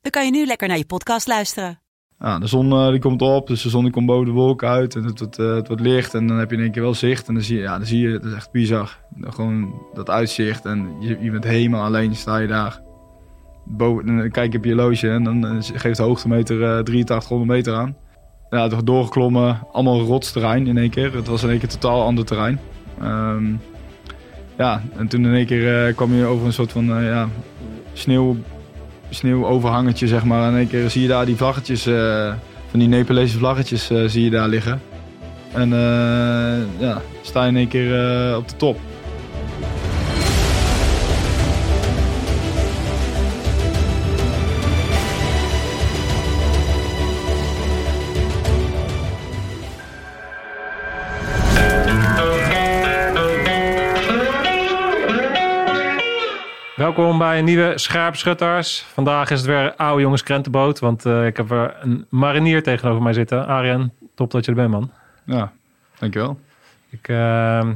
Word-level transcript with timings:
dan 0.00 0.10
kan 0.10 0.24
je 0.24 0.30
nu 0.30 0.46
lekker 0.46 0.68
naar 0.68 0.76
je 0.76 0.86
podcast 0.86 1.26
luisteren. 1.26 1.80
Ja, 2.18 2.38
de 2.38 2.46
zon 2.46 2.72
eh, 2.72 2.88
die 2.88 2.98
komt 2.98 3.22
op, 3.22 3.46
dus 3.46 3.62
de 3.62 3.68
zon 3.68 3.82
die 3.82 3.92
komt 3.92 4.06
boven 4.06 4.24
de 4.24 4.30
wolken 4.30 4.68
uit 4.68 4.94
en 4.94 5.04
het, 5.04 5.18
wordt, 5.18 5.38
eh, 5.38 5.54
het 5.54 5.66
wordt 5.66 5.82
licht 5.82 6.14
en 6.14 6.26
dan 6.26 6.38
heb 6.38 6.50
je 6.50 6.56
in 6.56 6.62
één 6.62 6.72
keer 6.72 6.82
wel 6.82 6.94
zicht 6.94 7.28
en 7.28 7.34
dan 7.34 7.42
zie 7.42 7.56
je, 7.56 7.62
ja, 7.62 7.76
dan 7.76 7.86
zie 7.86 8.00
je, 8.00 8.12
het 8.12 8.24
is 8.24 8.32
echt 8.32 8.50
bizar. 8.50 8.98
Gewoon 9.20 9.82
dat 9.94 10.10
uitzicht 10.10 10.64
en 10.64 10.96
je, 11.00 11.18
je 11.20 11.30
bent 11.30 11.44
helemaal 11.44 11.84
alleen, 11.84 12.14
sta 12.14 12.38
je 12.38 12.46
daar. 12.46 12.80
Boven, 13.64 14.06
dan 14.06 14.30
kijk 14.30 14.52
je 14.52 14.58
op 14.58 14.64
je 14.64 14.74
loge 14.74 15.10
en 15.10 15.24
dan 15.24 15.46
eh, 15.46 15.56
geeft 15.60 15.96
de 15.96 16.02
hoogtemeter 16.02 16.62
eh 16.62 16.78
8300 16.78 17.50
meter 17.50 17.74
aan. 17.74 17.96
Ja, 18.50 18.68
doorgeklommen, 18.68 19.66
allemaal 19.72 20.00
rotsterrein 20.00 20.66
in 20.66 20.78
één 20.78 20.90
keer. 20.90 21.14
Het 21.14 21.26
was 21.26 21.42
in 21.42 21.50
één 21.50 21.58
keer 21.58 21.68
totaal 21.68 22.02
ander 22.02 22.24
terrein. 22.24 22.60
Ehm, 23.00 23.52
ja, 24.56 24.82
en 24.96 25.08
toen 25.08 25.24
in 25.24 25.34
één 25.34 25.46
keer 25.46 25.94
kwam 25.94 26.14
je 26.14 26.24
over 26.24 26.46
een 26.46 26.52
soort 26.52 26.72
van 26.72 26.84
ja, 26.84 27.28
sneeuw, 27.92 28.36
sneeuwoverhangetje, 29.10 30.06
zeg 30.06 30.24
maar. 30.24 30.48
En 30.48 30.56
één 30.56 30.68
keer 30.68 30.90
zie 30.90 31.02
je 31.02 31.08
daar 31.08 31.26
die 31.26 31.36
vlaggetjes, 31.36 31.86
eh, 31.86 32.32
van 32.70 32.78
die 32.78 32.88
Nepalese 32.88 33.38
vlaggetjes, 33.38 33.90
eh, 33.90 34.02
zie 34.06 34.24
je 34.24 34.30
daar 34.30 34.48
liggen. 34.48 34.80
En 35.52 35.72
eh, 35.72 36.80
ja, 36.80 37.00
sta 37.22 37.42
je 37.42 37.48
in 37.48 37.56
één 37.56 37.68
keer 37.68 38.36
op 38.36 38.48
de 38.48 38.56
top. 38.56 38.78
Welkom 56.96 57.18
bij 57.18 57.38
een 57.38 57.44
nieuwe 57.44 57.78
Scherpschutters. 57.78 58.80
Vandaag 58.80 59.30
is 59.30 59.38
het 59.38 59.46
weer 59.48 59.74
oude 59.74 60.02
jongens 60.02 60.22
krentenboot, 60.22 60.78
want 60.78 61.06
eh, 61.06 61.26
ik 61.26 61.36
heb 61.36 61.50
er 61.50 61.76
een 61.80 62.06
marinier 62.08 62.62
tegenover 62.62 63.02
mij 63.02 63.12
zitten. 63.12 63.46
Arjen, 63.46 63.92
top 64.14 64.30
dat 64.30 64.44
je 64.44 64.50
er 64.50 64.56
bent, 64.56 64.70
man. 64.70 64.90
Ja, 65.24 65.52
dankjewel. 65.98 66.40
Ik, 66.88 67.08
eh, 67.08 67.68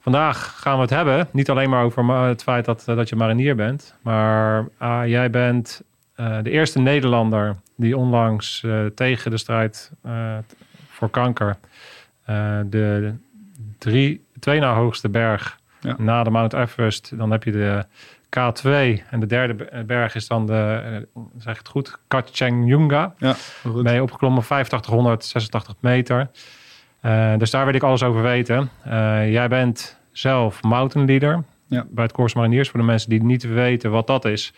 vandaag 0.00 0.60
gaan 0.60 0.74
we 0.74 0.80
het 0.80 0.90
hebben, 0.90 1.28
niet 1.32 1.50
alleen 1.50 1.70
maar 1.70 1.84
over 1.84 2.26
het 2.28 2.42
feit 2.42 2.64
dat, 2.64 2.84
eh, 2.86 2.96
dat 2.96 3.08
je 3.08 3.16
marinier 3.16 3.56
bent, 3.56 3.94
maar 4.02 4.66
ah, 4.76 5.06
jij 5.06 5.30
bent 5.30 5.82
eh, 6.14 6.38
de 6.42 6.50
eerste 6.50 6.78
Nederlander 6.78 7.56
die 7.76 7.96
onlangs 7.96 8.66
tegen 8.94 9.30
de 9.30 9.38
strijd 9.38 9.90
voor 10.88 11.10
kanker 11.10 11.56
de 12.66 13.14
drie, 13.78 14.24
twee 14.40 14.60
na 14.60 14.74
hoogste 14.74 15.08
berg 15.08 15.56
Ja. 15.80 15.94
na 15.98 16.22
de 16.22 16.30
Mount 16.30 16.52
Everest, 16.52 17.18
dan 17.18 17.30
heb 17.30 17.44
je 17.44 17.52
de 17.52 17.84
K2 18.30 18.68
en 19.10 19.20
de 19.20 19.26
derde 19.26 19.54
be- 19.54 19.84
berg 19.86 20.14
is 20.14 20.26
dan 20.28 20.46
de, 20.46 20.80
eh, 21.14 21.22
zeg 21.38 21.58
het 21.58 21.68
goed, 21.68 21.98
Kachchenjunga. 22.08 23.14
Ja, 23.18 23.34
goed. 23.66 23.82
Ben 23.82 23.94
je 23.94 24.02
opgeklommen 24.02 24.42
8586 24.42 25.74
meter. 25.80 26.30
Eh, 27.00 27.32
dus 27.38 27.50
daar 27.50 27.64
wil 27.64 27.74
ik 27.74 27.82
alles 27.82 28.02
over 28.02 28.22
weten. 28.22 28.70
Eh, 28.84 29.32
jij 29.32 29.48
bent 29.48 29.98
zelf 30.12 30.62
mountain 30.62 31.06
leader 31.06 31.42
Ja. 31.66 31.84
bij 31.90 32.04
het 32.04 32.12
Corps 32.12 32.34
Mariniers. 32.34 32.68
Voor 32.68 32.80
de 32.80 32.86
mensen 32.86 33.10
die 33.10 33.22
niet 33.22 33.42
weten 33.42 33.90
wat 33.90 34.06
dat 34.06 34.24
is. 34.24 34.52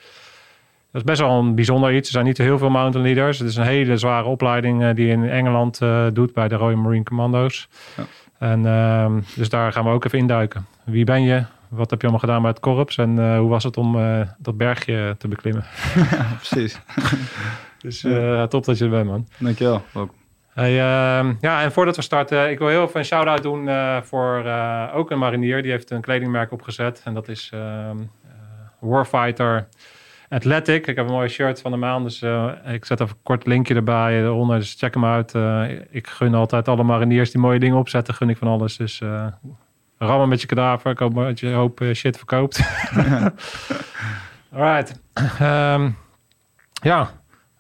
Dat 0.93 1.01
is 1.01 1.07
best 1.07 1.21
wel 1.21 1.39
een 1.39 1.55
bijzonder 1.55 1.95
iets. 1.95 2.07
Er 2.07 2.13
zijn 2.13 2.25
niet 2.25 2.39
heel 2.39 2.59
veel 2.59 2.71
mountain 2.71 3.07
leaders. 3.07 3.39
Het 3.39 3.49
is 3.49 3.57
een 3.57 3.65
hele 3.65 3.97
zware 3.97 4.27
opleiding 4.27 4.83
eh, 4.83 4.95
die 4.95 5.07
je 5.07 5.13
in 5.13 5.29
Engeland 5.29 5.81
eh, 5.81 6.07
doet 6.13 6.33
bij 6.33 6.49
de 6.49 6.55
Royal 6.55 6.79
Marine 6.79 7.05
Commando's. 7.05 7.69
Ja. 7.97 8.03
En 8.39 8.67
ehm, 8.67 9.21
dus 9.37 9.49
daar 9.49 9.73
gaan 9.73 9.85
we 9.85 9.91
ook 9.91 10.05
even 10.05 10.19
induiken. 10.19 10.67
Wie 10.85 11.05
ben 11.05 11.23
je? 11.23 11.45
Wat 11.71 11.91
heb 11.91 12.01
je 12.01 12.07
allemaal 12.07 12.27
gedaan 12.27 12.41
bij 12.43 12.51
het 12.51 12.61
korps? 12.61 12.97
En 12.97 13.19
eh, 13.19 13.39
hoe 13.39 13.49
was 13.49 13.65
het 13.65 13.77
om 13.77 13.99
eh, 13.99 14.21
dat 14.39 14.57
bergje 14.57 15.15
te 15.19 15.29
beklimmen? 15.29 15.65
Precies. 16.43 16.81
Dus 17.79 18.05
eh, 18.05 18.43
top 18.43 18.65
dat 18.65 18.79
je 18.79 18.85
er 18.85 18.91
bent, 18.91 19.07
man. 19.07 19.27
Dankjewel. 19.39 19.83
Welkom. 19.93 20.17
Hey, 20.53 20.71
ehm, 20.71 21.35
ja, 21.41 21.63
en 21.63 21.73
voordat 21.73 21.97
we 21.97 22.03
starten, 22.03 22.51
ik 22.51 22.59
wil 22.59 22.69
heel 22.69 22.83
even 22.83 22.99
een 22.99 23.05
shout-out 23.05 23.43
doen 23.43 23.69
voor 24.05 24.45
ook 24.95 25.11
een 25.11 25.19
marinier. 25.19 25.63
Die 25.63 25.71
heeft 25.71 25.91
een 25.91 26.01
kledingmerk 26.01 26.53
opgezet. 26.53 27.03
En 27.05 27.15
dat 27.15 27.29
is 27.29 27.51
ehm, 27.55 27.99
eh, 28.01 28.31
Warfighter 28.79 29.69
Athletic. 30.29 30.87
Ik 30.87 30.97
heb 30.97 31.07
een 31.07 31.13
mooi 31.13 31.29
shirt 31.29 31.61
van 31.61 31.71
de 31.71 31.77
maand. 31.77 32.05
Dus 32.05 32.23
ik 32.73 32.85
zet 32.85 33.01
even 33.01 33.15
een 33.15 33.23
kort 33.23 33.47
linkje 33.47 33.75
erbij 33.75 34.23
eronder. 34.23 34.59
Dus 34.59 34.75
check 34.79 34.95
hem 34.95 35.05
uit. 35.05 35.35
Ik 35.91 36.07
gun 36.07 36.35
altijd 36.35 36.69
alle 36.69 36.83
mariniers 36.83 37.31
die 37.31 37.41
mooie 37.41 37.59
dingen 37.59 37.79
opzetten. 37.79 38.15
Gun 38.15 38.29
ik 38.29 38.37
van 38.37 38.49
alles. 38.49 38.77
Dus 38.77 39.03
rammen 40.07 40.29
met 40.29 40.41
je 40.41 40.47
kadaver. 40.47 40.91
Ik 40.91 40.99
hoop 40.99 41.15
dat 41.15 41.41
je 41.41 41.47
een 41.47 41.55
hoop 41.55 41.83
shit 41.95 42.17
verkoopt. 42.17 42.61
Alright. 44.53 45.01
Ehm, 45.39 45.91
ja. 46.83 47.11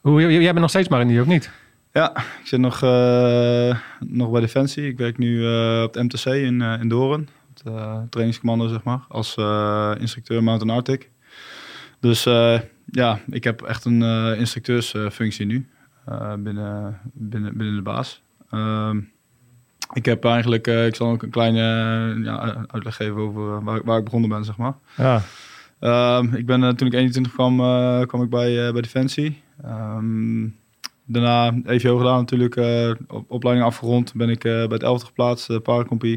Hoe, 0.01 0.21
jij 0.33 0.41
bent 0.43 0.59
nog 0.59 0.69
steeds 0.71 0.89
marinier, 0.89 1.21
of 1.21 1.27
niet? 1.27 1.51
Ja, 1.93 2.17
ik 2.17 2.41
zit 2.47 2.61
nog, 2.61 2.83
eh, 2.83 3.77
nog 3.99 4.31
bij 4.31 4.41
Defensie. 4.41 4.87
Ik 4.89 4.99
werk 4.99 5.19
nu 5.19 5.47
eh, 5.47 5.83
op 5.83 5.95
het 5.95 6.03
MTC 6.03 6.25
in, 6.25 6.63
eh, 6.63 6.81
in 6.81 6.89
Doorn. 6.89 7.29
Het 7.55 7.63
eh, 7.67 7.99
trainingscommando, 8.11 8.67
zeg 8.69 8.83
maar. 8.83 9.01
Als 9.09 9.37
eh, 9.37 9.93
instructeur 9.99 10.43
Mountain 10.43 10.77
Arctic. 10.77 11.11
Dus 12.01 12.27
eh, 12.27 12.59
ja, 12.87 13.19
ik 13.31 13.45
heb 13.45 13.63
echt 13.63 13.85
een 13.85 14.03
eh, 14.03 14.39
instructeursfunctie 14.39 15.47
nu. 15.47 15.69
eh, 16.07 16.35
binnen, 16.39 17.01
binnen, 17.13 17.57
binnen 17.57 17.77
de 17.77 17.83
baas. 17.83 18.23
Ehm, 18.51 19.01
ik 19.93 20.05
heb 20.05 20.25
eigenlijk, 20.25 20.67
eh, 20.67 20.87
ik 20.87 20.95
zal 20.95 21.11
ook 21.11 21.23
een 21.23 21.31
kleine 21.31 21.61
eh, 21.61 22.25
ja, 22.25 22.65
uitleg 22.67 22.97
geven 22.97 23.17
over 23.17 23.57
eh, 23.57 23.65
waar, 23.65 23.81
waar 23.85 23.99
ik 23.99 24.05
begonnen 24.05 24.31
ben, 24.31 24.45
zeg 24.45 24.57
maar. 24.57 24.75
Ja. 24.97 25.23
Ehm, 25.81 26.35
ik 26.35 26.47
ben 26.47 26.77
toen 26.77 26.87
ik 26.87 26.95
21 26.95 27.33
kwam, 27.33 27.57
kwam 28.07 28.23
ik 28.23 28.31
bij, 28.31 28.73
bij 28.73 28.83
Defensie. 28.83 29.43
Ehm, 29.65 30.49
daarna 31.05 31.55
EVO 31.65 31.97
gedaan 31.97 32.19
natuurlijk, 32.19 32.57
op, 33.09 33.31
opleiding 33.31 33.67
afgerond. 33.67 34.15
Ben 34.15 34.29
ik 34.29 34.43
bij 34.43 34.67
het 34.69 34.83
11 34.83 35.03
geplaatst, 35.03 35.51
uh. 35.51 36.17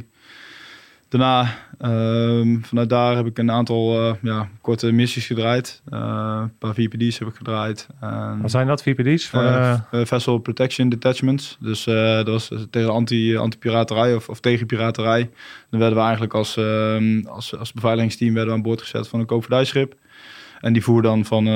Daarna, 1.09 1.47
ehm, 1.89 2.61
vanuit 2.61 2.89
daar 2.89 3.15
heb 3.15 3.25
ik 3.25 3.37
een 3.37 3.51
aantal 3.51 3.99
eh, 3.99 4.13
ja, 4.21 4.49
korte 4.61 4.91
missies 4.91 5.25
gedraaid. 5.25 5.81
Eh, 5.89 6.39
een 6.41 6.57
paar 6.57 6.73
VPD's 6.73 7.19
heb 7.19 7.27
ik 7.27 7.35
gedraaid. 7.35 7.87
En, 7.99 8.41
Wat 8.41 8.51
zijn 8.51 8.67
dat, 8.67 8.83
VPD's? 8.83 9.27
Voor 9.27 9.41
eh, 9.41 9.79
Vessel 9.91 10.37
Protection 10.37 10.89
Detachments. 10.89 11.57
Dus 11.59 11.83
dat 11.83 12.27
was 12.27 12.51
tegen 12.69 12.91
anti, 12.91 13.37
anti-piraterij 13.37 14.15
of, 14.15 14.29
of 14.29 14.39
tegen 14.39 14.65
piraterij. 14.65 15.29
Dan 15.69 15.79
werden 15.79 15.97
we 15.97 16.03
eigenlijk 16.03 16.33
als, 16.33 16.57
ehm, 16.57 17.21
als, 17.25 17.57
als 17.57 17.73
beveiligingsteam 17.73 18.33
werden 18.33 18.51
we 18.51 18.57
aan 18.57 18.65
boord 18.65 18.81
gezet 18.81 19.07
van 19.07 19.19
een 19.19 19.25
koopvaardijschip. 19.25 19.95
En 20.61 20.73
die 20.73 20.83
voer 20.83 21.01
dan 21.01 21.25
van, 21.25 21.47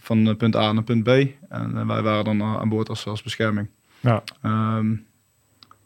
van 0.00 0.36
punt 0.36 0.56
A 0.56 0.72
naar 0.72 0.84
punt 0.84 1.02
B. 1.02 1.08
En 1.48 1.86
wij 1.86 2.02
waren 2.02 2.24
dan 2.24 2.42
aan 2.42 2.68
boord 2.68 2.88
als, 2.88 3.06
als 3.06 3.22
bescherming. 3.22 3.68
Ja. 4.00 4.22
Ehm, 4.42 4.92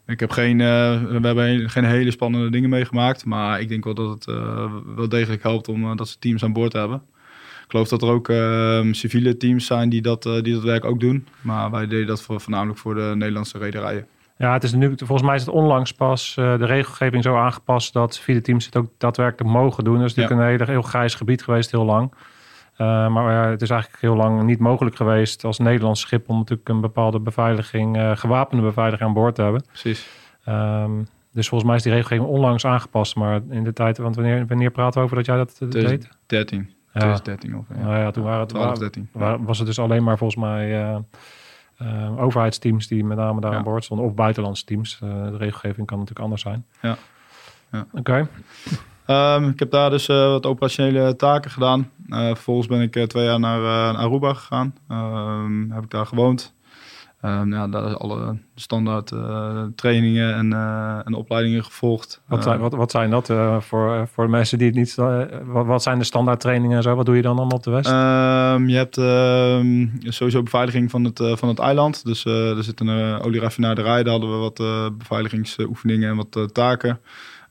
ik 0.07 0.19
heb 0.19 0.31
geen, 0.31 0.61
eh, 0.61 1.03
we 1.03 1.19
hebben 1.27 1.69
geen 1.69 1.83
hele 1.85 2.11
spannende 2.11 2.49
dingen 2.49 2.69
meegemaakt. 2.69 3.25
Maar 3.25 3.59
ik 3.61 3.69
denk 3.69 3.83
wel 3.83 3.93
dat 3.93 4.09
het 4.09 4.27
eh, 4.27 4.71
wel 4.95 5.09
degelijk 5.09 5.43
helpt 5.43 5.67
om 5.67 5.83
eh, 5.83 5.95
dat 5.95 6.07
ze 6.07 6.19
teams 6.19 6.43
aan 6.43 6.53
boord 6.53 6.73
hebben. 6.73 7.01
Ik 7.63 7.71
geloof 7.71 7.87
dat 7.87 8.01
er 8.01 8.07
ook 8.09 8.29
ehm, 8.29 8.93
civiele 8.93 9.37
teams 9.37 9.65
zijn 9.65 9.89
die 9.89 10.01
dat, 10.01 10.23
die 10.23 10.53
dat 10.53 10.63
werk 10.63 10.85
ook 10.85 10.99
doen. 10.99 11.27
Maar 11.41 11.71
wij 11.71 11.87
deden 11.87 12.07
dat 12.07 12.21
voor, 12.21 12.41
voornamelijk 12.41 12.79
voor 12.79 12.95
de 12.95 13.11
Nederlandse 13.15 13.57
rederijen. 13.57 14.07
ja, 14.37 14.53
het 14.53 14.63
is 14.63 14.73
nu, 14.73 14.93
volgens 14.97 15.21
mij 15.21 15.35
is 15.35 15.41
het 15.45 15.53
onlangs 15.53 15.91
pas 15.91 16.33
de 16.35 16.65
regelgeving 16.65 17.23
zo 17.23 17.35
aangepast 17.35 17.93
dat 17.93 18.13
civiele 18.15 18.41
teams 18.41 18.65
het 18.65 18.75
ook 18.75 18.89
daadwerkelijk 18.97 19.53
mogen 19.53 19.83
doen. 19.83 19.97
Dus 19.99 20.09
het 20.09 20.11
is 20.11 20.15
Ja. 20.15 20.21
natuurlijk 20.29 20.49
een 20.59 20.65
hele, 20.65 20.79
heel 20.79 20.89
grijs 20.89 21.15
gebied 21.15 21.43
geweest, 21.43 21.71
heel 21.71 21.85
lang. 21.85 22.11
Eh, 22.75 23.07
maar 23.07 23.43
eh, 23.43 23.49
het 23.49 23.61
is 23.61 23.69
eigenlijk 23.69 24.01
heel 24.01 24.15
lang 24.15 24.43
niet 24.43 24.59
mogelijk 24.59 24.95
geweest 24.95 25.43
als 25.43 25.59
Nederlands 25.59 26.01
schip 26.01 26.29
om 26.29 26.37
natuurlijk 26.37 26.69
een 26.69 26.81
bepaalde 26.81 27.19
beveiliging, 27.19 27.97
eh, 27.97 28.11
gewapende 28.15 28.63
beveiliging 28.63 29.07
aan 29.07 29.13
boord 29.15 29.35
te 29.35 29.41
hebben. 29.41 29.63
Precies. 29.67 30.07
Ehm, 30.43 30.91
dus 31.31 31.47
volgens 31.47 31.69
mij 31.69 31.77
is 31.77 31.83
die 31.83 31.91
regelgeving 31.91 32.27
onlangs 32.29 32.65
aangepast. 32.65 33.15
Maar 33.15 33.41
in 33.49 33.63
de 33.63 33.73
tijd, 33.73 33.97
want 33.97 34.15
wanneer, 34.15 34.47
wanneer 34.47 34.71
praten 34.71 34.99
we 34.99 35.05
over 35.05 35.15
dat 35.15 35.25
jij 35.25 35.37
dat 35.37 35.57
deed? 35.69 36.09
13. 36.25 36.59
Ja. 36.93 36.99
2013 36.99 37.57
of 37.57 37.65
ja. 37.69 37.83
Nou 37.83 37.97
ja, 37.97 38.11
toen 38.11 38.23
waren 38.23 38.39
het 38.39 38.49
12, 38.49 38.77
13. 38.77 39.09
Waar, 39.11 39.43
was 39.43 39.57
het 39.57 39.67
dus 39.67 39.79
alleen 39.79 40.03
maar 40.03 40.17
volgens 40.17 40.39
mij 40.39 40.95
overheidsteams 42.17 42.87
die 42.87 43.03
met 43.03 43.17
name 43.17 43.41
daar 43.41 43.51
Ja. 43.51 43.57
aan 43.57 43.63
boord 43.63 43.83
stonden. 43.83 44.05
Of 44.05 44.13
buitenlandse 44.13 44.65
teams. 44.65 44.97
De 44.99 45.37
regelgeving 45.37 45.87
kan 45.87 45.97
natuurlijk 45.97 46.25
anders 46.25 46.41
zijn. 46.41 46.65
Ja. 46.81 46.97
Ja. 47.71 47.87
Oké. 47.91 48.27
Ehm, 49.05 49.49
ik 49.49 49.59
heb 49.59 49.71
daar 49.71 49.89
dus 49.89 50.07
eh, 50.07 50.27
wat 50.27 50.45
operationele 50.45 51.15
taken 51.15 51.51
gedaan. 51.51 51.91
Eh, 52.09 52.25
vervolgens 52.25 52.67
ben 52.67 52.81
ik 52.81 52.95
eh, 52.95 53.03
twee 53.03 53.25
jaar 53.25 53.39
naar, 53.39 53.59
naar 53.61 53.95
Aruba 53.95 54.33
gegaan. 54.33 54.75
Ehm, 54.87 55.69
heb 55.69 55.83
ik 55.83 55.89
daar 55.89 56.05
gewoond. 56.05 56.53
Ehm, 57.21 57.53
ja, 57.53 57.67
daar 57.67 57.85
is 57.85 57.97
alle 57.97 58.37
standaard 58.55 59.11
trainingen 59.75 60.35
en, 60.35 60.53
en 61.05 61.13
opleidingen 61.13 61.63
gevolgd. 61.63 62.21
Wat, 62.27 62.43
zijn, 62.43 62.59
wat, 62.59 62.73
wat 62.73 62.91
zijn 62.91 63.09
dat 63.09 63.27
voor, 63.59 64.07
voor 64.07 64.23
de 64.23 64.29
mensen 64.29 64.57
die 64.57 64.67
het 64.67 64.75
niet... 64.75 64.95
wat, 65.45 65.65
wat 65.65 65.83
zijn 65.83 65.99
de 65.99 66.03
standaard 66.03 66.39
trainingen 66.39 66.77
en 66.77 66.83
zo? 66.83 66.95
Wat 66.95 67.05
doe 67.05 67.15
je 67.15 67.21
dan 67.21 67.37
allemaal 67.37 67.57
op 67.57 67.63
de 67.63 67.71
West? 67.71 67.89
Je 68.69 68.75
hebt 68.75 68.95
sowieso 70.15 70.43
beveiliging 70.43 70.91
van 70.91 71.03
het, 71.03 71.21
van 71.39 71.49
het 71.49 71.59
eiland. 71.59 72.05
Dus 72.05 72.25
er 72.25 72.63
zit 72.63 72.79
een 72.79 73.21
olieraffinaderij. 73.21 74.03
Daar 74.03 74.11
hadden 74.11 74.31
we 74.31 74.37
wat 74.37 74.97
beveiligingsoefeningen 74.97 76.09
en 76.09 76.15
wat 76.15 76.53
taken. 76.53 76.99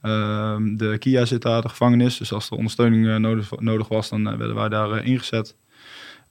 Ehm, 0.05 0.77
de 0.77 0.97
Kia 0.99 1.25
zit 1.25 1.43
daar, 1.43 1.62
de 1.62 1.69
gevangenis. 1.69 2.19
Dus 2.19 2.33
als 2.33 2.51
er 2.51 2.56
ondersteuning 2.56 3.09
eh, 3.09 3.17
nodig, 3.17 3.51
nodig 3.59 3.89
was, 3.89 4.09
dan 4.09 4.29
eh, 4.29 4.37
werden 4.37 4.56
wij 4.56 4.69
daar 4.69 4.91
eh, 4.91 5.06
ingezet. 5.06 5.56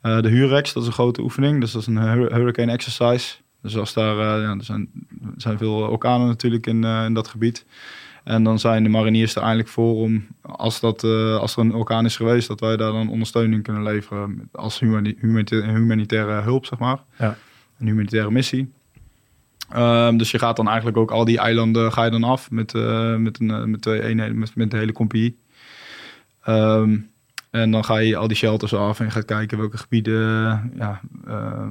De 0.01 0.29
Hurex, 0.29 0.73
dat 0.73 0.81
is 0.83 0.87
een 0.87 0.93
grote 0.93 1.21
oefening. 1.21 1.59
Dus 1.61 1.71
dat 1.71 1.81
is 1.81 1.87
een 1.87 1.97
hur- 1.97 2.33
hurricane 2.33 2.71
exercise. 2.71 3.35
Dus 3.61 3.77
als 3.77 3.93
daar, 3.93 4.15
ja, 4.41 4.55
er, 4.57 4.63
zijn, 4.63 4.89
er 5.21 5.33
zijn 5.41 5.57
veel 5.57 5.73
orkanen 5.73 6.27
natuurlijk 6.27 6.67
in, 6.67 6.83
in 6.83 7.13
dat 7.13 7.27
gebied. 7.27 7.65
En 8.23 8.43
dan 8.43 8.59
zijn 8.59 8.83
de 8.83 8.89
mariniers 8.89 9.31
er 9.35 9.41
eigenlijk 9.41 9.69
voor 9.69 9.95
om, 9.95 10.27
als, 10.41 10.79
dat, 10.79 11.03
als 11.39 11.55
er 11.55 11.61
een 11.61 11.73
orkaan 11.73 12.05
is 12.05 12.15
geweest, 12.15 12.47
dat 12.47 12.59
wij 12.59 12.77
daar 12.77 12.91
dan 12.91 13.09
ondersteuning 13.09 13.63
kunnen 13.63 13.83
leveren 13.83 14.49
als 14.51 14.79
humani- 14.79 15.15
humanita- 15.19 15.61
humanitaire 15.73 16.41
hulp, 16.41 16.65
zeg 16.65 16.79
maar. 16.79 16.99
Ja. 17.19 17.37
Een 17.79 17.87
humanitaire 17.87 18.31
missie. 18.31 18.71
Ehm, 19.73 20.17
dus 20.17 20.31
je 20.31 20.39
gaat 20.39 20.55
dan 20.55 20.67
eigenlijk 20.67 20.97
ook 20.97 21.11
al 21.11 21.25
die 21.25 21.37
eilanden 21.37 21.91
ga 21.91 22.03
je 22.03 22.11
dan 22.11 22.23
af 22.23 22.51
met, 22.51 22.73
eh, 22.73 23.15
met, 23.15 23.39
een, 23.39 23.51
eh, 23.51 23.63
met 23.63 23.81
twee 23.81 24.01
eenheden, 24.01 24.37
met, 24.55 24.71
de 24.71 24.77
hele 24.77 24.91
compagnie. 24.91 25.37
Ehm, 26.41 26.97
en 27.49 27.71
dan 27.71 27.85
ga 27.85 27.97
je 27.97 28.15
al 28.15 28.27
die 28.27 28.37
shelters 28.37 28.73
af 28.73 28.99
en 28.99 29.05
je 29.05 29.11
gaat 29.11 29.25
kijken 29.25 29.57
welke 29.57 29.77
gebieden, 29.77 30.71
ja, 30.75 31.01
eh, 31.27 31.67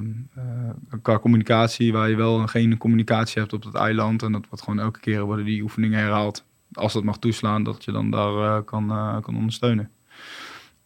qua 1.01 1.19
communicatie, 1.19 1.93
waar 1.93 2.09
je 2.09 2.15
wel 2.15 2.39
en 2.39 2.49
geen 2.49 2.77
communicatie 2.77 3.41
hebt 3.41 3.53
op 3.53 3.63
het 3.63 3.75
eiland. 3.75 4.23
En 4.23 4.31
dat 4.31 4.45
wordt 4.49 4.63
gewoon 4.63 4.79
elke 4.79 4.99
keer 4.99 5.21
worden 5.21 5.45
die 5.45 5.61
oefeningen 5.61 5.99
herhaald. 5.99 6.45
Als 6.73 6.93
dat 6.93 7.03
mag 7.03 7.17
toeslaan, 7.19 7.63
dat 7.63 7.83
je 7.83 7.91
dan 7.91 8.11
daar 8.11 8.63
kan, 8.63 8.87
kan 9.21 9.35
ondersteunen. 9.35 9.89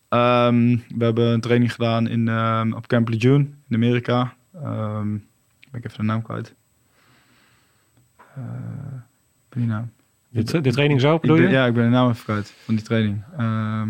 We 0.10 0.80
hebben 0.98 1.28
een 1.28 1.42
training 1.42 1.74
gedaan 1.74 2.08
in, 2.08 2.30
op 2.75 2.88
Camp 2.88 3.10
Lejeune 3.10 3.48
in 3.69 3.75
Amerika. 3.75 4.34
Ben 4.52 5.22
ik 5.72 5.86
even 5.86 5.98
de 5.98 6.04
naam 6.04 6.22
kwijt. 6.22 6.56
Eh, 8.38 9.78
de, 10.30 10.62
de 10.62 10.72
training 10.72 11.01
zo 11.01 11.19
bedoel 11.19 11.36
je? 11.38 11.48
ja, 11.48 11.66
ik 11.66 11.74
ben 11.74 11.84
de 11.84 11.89
naam 11.89 12.10
even 12.10 12.24
kwijt 12.24 12.54
van 12.66 12.75
die 12.75 12.84
training. 12.84 13.24
Ehm, 13.38 13.89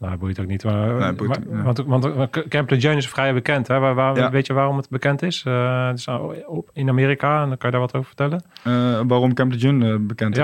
Nou, 0.00 0.16
boeit 0.16 0.40
ook 0.40 0.46
niet. 0.46 0.64
Maar, 0.64 0.94
Nee, 0.94 1.12
boeit 1.12 1.28
maar- 1.30 1.38
ook 1.38 1.76
niet. 1.76 1.86
want, 1.86 2.04
want 2.04 2.34
eh, 2.36 2.42
Camp 2.48 2.70
Lejeune 2.70 2.96
is 2.96 3.08
vrij 3.08 3.34
bekend. 3.34 3.68
Hè? 3.68 3.78
Waar, 3.78 3.94
waar- 3.94 4.16
Ja. 4.16 4.30
Weet 4.30 4.46
je 4.46 4.52
waarom 4.52 4.76
het 4.76 4.88
bekend 4.88 5.22
is? 5.22 5.42
Eh, 5.46 5.86
het 5.88 5.98
is 5.98 6.08
op- 6.46 6.70
in 6.72 6.88
Amerika. 6.88 7.42
En 7.42 7.48
dan 7.48 7.56
kan 7.58 7.70
je 7.70 7.76
daar 7.76 7.80
wat 7.86 7.94
over 7.94 8.06
vertellen. 8.06 8.42
waarom 9.08 9.34
Camp 9.34 9.52
Lejeune 9.52 9.98
bekend 9.98 10.36
is? 10.36 10.42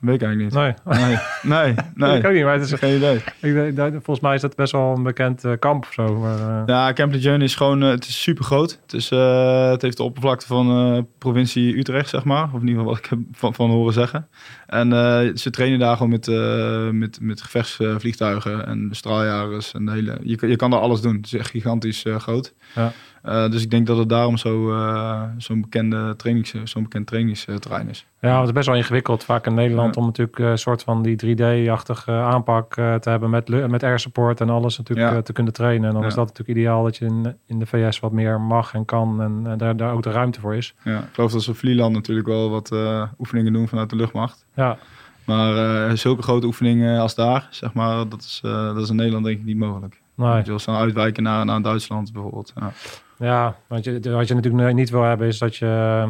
Weet 0.00 0.14
ik 0.14 0.22
eigenlijk 0.22 0.54
niet. 0.54 0.84
nee. 0.84 1.06
Nee, 1.06 1.16
nee, 1.42 1.74
nee. 1.94 2.18
ik 2.18 2.26
ook 2.26 2.32
niet. 2.32 2.44
Maar 2.44 2.52
het 2.52 2.62
is, 2.62 2.72
Geen 2.72 2.96
idee. 2.96 3.14
ik, 3.40 3.92
volgens 3.92 4.20
mij 4.20 4.34
is 4.34 4.40
dat 4.40 4.56
best 4.56 4.72
wel 4.72 4.94
een 4.96 5.02
bekend 5.02 5.44
eh, 5.44 5.52
kamp 5.58 5.84
of 5.84 5.92
zo. 5.92 6.18
Maar, 6.18 6.38
eh, 6.38 6.62
Ja, 6.66 6.92
Camp 6.92 7.12
Lejeune 7.12 7.44
is 7.44 7.54
gewoon, 7.54 7.82
eh, 7.82 7.88
het 7.88 8.06
is 8.08 8.22
super 8.22 8.44
groot. 8.44 8.78
Het, 8.82 8.92
is, 8.92 9.10
het 9.10 9.82
heeft 9.82 9.96
de 9.96 10.02
oppervlakte 10.02 10.46
van 10.46 11.06
provincie 11.18 11.76
Utrecht, 11.78 12.08
zeg 12.08 12.24
maar. 12.24 12.44
Of 12.44 12.60
in 12.60 12.68
ieder 12.68 12.74
geval 12.74 12.84
wat 12.84 12.98
ik 12.98 13.06
heb 13.10 13.18
van, 13.32 13.54
van 13.54 13.70
horen 13.70 13.92
zeggen. 13.92 14.28
En 14.66 14.88
ze 15.38 15.50
trainen 15.50 15.78
daar 15.78 15.96
gewoon 15.96 16.10
met, 16.10 16.26
met, 16.92 17.18
met 17.20 17.42
gevechtsvliegtuigen 17.42 18.66
en 18.66 18.88
straaljagers. 18.90 19.72
En 19.74 19.84
de 19.84 19.92
hele, 19.92 20.18
je, 20.22 20.36
kan- 20.36 20.48
je 20.48 20.56
kan 20.56 20.70
daar 20.70 20.80
alles 20.80 21.00
doen. 21.00 21.16
Het 21.16 21.26
is 21.26 21.34
echt 21.34 21.50
gigantisch 21.50 22.04
groot. 22.18 22.54
Ja. 22.74 22.92
Eh, 23.22 23.50
dus 23.50 23.62
ik 23.62 23.70
denk 23.70 23.86
dat 23.86 23.96
het 23.98 24.08
daarom 24.08 24.36
zo, 24.36 24.72
eh, 24.72 25.22
zo'n 25.38 25.60
bekende 25.60 26.16
trainings, 26.16 26.54
zo'n 26.64 26.82
bekend 26.82 27.06
trainingsterrein 27.06 27.88
is. 27.88 28.06
Ja, 28.20 28.38
het 28.38 28.46
is 28.46 28.52
best 28.52 28.66
wel 28.66 28.76
ingewikkeld 28.76 29.24
vaak 29.24 29.46
in 29.46 29.54
Nederland 29.54 29.94
Ja. 29.94 30.00
om 30.00 30.06
natuurlijk 30.06 30.38
eh, 30.38 30.50
een 30.50 30.58
soort 30.58 30.82
van 30.82 31.02
die 31.02 31.16
3D-achtige 31.16 32.12
aanpak 32.12 32.76
eh, 32.76 32.94
te 32.94 33.10
hebben 33.10 33.30
met, 33.30 33.68
met 33.68 33.82
air 33.82 33.98
support 33.98 34.40
en 34.40 34.50
alles 34.50 34.78
natuurlijk 34.78 35.10
Ja. 35.10 35.16
eh, 35.16 35.22
te 35.22 35.32
kunnen 35.32 35.52
trainen. 35.52 35.86
En 35.86 35.92
dan 35.92 36.02
Ja. 36.02 36.08
is 36.08 36.14
dat 36.14 36.26
natuurlijk 36.26 36.58
ideaal 36.58 36.82
dat 36.84 36.96
je 36.96 37.04
in, 37.04 37.36
in 37.46 37.58
de 37.58 37.66
VS 37.66 38.00
wat 38.00 38.12
meer 38.12 38.40
mag 38.40 38.74
en 38.74 38.84
kan 38.84 39.22
en 39.22 39.52
eh, 39.52 39.58
daar, 39.58 39.76
daar 39.76 39.92
ook 39.92 40.02
de 40.02 40.10
ruimte 40.10 40.40
voor 40.40 40.54
is. 40.56 40.74
Ja, 40.84 40.98
ik 40.98 41.04
geloof 41.12 41.32
dat 41.32 41.42
ze 41.42 41.54
Vlieland 41.54 41.94
natuurlijk 41.94 42.26
wel 42.28 42.50
wat 42.50 42.72
eh, 42.72 43.02
oefeningen 43.18 43.52
doen 43.52 43.68
vanuit 43.68 43.90
de 43.90 43.96
luchtmacht. 43.96 44.44
Ja, 44.54 44.78
Maar 45.24 45.86
eh, 45.88 45.96
zulke 45.96 46.22
grote 46.22 46.46
oefeningen 46.46 47.00
als 47.00 47.14
daar, 47.14 47.46
zeg 47.50 47.72
maar, 47.72 48.08
dat 48.08 48.20
is, 48.20 48.40
eh, 48.44 48.74
dat 48.74 48.82
is 48.82 48.90
in 48.90 48.96
Nederland 48.96 49.24
denk 49.24 49.38
ik 49.38 49.44
niet 49.44 49.56
mogelijk. 49.56 50.00
nee. 50.14 50.36
Je 50.36 50.42
wil 50.44 50.58
snel 50.58 50.76
uitwijken 50.76 51.22
naar, 51.22 51.44
naar 51.44 51.62
Duitsland 51.62 52.12
bijvoorbeeld. 52.12 52.52
Ja. 52.60 52.72
Ja, 53.20 53.56
want 53.66 53.84
je, 53.84 54.00
wat 54.10 54.28
je 54.28 54.34
natuurlijk 54.34 54.74
niet 54.74 54.90
wil 54.90 55.02
hebben 55.02 55.26
is 55.26 55.38
dat 55.38 55.56
je 55.56 56.08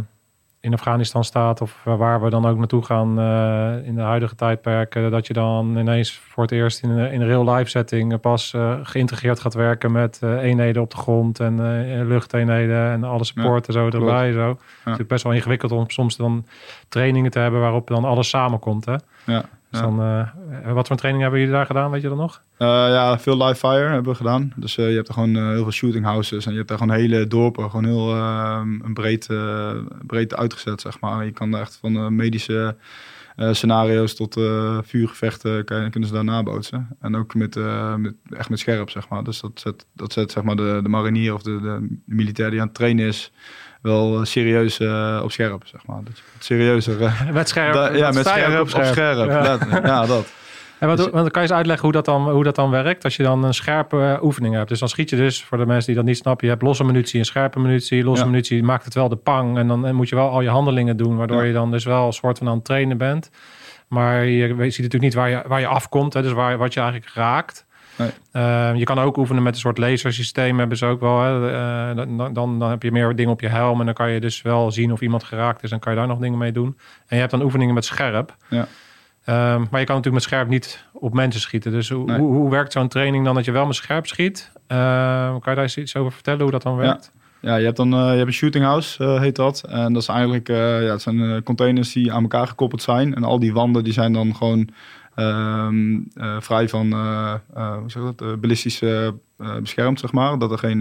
in 0.61 0.73
Afghanistan 0.73 1.25
staat 1.25 1.61
of 1.61 1.81
waar 1.85 2.23
we 2.23 2.31
dan 2.31 2.47
ook 2.47 2.57
naartoe 2.57 2.85
gaan 2.85 3.19
eh, 3.19 3.87
in 3.87 3.95
de 3.95 4.01
huidige 4.01 4.35
tijdperken, 4.35 5.11
dat 5.11 5.27
je 5.27 5.33
dan 5.33 5.77
ineens 5.77 6.13
voor 6.13 6.43
het 6.43 6.53
eerst 6.53 6.83
in 6.83 6.91
een, 6.91 7.13
in 7.13 7.23
real 7.23 7.55
life 7.55 7.71
setting 7.71 8.13
eh, 8.13 8.19
pas 8.19 8.55
eh, 8.55 8.79
geïntegreerd 8.83 9.41
gaat 9.41 9.55
werken 9.55 9.93
met 9.93 10.19
eh, 10.23 10.43
eenheden 10.43 10.83
op 10.83 10.91
de 10.91 10.97
grond 10.97 11.41
en 11.41 11.53
eh, 11.53 12.07
luchteenheden 12.07 12.91
en 12.91 13.05
alle 13.05 13.25
support 13.25 13.67
en 13.67 13.73
zo 13.73 13.89
erbij. 13.91 14.33
Zo. 14.33 14.59
Het 14.85 14.99
is 14.99 15.07
best 15.07 15.25
wel 15.25 15.33
ingewikkeld 15.33 15.73
om 15.73 15.91
soms 15.91 16.17
dan 16.17 16.47
trainingen 16.89 17.31
te 17.31 17.39
hebben 17.39 17.61
waarop 17.61 17.89
dan 17.89 18.05
alles 18.05 18.29
samenkomt. 18.29 18.85
Hè? 18.85 18.97
Ja, 19.25 19.45
Dus 19.71 19.81
ja. 19.81 19.87
dan, 19.87 20.01
eh, 20.03 20.73
wat 20.73 20.87
voor 20.87 20.97
training 20.97 21.23
hebben 21.23 21.41
jullie 21.41 21.55
daar 21.55 21.67
gedaan, 21.67 21.91
weet 21.91 22.03
je 22.03 22.09
dat 22.09 22.17
nog? 22.17 22.43
Eh, 22.61 22.69
ja, 22.69 23.19
veel 23.19 23.45
live 23.45 23.59
fire 23.59 23.89
hebben 23.89 24.13
we 24.13 24.19
gedaan. 24.19 24.53
Dus 24.57 24.79
eh, 24.79 24.89
je 24.89 24.95
hebt 24.95 25.09
er 25.09 25.15
gewoon 25.15 25.37
heel 25.37 25.63
veel 25.63 25.73
shooting 25.73 26.05
houses 26.05 26.45
en 26.45 26.51
je 26.51 26.57
hebt 26.57 26.69
daar 26.69 26.79
gewoon 26.79 26.97
hele 26.97 27.27
dorpen, 27.27 27.71
gewoon 27.71 27.85
heel 27.85 28.15
eh, 28.15 28.61
een 28.83 28.95
breed, 28.95 29.29
breed 30.07 30.35
uitgezet, 30.35 30.81
zeg 30.81 31.01
maar. 31.01 31.25
Je 31.25 31.31
kan 31.31 31.57
echt 31.57 31.79
van 31.81 32.15
medische 32.17 32.77
scenario's 33.51 34.15
tot 34.15 34.35
vuurgevechten 34.83 35.65
kan 35.65 35.91
kunnen 35.91 36.09
ze 36.09 36.15
daar 36.15 36.25
nabootsen. 36.25 36.97
En 37.01 37.17
ook 37.17 37.35
met, 37.35 37.55
met, 37.97 38.15
echt 38.31 38.49
met 38.49 38.59
scherp, 38.59 38.91
zeg 38.91 39.09
maar. 39.09 39.25
Dus 39.25 39.41
dat 39.41 39.61
zet, 39.61 39.87
dat 39.95 40.13
zet 40.13 40.33
zeg 40.33 40.43
maar 40.43 40.57
de, 40.57 40.81
de 40.83 40.89
marinier 40.89 41.35
of 41.35 41.43
de, 41.43 41.61
de 41.61 41.97
militair 42.05 42.51
die 42.51 42.61
aan 42.61 42.67
het 42.67 42.75
trainen 42.77 43.07
is, 43.07 43.33
wel 43.83 44.19
eh, 44.19 44.25
serieus 44.25 44.81
eh, 44.81 45.21
op 45.23 45.33
scherp, 45.33 45.63
zeg 45.67 45.87
maar. 45.87 46.01
Dat 46.05 46.23
serieuzer... 46.39 47.03
eh, 47.03 47.31
Met 47.33 47.49
scherp. 47.49 47.73
da- 47.75 47.93
ja, 47.93 48.11
met 48.11 48.27
scherp, 48.27 48.61
op 48.61 48.69
scherp. 48.69 49.31
Ja. 49.85 50.07
dat. 50.07 50.33
En 50.79 50.89
wat, 50.89 50.97
Dus- 50.97 51.07
want 51.07 51.17
dan 51.23 51.31
kan 51.31 51.43
je 51.43 51.49
eens 51.49 51.57
uitleggen 51.57 51.85
hoe 51.85 51.93
dat, 51.93 52.05
dan, 52.05 52.31
hoe 52.31 52.45
dat 52.45 52.55
dan 52.55 52.71
werkt. 52.71 53.05
Als 53.05 53.17
je 53.17 53.23
dan 53.23 53.45
een 53.45 53.55
scherpe 53.55 54.19
oefening 54.23 54.55
hebt. 54.55 54.69
Dus 54.69 54.79
dan 54.79 54.89
schiet 54.89 55.11
je 55.11 55.17
dus, 55.17 55.45
voor 55.45 55.59
de 55.59 55.67
mensen 55.67 55.87
die 55.87 55.95
dat 55.95 56.05
niet 56.05 56.17
snappen, 56.17 56.47
je 56.47 56.53
hebt 56.53 56.65
losse 56.65 56.85
munitie 56.85 57.19
en 57.19 57.25
scherpe 57.25 57.61
munitie. 57.61 58.05
Losse 58.05 58.25
Ja. 58.25 58.31
munitie 58.31 58.63
maakt 58.63 58.85
het 58.85 58.95
wel 58.95 59.09
de 59.09 59.17
pang. 59.17 59.59
En 59.59 59.69
dan 59.69 59.95
moet 59.95 60.09
je 60.09 60.15
wel 60.15 60.29
al 60.31 60.41
je 60.41 60.49
handelingen 60.49 60.97
doen, 60.97 61.17
waardoor 61.17 61.45
je 61.45 61.53
dan 61.53 61.71
dus 61.71 61.85
wel 61.85 62.07
een 62.07 62.13
soort 62.13 62.39
van 62.39 62.49
aan 62.49 62.55
het 62.55 62.65
trainen 62.65 62.99
bent. 62.99 63.31
Maar 63.89 64.25
je 64.27 64.47
ziet 64.49 64.61
natuurlijk 64.61 65.03
niet 65.03 65.15
waar 65.15 65.31
je, 65.31 65.43
waar 65.47 65.61
je 65.61 65.67
afkomt. 65.67 66.13
Hè, 66.15 66.23
dus 66.23 66.33
waar, 66.33 66.59
wat 66.59 66.75
je 66.75 66.81
eigenlijk 66.81 67.13
raakt. 67.15 67.67
Nee. 68.01 68.11
Eh, 68.33 68.71
je 68.75 68.85
kan 68.85 68.99
ook 68.99 69.17
oefenen 69.17 69.43
met 69.43 69.55
een 69.55 69.61
soort 69.61 69.79
lasersysteem, 69.79 70.59
hebben 70.59 70.77
ze 70.77 70.87
ook 70.87 71.01
wel. 71.01 71.21
Hè. 71.21 71.53
Eh, 71.53 71.97
dan, 71.97 72.35
dan, 72.35 72.59
dan 72.59 72.71
heb 72.71 72.83
je 72.83 72.93
meer 72.93 73.17
dingen 73.17 73.33
op 73.33 73.41
je 73.41 73.49
helm 73.49 73.79
en 73.81 73.85
dan 73.85 73.95
kan 73.95 74.11
je 74.11 74.21
dus 74.21 74.43
wel 74.43 74.71
zien 74.71 74.93
of 74.93 75.01
iemand 75.01 75.25
geraakt 75.25 75.63
is 75.63 75.71
en 75.71 75.79
kan 75.79 75.93
je 75.93 75.99
daar 75.99 76.09
nog 76.09 76.19
dingen 76.19 76.39
mee 76.39 76.53
doen. 76.53 76.67
En 77.07 77.15
je 77.15 77.17
hebt 77.17 77.31
dan 77.31 77.43
oefeningen 77.43 77.75
met 77.75 77.85
scherp. 77.85 78.37
Ja. 78.49 78.67
Ehm, 79.25 79.59
maar 79.71 79.81
je 79.81 79.87
kan 79.87 79.97
natuurlijk 79.97 80.13
met 80.13 80.23
scherp 80.23 80.49
niet 80.49 80.85
op 80.93 81.15
mensen 81.15 81.41
schieten. 81.41 81.73
Dus 81.73 81.89
hoe, 81.89 82.05
Nee. 82.05 82.19
hoe, 82.19 82.35
hoe 82.35 82.51
werkt 82.51 82.73
zo'n 82.73 82.89
training 82.89 83.25
dan 83.25 83.35
dat 83.35 83.45
je 83.45 83.53
wel 83.53 83.67
met 83.67 83.75
scherp 83.75 84.07
schiet? 84.07 84.53
Ehm, 84.67 85.31
kan 85.31 85.41
je 85.45 85.55
daar 85.55 85.63
eens 85.63 85.77
iets 85.77 85.97
over 85.97 86.13
vertellen 86.13 86.41
hoe 86.41 86.51
dat 86.51 86.63
dan 86.63 86.77
werkt? 86.77 87.13
Ja, 87.41 87.57
je 87.57 87.65
hebt 87.65 87.77
dan 87.77 87.93
eh, 87.93 87.99
je 87.99 88.17
hebt 88.17 88.27
een 88.27 88.33
shooting 88.33 88.65
house, 88.65 89.05
eh, 89.05 89.21
heet 89.21 89.37
dat. 89.37 89.65
En 89.69 89.93
dat 89.93 90.03
is 90.03 90.09
eigenlijk, 90.09 90.49
ja, 90.49 90.55
het 90.81 91.03
zijn 91.03 91.43
containers 91.43 91.93
die 91.93 92.13
aan 92.13 92.23
elkaar 92.23 92.47
gekoppeld 92.47 92.83
zijn. 92.83 93.15
En 93.15 93.25
al 93.25 93.39
die 93.39 93.53
wanden 93.53 93.85
die 93.85 93.93
zijn 93.93 94.13
dan 94.13 94.37
gewoon 94.37 94.69
ehm, 95.21 96.01
eh, 96.15 96.41
vrij 96.41 96.69
van, 96.69 96.93
eh, 96.93 97.35
eh, 97.55 97.77
hoe 97.77 97.91
zeg 97.91 98.03
dat, 98.03 98.41
ballistische 98.41 99.15
eh, 99.37 99.57
beschermd, 99.57 100.01
zeg 100.01 100.13
maar. 100.13 100.39
Dat 100.39 100.51
er 100.51 100.59
geen 100.59 100.79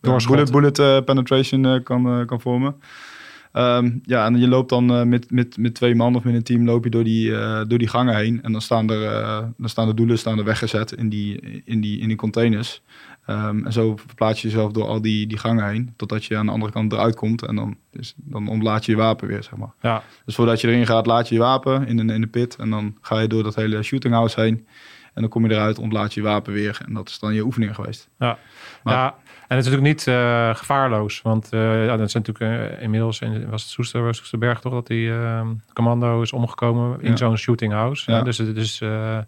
bullet, 0.00 0.50
bullet 0.50 1.04
penetration 1.04 1.82
kan, 1.82 2.26
kan 2.26 2.40
vormen. 2.40 2.74
Ehm, 3.52 3.90
ja, 4.02 4.26
en 4.26 4.38
je 4.38 4.48
loopt 4.48 4.68
dan 4.68 5.08
met, 5.08 5.30
met, 5.30 5.56
met 5.56 5.74
twee 5.74 5.94
man 5.94 6.16
of 6.16 6.24
met 6.24 6.34
een 6.34 6.42
team 6.42 6.64
loop 6.64 6.84
je 6.84 6.90
door 6.90 7.04
die, 7.04 7.30
door 7.66 7.78
die 7.78 7.88
gangen 7.88 8.16
heen. 8.16 8.42
En 8.42 8.52
dan 8.52 8.60
staan, 8.60 8.90
er, 8.90 9.52
dan 9.56 9.68
staan 9.68 9.86
de 9.86 9.94
doelen 9.94 10.18
staan 10.18 10.38
er 10.38 10.44
weggezet 10.44 10.92
in 10.92 11.08
die, 11.08 11.62
in 11.64 11.80
die, 11.80 12.00
in 12.00 12.08
die 12.08 12.16
containers. 12.16 12.82
Ehm, 13.26 13.64
en 13.64 13.72
zo 13.72 13.96
verplaats 13.96 14.42
je 14.42 14.48
jezelf 14.48 14.72
door 14.72 14.86
al 14.86 15.02
die, 15.02 15.26
die 15.26 15.38
gangen 15.38 15.68
heen, 15.68 15.92
totdat 15.96 16.24
je 16.24 16.36
aan 16.36 16.46
de 16.46 16.52
andere 16.52 16.72
kant 16.72 16.92
eruit 16.92 17.14
komt. 17.16 17.42
En 17.46 17.56
dan, 17.56 17.76
dus, 17.90 18.14
dan 18.16 18.48
ontlaat 18.48 18.84
je 18.84 18.92
je 18.92 18.98
wapen 18.98 19.28
weer, 19.28 19.42
zeg 19.42 19.56
maar. 19.56 19.72
Ja. 19.80 20.02
Dus 20.24 20.34
voordat 20.34 20.60
je 20.60 20.68
erin 20.68 20.86
gaat, 20.86 21.06
laat 21.06 21.28
je 21.28 21.34
je 21.34 21.40
wapen 21.40 21.86
in 21.86 21.98
een, 21.98 22.10
in 22.10 22.20
de 22.20 22.26
pit. 22.26 22.56
En 22.56 22.70
dan 22.70 22.96
ga 23.00 23.20
je 23.20 23.26
door 23.28 23.42
dat 23.42 23.54
hele 23.54 23.82
shooting 23.82 24.14
house 24.14 24.40
heen. 24.40 24.66
En 25.14 25.20
dan 25.22 25.30
kom 25.30 25.46
je 25.46 25.52
eruit, 25.54 25.78
ontlaat 25.78 26.14
je 26.14 26.20
je 26.20 26.26
wapen 26.26 26.52
weer. 26.52 26.78
En 26.86 26.94
dat 26.94 27.08
is 27.08 27.18
dan 27.18 27.34
je 27.34 27.44
oefening 27.44 27.74
geweest. 27.74 28.08
Ja, 28.18 28.38
Maar- 28.82 28.94
ja 28.94 29.14
en 29.48 29.56
het 29.56 29.66
is 29.66 29.72
natuurlijk 29.72 29.96
niet 30.06 30.06
eh, 30.14 30.54
gevaarloos. 30.54 31.22
Want 31.22 31.48
eh, 31.52 31.86
ja, 31.86 31.96
dat 31.96 32.10
zijn 32.10 32.22
natuurlijk 32.26 32.72
eh, 32.72 32.82
inmiddels, 32.82 33.20
in, 33.20 33.50
was 33.50 33.62
het 33.62 33.70
Soester, 33.70 34.14
Soesterberg 34.14 34.60
toch, 34.60 34.72
dat 34.72 34.86
die 34.86 35.10
eh, 35.12 35.46
commando 35.72 36.22
is 36.22 36.32
omgekomen 36.32 37.00
in 37.00 37.10
Ja. 37.10 37.16
zo'n 37.16 37.36
shooting 37.36 37.72
house. 37.72 38.10
Ja. 38.10 38.22
Dus 38.22 38.38
het- 38.38 38.54
dus 38.54 38.80
eh, 38.80 39.18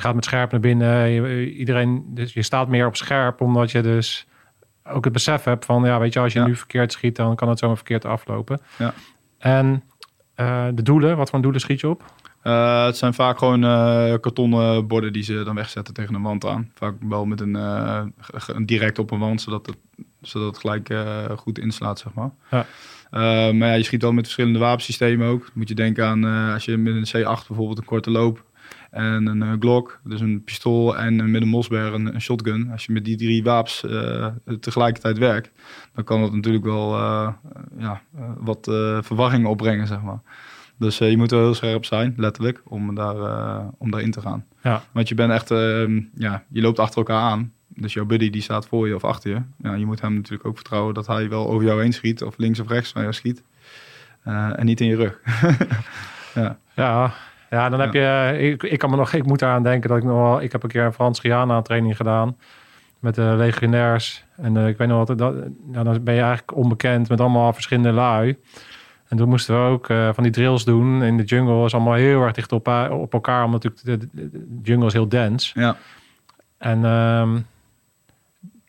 je 0.00 0.06
gaat 0.06 0.14
met 0.14 0.24
scherp 0.24 0.50
naar 0.50 0.60
binnen. 0.60 1.08
Je, 1.08 1.52
iedereen, 1.54 2.04
dus 2.06 2.32
je 2.32 2.42
staat 2.42 2.68
meer 2.68 2.86
op 2.86 2.96
scherp, 2.96 3.40
omdat 3.40 3.70
je 3.70 3.82
dus 3.82 4.26
ook 4.84 5.04
het 5.04 5.12
besef 5.12 5.44
hebt 5.44 5.64
van, 5.64 5.84
ja, 5.84 5.98
weet 5.98 6.12
je, 6.12 6.20
als 6.20 6.32
je 6.32 6.38
Ja. 6.38 6.46
nu 6.46 6.56
verkeerd 6.56 6.92
schiet, 6.92 7.16
dan 7.16 7.36
kan 7.36 7.48
het 7.48 7.58
zomaar 7.58 7.76
verkeerd 7.76 8.04
aflopen. 8.04 8.60
Ja. 8.78 8.94
En 9.38 9.82
eh, 10.34 10.66
de 10.74 10.82
doelen, 10.82 11.16
wat 11.16 11.30
voor 11.30 11.40
doelen 11.40 11.60
schiet 11.60 11.80
je 11.80 11.88
op? 11.88 12.04
Eh, 12.42 12.84
het 12.84 12.96
zijn 12.96 13.14
vaak 13.14 13.38
gewoon 13.38 13.64
eh, 13.64 14.14
kartonnen 14.20 14.86
borden 14.86 15.12
die 15.12 15.22
ze 15.22 15.42
dan 15.44 15.54
wegzetten 15.54 15.94
tegen 15.94 16.14
een 16.14 16.22
wand 16.22 16.46
aan. 16.46 16.70
Vaak 16.74 16.94
wel 17.00 17.24
met 17.26 17.40
een, 17.40 18.64
direct 18.66 18.98
op 18.98 19.10
een 19.10 19.18
wand, 19.18 19.40
zodat 19.40 19.66
het, 19.66 19.76
zodat 20.20 20.46
het 20.46 20.58
gelijk 20.58 20.94
goed 21.36 21.58
inslaat, 21.58 21.98
zeg 21.98 22.12
maar. 22.14 22.30
Ja. 22.50 22.66
Maar 23.52 23.68
ja, 23.68 23.72
je 23.74 23.82
schiet 23.82 24.02
wel 24.02 24.12
met 24.12 24.24
verschillende 24.24 24.58
wapensystemen 24.58 25.28
ook. 25.28 25.40
Dan 25.40 25.50
moet 25.54 25.68
je 25.68 25.74
denken 25.74 26.06
aan 26.06 26.24
als 26.52 26.64
je 26.64 26.76
met 26.76 26.94
een 26.94 27.22
C8 27.22 27.46
bijvoorbeeld 27.46 27.78
een 27.78 27.84
korte 27.84 28.10
loop 28.10 28.44
en 28.90 29.26
een 29.26 29.42
eh, 29.42 29.52
Glock, 29.58 30.00
dus 30.04 30.20
een 30.20 30.44
pistool 30.44 30.96
en 30.96 31.30
met 31.30 31.42
een 31.42 31.48
Mosberg 31.48 31.92
een, 31.92 32.14
een 32.14 32.20
shotgun. 32.20 32.70
Als 32.70 32.84
je 32.84 32.92
met 32.92 33.04
die 33.04 33.16
drie 33.16 33.42
wapens 33.42 33.84
eh, 33.84 34.26
tegelijkertijd 34.60 35.18
werkt, 35.18 35.50
dan 35.94 36.04
kan 36.04 36.20
dat 36.20 36.32
natuurlijk 36.32 36.64
wel 36.64 36.94
eh, 36.94 37.32
ja, 37.78 38.02
wat 38.38 38.64
verwarring 39.00 39.46
opbrengen, 39.46 39.86
zeg 39.86 40.02
maar. 40.02 40.20
Dus 40.78 40.98
je 40.98 41.16
moet 41.16 41.30
wel 41.30 41.40
heel 41.40 41.54
scherp 41.54 41.84
zijn, 41.84 42.14
letterlijk, 42.16 42.62
om, 42.64 42.94
daar, 42.94 43.16
om 43.78 43.90
daarin 43.90 44.10
te 44.10 44.20
gaan. 44.20 44.44
Ja. 44.62 44.82
Want 44.92 45.08
je 45.08 45.14
bent 45.14 45.32
echt, 45.32 45.50
ehm, 45.50 46.00
ja, 46.14 46.44
je 46.48 46.60
loopt 46.60 46.78
achter 46.78 46.98
elkaar 46.98 47.20
aan. 47.22 47.52
Dus 47.68 47.92
jouw 47.92 48.04
buddy 48.04 48.30
die 48.30 48.42
staat 48.42 48.66
voor 48.66 48.88
je 48.88 48.94
of 48.94 49.04
achter 49.04 49.30
je. 49.30 49.42
Ja, 49.68 49.74
je 49.74 49.86
moet 49.86 50.00
hem 50.00 50.14
natuurlijk 50.14 50.48
ook 50.48 50.54
vertrouwen 50.54 50.94
dat 50.94 51.06
hij 51.06 51.28
wel 51.28 51.48
over 51.48 51.66
jou 51.66 51.82
heen 51.82 51.92
schiet. 51.92 52.22
Of 52.22 52.38
links 52.38 52.60
of 52.60 52.68
rechts 52.68 52.92
van 52.92 53.02
jou 53.02 53.14
schiet. 53.14 53.42
En 54.22 54.66
niet 54.66 54.80
in 54.80 54.86
je 54.86 54.96
rug. 54.96 55.20
Ja, 56.34 56.58
ja 56.74 57.12
dan 57.50 57.80
heb 57.80 57.92
je. 57.92 58.36
Ik, 58.38 58.62
ik 58.62 58.78
kan 58.78 58.90
me 58.90 58.96
nog. 58.96 59.12
Ik 59.12 59.26
moet 59.26 59.42
eraan 59.42 59.62
denken 59.62 59.88
dat 59.88 59.98
ik 59.98 60.04
nog 60.04 60.16
wel. 60.16 60.42
Ik 60.42 60.52
heb 60.52 60.62
een 60.62 60.68
keer 60.68 60.84
een 60.84 60.92
Frans 60.92 61.20
Guyana 61.20 61.62
training 61.62 61.96
gedaan 61.96 62.36
met 62.98 63.14
de 63.14 63.34
legionairs. 63.36 64.24
En 64.36 64.56
eh, 64.56 64.68
ik 64.68 64.76
weet 64.76 64.88
nog 64.88 65.06
wat. 65.06 65.18
Dat, 65.18 65.34
nou, 65.66 65.84
dan 65.84 66.04
ben 66.04 66.14
je 66.14 66.20
eigenlijk 66.20 66.56
onbekend 66.56 67.08
met 67.08 67.20
allemaal 67.20 67.52
verschillende 67.52 67.92
lui. 67.92 68.38
En 69.08 69.16
toen 69.16 69.28
moesten 69.28 69.54
we 69.54 69.70
ook 69.70 69.88
eh, 69.88 70.08
van 70.12 70.22
die 70.22 70.32
drills 70.32 70.64
doen 70.64 71.02
in 71.02 71.16
de 71.16 71.22
jungle. 71.22 71.64
is 71.64 71.74
allemaal 71.74 71.94
heel 71.94 72.22
erg 72.22 72.32
dicht 72.32 72.52
op, 72.52 72.68
op 72.90 73.12
elkaar, 73.12 73.44
omdat 73.44 73.62
natuurlijk 73.62 74.12
de, 74.12 74.20
de, 74.20 74.30
de 74.30 74.60
jungle 74.62 74.86
is 74.86 74.92
heel 74.92 75.08
dense. 75.08 75.60
ja, 75.60 75.76
En 76.58 76.84
ehm, 76.84 77.38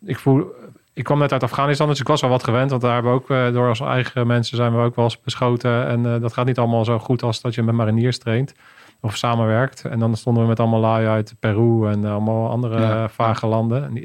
ik 0.06 0.20
voel, 0.20 0.46
ik 0.94 1.04
kwam 1.04 1.20
net 1.20 1.32
uit 1.32 1.44
Afghanistan, 1.44 1.88
dus 1.88 2.00
ik 2.00 2.08
was 2.08 2.22
wel 2.22 2.30
wat 2.30 2.44
gewend. 2.44 2.70
Want 2.70 2.82
daar 2.82 2.94
hebben 2.94 3.12
we 3.12 3.18
ook 3.18 3.30
eh, 3.30 3.54
door 3.54 3.68
onze 3.68 3.86
eigen 3.86 4.28
mensen 4.28 4.58
zijn 4.58 4.76
we 4.76 4.82
ook 4.84 4.96
wel 4.96 5.06
eens 5.06 5.22
beschoten. 5.22 5.88
En 5.88 6.14
eh, 6.14 6.22
dat 6.22 6.34
gaat 6.34 6.46
niet 6.46 6.58
allemaal 6.60 6.86
zo 6.86 7.00
goed 7.00 7.24
als 7.24 7.42
dat 7.42 7.56
je 7.56 7.64
met 7.64 7.76
mariniers 7.76 8.18
traint 8.20 8.54
of 9.02 9.16
samenwerkt. 9.18 9.86
En 9.86 10.00
dan 10.00 10.16
stonden 10.16 10.44
we 10.44 10.50
met 10.50 10.60
allemaal 10.60 10.80
lui 10.80 11.08
uit 11.08 11.36
Peru 11.40 11.88
en 11.92 12.06
eh, 12.06 12.12
allemaal 12.12 12.50
andere 12.50 12.82
Ja. 12.82 13.10
vage 13.10 13.48
landen. 13.48 13.84
In 13.84 13.98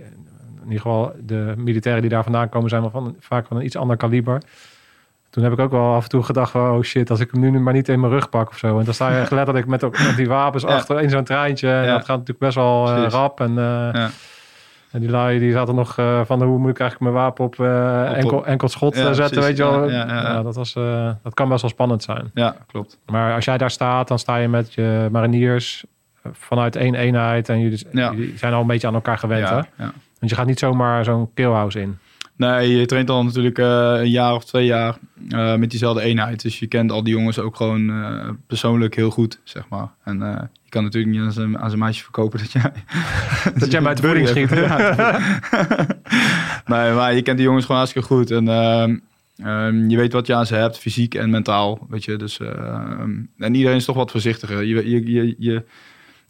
ieder 0.73 0.81
geval 0.81 1.13
de 1.21 1.55
militairen 1.57 2.01
die 2.03 2.11
daar 2.11 2.23
vandaan 2.23 2.49
komen 2.49 2.69
zijn 2.69 2.81
wel 2.83 2.91
van, 2.91 3.17
vaak 3.21 3.47
van 3.47 3.57
een 3.57 3.65
iets 3.65 3.77
ander 3.77 3.97
kaliber. 3.97 4.43
Toen 5.31 5.45
heb 5.45 5.53
ik 5.53 5.59
ook 5.59 5.71
wel 5.71 5.95
af 5.95 6.03
en 6.03 6.09
toe 6.09 6.23
gedacht 6.23 6.55
oh 6.55 6.81
shit, 6.83 7.11
als 7.11 7.21
ik 7.21 7.31
hem 7.31 7.41
nu 7.41 7.61
maar 7.61 7.73
niet 7.73 7.89
in 7.89 8.01
mijn 8.01 8.13
rug 8.13 8.29
pak 8.29 8.49
of 8.49 8.59
zo. 8.59 8.79
En 8.79 8.85
dan 8.85 8.95
sta 8.95 9.11
je 9.11 9.19
echt 9.21 9.31
letterlijk 9.41 9.67
met, 9.67 9.85
ook- 9.85 9.99
met 9.99 10.17
die 10.17 10.29
wapens 10.29 10.63
Ja. 10.63 10.69
achter 10.69 11.01
in 11.01 11.11
zo'n 11.11 11.25
treintje. 11.25 11.69
En 11.71 11.85
Ja. 11.85 11.93
dat 11.93 11.99
gaat 12.05 12.09
natuurlijk 12.19 12.39
best 12.39 12.55
wel 12.55 12.89
rap. 13.07 13.41
En, 13.41 13.55
Ja. 13.55 14.11
En 14.91 15.01
die 15.01 15.11
lui 15.11 15.39
die 15.39 15.53
zaten 15.53 15.75
nog 15.75 15.99
eh, 15.99 16.21
van, 16.25 16.43
hoe 16.43 16.59
moet 16.59 16.71
ik 16.71 16.81
eigenlijk 16.81 17.13
mijn 17.13 17.25
wapen 17.25 17.45
op, 17.45 17.61
eh, 17.61 18.07
Op- 18.09 18.15
enkel, 18.15 18.47
enkel 18.47 18.69
schot 18.69 18.95
Ja, 18.97 19.01
eh, 19.01 19.07
zetten, 19.07 19.25
precies. 19.25 19.45
weet 19.47 19.57
je 19.57 19.63
wel. 19.63 19.91
Ja, 19.91 20.43
dat, 20.43 20.55
was, 20.57 20.73
dat 21.23 21.35
kan 21.35 21.49
best 21.49 21.61
wel 21.61 21.71
spannend 21.71 22.03
zijn. 22.03 22.31
ja, 22.35 22.57
klopt. 22.67 22.99
Maar 23.07 23.35
als 23.35 23.45
jij 23.45 23.59
daar 23.59 23.71
staat, 23.71 24.09
dan 24.09 24.19
sta 24.19 24.37
je 24.37 24.49
met 24.49 24.75
je 24.75 25.09
mariniers 25.13 25.85
vanuit 26.33 26.77
één 26.77 26.95
eenheid. 26.95 27.49
En 27.49 27.61
jullie, 27.61 27.87
jullie 27.93 28.39
zijn 28.39 28.53
al 28.53 28.61
een 28.61 28.67
beetje 28.67 28.87
aan 28.87 28.95
elkaar 28.95 29.19
gewend, 29.19 29.49
hè? 29.49 29.61
Want 30.19 30.31
je 30.31 30.35
gaat 30.35 30.47
niet 30.47 30.59
zomaar 30.59 31.05
zo'n 31.05 31.31
killhouse 31.35 31.81
in. 31.81 31.99
Nee, 32.37 32.77
je 32.77 32.87
traint 32.87 33.11
al 33.11 33.25
natuurlijk 33.25 33.59
eh, 33.59 33.93
een 33.97 34.11
jaar 34.11 34.35
of 34.35 34.45
twee 34.45 34.67
jaar 34.67 34.99
eh, 35.29 35.57
met 35.57 35.71
diezelfde 35.71 36.03
eenheid. 36.03 36.43
Dus 36.43 36.59
je 36.59 36.67
kent 36.67 36.93
al 36.93 37.03
die 37.03 37.15
jongens 37.15 37.39
ook 37.39 37.57
gewoon 37.57 37.91
eh, 37.91 38.29
persoonlijk 38.47 38.97
heel 38.97 39.11
goed, 39.11 39.41
zeg 39.45 39.69
maar. 39.69 39.89
En 40.05 40.19
je 40.63 40.69
kan 40.69 40.83
natuurlijk 40.83 41.13
niet 41.13 41.23
aan 41.23 41.33
zijn, 41.33 41.59
aan 41.59 41.69
zijn 41.69 41.81
meisje 41.81 42.03
verkopen 42.03 42.39
dat 42.39 42.53
jij... 42.53 42.73
Dat 43.59 43.71
jij 43.73 43.85
uit 43.85 43.97
de 43.97 44.07
voeding 44.07 44.29
schiet. 44.29 44.51
Nee, 46.67 46.93
maar 46.93 47.15
je 47.15 47.23
kent 47.23 47.37
die 47.37 47.47
jongens 47.47 47.65
gewoon 47.65 47.81
hartstikke 47.81 48.09
goed. 48.09 48.31
En 48.31 48.49
ehm, 48.49 48.97
ehm, 49.37 49.89
je 49.89 49.97
weet 49.97 50.13
wat 50.13 50.27
je 50.27 50.35
aan 50.35 50.47
ze 50.47 50.55
hebt, 50.55 50.79
fysiek 50.79 51.15
en 51.15 51.31
mentaal, 51.31 51.87
weet 51.89 52.05
je. 52.05 52.17
Dus, 52.17 52.41
ehm, 52.41 53.11
en 53.39 53.55
iedereen 53.55 53.77
is 53.77 53.85
toch 53.85 53.97
wat 53.97 54.11
voorzichtiger. 54.11 54.65
Je, 54.65 54.91
je, 54.91 55.13
je, 55.13 55.35
je, 55.39 55.65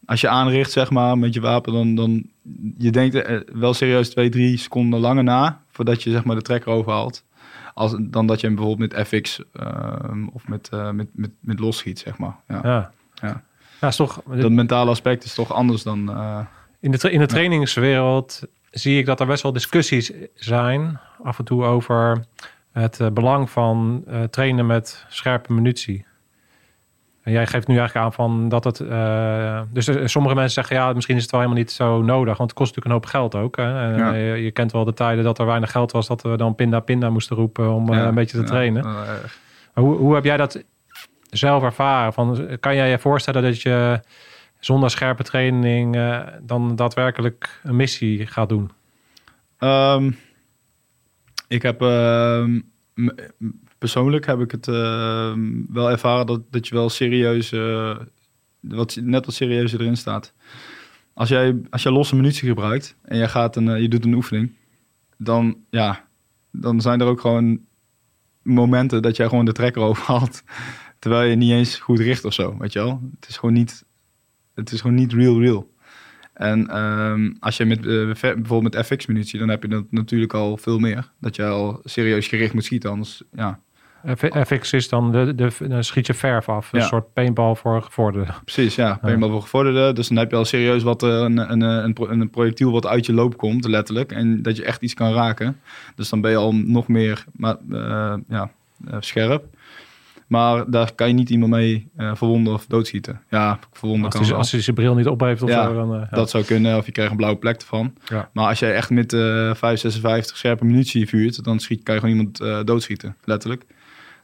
als 0.05 0.21
je 0.21 0.27
aanricht, 0.27 0.71
zeg 0.71 0.89
maar, 0.89 1.17
met 1.17 1.33
je 1.33 1.41
wapen, 1.41 1.73
dan... 1.73 1.95
dan 1.95 2.23
je 2.77 2.91
denkt 2.91 3.43
wel 3.53 3.73
serieus 3.73 4.09
twee, 4.09 4.29
drie 4.29 4.57
seconden 4.57 4.99
langer 4.99 5.23
na... 5.23 5.61
voordat 5.77 6.03
je 6.03 6.11
zeg 6.11 6.23
maar, 6.23 6.35
de 6.35 6.41
trekker 6.41 6.71
overhaalt. 6.71 7.23
Als, 7.73 7.95
dan 7.99 8.27
dat 8.27 8.41
je 8.41 8.47
hem 8.47 8.55
bijvoorbeeld 8.55 8.93
met 8.93 9.07
FX 9.07 9.43
ehm, 9.53 10.27
of 10.27 10.47
met, 10.47 10.69
eh, 10.69 10.91
met, 10.91 11.07
met, 11.13 11.31
met 11.39 11.59
los 11.59 11.77
schiet, 11.77 11.99
zeg 11.99 12.17
maar. 12.17 12.35
Ja. 12.47 12.59
Ja. 12.63 12.91
Ja. 13.13 13.43
Ja, 13.81 13.87
is 13.87 13.95
toch, 13.95 14.21
Dat 14.25 14.51
mentale 14.51 14.89
aspect 14.89 15.23
is 15.23 15.33
toch 15.33 15.53
anders 15.53 15.83
dan... 15.83 16.09
eh, 16.09 16.39
in, 16.79 16.91
de, 16.91 17.11
in 17.11 17.19
de 17.19 17.25
trainingswereld 17.25 18.41
zie 18.71 18.99
ik 18.99 19.05
dat 19.05 19.19
er 19.19 19.25
best 19.27 19.43
wel 19.43 19.53
discussies 19.53 20.11
zijn. 20.33 20.99
Af 21.23 21.39
en 21.39 21.45
toe 21.45 21.63
over 21.63 22.25
het 22.71 22.99
eh, 22.99 23.09
belang 23.09 23.49
van 23.49 24.03
trainen 24.29 24.65
met 24.65 25.05
scherpe 25.09 25.53
munitie. 25.53 26.05
En 27.27 27.33
jij 27.33 27.47
geeft 27.47 27.67
nu 27.67 27.77
eigenlijk 27.77 28.05
aan 28.05 28.13
van 28.13 28.49
dat 28.49 28.63
het. 28.63 28.79
eh, 28.79 29.61
dus 29.71 29.87
er- 29.87 30.09
sommige 30.09 30.35
mensen 30.35 30.53
zeggen 30.53 30.75
ja, 30.75 30.93
misschien 30.93 31.15
is 31.15 31.21
het 31.21 31.31
wel 31.31 31.39
helemaal 31.39 31.61
niet 31.61 31.71
zo 31.71 32.01
nodig. 32.01 32.37
Want 32.37 32.49
het 32.49 32.59
kost 32.59 32.75
natuurlijk 32.75 32.85
een 32.85 32.91
hoop 32.91 33.31
geld 33.31 33.35
ook. 33.43 33.55
Hè? 33.57 33.91
En, 33.91 33.97
Ja. 33.97 34.13
eh, 34.13 34.29
je, 34.35 34.43
je 34.43 34.51
kent 34.51 34.71
wel 34.71 34.83
de 34.85 34.93
tijden 34.93 35.23
dat 35.23 35.39
er 35.39 35.45
weinig 35.45 35.71
geld 35.71 35.91
was, 35.91 36.07
dat 36.07 36.21
we 36.21 36.37
dan 36.37 36.55
pinda 36.55 36.79
pinda 36.79 37.09
moesten 37.09 37.35
roepen 37.35 37.71
om 37.73 37.93
eh, 37.93 37.99
een 38.05 38.15
beetje 38.15 38.37
te 38.37 38.43
ja, 38.43 38.49
trainen. 38.49 38.83
Maar 38.83 39.19
Hoe, 39.73 39.95
hoe 39.97 40.15
heb 40.15 40.23
jij 40.23 40.37
dat 40.37 40.63
zelf 41.29 41.63
ervaren? 41.63 42.13
Van, 42.13 42.57
kan 42.59 42.75
jij 42.75 42.89
je 42.89 42.99
voorstellen 42.99 43.43
dat 43.43 43.61
je 43.61 43.99
zonder 44.59 44.89
scherpe 44.89 45.23
training 45.23 45.97
dan 46.41 46.75
daadwerkelijk 46.75 47.59
een 47.63 47.75
missie 47.75 48.27
gaat 48.27 48.49
doen? 48.49 48.71
Ehm, 49.57 50.11
ik 51.47 51.61
heb 51.61 51.81
ehm, 51.81 52.59
persoonlijk 53.77 54.25
heb 54.25 54.39
ik 54.39 54.51
het 54.51 54.67
ehm, 54.67 55.61
wel 55.69 55.91
ervaren 55.91 56.25
dat, 56.25 56.41
dat 56.51 56.67
je 56.67 56.75
wel 56.75 56.89
serieus, 56.89 57.51
eh, 57.51 57.97
wat, 58.59 58.97
net 59.01 59.25
wat 59.25 59.35
serieuzer 59.35 59.81
erin 59.81 59.97
staat. 59.97 60.33
Als 61.13 61.29
jij, 61.29 61.61
als 61.69 61.83
jij 61.83 61.91
losse 61.91 62.15
munitie 62.15 62.47
gebruikt 62.47 62.95
en 63.01 63.17
jij 63.17 63.29
gaat 63.29 63.55
een, 63.55 63.69
eh, 63.69 63.81
je 63.81 63.87
doet 63.87 64.05
een 64.05 64.13
oefening, 64.13 64.51
dan, 65.17 65.57
ja, 65.69 66.07
dan 66.51 66.81
zijn 66.81 67.01
er 67.01 67.07
ook 67.07 67.21
gewoon 67.21 67.59
momenten 68.41 69.01
dat 69.01 69.15
jij 69.15 69.27
gewoon 69.27 69.45
de 69.45 69.51
trekker 69.51 69.81
overhaalt. 69.89 70.43
Terwijl 70.99 71.29
je 71.29 71.35
niet 71.35 71.51
eens 71.51 71.79
goed 71.79 71.99
richt 71.99 72.25
of 72.25 72.33
zo, 72.33 72.57
weet 72.57 72.73
je 72.73 72.79
wel. 72.79 73.01
Het 73.19 73.29
is 73.29 73.37
gewoon 73.37 73.55
niet, 73.55 73.85
het 74.53 74.71
is 74.71 74.81
gewoon 74.81 74.95
niet 74.95 75.13
real 75.13 75.41
real. 75.41 75.75
En 76.33 76.67
ehm, 76.67 77.33
als 77.39 77.57
je 77.57 77.65
met 77.65 77.77
eh, 77.77 78.33
bijvoorbeeld 78.33 78.73
met 78.73 78.85
FX-munitie, 78.85 79.39
dan 79.39 79.49
heb 79.49 79.61
je 79.61 79.69
dat 79.69 79.91
natuurlijk 79.91 80.33
al 80.33 80.57
veel 80.57 80.79
meer. 80.79 81.11
Dat 81.19 81.35
je 81.35 81.45
al 81.45 81.79
serieus 81.83 82.27
gericht 82.27 82.53
moet 82.53 82.63
schieten, 82.63 82.89
anders 82.89 83.23
ja. 83.31 83.61
FX 84.45 84.73
is 84.73 84.89
dan, 84.89 85.11
de, 85.11 85.35
de, 85.35 85.67
dan 85.67 85.83
schiet 85.83 86.07
je 86.07 86.13
verf 86.13 86.49
af. 86.49 86.73
Een 86.73 86.79
Ja. 86.79 86.85
soort 86.85 87.13
paintball 87.13 87.55
voor 87.55 87.81
gevorderden. 87.81 88.35
Precies, 88.43 88.75
ja. 88.75 88.97
Paintball 89.01 89.29
voor 89.29 89.41
gevorderde. 89.41 89.93
Dus 89.93 90.07
dan 90.07 90.17
heb 90.17 90.31
je 90.31 90.37
al 90.37 90.45
serieus 90.45 90.83
wat 90.83 91.03
eh, 91.03 91.09
een, 91.09 91.37
een, 91.51 91.61
een, 91.61 91.93
pro- 91.93 92.07
een 92.09 92.29
projectiel 92.29 92.71
wat 92.71 92.85
uit 92.87 93.05
je 93.05 93.13
loop 93.13 93.37
komt, 93.37 93.67
letterlijk. 93.67 94.11
En 94.11 94.41
dat 94.41 94.57
je 94.57 94.63
echt 94.63 94.81
iets 94.81 94.93
kan 94.93 95.13
raken. 95.13 95.59
Dus 95.95 96.09
dan 96.09 96.21
ben 96.21 96.31
je 96.31 96.37
al 96.37 96.55
nog 96.55 96.87
meer 96.87 97.23
maar, 97.33 97.55
eh, 97.71 98.13
ja, 98.29 98.49
eh, 98.87 98.97
scherp. 98.99 99.43
Maar 100.27 100.69
daar 100.71 100.93
kan 100.95 101.07
je 101.07 101.13
niet 101.13 101.29
iemand 101.29 101.51
mee 101.51 101.87
eh, 101.97 102.11
verwonden 102.15 102.53
of 102.53 102.65
doodschieten. 102.65 103.21
Ja, 103.29 103.59
verwonden 103.71 104.11
Als 104.11 104.27
kan 104.29 104.37
als 104.37 104.51
hij 104.51 104.61
zijn 104.61 104.75
bril 104.75 104.95
niet 104.95 105.07
op 105.07 105.19
heeft 105.19 105.41
of 105.41 105.49
Ja, 105.49 105.63
zo. 105.67 105.73
Dan, 105.73 105.93
eh, 105.93 105.99
ja. 106.09 106.15
Dat 106.15 106.29
zou 106.29 106.43
kunnen, 106.43 106.77
of 106.77 106.85
je 106.85 106.91
krijgt 106.91 107.11
een 107.11 107.17
blauwe 107.17 107.37
plek 107.39 107.55
ervan. 107.61 107.93
Ja. 108.05 108.29
Maar 108.33 108.47
als 108.47 108.59
jij 108.59 108.73
echt 108.75 108.89
met 108.89 109.13
eh 109.13 109.19
556 109.19 110.37
scherpe 110.37 110.65
munitie 110.65 111.07
vuurt, 111.07 111.43
dan 111.43 111.59
schiet, 111.59 111.83
kan 111.83 111.93
je 111.95 111.99
gewoon 112.01 112.15
iemand 112.15 112.39
eh, 112.41 112.59
doodschieten, 112.63 113.15
letterlijk. 113.23 113.63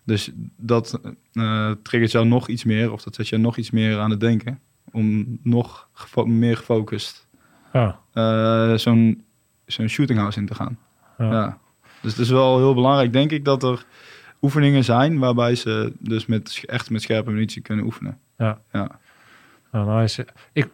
Dus 0.04 0.32
dat 0.58 1.00
eh 1.34 1.72
triggert 1.84 2.12
jou 2.12 2.26
nog 2.26 2.48
iets 2.48 2.64
meer, 2.64 2.92
of 2.92 3.04
dat 3.04 3.16
zet 3.16 3.28
je 3.28 3.38
nog 3.38 3.58
iets 3.58 3.72
meer 3.72 4.00
aan 4.00 4.10
het 4.10 4.20
denken. 4.20 4.60
Om 4.92 5.40
nog 5.44 5.88
gefo- 5.94 6.26
meer 6.26 6.58
gefocust 6.58 7.28
Ja. 7.74 8.00
eh, 8.14 8.74
zo'n 8.78 9.24
zo'n 9.66 9.88
shooting 9.88 10.20
house 10.20 10.40
in 10.40 10.46
te 10.46 10.56
gaan. 10.56 10.78
Ja. 11.18 11.32
Ja. 11.32 11.58
Dus 12.02 12.12
het 12.12 12.22
is 12.22 12.30
wel 12.30 12.58
heel 12.58 12.74
belangrijk, 12.74 13.14
denk 13.14 13.32
ik, 13.32 13.46
dat 13.46 13.64
er 13.64 13.86
oefeningen 14.42 14.84
zijn 14.84 15.20
waarbij 15.20 15.56
ze 15.56 15.94
dus 16.00 16.26
met, 16.26 16.64
echt 16.66 16.90
met 16.90 17.02
scherpe 17.02 17.32
munitie 17.32 17.62
kunnen 17.62 17.86
oefenen. 17.86 18.18
Ja. 18.38 18.62
Ja. 18.72 19.00
Nou, 19.72 20.00
nice. 20.02 20.28
Ik, 20.54 20.70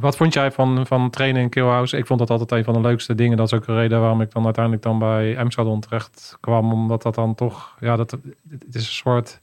wat 0.00 0.16
vond 0.16 0.32
jij 0.32 0.52
van, 0.52 0.86
van 0.86 1.10
trainen 1.10 1.42
in 1.42 1.48
Killhouse? 1.48 1.96
Ik 1.96 2.06
vond 2.06 2.18
dat 2.18 2.30
altijd 2.30 2.50
een 2.50 2.64
van 2.64 2.74
de 2.74 2.88
leukste 2.88 3.14
dingen. 3.14 3.36
Dat 3.36 3.46
is 3.46 3.58
ook 3.58 3.66
een 3.66 3.74
reden 3.74 4.00
waarom 4.00 4.20
ik 4.20 4.32
dan 4.32 4.44
uiteindelijk 4.44 4.84
dan 4.84 4.98
bij 4.98 5.38
Amsterdam 5.38 5.80
terecht 5.80 6.36
kwam. 6.40 6.72
Omdat 6.72 7.02
dat 7.02 7.14
dan 7.14 7.34
toch, 7.34 7.76
ja, 7.80 7.96
dat, 7.96 8.10
het 8.48 8.74
is 8.74 8.86
een 8.86 8.92
soort... 8.92 9.40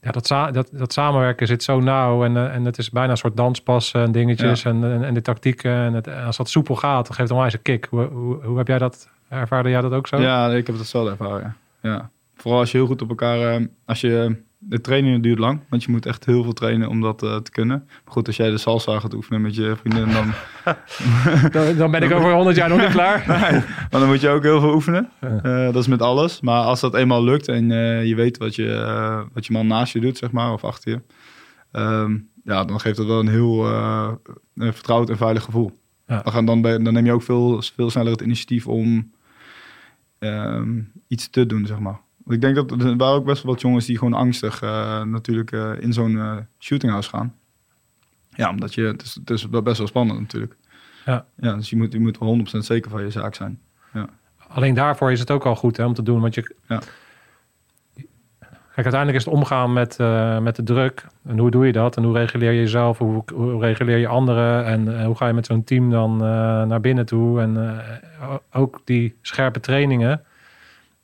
Ja, 0.00 0.10
dat, 0.10 0.54
dat, 0.54 0.68
dat 0.72 0.92
samenwerken 0.92 1.46
zit 1.46 1.62
zo 1.62 1.80
nauw 1.80 2.24
en, 2.24 2.36
eh, 2.36 2.54
en 2.54 2.64
het 2.64 2.78
is 2.78 2.90
bijna 2.90 3.10
een 3.10 3.16
soort 3.16 3.36
danspassen 3.36 4.02
en 4.02 4.12
dingetjes 4.12 4.64
en, 4.64 4.84
en, 4.84 5.04
en 5.04 5.14
de 5.14 5.22
tactieken. 5.22 5.72
En, 5.72 5.94
het, 5.94 6.08
als 6.08 6.36
dat 6.36 6.48
soepel 6.48 6.74
gaat, 6.74 7.06
dan 7.06 7.14
geeft 7.14 7.28
het 7.28 7.30
onwijs 7.30 7.52
een 7.52 7.62
kick. 7.62 7.86
Hoe, 7.90 8.04
hoe, 8.04 8.44
hoe 8.44 8.58
heb 8.58 8.68
jij 8.68 8.78
dat, 8.78 9.08
ervaarde 9.28 9.68
jij 9.68 9.80
dat 9.80 9.92
ook 9.92 10.06
zo? 10.06 10.20
Ja, 10.20 10.50
ik 10.50 10.66
heb 10.66 10.76
het 10.76 10.86
zelf 10.86 11.08
ervaren. 11.08 11.56
Ja. 11.80 12.10
Vooral 12.34 12.60
als 12.60 12.70
je 12.70 12.76
heel 12.78 12.86
goed 12.86 13.02
op 13.02 13.08
elkaar... 13.08 13.54
eh, 13.54 13.66
als 13.84 14.00
je, 14.00 14.36
de 14.68 14.80
training 14.80 15.22
duurt 15.22 15.38
lang, 15.38 15.60
want 15.68 15.84
je 15.84 15.90
moet 15.90 16.06
echt 16.06 16.24
heel 16.26 16.42
veel 16.42 16.52
trainen 16.52 16.88
om 16.88 17.00
dat 17.00 17.22
eh, 17.22 17.36
te 17.36 17.50
kunnen. 17.50 17.82
Maar 17.86 18.12
goed, 18.12 18.26
als 18.26 18.36
jij 18.36 18.50
de 18.50 18.58
salsa 18.58 19.00
gaat 19.00 19.14
oefenen 19.14 19.40
met 19.40 19.54
je 19.54 19.76
vrienden, 19.76 20.12
dan, 20.12 20.32
Dan, 21.52 21.76
dan 21.76 21.90
ben 21.90 22.02
ik 22.02 22.12
over 22.12 22.32
100 22.32 22.56
jaar 22.56 22.68
nog 22.68 22.80
niet 22.80 22.90
klaar. 22.90 23.24
maar 23.90 24.00
dan 24.00 24.06
moet 24.06 24.20
je 24.20 24.28
ook 24.28 24.42
heel 24.42 24.60
veel 24.60 24.74
oefenen. 24.74 25.10
Eh, 25.20 25.64
dat 25.64 25.76
is 25.76 25.86
met 25.86 26.02
alles. 26.02 26.40
Maar 26.40 26.62
als 26.64 26.80
dat 26.80 26.94
eenmaal 26.94 27.24
lukt 27.24 27.48
en 27.48 27.70
eh, 27.70 28.04
je 28.04 28.14
weet 28.14 28.38
wat 28.38 28.54
je, 28.54 29.26
wat 29.32 29.46
je 29.46 29.52
man 29.52 29.66
naast 29.66 29.92
je 29.92 30.00
doet, 30.00 30.18
zeg 30.18 30.30
maar, 30.30 30.52
of 30.52 30.64
achter 30.64 30.90
je. 30.90 31.00
ehm, 31.72 32.16
ja, 32.44 32.64
dan 32.64 32.80
geeft 32.80 32.96
dat 32.96 33.06
wel 33.06 33.20
een 33.20 33.28
heel 33.28 33.66
een 33.66 34.72
vertrouwd 34.72 35.10
en 35.10 35.16
veilig 35.16 35.42
gevoel. 35.42 35.78
Ja. 36.06 36.22
Dan, 36.22 36.32
gaan, 36.32 36.44
dan, 36.46 36.62
dan 36.62 36.92
neem 36.92 37.04
je 37.04 37.12
ook 37.12 37.22
veel, 37.22 37.62
veel 37.74 37.90
sneller 37.90 38.12
het 38.12 38.20
initiatief 38.20 38.66
om 38.66 39.12
ehm, 40.18 40.80
iets 41.08 41.30
te 41.30 41.46
doen, 41.46 41.66
zeg 41.66 41.78
maar. 41.78 42.00
Ik 42.28 42.40
denk 42.40 42.54
dat 42.54 42.70
er 42.70 42.96
waren 42.96 43.16
ook 43.16 43.24
best 43.24 43.42
wel 43.42 43.52
wat 43.52 43.60
jongens 43.60 43.86
die 43.86 43.98
gewoon 43.98 44.12
angstig 44.12 44.62
eh, 44.62 45.02
natuurlijk 45.02 45.52
eh, 45.52 45.70
in 45.80 45.92
zo'n 45.92 46.18
eh, 46.18 46.36
shootinghouse 46.58 47.08
gaan. 47.08 47.34
Ja, 48.28 48.50
omdat 48.50 48.74
je, 48.74 48.82
het 48.82 49.02
is, 49.02 49.14
het 49.14 49.30
is 49.30 49.48
best 49.48 49.78
wel 49.78 49.86
spannend 49.86 50.20
natuurlijk. 50.20 50.56
Ja. 51.04 51.26
ja 51.36 51.54
dus 51.54 51.70
je 51.70 51.76
moet, 51.76 51.92
je 51.92 52.00
moet 52.00 52.18
wel 52.18 52.38
100% 52.38 52.40
zeker 52.58 52.90
van 52.90 53.02
je 53.02 53.10
zaak 53.10 53.34
zijn. 53.34 53.60
Alleen 54.48 54.74
daarvoor 54.74 55.12
is 55.12 55.20
het 55.20 55.30
ook 55.30 55.44
al 55.46 55.56
goed 55.56 55.76
hè, 55.76 55.84
om 55.84 55.94
te 55.94 56.02
doen. 56.02 56.20
Want 56.20 56.34
je. 56.34 56.54
Ja. 56.68 56.80
Kijk, 58.74 58.86
uiteindelijk 58.86 59.16
is 59.18 59.24
het 59.24 59.34
omgaan 59.34 59.72
met, 59.72 59.98
met 60.42 60.56
de 60.56 60.62
druk. 60.62 61.06
En 61.24 61.38
hoe 61.38 61.50
doe 61.50 61.66
je 61.66 61.72
dat? 61.72 61.96
En 61.96 62.02
hoe 62.02 62.18
reguleer 62.18 62.52
je 62.52 62.60
jezelf? 62.60 62.98
Hoe, 62.98 63.22
hoe 63.34 63.60
reguleer 63.60 63.96
je 63.96 64.08
anderen? 64.08 64.64
En 64.64 65.04
hoe 65.04 65.16
ga 65.16 65.26
je 65.26 65.32
met 65.32 65.46
zo'n 65.46 65.64
team 65.64 65.90
dan 65.90 66.16
naar 66.68 66.80
binnen 66.80 67.06
toe? 67.06 67.40
En 67.40 67.80
ook 68.52 68.80
die 68.84 69.16
scherpe 69.22 69.60
trainingen. 69.60 70.24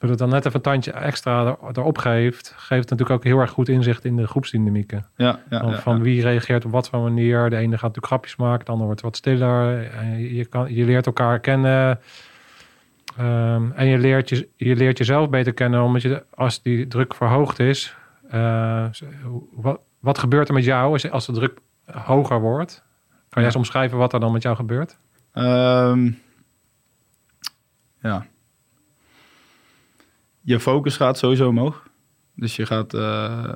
Dat 0.03 0.11
het 0.11 0.19
dan 0.19 0.29
net 0.29 0.47
even 0.47 0.57
een 0.57 0.63
tandje 0.63 0.93
extra 0.93 1.47
er- 1.47 1.57
erop 1.73 1.99
geeft, 1.99 2.55
geeft 2.57 2.91
natuurlijk 2.91 3.19
ook 3.19 3.25
heel 3.25 3.39
erg 3.39 3.51
goed 3.51 3.69
inzicht 3.69 4.05
in 4.05 4.17
de 4.17 4.27
groepsdynamieken. 4.27 5.07
Ja, 5.17 5.41
ja, 5.51 5.61
van 5.61 5.71
ja, 5.71 5.79
van 5.79 5.97
ja. 5.97 6.03
wie 6.03 6.23
reageert 6.23 6.65
op 6.65 6.71
wat 6.71 6.89
voor 6.89 7.01
manier. 7.01 7.51
De 7.51 7.57
ene 7.57 7.73
gaat 7.73 7.81
natuurlijk 7.83 8.07
grapjes 8.07 8.37
maken, 8.37 8.65
de 8.65 8.71
ander 8.71 8.87
wordt 8.87 9.01
wat 9.01 9.17
stiller. 9.17 9.91
En 9.91 10.35
je, 10.35 10.45
kan, 10.45 10.75
je 10.75 10.85
leert 10.85 11.07
elkaar 11.07 11.41
kennen. 11.41 12.01
Ehm, 13.17 13.71
en 13.71 13.87
je 13.87 13.99
leert, 13.99 14.29
je, 14.29 14.49
je 14.57 14.77
leert 14.77 14.99
jezelf 14.99 15.29
beter 15.31 15.53
kennen, 15.53 15.83
omdat 15.83 16.03
je, 16.03 16.25
als 16.35 16.63
die 16.63 16.87
druk 16.87 17.15
verhoogd 17.15 17.59
is, 17.59 17.97
eh, 18.31 18.87
wat, 19.53 19.81
wat 19.99 20.19
gebeurt 20.19 20.49
er 20.49 20.55
met 20.55 20.65
jou 20.65 20.93
als, 20.93 21.11
als 21.11 21.27
de 21.27 21.33
druk 21.33 21.59
hoger 21.85 22.41
wordt? 22.41 22.85
Kan 23.09 23.43
jij 23.43 23.45
eens 23.45 23.57
omschrijven 23.57 23.99
wat 23.99 24.13
er 24.13 24.21
dan 24.21 24.33
met 24.33 24.43
jou 24.43 24.57
gebeurt? 24.57 24.99
Ehm, 25.33 26.11
ja. 28.01 28.27
Je 30.43 30.61
focus 30.61 30.97
gaat 30.97 31.19
sowieso 31.19 31.49
omhoog. 31.49 31.89
Dus 32.35 32.57
je 32.57 32.67
gaat, 32.67 32.95
eh, 32.95 33.55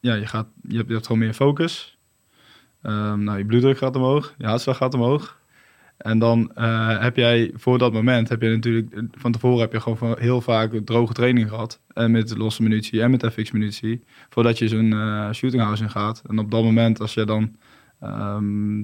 ja, 0.00 0.14
je 0.14 0.26
gaat, 0.26 0.46
je 0.68 0.76
hebt, 0.76 0.88
je 0.88 0.94
hebt 0.94 1.06
gewoon 1.06 1.20
meer 1.20 1.34
focus. 1.34 1.98
Ehm, 2.82 3.22
nou, 3.22 3.38
je 3.38 3.46
bloeddruk 3.46 3.78
gaat 3.78 3.96
omhoog, 3.96 4.34
je 4.38 4.46
hartslag 4.46 4.76
gaat 4.76 4.94
omhoog. 4.94 5.40
En 5.96 6.18
dan 6.18 6.52
eh, 6.54 6.98
heb 6.98 7.16
jij 7.16 7.50
voor 7.54 7.78
dat 7.78 7.92
moment, 7.92 8.28
heb 8.28 8.42
je 8.42 8.48
natuurlijk, 8.48 9.02
van 9.12 9.32
tevoren 9.32 9.60
heb 9.60 9.72
je 9.72 9.80
gewoon 9.80 10.16
heel 10.18 10.40
vaak 10.40 10.80
droge 10.84 11.12
training 11.12 11.48
gehad. 11.48 11.80
En 11.92 12.10
met 12.10 12.36
losse 12.36 12.62
munitie 12.62 13.02
en 13.02 13.10
met 13.10 13.26
FX-munitie. 13.32 14.04
Voordat 14.28 14.58
je 14.58 14.68
zo'n 14.68 14.92
eh 14.92 15.30
shootinghouse 15.32 15.82
in 15.82 15.90
gaat. 15.90 16.22
En 16.26 16.38
op 16.38 16.50
dat 16.50 16.62
moment, 16.62 17.00
als 17.00 17.14
je 17.14 17.24
dan 17.24 17.56
ehm, 18.00 18.80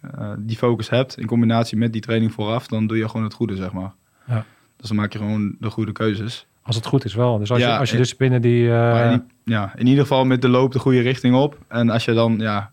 eh, 0.00 0.32
die 0.38 0.56
focus 0.56 0.90
hebt 0.90 1.18
in 1.18 1.26
combinatie 1.26 1.78
met 1.78 1.92
die 1.92 2.00
training 2.00 2.32
vooraf, 2.32 2.66
dan 2.66 2.86
doe 2.86 2.96
je 2.96 3.08
gewoon 3.08 3.24
het 3.24 3.34
goede, 3.34 3.56
zeg 3.56 3.72
maar. 3.72 3.94
Ja. 4.26 4.44
Dus 4.76 4.88
dan 4.88 4.96
maak 4.96 5.12
je 5.12 5.18
gewoon 5.18 5.56
de 5.58 5.70
goede 5.70 5.92
keuzes. 5.92 6.46
Als 6.70 6.78
het 6.78 6.88
goed 6.88 7.04
is 7.04 7.14
wel. 7.14 7.38
Dus 7.38 7.50
als, 7.50 7.60
Ja, 7.60 7.72
je, 7.72 7.78
als 7.78 7.88
je 7.88 7.94
eh, 7.96 8.00
dus 8.02 8.16
binnen 8.16 8.42
die... 8.42 8.70
eh, 8.72 9.10
in, 9.12 9.30
ja, 9.44 9.72
in 9.76 9.86
ieder 9.86 10.02
geval 10.02 10.24
met 10.24 10.42
de 10.42 10.48
loop 10.48 10.72
de 10.72 10.78
goede 10.78 11.00
richting 11.00 11.34
op. 11.34 11.58
En 11.68 11.90
als 11.90 12.04
je 12.04 12.12
dan 12.12 12.38
ja, 12.38 12.70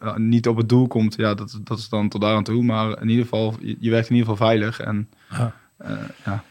eh, 0.00 0.16
niet 0.16 0.48
op 0.48 0.56
het 0.56 0.68
doel 0.68 0.86
komt, 0.86 1.14
ja, 1.16 1.34
dat, 1.34 1.60
dat 1.64 1.78
is 1.78 1.88
dan 1.88 2.08
tot 2.08 2.20
daar 2.20 2.34
aan 2.36 2.44
toe. 2.44 2.62
Maar 2.62 3.00
in 3.00 3.08
ieder 3.08 3.24
geval, 3.24 3.54
je, 3.60 3.76
je 3.80 3.90
werkt 3.90 4.08
in 4.10 4.16
ieder 4.16 4.30
geval 4.30 4.46
veilig. 4.46 4.80
En 4.80 5.08
Ja. 5.30 5.52
eh, 5.76 5.90
ja, 6.24 6.42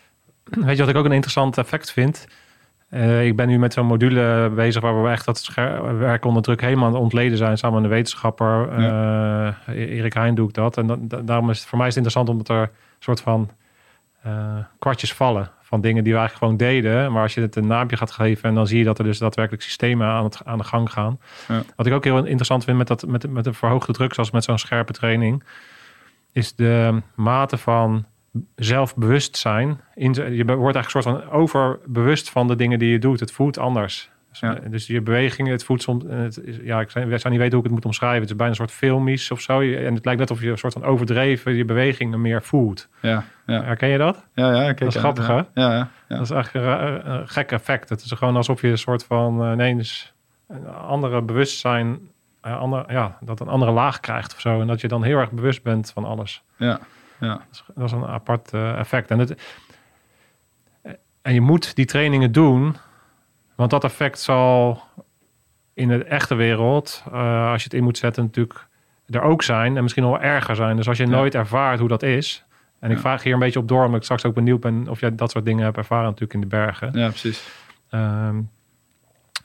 Weet 0.43 0.75
je 0.75 0.81
wat 0.83 0.89
ik 0.91 0.95
ook 0.99 1.05
een 1.05 1.11
interessant 1.11 1.57
effect 1.57 1.91
vind? 1.91 2.27
Eh, 2.89 3.25
ik 3.25 3.35
ben 3.35 3.47
nu 3.47 3.59
met 3.59 3.73
zo'n 3.73 3.85
module 3.85 4.51
bezig 4.55 4.81
waar 4.81 5.03
we 5.03 5.09
echt 5.09 5.25
dat 5.25 5.49
werk 5.97 6.25
onder 6.25 6.41
druk 6.43 6.61
helemaal 6.61 6.93
ontleden 6.93 7.37
zijn 7.37 7.57
samen 7.57 7.75
met 7.81 7.91
een 7.91 7.95
wetenschapper. 7.97 8.69
Eh, 8.69 9.53
Erik 9.97 10.13
Heijn 10.13 10.35
doe 10.35 10.47
ik 10.47 10.53
dat. 10.53 10.77
En 10.77 10.87
da- 10.87 10.97
da- 10.99 11.21
daarom 11.21 11.49
is 11.49 11.59
het 11.59 11.67
voor 11.67 11.77
mij 11.77 11.87
is 11.87 11.95
het 11.95 12.03
interessant 12.05 12.37
omdat 12.39 12.55
er 12.57 12.61
een 12.61 12.69
soort 12.99 13.21
van 13.21 13.49
eh, 14.21 14.55
kwartjes 14.79 15.13
vallen 15.13 15.49
van 15.71 15.81
dingen 15.81 16.03
die 16.03 16.13
we 16.13 16.19
eigenlijk 16.19 16.51
gewoon 16.51 16.71
deden. 16.71 17.11
Maar 17.11 17.21
als 17.21 17.33
je 17.33 17.41
het 17.41 17.55
een 17.55 17.67
naampje 17.67 17.97
gaat 17.97 18.11
geven 18.11 18.49
en 18.49 18.55
dan 18.55 18.67
zie 18.67 18.77
je 18.77 18.83
dat 18.83 18.97
er 18.97 19.03
dus 19.03 19.17
daadwerkelijk 19.17 19.63
systemen 19.63 20.07
aan, 20.07 20.23
het, 20.23 20.41
aan 20.45 20.57
de 20.57 20.63
gang 20.63 20.91
gaan. 20.91 21.19
Ja. 21.47 21.63
Wat 21.75 21.85
ik 21.85 21.93
ook 21.93 22.03
heel 22.03 22.25
interessant 22.25 22.63
vind 22.63 22.77
met, 22.77 22.87
dat, 22.87 23.07
met, 23.07 23.29
met 23.29 23.45
een 23.45 23.53
verhoogde 23.53 23.93
druk, 23.93 24.13
zoals 24.13 24.31
met 24.31 24.43
zo'n 24.43 24.57
scherpe 24.57 24.93
training, 24.93 25.43
is 26.31 26.55
de 26.55 27.01
mate 27.15 27.57
van 27.57 28.05
zelfbewustzijn. 28.55 29.81
In, 29.93 30.13
je 30.13 30.43
wordt 30.45 30.75
eigenlijk 30.75 30.85
een 30.85 30.89
soort 30.89 31.05
van 31.05 31.29
overbewust 31.29 32.29
van 32.29 32.47
de 32.47 32.55
dingen 32.55 32.79
die 32.79 32.91
je 32.91 32.99
doet. 32.99 33.19
Het 33.19 33.31
voelt 33.31 33.57
anders. 33.57 34.09
Dus, 34.31 34.39
Ja. 34.39 34.59
eh, 34.59 34.71
dus 34.71 34.87
je 34.87 35.01
bewegingen, 35.01 35.51
het 35.51 35.63
voelt 35.63 35.81
soms... 35.81 36.03
Het 36.07 36.43
is, 36.43 36.57
ja, 36.63 36.79
ik 36.81 36.89
zou, 36.89 37.05
niet 37.05 37.21
weten 37.23 37.39
hoe 37.39 37.57
ik 37.57 37.63
het 37.63 37.71
moet 37.71 37.85
omschrijven. 37.85 38.21
Het 38.21 38.29
is 38.29 38.35
bijna 38.35 38.51
een 38.51 38.57
soort 38.57 38.71
filmisch 38.71 39.31
of 39.31 39.41
zo. 39.41 39.59
En 39.59 39.93
het 39.95 40.05
lijkt 40.05 40.19
net 40.19 40.31
of 40.31 40.41
je 40.41 40.49
een 40.49 40.57
soort 40.57 40.73
van 40.73 40.83
overdreven 40.83 41.55
je 41.55 41.65
bewegingen 41.65 42.21
meer 42.21 42.43
voelt. 42.43 42.87
ja, 43.01 43.23
ja, 43.45 43.63
Herken 43.63 43.87
je 43.89 43.97
dat? 43.97 44.25
ja, 44.33 44.51
ja 44.53 44.63
kijk 44.63 44.79
Dat 44.79 44.87
is 44.87 44.95
grappig, 44.95 45.27
ja. 45.27 45.35
hè? 45.35 45.61
Ja, 45.61 45.71
ja, 45.73 45.89
ja. 46.07 46.15
Dat 46.15 46.21
is 46.21 46.29
echt 46.29 46.53
een, 46.53 47.11
een 47.11 47.27
gek 47.27 47.51
effect. 47.51 47.89
Het 47.89 48.01
is 48.01 48.11
gewoon 48.11 48.35
alsof 48.35 48.61
je 48.61 48.67
een 48.67 48.77
soort 48.77 49.03
van 49.03 49.43
eh, 49.43 49.51
ineens 49.51 50.13
een 50.47 50.67
andere 50.67 51.21
bewustzijn... 51.21 51.99
eh, 52.41 52.59
ander, 52.59 52.91
ja, 52.91 53.17
dat 53.19 53.39
een 53.39 53.47
andere 53.47 53.71
laag 53.71 53.99
krijgt 53.99 54.33
of 54.33 54.39
zo. 54.39 54.61
En 54.61 54.67
dat 54.67 54.81
je 54.81 54.87
dan 54.87 55.03
heel 55.03 55.17
erg 55.17 55.31
bewust 55.31 55.63
bent 55.63 55.91
van 55.91 56.05
alles. 56.05 56.43
ja, 56.57 56.79
ja. 57.19 57.27
Dat 57.33 57.41
is, 57.51 57.63
dat 57.75 57.85
is 57.85 57.91
een 57.91 58.05
apart 58.05 58.53
eh, 58.53 58.79
effect. 58.79 59.11
En, 59.11 59.19
het, 59.19 59.35
en 61.21 61.33
je 61.33 61.41
moet 61.41 61.75
die 61.75 61.85
trainingen 61.85 62.31
doen, 62.31 62.75
want 63.61 63.71
dat 63.81 63.83
effect 63.83 64.19
zal 64.19 64.81
in 65.73 65.87
de 65.87 66.03
echte 66.03 66.35
wereld, 66.35 67.03
eh, 67.11 67.51
als 67.51 67.57
je 67.57 67.63
het 67.63 67.73
in 67.73 67.83
moet 67.83 67.97
zetten, 67.97 68.23
natuurlijk 68.23 68.67
er 69.09 69.21
ook 69.21 69.43
zijn 69.43 69.75
en 69.77 69.81
misschien 69.83 70.03
nog 70.03 70.11
wel 70.11 70.21
erger 70.21 70.55
zijn. 70.55 70.75
Dus 70.75 70.87
als 70.87 70.97
je 70.97 71.05
Ja. 71.05 71.09
nooit 71.11 71.35
ervaart 71.35 71.79
hoe 71.79 71.87
dat 71.87 72.03
is, 72.03 72.43
en 72.79 72.91
ik 72.91 72.97
vraag 72.99 73.23
hier 73.23 73.33
een 73.33 73.39
beetje 73.39 73.59
op 73.59 73.67
door, 73.67 73.81
omdat 73.83 73.95
ik 73.97 74.03
straks 74.03 74.25
ook 74.25 74.33
benieuwd 74.33 74.59
ben 74.59 74.87
of 74.89 74.99
jij 74.99 75.15
dat 75.15 75.31
soort 75.31 75.45
dingen 75.45 75.63
hebt 75.63 75.77
ervaren 75.77 76.05
natuurlijk 76.05 76.33
in 76.33 76.41
de 76.41 76.47
bergen. 76.47 76.91
ja 76.93 77.07
precies. 77.07 77.47
Ehm, 77.89 78.39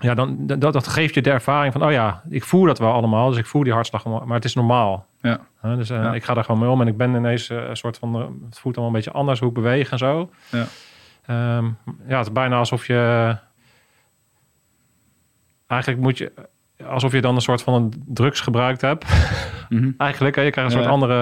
ja, 0.00 0.14
dan, 0.14 0.37
dat, 0.46 0.61
dat 0.72 0.88
geeft 0.88 1.14
je 1.14 1.22
de 1.22 1.31
ervaring 1.31 1.72
van, 1.72 1.85
oh 1.85 1.90
ja, 1.90 2.22
ik 2.29 2.44
voel 2.44 2.64
dat 2.64 2.79
wel 2.79 2.92
allemaal, 2.92 3.29
dus 3.29 3.38
ik 3.38 3.46
voel 3.46 3.62
die 3.62 3.72
hartslag, 3.72 4.05
maar 4.05 4.35
het 4.37 4.44
is 4.44 4.55
normaal. 4.55 5.07
Ja. 5.20 5.38
Dus 5.62 5.90
eh, 5.90 6.02
Ja. 6.02 6.14
ik 6.14 6.24
ga 6.24 6.35
daar 6.35 6.44
gewoon 6.44 6.61
mee 6.61 6.70
om 6.70 6.81
en 6.81 6.87
ik 6.87 6.96
ben 6.96 7.14
ineens 7.14 7.48
eh, 7.50 7.68
een 7.68 7.76
soort 7.76 7.98
van, 7.98 8.14
het 8.44 8.59
voelt 8.59 8.76
allemaal 8.76 8.94
een 8.94 9.00
beetje 9.02 9.18
anders 9.18 9.38
hoe 9.40 9.48
ik 9.48 9.55
beweeg 9.55 9.90
en 9.90 9.98
zo. 9.98 10.31
Ja. 10.50 10.64
Ehm, 11.26 11.64
ja, 12.09 12.16
het 12.18 12.26
is 12.26 12.33
bijna 12.33 12.57
alsof 12.57 12.87
je, 12.87 13.37
eigenlijk 15.66 16.02
moet 16.02 16.18
je, 16.18 16.33
alsof 16.88 17.12
je 17.12 17.20
dan 17.20 17.35
een 17.35 17.40
soort 17.40 17.62
van 17.62 17.74
een 17.74 17.92
drugs 18.07 18.40
gebruikt 18.40 18.81
hebt. 18.81 19.05
Mhm. 19.68 19.90
Eigenlijk, 19.98 20.37
hè, 20.37 20.42
je 20.42 20.50
krijgt 20.50 20.72
een 20.72 20.76
Ja. 20.79 20.83
soort 20.85 20.94
andere 20.94 21.14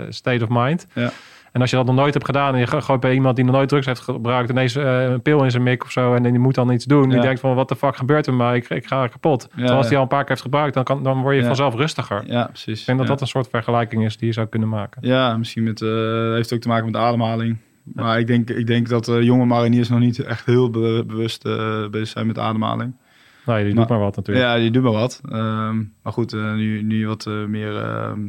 eh, 0.00 0.06
state 0.10 0.42
of 0.44 0.48
mind. 0.50 0.86
Ja. 0.94 1.10
En 1.52 1.60
als 1.60 1.70
je 1.70 1.76
dat 1.76 1.86
nog 1.86 1.94
nooit 1.94 2.12
hebt 2.14 2.26
gedaan 2.26 2.54
en 2.54 2.60
je 2.60 2.66
go- 2.66 2.80
gooit 2.80 3.00
bij 3.00 3.14
iemand 3.14 3.36
die 3.36 3.44
nog 3.44 3.54
nooit 3.54 3.68
drugs 3.68 3.86
heeft 3.86 4.00
gebruikt 4.00 4.50
ineens 4.50 4.76
eh, 4.76 5.02
een 5.02 5.22
pil 5.22 5.44
in 5.44 5.50
zijn 5.50 5.62
mik 5.62 5.84
of 5.84 5.90
zo 5.90 6.14
en 6.14 6.22
die 6.22 6.38
moet 6.38 6.54
dan 6.54 6.70
iets 6.72 6.84
doen. 6.84 7.08
Die 7.08 7.20
denkt 7.20 7.40
van 7.40 7.54
wat 7.54 7.68
de 7.68 7.76
fuck 7.76 7.96
gebeurt 7.96 8.26
er 8.26 8.34
mij? 8.34 8.56
Ik, 8.56 8.68
ik 8.68 8.86
ga 8.86 9.06
kapot. 9.06 9.48
Terwijl 9.50 9.76
als 9.76 9.88
die 9.88 9.96
al 9.96 10.02
een 10.02 10.08
paar 10.08 10.20
keer 10.20 10.28
heeft 10.28 10.42
gebruikt, 10.42 10.74
dan, 10.74 10.84
kan, 10.84 11.02
dan 11.02 11.22
word 11.22 11.36
je 11.36 11.44
vanzelf 11.44 11.74
rustiger. 11.74 12.22
Ja, 12.26 12.44
precies. 12.44 12.80
Ik 12.80 12.86
denk 12.86 12.98
dat 12.98 13.06
dat 13.06 13.20
een 13.20 13.26
soort 13.26 13.48
vergelijking 13.48 14.04
is 14.04 14.16
die 14.16 14.26
je 14.26 14.32
zou 14.32 14.46
kunnen 14.46 14.68
maken. 14.68 15.06
Ja, 15.06 15.36
misschien 15.36 15.62
met, 15.62 15.82
eh 15.82 15.88
heeft 16.32 16.52
ook 16.54 16.60
te 16.60 16.68
maken 16.68 16.84
met 16.84 16.94
de 16.94 17.00
ademhaling. 17.00 17.56
Maar 17.82 18.18
ik 18.18 18.26
denk, 18.26 18.50
ik 18.50 18.66
denk 18.66 18.88
dat 18.88 19.06
jonge 19.06 19.44
mariniers 19.44 19.88
nog 19.88 19.98
niet 19.98 20.18
echt 20.24 20.46
heel 20.46 20.70
be- 20.70 21.04
bewust 21.06 21.42
bezig 21.90 22.08
zijn 22.08 22.26
met 22.26 22.38
ademhaling. 22.38 22.94
Nee, 23.48 23.64
die 23.64 23.74
Maar- 23.74 23.86
doet 23.86 23.96
maar 23.96 24.04
wat 24.04 24.16
natuurlijk. 24.16 24.46
Ja, 24.46 24.56
die 24.56 24.70
doen 24.70 24.82
wel 24.82 24.92
wat. 24.92 25.20
Ehm, 25.28 25.76
maar 26.02 26.12
goed, 26.12 26.32
eh, 26.32 26.54
nu, 26.54 26.82
nu 26.82 27.06
wat 27.06 27.26
eh, 27.26 27.44
meer 27.44 27.76
ehm, 27.76 28.28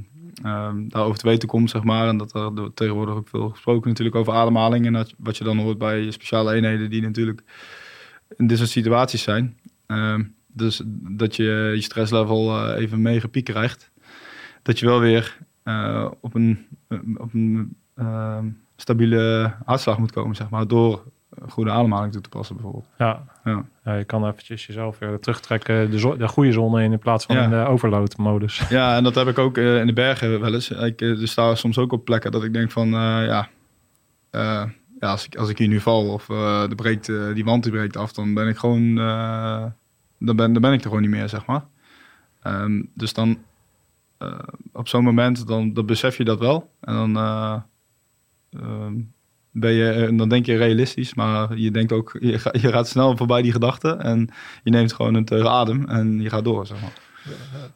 daarover 0.88 1.18
te 1.20 1.28
weten 1.28 1.48
komt, 1.48 1.70
zeg 1.70 1.84
maar. 1.84 2.08
En 2.08 2.18
dat 2.18 2.34
er 2.34 2.74
tegenwoordig 2.74 3.16
ook 3.16 3.28
veel 3.28 3.50
gesproken 3.50 3.90
natuurlijk 3.90 4.16
over 4.16 4.34
ademhaling. 4.34 4.86
En 4.86 4.94
dat, 4.94 5.14
wat 5.18 5.38
je 5.38 5.44
dan 5.44 5.58
hoort 5.58 5.78
bij 5.78 6.12
speciale 6.12 6.54
eenheden 6.54 6.90
die 6.90 7.02
natuurlijk 7.02 7.44
in 8.38 8.48
dit 8.48 8.58
soort 8.58 8.70
situaties 8.70 9.22
zijn. 9.24 9.58
Dus 10.54 10.82
dat 11.10 11.36
je 11.36 11.72
je 11.76 11.82
stresslevel 11.82 12.58
eh, 12.58 12.82
even 12.82 13.02
mee 13.02 13.20
gepiekt 13.20 13.50
krijgt. 13.50 13.92
dat 14.62 14.80
je 14.80 14.86
wel 14.86 15.00
weer 15.00 15.38
op 16.22 16.34
een, 16.36 16.68
op 17.18 17.34
een 17.34 17.78
stabiele 18.76 19.54
hartslag 19.66 19.98
moet 19.98 20.12
komen, 20.12 20.36
zeg 20.36 20.50
maar, 20.50 20.68
door 20.68 21.04
goede 21.50 21.72
ademhaling 21.72 22.12
toe 22.14 22.22
te 22.22 22.30
passen 22.30 22.56
bijvoorbeeld. 22.56 22.88
Ja. 22.98 23.24
Ja. 23.44 23.66
Ja, 23.84 23.96
je 23.96 24.04
kan 24.04 24.28
eventjes 24.28 24.66
jezelf 24.66 25.00
weer 25.00 25.20
terugtrekken, 25.20 25.92
de, 25.92 26.16
de 26.18 26.28
goede 26.28 26.52
zone 26.52 26.84
in 26.84 26.92
in 26.92 27.00
plaats 27.00 27.26
van 27.26 27.36
Ja. 27.36 27.44
in 27.44 27.50
de 27.50 27.56
overload-modus. 27.68 28.58
Ja, 28.70 28.96
en 28.96 29.04
dat 29.04 29.16
heb 29.16 29.28
ik 29.28 29.38
ook 29.40 29.58
eh, 29.58 29.80
in 29.80 29.88
de 29.88 29.94
bergen 29.94 30.40
wel 30.40 30.54
eens. 30.54 30.70
Ik 30.72 31.02
eh, 31.02 31.18
dus 31.18 31.32
sta 31.32 31.56
soms 31.56 31.78
ook 31.78 31.92
op 31.92 32.06
plekken 32.06 32.32
dat 32.32 32.44
ik 32.44 32.54
denk 32.54 32.72
van, 32.72 32.88
eh, 32.88 33.26
ja, 33.26 33.48
eh, 34.30 34.64
ja 35.00 35.10
als, 35.12 35.26
ik, 35.26 35.36
als 35.36 35.50
ik 35.50 35.58
hier 35.58 35.68
nu 35.68 35.80
val 35.80 36.14
of 36.14 36.30
eh, 36.30 36.68
de 36.68 36.76
breekt, 36.76 37.10
eh, 37.10 37.34
die 37.34 37.46
wand 37.46 37.64
die 37.64 37.72
breekt 37.72 37.98
af, 37.98 38.14
dan 38.14 38.34
ben 38.34 38.48
ik 38.48 38.58
gewoon, 38.58 38.98
eh, 38.98 39.66
dan, 40.20 40.36
ben, 40.36 40.54
dan 40.54 40.62
ben 40.62 40.74
ik 40.74 40.80
er 40.80 40.88
gewoon 40.88 41.02
niet 41.02 41.10
meer, 41.12 41.30
zeg 41.30 41.46
maar. 41.46 41.64
Ehm, 42.42 42.84
dus 42.94 43.14
dan, 43.14 43.38
eh, 44.18 44.40
op 44.74 44.88
zo'n 44.88 45.04
moment, 45.04 45.48
dan, 45.48 45.74
dan 45.74 45.86
besef 45.86 46.18
je 46.18 46.24
dat 46.24 46.40
wel. 46.40 46.72
En 46.82 46.94
dan, 46.94 47.16
eh, 47.18 47.56
ehm, 48.50 48.94
ben 49.52 49.72
je, 49.72 49.92
en 49.92 50.18
dan 50.18 50.30
denk 50.30 50.46
je 50.46 50.58
realistisch, 50.58 51.14
maar 51.14 51.58
je 51.58 51.72
denkt 51.72 51.92
ook, 51.92 52.18
je, 52.20 52.40
ga- 52.40 52.54
je 52.62 52.72
gaat 52.72 52.88
snel 52.88 53.18
voorbij 53.18 53.42
die 53.42 53.52
gedachten 53.52 54.02
en 54.02 54.30
je 54.64 54.72
neemt 54.72 54.94
gewoon 54.94 55.14
een 55.14 55.26
teug 55.26 55.46
adem 55.46 55.86
en 55.90 56.22
je 56.22 56.30
gaat 56.30 56.44
door, 56.44 56.66
zeg 56.66 56.78
maar. 56.82 56.94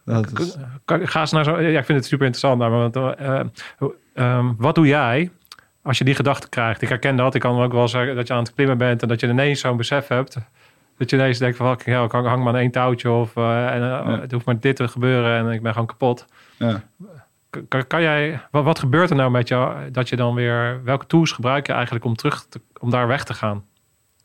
Dat 0.06 0.40
is, 0.40 0.56
Ga 0.86 1.20
eens 1.20 1.32
naar 1.32 1.44
zo. 1.44 1.62
Ja, 1.62 1.80
ik 1.80 1.86
vind 1.86 1.98
het 1.98 2.08
super 2.08 2.26
interessant. 2.26 2.62
Want, 2.72 2.96
eh, 2.96 3.40
eh, 3.40 3.46
ehm, 4.14 4.52
wat 4.58 4.76
doe 4.76 4.88
jij 4.88 5.32
als 5.82 5.98
je 5.98 6.04
die 6.04 6.16
gedachte 6.16 6.50
krijgt? 6.50 6.82
Ik 6.82 6.90
herken 6.90 7.16
dat. 7.16 7.36
Ik 7.36 7.42
kan 7.42 7.62
ook 7.62 7.72
wel 7.72 7.88
zeggen 7.88 8.16
dat 8.16 8.28
je 8.28 8.34
aan 8.34 8.40
het 8.44 8.54
klimmen 8.54 8.78
bent 8.78 9.02
en 9.02 9.08
dat 9.08 9.20
je 9.20 9.28
ineens 9.28 9.60
zo'n 9.60 9.78
besef 9.78 10.08
hebt. 10.08 10.38
Dat 10.98 11.10
je 11.10 11.16
ineens 11.16 11.38
denkt 11.38 11.58
van, 11.58 11.80
ja, 11.86 12.04
ik 12.04 12.12
hang, 12.12 12.28
hang 12.28 12.44
maar 12.44 12.54
aan 12.54 12.60
één 12.60 12.72
touwtje 12.72 13.10
of 13.12 13.36
eh, 13.36 13.66
en, 13.68 13.74
eh, 13.82 13.82
Ja. 13.82 14.20
het 14.20 14.32
hoeft 14.32 14.46
maar 14.46 14.60
dit 14.60 14.76
te 14.76 14.88
gebeuren 14.88 15.38
en 15.48 15.52
ik 15.54 15.62
ben 15.62 15.72
gewoon 15.72 15.88
kapot. 15.88 16.26
ja. 16.58 16.84
Kan, 17.68 17.88
kan 17.88 18.02
jij, 18.02 18.42
wat, 18.52 18.64
wat 18.64 18.80
gebeurt 18.80 19.10
er 19.10 19.16
nou 19.16 19.32
met 19.32 19.48
jou 19.48 19.92
dat 19.92 20.10
je 20.10 20.16
dan 20.16 20.34
weer, 20.36 20.82
welke 20.84 21.06
tools 21.06 21.32
gebruik 21.32 21.68
je 21.68 21.74
eigenlijk 21.74 22.06
om 22.06 22.16
terug 22.16 22.46
te, 22.50 22.62
om 22.80 22.90
daar 22.90 23.08
weg 23.08 23.24
te 23.24 23.34
gaan? 23.34 23.64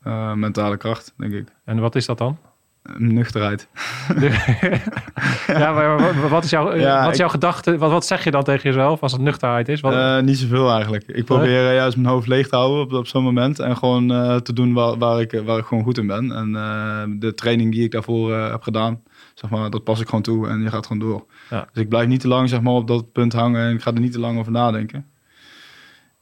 Eh, 0.03 0.33
mentale 0.33 0.77
kracht, 0.77 1.13
denk 1.17 1.33
ik. 1.33 1.47
En 1.65 1.79
wat 1.79 1.95
is 1.95 2.05
dat 2.05 2.17
dan? 2.17 2.37
Eh, 2.83 2.95
Nuchterheid. 2.97 3.67
ja, 5.47 5.71
maar 5.71 6.29
wat- 6.29 6.43
is 6.43 6.49
jouw, 6.49 6.75
Ja, 6.75 6.97
wat 6.99 7.05
is 7.05 7.11
ik- 7.13 7.19
jouw 7.19 7.29
gedachte? 7.29 7.77
Wat, 7.77 7.91
wat 7.91 8.05
zeg 8.05 8.23
je 8.23 8.31
dan 8.31 8.43
tegen 8.43 8.63
jezelf 8.69 9.01
als 9.01 9.11
het 9.11 9.21
nuchterheid 9.21 9.69
is? 9.69 9.81
Wat, 9.81 9.93
Eh, 9.93 10.19
niet 10.19 10.37
zoveel 10.37 10.71
eigenlijk. 10.71 11.03
Ik 11.07 11.25
probeer 11.25 11.67
eh, 11.67 11.75
juist 11.75 11.97
mijn 11.97 12.09
hoofd 12.09 12.27
leeg 12.27 12.47
te 12.47 12.55
houden 12.55 12.81
op, 12.81 12.93
op 12.93 13.07
zo'n 13.07 13.23
moment. 13.23 13.59
En 13.59 13.77
gewoon 13.77 14.11
eh, 14.11 14.35
te 14.35 14.53
doen 14.53 14.73
waar, 14.73 14.97
waar, 14.97 15.21
ik, 15.21 15.41
waar 15.45 15.57
ik 15.57 15.65
gewoon 15.65 15.83
goed 15.83 15.97
in 15.97 16.07
ben. 16.07 16.31
En 16.31 16.55
eh, 16.55 17.03
de 17.19 17.33
training 17.33 17.71
die 17.71 17.83
ik 17.83 17.91
daarvoor 17.91 18.33
eh, 18.33 18.51
heb 18.51 18.61
gedaan, 18.61 19.01
zeg 19.39 19.49
maar, 19.49 19.69
dat 19.69 19.83
pas 19.83 19.99
ik 19.99 20.05
gewoon 20.07 20.21
toe. 20.21 20.47
En 20.47 20.61
je 20.61 20.69
gaat 20.69 20.87
gewoon 20.87 21.07
door. 21.09 21.25
Ja. 21.49 21.69
Dus 21.73 21.83
ik 21.83 21.89
blijf 21.89 22.07
niet 22.07 22.19
te 22.19 22.27
lang 22.27 22.49
zeg 22.49 22.61
maar, 22.61 22.73
op 22.73 22.87
dat 22.87 23.11
punt 23.11 23.33
hangen. 23.33 23.67
En 23.67 23.73
ik 23.75 23.81
ga 23.81 23.93
er 23.93 23.99
niet 23.99 24.11
te 24.11 24.19
lang 24.19 24.39
over 24.39 24.51
nadenken. 24.51 25.05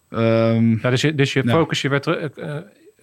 Ehm, 0.10 0.78
Ja, 0.82 0.90
dus 0.90 1.02
je, 1.02 1.16
dus 1.16 1.34
je 1.34 1.44
focus 1.50 1.82
je 1.82 1.90
weer 1.90 2.02
terug. 2.02 2.32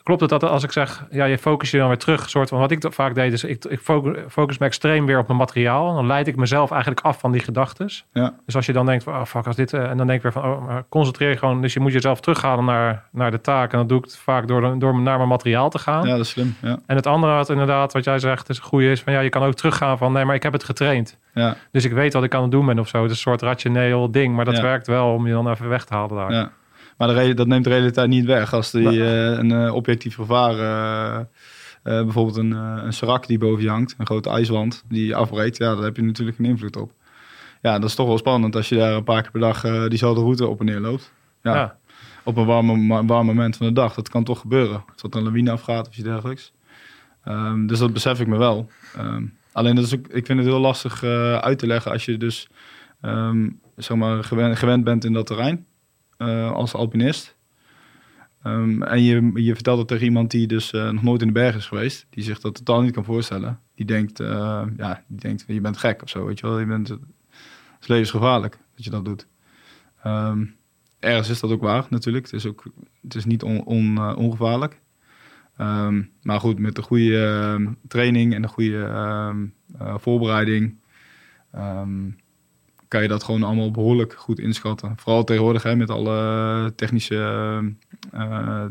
Klopt 0.04 0.20
het 0.20 0.30
dat 0.30 0.42
als 0.42 0.62
ik 0.64 0.72
zeg, 0.72 1.06
ja, 1.10 1.24
je 1.24 1.38
focus 1.38 1.70
je 1.70 1.78
dan 1.78 1.88
weer 1.88 1.98
terug? 1.98 2.30
Soort 2.30 2.48
van 2.48 2.58
wat 2.58 2.70
ik 2.70 2.86
vaak 2.88 3.14
deed, 3.14 3.32
is 3.32 3.44
ik, 3.44 3.64
ik 3.64 3.80
focus, 3.80 4.16
focus 4.28 4.58
me 4.58 4.66
extreem 4.66 5.06
weer 5.06 5.18
op 5.18 5.26
mijn 5.26 5.38
materiaal. 5.38 5.94
Dan 5.94 6.06
leid 6.06 6.26
ik 6.26 6.36
mezelf 6.36 6.70
eigenlijk 6.70 7.00
af 7.00 7.18
van 7.18 7.32
die 7.32 7.40
gedachten. 7.40 7.88
ja, 8.12 8.34
Dus 8.46 8.56
als 8.56 8.66
je 8.66 8.72
dan 8.72 8.86
denkt, 8.86 9.04
van, 9.04 9.14
oh 9.14 9.24
fuck, 9.24 9.46
als 9.46 9.56
dit. 9.56 9.72
eh, 9.72 9.90
en 9.90 9.96
dan 9.96 10.06
denk 10.06 10.16
ik 10.18 10.22
weer 10.22 10.32
van, 10.32 10.42
oh, 10.44 10.76
concentreer 10.88 11.30
je 11.30 11.36
gewoon. 11.36 11.60
Dus 11.62 11.72
je 11.74 11.80
moet 11.80 11.92
jezelf 11.92 12.20
terughalen 12.20 12.64
naar, 12.64 13.04
naar 13.12 13.30
de 13.30 13.40
taak. 13.40 13.72
En 13.72 13.78
dat 13.78 13.88
doe 13.88 13.98
ik 13.98 14.10
vaak 14.10 14.48
door, 14.48 14.78
door 14.78 15.00
naar 15.00 15.16
mijn 15.16 15.28
materiaal 15.28 15.70
te 15.70 15.78
gaan. 15.78 16.06
ja, 16.06 16.10
dat 16.16 16.24
is 16.24 16.30
slim. 16.30 16.54
Ja, 16.62 16.78
En 16.86 16.96
het 16.96 17.06
andere 17.06 17.32
wat 17.34 17.50
inderdaad, 17.50 17.92
wat 17.92 18.04
jij 18.04 18.18
zegt, 18.18 18.48
is 18.48 18.56
een 18.56 18.62
goede 18.64 18.90
is 18.90 19.00
van 19.02 19.12
ja, 19.12 19.20
je 19.20 19.28
kan 19.28 19.42
ook 19.42 19.54
teruggaan 19.54 19.98
van 19.98 20.12
nee, 20.12 20.24
maar 20.24 20.34
ik 20.34 20.42
heb 20.42 20.52
het 20.52 20.64
getraind. 20.64 21.18
ja, 21.34 21.56
Dus 21.72 21.84
ik 21.84 21.92
weet 21.92 22.12
wat 22.12 22.24
ik 22.24 22.34
aan 22.34 22.42
het 22.42 22.50
doen 22.50 22.66
ben 22.66 22.78
of 22.78 22.88
zo. 22.88 22.96
Het 23.02 23.10
is 23.10 23.16
een 23.16 23.22
soort 23.22 23.42
rationeel 23.42 24.10
ding, 24.10 24.34
maar 24.36 24.44
dat 24.44 24.56
Ja. 24.56 24.62
werkt 24.62 24.86
wel 24.86 25.12
om 25.12 25.26
je 25.26 25.32
dan 25.32 25.50
even 25.50 25.68
weg 25.68 25.84
te 25.84 25.94
halen 25.94 26.16
daar. 26.16 26.32
ja. 26.32 26.50
Maar 26.96 27.14
de 27.14 27.35
dat 27.35 27.46
neemt 27.46 27.64
de 27.64 27.70
realiteit 27.70 28.09
niet 28.09 28.24
weg. 28.24 28.52
Als 28.52 28.70
die, 28.70 29.04
eh, 29.04 29.30
een 29.38 29.52
eh, 29.52 29.74
objectief 29.74 30.14
gevaar, 30.14 30.59
eh, 31.83 32.02
bijvoorbeeld 32.02 32.37
een, 32.37 32.52
eh, 32.52 32.83
een 32.85 32.92
serak 32.92 33.26
die 33.26 33.38
boven 33.38 33.62
je 33.62 33.68
hangt, 33.68 33.94
een 33.98 34.07
grote 34.07 34.30
ijswand 34.30 34.85
die 34.88 35.16
afbreekt, 35.16 35.57
ja, 35.57 35.74
daar 35.74 35.85
heb 35.85 35.96
je 35.96 36.02
natuurlijk 36.02 36.38
een 36.38 36.44
invloed 36.44 36.76
op. 36.76 36.92
Ja, 37.62 37.78
dat 37.78 37.88
is 37.88 37.94
toch 37.94 38.07
wel 38.07 38.18
spannend 38.18 38.57
als 38.57 38.68
je 38.68 38.76
daar 38.76 38.94
een 38.94 39.04
paar 39.04 39.22
keer 39.22 39.30
per 39.30 39.40
dag 39.40 39.88
diezelfde 39.88 40.20
route 40.20 40.46
op 40.46 40.61
en 40.61 40.66
neer 40.66 40.80
loopt. 40.80 41.12
Ja, 41.42 41.54
Ja. 41.54 41.76
Op 42.22 42.37
een 42.37 42.46
warme, 42.46 42.76
ma- 42.76 43.04
warm 43.04 43.26
moment 43.26 43.57
van 43.57 43.66
de 43.66 43.72
dag. 43.72 43.94
Dat 43.94 44.09
kan 44.09 44.24
toch 44.24 44.40
gebeuren. 44.40 44.85
Als 44.92 45.02
dat 45.02 45.14
een 45.14 45.22
lawine 45.22 45.50
afgaat 45.50 45.88
of 45.88 45.94
iets 45.94 46.04
dergelijks. 46.04 46.52
Ehm, 47.24 47.66
dus 47.66 47.78
dat 47.78 47.92
besef 47.92 48.20
ik 48.20 48.26
me 48.26 48.37
wel. 48.37 48.68
Ehm, 48.96 49.24
alleen 49.52 49.74
dat 49.74 49.85
is 49.85 49.94
ook, 49.94 50.07
ik 50.09 50.26
vind 50.26 50.38
het 50.38 50.48
heel 50.48 50.59
lastig 50.61 51.04
uit 51.40 51.59
te 51.59 51.66
leggen 51.66 51.92
als 51.92 52.04
je 52.04 52.16
dus 52.16 52.48
ehm, 53.00 53.48
zeg 53.76 53.96
maar 53.96 54.24
gewend, 54.24 54.59
gewend 54.59 54.85
bent 54.85 55.04
in 55.04 55.12
dat 55.12 55.26
terrein 55.26 55.66
als 56.52 56.74
alpinist. 56.74 57.37
Ehm, 58.44 58.82
en 58.82 59.02
je, 59.02 59.30
je 59.34 59.54
vertelt 59.54 59.78
het 59.78 59.88
tegen 59.88 60.04
iemand 60.04 60.30
die 60.30 60.46
dus 60.46 60.72
eh, 60.72 60.90
nog 60.90 61.02
nooit 61.02 61.20
in 61.20 61.26
de 61.26 61.32
berg 61.32 61.56
is 61.56 61.66
geweest. 61.66 62.06
Die 62.10 62.24
zich 62.24 62.40
dat 62.40 62.54
totaal 62.54 62.82
niet 62.82 62.92
kan 62.92 63.04
voorstellen. 63.04 63.60
Die 63.74 63.87
denkt, 63.87 64.20
eh, 64.20 64.62
ja, 64.76 65.04
die 65.06 65.18
denkt 65.18 65.44
je 65.46 65.60
bent 65.60 65.76
gek 65.76 66.02
of 66.02 66.08
zo. 66.08 66.24
Weet 66.26 66.38
je 66.40 66.46
wel? 66.46 66.58
Je 66.58 66.66
bent, 66.66 66.88
het 66.88 67.00
is 67.80 67.87
levensgevaarlijk 67.87 68.58
dat 68.74 68.84
je 68.84 68.90
dat 68.90 69.04
doet. 69.04 69.26
Ehm, 70.02 70.44
ergens 70.98 71.28
is 71.28 71.40
dat 71.40 71.50
ook 71.50 71.62
waar 71.62 71.87
natuurlijk. 71.90 72.24
Het 72.24 72.34
is, 72.34 72.46
ook, 72.46 72.64
het 73.02 73.14
is 73.14 73.24
niet 73.24 73.42
on, 73.42 73.64
on, 73.64 73.96
eh, 73.96 74.16
ongevaarlijk. 74.16 74.80
Ehm, 75.56 76.02
maar 76.22 76.40
goed, 76.40 76.58
met 76.58 76.74
de 76.74 76.82
goede 76.82 77.76
training 77.88 78.34
en 78.34 78.42
de 78.42 78.48
goede 78.48 78.84
eh, 78.84 79.96
voorbereiding... 79.98 80.76
kan 82.94 83.02
je 83.02 83.09
dat 83.09 83.24
gewoon 83.24 83.42
allemaal 83.42 83.70
behoorlijk 83.70 84.14
goed 84.16 84.38
inschatten. 84.38 84.92
Vooral 84.96 85.24
tegenwoordig 85.24 85.62
hè, 85.62 85.76
met 85.76 85.90
alle 85.90 86.72
technische, 86.76 87.18
eh, 88.12 88.64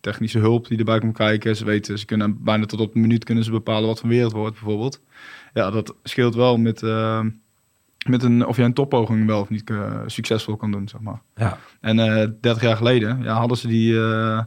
technische 0.00 0.38
hulp 0.38 0.68
die 0.68 0.78
erbij 0.78 0.98
komt 0.98 1.16
kijken. 1.16 1.56
Ze 1.56 1.64
weten, 1.64 1.98
ze 1.98 2.04
kunnen 2.04 2.42
bijna 2.44 2.66
tot 2.66 2.80
op 2.80 2.92
de 2.92 2.98
minuut 2.98 3.24
kunnen 3.24 3.44
ze 3.44 3.50
bepalen 3.50 3.88
wat 3.88 4.00
voor 4.00 4.08
weer 4.08 4.24
het 4.24 4.32
wordt 4.32 4.54
bijvoorbeeld. 4.54 5.00
Ja, 5.54 5.70
dat 5.70 5.94
scheelt 6.02 6.34
wel 6.34 6.56
met, 6.56 6.82
eh, 6.82 7.20
met 8.06 8.22
een, 8.22 8.46
of 8.46 8.56
je 8.56 8.62
een 8.62 8.72
toppoging 8.72 9.26
wel 9.26 9.40
of 9.40 9.48
niet 9.48 9.70
eh, 9.70 10.00
succesvol 10.06 10.56
kan 10.56 10.70
doen, 10.70 10.88
zeg 10.88 11.00
maar. 11.00 11.22
Ja. 11.34 11.58
En 11.80 11.98
eh 11.98 12.28
30 12.40 12.62
jaar 12.62 12.76
geleden 12.76 13.22
ja, 13.22 13.34
hadden, 13.34 13.56
ze 13.56 13.68
die, 13.68 14.00
eh, 14.00 14.42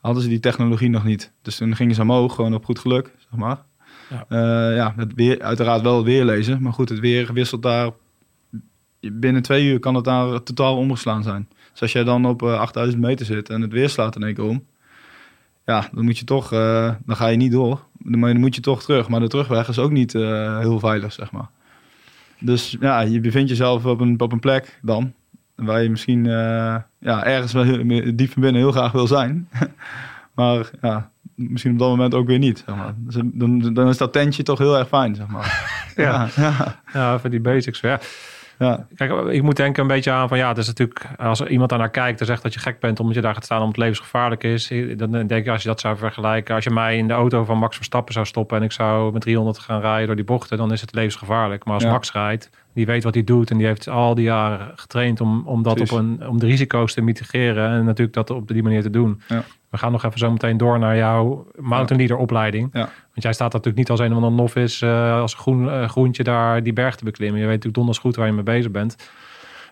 hadden 0.00 0.22
ze 0.22 0.28
die 0.28 0.40
technologie 0.40 0.90
nog 0.90 1.04
niet. 1.04 1.32
Dus 1.42 1.56
toen 1.56 1.76
gingen 1.76 1.94
ze 1.94 2.02
omhoog, 2.02 2.34
gewoon 2.34 2.54
op 2.54 2.64
goed 2.64 2.78
geluk, 2.78 3.12
zeg 3.18 3.38
maar. 3.38 3.62
Ja. 4.10 4.26
Ja, 4.28 4.70
ja 4.70 4.94
het 4.96 5.14
weer, 5.14 5.42
uiteraard 5.42 5.82
wel 5.82 5.96
het 5.96 6.04
weer 6.04 6.24
lezen. 6.24 6.62
Maar 6.62 6.72
goed, 6.72 6.88
het 6.88 7.00
weer 7.00 7.32
wisselt 7.32 7.62
daar... 7.62 7.90
Binnen 9.12 9.42
twee 9.42 9.64
uur 9.66 9.78
kan 9.78 9.94
het 9.94 10.04
daar 10.04 10.42
totaal 10.42 10.76
omgeslaan 10.76 11.22
zijn. 11.22 11.48
Dus 11.72 11.80
als 11.82 11.92
jij 11.92 12.04
dan 12.04 12.26
op 12.26 12.42
eh, 12.42 12.58
8000 12.58 13.02
meter 13.02 13.26
zit 13.26 13.48
en 13.50 13.60
het 13.60 13.72
weer 13.72 13.88
slaat 13.88 14.16
in 14.16 14.22
één 14.22 14.34
keer 14.34 14.44
om... 14.44 14.64
Ja, 15.66 15.88
dan 15.92 16.04
moet 16.04 16.18
je 16.18 16.24
toch... 16.24 16.52
eh, 16.52 16.90
dan 17.06 17.16
ga 17.16 17.26
je 17.26 17.36
niet 17.36 17.52
door. 17.52 17.84
Dan 17.98 18.38
moet 18.40 18.54
je 18.54 18.60
toch 18.60 18.82
terug. 18.82 19.08
Maar 19.08 19.20
de 19.20 19.28
terugweg 19.28 19.68
is 19.68 19.78
ook 19.78 19.90
niet 19.90 20.14
eh, 20.14 20.58
heel 20.58 20.78
veilig, 20.78 21.12
zeg 21.12 21.30
maar. 21.32 21.48
Dus 22.40 22.76
ja, 22.80 23.00
je 23.00 23.20
bevindt 23.20 23.48
jezelf 23.48 23.84
op 23.84 24.00
een, 24.00 24.20
op 24.20 24.32
een 24.32 24.40
plek 24.40 24.78
dan... 24.82 25.12
waar 25.54 25.82
je 25.82 25.90
misschien 25.90 26.26
eh, 26.26 26.76
ja, 26.98 27.24
ergens 27.24 27.52
wel 27.52 27.62
heel- 27.62 28.16
diep 28.16 28.30
van 28.32 28.42
binnen 28.42 28.60
heel 28.62 28.72
graag 28.72 28.92
wil 28.92 29.06
zijn. 29.06 29.48
maar 30.34 30.70
ja, 30.82 31.10
misschien 31.34 31.72
op 31.72 31.78
dat 31.78 31.88
moment 31.88 32.14
ook 32.14 32.26
weer 32.26 32.38
niet. 32.38 32.62
Zeg 32.66 32.76
maar. 32.76 32.94
Dus 32.96 33.14
dan, 33.24 33.74
dan 33.74 33.88
is 33.88 33.96
dat 33.98 34.12
tentje 34.12 34.42
toch 34.42 34.58
heel 34.58 34.78
erg 34.78 34.88
fijn, 34.88 35.14
zeg 35.14 35.26
maar. 35.26 35.52
Ja. 35.96 36.28
ja, 36.36 36.80
Ja, 36.92 37.14
even 37.14 37.30
die 37.30 37.40
basics. 37.40 37.80
Ja. 37.80 38.00
Ja, 38.58 38.86
Kijk, 38.94 39.12
ik 39.26 39.42
moet 39.42 39.56
denken 39.56 39.82
een 39.82 39.88
beetje 39.88 40.10
aan 40.10 40.28
van 40.28 40.38
ja, 40.38 40.48
het 40.48 40.58
is 40.58 40.66
natuurlijk 40.66 41.06
als 41.16 41.40
er 41.40 41.48
iemand 41.48 41.70
daar 41.70 41.78
naar 41.78 41.90
kijkt 41.90 42.20
en 42.20 42.26
zegt 42.26 42.42
dat 42.42 42.54
je 42.54 42.60
gek 42.60 42.80
bent 42.80 43.00
omdat 43.00 43.14
je 43.14 43.20
daar 43.20 43.34
gaat 43.34 43.44
staan 43.44 43.58
omdat 43.58 43.74
het 43.74 43.84
levensgevaarlijk 43.84 44.44
is, 44.44 44.72
dan 44.96 45.10
denk 45.10 45.30
ik 45.30 45.48
als 45.48 45.62
je 45.62 45.68
dat 45.68 45.80
zou 45.80 45.96
vergelijken, 45.96 46.54
als 46.54 46.64
je 46.64 46.70
mij 46.70 46.96
in 46.96 47.08
de 47.08 47.14
auto 47.14 47.44
van 47.44 47.58
Max 47.58 47.76
Verstappen 47.76 48.14
zou 48.14 48.26
stoppen 48.26 48.56
en 48.56 48.62
ik 48.62 48.72
zou 48.72 49.12
met 49.12 49.22
300 49.22 49.58
gaan 49.58 49.80
rijden 49.80 50.06
door 50.06 50.16
die 50.16 50.24
bochten, 50.24 50.58
dan 50.58 50.72
is 50.72 50.80
het 50.80 50.94
levensgevaarlijk. 50.94 51.64
Maar 51.64 51.74
als 51.74 51.82
Ja. 51.82 51.90
Max 51.90 52.12
rijdt, 52.12 52.50
die 52.74 52.86
weet 52.86 53.04
wat 53.04 53.14
hij 53.14 53.24
doet 53.24 53.50
en 53.50 53.56
die 53.56 53.66
heeft 53.66 53.88
al 53.88 54.14
die 54.14 54.24
jaren 54.24 54.72
getraind 54.74 55.20
om, 55.20 55.42
om 55.46 55.62
dat 55.62 55.80
op 55.80 55.90
een 55.90 56.28
om 56.28 56.38
de 56.38 56.46
risico's 56.46 56.94
te 56.94 57.00
mitigeren 57.00 57.70
en 57.70 57.84
natuurlijk 57.84 58.16
dat 58.16 58.30
op 58.30 58.48
die 58.48 58.62
manier 58.62 58.82
te 58.82 58.90
doen. 58.90 59.20
Ja. 59.28 59.44
We 59.74 59.80
gaan 59.80 59.92
nog 59.92 60.04
even 60.04 60.18
zo 60.18 60.30
meteen 60.30 60.56
door 60.56 60.78
naar 60.78 60.96
jouw 60.96 61.46
mountain 61.58 61.98
leader 61.98 62.16
opleiding. 62.16 62.68
Ja. 62.72 62.80
Want 62.80 63.22
jij 63.22 63.32
staat 63.32 63.52
natuurlijk 63.52 63.78
niet 63.78 63.90
als 63.90 64.00
een 64.00 64.10
of 64.10 64.16
ander 64.16 64.32
novice 64.32 64.86
uh, 64.86 65.20
als 65.20 65.34
groen, 65.34 65.64
uh, 65.64 65.88
groentje 65.88 66.22
daar 66.22 66.62
die 66.62 66.72
berg 66.72 66.96
te 66.96 67.04
beklimmen. 67.04 67.40
Je 67.40 67.46
weet 67.46 67.54
natuurlijk 67.54 67.76
donders 67.76 67.98
goed 67.98 68.16
waar 68.16 68.26
je 68.26 68.32
mee 68.32 68.42
bezig 68.42 68.70
bent. 68.70 68.96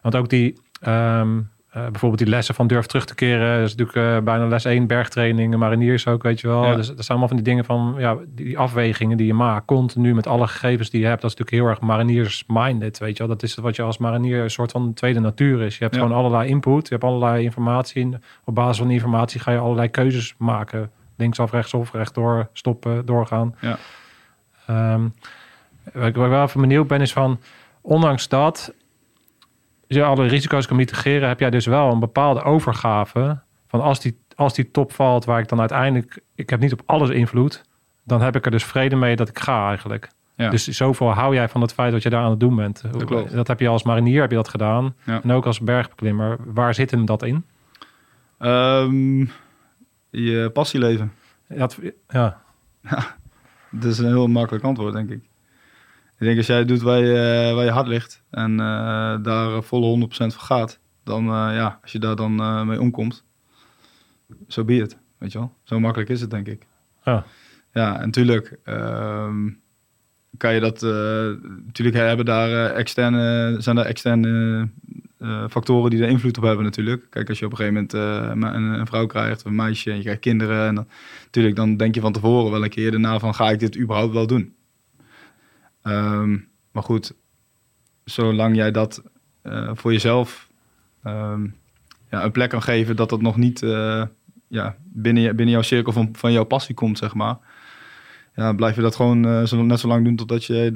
Want 0.01 0.17
ook 0.17 0.29
die, 0.29 0.61
um, 0.87 1.51
uh, 1.77 1.83
bijvoorbeeld 1.83 2.19
die 2.19 2.29
lessen 2.29 2.55
van 2.55 2.67
durf 2.67 2.87
terug 2.87 3.05
te 3.05 3.15
keren, 3.15 3.59
dat 3.59 3.69
is 3.69 3.75
natuurlijk 3.75 4.17
uh, 4.17 4.25
bijna 4.25 4.47
les 4.47 4.65
1 4.65 4.87
bergtraining, 4.87 5.57
mariniers 5.57 6.07
ook, 6.07 6.23
weet 6.23 6.41
je 6.41 6.47
wel. 6.47 6.65
Ja. 6.65 6.75
Dus 6.75 6.87
dat 6.87 6.97
zijn 6.97 7.09
allemaal 7.09 7.29
van 7.29 7.37
die 7.37 7.47
dingen 7.47 7.65
van, 7.65 7.95
ja, 7.99 8.17
die, 8.27 8.59
afwegingen 8.59 9.17
die 9.17 9.27
je 9.27 9.35
maakt, 9.35 9.67
continu 9.67 10.15
met 10.15 10.27
alle 10.27 10.47
gegevens 10.47 10.91
die 10.91 11.01
je 11.01 11.07
hebt. 11.07 11.21
Dat 11.23 11.31
is 11.31 11.37
natuurlijk 11.37 11.63
heel 11.65 11.75
erg 11.75 11.81
mariniers-minded, 11.81 12.99
weet 12.99 13.17
je 13.17 13.19
wel. 13.19 13.33
Dat 13.33 13.43
is 13.43 13.55
wat 13.55 13.77
je 13.77 13.83
als 13.83 13.99
marinier 13.99 14.43
een 14.43 14.51
soort 14.51 14.71
van 14.71 14.95
tweede 14.95 15.21
natuur 15.21 15.63
is. 15.63 15.77
Je 15.77 15.83
hebt 15.83 15.95
Ja. 15.95 16.03
gewoon 16.03 16.17
allerlei 16.17 16.49
input, 16.49 16.89
je 16.89 16.95
hebt 16.95 17.05
allerlei 17.05 17.45
informatie. 17.45 18.03
En 18.03 18.23
op 18.45 18.55
basis 18.55 18.77
van 18.79 18.87
die 18.87 18.97
informatie 18.97 19.41
ga 19.41 19.51
je 19.53 19.59
allerlei 19.59 19.89
keuzes 19.89 20.35
maken. 20.39 20.91
Linksaf, 21.17 21.53
rechtsaf, 21.53 21.93
rechtdoor, 21.93 22.49
stoppen, 22.53 23.07
doorgaan. 23.07 23.55
Ja. 23.61 23.79
Um, 24.95 25.15
waar 25.93 26.07
ik 26.09 26.15
wel 26.15 26.43
even 26.43 26.61
benieuwd 26.61 26.87
ben 26.87 27.01
is 27.01 27.13
van, 27.13 27.41
ondanks 27.81 28.29
dat 28.29 28.75
je 29.95 30.05
alle 30.05 30.27
risico's 30.27 30.67
kan 30.67 30.77
mitigeren, 30.77 31.29
heb 31.29 31.41
jij 31.41 31.51
dus 31.51 31.67
wel 31.67 31.93
een 31.93 32.01
bepaalde 32.01 32.43
overgave. 32.43 33.41
Van 33.67 33.81
als 33.81 34.01
die, 34.01 34.19
als 34.35 34.55
die 34.55 34.71
top 34.71 34.93
valt, 34.93 35.25
waar 35.25 35.41
ik 35.41 35.49
dan 35.49 35.61
uiteindelijk. 35.61 36.21
Ik 36.35 36.51
heb 36.51 36.61
niet 36.61 36.73
op 36.73 36.83
alles 36.87 37.11
invloed. 37.11 37.65
Dan 38.05 38.23
heb 38.23 38.37
ik 38.37 38.45
er 38.45 38.51
dus 38.51 38.65
vrede 38.65 38.97
mee 38.97 39.17
dat 39.17 39.29
ik 39.29 39.39
ga 39.39 39.69
eigenlijk. 39.69 40.09
Ja. 40.37 40.51
Dus 40.51 40.69
zoveel 40.69 41.11
hou 41.11 41.35
jij 41.35 41.49
van 41.49 41.61
het 41.61 41.73
feit 41.73 41.93
wat 41.93 42.03
je 42.03 42.11
daar 42.11 42.23
aan 42.23 42.31
het 42.31 42.41
doen 42.41 42.57
bent. 42.57 42.83
Dat. 42.93 43.31
Dat 43.31 43.49
heb 43.49 43.61
je 43.61 43.69
als 43.69 43.83
marinier 43.83 44.21
heb 44.21 44.31
je 44.31 44.37
dat 44.37 44.49
gedaan. 44.49 44.95
Ja. 45.05 45.23
En 45.23 45.33
ook 45.33 45.47
als 45.47 45.61
bergbeklimmer. 45.61 46.37
Waar 46.45 46.75
zit 46.75 46.91
hem 46.91 47.05
dat 47.05 47.23
in? 47.23 47.45
Ehm, 48.39 49.27
je 50.11 50.51
passieleven. 50.53 51.13
Dat, 51.49 51.79
ja, 52.09 52.43
Dat 53.71 53.91
is 53.91 53.99
een 53.99 54.07
heel 54.07 54.27
makkelijk 54.27 54.65
antwoord, 54.65 54.93
denk 54.93 55.11
ik. 55.11 55.23
Ik 56.23 56.29
denk 56.29 56.39
als 56.39 56.47
jij 56.47 56.65
doet 56.65 56.83
waar 56.83 56.99
je, 56.99 57.47
eh, 57.49 57.55
waar 57.55 57.65
je 57.65 57.71
hart 57.71 57.87
ligt 57.87 58.23
en 58.31 58.61
eh, 58.61 59.17
daar 59.23 59.63
volle 59.63 59.87
100% 59.87 60.07
voor 60.07 60.43
gaat, 60.43 60.79
dan 61.05 61.25
eh, 61.25 61.31
ja, 61.33 61.79
als 61.83 61.93
je 61.93 61.99
daar 61.99 62.17
dan 62.17 62.41
eh, 62.41 62.63
mee 62.63 62.81
omkomt, 62.81 63.25
zo 64.49 64.65
be 64.65 64.75
it, 64.75 64.99
weet 65.19 65.33
je 65.33 65.39
wel. 65.39 65.55
Zo 65.63 65.81
makkelijk 65.81 66.11
is 66.11 66.21
het, 66.21 66.31
denk 66.31 66.47
ik. 66.47 66.67
Ja. 67.05 67.25
Ja, 67.73 67.95
en 68.01 68.05
natuurlijk 68.07 68.59
ehm, 68.65 69.49
kan 70.37 70.55
je 70.55 70.61
dat, 70.61 70.83
eh, 70.83 71.51
natuurlijk 71.67 71.97
hebben 71.97 72.25
daar 72.25 72.49
eh, 72.51 72.79
externe, 72.79 73.57
zijn 73.59 73.77
daar 73.77 73.85
externe 73.85 74.69
eh, 75.19 75.45
factoren 75.51 75.91
die 75.91 76.03
er 76.03 76.09
invloed 76.09 76.37
op 76.37 76.45
hebben 76.45 76.65
natuurlijk. 76.65 77.07
Kijk, 77.11 77.29
als 77.29 77.39
je 77.39 77.45
op 77.45 77.51
een 77.51 77.57
gegeven 77.57 77.89
moment 77.91 77.95
eh, 77.95 78.51
een, 78.53 78.63
een 78.81 78.87
vrouw 78.87 79.07
krijgt, 79.07 79.39
of 79.39 79.45
een 79.45 79.55
meisje, 79.55 79.91
en 79.91 79.97
je 79.97 80.03
krijgt 80.03 80.21
kinderen, 80.21 80.67
en 80.67 80.75
dan, 80.75 80.89
natuurlijk, 81.25 81.57
dan 81.57 81.77
denk 81.77 81.95
je 81.95 82.01
van 82.01 82.13
tevoren 82.13 82.51
wel 82.51 82.65
een 82.65 82.71
keer 82.71 82.91
daarna 82.91 83.19
van, 83.19 83.35
ga 83.35 83.51
ik 83.51 83.59
dit 83.59 83.79
überhaupt 83.79 84.13
wel 84.13 84.27
doen? 84.27 84.55
Ehm, 85.83 86.31
maar 86.73 86.83
goed, 86.83 87.15
zolang 88.05 88.57
jij 88.57 88.71
dat 88.71 89.03
eh, 89.43 89.71
voor 89.75 89.93
jezelf 89.93 90.49
ehm, 91.03 91.47
ja, 92.11 92.25
een 92.25 92.33
plek 92.33 92.51
kan 92.51 92.63
geven 92.63 92.97
dat 92.97 93.09
dat 93.09 93.21
nog 93.23 93.37
niet 93.37 93.63
eh, 93.63 94.03
ja, 94.49 94.77
binnen, 94.83 95.37
binnen 95.37 95.55
jouw 95.55 95.63
cirkel 95.63 95.93
van, 95.93 96.09
van 96.13 96.33
jouw 96.33 96.45
passie 96.45 96.75
komt, 96.75 96.99
zeg 96.99 97.15
maar. 97.15 97.37
Ja, 98.35 98.53
blijf 98.53 98.75
je 98.77 98.83
dat 98.83 98.97
gewoon 98.97 99.27
eh, 99.27 99.43
zo, 99.43 99.63
net 99.63 99.81
zo 99.81 99.89
lang 99.89 100.05
doen 100.05 100.17
totdat 100.17 100.45
je 100.45 100.71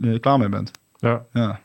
er 0.00 0.20
klaar 0.20 0.38
mee 0.38 0.48
bent. 0.48 0.70
ja. 0.96 1.24
Ja. 1.32 1.60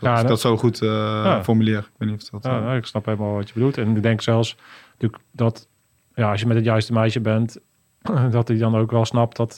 Ja, 0.00 0.10
Als 0.10 0.20
ik 0.20 0.26
dat- 0.26 0.36
dat 0.36 0.40
zo 0.52 0.56
goed 0.56 0.78
Ja. 0.78 1.44
formuleer. 1.44 1.78
Ik 1.78 1.90
weet 1.96 2.08
niet 2.10 2.22
of 2.32 2.40
dat... 2.40 2.52
Ja, 2.52 2.60
nou, 2.60 2.76
ik 2.76 2.86
snap 2.86 3.04
helemaal 3.04 3.34
wat 3.34 3.48
je 3.48 3.54
bedoelt. 3.54 3.78
En 3.78 3.96
ik 3.96 4.02
denk 4.02 4.20
zelfs 4.20 4.56
natuurlijk 4.90 5.22
dat 5.32 5.68
ja, 6.14 6.30
als 6.30 6.40
je 6.40 6.46
met 6.46 6.56
het 6.56 6.64
juiste 6.64 6.92
meisje 6.92 7.20
bent, 7.20 7.58
dat 8.30 8.48
hij 8.48 8.56
dan 8.56 8.76
ook 8.76 8.90
wel 8.90 9.04
snapt 9.04 9.36
dat, 9.36 9.56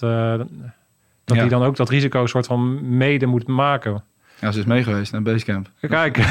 dat 1.34 1.36
Ja. 1.36 1.48
hij 1.48 1.58
dan 1.58 1.68
ook 1.68 1.76
dat 1.76 1.88
risico 1.88 2.26
soort 2.26 2.46
van 2.46 2.96
mede 2.96 3.26
moet 3.26 3.46
maken. 3.46 4.02
ja, 4.40 4.50
ze 4.52 4.58
is 4.58 4.64
mee 4.64 4.82
geweest 4.82 5.12
naar 5.12 5.22
Basecamp. 5.22 5.68
Kijk, 5.80 6.16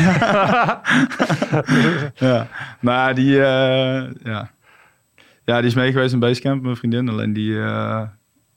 ja, 2.15 2.47
maar 2.79 3.15
die, 3.15 3.35
eh, 3.41 4.09
ja. 4.23 4.51
ja, 5.45 5.57
die 5.57 5.67
is 5.69 5.73
mee 5.75 5.91
geweest 5.91 6.13
in 6.13 6.19
Basecamp, 6.19 6.63
mijn 6.63 6.75
vriendin. 6.75 7.09
Alleen 7.09 7.33
die, 7.33 7.59
eh, 7.62 8.01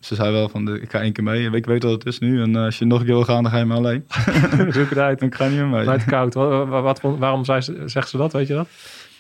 ze 0.01 0.15
zei 0.15 0.33
wel 0.33 0.49
van, 0.49 0.65
de, 0.65 0.81
ik 0.81 0.91
ga 0.91 1.01
één 1.01 1.13
keer 1.13 1.25
mee. 1.25 1.51
Ik 1.51 1.67
weet 1.67 1.83
wat 1.83 1.93
het 1.93 2.07
is 2.07 2.19
nu. 2.19 2.43
En 2.43 2.57
eh, 2.57 2.63
als 2.65 2.79
je 2.79 2.85
nog 2.85 2.99
een 3.01 3.05
keer 3.07 3.15
wil 3.15 3.25
gaan, 3.25 3.43
dan 3.43 3.53
ga 3.53 3.59
je 3.59 3.65
maar 3.65 3.77
alleen. 3.77 4.05
zoek 4.77 4.89
het 4.89 4.99
uit. 4.99 5.19
Dan 5.19 5.35
ga 5.35 5.45
je 5.45 5.51
niet 5.51 5.59
meer 5.59 5.69
mee. 5.69 5.83
Blijft 5.83 6.05
koud. 6.05 6.35
Wat, 6.35 6.69
wat, 6.69 7.01
wat- 7.01 7.19
waarom 7.19 7.45
zei 7.45 7.61
ze, 7.61 7.83
zegt 7.87 8.09
ze 8.09 8.17
dat? 8.17 8.33
Weet 8.33 8.47
je 8.47 8.55
dat? 8.55 8.69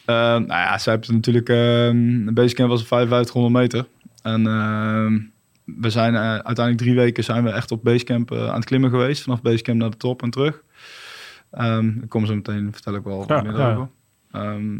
Eh, 0.04 0.14
nou 0.16 0.46
ja, 0.46 0.78
zij 0.78 0.94
heeft 0.94 1.10
natuurlijk... 1.10 1.48
ehm 1.48 2.34
Basecamp 2.34 2.68
was 2.70 2.84
5500 2.86 3.54
meter. 3.54 3.86
En 4.22 4.46
ehm, 4.46 5.18
we 5.64 5.90
zijn 5.90 6.14
eh, 6.14 6.20
uiteindelijk 6.20 6.78
drie 6.78 6.94
weken 6.94 7.24
zijn 7.24 7.44
we 7.44 7.50
echt 7.50 7.70
op 7.70 7.84
Basecamp 7.84 8.30
eh, 8.30 8.48
aan 8.48 8.54
het 8.54 8.64
klimmen 8.64 8.90
geweest. 8.90 9.22
Vanaf 9.22 9.42
Basecamp 9.42 9.78
naar 9.78 9.90
de 9.90 9.96
top 9.96 10.22
en 10.22 10.30
terug. 10.30 10.62
Ehm, 11.50 11.88
ik 11.88 12.08
kom 12.08 12.26
zo 12.26 12.34
meteen, 12.34 12.72
vertel 12.72 12.94
ik 12.94 13.02
wel 13.04 13.24
Ja, 13.28 13.42
meer 13.42 13.56
ja. 13.58 13.72
over. 13.74 13.88
Ehm, 14.30 14.74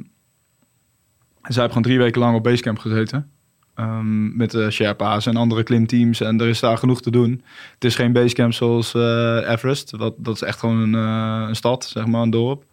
zij 1.43 1.63
heeft 1.63 1.67
gewoon 1.67 1.83
drie 1.83 1.99
weken 1.99 2.21
lang 2.21 2.37
op 2.37 2.43
Basecamp 2.43 2.79
gezeten. 2.79 3.31
Ehm, 3.75 4.37
met 4.37 4.51
de 4.51 4.71
Sherpa's 4.71 5.27
en 5.27 5.37
andere 5.37 5.63
klimteams. 5.63 6.21
En 6.21 6.41
er 6.41 6.49
is 6.49 6.61
daar 6.61 6.79
genoeg 6.79 7.03
te 7.03 7.11
doen. 7.11 7.43
Het 7.75 7.85
is 7.85 7.95
geen 7.95 8.13
Basecamp 8.13 8.53
zoals 8.53 8.95
eh, 8.95 9.37
Everest. 9.51 9.91
Wat, 9.91 10.15
dat 10.19 10.35
is 10.35 10.43
echt 10.43 10.59
gewoon 10.59 10.79
een, 10.79 10.95
eh, 10.95 11.49
een 11.49 11.57
stad, 11.57 11.85
zeg 11.85 12.07
maar, 12.07 12.23
een 12.23 12.31
dorp. 12.31 12.65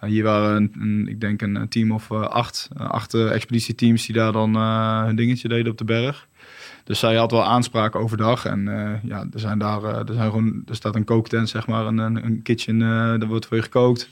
Hier 0.00 0.24
waren, 0.24 0.56
een, 0.56 0.72
een- 0.82 1.08
ik 1.08 1.20
denk, 1.20 1.42
een 1.42 1.68
team 1.68 1.90
of 1.92 2.10
eh, 2.10 2.20
acht, 2.22 2.68
eh, 2.76 2.90
acht 2.90 3.14
eh, 3.14 3.32
expeditieteams 3.32 4.06
die 4.06 4.14
daar 4.14 4.32
dan 4.32 4.54
eh, 4.54 5.04
hun 5.04 5.16
dingetje 5.16 5.48
deden 5.48 5.72
op 5.72 5.78
de 5.78 5.84
berg. 5.84 6.28
Dus 6.84 6.98
zij 6.98 7.16
had 7.16 7.30
wel 7.30 7.44
aanspraak 7.44 7.94
overdag. 7.94 8.44
En 8.44 8.68
eh, 8.68 9.10
ja, 9.10 9.26
er, 9.32 9.40
zijn 9.40 9.58
daar, 9.58 9.84
eh, 9.84 9.98
er, 10.08 10.14
zijn 10.14 10.30
gewoon, 10.30 10.62
er 10.66 10.74
staat 10.74 10.94
een 10.94 11.04
kooktent, 11.04 11.48
zeg 11.48 11.66
maar, 11.66 11.86
een, 11.86 11.98
een, 11.98 12.42
kitchen, 12.42 12.82
eh 12.82 12.88
daar 12.88 13.26
wordt 13.26 13.46
voor 13.46 13.56
je 13.56 13.62
gekookt. 13.62 14.08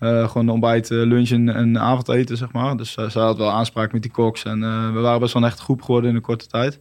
Gewoon 0.00 0.48
ontbijt, 0.48 0.90
eh, 0.90 0.98
lunch 0.98 1.30
en, 1.30 1.48
en 1.48 1.78
avondeten, 1.78 2.36
zeg 2.36 2.52
maar. 2.52 2.76
Dus 2.76 2.92
zij 2.92 3.22
had 3.22 3.36
wel 3.36 3.50
aanspraak 3.50 3.92
met 3.92 4.02
die 4.02 4.10
koks. 4.10 4.44
En 4.44 4.60
we 4.94 5.00
waren 5.00 5.20
best 5.20 5.32
wel 5.32 5.42
een 5.42 5.48
echte 5.48 5.62
groep 5.62 5.82
geworden 5.82 6.10
in 6.10 6.16
een 6.16 6.22
korte 6.22 6.46
tijd. 6.46 6.80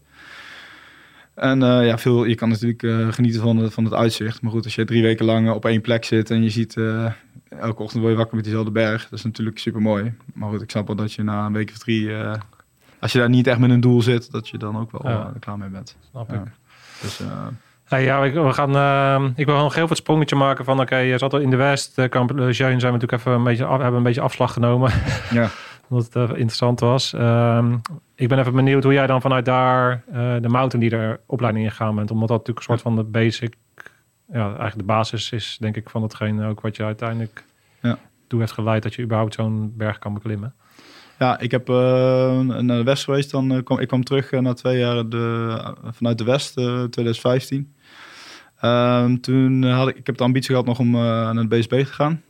En 1.35 1.59
ja, 1.59 1.97
veel, 1.97 2.25
je 2.25 2.35
kan 2.35 2.49
natuurlijk 2.49 3.13
genieten 3.13 3.41
van 3.41 3.71
van 3.71 3.83
het 3.83 3.93
uitzicht. 3.93 4.41
Maar 4.41 4.51
goed, 4.51 4.63
als 4.63 4.75
je 4.75 4.85
drie 4.85 5.01
weken 5.01 5.25
lang 5.25 5.51
op 5.51 5.65
één 5.65 5.81
plek 5.81 6.05
zit 6.05 6.29
en 6.29 6.43
je 6.43 6.49
ziet 6.49 6.77
elke 7.49 7.81
ochtend 7.81 8.01
word 8.01 8.11
je 8.11 8.17
wakker 8.17 8.35
met 8.35 8.43
diezelfde 8.43 8.71
berg. 8.71 9.03
Dat 9.03 9.19
is 9.19 9.25
natuurlijk 9.25 9.59
super 9.59 9.81
mooi. 9.81 10.13
Maar 10.33 10.49
goed, 10.49 10.61
ik 10.61 10.69
snap 10.69 10.87
wel 10.87 10.95
dat 10.95 11.13
je 11.13 11.23
na 11.23 11.45
een 11.45 11.53
week 11.53 11.69
of 11.69 11.77
drie, 11.77 12.09
als 12.99 13.11
je 13.11 13.19
daar 13.19 13.29
niet 13.29 13.47
echt 13.47 13.59
met 13.59 13.69
een 13.69 13.79
doel 13.79 14.01
zit, 14.01 14.31
dat 14.31 14.49
je 14.49 14.57
dan 14.57 14.77
ook 14.77 14.91
wel 14.91 15.11
Ja. 15.11 15.19
eh, 15.19 15.33
er 15.33 15.39
klaar 15.39 15.57
mee 15.57 15.69
bent. 15.69 15.97
Snap 16.09 16.33
ik. 16.33 16.39
Dus 17.01 17.19
eh, 17.19 17.27
Hey, 17.83 18.03
ja, 18.03 18.23
ik, 18.23 18.33
we 18.33 18.53
gaan, 18.53 18.75
eh, 18.75 19.29
ik 19.35 19.45
wil 19.45 19.55
nog 19.55 19.63
heel 19.73 19.79
veel 19.87 19.87
het 19.89 19.97
sprongetje 19.97 20.35
maken 20.35 20.65
van... 20.65 20.79
Oké, 20.79 20.97
je 20.97 21.17
zat 21.17 21.33
al 21.33 21.39
in 21.39 21.49
de 21.49 21.55
West. 21.55 21.99
Uh, 21.99 22.09
Kamp 22.09 22.29
Lejeune 22.31 22.53
zijn 22.79 22.93
we 22.93 22.97
natuurlijk 22.99 23.11
even 23.11 23.31
een 23.31 23.43
beetje, 23.43 23.65
af, 23.65 23.79
hebben 23.79 23.97
een 23.97 24.03
beetje 24.03 24.21
afslag 24.21 24.53
genomen. 24.53 24.91
ja. 25.31 25.49
omdat 25.87 26.13
het 26.13 26.29
interessant 26.29 26.79
was. 26.79 27.13
Ehm, 27.13 27.77
ik 28.15 28.27
ben 28.27 28.39
even 28.39 28.53
benieuwd 28.53 28.83
hoe 28.83 28.93
jij 28.93 29.07
dan 29.07 29.21
vanuit 29.21 29.45
daar 29.45 30.03
eh, 30.11 30.35
de 30.41 30.49
mountain 30.49 30.89
leader 30.89 31.19
opleiding 31.25 31.65
ingegaan 31.65 31.95
bent. 31.95 32.11
Omdat 32.11 32.27
dat 32.27 32.37
natuurlijk 32.37 32.67
een 32.67 32.73
soort 32.73 32.81
van 32.81 32.95
de 32.95 33.03
basic, 33.03 33.55
ja, 34.31 34.45
eigenlijk 34.45 34.77
de 34.77 34.83
basis 34.83 35.31
is, 35.31 35.57
denk 35.59 35.75
ik, 35.75 35.89
van 35.89 36.01
hetgeen 36.01 36.43
ook 36.43 36.61
wat 36.61 36.75
je 36.75 36.83
uiteindelijk 36.83 37.43
Ja. 37.81 37.97
toe 38.27 38.39
heeft 38.39 38.51
geleid 38.51 38.83
dat 38.83 38.93
je 38.93 39.01
überhaupt 39.03 39.33
zo'n 39.33 39.73
berg 39.77 39.99
kan 39.99 40.13
beklimmen. 40.13 40.53
Ja, 41.19 41.39
ik 41.39 41.51
heb 41.51 41.69
eh, 41.69 42.39
naar 42.39 42.77
de 42.77 42.83
West 42.83 43.03
geweest. 43.03 43.31
Dan, 43.31 43.63
kwam, 43.63 43.79
ik 43.79 43.87
kwam 43.87 44.03
terug 44.03 44.31
eh, 44.31 44.39
na 44.39 44.53
twee 44.53 44.77
jaar 44.79 45.09
de, 45.09 45.57
vanuit 45.83 46.17
de 46.17 46.23
West, 46.23 46.57
eh, 46.57 46.83
2015. 46.83 47.73
Ehm, 48.59 49.17
toen 49.17 49.63
had 49.63 49.87
ik, 49.87 49.97
ik 49.97 50.05
heb 50.05 50.17
de 50.17 50.23
ambitie 50.23 50.49
gehad 50.49 50.65
nog 50.65 50.79
om 50.79 50.91
naar 50.91 51.33
de 51.33 51.47
BSB 51.47 51.69
te 51.69 51.85
gaan. 51.85 52.21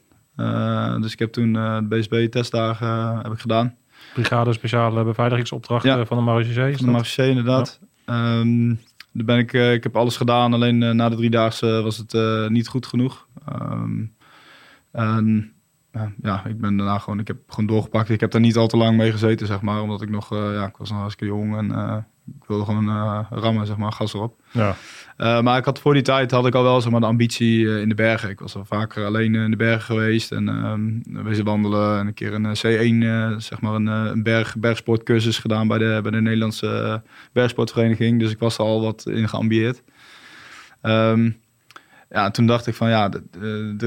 Dus 1.01 1.13
ik 1.13 1.19
heb 1.19 1.31
toen 1.31 1.53
de 1.53 1.85
BSB-testdagen 1.89 3.17
heb 3.17 3.31
ik 3.31 3.39
gedaan. 3.39 3.75
Brigade 4.13 4.53
Speciale 4.53 5.03
Beveiligingsopdrachten 5.03 5.97
Ja. 5.97 6.05
van 6.05 6.25
de 6.25 6.41
is 6.41 6.77
Van 6.77 6.85
de? 6.85 6.91
Marseille 6.91 7.29
inderdaad. 7.31 7.79
Ehm, 8.05 8.67
daar 9.11 9.25
ben 9.25 9.37
ik, 9.37 9.53
ik 9.53 9.83
heb 9.83 9.95
alles 9.95 10.17
gedaan, 10.17 10.53
alleen 10.53 10.95
na 10.95 11.09
de 11.09 11.15
driedaagse 11.15 11.81
was 11.81 11.97
het 11.97 12.49
niet 12.49 12.67
goed 12.67 12.85
genoeg. 12.85 13.27
Ehm, 13.45 14.03
en 14.91 15.27
eh, 15.37 15.56
ja, 16.21 16.45
ik 16.45 16.61
ben 16.61 16.77
daarna 16.77 16.97
gewoon, 16.97 17.19
ik 17.19 17.27
heb 17.27 17.37
gewoon 17.47 17.65
doorgepakt. 17.65 18.09
Ik 18.09 18.19
heb 18.19 18.31
daar 18.31 18.41
niet 18.41 18.57
al 18.57 18.67
te 18.67 18.77
lang 18.77 18.97
mee 18.97 19.11
gezeten, 19.11 19.47
zeg 19.47 19.61
maar, 19.61 19.81
omdat 19.81 20.01
ik 20.01 20.09
nog, 20.09 20.31
eh, 20.31 20.53
ja, 20.53 20.65
ik 20.65 20.77
was 20.77 20.89
nog 20.89 20.99
hartstikke 20.99 21.33
jong 21.33 21.57
en 21.57 21.71
eh, 21.71 21.97
ik 22.39 22.47
wilde 22.47 22.65
gewoon 22.65 22.89
eh, 22.89 23.19
rammen, 23.29 23.65
zeg 23.65 23.77
maar, 23.77 23.91
gas 23.91 24.13
erop. 24.13 24.41
Ja. 24.51 24.75
Eh, 25.17 25.41
maar 25.41 25.57
ik 25.57 25.65
had 25.65 25.79
voor 25.79 25.93
die 25.93 26.03
tijd 26.03 26.31
had 26.31 26.45
ik 26.47 26.55
al 26.55 26.63
wel 26.63 26.81
zeg 26.81 26.91
maar, 26.91 26.99
de 26.99 27.05
ambitie 27.05 27.67
eh, 27.67 27.81
in 27.81 27.89
de 27.89 27.95
bergen. 27.95 28.29
Ik 28.29 28.39
was 28.39 28.55
al 28.55 28.65
vaker 28.65 29.05
alleen 29.05 29.35
in 29.35 29.51
de 29.51 29.57
bergen 29.57 29.81
geweest 29.81 30.31
en 30.31 30.49
ehm 30.49 31.23
wezen 31.23 31.45
wandelen 31.45 31.99
en 31.99 32.07
een 32.07 32.13
keer 32.13 32.33
een 32.33 32.45
eh, 32.45 32.51
C1, 32.51 33.03
eh, 33.03 33.39
zeg 33.39 33.61
maar 33.61 33.73
een, 33.73 33.87
eh, 33.87 34.05
een 34.11 34.23
berg, 34.23 34.55
bergsportcursus 34.57 35.39
gedaan 35.39 35.67
bij 35.67 35.77
de, 35.77 35.99
bij 36.01 36.11
de 36.11 36.21
Nederlandse 36.21 36.67
eh, 36.67 37.11
bergsportvereniging. 37.31 38.19
Dus 38.19 38.31
ik 38.31 38.39
was 38.39 38.57
er 38.57 38.63
al 38.63 38.81
wat 38.81 39.05
in 39.09 39.29
geambieerd. 39.29 39.83
Ehm, 40.81 41.31
ja, 42.09 42.25
en 42.25 42.31
toen 42.31 42.47
dacht 42.47 42.67
ik 42.67 42.73
van 42.73 42.89
ja, 42.89 43.11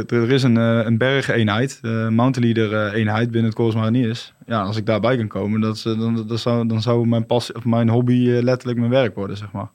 er 0.06 0.30
is 0.30 0.42
een, 0.42 0.56
eh, 0.56 0.85
een 0.85 0.98
bergeenheid, 0.98 1.78
een 1.83 2.14
mountain 2.14 2.52
leader 2.52 2.87
eh, 2.87 2.98
eenheid 2.98 3.30
binnen 3.30 3.52
het 3.56 3.74
Mariniers. 3.74 4.33
Ja, 4.46 4.62
als 4.62 4.76
ik 4.76 4.87
daarbij 4.87 5.16
kan 5.16 5.28
komen, 5.28 5.61
dat, 5.61 5.85
eh, 5.87 5.98
dan, 5.98 6.38
zou, 6.38 6.66
dan 6.66 6.83
zou 6.83 7.06
mijn, 7.06 7.26
pas, 7.26 7.52
of 7.52 7.64
mijn 7.64 7.88
hobby 7.88 8.30
eh, 8.30 8.42
letterlijk 8.42 8.78
mijn 8.78 8.90
werk 8.90 9.14
worden, 9.14 9.37
zeg 9.37 9.52
maar. 9.52 9.70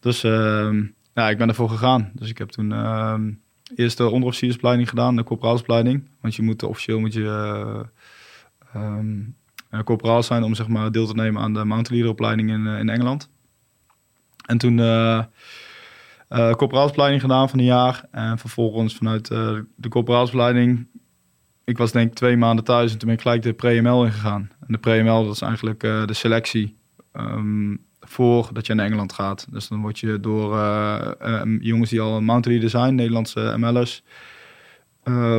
Dus 0.00 0.24
ehm, 0.24 0.82
ja, 1.14 1.30
ik 1.30 1.38
ben 1.38 1.48
ervoor 1.48 1.68
gegaan. 1.68 2.10
Dus 2.14 2.28
ik 2.28 2.38
heb 2.38 2.48
toen 2.48 2.72
ehm, 2.72 3.30
eerst 3.74 3.96
de 3.96 4.08
onderofficiersopleiding 4.08 4.88
gedaan, 4.88 5.16
de 5.16 5.24
corporaalsopleiding. 5.24 6.08
Want 6.20 6.34
je 6.34 6.42
moet 6.42 6.62
officieel 6.62 7.00
moet 7.00 7.12
je 7.12 7.24
eh, 7.24 7.80
ehm, 8.74 9.18
eh, 9.70 9.82
corporaal 9.82 10.22
zijn 10.22 10.42
om 10.42 10.54
zeg 10.54 10.68
maar 10.68 10.92
deel 10.92 11.06
te 11.06 11.14
nemen 11.14 11.42
aan 11.42 11.54
de 11.54 11.64
mountain 11.64 11.98
leader 11.98 12.10
opleiding 12.10 12.50
in, 12.50 12.66
eh, 12.66 12.78
in 12.78 12.88
Engeland. 12.88 13.30
En 14.46 14.58
toen 14.58 14.76
eh 16.30 16.52
corporaalsopleiding 16.52 17.20
gedaan 17.20 17.48
van 17.48 17.58
een 17.58 17.64
jaar. 17.64 18.04
En 18.10 18.38
vervolgens 18.38 18.96
vanuit 18.96 19.30
eh, 19.30 19.58
de 19.76 19.88
corporaalsopleiding, 19.88 20.86
ik 21.64 21.78
was 21.78 21.92
denk 21.92 22.10
ik 22.10 22.14
twee 22.14 22.36
maanden 22.36 22.64
thuis 22.64 22.92
en 22.92 22.98
toen 22.98 23.08
ben 23.08 23.16
ik 23.16 23.22
gelijk 23.22 23.42
de 23.42 23.52
pre-ML 23.52 24.04
ingegaan. 24.04 24.50
En 24.60 24.66
de 24.68 24.78
pre-ML 24.78 25.24
dat 25.24 25.34
is 25.34 25.40
eigenlijk 25.40 25.82
eh, 25.82 26.06
de 26.06 26.14
selectie 26.14 26.76
ehm, 27.12 27.76
voor 28.00 28.50
dat 28.52 28.66
je 28.66 28.74
naar 28.74 28.86
Engeland 28.86 29.12
gaat. 29.12 29.46
Dus 29.50 29.68
dan 29.68 29.80
word 29.80 29.98
je 29.98 30.20
door 30.20 30.56
jongens 31.60 31.90
die 31.90 32.00
al 32.00 32.16
een 32.16 32.24
mountain 32.24 32.58
leader 32.58 32.80
zijn, 32.80 32.94
Nederlandse 32.94 33.54
ML'ers, 33.56 34.02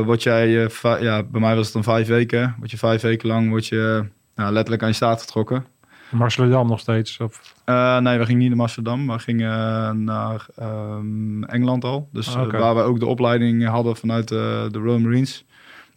word 0.04 0.22
jij, 0.22 0.70
ja, 1.00 1.22
bij 1.22 1.40
mij 1.40 1.56
was 1.56 1.64
het 1.64 1.74
dan 1.74 1.84
vijf 1.84 2.06
weken. 2.06 2.54
Word 2.58 2.70
je 2.70 2.78
vijf 2.78 3.02
weken 3.02 3.28
lang 3.28 3.48
word 3.48 3.66
je 3.66 4.04
nou, 4.34 4.52
letterlijk 4.52 4.82
aan 4.82 4.88
je 4.88 4.94
staat 4.94 5.20
getrokken. 5.20 5.66
Marcelendam 6.12 6.68
nog 6.68 6.80
steeds. 6.80 7.18
Of, 7.18 7.54
Eh, 7.64 7.98
nee, 7.98 8.18
we 8.18 8.24
gingen 8.24 8.40
niet 8.40 8.50
naar 8.50 8.60
Amsterdam, 8.60 9.04
maar 9.04 9.20
gingen 9.20 9.52
eh, 9.52 9.90
naar 9.90 10.46
ehm, 10.56 11.42
Engeland 11.44 11.84
al. 11.84 12.08
Dus 12.12 12.36
Ah, 12.36 12.42
eh, 12.54 12.60
waar 12.60 12.74
we 12.74 12.82
ook 12.82 12.98
de 13.00 13.06
opleiding 13.06 13.66
hadden 13.66 13.96
vanuit 13.96 14.28
de 14.28 14.68
Royal 14.72 14.98
Marines. 14.98 15.44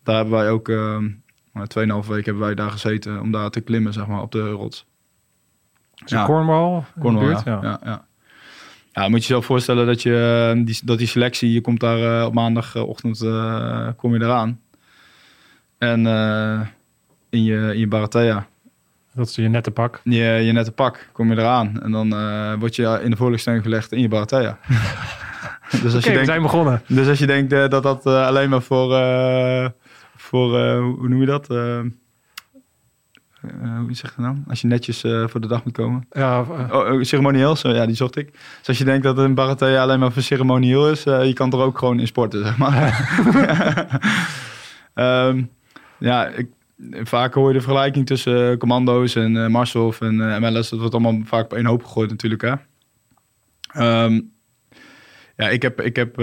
Daar 0.03 0.15
hebben 0.15 0.33
wij 0.33 0.49
ook, 0.49 0.67
nou, 0.67 1.67
tweeënhalve 1.67 2.13
week 2.13 2.25
hebben 2.25 2.43
wij 2.43 2.55
daar 2.55 2.71
gezeten 2.71 3.21
om 3.21 3.31
daar 3.31 3.49
te 3.49 3.61
klimmen, 3.61 3.93
zeg 3.93 4.07
maar, 4.07 4.21
op 4.21 4.31
de 4.31 4.49
rots. 4.49 4.85
is 6.05 6.11
Ja. 6.11 6.17
het 6.17 6.25
Cornwall? 6.27 6.83
Cornwall, 6.99 7.25
buurt? 7.25 7.43
ja. 7.43 7.59
Ja. 7.61 7.79
Ja, 7.83 8.05
ja. 8.93 9.01
moet 9.01 9.11
je 9.21 9.27
jezelf 9.27 9.45
voorstellen 9.45 9.85
dat, 9.85 10.01
je, 10.01 10.61
die, 10.65 10.79
dat 10.83 10.97
die 10.97 11.07
selectie, 11.07 11.51
je 11.51 11.61
komt 11.61 11.79
daar 11.79 12.25
op 12.25 12.33
maandagochtend, 12.33 13.19
kom 13.95 14.13
je 14.13 14.21
eraan. 14.21 14.59
En 15.77 15.99
in 17.29 17.43
je, 17.43 17.69
in 17.73 17.79
je 17.79 17.87
Baratea, 17.87 18.47
Dat 19.15 19.27
is 19.27 19.35
je 19.35 19.49
nette 19.49 19.71
pak. 19.71 20.01
je, 20.03 20.23
je 20.23 20.51
nette 20.51 20.71
pak, 20.71 21.09
kom 21.11 21.31
je 21.31 21.37
eraan. 21.37 21.81
En 21.81 21.91
dan 21.91 22.15
eh, 22.15 22.53
word 22.59 22.75
je 22.75 22.99
in 23.03 23.09
de 23.09 23.15
voorlichting 23.15 23.61
gelegd 23.61 23.91
in 23.91 24.01
je 24.01 24.07
Baratea. 24.07 24.57
dus, 25.83 25.93
als 25.93 26.03
je 26.03 26.09
we 26.09 26.15
denkt, 26.15 26.25
zijn 26.25 26.41
begonnen. 26.41 26.81
dus 26.87 27.07
als 27.07 27.19
je 27.19 27.25
denkt 27.25 27.53
eh, 27.53 27.67
dat 27.67 27.83
dat 27.83 28.05
eh, 28.05 28.25
alleen 28.25 28.49
maar 28.49 28.61
voor, 28.61 28.89
voor 30.15 30.59
hoe 30.79 31.07
noem 31.07 31.19
je 31.19 31.25
dat? 31.25 31.47
Hoe 31.47 31.93
zeg 33.89 34.13
je 34.15 34.21
nou? 34.21 34.35
Als 34.47 34.61
je 34.61 34.67
netjes 34.67 35.01
voor 35.01 35.41
de 35.41 35.47
dag 35.47 35.63
moet 35.63 35.73
komen. 35.73 36.07
Ja, 36.11 36.39
Oh, 36.39 36.71
oh, 36.71 37.01
ceremonieel, 37.01 37.55
zo, 37.55 37.69
ja, 37.69 37.85
die 37.85 37.95
zocht 37.95 38.15
ik. 38.15 38.31
Dus 38.31 38.67
als 38.67 38.77
je 38.77 38.83
denkt 38.83 39.03
dat 39.03 39.17
een 39.17 39.33
baratea 39.33 39.81
alleen 39.81 39.99
maar 39.99 40.11
voor 40.11 40.21
ceremonieel 40.21 40.89
is, 40.89 41.03
je 41.03 41.33
kan 41.33 41.51
er 41.51 41.59
ook 41.59 41.77
gewoon 41.77 41.99
in 41.99 42.07
sporten, 42.07 42.45
zeg 42.45 42.57
maar. 42.57 43.09
Ehm, 44.93 45.43
ja, 45.97 46.27
ik, 46.27 46.47
vaak 46.91 47.33
hoor 47.33 47.47
je 47.47 47.53
de 47.53 47.61
vergelijking 47.61 48.05
tussen 48.05 48.51
eh, 48.51 48.57
commando's 48.57 49.15
en 49.15 49.51
Marshof 49.51 50.01
en 50.01 50.33
eh, 50.33 50.39
MLS. 50.39 50.69
Dat 50.69 50.79
wordt 50.79 50.93
allemaal 50.93 51.21
vaak 51.23 51.43
op 51.43 51.53
één 51.53 51.65
hoop 51.65 51.83
gegooid 51.83 52.09
natuurlijk, 52.09 52.41
hè. 52.41 52.53
Ehm, 53.71 54.21
ja, 55.37 55.49
ik 55.49 55.61
heb, 55.61 55.81
ik, 55.81 55.95
heb, 55.95 56.19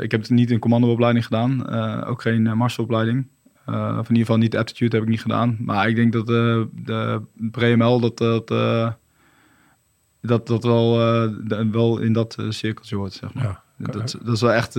ik 0.00 0.10
heb 0.10 0.28
niet 0.28 0.50
een 0.50 0.58
commandoopleiding 0.58 1.24
gedaan. 1.24 1.68
ook 2.06 2.22
geen 2.22 2.44
uh, 2.44 2.52
marsopleiding. 2.52 3.28
Eh, 3.66 3.74
of 3.74 4.08
in 4.08 4.14
ieder 4.14 4.16
geval 4.16 4.36
niet 4.36 4.52
de 4.52 4.58
aptitude 4.58 4.94
heb 4.96 5.04
ik 5.04 5.10
niet 5.10 5.20
gedaan. 5.20 5.56
Maar 5.60 5.88
ik 5.88 5.96
denk 5.96 6.12
dat 6.12 6.26
de 6.26 7.22
pre-ML 7.50 8.00
dat, 8.00 8.18
dat, 8.18 8.48
dat, 10.20 10.46
dat 10.46 10.64
wel, 10.64 10.92
de- 11.44 11.68
wel 11.72 11.98
in 11.98 12.12
dat 12.12 12.36
cirkeltje 12.48 12.96
hoort, 12.96 13.12
zeg 13.12 13.34
maar. 13.34 13.44
Ja. 13.44 13.62
Dat, 13.78 14.18
dat 14.22 14.34
is 14.34 14.40
wel 14.40 14.52
echt... 14.52 14.78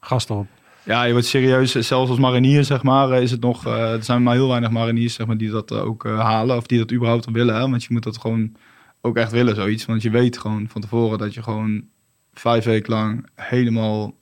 gast 0.00 0.30
op. 0.30 0.46
ja, 0.88 1.02
je 1.04 1.12
wordt 1.12 1.26
serieus, 1.26 1.72
zelfs 1.72 2.10
als 2.10 2.18
marinier, 2.18 2.64
zeg 2.64 2.82
maar, 2.82 3.10
eh, 3.10 3.22
is 3.22 3.30
het 3.30 3.40
nog... 3.40 3.66
eh, 3.66 3.92
er 3.92 4.04
zijn 4.04 4.22
maar 4.22 4.34
heel 4.34 4.48
weinig 4.48 4.70
mariniers, 4.70 5.14
zeg 5.14 5.26
maar, 5.26 5.36
die 5.36 5.50
dat 5.50 5.70
eh, 5.70 5.84
ook 5.84 6.04
halen. 6.04 6.56
Of 6.56 6.66
die 6.66 6.78
dat 6.78 6.92
überhaupt 6.92 7.30
willen. 7.30 7.70
Want 7.70 7.84
je 7.84 7.92
moet 7.92 8.02
dat 8.02 8.18
gewoon 8.18 8.56
ook 9.00 9.16
echt 9.16 9.32
willen, 9.32 9.54
zoiets. 9.54 9.84
Want 9.84 10.02
je 10.02 10.10
weet 10.10 10.38
gewoon 10.38 10.68
van 10.68 10.80
tevoren 10.80 11.18
dat 11.18 11.34
je 11.34 11.42
gewoon 11.42 11.84
vijf 12.32 12.64
weken 12.64 12.92
lang 12.92 13.26
helemaal 13.34 14.14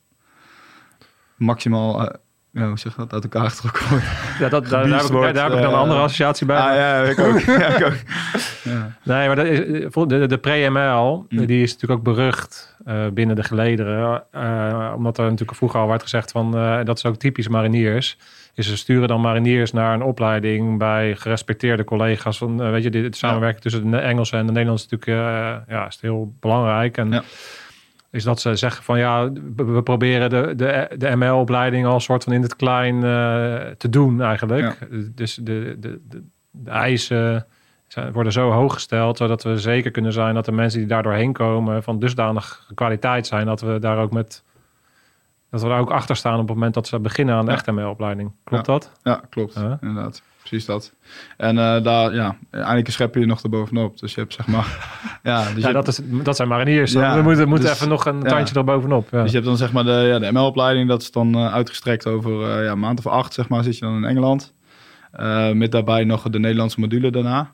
maximaal... 1.37 2.11
eh, 2.57 2.63
ja, 2.63 2.69
hoe 2.69 2.79
zeg 2.79 2.93
je 2.93 2.99
dat? 2.99 3.13
Uit 3.13 3.23
elkaar 3.23 3.51
getrokken 3.51 3.89
wordt. 3.89 4.05
Ja, 4.39 4.49
dat, 4.49 4.69
daar, 4.69 4.89
daar, 4.89 4.97
heb 4.99 5.07
ik, 5.07 5.13
wordt, 5.13 5.35
daar 5.35 5.45
heb 5.45 5.53
ik 5.55 5.59
dan 5.63 5.69
een 5.71 5.75
eh, 5.77 5.83
andere 5.83 6.01
associatie 6.01 6.47
bij. 6.47 6.57
Ah, 6.57 6.75
ja, 6.75 7.03
ik 7.03 7.19
ook. 7.19 7.41
ja, 7.61 7.67
ik 7.77 7.85
ook. 7.87 7.95
Ja. 8.63 8.93
Nee, 9.03 9.27
maar 9.27 9.37
dat 9.37 9.47
is, 9.47 9.59
de, 10.07 10.27
de 10.27 10.39
pre-ML, 10.39 11.27
Mm. 11.29 11.47
die 11.47 11.63
is 11.63 11.73
natuurlijk 11.73 12.01
ook 12.01 12.15
berucht 12.15 12.77
eh, 12.85 13.07
binnen 13.13 13.37
de 13.37 13.43
gelederen. 13.43 14.23
eh, 14.31 14.93
omdat 14.97 15.19
er 15.19 15.25
natuurlijk 15.25 15.57
vroeger 15.57 15.81
al 15.81 15.89
werd 15.89 16.03
gezegd 16.03 16.31
van, 16.33 16.57
eh, 16.57 16.79
dat 16.85 16.97
is 16.97 17.05
ook 17.05 17.17
typisch 17.17 17.49
mariniers. 17.49 18.19
Is 18.55 18.67
ze 18.69 18.77
sturen 18.77 19.09
dan 19.09 19.21
mariniers 19.21 19.73
naar 19.73 19.95
een 19.95 20.03
opleiding 20.03 20.79
bij 20.79 21.17
gerespecteerde 21.17 21.85
collega's. 21.85 22.39
Van, 22.39 22.63
eh, 22.63 22.71
weet 22.71 22.83
je, 22.83 22.91
dit 22.91 23.17
samenwerking 23.17 23.63
tussen 23.63 23.91
de 23.91 23.97
Engelse 23.99 24.37
en 24.37 24.47
de 24.47 24.53
Nederlandse 24.53 24.85
is 24.85 24.91
natuurlijk 24.91 25.29
eh, 25.69 25.75
ja, 25.77 25.87
is 25.87 25.99
heel 26.01 26.33
belangrijk. 26.41 26.97
En 26.97 27.11
Ja. 27.11 27.23
Is 28.17 28.25
dat 28.25 28.41
ze 28.41 28.57
zeggen 28.57 28.85
van 28.85 28.99
ja, 28.99 29.33
we, 29.57 29.83
proberen 29.83 30.31
de, 30.31 30.53
de, 30.57 30.89
de 30.99 31.17
ML-opleiding 31.17 31.87
al 31.87 31.95
een 31.95 32.01
soort 32.01 32.25
van 32.25 32.33
in 32.33 32.43
het 32.43 32.57
klein 32.57 32.95
eh, 33.05 33.71
te 33.77 33.89
doen 33.89 34.23
eigenlijk. 34.23 34.89
Dus 35.15 35.35
de, 35.35 35.77
de, 35.81 36.01
de, 36.09 36.23
de 36.51 36.71
eisen 36.71 37.47
zijn, 37.89 38.13
worden 38.13 38.33
zo 38.33 38.51
hoog 38.51 38.73
gesteld, 38.73 39.17
zodat 39.17 39.43
we 39.43 39.59
zeker 39.59 39.91
kunnen 39.91 40.13
zijn 40.13 40.35
dat 40.35 40.45
de 40.45 40.53
mensen 40.53 40.79
die 40.79 40.89
daar 40.89 41.03
doorheen 41.03 41.33
komen 41.33 41.83
van 41.83 41.99
dusdanig 41.99 42.67
kwaliteit 42.75 43.27
zijn 43.27 43.47
dat 43.47 43.61
we 43.61 43.79
daar 43.79 43.99
ook 43.99 44.13
met 44.13 44.45
dat 45.51 45.63
we 45.63 45.69
daar 45.69 45.81
ook 45.81 45.91
achter 45.91 46.17
staan 46.17 46.33
op 46.35 46.39
het 46.47 46.49
moment 46.57 46.75
dat 46.75 46.87
ze 46.87 46.99
beginnen 47.01 47.35
aan 47.35 47.45
de 47.45 47.51
Ja. 47.51 47.57
echte 47.57 47.73
ML-opleiding. 47.73 48.33
Klopt 48.45 48.67
Ja. 48.67 48.73
dat? 48.73 48.93
Ja, 49.03 49.21
klopt. 49.31 49.55
Ja. 49.55 49.79
Inderdaad. 49.81 50.23
Precies 50.49 50.67
dat. 50.67 50.93
En 51.37 51.59
eh, 51.59 51.83
daar, 51.83 52.15
ja, 52.15 52.37
eindelijk 52.51 52.87
een 52.87 52.93
schepje 52.93 53.21
er 53.21 53.27
nog 53.27 53.43
erbovenop. 53.43 53.99
Dus 53.99 54.15
je 54.15 54.21
hebt 54.21 54.33
zeg 54.33 54.47
maar... 54.47 54.67
ja, 55.23 55.53
dus 55.55 55.63
Ja, 55.63 55.69
je 55.69 55.75
dat, 55.75 55.89
is, 55.89 56.01
dat 56.05 56.37
zijn 56.37 56.49
mariniers. 56.49 56.93
Ja, 56.93 57.17
we 57.17 57.23
moeten, 57.23 57.49
moeten 57.49 57.69
dus- 57.69 57.77
even 57.77 57.89
nog 57.89 58.07
een 58.07 58.21
ja. 58.23 58.29
tandje 58.29 58.55
erbovenop. 58.55 59.09
Ja. 59.11 59.21
Dus 59.23 59.31
je 59.31 59.37
hebt 59.37 59.49
dan 59.49 59.57
zeg 59.57 59.73
maar 59.73 59.85
de, 59.85 59.91
ja, 59.91 60.19
de 60.19 60.33
ML-opleiding, 60.33 60.89
dat 60.89 61.03
is 61.03 61.11
dan 61.11 61.35
eh, 61.35 61.53
uitgestrekt 61.53 62.07
over 62.07 62.51
eh, 62.51 62.65
ja, 62.65 62.71
een 62.71 62.79
maand 62.79 62.99
of 62.99 63.07
acht, 63.07 63.35
zeg 63.35 63.49
maar, 63.49 63.65
zit 63.65 63.79
je 63.79 63.85
dan 63.85 63.97
in 63.97 64.05
Engeland. 64.05 64.55
Met 65.53 65.73
daarbij 65.73 66.05
nog 66.05 66.23
de 66.23 66.39
Nederlandse 66.39 66.81
module 66.81 67.11
daarna. 67.11 67.53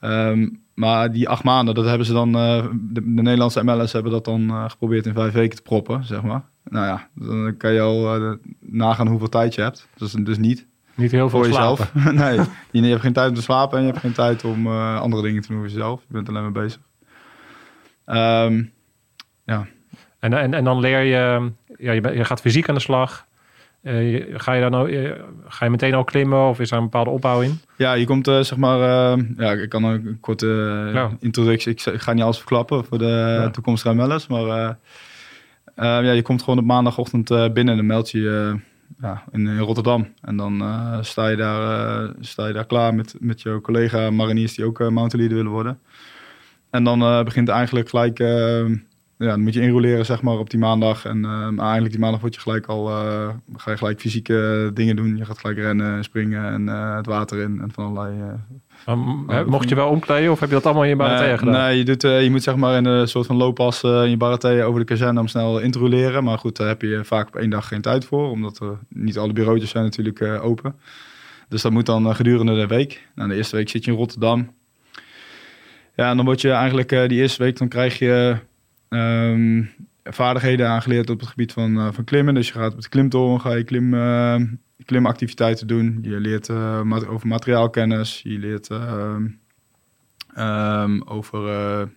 Ehm, 0.00 0.48
maar 0.74 1.12
die 1.12 1.28
acht 1.28 1.44
maanden, 1.44 1.74
dat 1.74 1.84
hebben 1.84 2.06
ze 2.06 2.12
dan, 2.12 2.32
de, 2.32 2.70
de 2.92 3.22
Nederlandse 3.22 3.64
MLS 3.64 3.92
hebben 3.92 4.12
dat 4.12 4.24
dan 4.24 4.70
geprobeerd 4.70 5.06
in 5.06 5.12
vijf 5.12 5.32
weken 5.32 5.56
te 5.56 5.62
proppen, 5.62 6.04
zeg 6.04 6.22
maar. 6.22 6.42
Nou 6.64 6.86
ja, 6.86 7.08
dan 7.14 7.56
kan 7.56 7.72
je 7.72 7.80
al 7.80 8.18
nagaan 8.60 9.08
hoeveel 9.08 9.28
tijd 9.28 9.54
je 9.54 9.60
hebt. 9.60 9.88
Dus, 9.96 10.12
dus 10.12 10.38
niet 10.38 10.66
Niet 10.96 11.10
heel 11.10 11.28
veel 11.28 11.38
voor 11.38 11.48
jezelf. 11.48 11.90
slapen. 11.92 12.14
nee, 12.24 12.40
je, 12.70 12.80
je 12.82 12.88
hebt 12.88 13.00
geen 13.00 13.12
tijd 13.12 13.28
om 13.28 13.34
te 13.34 13.42
slapen 13.42 13.76
en 13.78 13.84
je 13.84 13.90
hebt 13.90 14.00
geen 14.02 14.12
tijd 14.12 14.44
om 14.44 14.66
eh, 14.66 15.00
andere 15.00 15.22
dingen 15.22 15.42
te 15.42 15.48
doen 15.48 15.56
voor 15.56 15.66
jezelf. 15.68 16.00
Je 16.06 16.12
bent 16.12 16.28
alleen 16.28 16.42
maar 16.42 16.52
bezig. 16.52 16.80
Ehm, 18.04 18.62
En, 20.18 20.32
en, 20.32 20.54
en 20.54 20.64
dan 20.64 20.80
leer 20.80 21.00
je, 21.00 21.50
ja, 21.78 21.92
je, 21.92 22.24
gaat 22.24 22.40
fysiek 22.40 22.68
aan 22.68 22.74
de 22.74 22.80
slag. 22.80 23.26
Eh, 23.82 24.12
je- 24.12 24.32
ga, 24.38 24.52
je 24.52 24.70
dan 24.70 24.88
eh, 24.88 25.10
ga 25.46 25.64
je 25.64 25.70
meteen 25.70 25.94
al 25.94 26.04
klimmen 26.04 26.48
of 26.48 26.60
is 26.60 26.70
er 26.70 26.76
een 26.76 26.82
bepaalde 26.82 27.10
opbouw 27.10 27.40
in? 27.40 27.60
Ja, 27.76 27.92
je 27.92 28.04
komt 28.06 28.26
zeg 28.26 28.56
maar, 28.56 28.78
ja, 29.36 29.52
ik 29.52 29.68
kan 29.68 29.86
ook 29.86 30.04
een 30.04 30.18
korte 30.20 30.46
Ja. 30.94 31.10
introductie. 31.20 31.72
Ik, 31.72 31.84
ik 31.86 32.00
ga 32.00 32.12
niet 32.12 32.22
alles 32.22 32.36
verklappen 32.36 32.84
voor 32.84 32.98
de 32.98 33.36
Ja. 33.40 33.50
toekomstige 33.50 33.94
MLS, 33.94 34.26
maar 34.26 34.76
ja, 35.76 36.00
je 36.12 36.22
komt 36.22 36.42
gewoon 36.42 36.58
op 36.58 36.64
maandagochtend 36.64 37.28
binnen 37.28 37.68
en 37.68 37.76
dan 37.76 37.86
meld 37.86 38.10
je 38.10 38.20
je 38.20 38.56
ja, 39.00 39.24
in, 39.30 39.58
Rotterdam. 39.58 40.08
En 40.20 40.36
dan 40.36 40.60
eh, 40.60 40.98
sta, 41.00 41.28
je 41.28 41.36
daar, 41.36 42.04
eh, 42.04 42.10
sta 42.20 42.46
je 42.46 42.52
daar 42.52 42.66
klaar 42.66 42.94
met, 42.94 43.14
met 43.20 43.42
jouw 43.42 43.60
collega 43.60 44.10
mariniers 44.10 44.54
die 44.54 44.64
ook 44.64 44.80
eh 44.80 44.88
mountain 44.88 45.18
leader 45.18 45.36
willen 45.36 45.52
worden. 45.52 45.78
En 46.70 46.84
dan 46.84 47.24
begint 47.24 47.48
eigenlijk 47.48 47.88
gelijk, 47.88 48.18
ja, 48.18 49.30
dan 49.30 49.40
moet 49.40 49.54
je 49.54 49.60
inroleren 49.60 50.06
zeg 50.06 50.22
maar 50.22 50.38
op 50.38 50.50
die 50.50 50.58
maandag. 50.58 51.04
En 51.04 51.24
eigenlijk 51.58 51.90
die 51.90 52.00
maandag 52.00 52.20
word 52.20 52.34
je 52.34 52.40
gelijk 52.40 52.66
al, 52.66 52.84
ga 53.56 53.70
je 53.70 53.76
gelijk 53.76 54.00
fysieke 54.00 54.70
dingen 54.74 54.96
doen. 54.96 55.16
Je 55.16 55.24
gaat 55.24 55.38
gelijk 55.38 55.58
rennen, 55.58 56.04
springen 56.04 56.52
en 56.52 56.66
het 56.96 57.06
water 57.06 57.40
in 57.40 57.60
en 57.60 57.72
van 57.72 57.84
allerlei 57.84 58.40
mocht 59.46 59.68
je 59.68 59.74
wel 59.74 59.88
omkleden 59.88 60.30
of 60.30 60.40
heb 60.40 60.48
je 60.48 60.54
dat 60.54 60.64
allemaal 60.64 60.82
in 60.82 60.88
je 60.88 60.96
nee, 60.96 61.38
gedaan? 61.38 61.52
Nee, 61.52 61.78
je, 61.78 61.84
doet, 61.84 62.04
eh, 62.04 62.22
je 62.22 62.30
moet 62.30 62.42
zeg 62.42 62.56
maar 62.56 62.76
in 62.76 62.84
een 62.84 63.08
soort 63.08 63.26
van 63.26 63.36
looppas 63.36 63.82
eh, 63.82 64.02
in 64.02 64.10
je 64.10 64.16
baratea 64.16 64.64
over 64.64 64.80
de 64.80 64.86
kazerne 64.86 65.20
om 65.20 65.28
snel 65.28 65.58
in 65.58 65.70
te 65.70 65.78
roleren. 65.78 66.24
Maar 66.24 66.38
goed, 66.38 66.56
daar 66.56 66.68
heb 66.68 66.82
je 66.82 67.00
vaak 67.04 67.26
op 67.26 67.36
één 67.36 67.50
dag 67.50 67.68
geen 67.68 67.80
tijd 67.80 68.04
voor, 68.04 68.30
omdat 68.30 68.58
er 68.58 68.78
niet 68.88 69.18
alle 69.18 69.32
bureautjes 69.32 69.70
zijn 69.70 69.84
natuurlijk 69.84 70.20
eh, 70.20 70.44
open. 70.44 70.74
Dus 71.48 71.62
dat 71.62 71.72
moet 71.72 71.86
dan 71.86 72.14
gedurende 72.14 72.54
de 72.54 72.66
week. 72.66 73.08
Nou, 73.14 73.28
de 73.28 73.34
eerste 73.34 73.56
week 73.56 73.68
zit 73.68 73.84
je 73.84 73.90
in 73.90 73.96
Rotterdam. 73.96 74.52
Ja, 75.96 76.10
en 76.10 76.16
dan 76.16 76.24
word 76.24 76.40
je 76.40 76.50
eigenlijk 76.50 76.88
die 76.88 77.20
eerste 77.20 77.42
week, 77.42 77.58
dan 77.58 77.68
krijg 77.68 77.98
je 77.98 78.36
ehm, 78.88 79.62
vaardigheden 80.04 80.68
aangeleerd 80.68 81.10
op 81.10 81.20
het 81.20 81.28
gebied 81.28 81.52
van, 81.52 81.94
van 81.94 82.04
klimmen. 82.04 82.34
Dus 82.34 82.46
je 82.46 82.52
gaat 82.52 82.72
op 82.72 82.80
de 82.80 82.88
klimtoren, 82.88 83.40
ga 83.40 83.54
je 83.54 83.64
klim, 83.64 83.94
eh, 83.94 84.36
klimactiviteiten 84.84 85.66
doen. 85.66 85.98
Je 86.02 86.20
leert 86.20 86.48
eh, 86.48 86.80
over 87.08 87.26
materiaalkennis. 87.26 88.20
Je 88.22 88.38
leert 88.38 88.68
ehm, 88.68 89.26
ehm, 90.34 91.00
over 91.04 91.48
eh, 91.48 91.80
eh, 91.80 91.88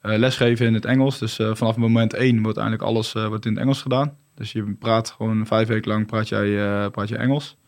eh, 0.00 0.18
lesgeven 0.18 0.66
in 0.66 0.74
het 0.74 0.84
Engels. 0.84 1.18
Dus 1.18 1.38
eh, 1.38 1.54
vanaf 1.54 1.76
moment 1.76 2.14
één 2.14 2.42
wordt 2.42 2.58
eigenlijk 2.58 2.88
alles 2.88 3.14
eh, 3.14 3.26
wordt 3.26 3.46
in 3.46 3.52
het 3.52 3.60
Engels 3.60 3.82
gedaan. 3.82 4.16
Dus 4.34 4.52
je 4.52 4.74
praat 4.78 5.10
gewoon 5.10 5.46
vijf 5.46 5.68
weken 5.68 5.90
lang 5.90 6.06
praat 6.06 6.28
jij, 6.28 6.84
eh, 6.84 6.90
praat 6.90 7.08
je 7.08 7.16
Engels. 7.16 7.58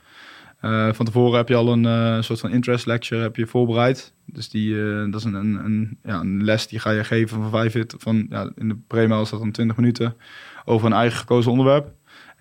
Eh, 0.62 0.93
van 0.93 1.07
tevoren 1.07 1.37
heb 1.37 1.49
je 1.49 1.55
al 1.55 1.72
een 1.72 1.87
eh, 1.87 2.22
soort 2.22 2.41
van 2.41 2.51
interest 2.51 2.87
lecture 2.87 3.22
heb 3.22 3.37
je 3.37 3.47
voorbereid. 3.47 4.14
Dus 4.26 4.49
die, 4.49 4.82
eh, 4.82 5.11
dat 5.11 5.14
is 5.14 5.24
een, 5.24 5.34
een, 5.34 5.99
ja, 6.05 6.20
een 6.20 6.45
les 6.45 6.66
die 6.66 6.78
ga 6.78 6.91
je 6.91 7.05
geven 7.05 7.41
van 7.41 7.51
vijf 7.51 7.84
van 7.99 8.26
ja, 8.28 8.51
in 8.55 8.68
de 8.68 8.76
pre 8.87 9.03
is 9.20 9.30
dat 9.30 9.41
dan 9.41 9.51
20 9.51 9.76
minuten 9.76 10.16
over 10.64 10.87
een 10.87 10.93
eigen 10.93 11.18
gekozen 11.18 11.51
onderwerp. 11.51 11.93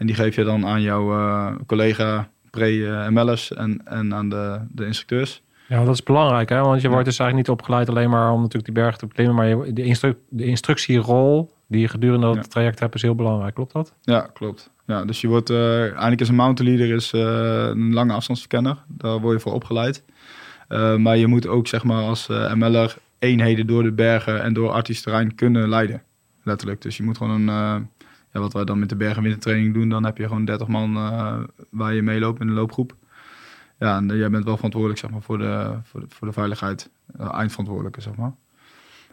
En 0.01 0.07
die 0.07 0.15
geef 0.15 0.35
je 0.35 0.43
dan 0.43 0.65
aan 0.65 0.81
jouw 0.81 1.11
eh, 1.11 1.55
collega 1.65 2.29
pre-ML'ers 2.49 3.53
en, 3.53 3.81
en 3.85 4.13
aan 4.13 4.29
de, 4.29 4.59
de 4.71 4.85
instructeurs. 4.85 5.41
Ja, 5.67 5.83
dat 5.83 5.93
is 5.93 6.03
belangrijk, 6.03 6.49
hè? 6.49 6.61
want 6.61 6.81
je 6.81 6.89
wordt 6.89 7.05
dus 7.05 7.19
eigenlijk 7.19 7.47
niet 7.47 7.57
opgeleid 7.59 7.89
alleen 7.89 8.09
maar 8.09 8.31
om 8.31 8.37
natuurlijk 8.37 8.65
die 8.65 8.83
berg 8.83 8.97
te 8.97 9.05
beklimmen, 9.05 9.35
maar 9.35 9.47
je, 9.47 9.73
de, 9.73 9.83
instru 9.83 10.17
de 10.29 10.45
instructierol 10.45 11.53
die 11.67 11.81
je 11.81 11.87
gedurende 11.87 12.27
Ja. 12.27 12.33
het 12.33 12.49
traject 12.51 12.79
hebt, 12.79 12.95
is 12.95 13.01
heel 13.01 13.15
belangrijk. 13.15 13.53
Klopt 13.53 13.73
dat? 13.73 13.93
Ja, 14.01 14.29
klopt. 14.33 14.69
Ja, 14.85 15.05
dus 15.05 15.21
je 15.21 15.27
wordt 15.27 15.49
eh, 15.49 15.81
eigenlijk 15.81 16.21
is 16.21 16.29
een 16.29 16.35
mountain 16.35 16.75
leader 16.75 16.95
is 16.95 17.13
eh, 17.13 17.21
een 17.67 17.93
lange 17.93 18.13
afstandsverkenner. 18.13 18.77
Daar 18.87 19.19
word 19.19 19.35
je 19.35 19.39
voor 19.41 19.53
opgeleid. 19.53 20.03
Eh, 20.67 20.95
maar 20.95 21.17
je 21.17 21.27
moet 21.27 21.47
ook 21.47 21.67
zeg 21.67 21.83
maar 21.83 22.03
als 22.03 22.29
eh 22.29 22.53
ML'er 22.53 22.95
eenheden 23.19 23.67
door 23.67 23.83
de 23.83 23.91
bergen 23.91 24.43
en 24.43 24.53
door 24.53 24.69
artistisch 24.69 25.03
terrein 25.03 25.35
kunnen 25.35 25.69
leiden. 25.69 26.01
Letterlijk. 26.43 26.81
Dus 26.81 26.97
je 26.97 27.03
moet 27.03 27.17
gewoon 27.17 27.41
een, 27.41 27.49
eh, 27.49 27.75
ja, 28.33 28.39
wat 28.39 28.53
wij 28.53 28.65
dan 28.65 28.79
met 28.79 28.89
de 28.89 28.95
bergen 28.95 29.23
wintertraining 29.23 29.73
doen, 29.73 29.89
dan 29.89 30.05
heb 30.05 30.17
je 30.17 30.27
gewoon 30.27 30.45
30 30.45 30.67
man 30.67 30.95
eh, 30.95 31.39
waar 31.69 31.93
je 31.93 32.01
meeloopt 32.01 32.41
in 32.41 32.47
een 32.47 32.53
loopgroep. 32.53 32.95
Ja, 33.81 33.97
en 33.97 34.11
eh, 34.11 34.17
jij 34.17 34.29
bent 34.29 34.45
wel 34.45 34.55
verantwoordelijk 34.55 34.99
zeg 34.99 35.09
maar, 35.09 35.21
voor, 35.21 35.37
de, 35.37 35.79
voor, 35.83 35.99
de, 35.99 36.05
voor 36.09 36.27
de 36.27 36.33
veiligheid. 36.33 36.89
Eh, 37.17 37.33
eindverantwoordelijke, 37.33 38.01
zeg 38.01 38.15
maar. 38.15 38.33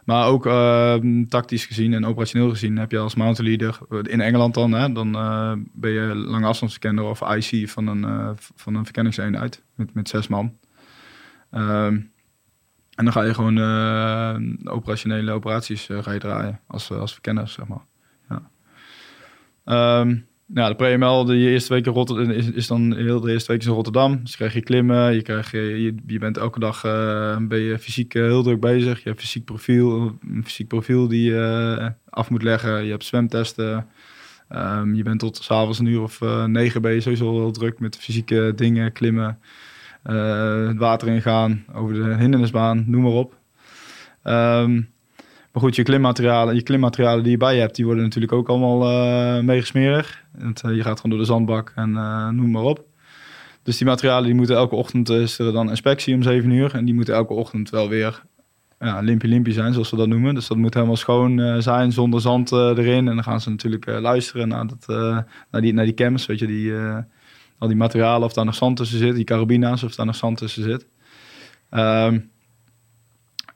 Maar 0.03 0.27
ook 0.27 0.45
eh, 0.45 0.95
tactisch 1.27 1.65
gezien 1.65 1.93
en 1.93 2.05
operationeel 2.05 2.49
gezien 2.49 2.77
heb 2.77 2.91
je 2.91 2.97
als 2.97 3.15
mountain 3.15 3.49
leader 3.49 3.77
in 4.11 4.21
Engeland 4.21 4.53
dan, 4.53 4.71
hè, 4.71 4.91
dan 4.91 5.11
ben 5.73 5.91
je 5.91 6.15
lange 6.15 6.47
afstandsverkenner 6.47 7.03
of 7.03 7.21
IC 7.21 7.69
van 7.69 7.87
een, 7.87 8.35
van 8.55 8.75
een 8.75 8.83
verkenningseenheid 8.83 9.63
met, 9.75 9.93
met 9.93 10.09
zes 10.09 10.27
man. 10.27 10.57
Ehm, 11.51 11.93
en 12.95 13.03
dan 13.05 13.11
ga 13.11 13.23
je 13.23 13.33
gewoon 13.33 13.57
operationele 14.67 15.31
operaties 15.31 15.89
ga 15.91 16.11
je 16.11 16.19
draaien 16.19 16.59
als, 16.67 16.91
als 16.91 17.11
verkenner, 17.11 17.47
zeg 17.47 17.67
maar. 17.67 17.85
Ehm, 19.65 20.15
ja, 20.53 20.67
de 20.67 20.75
pre-ML, 20.75 21.25
de 21.25 21.35
eerste 21.35 21.73
week 21.73 21.85
in 21.85 21.91
Rotterdam, 21.91 22.31
is, 22.31 22.67
dan 22.67 22.95
heel 22.95 23.19
de 23.19 23.31
eerste 23.31 23.51
week 23.51 23.63
in 23.63 23.71
Rotterdam. 23.71 24.19
Dus 24.23 24.35
krijg 24.35 24.53
je 24.53 24.61
klimmen, 24.61 25.13
je, 25.13 25.21
krijgt, 25.21 25.51
je, 25.51 25.95
je, 26.05 26.19
bent 26.19 26.37
elke 26.37 26.59
dag 26.59 26.83
eh, 26.83 27.37
ben 27.37 27.59
je 27.59 27.79
fysiek 27.79 28.13
eh, 28.15 28.21
heel 28.21 28.43
druk 28.43 28.59
bezig. 28.59 29.03
Je 29.03 29.09
hebt 29.09 29.21
fysiek 29.21 29.45
profiel, 29.45 30.17
een 30.29 30.43
fysiek 30.43 30.67
profiel 30.67 31.07
die 31.07 31.31
je 31.31 31.77
eh, 31.79 31.87
af 32.09 32.29
moet 32.29 32.43
leggen. 32.43 32.83
Je 32.83 32.91
hebt 32.91 33.05
zwemtesten. 33.05 33.87
Ehm, 34.49 34.93
je 34.93 35.03
bent 35.03 35.19
tot 35.19 35.37
s'avonds 35.37 35.79
een 35.79 35.85
uur 35.85 36.01
of 36.01 36.19
negen 36.45 36.81
ben 36.81 36.93
je 36.93 37.01
sowieso 37.01 37.33
heel 37.33 37.51
druk 37.51 37.79
met 37.79 37.97
fysieke 37.97 38.53
dingen, 38.55 38.91
klimmen, 38.91 39.39
het 40.03 40.77
water 40.77 41.07
ingaan, 41.07 41.65
over 41.73 41.93
de 41.93 42.15
hindernisbaan, 42.15 42.83
noem 42.87 43.01
maar 43.01 43.11
op. 43.11 43.37
Ehm, 44.23 44.81
maar 45.51 45.61
goed, 45.61 45.75
je 45.75 45.83
klimmaterialen, 45.83 46.55
je 46.55 46.63
klimmaterialen 46.63 47.23
die 47.23 47.31
je 47.31 47.37
bij 47.37 47.53
je 47.53 47.59
hebt, 47.59 47.75
die 47.75 47.85
worden 47.85 48.03
natuurlijk 48.03 48.33
ook 48.33 48.49
allemaal 48.49 48.89
eh 48.89 49.43
meegesmerig. 49.43 50.23
Want, 50.37 50.61
eh, 50.63 50.75
je 50.75 50.83
gaat 50.83 50.95
gewoon 50.99 51.17
door 51.17 51.25
de 51.25 51.31
zandbak 51.31 51.71
en 51.75 51.95
eh, 51.95 52.29
noem 52.29 52.51
maar 52.51 52.63
op. 52.63 52.83
Dus 53.63 53.77
die 53.77 53.87
materialen 53.87 54.25
die 54.25 54.35
moeten 54.35 54.55
elke 54.55 54.75
ochtend, 54.75 55.09
is 55.09 55.39
er 55.39 55.53
dan 55.53 55.69
inspectie 55.69 56.15
om 56.15 56.23
7 56.23 56.49
uur. 56.49 56.73
En 56.75 56.85
die 56.85 56.93
moeten 56.93 57.13
elke 57.13 57.33
ochtend 57.33 57.69
wel 57.69 57.89
weer 57.89 58.23
ja, 58.79 58.99
limpie 58.99 59.29
limpie 59.29 59.53
zijn, 59.53 59.73
zoals 59.73 59.89
we 59.89 59.97
dat 59.97 60.07
noemen. 60.07 60.35
Dus 60.35 60.47
dat 60.47 60.57
moet 60.57 60.73
helemaal 60.73 60.95
schoon 60.95 61.61
zijn, 61.61 61.91
zonder 61.91 62.21
zand 62.21 62.51
erin. 62.51 63.07
En 63.07 63.15
dan 63.15 63.23
gaan 63.23 63.41
ze 63.41 63.49
natuurlijk 63.49 63.85
luisteren 63.85 64.47
naar, 64.47 64.67
dat, 64.67 64.87
naar, 65.51 65.61
die, 65.61 65.73
naar 65.73 65.85
die 65.85 65.93
cams, 65.93 66.25
weet 66.25 66.39
je, 66.39 66.47
die, 66.47 66.73
al 67.57 67.67
die 67.67 67.77
materialen, 67.77 68.27
of 68.27 68.33
daar 68.33 68.45
nog 68.45 68.55
zand 68.55 68.77
tussen 68.77 68.97
zit. 68.97 69.15
Die 69.15 69.23
carabina's, 69.23 69.83
of 69.83 69.95
daar 69.95 70.05
nog 70.05 70.15
zand 70.15 70.37
tussen 70.37 70.63
zit. 70.63 70.87
Ehm 71.69 72.19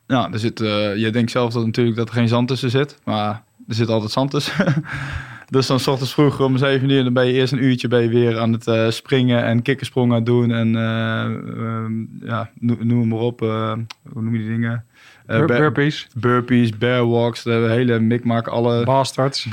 ja, 0.08 0.32
er 0.32 0.40
zit, 0.40 0.62
eh, 0.62 0.96
je 0.96 1.10
denkt 1.10 1.32
zelf 1.32 1.54
dat 1.54 1.66
natuurlijk 1.66 1.98
dat 1.98 2.08
er 2.08 2.14
geen 2.14 2.28
zand 2.28 2.48
tussen 2.48 2.70
zit, 2.70 3.00
maar 3.04 3.44
er 3.68 3.76
zit 3.76 3.90
altijd 3.90 4.12
zand 4.12 4.32
tussen. 4.32 4.84
dus 5.50 5.68
dan 5.68 5.80
's 5.80 5.88
ochtends 5.88 6.14
vroeg 6.14 6.40
om 6.40 6.58
7 6.58 6.90
uur, 6.90 7.04
dan 7.04 7.14
ben 7.14 7.26
je 7.26 7.34
eerst 7.34 7.54
een 7.54 7.64
uurtje 7.64 7.88
ben 7.88 8.02
je 8.02 8.10
weer 8.10 8.40
aan 8.40 8.52
het 8.52 8.68
eh, 8.68 8.90
springen 8.90 9.44
en 9.44 9.62
kikkersprongen 9.62 10.24
doen. 10.24 10.52
En 10.52 10.76
ehm, 10.76 12.28
ja, 12.28 12.50
noem, 12.60 13.08
maar 13.08 13.20
op, 13.20 13.40
hoe 13.40 14.22
noem 14.22 14.34
je 14.34 14.40
die 14.40 14.50
dingen? 14.50 14.86
Burpees, 15.26 16.08
burpees, 16.16 16.78
bear 16.78 17.08
walks, 17.08 17.44
de 17.44 17.52
hele 17.70 18.00
mikmak, 18.00 18.48
alle 18.48 18.84
bastards. 18.84 19.44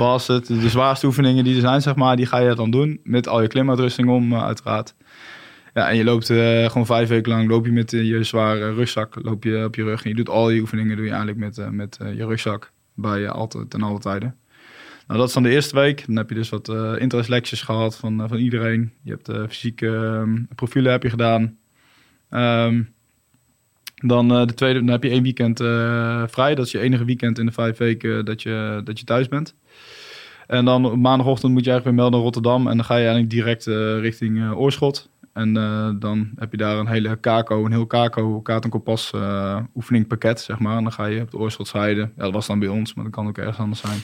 de 0.47 0.69
zwaarste 0.69 1.05
oefeningen 1.05 1.43
die 1.43 1.55
er 1.55 1.61
zijn, 1.61 1.81
zeg 1.81 1.95
maar, 1.95 2.15
die 2.15 2.25
ga 2.25 2.37
je 2.37 2.55
dan 2.55 2.71
doen. 2.71 2.99
Met 3.03 3.27
al 3.27 3.41
je 3.41 3.47
klimuitrusting 3.47 4.09
om, 4.09 4.33
eh, 4.33 4.43
uiteraard. 4.43 4.93
Ja, 5.73 5.89
en 5.89 5.95
je 5.95 6.03
loopt 6.03 6.29
eh, 6.29 6.65
gewoon 6.65 6.85
vijf 6.85 7.09
weken 7.09 7.31
lang, 7.31 7.49
loop 7.49 7.65
je 7.65 7.71
met 7.71 7.93
eh, 7.93 8.03
je 8.03 8.23
zware 8.23 8.73
rugzak, 8.73 9.15
loop 9.21 9.43
je 9.43 9.63
op 9.65 9.75
je 9.75 9.83
rug. 9.83 10.03
En 10.03 10.09
je 10.09 10.15
doet 10.15 10.29
al 10.29 10.49
je 10.49 10.61
oefeningen, 10.61 10.95
doe 10.95 11.05
je 11.05 11.11
eigenlijk 11.11 11.39
met, 11.39 11.57
eh, 11.57 11.69
met 11.69 11.97
je 12.15 12.25
rugzak 12.25 12.71
bij 12.93 13.29
altijd, 13.29 13.69
ten 13.69 13.81
alle 13.81 13.99
tijden. 13.99 14.35
Nou, 15.07 15.19
dat 15.19 15.27
is 15.27 15.33
dan 15.33 15.43
de 15.43 15.49
eerste 15.49 15.75
week. 15.75 16.03
Dan 16.07 16.15
heb 16.15 16.29
je 16.29 16.35
dus 16.35 16.49
wat 16.49 16.69
uh, 16.69 16.93
interest 16.97 17.63
gehad 17.63 17.97
van, 17.97 18.27
van 18.27 18.37
iedereen. 18.37 18.91
Je 19.03 19.11
hebt 19.11 19.51
fysieke 19.51 19.87
ehm, 19.87 20.43
profielen 20.55 20.91
heb 20.91 21.03
je 21.03 21.09
gedaan. 21.09 21.57
Ehm, 22.29 22.83
dan 23.95 24.27
de 24.27 24.53
tweede, 24.53 24.79
dan 24.79 24.87
heb 24.87 25.03
je 25.03 25.09
één 25.09 25.23
weekend 25.23 25.57
vrij. 26.31 26.55
Dat 26.55 26.65
is 26.65 26.71
je 26.71 26.79
enige 26.79 27.05
weekend 27.05 27.39
in 27.39 27.45
de 27.45 27.51
vijf 27.51 27.77
weken 27.77 28.25
dat 28.25 28.41
je, 28.41 28.81
dat 28.83 28.99
je 28.99 29.05
thuis 29.05 29.27
bent. 29.27 29.55
En 30.47 30.65
dan 30.65 31.01
maandagochtend 31.01 31.51
moet 31.51 31.65
je 31.65 31.71
eigenlijk 31.71 31.83
weer 31.83 31.93
melden 31.93 32.11
naar 32.13 32.21
Rotterdam. 32.21 32.67
En 32.67 32.75
dan 32.75 32.85
ga 32.85 32.95
je 32.95 33.05
eigenlijk 33.05 33.33
direct 33.33 33.65
richting 34.01 34.51
Oorschot. 34.51 35.09
En 35.33 35.57
eh, 35.57 35.89
dan 35.99 36.29
heb 36.35 36.51
je 36.51 36.57
daar 36.57 36.77
een 36.77 36.87
hele 36.87 37.15
kako, 37.15 37.65
een 37.65 37.71
heel 37.71 37.85
kako, 37.85 38.41
kaart 38.41 38.63
en 38.63 38.69
kompas 38.69 39.11
eh, 39.13 39.59
oefeningpakket, 39.75 40.41
zeg 40.41 40.59
maar. 40.59 40.77
En 40.77 40.83
dan 40.83 40.91
ga 40.91 41.05
je 41.05 41.21
op 41.21 41.31
de 41.31 41.37
Oorschotszijde, 41.37 42.01
ja, 42.01 42.23
dat 42.23 42.33
was 42.33 42.47
dan 42.47 42.59
bij 42.59 42.67
ons, 42.67 42.93
maar 42.93 43.03
dat 43.03 43.13
kan 43.13 43.27
ook 43.27 43.37
ergens 43.37 43.57
anders 43.57 43.81
zijn. 43.81 43.99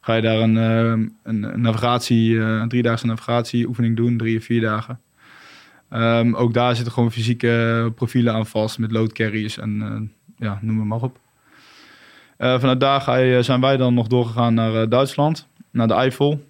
Ga 0.00 0.14
je 0.14 0.22
daar 0.22 0.38
een, 0.38 0.56
eh, 0.56 1.06
een, 1.22 1.60
navigatie, 1.60 2.38
een 2.38 2.68
driedaagse 2.68 3.06
navigatieoefening 3.06 3.96
doen, 3.96 4.16
drie 4.16 4.38
of 4.38 4.44
vier 4.44 4.60
dagen. 4.60 5.00
Ehm, 5.88 6.34
ook 6.34 6.54
daar 6.54 6.74
zitten 6.74 6.92
gewoon 6.92 7.12
fysieke 7.12 7.92
profielen 7.94 8.34
aan 8.34 8.46
vast 8.46 8.78
met 8.78 8.92
loadcarriers 8.92 9.58
en 9.58 10.12
ja, 10.36 10.58
noem 10.62 10.78
het 10.78 10.88
maar 10.88 11.02
op. 11.02 11.18
Vanuit 12.38 12.80
daar 12.80 13.00
ga 13.00 13.16
je, 13.16 13.42
zijn 13.42 13.60
wij 13.60 13.76
dan 13.76 13.94
nog 13.94 14.06
doorgegaan 14.06 14.54
naar 14.54 14.88
Duitsland, 14.88 15.48
naar 15.70 15.88
de 15.88 15.94
Eifel. 15.94 16.44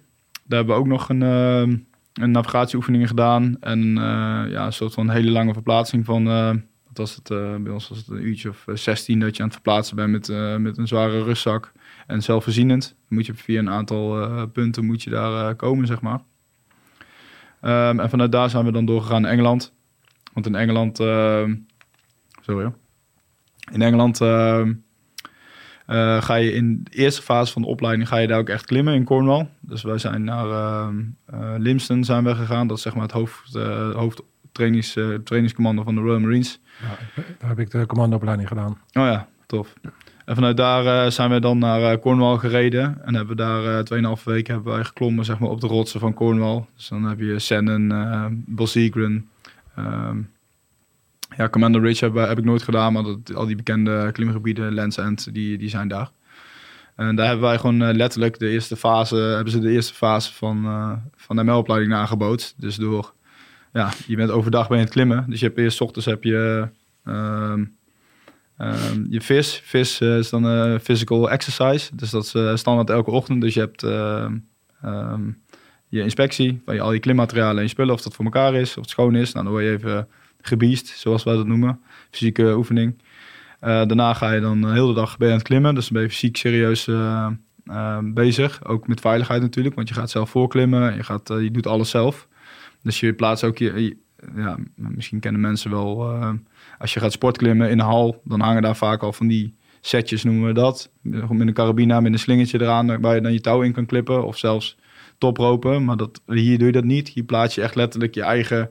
Daar 0.47 0.57
hebben 0.57 0.75
we 0.75 0.81
ook 0.81 0.87
nog 0.87 1.09
een, 1.09 1.23
eh, 1.23 1.77
een 2.19 2.31
navigatieoefeningen 2.31 3.07
gedaan. 3.07 3.57
En 3.59 3.97
eh, 3.97 4.51
ja, 4.51 4.65
een 4.65 4.73
soort 4.73 4.93
van 4.93 5.09
hele 5.09 5.31
lange 5.31 5.53
verplaatsing 5.53 6.05
van, 6.05 6.27
eh, 6.27 6.49
wat 6.87 6.97
was 6.97 7.15
het, 7.15 7.29
eh, 7.31 7.55
bij 7.55 7.71
ons 7.71 7.89
was 7.89 7.97
het 7.97 8.07
een 8.07 8.25
uurtje 8.25 8.49
of 8.49 8.67
eh, 8.67 8.75
16 8.75 9.19
dat 9.19 9.35
je 9.35 9.41
aan 9.41 9.47
het 9.47 9.57
verplaatsen 9.57 9.95
bent 9.95 10.11
met, 10.11 10.61
met 10.61 10.77
een 10.77 10.87
zware 10.87 11.23
rugzak. 11.23 11.71
En 12.07 12.21
zelfvoorzienend. 12.21 12.95
Moet 13.07 13.25
je 13.25 13.33
via 13.33 13.59
een 13.59 13.69
aantal 13.69 14.47
punten 14.47 14.85
moet 14.85 15.03
je 15.03 15.09
daar 15.09 15.55
komen, 15.55 15.87
zeg 15.87 16.01
maar. 16.01 16.19
Ehm, 17.61 17.99
en 17.99 18.09
vanuit 18.09 18.31
daar 18.31 18.49
zijn 18.49 18.65
we 18.65 18.71
dan 18.71 18.85
doorgegaan 18.85 19.21
naar 19.21 19.31
Engeland. 19.31 19.73
Want 20.33 20.45
in 20.45 20.55
Engeland, 20.55 20.99
ehm, 20.99 21.55
sorry. 22.41 22.71
In 23.71 23.81
Engeland 23.81 24.17
eh, 25.87 26.21
ga 26.21 26.35
je 26.35 26.51
in 26.53 26.83
de 26.83 26.97
eerste 26.97 27.21
fase 27.21 27.51
van 27.53 27.61
de 27.61 27.67
opleiding 27.67 28.07
ga 28.07 28.17
je 28.17 28.27
daar 28.27 28.39
ook 28.39 28.49
echt 28.49 28.65
klimmen 28.65 28.93
in 28.93 29.03
Cornwall. 29.03 29.47
Dus 29.59 29.81
wij 29.83 29.97
zijn 29.97 30.23
naar 30.23 30.49
ehm 30.49 30.95
eh, 31.25 31.53
Limston 31.57 32.03
zijn 32.03 32.23
we 32.23 32.35
gegaan. 32.35 32.67
Dat 32.67 32.77
is 32.77 32.83
zeg 32.83 32.93
maar 32.93 33.03
het 33.03 33.11
hoofd, 33.11 33.55
eh 33.55 33.91
hoofdtrainings, 33.95 34.93
trainingscommando 35.23 35.83
van 35.83 35.95
de 35.95 36.01
Royal 36.01 36.19
Marines. 36.19 36.59
Ja, 36.81 37.23
daar 37.39 37.49
heb 37.49 37.59
ik 37.59 37.71
de 37.71 37.85
commandoopleiding 37.85 38.47
gedaan. 38.47 38.71
Oh 38.71 38.77
ja, 39.05 39.27
tof. 39.45 39.73
En 40.25 40.35
vanuit 40.35 40.57
daar 40.57 41.11
zijn 41.11 41.29
we 41.29 41.39
dan 41.39 41.57
naar 41.57 41.99
Cornwall 41.99 42.37
gereden. 42.37 43.05
En 43.05 43.15
hebben 43.15 43.35
we 43.35 43.43
daar 43.43 43.79
eh 43.79 44.17
2,5 44.17 44.23
weken 44.23 44.53
hebben 44.53 44.73
wij 44.73 44.83
geklommen 44.83 45.25
zeg 45.25 45.39
maar, 45.39 45.49
op 45.49 45.61
de 45.61 45.67
rotsen 45.67 45.99
van 45.99 46.13
Cornwall. 46.13 46.65
Dus 46.75 46.87
dan 46.87 47.03
heb 47.03 47.19
je 47.19 47.39
Shannon, 47.39 47.91
eh 47.91 48.25
Bosegren. 48.31 49.29
ehm 49.75 50.17
ja, 51.37 51.49
Commander 51.49 51.81
Ridge 51.81 52.05
heb, 52.05 52.15
heb 52.15 52.37
ik 52.37 52.45
nooit 52.45 52.63
gedaan, 52.63 52.93
maar 52.93 53.03
dat, 53.03 53.35
al 53.35 53.45
die 53.45 53.55
bekende 53.55 54.09
klimgebieden, 54.11 54.73
Lands 54.73 54.97
End, 54.97 55.33
die, 55.33 55.57
die 55.57 55.69
zijn 55.69 55.87
daar. 55.87 56.11
En 56.95 57.15
daar 57.15 57.27
hebben 57.27 57.45
wij 57.45 57.57
gewoon 57.57 57.81
eh, 57.81 57.95
letterlijk 57.95 58.39
de 58.39 58.49
eerste 58.49 58.75
fase, 58.75 59.15
hebben 59.15 59.51
ze 59.51 59.59
de 59.59 59.71
eerste 59.71 59.93
fase 59.93 60.33
van, 60.33 60.65
eh, 60.65 60.91
van 61.15 61.35
de 61.35 61.43
ML-opleiding. 61.43 62.53
Dus 62.57 62.75
door, 62.75 63.13
ja, 63.73 63.91
je 64.07 64.15
bent 64.15 64.31
overdag 64.31 64.71
aan 64.71 64.77
het 64.77 64.89
klimmen. 64.89 65.25
Dus 65.29 65.39
je 65.39 65.45
hebt 65.45 65.57
eerst 65.57 65.81
ochtends 65.81 66.05
heb 66.05 66.23
je 66.23 66.67
ehm, 67.05 67.65
ehm, 68.57 69.05
je 69.09 69.21
vis. 69.21 69.61
Vis 69.63 70.01
eh, 70.01 70.17
is 70.17 70.29
dan 70.29 70.47
eh, 70.47 70.79
physical 70.79 71.29
exercise. 71.29 71.95
Dus 71.95 72.09
dat 72.09 72.23
is 72.23 72.59
standaard 72.59 72.89
elke 72.89 73.11
ochtend. 73.11 73.41
Dus 73.41 73.53
je 73.53 73.59
hebt 73.59 73.83
ehm, 73.83 75.31
je 75.87 76.01
inspectie 76.01 76.61
van 76.65 76.75
je, 76.75 76.81
al 76.81 76.93
je 76.93 76.99
klimmaterialen 76.99 77.57
en 77.57 77.63
je 77.63 77.69
spullen. 77.69 77.93
Of 77.93 78.01
dat 78.01 78.15
voor 78.15 78.25
elkaar 78.25 78.53
is, 78.53 78.69
of 78.69 78.81
het 78.81 78.89
schoon 78.89 79.15
is. 79.15 79.31
Nou, 79.31 79.45
dan 79.45 79.53
word 79.53 79.65
je 79.65 79.71
even 79.71 80.07
gebiest, 80.47 80.87
zoals 80.87 81.23
wij 81.23 81.35
dat 81.35 81.47
noemen. 81.47 81.79
Fysieke 82.09 82.55
oefening. 82.55 83.01
Eh, 83.59 83.69
daarna 83.69 84.13
ga 84.13 84.31
je 84.31 84.41
dan 84.41 84.61
de 84.61 84.67
hele 84.67 84.93
dag 84.93 85.17
ben 85.17 85.27
je 85.27 85.33
aan 85.33 85.39
het 85.39 85.47
klimmen. 85.47 85.75
Dus 85.75 85.83
dan 85.83 85.93
ben 85.93 86.01
je 86.01 86.09
fysiek 86.09 86.37
serieus 86.37 86.87
eh, 86.87 87.27
eh, 87.65 87.97
bezig. 88.03 88.65
Ook 88.65 88.87
met 88.87 88.99
veiligheid 88.99 89.41
natuurlijk. 89.41 89.75
Want 89.75 89.87
je 89.87 89.93
gaat 89.93 90.09
zelf 90.09 90.29
voorklimmen. 90.29 90.95
Je, 90.95 91.03
gaat, 91.03 91.29
eh, 91.29 91.41
je 91.41 91.51
doet 91.51 91.67
alles 91.67 91.89
zelf. 91.89 92.27
Dus 92.81 92.99
je 92.99 93.13
plaatst 93.13 93.43
ook 93.43 93.57
je... 93.57 93.97
ja, 94.35 94.57
misschien 94.75 95.19
kennen 95.19 95.41
mensen 95.41 95.71
wel... 95.71 96.11
eh, 96.11 96.31
als 96.79 96.93
je 96.93 96.99
gaat 96.99 97.11
sportklimmen 97.11 97.69
in 97.69 97.79
een 97.79 97.85
hal... 97.85 98.21
dan 98.23 98.41
hangen 98.41 98.61
daar 98.61 98.75
vaak 98.75 99.01
al 99.01 99.13
van 99.13 99.27
die 99.27 99.55
setjes, 99.81 100.23
noemen 100.23 100.47
we 100.47 100.53
dat. 100.53 100.91
Met 101.01 101.29
een 101.29 101.53
carabina, 101.53 101.99
met 101.99 102.11
een 102.13 102.19
slingertje 102.19 102.61
eraan... 102.61 103.01
waar 103.01 103.15
je 103.15 103.21
dan 103.21 103.33
je 103.33 103.41
touw 103.41 103.61
in 103.61 103.71
kan 103.73 103.85
klippen. 103.85 104.25
Of 104.25 104.37
zelfs 104.37 104.77
topropen. 105.17 105.85
Maar 105.85 105.97
dat, 105.97 106.21
hier 106.25 106.57
doe 106.57 106.67
je 106.67 106.73
dat 106.73 106.83
niet. 106.83 107.09
Hier 107.09 107.23
plaats 107.23 107.55
je 107.55 107.61
echt 107.61 107.75
letterlijk 107.75 108.15
je 108.15 108.23
eigen 108.23 108.69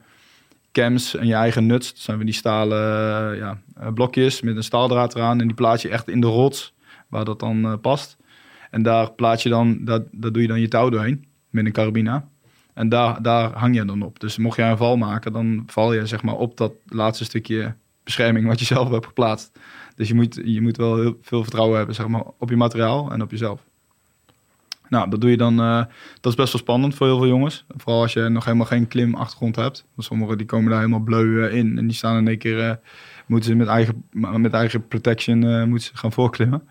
cams 0.76 1.16
en 1.16 1.26
je 1.26 1.34
eigen 1.34 1.66
nuts. 1.66 1.92
Dat 1.92 2.02
zijn 2.02 2.16
van 2.16 2.26
die 2.26 2.34
stalen 2.34 2.78
eh, 2.78 3.38
ja, 3.38 3.60
eh, 3.74 3.92
blokjes 3.92 4.40
met 4.40 4.56
een 4.56 4.62
staaldraad 4.62 5.14
eraan. 5.14 5.40
En 5.40 5.46
die 5.46 5.56
plaats 5.56 5.82
je 5.82 5.88
echt 5.88 6.08
in 6.08 6.20
de 6.20 6.26
rots, 6.26 6.74
waar 7.08 7.24
dat 7.24 7.40
dan 7.40 7.64
eh, 7.64 7.72
past. 7.80 8.16
En 8.70 8.82
daar 8.82 9.12
plaats 9.12 9.42
je 9.42 9.48
dan, 9.48 9.84
dat, 9.84 10.02
dat 10.12 10.32
doe 10.32 10.42
je 10.42 10.48
dan 10.48 10.60
je 10.60 10.68
touw 10.68 10.88
doorheen 10.88 11.24
met 11.50 11.66
een 11.66 11.72
carabina. 11.72 12.28
En 12.74 12.88
daar, 12.88 13.22
daar 13.22 13.52
hang 13.52 13.74
je 13.74 13.84
dan 13.84 14.02
op. 14.02 14.20
Dus 14.20 14.36
mocht 14.36 14.56
jij 14.56 14.70
een 14.70 14.76
val 14.76 14.96
maken, 14.96 15.32
dan 15.32 15.62
val 15.66 15.92
je 15.92 16.06
zeg 16.06 16.22
maar 16.22 16.36
op 16.36 16.56
dat 16.56 16.72
laatste 16.86 17.24
stukje 17.24 17.74
bescherming 18.04 18.46
wat 18.46 18.58
je 18.58 18.64
zelf 18.64 18.90
hebt 18.90 19.06
geplaatst. 19.06 19.58
Dus 19.94 20.08
je 20.08 20.14
moet, 20.14 20.40
je 20.44 20.60
moet 20.60 20.76
wel 20.76 20.96
heel 21.00 21.18
veel 21.22 21.42
vertrouwen 21.42 21.76
hebben 21.76 21.94
zeg 21.94 22.08
maar, 22.08 22.22
op 22.38 22.50
je 22.50 22.56
materiaal 22.56 23.12
en 23.12 23.22
op 23.22 23.30
jezelf. 23.30 23.60
Nou, 24.88 25.10
dat 25.10 25.20
doe 25.20 25.30
je 25.30 25.36
dan. 25.36 25.60
eh, 25.60 25.84
dat 26.20 26.32
is 26.32 26.34
best 26.34 26.52
wel 26.52 26.60
spannend 26.60 26.94
voor 26.94 27.06
heel 27.06 27.18
veel 27.18 27.26
jongens. 27.26 27.64
Vooral 27.76 28.02
als 28.02 28.12
je 28.12 28.28
nog 28.28 28.44
helemaal 28.44 28.66
geen 28.66 28.88
klimachtergrond 28.88 29.56
hebt. 29.56 29.84
Want 29.94 30.08
sommigen 30.08 30.38
die 30.38 30.46
komen 30.46 30.70
daar 30.70 30.78
helemaal 30.78 31.00
bleu 31.00 31.44
eh, 31.44 31.54
in. 31.56 31.78
En 31.78 31.86
die 31.86 31.96
staan 31.96 32.16
in 32.16 32.28
één 32.28 32.38
keer. 32.38 32.60
eh, 32.60 32.74
moeten 33.26 33.50
ze 33.50 33.56
met 33.56 33.66
eigen, 33.68 34.04
met 34.36 34.52
eigen 34.52 34.88
protection 34.88 35.68
moeten 35.68 35.88
ze 35.88 35.96
gaan 35.96 36.12
voorklimmen. 36.12 36.68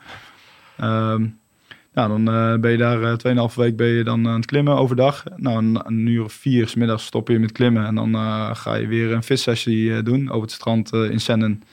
Nou, 1.94 2.24
dan 2.24 2.24
ben 2.62 2.72
je 2.72 2.78
daar 2.78 3.04
eh 3.04 3.48
2,5 3.50 3.56
week 3.56 3.76
ben 3.76 3.88
je 3.88 4.04
dan 4.04 4.28
aan 4.28 4.36
het 4.36 4.46
klimmen 4.46 4.76
overdag. 4.76 5.24
Nou, 5.36 5.80
een, 5.84 6.08
uur 6.08 6.24
of 6.24 6.34
vier 6.34 6.68
's 6.68 6.76
middags 6.76 7.06
stop 7.06 7.28
je 7.28 7.40
met 7.40 7.52
klimmen. 7.52 7.86
En 7.86 7.96
dan 7.96 8.16
ga 8.56 8.76
je 8.76 8.88
weer 8.88 9.12
een 9.12 9.24
vissessie 9.24 10.04
doen 10.04 10.30
over 10.30 10.42
het 10.42 10.52
strand 10.52 10.94
in 10.94 11.20
Sennen. 11.20 11.64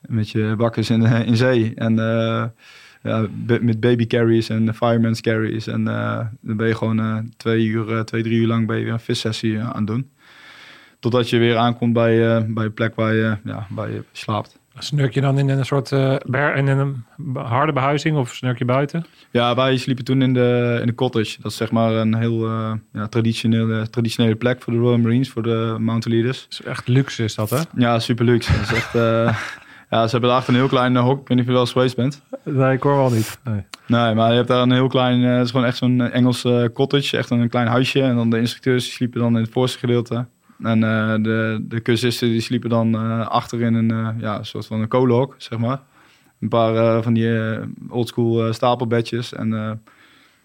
Met 0.00 0.30
je 0.30 0.54
bakkers 0.56 0.90
in, 0.90 1.02
in 1.02 1.36
zee. 1.36 1.72
En 1.74 1.96
ja, 3.04 3.26
met 3.60 3.80
baby 3.80 4.06
carries 4.06 4.48
en 4.48 4.74
fireman's 4.74 5.20
carries. 5.20 5.66
En 5.66 5.88
eh, 5.88 6.26
dan 6.40 6.56
ben 6.56 6.66
je 6.66 6.74
gewoon 6.74 7.00
eh, 7.00 7.18
twee 7.36 7.64
uur, 7.64 7.96
eh, 7.96 8.00
twee, 8.00 8.22
drie 8.22 8.40
uur 8.40 8.46
lang 8.46 8.66
ben 8.66 8.78
je 8.78 8.84
weer 8.84 8.92
een 8.92 9.00
vissessie 9.00 9.60
aan 9.60 9.76
het 9.76 9.86
doen. 9.86 10.10
Totdat 11.00 11.30
je 11.30 11.38
weer 11.38 11.56
aankomt 11.56 11.92
bij, 11.92 12.46
bij 12.46 12.64
een 12.64 12.74
plek 12.74 12.94
waar 12.94 13.14
je, 13.14 13.36
ja, 13.44 13.66
waar 13.70 13.90
je 13.90 14.04
slaapt. 14.12 14.58
Snurk 14.78 15.14
je 15.14 15.20
dan 15.20 15.38
in 15.38 15.48
een 15.48 15.64
soort 15.64 15.90
ber, 16.26 16.56
in 16.56 16.66
een 16.66 17.04
harde 17.34 17.72
behuizing 17.72 18.16
of 18.16 18.34
snurk 18.34 18.58
je 18.58 18.64
buiten? 18.64 19.06
Ja, 19.30 19.54
wij 19.54 19.76
sliepen 19.76 20.04
toen 20.04 20.22
in 20.22 20.32
de, 20.32 20.78
in 20.80 20.86
de 20.86 20.94
cottage. 20.94 21.36
Dat 21.42 21.50
is 21.50 21.56
zeg 21.56 21.70
maar 21.70 21.92
een 21.92 22.14
heel 22.14 22.46
eh, 22.46 22.72
ja, 22.92 23.08
traditionele, 23.08 23.90
traditionele 23.90 24.34
plek 24.34 24.62
voor 24.62 24.72
de 24.72 24.78
Royal 24.78 24.98
Marines, 24.98 25.30
voor 25.30 25.42
de 25.42 25.76
mountain 25.78 26.18
leaders. 26.18 26.46
Is 26.50 26.62
echt 26.62 26.88
luxe 26.88 27.24
is 27.24 27.34
dat, 27.34 27.50
hè? 27.50 27.60
Ja, 27.76 27.98
super 27.98 28.24
luxe. 28.24 28.52
Dat 28.52 28.60
is 28.60 28.72
echt, 28.72 28.92
ja, 29.94 30.04
ze 30.04 30.10
hebben 30.10 30.28
daarachter 30.28 30.54
een 30.54 30.60
heel 30.60 30.68
klein 30.68 30.96
eh, 30.96 31.02
hok. 31.02 31.20
Ik 31.20 31.28
weet 31.28 31.36
niet 31.36 31.38
of 31.38 31.46
je 31.46 31.52
wel 31.52 31.60
eens 31.60 31.72
geweest 31.72 31.96
bent. 31.96 32.22
Nee, 32.42 32.72
ik 32.72 32.82
hoor 32.82 32.96
wel 32.96 33.10
niet. 33.10 33.38
Nee. 33.44 33.64
Nee, 33.86 34.14
maar 34.14 34.30
je 34.30 34.36
hebt 34.36 34.48
daar 34.48 34.62
een 34.62 34.72
heel 34.72 34.88
klein, 34.88 35.24
eh, 35.24 35.32
het 35.36 35.44
is 35.44 35.50
gewoon 35.50 35.66
echt 35.66 35.76
zo'n 35.76 36.00
Engels 36.00 36.44
eh, 36.44 36.64
cottage, 36.72 37.16
echt 37.16 37.30
een 37.30 37.48
klein 37.48 37.66
huisje. 37.66 38.02
En 38.02 38.16
dan 38.16 38.30
de 38.30 38.38
instructeurs 38.38 38.84
die 38.84 38.92
sliepen 38.92 39.20
dan 39.20 39.36
in 39.36 39.42
het 39.42 39.52
voorste 39.52 39.78
gedeelte. 39.78 40.26
En 40.62 40.80
de, 41.22 41.64
de 41.68 41.82
cursisten 41.82 42.28
die 42.28 42.40
sliepen 42.40 42.70
dan 42.70 42.94
achter 43.28 43.60
in 43.60 43.74
een 43.74 44.18
ja, 44.18 44.42
soort 44.42 44.66
van 44.66 44.80
een 44.80 44.88
kolenhok, 44.88 45.34
zeg 45.38 45.58
maar. 45.58 45.80
Een 46.40 46.48
paar 46.48 47.02
van 47.02 47.14
die 47.14 47.38
oldschool 47.88 48.52
stapelbedjes. 48.52 49.32
En 49.32 49.82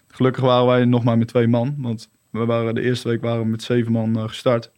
gelukkig 0.08 0.42
waren 0.42 0.66
wij 0.66 0.84
nog 0.84 1.04
maar 1.04 1.18
met 1.18 1.28
twee 1.28 1.48
man, 1.48 1.74
want 1.78 2.10
we 2.30 2.44
waren 2.44 2.74
de 2.74 2.80
eerste 2.80 3.08
week 3.08 3.22
waren 3.22 3.42
we 3.42 3.48
met 3.48 3.62
zeven 3.62 3.92
man 3.92 4.28
gestart. 4.28 4.70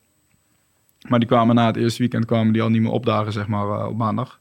Maar 1.09 1.19
die 1.19 1.29
kwamen 1.29 1.55
na 1.55 1.67
het 1.67 1.77
eerste 1.77 1.99
weekend 1.99 2.25
kwamen 2.25 2.53
die 2.53 2.63
al 2.63 2.69
niet 2.69 2.83
meer 2.83 2.91
opdagen, 2.91 3.33
zeg 3.33 3.47
maar, 3.47 3.87
op 3.87 3.97
maandag. 3.97 4.41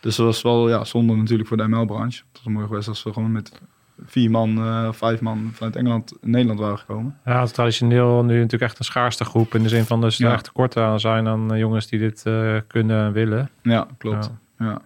Dus 0.00 0.16
dat 0.16 0.26
was 0.26 0.42
wel 0.42 0.68
ja, 0.68 0.84
zonde 0.84 1.14
natuurlijk 1.16 1.48
voor 1.48 1.56
de 1.56 1.68
ML-branche. 1.68 2.22
Het 2.32 2.42
was 2.44 2.52
mooi 2.52 2.66
geweest 2.66 2.88
als 2.88 3.02
we 3.02 3.12
gewoon 3.12 3.32
met 3.32 3.60
vier 4.04 4.30
man, 4.30 4.58
eh, 4.58 4.92
vijf 4.92 5.20
man 5.20 5.50
vanuit 5.52 5.76
Engeland 5.76 6.12
in 6.20 6.30
Nederland 6.30 6.60
waren 6.60 6.78
gekomen. 6.78 7.18
Ja, 7.24 7.38
het 7.38 7.48
is 7.48 7.54
traditioneel 7.54 8.24
nu 8.24 8.34
natuurlijk 8.34 8.62
echt 8.62 8.78
een 8.78 8.84
schaarste 8.84 9.24
groep. 9.24 9.54
In 9.54 9.62
de 9.62 9.68
zin 9.68 9.84
van, 9.84 10.00
dus 10.00 10.18
er 10.18 10.26
Ja. 10.26 10.32
echt 10.32 10.44
tekort 10.44 10.76
aan 10.76 11.00
zijn 11.00 11.28
aan 11.28 11.52
eh, 11.52 11.58
jongens 11.58 11.86
die 11.86 11.98
dit 11.98 12.22
eh, 12.26 12.56
kunnen 12.66 13.04
en 13.06 13.12
willen. 13.12 13.50
Ja, 13.62 13.86
klopt. 13.98 14.30
Ja. 14.58 14.80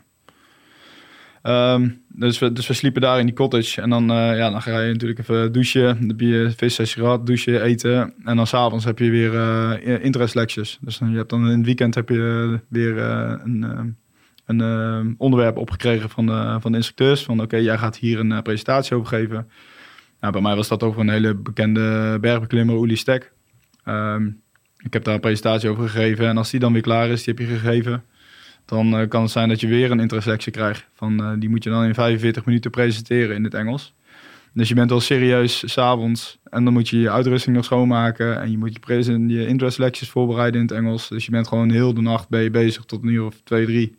Ehm, 1.43 1.89
dus, 2.09 2.39
we, 2.39 2.53
dus 2.53 2.67
we 2.67 2.75
sliepen 2.75 3.01
daar 3.03 3.19
in 3.19 3.27
die 3.27 3.35
cottage. 3.35 3.81
En 3.81 3.91
dan, 3.91 4.05
ja, 4.13 4.51
dan 4.51 4.63
ga 4.63 4.81
je 4.81 4.93
natuurlijk 4.93 5.21
even 5.21 5.53
douchen. 5.53 5.99
Dan 5.99 6.09
heb 6.09 6.21
je 6.21 6.53
vissessie 6.57 7.03
gehad, 7.03 7.27
douchen, 7.27 7.63
eten. 7.63 8.15
En 8.25 8.37
dan 8.37 8.47
s'avonds 8.47 8.85
heb 8.85 8.99
je 8.99 9.11
weer 9.11 10.03
interest 10.03 10.35
lectures. 10.35 10.79
Dus 10.81 10.99
dan, 10.99 11.11
je 11.11 11.17
hebt 11.17 11.31
dan 11.31 11.51
in 11.51 11.57
het 11.57 11.67
weekend 11.67 11.95
heb 11.95 12.09
je 12.09 12.61
weer 12.69 12.99
een, 12.99 13.97
een 14.47 14.61
eh, 14.61 15.15
onderwerp 15.19 15.57
opgekregen 15.57 16.11
van 16.11 16.27
de, 16.27 16.57
van 16.61 16.71
de 16.71 16.77
instructeurs. 16.77 17.25
Van 17.25 17.41
oké, 17.41 17.57
jij 17.57 17.79
gaat 17.79 17.97
hier 17.97 18.19
een 18.19 18.33
eh, 18.33 18.43
presentatie 18.43 18.97
over 18.97 19.09
geven. 19.09 19.51
Nou, 20.21 20.33
bij 20.33 20.43
mij 20.43 20.57
was 20.57 20.69
dat 20.69 20.83
over 20.83 21.01
een 21.01 21.09
hele 21.09 21.35
bekende 21.35 22.19
bergbeklimmer, 22.21 22.83
Uli 22.83 22.97
Stek. 22.97 23.33
Ehm, 23.85 24.27
ik 24.79 24.93
heb 24.93 25.05
daar 25.05 25.15
een 25.15 25.21
presentatie 25.21 25.69
over 25.69 25.89
gegeven. 25.89 26.29
En 26.29 26.37
als 26.37 26.51
die 26.51 26.61
dan 26.61 26.73
weer 26.73 26.83
klaar 26.83 27.09
is, 27.09 27.25
die 27.25 27.35
heb 27.35 27.49
je 27.49 27.55
gegeven. 27.55 28.05
Dan 28.65 28.97
eh, 28.97 29.09
kan 29.09 29.23
het 29.23 29.31
zijn 29.31 29.49
dat 29.49 29.61
je 29.61 29.67
weer 29.67 29.91
een 29.91 30.01
interselectie 30.01 30.53
krijgt. 30.53 30.89
Van, 30.95 31.23
eh, 31.23 31.33
die 31.39 31.49
moet 31.49 31.65
je 31.65 31.71
dan 31.71 31.85
in 31.85 31.95
45 31.95 32.45
minuten 32.45 32.71
presenteren 32.71 33.37
in 33.37 33.45
het 33.45 33.55
Engels. 33.55 33.95
Dus 34.55 34.69
je 34.69 34.75
bent 34.75 34.91
al 34.91 35.01
serieus 35.01 35.73
s'avonds. 35.73 36.39
En 36.45 36.65
dan 36.65 36.73
moet 36.73 36.89
je 36.89 37.01
je 37.01 37.11
uitrusting 37.11 37.57
nog 37.57 37.65
schoonmaken. 37.65 38.41
En 38.41 38.51
je 38.51 38.59
moet 38.59 38.73
je, 38.73 38.79
present, 38.79 39.31
je 39.31 39.47
interselecties 39.47 40.09
voorbereiden 40.09 40.61
in 40.61 40.67
het 40.67 40.77
Engels. 40.77 41.09
Dus 41.09 41.25
je 41.25 41.31
bent 41.31 41.49
gewoon 41.49 41.71
heel 41.71 41.95
de 41.95 42.01
nacht 42.01 42.29
ben 42.29 42.43
je 42.43 42.51
bezig 42.51 42.85
tot 42.85 43.03
een 43.03 43.09
uur 43.09 43.25
of 43.25 43.41
twee, 43.45 43.67
drie. 43.67 43.97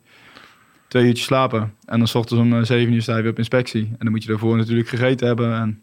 Twee 0.94 1.06
uurtjes 1.06 1.26
slapen. 1.26 1.74
En 1.84 1.98
dan 1.98 2.08
s 2.08 2.14
ochtends 2.14 2.42
om 2.42 2.52
eh, 2.58 2.64
zeven 2.64 2.92
uur 2.92 3.02
sta 3.02 3.16
je 3.16 3.22
weer 3.22 3.30
op 3.30 3.38
inspectie. 3.38 3.86
En 3.90 3.96
dan 3.98 4.10
moet 4.10 4.22
je 4.22 4.28
daarvoor 4.28 4.56
natuurlijk 4.56 4.88
gegeten 4.88 5.26
hebben. 5.26 5.54
En, 5.54 5.82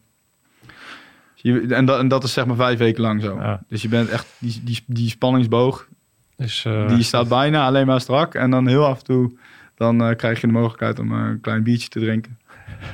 je, 1.35 1.65
en, 1.69 1.85
dat, 1.85 1.99
en 1.99 2.07
dat 2.07 2.23
is 2.23 2.33
zeg 2.33 2.45
maar 2.45 2.55
vijf 2.55 2.77
weken 2.77 3.01
lang 3.01 3.21
zo. 3.21 3.35
Ja. 3.35 3.63
Dus 3.67 3.81
je 3.81 3.87
bent 3.87 4.09
echt 4.09 4.27
die, 4.37 4.61
die, 4.63 4.79
die 4.87 5.09
spanningsboog 5.09 5.87
Dus, 6.35 6.65
eh, 6.65 6.87
die 6.87 7.03
staat 7.03 7.27
bijna 7.27 7.65
alleen 7.65 7.85
maar 7.85 8.01
strak. 8.01 8.33
En 8.35 8.51
dan 8.51 8.67
heel 8.67 8.85
af 8.85 8.97
en 8.97 9.03
toe 9.03 9.31
dan, 9.75 10.01
eh, 10.03 10.15
krijg 10.15 10.41
je 10.41 10.47
de 10.47 10.53
mogelijkheid 10.53 10.99
om 10.99 11.11
een 11.11 11.41
klein 11.41 11.63
biertje 11.63 11.89
te 11.89 11.99
drinken. 11.99 12.39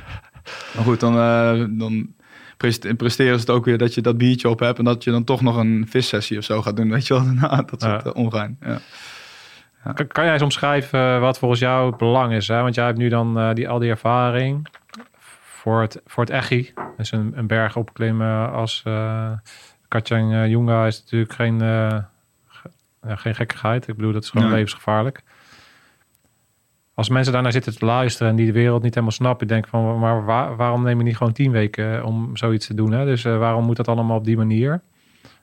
maar 0.74 0.84
goed, 0.84 1.00
dan, 1.00 1.14
dan 1.78 2.08
prest- 2.56 2.96
presteren 2.96 3.34
ze 3.34 3.40
het 3.40 3.50
ook 3.50 3.64
weer 3.64 3.78
dat 3.78 3.94
je 3.94 4.00
dat 4.00 4.18
biertje 4.18 4.48
op 4.48 4.58
hebt. 4.60 4.78
En 4.78 4.84
dat 4.84 5.04
je 5.04 5.10
dan 5.10 5.24
toch 5.24 5.40
nog 5.40 5.56
een 5.56 5.86
vissessie 5.88 6.38
of 6.38 6.44
zo 6.44 6.62
gaat 6.62 6.76
doen. 6.76 6.90
Weet 6.90 7.06
je 7.06 7.14
wel, 7.14 7.24
daarna. 7.34 7.62
dat 7.62 7.80
soort 7.82 8.12
ongein. 8.12 8.56
Ja. 8.60 8.80
Kan, 9.94 10.06
kan 10.06 10.24
jij 10.24 10.32
eens 10.32 10.42
omschrijven 10.42 11.00
eh, 11.14 11.20
wat 11.20 11.38
volgens 11.38 11.60
jou 11.60 11.86
het 11.88 11.96
belang 11.96 12.32
is? 12.32 12.48
Hè? 12.48 12.62
Want 12.62 12.74
jij 12.74 12.84
hebt 12.84 12.98
nu 12.98 13.08
dan 13.08 13.38
eh, 13.38 13.52
die, 13.54 13.68
al 13.68 13.78
die 13.78 13.90
ervaring 13.90 14.68
voor 15.60 15.80
het, 15.80 16.00
voor 16.06 16.24
het 16.24 16.32
EGI. 16.32 16.72
Dus 16.96 17.12
een, 17.12 17.32
een 17.36 17.46
berg 17.46 17.76
opklimmen 17.76 18.52
als 18.52 18.82
uh, 18.86 19.30
Katjang 19.88 20.32
uh, 20.32 20.46
Junga 20.46 20.86
is 20.86 21.00
natuurlijk 21.00 21.32
geen, 21.32 21.62
uh, 21.62 21.98
ge, 22.46 22.68
geen 23.02 23.34
gekkigheid. 23.34 23.88
Ik 23.88 23.96
bedoel, 23.96 24.12
dat 24.12 24.22
is 24.22 24.30
gewoon 24.30 24.46
Nee. 24.46 24.54
levensgevaarlijk. 24.54 25.22
Als 26.94 27.08
mensen 27.08 27.32
daarnaar 27.32 27.52
zitten 27.52 27.78
te 27.78 27.84
luisteren 27.84 28.28
en 28.30 28.36
die 28.36 28.46
de 28.46 28.52
wereld 28.52 28.82
niet 28.82 28.94
helemaal 28.94 29.14
snappen, 29.14 29.46
denk 29.46 29.64
ik 29.64 29.70
van, 29.70 29.98
maar 29.98 30.24
waar- 30.24 30.56
waarom 30.56 30.82
neem 30.82 30.98
je 30.98 31.04
niet 31.04 31.16
gewoon 31.16 31.32
tien 31.32 31.50
weken 31.50 32.04
om 32.04 32.36
zoiets 32.36 32.66
te 32.66 32.74
doen? 32.74 32.92
Hè? 32.92 33.04
Dus 33.04 33.24
eh, 33.24 33.38
waarom 33.38 33.64
moet 33.64 33.76
dat 33.76 33.88
allemaal 33.88 34.16
op 34.16 34.24
die 34.24 34.36
manier? 34.36 34.80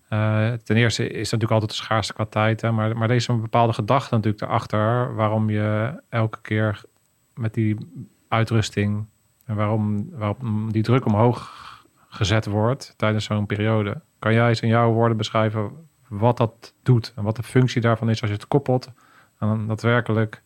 Uh, 0.10 0.52
ten 0.52 0.76
eerste 0.76 1.04
is 1.04 1.10
het 1.10 1.32
natuurlijk 1.32 1.52
altijd 1.52 1.72
de 1.72 1.78
schaarste 1.78 2.14
qua 2.14 2.26
tijd. 2.26 2.62
Hè, 2.62 2.72
maar, 2.72 2.98
maar 2.98 3.10
er 3.10 3.16
is 3.16 3.28
een 3.28 3.42
bepaalde 3.42 3.74
gedachte 3.74 4.16
natuurlijk 4.16 4.44
erachter. 4.44 5.16
Waarom 5.16 5.50
je 5.50 6.00
elke 6.10 6.42
keer 6.42 6.82
met 7.34 7.54
die 7.54 7.78
uitrusting. 8.28 9.06
En 9.46 9.56
waarom, 9.56 10.10
waarom 10.12 10.72
die 10.72 10.84
druk 10.84 11.06
omhoog 11.06 11.64
gezet 12.10 12.46
wordt 12.46 12.94
tijdens 12.98 13.26
zo'n 13.26 13.46
periode. 13.46 14.02
Kan 14.20 14.34
jij 14.34 14.48
eens 14.48 14.62
in 14.62 14.68
jouw 14.68 14.92
woorden 14.92 15.18
beschrijven 15.18 15.72
wat 16.08 16.38
dat 16.38 16.74
doet? 16.84 17.14
En 17.16 17.24
wat 17.24 17.36
de 17.36 17.44
functie 17.44 17.82
daarvan 17.82 18.10
is 18.10 18.22
als 18.22 18.30
je 18.30 18.36
het 18.36 18.48
koppelt 18.48 18.92
aan 19.38 19.68
daadwerkelijk 19.68 20.42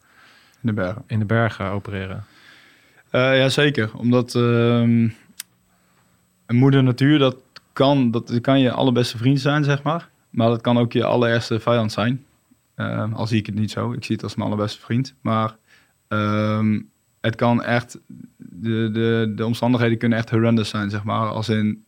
In 0.62 0.68
de 0.68 0.74
bergen. 0.74 1.03
in 1.07 1.20
de 1.20 1.26
bergen 1.26 1.66
opereren? 1.66 2.26
Uh, 3.12 3.38
ja, 3.38 3.49
zeker. 3.49 3.91
Omdat 3.95 4.36
ehm, 4.36 5.10
een 6.45 6.55
moeder 6.55 6.84
natuur, 6.84 7.20
dat 7.20 7.36
kan, 7.74 8.11
dat 8.11 8.41
kan 8.41 8.59
je 8.59 8.72
allerbeste 8.72 9.17
vriend 9.17 9.39
zijn, 9.39 9.63
zeg 9.63 9.84
maar. 9.84 10.09
Maar 10.30 10.49
dat 10.49 10.61
kan 10.61 10.78
ook 10.78 10.93
je 10.93 11.03
allerergste 11.03 11.59
vijand 11.59 11.91
zijn. 11.91 12.26
Uh, 12.76 13.13
al 13.13 13.28
zie 13.28 13.39
ik 13.39 13.45
het 13.45 13.55
niet 13.55 13.72
zo. 13.72 13.91
Ik 13.91 14.03
zie 14.03 14.15
het 14.15 14.24
als 14.24 14.36
mijn 14.36 14.47
allerbeste 14.47 14.82
vriend. 14.82 15.15
Maar 15.22 15.55
um, 16.07 16.89
het 17.22 17.36
kan 17.36 17.63
echt... 17.63 17.99
De, 18.38 18.89
de, 18.91 19.32
de 19.36 19.45
omstandigheden 19.45 19.97
kunnen 19.97 20.17
echt 20.17 20.30
horrendous 20.30 20.70
zijn, 20.70 20.89
zeg 20.89 21.03
maar. 21.03 21.30
Als 21.30 21.49
in... 21.49 21.84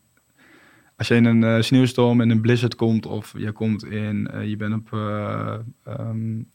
Als 1.02 1.10
je 1.10 1.16
in 1.16 1.24
een 1.24 1.42
uh, 1.42 1.60
sneeuwstorm, 1.60 2.20
in 2.20 2.30
een 2.30 2.40
blizzard 2.40 2.74
komt... 2.74 3.06
of 3.06 3.34
je 3.36 3.52
komt 3.52 3.84
in... 3.84 4.30
Uh, 4.34 4.48
je 4.48 4.56
bent 4.56 4.74
op, 4.74 4.90
uh, 4.94 5.56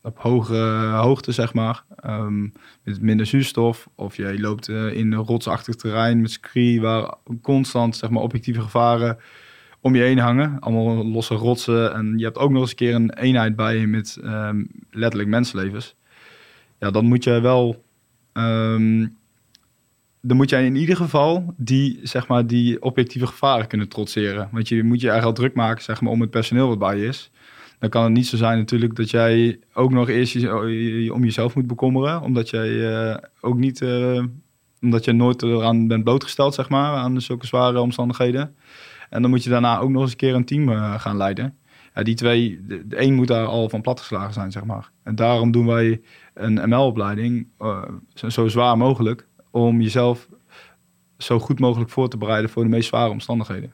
op 0.01 0.17
hoge 0.19 0.55
hoogte, 0.93 1.31
zeg 1.31 1.53
maar... 1.53 1.83
Um, 2.05 2.53
met 2.83 3.01
minder 3.01 3.25
zuurstof... 3.25 3.89
of 3.95 4.15
je 4.15 4.39
loopt 4.39 4.67
in 4.69 5.11
een 5.11 5.23
rotsachtig 5.23 5.75
terrein 5.75 6.21
met 6.21 6.31
scree... 6.31 6.81
waar 6.81 7.13
constant, 7.41 7.95
zeg 7.95 8.09
maar, 8.09 8.21
objectieve 8.21 8.61
gevaren 8.61 9.17
om 9.81 9.95
je 9.95 10.01
heen 10.01 10.19
hangen. 10.19 10.59
Allemaal 10.59 11.05
losse 11.05 11.33
rotsen. 11.33 11.93
En 11.93 12.17
je 12.17 12.23
hebt 12.23 12.37
ook 12.37 12.51
nog 12.51 12.61
eens 12.61 12.69
een 12.69 12.75
keer 12.75 12.95
een 12.95 13.13
eenheid 13.13 13.55
bij 13.55 13.77
je 13.77 13.87
met 13.87 14.19
um, 14.23 14.67
letterlijk 14.91 15.29
mensenlevens. 15.29 15.95
Ja, 16.79 16.91
dan 16.91 17.05
moet 17.05 17.23
je 17.23 17.41
wel... 17.41 17.83
Dan 20.21 20.37
moet 20.37 20.49
jij 20.49 20.65
in 20.65 20.75
ieder 20.75 20.95
geval 20.95 21.53
die, 21.57 21.99
zeg 22.03 22.27
maar, 22.27 22.47
die 22.47 22.81
objectieve 22.81 23.27
gevaren 23.27 23.67
kunnen 23.67 23.89
trotseren. 23.89 24.49
Want 24.51 24.67
je 24.67 24.83
moet 24.83 25.01
je 25.01 25.09
eigenlijk 25.09 25.37
al 25.37 25.43
druk 25.43 25.55
maken 25.55 25.83
zeg 25.83 26.01
maar, 26.01 26.11
om 26.11 26.21
het 26.21 26.29
personeel 26.29 26.67
wat 26.67 26.79
bij 26.79 26.97
je 26.97 27.05
is. 27.05 27.31
Dan 27.79 27.89
kan 27.89 28.03
het 28.03 28.11
niet 28.11 28.27
zo 28.27 28.37
zijn 28.37 28.57
natuurlijk 28.57 28.95
dat 28.95 29.09
jij 29.09 29.59
ook 29.73 29.91
nog 29.91 30.09
eerst 30.09 30.33
je, 30.33 31.13
om 31.13 31.23
jezelf 31.23 31.55
moet 31.55 31.67
bekommeren. 31.67 32.21
Omdat 32.21 32.49
jij 32.49 32.69
uh, 32.69 33.15
ook 33.41 33.57
niet 33.57 33.81
uh, 33.81 34.23
Omdat 34.81 35.05
je 35.05 35.11
nooit 35.11 35.41
eraan 35.41 35.87
bent 35.87 36.03
blootgesteld, 36.03 36.53
zeg 36.53 36.69
maar, 36.69 36.95
aan 36.95 37.21
zulke 37.21 37.45
zware 37.45 37.79
omstandigheden. 37.79 38.55
En 39.09 39.21
dan 39.21 39.31
moet 39.31 39.43
je 39.43 39.49
daarna 39.49 39.79
ook 39.79 39.89
nog 39.89 40.01
eens 40.01 40.11
een 40.11 40.17
keer 40.17 40.35
een 40.35 40.45
team 40.45 40.69
eh, 40.69 40.99
gaan 40.99 41.17
leiden. 41.17 41.57
Ja, 41.95 42.03
die 42.03 42.15
twee, 42.15 42.59
de, 42.67 42.83
een 42.89 43.13
moet 43.13 43.27
daar 43.27 43.45
al 43.45 43.69
van 43.69 43.81
platgeslagen 43.81 44.33
zijn, 44.33 44.51
zeg 44.51 44.65
maar. 44.65 44.91
En 45.03 45.15
daarom 45.15 45.51
doen 45.51 45.65
wij 45.65 46.01
een 46.33 46.69
ML-opleiding 46.69 47.47
eh, 47.57 47.83
zo 48.13 48.47
zwaar 48.47 48.77
mogelijk. 48.77 49.27
Om 49.57 49.81
jezelf 49.81 50.29
zo 51.17 51.39
goed 51.39 51.59
mogelijk 51.59 51.89
voor 51.89 52.09
te 52.09 52.17
bereiden 52.17 52.49
voor 52.49 52.63
de 52.63 52.69
meest 52.69 52.87
zware 52.87 53.09
omstandigheden. 53.09 53.73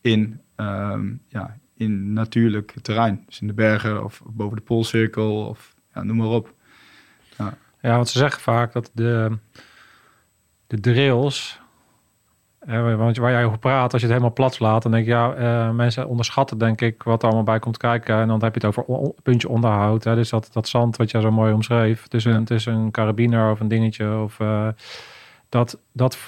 In, 0.00 0.40
ehm, 0.56 1.14
ja, 1.28 1.58
in 1.74 2.12
natuurlijk 2.12 2.74
terrein. 2.82 3.22
Dus 3.26 3.40
in 3.40 3.46
de 3.46 3.52
bergen 3.52 4.04
of 4.04 4.22
boven 4.26 4.56
de 4.56 4.62
poolcirkel 4.62 5.46
of 5.46 5.74
ja, 5.94 6.02
noem 6.02 6.16
maar 6.16 6.28
op. 6.28 6.54
Ja, 7.82 7.96
want 7.96 8.08
ze 8.08 8.18
zeggen 8.18 8.40
vaak 8.40 8.72
dat 8.72 8.90
de, 8.94 9.38
de 10.66 10.80
drills, 10.80 11.60
want 12.78 13.16
waar 13.16 13.30
jij 13.30 13.44
over 13.44 13.58
praat, 13.58 13.92
als 13.92 14.02
je 14.02 14.06
het 14.06 14.16
helemaal 14.16 14.34
plat 14.34 14.54
slaat, 14.54 14.82
dan 14.82 14.92
denk 14.92 15.04
je, 15.04 15.10
ja, 15.10 15.34
eh, 15.34 15.70
mensen 15.70 16.08
onderschatten 16.08 16.58
denk 16.58 16.80
ik 16.80 17.02
wat 17.02 17.20
er 17.22 17.26
allemaal 17.26 17.44
bij 17.44 17.58
komt 17.58 17.76
kijken. 17.76 18.20
En 18.20 18.28
dan 18.28 18.42
heb 18.42 18.54
je 18.54 18.66
het 18.66 18.78
over 18.78 19.12
puntje 19.22 19.48
onderhoud. 19.48 20.04
Hè? 20.04 20.14
Dus 20.14 20.30
dat, 20.30 20.48
dat 20.52 20.68
zand 20.68 20.96
wat 20.96 21.10
je 21.10 21.20
zo 21.20 21.30
mooi 21.30 21.52
omschreef, 21.52 22.06
tussen, 22.06 22.32
Ja. 22.32 22.44
tussen 22.44 22.74
een 22.74 22.90
karabiner 22.90 23.50
of 23.50 23.60
een 23.60 23.68
dingetje. 23.68 24.18
Of, 24.18 24.40
eh, 24.40 24.68
dat, 25.48 25.78
dat, 25.92 26.18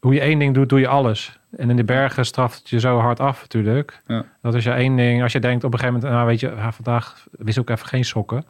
hoe 0.00 0.14
je 0.14 0.20
één 0.20 0.38
ding 0.38 0.54
doet, 0.54 0.68
doe 0.68 0.80
je 0.80 0.88
alles. 0.88 1.40
En 1.56 1.70
in 1.70 1.76
de 1.76 1.84
bergen 1.84 2.26
straft 2.26 2.58
het 2.58 2.68
je 2.68 2.80
zo 2.80 2.98
hard 2.98 3.20
af 3.20 3.40
natuurlijk. 3.40 4.02
Ja. 4.06 4.24
Dat 4.42 4.54
is 4.54 4.64
je 4.64 4.70
één 4.70 4.96
ding. 4.96 5.22
Als 5.22 5.32
je 5.32 5.40
denkt 5.40 5.64
op 5.64 5.72
een 5.72 5.78
gegeven 5.78 6.00
moment, 6.00 6.16
nou 6.16 6.28
weet 6.28 6.40
je, 6.40 6.50
ah, 6.50 6.72
vandaag 6.72 7.26
wissel 7.30 7.62
ik 7.62 7.70
even 7.70 7.86
geen 7.86 8.04
sokken. 8.04 8.44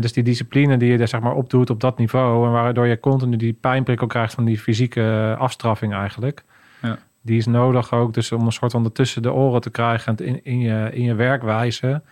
Dus 0.00 0.12
die 0.12 0.22
discipline 0.22 0.76
die 0.76 0.92
je 0.92 0.98
er 0.98 1.08
zeg 1.08 1.20
maar 1.20 1.34
opdoet 1.34 1.70
op 1.70 1.80
dat 1.80 1.98
niveau... 1.98 2.46
en 2.46 2.52
waardoor 2.52 2.86
je 2.86 3.00
continu 3.00 3.36
die 3.36 3.52
pijnprikkel 3.52 4.06
krijgt 4.06 4.34
van 4.34 4.44
die 4.44 4.58
fysieke 4.58 5.36
afstraffing 5.38 5.94
eigenlijk... 5.94 6.44
Die 7.22 7.36
is 7.36 7.46
nodig 7.46 7.92
ook 7.92 8.14
dus 8.14 8.32
om 8.32 8.46
een 8.46 8.52
soort 8.52 8.72
van 8.72 8.92
tussen 8.92 9.22
de 9.22 9.32
oren 9.32 9.60
te 9.60 9.70
krijgen... 9.70 10.16
en 10.16 10.26
in, 10.26 10.44
in, 10.44 10.60
je, 10.60 10.90
in 10.92 11.02
je 11.02 11.14
werkwijze 11.14 12.02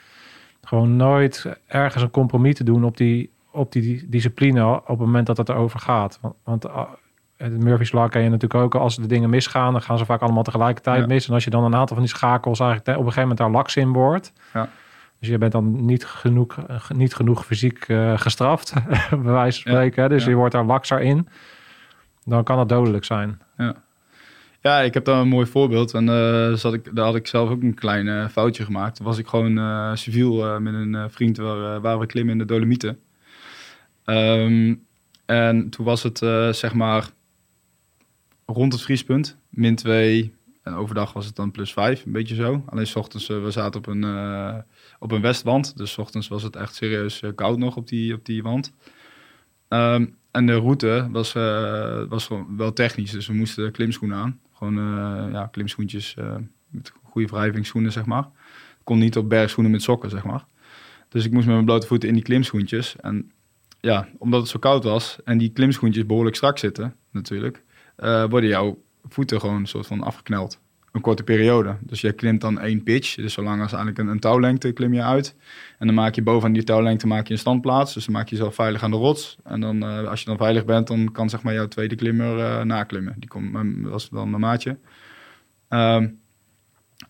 gewoon 0.63 0.97
nooit 0.97 1.47
ergens 1.67 2.03
een 2.03 2.11
compromis 2.11 2.55
te 2.55 2.65
doen... 2.65 2.85
op 2.85 2.97
die, 2.97 3.31
op 3.51 3.73
die 3.73 4.09
discipline 4.09 4.81
op 4.81 4.87
het 4.87 4.99
moment 4.99 5.27
dat 5.27 5.37
het 5.37 5.49
erover 5.49 5.81
gaat. 5.81 6.19
Want, 6.21 6.35
want 6.45 6.69
ah, 6.69 6.91
het 7.37 7.63
Murphy's 7.63 7.93
Law 7.93 8.11
ken 8.11 8.23
je 8.23 8.29
natuurlijk 8.29 8.63
ook. 8.63 8.75
Als 8.75 8.97
de 8.97 9.07
dingen 9.07 9.31
misgaan, 9.31 9.73
dan 9.73 9.83
gaan 9.83 9.99
ze 9.99 10.05
vaak 10.05 10.21
allemaal 10.21 10.43
tegelijkertijd 10.43 11.01
Ja. 11.01 11.07
mis. 11.07 11.29
En 11.29 11.35
als 11.35 11.45
je 11.45 11.51
dan 11.51 11.65
een 11.65 11.75
aantal 11.75 11.97
van 11.97 12.05
die 12.05 12.15
schakels 12.15 12.61
eigenlijk 12.61 12.89
op 12.89 12.95
een 12.95 13.13
gegeven 13.13 13.21
moment 13.21 13.39
daar 13.39 13.51
laks 13.51 13.77
in 13.77 13.93
wordt... 13.93 14.33
Ja. 14.55 14.69
Dus 15.19 15.29
je 15.29 15.39
bent 15.39 15.53
dan 15.53 15.85
niet 15.85 16.05
genoeg, 16.05 16.57
niet 16.95 17.15
genoeg 17.15 17.45
fysiek 17.45 17.85
eh, 17.89 18.19
gestraft, 18.19 18.75
bij 19.11 19.33
wijze 19.33 19.63
van 19.63 19.73
spreken. 19.73 20.09
Dus 20.09 20.25
je 20.25 20.35
wordt 20.35 20.53
daar 20.53 20.65
lakser 20.65 21.01
in. 21.01 21.29
Dan 22.25 22.45
kan 22.45 22.59
het 22.59 22.69
dodelijk 22.69 23.05
zijn. 23.05 23.41
Ja, 23.57 23.75
ik 24.63 24.95
heb 24.95 25.05
daar 25.05 25.21
een 25.21 25.29
mooi 25.29 25.47
voorbeeld. 25.47 25.95
En 25.95 26.09
eh, 26.09 26.53
zat 26.53 26.75
ik, 26.75 26.95
daar 26.97 27.05
had 27.05 27.15
ik 27.15 27.27
zelf 27.27 27.51
ook 27.51 27.63
een 27.63 27.75
klein 27.75 28.09
eh, 28.09 28.29
foutje 28.29 28.65
gemaakt. 28.65 28.97
Toen 28.97 29.07
was 29.07 29.19
ik 29.19 29.27
gewoon 29.27 29.59
eh, 29.59 29.95
civiel 29.95 30.61
met 30.61 30.75
een 30.75 31.11
vriend 31.11 31.37
waar, 31.37 31.81
waar 31.81 31.99
we 31.99 32.07
klimmen 32.07 32.33
in 32.33 32.39
de 32.39 32.45
Dolomieten. 32.45 32.99
Ehm, 34.05 34.75
en 35.27 35.71
toen 35.71 35.85
was 35.85 36.03
het 36.03 36.19
zeg 36.57 36.75
maar 36.75 37.11
rond 38.47 38.73
het 38.73 38.83
vriespunt, 38.83 39.37
min 39.49 39.77
2. 39.77 40.35
En 40.63 40.75
overdag 40.75 41.13
was 41.13 41.27
het 41.27 41.37
dan 41.37 41.51
plus 41.51 41.73
5, 41.73 42.05
een 42.05 42.13
beetje 42.13 42.35
zo. 42.35 42.63
Alleen 42.67 42.87
s 42.87 42.97
ochtends, 42.97 43.27
we 43.27 43.51
zaten 43.51 43.81
op 43.81 43.87
een, 43.87 44.05
op 44.99 45.13
een 45.13 45.21
westwand. 45.21 45.77
Dus 45.77 45.93
's 45.93 45.99
ochtends 45.99 46.29
was 46.29 46.43
het 46.43 46.57
echt 46.57 46.75
serieus 46.75 47.23
koud 47.35 47.59
nog 47.59 47.77
op 47.77 47.89
die, 47.89 48.15
op 48.15 48.25
die 48.25 48.43
wand. 48.43 48.73
Ehm, 49.69 50.07
en 50.31 50.47
de 50.47 50.55
route 50.55 51.09
was, 51.11 51.33
was 52.09 52.29
wel 52.57 52.73
technisch. 52.73 53.11
Dus 53.11 53.27
we 53.27 53.35
moesten 53.35 53.73
klimschoenen 53.73 54.19
aan. 54.19 54.41
Gewoon 54.61 54.79
eh, 54.79 55.33
ja, 55.33 55.47
klimschoentjes 55.47 56.15
eh, 56.15 56.37
met 56.69 56.93
goede 57.03 57.29
wrijvingsschoenen, 57.29 57.93
zeg 57.93 58.07
maar. 58.07 58.29
Kon 58.85 58.99
niet 58.99 59.17
op 59.17 59.29
bergschoenen 59.29 59.73
met 59.73 59.83
sokken, 59.83 60.11
zeg 60.11 60.25
maar. 60.25 60.45
Dus 61.09 61.25
ik 61.25 61.33
moest 61.33 61.47
met 61.47 61.55
mijn 61.55 61.67
blote 61.67 61.87
voeten 61.87 62.09
in 62.09 62.15
die 62.15 62.23
klimschoentjes. 62.23 62.97
En 62.97 63.33
ja, 63.81 64.09
omdat 64.19 64.41
het 64.41 64.51
zo 64.51 64.59
koud 64.59 64.85
was 64.85 65.19
en 65.25 65.39
die 65.39 65.53
klimschoentjes 65.53 66.07
behoorlijk 66.07 66.37
strak 66.37 66.59
zitten, 66.59 66.97
natuurlijk, 67.11 67.63
eh, 67.97 68.25
worden 68.25 68.51
jouw 68.51 68.83
voeten 69.09 69.41
gewoon 69.41 69.57
een 69.57 69.67
soort 69.67 69.87
van 69.87 70.03
afgekneld. 70.03 70.61
Een 70.93 71.01
korte 71.01 71.23
periode. 71.23 71.77
Dus 71.81 72.01
je 72.01 72.13
klimt 72.13 72.41
dan 72.41 72.61
één 72.61 72.83
pitch. 72.83 73.15
Dus 73.15 73.33
zolang 73.33 73.63
als 73.63 73.73
eigenlijk 73.73 73.99
een, 73.99 74.09
een 74.09 74.21
touwlengte 74.21 74.73
klim 74.73 74.95
je 74.95 75.03
uit. 75.03 75.37
En 75.79 75.87
dan 75.87 75.95
maak 75.95 76.15
je 76.15 76.23
bovenaan 76.23 76.53
die 76.53 76.65
touwlengte 76.65 77.07
maak 77.07 77.27
je 77.27 77.33
een 77.33 77.39
standplaats. 77.39 77.95
Dus 77.95 78.05
dan 78.05 78.15
maak 78.15 78.29
je 78.29 78.37
jezelf 78.37 78.55
veilig 78.55 78.83
aan 78.83 78.91
de 78.91 78.97
rots. 78.97 79.37
En 79.45 79.61
dan, 79.61 79.83
eh, 79.83 80.09
als 80.09 80.21
je 80.21 80.27
dan 80.27 80.37
veilig 80.37 80.65
bent, 80.65 80.87
dan 80.87 81.13
kan 81.13 81.31
zeg 81.31 81.43
maar 81.43 81.55
jouw 81.55 81.69
tweede 81.69 81.95
klimmer 81.95 82.39
eh, 82.39 82.65
naklimmen. 82.65 83.15
Die 83.19 83.29
komt, 83.29 83.53
dat 83.83 83.93
was 83.93 84.09
dan 84.09 84.31
mijn 84.31 84.43
maatje. 84.43 84.79
Ehm, 85.69 86.09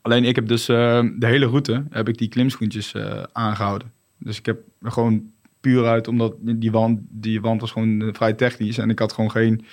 alleen 0.03 0.25
ik 0.25 0.35
heb 0.35 0.47
dus 0.47 0.69
eh, 0.69 1.03
de 1.19 1.27
hele 1.27 1.47
route 1.47 1.85
heb 1.91 2.09
ik 2.09 2.19
die 2.19 2.29
klimschoentjes 2.29 2.95
eh, 2.95 3.23
aangehouden. 3.33 3.93
Dus 4.19 4.39
ik 4.39 4.47
heb 4.47 4.61
gewoon 4.83 5.33
puur 5.61 5.87
uit, 5.87 6.09
omdat 6.09 6.35
die 6.41 6.71
wand, 6.71 7.01
die 7.09 7.41
wand 7.41 7.61
was 7.61 7.71
gewoon 7.71 8.03
eh, 8.03 8.09
vrij 8.13 8.33
technisch. 8.33 8.79
En 8.79 8.91
ik 8.91 8.99
had 8.99 9.13
gewoon 9.13 9.31
geen, 9.31 9.65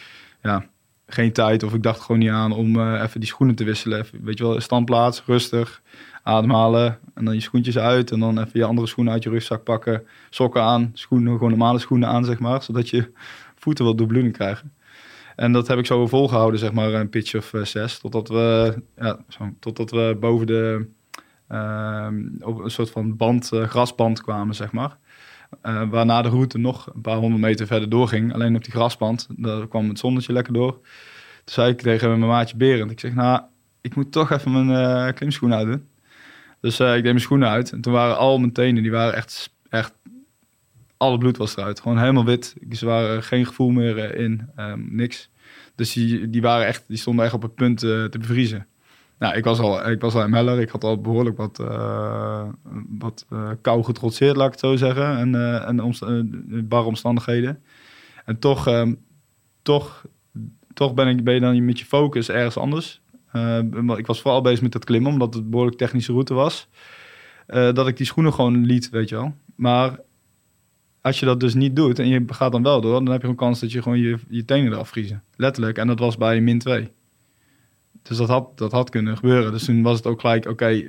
ja, 0.41 0.65
geen 1.07 1.33
tijd 1.33 1.63
of 1.63 1.73
ik 1.73 1.83
dacht 1.83 1.99
gewoon 1.99 2.19
niet 2.19 2.29
aan 2.29 2.51
om 2.51 2.79
eh, 2.79 3.01
even 3.03 3.19
die 3.19 3.29
schoenen 3.29 3.55
te 3.55 3.63
wisselen. 3.63 3.99
Even, 3.99 4.23
weet 4.23 4.37
je 4.37 4.43
wel, 4.43 4.61
standplaats, 4.61 5.23
rustig, 5.25 5.81
ademhalen 6.23 6.99
en 7.13 7.25
dan 7.25 7.33
je 7.33 7.41
schoentjes 7.41 7.77
uit. 7.77 8.11
En 8.11 8.19
dan 8.19 8.39
even 8.39 8.59
je 8.59 8.65
andere 8.65 8.87
schoenen 8.87 9.13
uit 9.13 9.23
je 9.23 9.29
rugzak 9.29 9.63
pakken, 9.63 10.07
sokken 10.29 10.61
aan, 10.61 10.91
schoenen, 10.93 11.33
gewoon 11.33 11.49
normale 11.49 11.79
schoenen 11.79 12.09
aan, 12.09 12.25
zeg 12.25 12.39
maar. 12.39 12.63
Zodat 12.63 12.89
je 12.89 13.11
voeten 13.63 13.85
wat 13.85 13.97
doorbloeding 13.97 14.33
krijgen. 14.33 14.71
En 15.35 15.51
dat 15.51 15.67
heb 15.67 15.77
ik 15.77 15.85
zo 15.85 16.07
volgehouden, 16.07 16.59
zeg 16.59 16.71
maar, 16.71 16.93
een 16.93 17.09
pitch 17.09 17.35
of 17.35 17.53
eh, 17.53 17.63
zes. 17.63 17.99
Totdat 17.99 18.27
we, 18.27 18.75
ja, 18.95 19.19
totdat 19.59 19.91
we 19.91 20.17
boven 20.19 20.47
de, 20.47 20.87
ehm, 21.47 22.23
op 22.39 22.63
een 22.63 22.71
soort 22.71 22.89
van 22.89 23.15
band, 23.15 23.51
eh, 23.51 23.63
grasband 23.63 24.21
kwamen, 24.21 24.55
zeg 24.55 24.71
maar. 24.71 24.97
Eh, 25.61 25.89
waarna 25.89 26.21
de 26.21 26.29
route 26.29 26.57
nog 26.57 26.89
een 26.95 27.01
paar 27.01 27.17
honderd 27.17 27.41
meter 27.41 27.67
verder 27.67 27.89
doorging. 27.89 28.33
Alleen 28.33 28.55
op 28.55 28.63
die 28.63 28.73
grasband, 28.73 29.27
daar 29.29 29.67
kwam 29.67 29.89
het 29.89 29.99
zonnetje 29.99 30.33
lekker 30.33 30.53
door. 30.53 30.71
Toen 30.71 31.53
zei 31.53 31.71
ik 31.71 31.81
tegen 31.81 32.07
mijn 32.07 32.31
maatje 32.31 32.57
Berend, 32.57 32.91
ik 32.91 32.99
zeg, 32.99 33.13
nou, 33.13 33.41
ik 33.81 33.95
moet 33.95 34.11
toch 34.11 34.31
even 34.31 34.65
mijn 34.65 34.69
eh 35.07 35.13
klimschoenen 35.13 35.57
uitdoen. 35.57 35.87
Dus 36.61 36.79
eh, 36.79 36.87
ik 36.87 36.93
deed 36.93 37.03
mijn 37.03 37.19
schoenen 37.19 37.49
uit. 37.49 37.71
En 37.71 37.81
toen 37.81 37.93
waren 37.93 38.17
al 38.17 38.37
mijn 38.37 38.51
tenen, 38.51 38.81
die 38.83 38.91
waren 38.91 39.15
echt, 39.15 39.53
echt 39.69 39.93
alle 40.97 41.17
bloed 41.17 41.37
was 41.37 41.57
eruit. 41.57 41.79
Gewoon 41.79 41.99
helemaal 41.99 42.25
wit. 42.25 42.55
Ze 42.71 42.85
waren 42.85 43.23
geen 43.23 43.45
gevoel 43.45 43.69
meer 43.69 44.15
in, 44.15 44.49
ehm, 44.55 44.95
niks. 44.95 45.29
Dus 45.75 45.93
die, 45.93 46.29
die, 46.29 46.41
waren 46.41 46.65
echt, 46.65 46.83
die 46.87 46.97
stonden 46.97 47.25
echt 47.25 47.33
op 47.33 47.41
het 47.41 47.55
punt 47.55 47.79
te 47.79 48.15
bevriezen. 48.19 48.67
Nou, 49.19 49.35
ik 49.35 49.43
was 49.43 49.59
al, 49.59 49.89
ik 49.89 50.01
was 50.01 50.13
al 50.13 50.27
ML'er. 50.27 50.59
Ik 50.59 50.69
had 50.69 50.83
al 50.83 51.01
behoorlijk 51.01 51.37
wat, 51.37 51.59
eh, 51.59 52.47
wat 52.99 53.25
eh, 53.29 53.49
kou 53.61 53.83
getrotseerd, 53.83 54.35
laat 54.35 54.45
ik 54.45 54.51
het 54.51 54.59
zo 54.59 54.75
zeggen. 54.75 55.17
En, 55.17 55.35
eh 55.35 55.67
en 55.67 55.83
omst- 55.83 56.05
barre 56.67 56.87
omstandigheden. 56.87 57.63
En 58.25 58.39
toch, 58.39 58.67
ehm, 58.67 58.93
toch, 59.61 60.05
toch 60.73 60.93
ben, 60.93 61.07
ik, 61.07 61.23
ben 61.23 61.33
je 61.33 61.39
dan 61.39 61.65
met 61.65 61.79
je 61.79 61.85
focus 61.85 62.29
ergens 62.29 62.57
anders. 62.57 63.01
Ik 63.97 64.07
was 64.07 64.21
vooral 64.21 64.41
bezig 64.41 64.61
met 64.61 64.71
dat 64.71 64.85
klimmen, 64.85 65.11
omdat 65.11 65.33
het 65.33 65.43
een 65.43 65.49
behoorlijk 65.49 65.77
technische 65.77 66.11
route 66.11 66.33
was. 66.33 66.67
Dat 67.47 67.87
ik 67.87 67.97
die 67.97 68.05
schoenen 68.05 68.33
gewoon 68.33 68.65
liet, 68.65 68.89
weet 68.89 69.09
je 69.09 69.15
wel. 69.15 69.33
Maar 69.55 69.99
als 71.01 71.19
je 71.19 71.25
dat 71.25 71.39
dus 71.39 71.53
niet 71.53 71.75
doet 71.75 71.99
en 71.99 72.07
je 72.07 72.23
gaat 72.27 72.51
dan 72.51 72.63
wel 72.63 72.81
door, 72.81 73.03
dan 73.03 73.13
heb 73.13 73.21
je 73.21 73.27
een 73.27 73.35
kans 73.35 73.59
dat 73.59 73.71
je 73.71 73.81
gewoon 73.81 73.99
je, 73.99 74.17
je 74.29 74.45
tenen 74.45 74.71
eraf 74.73 74.89
vriezen. 74.89 75.23
Letterlijk. 75.35 75.77
En 75.77 75.87
dat 75.87 75.99
was 75.99 76.17
bij 76.17 76.41
min 76.41 76.59
2. 76.59 76.91
Dus 78.07 78.17
dat 78.17 78.27
had, 78.27 78.57
dat 78.57 78.71
had 78.71 78.89
kunnen 78.89 79.17
gebeuren. 79.17 79.51
Dus 79.51 79.65
toen 79.65 79.81
was 79.81 79.97
het 79.97 80.07
ook 80.07 80.19
gelijk, 80.19 80.45
oké, 80.45 80.65
eh, 80.67 80.81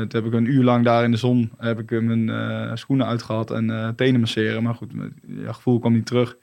toen 0.00 0.08
heb 0.08 0.24
ik 0.24 0.32
een 0.32 0.44
uur 0.52 0.64
lang 0.64 0.84
daar 0.84 1.04
in 1.04 1.10
de 1.10 1.16
zon, 1.16 1.52
heb 1.58 1.78
ik 1.78 1.90
eh, 1.90 2.00
mijn 2.00 2.30
eh, 2.30 2.70
schoenen 2.74 3.06
uitgehad 3.06 3.50
en 3.50 3.70
eh, 3.70 3.88
tenen 3.88 4.20
masseren. 4.20 4.62
Maar 4.62 4.74
goed, 4.74 4.92
ja, 5.26 5.52
gevoel 5.52 5.78
kwam 5.78 5.92
niet 5.92 6.06
terug. 6.06 6.36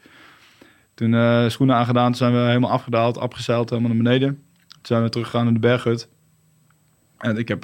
Toen 0.94 1.52
schoenen 1.52 1.76
aangedaan, 1.76 2.06
toen 2.06 2.16
zijn 2.16 2.34
we 2.34 2.40
helemaal 2.40 2.70
afgedaald, 2.70 3.18
afgezeild, 3.18 3.70
helemaal 3.70 3.94
naar 3.94 4.04
beneden. 4.04 4.44
Toen 4.68 4.80
zijn 4.82 5.04
we 5.04 5.10
teruggegaan 5.10 5.44
naar 5.44 5.54
de 5.54 5.60
berghut. 5.60 6.10
En 7.18 7.38
ik 7.38 7.48
heb, 7.48 7.62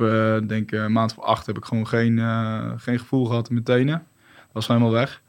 denk 0.47 0.71
een 0.71 0.91
maand 0.91 1.17
of 1.17 1.23
acht 1.23 1.45
heb 1.45 1.57
ik 1.57 1.65
gewoon 1.65 1.87
geen, 1.87 2.19
geen 2.79 2.99
gevoel 2.99 3.25
gehad 3.25 3.47
in 3.47 3.53
mijn 3.53 3.65
tenen. 3.65 4.03
Dat 4.35 4.53
was 4.53 4.67
helemaal 4.67 4.91
weg. 4.91 5.21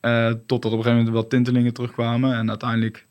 Eh, 0.00 0.30
totdat 0.46 0.72
op 0.72 0.78
een 0.78 0.84
gegeven 0.84 0.96
moment 0.96 1.14
wat 1.14 1.30
tintelingen 1.30 1.74
terugkwamen. 1.74 2.34
En 2.34 2.48
uiteindelijk 2.48 3.06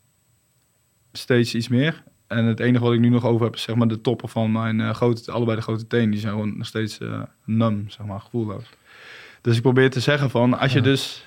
steeds 1.12 1.54
iets 1.54 1.68
meer. 1.68 2.02
En 2.28 2.44
het 2.44 2.60
enige 2.60 2.84
wat 2.84 2.92
ik 2.92 3.00
nu 3.00 3.08
nog 3.08 3.24
over 3.24 3.44
heb 3.44 3.54
is 3.54 3.62
zeg 3.62 3.76
maar 3.76 3.88
de 3.88 4.00
toppen 4.00 4.28
van 4.28 4.52
mijn 4.52 4.80
eh, 4.80 4.90
grote, 4.94 5.32
allebei 5.32 5.56
de 5.56 5.62
grote 5.62 5.86
tenen. 5.86 6.10
Die 6.10 6.20
zijn 6.20 6.32
gewoon 6.32 6.56
nog 6.56 6.66
steeds 6.66 6.98
eh 6.98 7.22
numb, 7.44 7.90
zeg 7.90 8.06
maar, 8.06 8.20
gevoelloos. 8.20 8.64
Dus 9.40 9.56
ik 9.56 9.62
probeer 9.62 9.90
te 9.90 10.00
zeggen 10.00 10.30
van, 10.30 10.58
als 10.58 10.72
je 10.72 10.78
Ja. 10.78 10.84
dus... 10.84 11.26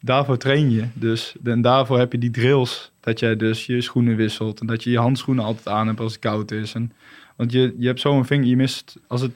Daarvoor 0.00 0.36
train 0.36 0.70
je 0.70 0.84
dus. 0.92 1.34
En 1.44 1.62
daarvoor 1.62 1.98
heb 1.98 2.12
je 2.12 2.18
die 2.18 2.30
drills. 2.30 2.92
Dat 3.00 3.18
jij 3.18 3.36
dus 3.36 3.66
je 3.66 3.80
schoenen 3.80 4.16
wisselt. 4.16 4.60
En 4.60 4.66
dat 4.66 4.82
je 4.82 4.90
je 4.90 4.98
handschoenen 4.98 5.44
altijd 5.44 5.68
aan 5.68 5.86
hebt 5.86 6.00
als 6.00 6.12
het 6.12 6.20
koud 6.20 6.50
is. 6.50 6.74
En, 6.74 6.92
want 7.36 7.52
je, 7.52 7.74
je 7.78 7.86
hebt 7.86 8.00
zo'n 8.00 8.24
vinger, 8.24 8.46
je 8.46 8.56
mist... 8.56 8.96
Als 9.06 9.20
het 9.20 9.32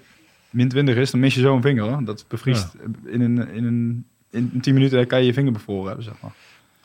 min 0.50 0.68
20 0.68 0.96
is, 0.96 1.10
dan 1.10 1.20
mis 1.20 1.34
je 1.34 1.40
zo'n 1.40 1.62
vinger. 1.62 1.84
Hoor. 1.84 2.04
Dat 2.04 2.24
bevriest 2.28 2.74
in, 3.04 3.20
een, 3.20 3.48
in, 3.48 3.64
een, 3.64 4.04
in 4.30 4.60
10 4.60 4.74
minuten 4.74 5.06
kan 5.06 5.20
je 5.20 5.26
je 5.26 5.32
vinger 5.32 5.52
bevroren 5.52 5.86
hebben, 5.86 6.04
zeg 6.04 6.14
maar. 6.22 6.32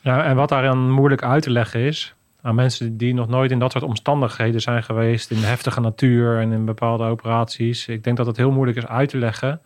Ja, 0.00 0.24
en 0.24 0.36
wat 0.36 0.48
daaraan 0.48 0.90
moeilijk 0.90 1.22
uit 1.22 1.42
te 1.42 1.50
leggen 1.50 1.80
is 1.80 2.14
aan 2.44 2.54
mensen 2.54 2.96
die 2.96 3.14
nog 3.14 3.28
nooit 3.28 3.50
in 3.50 3.58
dat 3.58 3.72
soort 3.72 3.84
omstandigheden 3.84 4.60
zijn 4.60 4.82
geweest, 4.82 5.30
in 5.30 5.40
de 5.40 5.46
heftige 5.46 5.80
natuur 5.80 6.40
en 6.40 6.52
in 6.52 6.64
bepaalde 6.64 7.04
operaties. 7.04 7.88
Ik 7.88 8.04
denk 8.04 8.16
dat 8.16 8.26
het 8.26 8.36
heel 8.36 8.50
moeilijk 8.50 8.78
is 8.78 8.86
uit 8.86 9.08
te 9.08 9.18
leggen. 9.18 9.60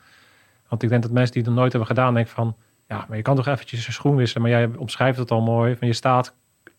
Want 0.68 0.83
ik 0.83 0.89
denk 0.89 1.03
dat 1.03 1.11
mensen 1.11 1.33
die 1.33 1.43
het 1.43 1.51
nog 1.51 1.61
nooit 1.61 1.72
hebben 1.72 1.91
gedaan, 1.91 2.14
denken 2.14 2.33
van, 2.33 2.57
ja, 2.89 3.05
maar 3.09 3.16
je 3.16 3.22
kan 3.22 3.37
toch 3.37 3.47
eventjes 3.47 3.87
een 3.87 3.93
schoen 3.93 4.16
wisselen, 4.16 4.43
maar 4.43 4.51
jij 4.51 4.70
omschrijft 4.76 5.18
het 5.18 5.31
al 5.31 5.41
mooi. 5.41 5.76
Van 5.76 5.87
je 5.87 5.93
staat, 5.93 6.35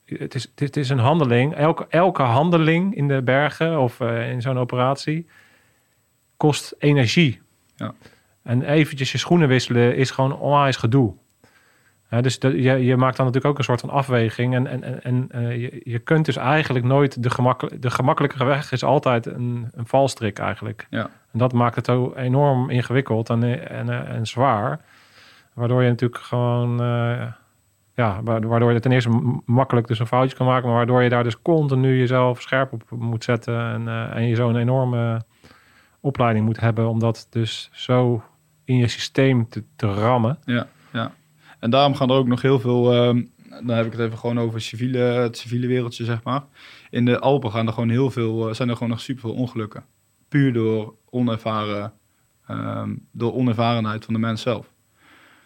het 0.06 0.36
is, 0.36 0.52
het 0.56 0.78
is 0.78 0.90
een 0.90 1.00
handeling. 1.00 1.56
Elke, 1.56 1.86
elke 1.90 2.22
handeling 2.22 2.96
in 2.96 3.08
de 3.08 3.22
bergen 3.22 3.80
of 3.80 4.00
uh, 4.00 4.32
in 4.32 4.42
zo'n 4.42 4.58
operatie 4.58 5.28
kost 6.38 6.76
energie. 6.78 7.42
Ja. 7.76 7.94
En 8.44 8.62
eventjes 8.62 9.12
je 9.12 9.18
schoenen 9.18 9.48
wisselen 9.48 9.96
is 9.96 10.12
gewoon 10.12 10.40
onwijs 10.40 10.76
gedoe. 10.76 11.14
Dus 12.10 12.38
je, 12.42 12.86
je 12.86 12.98
maakt 12.98 13.18
dan 13.18 13.26
natuurlijk 13.26 13.54
ook 13.54 13.58
een 13.58 13.64
soort 13.64 13.80
van 13.80 13.90
afweging. 13.90 14.56
En, 14.56 14.68
en, 14.68 15.04
en 15.04 15.30
uh, 15.36 15.62
je, 15.62 15.82
je 15.84 16.00
kunt 16.00 16.26
dus 16.26 16.36
eigenlijk 16.36 16.86
nooit 16.86 17.24
de, 17.24 17.30
gemakkelijk, 17.30 17.82
de 17.82 17.90
gemakkelijke 17.90 18.46
weg 18.46 18.72
is 18.72 18.84
altijd 18.84 19.26
een, 19.26 19.68
een 19.72 19.86
valstrik 19.86 20.40
eigenlijk. 20.40 20.88
Ja. 20.90 21.10
En 21.32 21.40
dat 21.40 21.54
maakt 21.54 21.76
het 21.76 21.86
zo 21.86 22.14
enorm 22.16 22.70
ingewikkeld 22.70 23.30
en, 23.30 23.70
en, 23.70 24.08
en 24.08 24.28
zwaar. 24.28 24.80
Waardoor 25.54 25.84
je 25.84 25.90
natuurlijk 25.90 26.22
gewoon, 26.22 26.82
uh, 26.82 27.26
ja, 27.94 28.24
waardoor 28.24 28.74
je 28.74 28.80
ten 28.80 28.92
eerste 28.92 29.42
makkelijk 29.46 29.88
dus 29.88 30.00
een 30.00 30.08
foutje 30.08 30.38
kan 30.38 30.46
maken, 30.46 30.68
maar 30.68 30.78
waardoor 30.78 31.04
je 31.04 31.10
daar 31.10 31.24
dus 31.24 31.42
continu 31.42 31.98
jezelf 31.98 32.42
scherp 32.42 32.74
op 32.74 32.84
moet 32.90 33.24
zetten 33.24 33.72
en, 33.72 34.14
en 34.14 34.28
je 34.28 34.36
zo'n 34.36 34.56
enorme 34.56 35.22
opleiding 36.00 36.46
moet 36.46 36.60
hebben 36.60 36.90
om 36.90 37.00
dat 37.00 37.28
dus 37.30 37.70
zo 37.72 38.24
in 38.66 38.78
je 38.78 38.88
systeem 38.88 39.50
te, 39.50 39.64
te 39.76 39.94
rammen. 39.94 40.38
Ja. 40.46 40.68
En 41.60 41.70
daarom 41.70 41.96
gaan 41.96 42.10
er 42.10 42.16
ook 42.16 42.28
nog 42.28 42.42
heel 42.42 42.60
veel, 42.60 42.94
uh, 42.94 43.24
dan 43.50 43.76
heb 43.76 43.86
ik 43.86 43.92
het 43.92 44.02
even 44.02 44.18
gewoon 44.18 44.40
over 44.40 44.62
civiele, 44.62 44.98
het 44.98 45.38
civiele 45.38 45.68
wereldje, 45.68 46.04
zeg 46.04 46.24
maar. 46.24 46.44
In 46.90 47.06
de 47.06 47.20
Alpen 47.20 47.52
gaan 47.52 47.68
er 47.68 47.74
gewoon 47.74 47.90
heel 47.90 48.12
veel, 48.12 48.56
zijn 48.56 48.70
er 48.70 48.74
gewoon 48.76 48.90
nog 48.90 49.02
super 49.02 49.22
veel 49.22 49.34
ongelukken. 49.34 49.86
Puur 50.28 50.54
door 50.54 50.96
onervaren, 51.10 51.94
um, 52.50 53.08
door 53.12 53.34
onervarenheid 53.34 54.06
van 54.06 54.14
de 54.14 54.20
mens 54.20 54.42
zelf. 54.42 54.72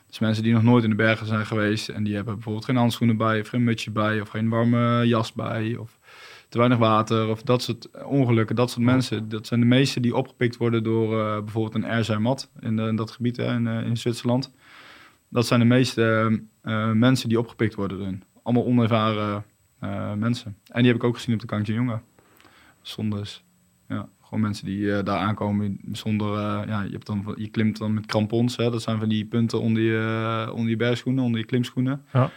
Dus 0.07 0.20
mensen 0.20 0.43
die 0.43 0.53
nog 0.53 0.64
nooit 0.64 0.84
in 0.84 0.89
de 0.89 0.95
bergen 0.95 1.28
zijn 1.28 1.45
geweest 1.45 1.89
en 1.89 2.03
die 2.03 2.16
hebben 2.16 2.34
bijvoorbeeld 2.34 2.66
geen 2.66 2.76
handschoenen 2.76 3.18
bij, 3.18 3.39
of 3.39 3.47
geen 3.47 3.64
mutsje 3.64 3.91
bij, 3.91 4.22
of 4.22 4.30
geen 4.30 4.49
warme 4.49 5.07
jas 5.07 5.34
bij, 5.34 5.76
of 5.76 5.99
te 6.49 6.57
weinig 6.57 6.78
water, 6.78 7.30
of 7.30 7.41
dat 7.41 7.61
soort 7.61 8.03
ongelukken, 8.03 8.55
dat 8.55 8.72
soort 8.72 8.86
mensen. 8.86 9.30
Dat 9.30 9.47
zijn 9.47 9.59
de 9.59 9.66
meeste 9.66 9.99
die 9.99 10.16
opgepikt 10.16 10.57
worden 10.57 10.84
door 10.84 11.20
uh, 11.20 11.38
bijvoorbeeld 11.38 11.76
een 11.76 11.89
Erzermat 11.89 12.51
in, 12.59 12.80
in 12.80 12.95
dat 12.95 13.11
gebied 13.11 13.38
hè, 13.38 13.55
in, 13.55 13.68
in 13.68 13.97
Zwitserland. 13.97 14.53
Dat 15.34 15.48
zijn 15.48 15.60
de 15.60 15.66
meeste 15.66 16.40
uh, 16.64 16.92
mensen 16.92 17.30
die 17.30 17.40
opgepikt 17.40 17.76
worden 17.76 18.00
erin. 18.00 18.24
Allemaal 18.44 18.66
onervaren 18.66 19.46
mensen. 20.16 20.58
En 20.68 20.82
die 20.82 20.92
heb 20.92 20.96
ik 20.96 21.04
ook 21.04 21.16
gezien 21.16 21.34
op 21.34 21.42
de 21.42 21.48
Kantje 21.48 21.74
Jongen. 21.74 22.02
Zonder, 22.82 23.42
ja, 23.88 24.10
gewoon 24.22 24.40
mensen 24.40 24.66
die 24.66 24.80
uh, 24.80 25.04
daar 25.04 25.18
aankomen 25.18 25.80
zonder, 25.92 26.38
ja, 26.68 26.82
je, 26.82 26.92
hebt 26.92 27.06
dan, 27.06 27.34
je 27.38 27.48
klimt 27.48 27.78
dan 27.78 27.94
met 27.94 28.06
krampons. 28.06 28.56
Hè? 28.56 28.72
Dat 28.72 28.82
zijn 28.82 29.00
van 29.00 29.10
die 29.10 29.26
punten 29.26 29.62
onder 29.62 29.82
je, 29.82 30.52
onder 30.54 30.70
je 30.70 30.76
bergschoenen, 30.76 31.24
onder 31.24 31.40
je 31.40 31.46
klimschoenen. 31.46 32.06
Ja, 32.14 32.32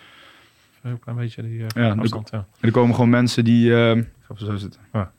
een 0.82 0.98
klein 0.98 1.16
beetje 1.16 1.42
die 1.42 1.64
ja, 1.74 1.94
afstand. 1.94 2.30
Er, 2.30 2.38
ja. 2.38 2.46
er 2.60 2.70
komen 2.70 2.94
gewoon 2.94 3.10
mensen 3.10 3.44
die, 3.44 3.70
ik 3.96 4.06
ga 4.22 4.34
zo 4.36 4.56
zitten. 4.56 4.80
Ja. 4.92 5.12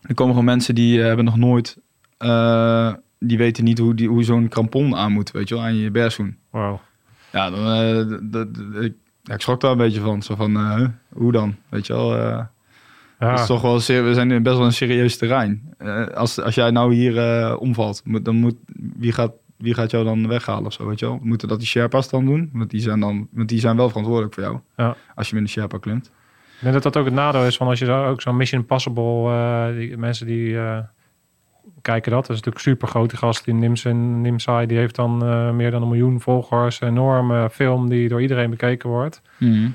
Er 0.00 0.14
komen 0.14 0.32
gewoon 0.32 0.44
mensen 0.44 0.74
die 0.74 1.00
hebben 1.00 1.24
nog 1.24 1.36
nooit, 1.36 1.78
die 3.18 3.38
weten 3.38 3.64
niet 3.64 3.78
hoe, 3.78 3.94
die, 3.94 4.08
hoe 4.08 4.22
zo'n 4.22 4.48
krampon 4.48 4.96
aan 4.96 5.12
moet, 5.12 5.30
weet 5.30 5.48
je 5.48 5.54
wel, 5.54 5.64
aan 5.64 5.76
je 5.76 5.90
bergschoen. 5.90 6.36
Wow. 6.50 6.78
Ja, 7.32 7.50
dan, 7.50 8.20
dat, 8.30 8.48
ik, 8.80 8.94
ja, 9.22 9.34
ik 9.34 9.40
schrok 9.40 9.60
daar 9.60 9.70
een 9.70 9.78
beetje 9.78 10.00
van. 10.00 10.22
Zo 10.22 10.34
van, 10.34 10.56
hoe 11.08 11.32
dan, 11.32 11.56
weet 11.68 11.86
je 11.86 11.92
wel. 11.92 12.16
Ja. 12.16 12.50
Dat 13.18 13.38
is 13.38 13.46
toch 13.46 13.62
wel 13.62 14.04
we 14.04 14.14
zijn 14.14 14.42
best 14.42 14.56
wel 14.56 14.66
een 14.66 14.72
serieus 14.72 15.16
terrein. 15.16 15.74
Uh, 15.78 16.06
als, 16.06 16.40
als 16.40 16.54
jij 16.54 16.70
nou 16.70 16.94
hier 16.94 17.14
uh, 17.14 17.56
omvalt, 17.60 18.02
dan 18.22 18.36
moet 18.36 18.54
wie 18.96 19.12
gaat, 19.12 19.32
wie 19.56 19.74
gaat 19.74 19.90
jou 19.90 20.04
dan 20.04 20.28
weghalen 20.28 20.66
of 20.66 20.72
zo, 20.72 20.86
weet 20.86 20.98
je 20.98 21.06
wel? 21.06 21.18
Moeten 21.22 21.48
dat 21.48 21.58
die 21.58 21.68
Sherpa's 21.68 22.08
dan 22.08 22.24
doen? 22.24 22.50
Want 22.52 22.70
die 22.70 22.80
zijn 22.80 23.00
dan, 23.00 23.28
want 23.30 23.48
die 23.48 23.60
zijn 23.60 23.76
wel 23.76 23.88
verantwoordelijk 23.88 24.34
voor 24.34 24.42
jou. 24.42 24.58
Ja. 24.76 24.96
Als 25.14 25.28
je 25.28 25.34
met 25.34 25.44
een 25.44 25.50
Sherpa 25.50 25.78
klimt. 25.78 26.06
Ik 26.06 26.60
denk 26.60 26.74
dat 26.74 26.82
dat 26.82 26.96
ook 26.96 27.04
het 27.04 27.14
nadeel 27.14 27.46
is 27.46 27.56
van 27.56 27.66
als 27.66 27.78
je 27.78 27.90
ook 27.90 28.20
zo'n 28.20 28.36
Mission 28.36 28.60
Impossible, 28.60 29.30
uh, 29.30 29.76
die 29.76 29.96
mensen 29.96 30.26
die 30.26 30.56
kijken 31.92 32.10
dat. 32.10 32.20
Dat 32.20 32.36
is 32.36 32.36
natuurlijk 32.36 32.64
super 32.64 32.88
grote 32.88 33.16
gast 33.16 33.46
in 33.46 33.58
Nimsen, 33.58 34.20
Nimsai. 34.20 34.66
Die 34.66 34.78
heeft 34.78 34.94
dan 34.94 35.16
meer 35.56 35.70
dan 35.70 35.82
een 35.82 35.88
miljoen 35.88 36.20
volgers. 36.20 36.80
Een 36.80 36.88
enorme 36.88 37.50
film 37.50 37.88
die 37.88 38.08
door 38.08 38.20
iedereen 38.22 38.50
bekeken 38.50 38.88
wordt. 38.88 39.22
Mm 39.38 39.52
-hmm 39.52 39.74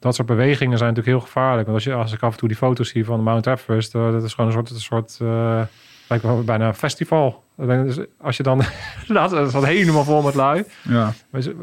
dat 0.00 0.14
soort 0.14 0.28
bewegingen 0.28 0.78
zijn 0.78 0.88
natuurlijk 0.94 1.16
heel 1.16 1.26
gevaarlijk. 1.26 1.66
Want 1.66 1.74
als, 1.74 1.84
je, 1.84 1.94
als 1.94 2.12
ik 2.12 2.22
af 2.22 2.32
en 2.32 2.38
toe 2.38 2.48
die 2.48 2.56
foto's 2.56 2.88
zie 2.88 3.04
van 3.04 3.22
Mount 3.22 3.46
Everest, 3.46 3.94
uh, 3.94 4.12
dat 4.12 4.22
is 4.22 4.34
gewoon 4.34 4.46
een 4.46 4.56
soort, 4.56 4.70
een 4.70 4.80
soort 4.80 5.18
uh, 5.22 5.62
lijkt 6.08 6.24
wel 6.24 6.44
bijna 6.44 6.66
een 6.66 6.74
festival. 6.74 7.44
Dus 7.56 7.98
als 8.20 8.36
je 8.36 8.42
dan, 8.42 8.58
het 9.06 9.48
staat 9.48 9.64
helemaal 9.64 10.04
vol 10.04 10.22
met 10.22 10.34
lui. 10.34 10.64
Ja. 10.82 11.12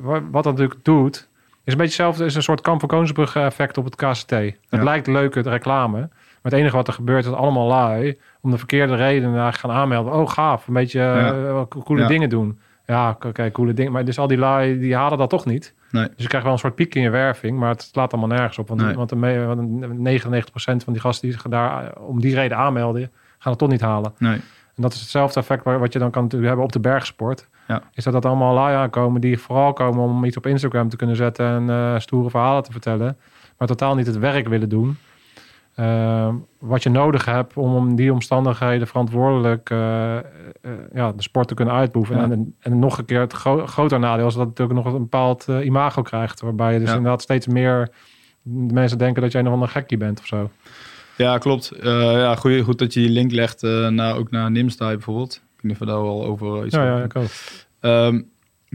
Wat 0.01 0.43
dat 0.43 0.45
natuurlijk 0.45 0.79
doet, 0.83 1.15
is 1.63 1.73
een 1.73 1.77
beetje 1.77 2.03
hetzelfde, 2.03 2.25
is 2.25 2.35
een 2.35 2.43
soort 2.43 2.61
Kamp 2.61 2.79
van 2.79 2.89
Koonsbrug 2.89 3.35
effect 3.35 3.77
op 3.77 3.85
het 3.85 3.95
KCT. 3.95 4.29
Het 4.29 4.55
Ja. 4.69 4.83
lijkt 4.83 5.07
leuk, 5.07 5.35
het 5.35 5.47
reclame. 5.47 5.97
Maar 5.97 6.51
het 6.51 6.53
enige 6.53 6.75
wat 6.75 6.87
er 6.87 6.93
gebeurt, 6.93 7.23
is 7.25 7.29
dat 7.29 7.39
allemaal 7.39 7.67
lui 7.67 8.17
om 8.47 8.53
de 8.53 8.57
verkeerde 8.59 8.95
redenen 8.95 9.53
gaan 9.53 9.71
aanmelden. 9.71 10.13
Oh, 10.13 10.29
gaaf, 10.29 10.67
een 10.67 10.73
beetje 10.73 10.99
Ja. 10.99 11.33
uh, 11.33 11.61
coole 11.83 12.01
Ja. 12.01 12.07
dingen 12.07 12.29
doen. 12.29 12.59
Ja, 12.85 13.17
oké, 13.25 13.51
coole 13.51 13.73
dingen. 13.73 13.91
Maar 13.91 14.05
dus 14.05 14.19
al 14.19 14.27
die 14.27 14.37
lui, 14.37 14.79
die 14.79 14.95
halen 14.95 15.17
dat 15.17 15.29
toch 15.29 15.45
niet. 15.45 15.73
Nee. 15.91 16.03
Dus 16.03 16.13
je 16.15 16.27
krijgt 16.27 16.43
wel 16.45 16.53
een 16.55 16.59
soort 16.59 16.75
piek 16.75 16.95
in 16.95 17.01
je 17.01 17.09
werving, 17.09 17.59
maar 17.59 17.69
het 17.69 17.81
slaat 17.81 18.13
allemaal 18.13 18.37
nergens 18.37 18.57
op. 18.57 18.67
Want, 18.67 18.81
Nee. 18.81 18.95
want 18.95 19.09
de 19.09 19.45
want 19.45 19.59
99% 19.97 20.83
van 20.83 20.93
die 20.93 21.01
gasten 21.01 21.27
die 21.29 21.37
zich 21.37 21.47
daar 21.47 21.83
eh, 21.83 22.01
om 22.07 22.21
die 22.21 22.35
reden 22.35 22.57
aanmelden, 22.57 23.11
gaan 23.37 23.51
het 23.51 23.59
toch 23.61 23.69
niet 23.69 23.81
halen. 23.81 24.13
Nee. 24.17 24.33
En 24.75 24.81
dat 24.83 24.93
is 24.93 24.99
hetzelfde 24.99 25.39
effect 25.39 25.63
wa- 25.63 25.77
wat 25.77 25.93
je 25.93 25.99
dan 25.99 26.11
kan 26.11 26.21
natuurlijk 26.21 26.47
hebben 26.49 26.65
op 26.65 26.71
de 26.73 26.79
bergsport. 26.79 27.47
Ja. 27.67 27.81
Is 27.93 28.03
dat 28.03 28.13
dat 28.13 28.25
allemaal 28.25 28.53
lui 28.53 28.75
aankomen 28.75 29.21
die 29.21 29.39
vooral 29.39 29.73
komen 29.73 29.99
om 30.03 30.23
iets 30.25 30.37
op 30.37 30.45
Instagram 30.45 30.89
te 30.89 30.95
kunnen 30.97 31.15
zetten 31.15 31.45
en 31.45 31.69
eh, 31.69 31.99
stoere 31.99 32.29
verhalen 32.29 32.63
te 32.63 32.71
vertellen, 32.71 33.17
maar 33.57 33.67
totaal 33.67 33.95
niet 33.95 34.07
het 34.07 34.17
werk 34.17 34.47
willen 34.47 34.69
doen. 34.69 34.97
Eh, 35.77 36.33
wat 36.59 36.83
je 36.83 36.89
nodig 36.89 37.25
hebt 37.25 37.57
om 37.57 37.75
om 37.75 37.95
die 37.95 38.13
omstandigheden 38.13 38.87
verantwoordelijk 38.87 39.69
eh, 39.69 40.17
eh, 40.17 40.23
ja, 40.93 41.11
de 41.11 41.21
sport 41.21 41.47
te 41.47 41.53
kunnen 41.53 41.73
uitboeven. 41.73 42.15
Ja. 42.17 42.23
En, 42.23 42.55
en 42.59 42.79
nog 42.79 42.97
een 42.97 43.05
keer 43.05 43.19
het 43.19 43.33
gro- 43.33 43.65
groter 43.65 43.99
nadeel 43.99 44.27
is 44.27 44.33
dat 44.33 44.47
het 44.47 44.57
natuurlijk 44.57 44.85
nog 44.85 44.93
een 44.93 45.01
bepaald 45.01 45.47
eh, 45.47 45.65
imago 45.65 46.01
krijgt. 46.01 46.41
Waarbij 46.41 46.73
je 46.73 46.79
dus 46.79 46.89
Ja. 46.89 46.95
inderdaad 46.95 47.21
steeds 47.21 47.47
meer 47.47 47.89
mensen 48.71 48.97
denken 48.97 49.21
dat 49.21 49.31
jij 49.31 49.41
nog 49.41 49.53
wel 49.53 49.61
een 49.61 49.69
gekkie 49.69 49.97
bent 49.97 50.19
of 50.19 50.25
zo. 50.25 50.49
Ja, 51.17 51.37
klopt. 51.37 51.71
Eh, 51.71 52.11
ja, 52.11 52.35
goed, 52.35 52.61
goed 52.61 52.79
dat 52.79 52.93
je 52.93 52.99
die 52.99 53.09
link 53.09 53.31
legt 53.31 53.63
eh, 53.63 53.87
naar, 53.87 54.15
ook 54.15 54.31
naar 54.31 54.51
Nimstai 54.51 54.93
bijvoorbeeld. 54.93 55.33
Ik 55.33 55.41
weet 55.53 55.63
niet 55.63 55.71
of 55.71 55.79
we 55.79 55.85
daar 55.85 55.95
al 55.95 56.25
over 56.25 56.65
iets 56.65 56.75
Ja, 56.75 57.03
ik 57.03 57.15
ook. 57.15 57.27
Ehm, 57.79 58.21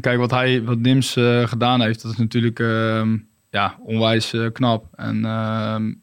kijk, 0.01 0.19
wat, 0.19 0.31
hij, 0.31 0.63
wat 0.65 0.79
Nims 0.79 1.17
eh, 1.17 1.43
gedaan 1.47 1.81
heeft, 1.81 2.03
dat 2.03 2.13
is 2.13 2.19
natuurlijk 2.19 2.61
ehm, 2.61 3.17
ja, 3.51 3.77
onwijs 3.85 4.33
eh, 4.33 4.47
knap 4.53 4.85
en 4.95 5.25
ehm, 5.25 5.87
eh, 5.89 5.95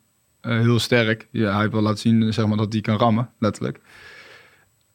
heel 0.42 0.80
sterk. 0.80 1.28
Ja, 1.32 1.52
hij 1.52 1.60
heeft 1.60 1.72
wel 1.72 1.82
laten 1.82 2.00
zien 2.00 2.34
zeg 2.34 2.48
maar, 2.48 2.58
dat 2.58 2.74
hij 2.74 2.82
kan 2.82 2.98
rammen, 2.98 3.30
letterlijk. 3.40 3.80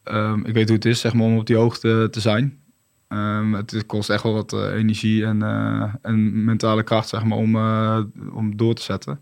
Ehm, 0.03 0.45
ik 0.45 0.55
weet 0.55 0.66
hoe 0.68 0.76
het 0.76 0.84
is 0.84 1.01
zeg 1.01 1.14
maar, 1.14 1.26
om 1.26 1.38
op 1.38 1.47
die 1.47 1.57
hoogte 1.57 2.09
te 2.11 2.20
zijn. 2.20 2.59
Ehm, 3.09 3.53
het 3.53 3.86
kost 3.86 4.11
echt 4.11 4.22
wel 4.22 4.32
wat 4.32 4.53
eh, 4.53 4.74
energie 4.74 5.24
en, 5.24 5.42
eh, 5.42 5.95
en 6.03 6.45
mentale 6.45 6.82
kracht 6.82 7.09
zeg 7.09 7.24
maar, 7.24 7.38
om, 7.38 7.57
eh, 7.57 8.01
om 8.32 8.57
door 8.57 8.74
te 8.74 8.82
zetten. 8.82 9.20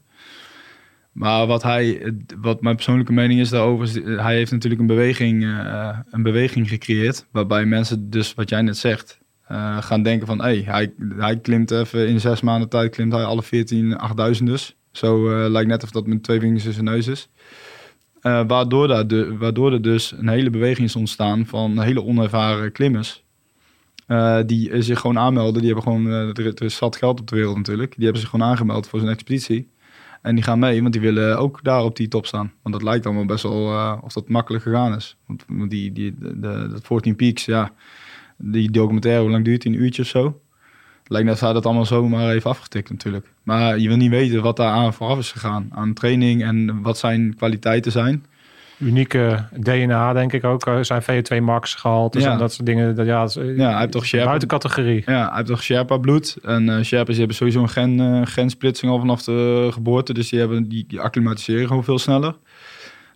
Maar 1.13 1.47
wat, 1.47 1.63
hij, 1.63 2.15
wat 2.41 2.63
mijn 2.63 2.75
persoonlijke 2.75 3.13
mening 3.13 3.41
is 3.41 3.49
daarover, 3.49 4.05
eh, 4.05 4.23
hij 4.23 4.35
heeft 4.35 4.53
natuurlijk 4.53 4.81
een 4.81 4.87
beweging, 4.87 5.45
eh, 5.45 5.99
een 6.11 6.23
beweging 6.23 6.69
gecreëerd. 6.69 7.27
Waarbij 7.31 7.65
mensen 7.67 8.11
dus, 8.11 8.35
wat 8.35 8.49
jij 8.49 8.63
net 8.63 8.77
zegt, 8.77 9.19
eh, 9.47 9.83
gaan 9.83 10.03
denken 10.03 10.27
van... 10.27 10.41
Hey, 10.41 10.63
hij, 10.67 10.93
hij 11.17 11.41
klimt 11.41 11.71
even 11.71 12.09
in 12.09 12.21
zes 12.21 12.41
maanden 12.41 12.69
tijd, 12.69 12.91
klimt 12.91 13.13
hij 13.13 13.25
alle 13.25 13.43
14 13.43 13.97
8000 13.97 14.49
dus. 14.49 14.77
Zo 14.93 15.31
eh, 15.31 15.51
lijkt 15.51 15.69
net 15.69 15.83
of 15.83 15.91
dat 15.91 16.07
met 16.07 16.23
twee 16.23 16.41
vingers 16.41 16.65
in 16.65 16.73
zijn 16.73 16.85
neus 16.85 17.07
is. 17.07 17.29
Eh, 18.21 18.43
waardoor, 18.47 18.89
daar 18.89 19.07
de, 19.07 19.37
waardoor 19.37 19.73
er 19.73 19.83
dus 19.83 20.13
een 20.13 20.29
hele 20.29 20.51
beweging 20.51 20.89
is 20.89 20.97
ontstaan 20.97 21.47
van 21.47 21.81
hele 21.81 22.05
onervaren 22.05 22.73
klimmers. 22.73 23.25
Eh, 24.07 24.39
die 24.47 24.83
zich 24.83 25.01
gewoon 25.01 25.19
aanmelden. 25.19 25.63
Die 25.63 25.73
hebben 25.73 25.83
gewoon, 25.83 26.07
er, 26.07 26.63
is 26.63 26.77
zat 26.77 26.97
geld 26.97 27.21
op 27.21 27.27
de 27.27 27.37
wereld 27.37 27.57
natuurlijk. 27.57 27.95
Die 27.95 28.05
hebben 28.05 28.21
zich 28.21 28.31
gewoon 28.31 28.49
aangemeld 28.49 28.89
voor 28.89 29.01
zo'n 29.01 29.09
expeditie. 29.09 29.71
En 30.23 30.35
die 30.35 30.45
gaan 30.45 30.59
mee, 30.59 30.81
want 30.81 30.93
die 30.93 31.03
willen 31.03 31.39
ook 31.39 31.61
daar 31.63 31.85
op 31.85 31.97
die 31.97 32.09
top 32.09 32.27
staan. 32.27 32.53
Want 32.63 32.75
dat 32.75 32.85
lijkt 32.85 33.07
allemaal 33.07 33.25
best 33.25 33.43
wel 33.43 33.99
of 34.01 34.13
dat 34.13 34.29
makkelijk 34.29 34.65
gegaan 34.65 34.95
is. 34.95 35.17
Want 35.27 35.45
die, 35.71 35.93
die, 35.93 36.15
de, 36.19 36.41
de, 36.41 36.69
dat 36.71 36.87
14 36.87 37.17
Peaks, 37.17 37.45
ja, 37.45 37.73
die 38.37 38.71
documentaire, 38.71 39.23
hoe 39.23 39.31
lang 39.31 39.45
duurt 39.45 39.63
die? 39.63 39.73
Een 39.73 39.83
uurtje 39.83 40.03
of 40.03 40.09
zo? 40.09 40.42
Lijkt 41.07 41.27
net 41.27 41.35
of 41.37 41.41
hij 41.41 41.53
dat 41.53 41.65
allemaal 41.67 41.85
zomaar 41.87 42.31
even 42.31 42.51
afgetikt 42.51 42.91
natuurlijk. 42.91 43.27
Maar 43.43 43.79
je 43.79 43.89
wil 43.89 43.97
niet 43.97 44.11
weten 44.11 44.43
wat 44.43 44.57
daar 44.57 44.73
aan 44.73 44.93
vooraf 44.95 45.19
is 45.19 45.33
gegaan. 45.33 45.69
Aan 45.71 45.93
training 45.93 46.43
en 46.43 46.83
wat 46.83 46.99
zijn 46.99 47.35
kwaliteiten 47.37 47.93
zijn. 47.93 48.25
unieke 48.79 49.45
DNA, 49.61 50.13
denk 50.13 50.33
ik 50.33 50.45
ook. 50.45 50.67
Uh, 50.67 50.79
zijn 50.81 51.03
VO2 51.03 51.43
max 51.43 51.75
gehaald. 51.75 52.13
Dus 52.13 52.23
Ja. 52.23 52.33
en 52.33 52.39
dat 52.39 52.53
soort 52.53 52.67
dingen. 52.67 52.95
Dat, 52.95 53.07
ja, 53.07 53.21
dat 53.21 53.29
is, 53.37 53.57
Ja, 53.57 53.71
hij 53.71 53.79
heeft 53.81 53.93
toch 53.93 54.07
Sherpa- 54.07 54.27
buiten 54.27 54.49
categorie. 54.49 55.03
Ja, 55.07 55.27
hij 55.27 55.35
heeft 55.37 55.47
toch 55.47 55.63
Sherpa 55.63 55.97
bloed. 55.97 56.37
En 56.43 56.69
eh 56.69 56.85
Sherpa's 56.85 57.17
hebben 57.17 57.37
sowieso 57.37 57.61
een 57.63 57.69
gen, 57.69 58.01
eh, 58.01 58.21
gensplitsing 58.25 58.93
al 58.93 58.99
vanaf 58.99 59.23
de 59.23 59.69
geboorte. 59.73 60.13
Dus 60.15 60.29
die, 60.29 60.39
hebben, 60.39 60.69
die, 60.69 60.85
die 60.89 61.01
acclimatiseren 61.01 61.67
gewoon 61.67 61.85
veel 61.85 61.99
sneller. 61.99 62.37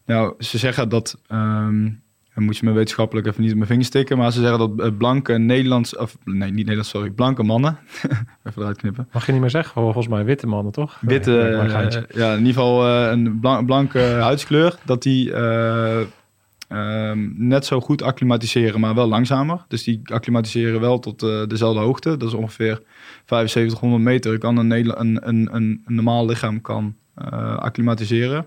Nou, 0.07 0.35
ze 0.39 0.59
zeggen 0.59 0.89
dat... 0.89 1.19
ehm 1.29 1.89
dan 2.37 2.45
moet 2.45 2.57
je 2.57 2.67
me 2.67 2.73
wetenschappelijk 2.73 3.27
even 3.27 3.41
niet 3.41 3.51
op 3.51 3.57
mijn 3.57 3.69
vingers 3.69 3.89
stikken. 3.89 4.19
Maar 4.19 4.33
ze 4.33 4.41
zeggen 4.41 4.59
dat 4.59 4.81
eh, 4.81 4.97
blanke 4.97 5.39
Nederlands... 5.39 5.97
Of, 5.97 6.17
nee, 6.25 6.51
niet 6.51 6.57
Nederlands, 6.57 6.89
sorry. 6.89 7.11
Blanke 7.11 7.43
mannen... 7.43 7.79
even 8.45 8.63
eruit 8.63 8.77
knippen. 8.77 9.09
Mag 9.13 9.27
je 9.27 9.33
niet 9.33 9.41
meer 9.41 9.51
zeggen. 9.51 9.83
Volgens 9.83 10.09
mij 10.09 10.25
witte 10.25 10.47
mannen, 10.47 10.73
toch? 10.73 10.99
Witte, 11.01 11.31
Nee, 11.31 11.41
eh, 11.41 12.03
ja, 12.15 12.33
in 12.33 12.39
ieder 12.39 12.53
geval 12.53 12.87
eh, 12.87 13.11
een 13.11 13.41
blan- 13.41 13.67
blanke 13.67 13.99
huidskleur, 13.99 14.79
dat 14.85 15.03
die 15.03 15.33
eh, 15.33 16.01
ehm, 16.69 17.29
net 17.49 17.65
zo 17.67 17.81
goed 17.81 18.03
acclimatiseren, 18.03 18.81
maar 18.81 18.95
wel 18.95 19.09
langzamer. 19.09 19.65
Dus 19.69 19.85
die 19.85 20.01
acclimatiseren 20.05 20.81
wel 20.81 20.99
tot 20.99 21.21
dezelfde 21.21 21.81
hoogte. 21.81 22.17
Dat 22.17 22.29
is 22.29 22.35
ongeveer 22.35 22.83
7500 23.27 24.03
meter. 24.03 24.39
Kan 24.39 24.57
een, 24.57 24.71
een, 24.71 25.29
een, 25.29 25.49
een, 25.53 25.83
normaal 25.87 26.27
lichaam 26.27 26.61
kan 26.61 26.97
acclimatiseren. 27.59 28.47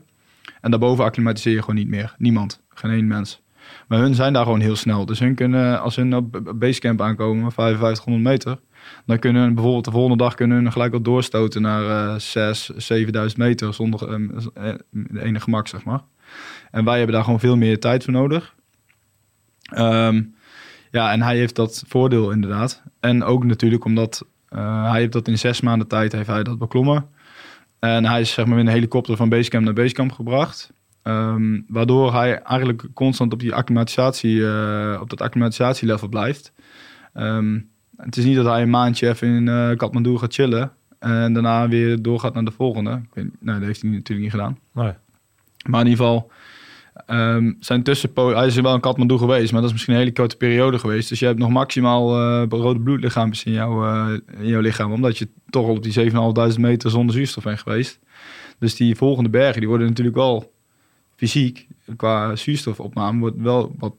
En 0.61 0.71
daarboven 0.71 1.03
acclimatiseer 1.03 1.53
je 1.53 1.59
gewoon 1.59 1.75
niet 1.75 1.89
meer. 1.89 2.15
Niemand. 2.17 2.61
Geen 2.69 2.91
één 2.91 3.07
mens. 3.07 3.41
Maar 3.89 3.99
hun 3.99 4.15
zijn 4.15 4.33
daar 4.33 4.43
gewoon 4.43 4.59
heel 4.59 4.75
snel. 4.75 5.05
Dus 5.05 5.19
hun 5.19 5.35
kunnen, 5.35 5.81
als 5.81 5.95
hun 5.95 6.15
op 6.15 6.41
basecamp 6.55 7.01
aankomen, 7.01 7.51
5500 7.51 8.23
meter, 8.23 8.59
dan 9.05 9.19
kunnen 9.19 9.41
hun 9.41 9.53
bijvoorbeeld 9.53 9.85
de 9.85 9.91
volgende 9.91 10.23
dag 10.23 10.35
kunnen 10.35 10.57
hun 10.57 10.71
gelijk 10.71 10.93
al 10.93 11.01
doorstoten 11.01 11.61
naar 11.61 12.13
eh 12.13 12.19
6, 12.19 12.69
7000 12.75 13.39
meter 13.39 13.73
zonder 13.73 13.99
de 14.91 15.21
enige 15.21 15.43
gemak, 15.43 15.67
zeg 15.67 15.83
maar. 15.83 16.01
En 16.71 16.85
wij 16.85 16.97
hebben 16.97 17.15
daar 17.15 17.23
gewoon 17.23 17.39
veel 17.39 17.57
meer 17.57 17.79
tijd 17.79 18.03
voor 18.03 18.13
nodig. 18.13 18.55
Ehm, 19.61 20.21
ja, 20.91 21.11
en 21.11 21.21
hij 21.21 21.37
heeft 21.37 21.55
dat 21.55 21.83
voordeel 21.87 22.31
inderdaad. 22.31 22.83
En 22.99 23.23
ook 23.23 23.43
natuurlijk 23.43 23.85
omdat 23.85 24.25
eh, 24.49 24.89
hij 24.91 24.99
heeft 24.99 25.11
dat 25.11 25.27
in 25.27 25.37
zes 25.37 25.61
maanden 25.61 25.87
tijd 25.87 26.11
heeft 26.11 26.27
hij 26.27 26.43
dat 26.43 26.57
beklommen. 26.57 27.09
En 27.79 28.05
hij 28.05 28.21
is 28.21 28.31
zeg 28.33 28.45
maar 28.45 28.59
in 28.59 28.67
een 28.67 28.73
helikopter 28.73 29.15
van 29.15 29.29
basecamp 29.29 29.65
naar 29.65 29.73
basecamp 29.73 30.11
gebracht. 30.11 30.71
Ehm, 31.01 31.59
waardoor 31.67 32.13
hij 32.13 32.41
eigenlijk 32.41 32.87
constant 32.93 33.33
op 33.33 33.39
die 33.39 33.53
acclimatisatie, 33.53 34.45
eh, 34.45 34.97
op 35.01 35.09
dat 35.09 35.21
acclimatisatielevel 35.21 36.07
blijft. 36.07 36.51
Ehm, 37.13 37.59
het 37.97 38.17
is 38.17 38.25
niet 38.25 38.35
dat 38.35 38.45
hij 38.45 38.61
een 38.61 38.69
maandje 38.69 39.09
even 39.09 39.27
in 39.27 39.47
eh 39.47 39.77
Kathmandu 39.77 40.17
gaat 40.17 40.33
chillen. 40.33 40.71
En 40.99 41.33
daarna 41.33 41.67
weer 41.67 42.01
doorgaat 42.01 42.33
naar 42.33 42.45
de 42.45 42.51
volgende. 42.51 42.91
Ik 42.91 43.13
weet, 43.13 43.25
nee, 43.39 43.55
dat 43.55 43.63
heeft 43.63 43.81
hij 43.81 43.89
natuurlijk 43.89 44.19
niet 44.19 44.31
gedaan. 44.31 44.59
Nee. 44.73 44.93
Maar 45.67 45.81
in 45.81 45.87
ieder 45.87 46.05
geval, 46.05 46.31
ehm, 47.05 47.51
zijn 47.59 47.81
hij 47.83 48.47
is 48.47 48.55
wel 48.55 48.73
in 48.73 48.79
Kathmandu 48.79 49.17
geweest, 49.17 49.51
maar 49.51 49.59
dat 49.61 49.69
is 49.69 49.75
misschien 49.75 49.93
een 49.93 49.99
hele 49.99 50.13
korte 50.13 50.37
periode 50.37 50.79
geweest. 50.79 51.09
Dus 51.09 51.19
je 51.19 51.25
hebt 51.25 51.39
nog 51.39 51.49
maximaal 51.49 52.17
eh, 52.17 52.43
rode 52.49 52.79
bloedlichaampjes 52.79 53.43
in, 53.43 53.51
jouw 53.51 54.07
in 54.39 54.47
jouw 54.47 54.61
lichaam, 54.61 54.91
omdat 54.91 55.17
je 55.17 55.27
toch 55.49 55.67
al 55.67 55.75
op 55.75 55.83
die 55.83 56.11
7.500 56.53 56.59
meter 56.59 56.89
zonder 56.89 57.15
zuurstof 57.15 57.43
bent 57.43 57.59
geweest. 57.59 57.99
Dus 58.59 58.75
die 58.75 58.95
volgende 58.95 59.29
bergen, 59.29 59.59
die 59.59 59.69
worden 59.69 59.87
natuurlijk 59.87 60.17
wel 60.17 60.57
fysiek, 61.19 61.67
qua 61.95 62.35
zuurstofopname, 62.35 63.19
wordt 63.19 63.37
wel 63.37 63.75
wat 63.77 63.95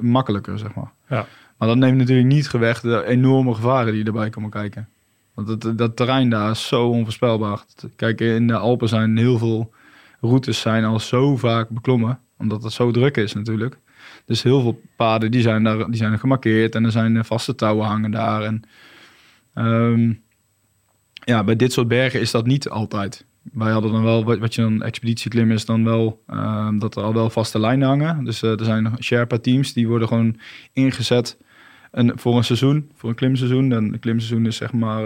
makkelijker, 0.00 0.58
zeg 0.58 0.74
maar. 0.74 0.92
Ja. 1.08 1.26
Maar 1.56 1.68
dat 1.68 1.76
neemt 1.76 1.98
natuurlijk 1.98 2.28
niet 2.28 2.48
geweg 2.48 2.80
de 2.80 3.04
enorme 3.06 3.54
gevaren 3.54 3.92
die 3.92 4.04
erbij 4.04 4.30
komen 4.30 4.50
kijken. 4.50 4.88
Want 5.34 5.62
dat, 5.62 5.78
dat 5.78 5.96
terrein 5.96 6.30
daar 6.30 6.50
is 6.50 6.66
zo 6.66 6.88
onvoorspelbaar. 6.88 7.64
Kijk, 7.96 8.20
in 8.20 8.46
de 8.46 8.56
Alpen 8.56 8.88
zijn 8.88 9.16
heel 9.16 9.38
veel 9.38 9.72
routes 10.20 10.60
zijn 10.60 10.84
al 10.84 11.00
zo 11.00 11.36
vaak 11.36 11.68
beklommen. 11.68 12.18
Omdat 12.38 12.62
het 12.62 12.72
zo 12.72 12.90
druk 12.90 13.16
is 13.16 13.32
natuurlijk. 13.32 13.78
Dus 14.24 14.42
heel 14.42 14.60
veel 14.60 14.80
paden 14.96 15.30
die 15.30 15.42
zijn, 15.42 15.64
daar, 15.64 15.86
die 15.86 15.96
zijn 15.96 16.18
gemarkeerd. 16.18 16.74
En 16.74 16.84
er 16.84 16.90
zijn 16.90 17.16
eh, 17.16 17.24
vaste 17.24 17.54
touwen 17.54 17.86
hangen 17.86 18.10
daar. 18.10 18.42
En, 18.42 18.62
ehm, 19.54 20.12
ja, 21.24 21.44
bij 21.44 21.56
dit 21.56 21.72
soort 21.72 21.88
bergen 21.88 22.20
is 22.20 22.30
dat 22.30 22.46
niet 22.46 22.68
altijd. 22.68 23.24
Wij 23.42 23.72
hadden 23.72 23.92
dan 23.92 24.02
wel, 24.02 24.24
wat, 24.24 24.54
je 24.54 24.62
dan 24.62 24.82
expeditieklim 24.82 25.50
is, 25.50 25.64
dan 25.64 25.84
wel 25.84 26.22
ehm, 26.26 26.78
dat 26.78 26.96
er 26.96 27.02
al 27.02 27.14
wel 27.14 27.30
vaste 27.30 27.58
lijnen 27.60 27.88
hangen. 27.88 28.24
Dus 28.24 28.42
eh, 28.42 28.58
er 28.58 28.64
zijn 28.64 28.92
Sherpa-teams 29.00 29.72
die 29.72 29.88
worden 29.88 30.08
gewoon 30.08 30.36
ingezet 30.72 31.38
en 31.90 32.18
voor 32.18 32.36
een 32.36 32.44
seizoen, 32.44 32.90
voor 32.94 33.08
een 33.08 33.14
klimseizoen. 33.14 33.72
En 33.72 33.92
een 33.92 33.98
klimseizoen 33.98 34.46
is 34.46 34.56
zeg 34.56 34.72
maar, 34.72 35.04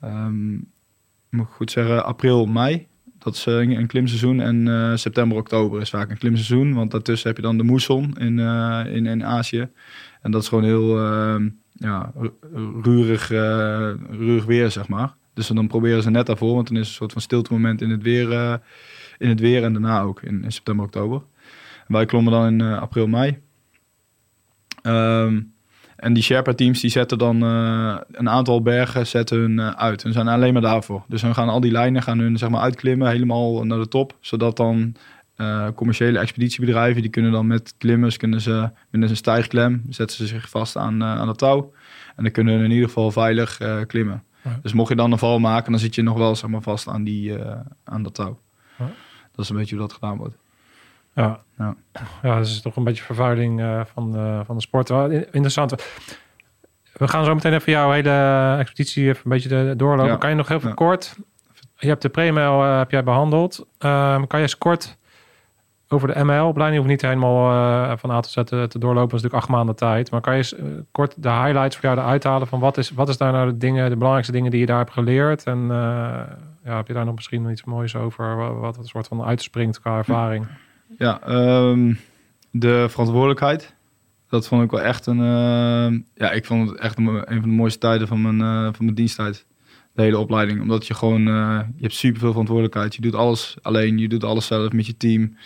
ehm, 0.00 0.52
moet 1.30 1.46
ik 1.46 1.52
goed 1.52 1.70
zeggen, 1.70 2.04
april, 2.04 2.46
mei. 2.46 2.86
Dat 3.18 3.34
is 3.34 3.46
eh, 3.46 3.58
een 3.60 3.86
klimseizoen. 3.86 4.40
En 4.40 4.98
september, 4.98 5.38
oktober 5.38 5.80
is 5.80 5.90
vaak 5.90 6.10
een 6.10 6.18
klimseizoen. 6.18 6.74
Want 6.74 6.90
daartussen 6.90 7.28
heb 7.28 7.36
je 7.36 7.42
dan 7.42 7.56
de 7.56 7.62
moesson 7.62 8.16
in, 8.18 8.38
in, 8.88 9.06
in 9.06 9.24
Azië. 9.24 9.68
En 10.22 10.30
dat 10.30 10.42
is 10.42 10.48
gewoon 10.48 10.64
heel 10.64 10.98
ehm, 10.98 11.48
ja, 11.72 12.12
ru- 12.16 12.80
rurig, 12.82 13.28
rurig 14.10 14.44
weer, 14.44 14.70
zeg 14.70 14.88
maar. 14.88 15.14
Dus 15.36 15.46
dan 15.46 15.66
proberen 15.66 16.02
ze 16.02 16.10
net 16.10 16.26
daarvoor, 16.26 16.54
want 16.54 16.68
dan 16.68 16.76
is 16.76 16.82
het 16.82 16.90
een 16.90 16.96
soort 16.96 17.12
van 17.12 17.20
stilte 17.20 17.52
moment 17.52 17.82
in 17.82 17.90
het 17.90 18.02
weer, 18.02 18.32
eh, 18.32 18.54
in 19.18 19.28
het 19.28 19.40
weer 19.40 19.64
en 19.64 19.72
daarna 19.72 20.00
ook 20.00 20.22
in, 20.22 20.44
september, 20.48 20.84
oktober. 20.84 21.22
En 21.86 21.94
wij 21.94 22.06
klommen 22.06 22.32
dan 22.32 22.46
in 22.46 22.60
eh, 22.60 22.80
april, 22.80 23.06
mei. 23.06 23.38
Ehm, 24.82 25.40
en 25.96 26.12
die 26.12 26.22
Sherpa-teams 26.22 26.80
die 26.80 26.90
zetten 26.90 27.18
dan 27.18 27.42
eh, 27.42 27.96
een 28.12 28.28
aantal 28.28 28.62
bergen 28.62 29.06
zetten 29.06 29.38
hun 29.38 29.60
uit. 29.60 30.04
En 30.04 30.12
zijn 30.12 30.28
alleen 30.28 30.52
maar 30.52 30.62
daarvoor. 30.62 31.04
Dus 31.08 31.20
dan 31.20 31.34
gaan 31.34 31.48
al 31.48 31.60
die 31.60 31.70
lijnen 31.70 32.02
gaan 32.02 32.18
hun 32.18 32.38
zeg 32.38 32.48
maar 32.48 32.60
uitklimmen, 32.60 33.08
helemaal 33.08 33.64
naar 33.64 33.78
de 33.78 33.88
top. 33.88 34.16
Zodat 34.20 34.56
dan 34.56 34.94
commerciële 35.74 36.18
expeditiebedrijven, 36.18 37.02
die 37.02 37.10
kunnen 37.10 37.32
dan 37.32 37.46
met 37.46 37.74
klimmers, 37.78 38.16
kunnen 38.16 38.40
ze 38.40 38.70
met 38.90 39.10
een 39.10 39.16
stijgklem, 39.16 39.82
zetten 39.88 40.16
ze 40.16 40.26
zich 40.26 40.48
vast 40.48 40.76
aan, 40.76 41.04
aan 41.04 41.26
de 41.26 41.34
touw. 41.34 41.72
En 42.16 42.22
dan 42.22 42.32
kunnen 42.32 42.54
hun 42.54 42.64
in 42.64 42.70
ieder 42.70 42.86
geval 42.86 43.10
veilig 43.10 43.60
klimmen. 43.86 44.22
Ja. 44.46 44.58
Dus 44.62 44.72
mocht 44.72 44.88
je 44.88 44.96
dan 44.96 45.12
een 45.12 45.18
val 45.18 45.38
maken, 45.38 45.70
dan 45.70 45.80
zit 45.80 45.94
je 45.94 46.02
nog 46.02 46.16
wel 46.18 46.34
zeg 46.36 46.50
maar, 46.50 46.62
vast 46.62 46.88
aan, 46.88 47.04
die, 47.04 47.38
eh, 47.38 47.60
aan 47.84 48.02
dat 48.02 48.14
touw. 48.14 48.38
Ja. 48.78 48.90
Dat 49.32 49.44
is 49.44 49.50
een 49.50 49.56
beetje 49.56 49.76
hoe 49.76 49.86
dat 49.86 49.92
gedaan 49.94 50.16
wordt. 50.16 50.36
Ja. 51.14 51.40
Ja. 51.58 51.76
ja, 52.22 52.36
dat 52.36 52.46
is 52.46 52.60
toch 52.60 52.76
een 52.76 52.84
beetje 52.84 53.04
vervuiling 53.04 53.60
eh, 53.60 53.80
van, 53.84 54.12
de, 54.12 54.42
van 54.44 54.56
de 54.56 54.62
sport. 54.62 54.88
Wel, 54.88 55.10
in- 55.10 55.26
interessant. 55.32 55.74
We 56.92 57.08
gaan 57.08 57.24
zo 57.24 57.34
meteen 57.34 57.52
even 57.52 57.72
jouw 57.72 57.90
hele 57.90 58.56
expeditie 58.58 59.08
even 59.08 59.20
een 59.24 59.30
beetje 59.30 59.76
doorlopen. 59.76 60.18
Kan 60.18 60.30
je 60.30 60.36
nog 60.36 60.48
heel 60.48 60.74
kort... 60.74 61.16
Je 61.78 61.88
hebt 61.88 62.02
de 62.02 62.08
pre-mail 62.08 62.62
eh, 62.62 62.78
heb 62.78 62.90
jij 62.90 63.04
behandeld. 63.04 63.66
Ehm, 63.78 64.26
kan 64.26 64.38
je 64.38 64.44
eens 64.44 64.58
kort 64.58 64.96
over 65.88 66.14
de 66.14 66.24
ML-opleiding... 66.24 66.82
hoeft 66.82 66.92
niet 66.92 67.02
helemaal 67.02 67.50
eh, 67.90 67.96
van 67.96 68.10
A 68.10 68.20
tot 68.20 68.30
Z 68.30 68.34
te, 68.34 68.78
doorlopen. 68.78 69.08
Dat 69.08 69.18
is 69.18 69.22
natuurlijk 69.22 69.34
acht 69.34 69.48
maanden 69.48 69.76
tijd. 69.76 70.10
Maar 70.10 70.20
kan 70.20 70.32
je 70.32 70.38
eens 70.38 70.54
eh, 70.54 70.64
kort 70.92 71.22
de 71.22 71.30
highlights 71.30 71.76
voor 71.76 71.84
jou 71.84 71.98
eruit 71.98 72.24
halen... 72.24 72.46
van 72.46 72.60
wat 72.60 72.78
is, 72.78 72.90
wat 72.90 73.08
is 73.08 73.16
daar 73.16 73.32
nou 73.32 73.50
de, 73.50 73.56
dingen, 73.56 73.88
de 73.88 73.94
belangrijkste 73.96 74.32
dingen 74.32 74.50
die 74.50 74.60
je 74.60 74.66
daar 74.66 74.78
hebt 74.78 74.92
geleerd? 74.92 75.44
En 75.44 75.58
eh, 75.62 75.76
ja, 76.64 76.76
heb 76.76 76.86
je 76.86 76.92
daar 76.92 77.04
nog 77.04 77.14
misschien 77.14 77.50
iets 77.50 77.64
moois 77.64 77.96
over... 77.96 78.36
wat, 78.36 78.56
wat 78.56 78.76
een 78.76 78.84
soort 78.84 79.08
van 79.08 79.22
uitspringt 79.22 79.80
qua 79.80 79.96
ervaring? 79.96 80.46
Ja, 80.98 81.20
ehm, 81.22 81.94
de 82.50 82.86
verantwoordelijkheid. 82.88 83.74
Dat 84.28 84.48
vond 84.48 84.62
ik 84.62 84.70
wel 84.70 84.82
echt 84.82 85.06
een. 85.06 85.20
ehm, 85.20 85.98
ja, 86.14 86.30
ik 86.30 86.44
vond 86.44 86.70
het 86.70 86.78
echt 86.78 86.98
een, 86.98 87.24
van 87.26 87.40
de 87.40 87.46
mooiste 87.46 87.78
tijden 87.78 88.08
van 88.08 88.22
mijn, 88.22 88.74
van 88.74 88.84
mijn 88.84 88.96
diensttijd. 88.96 89.46
De 89.92 90.02
hele 90.02 90.18
opleiding. 90.18 90.60
Omdat 90.60 90.86
je 90.86 90.94
gewoon. 90.94 91.22
je 91.76 91.80
hebt 91.80 91.94
superveel 91.94 92.30
verantwoordelijkheid. 92.30 92.94
Je 92.94 93.00
doet 93.00 93.14
alles 93.14 93.56
alleen. 93.62 93.98
Je 93.98 94.08
doet 94.08 94.24
alles 94.24 94.46
zelf 94.46 94.72
met 94.72 94.86
je 94.86 94.96
team. 94.96 95.36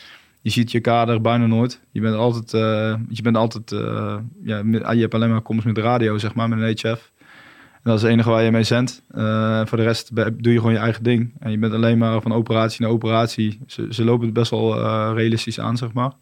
Je 0.43 0.51
ziet 0.51 0.70
je 0.70 0.80
kader 0.80 1.20
bijna 1.20 1.47
nooit. 1.47 1.80
Je 1.93 2.01
bent 2.01 2.14
altijd. 2.14 2.55
eh, 2.55 2.95
je 3.09 3.22
bent 3.22 3.36
altijd. 3.36 3.72
eh, 3.72 4.16
ja, 4.45 4.62
met- 4.62 4.82
je 4.93 5.01
hebt 5.01 5.14
alleen 5.14 5.30
maar 5.30 5.41
komst 5.41 5.64
met 5.66 5.74
de 5.74 5.80
radio, 5.80 6.18
zeg 6.18 6.34
maar, 6.34 6.49
met 6.49 6.59
een 6.59 6.91
HF. 6.93 7.12
En 7.72 7.91
dat 7.91 7.97
is 7.97 8.03
het 8.03 8.11
enige 8.11 8.30
waar 8.30 8.43
je 8.43 8.51
mee 8.51 8.62
zendt. 8.62 9.03
Eh, 9.11 9.66
voor 9.66 9.78
de 9.78 9.84
rest 9.84 10.14
doe 10.14 10.53
je 10.53 10.57
gewoon 10.59 10.72
je 10.72 10.78
eigen 10.78 11.03
ding. 11.03 11.32
En 11.38 11.51
je 11.51 11.59
bent 11.59 11.72
alleen 11.72 11.99
maar 11.99 12.20
van 12.22 12.32
operatie 12.32 12.82
naar 12.82 12.91
operatie. 12.91 13.61
Ze, 13.66 13.86
ze 13.91 14.05
lopen 14.05 14.24
het 14.24 14.34
best 14.34 14.51
wel 14.51 14.74
realistisch 15.14 15.61
aan, 15.61 15.76
zeg 15.76 15.93
maar. 15.93 16.12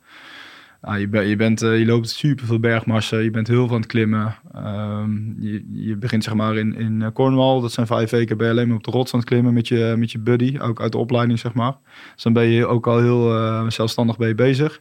Ja, 0.82 0.94
je, 0.94 1.28
je, 1.28 1.36
bent, 1.36 1.62
eh, 1.62 1.78
je 1.78 1.86
loopt 1.86 2.08
super 2.08 2.46
veel 2.46 2.60
bergmarsen. 2.60 3.22
Je 3.22 3.30
bent 3.30 3.48
heel 3.48 3.66
veel 3.66 3.74
aan 3.74 3.80
het 3.80 3.90
klimmen. 3.90 4.36
Ehm, 4.52 5.42
je, 5.42 5.64
je 5.72 5.96
begint 5.96 6.24
zeg 6.24 6.34
maar 6.34 6.56
in, 6.56 6.74
in 6.74 7.02
eh, 7.02 7.08
Cornwall. 7.12 7.60
Dat 7.60 7.72
zijn 7.72 7.86
vijf 7.86 8.10
weken. 8.10 8.36
Ben 8.36 8.46
je 8.46 8.52
alleen 8.52 8.68
maar 8.68 8.76
op 8.76 8.84
de 8.84 8.90
rots 8.90 9.12
aan 9.12 9.20
het 9.20 9.28
klimmen 9.28 9.54
met 9.54 9.68
je, 9.68 9.94
met 9.98 10.12
je 10.12 10.18
buddy. 10.18 10.58
Ook 10.58 10.80
uit 10.80 10.92
de 10.92 10.98
opleiding, 10.98 11.38
zeg 11.38 11.54
maar. 11.54 11.76
Dus 12.14 12.22
dan 12.22 12.32
ben 12.32 12.44
je 12.44 12.66
ook 12.66 12.86
al 12.86 12.98
heel 12.98 13.36
eh, 13.36 13.70
zelfstandig 13.70 14.16
je 14.18 14.34
bezig. 14.34 14.80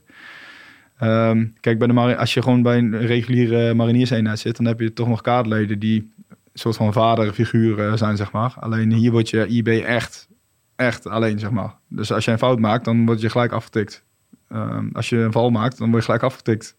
Ehm, 0.97 1.45
kijk, 1.59 1.79
bij 1.79 1.87
de 1.87 2.17
als 2.17 2.33
je 2.33 2.41
gewoon 2.41 2.61
bij 2.61 2.77
een 2.77 2.97
reguliere 2.97 3.73
marinierseenheid 3.73 4.39
zit, 4.39 4.57
dan 4.57 4.65
heb 4.65 4.79
je 4.79 4.93
toch 4.93 5.07
nog 5.07 5.21
kaartleden 5.21 5.79
die 5.79 6.11
een 6.29 6.37
soort 6.53 6.75
van 6.75 6.93
vaderfiguren 6.93 7.97
zijn, 7.97 8.17
zeg 8.17 8.31
maar. 8.31 8.53
Alleen 8.59 8.91
hier, 8.91 9.11
word 9.11 9.29
je, 9.29 9.45
je 9.53 9.83
echt, 9.83 10.27
echt 10.75 11.07
alleen, 11.07 11.39
zeg 11.39 11.49
maar. 11.49 11.75
Dus 11.89 12.11
als 12.11 12.25
je 12.25 12.31
een 12.31 12.37
fout 12.37 12.59
maakt, 12.59 12.85
dan 12.85 13.05
word 13.05 13.21
je 13.21 13.29
gelijk 13.29 13.51
afgetikt. 13.51 14.05
Ehm, 14.49 14.87
als 14.93 15.09
je 15.09 15.17
een 15.17 15.31
val 15.31 15.49
maakt, 15.49 15.77
dan 15.77 15.87
word 15.89 15.99
je 15.99 16.05
gelijk 16.05 16.23
afgetikt. 16.23 16.77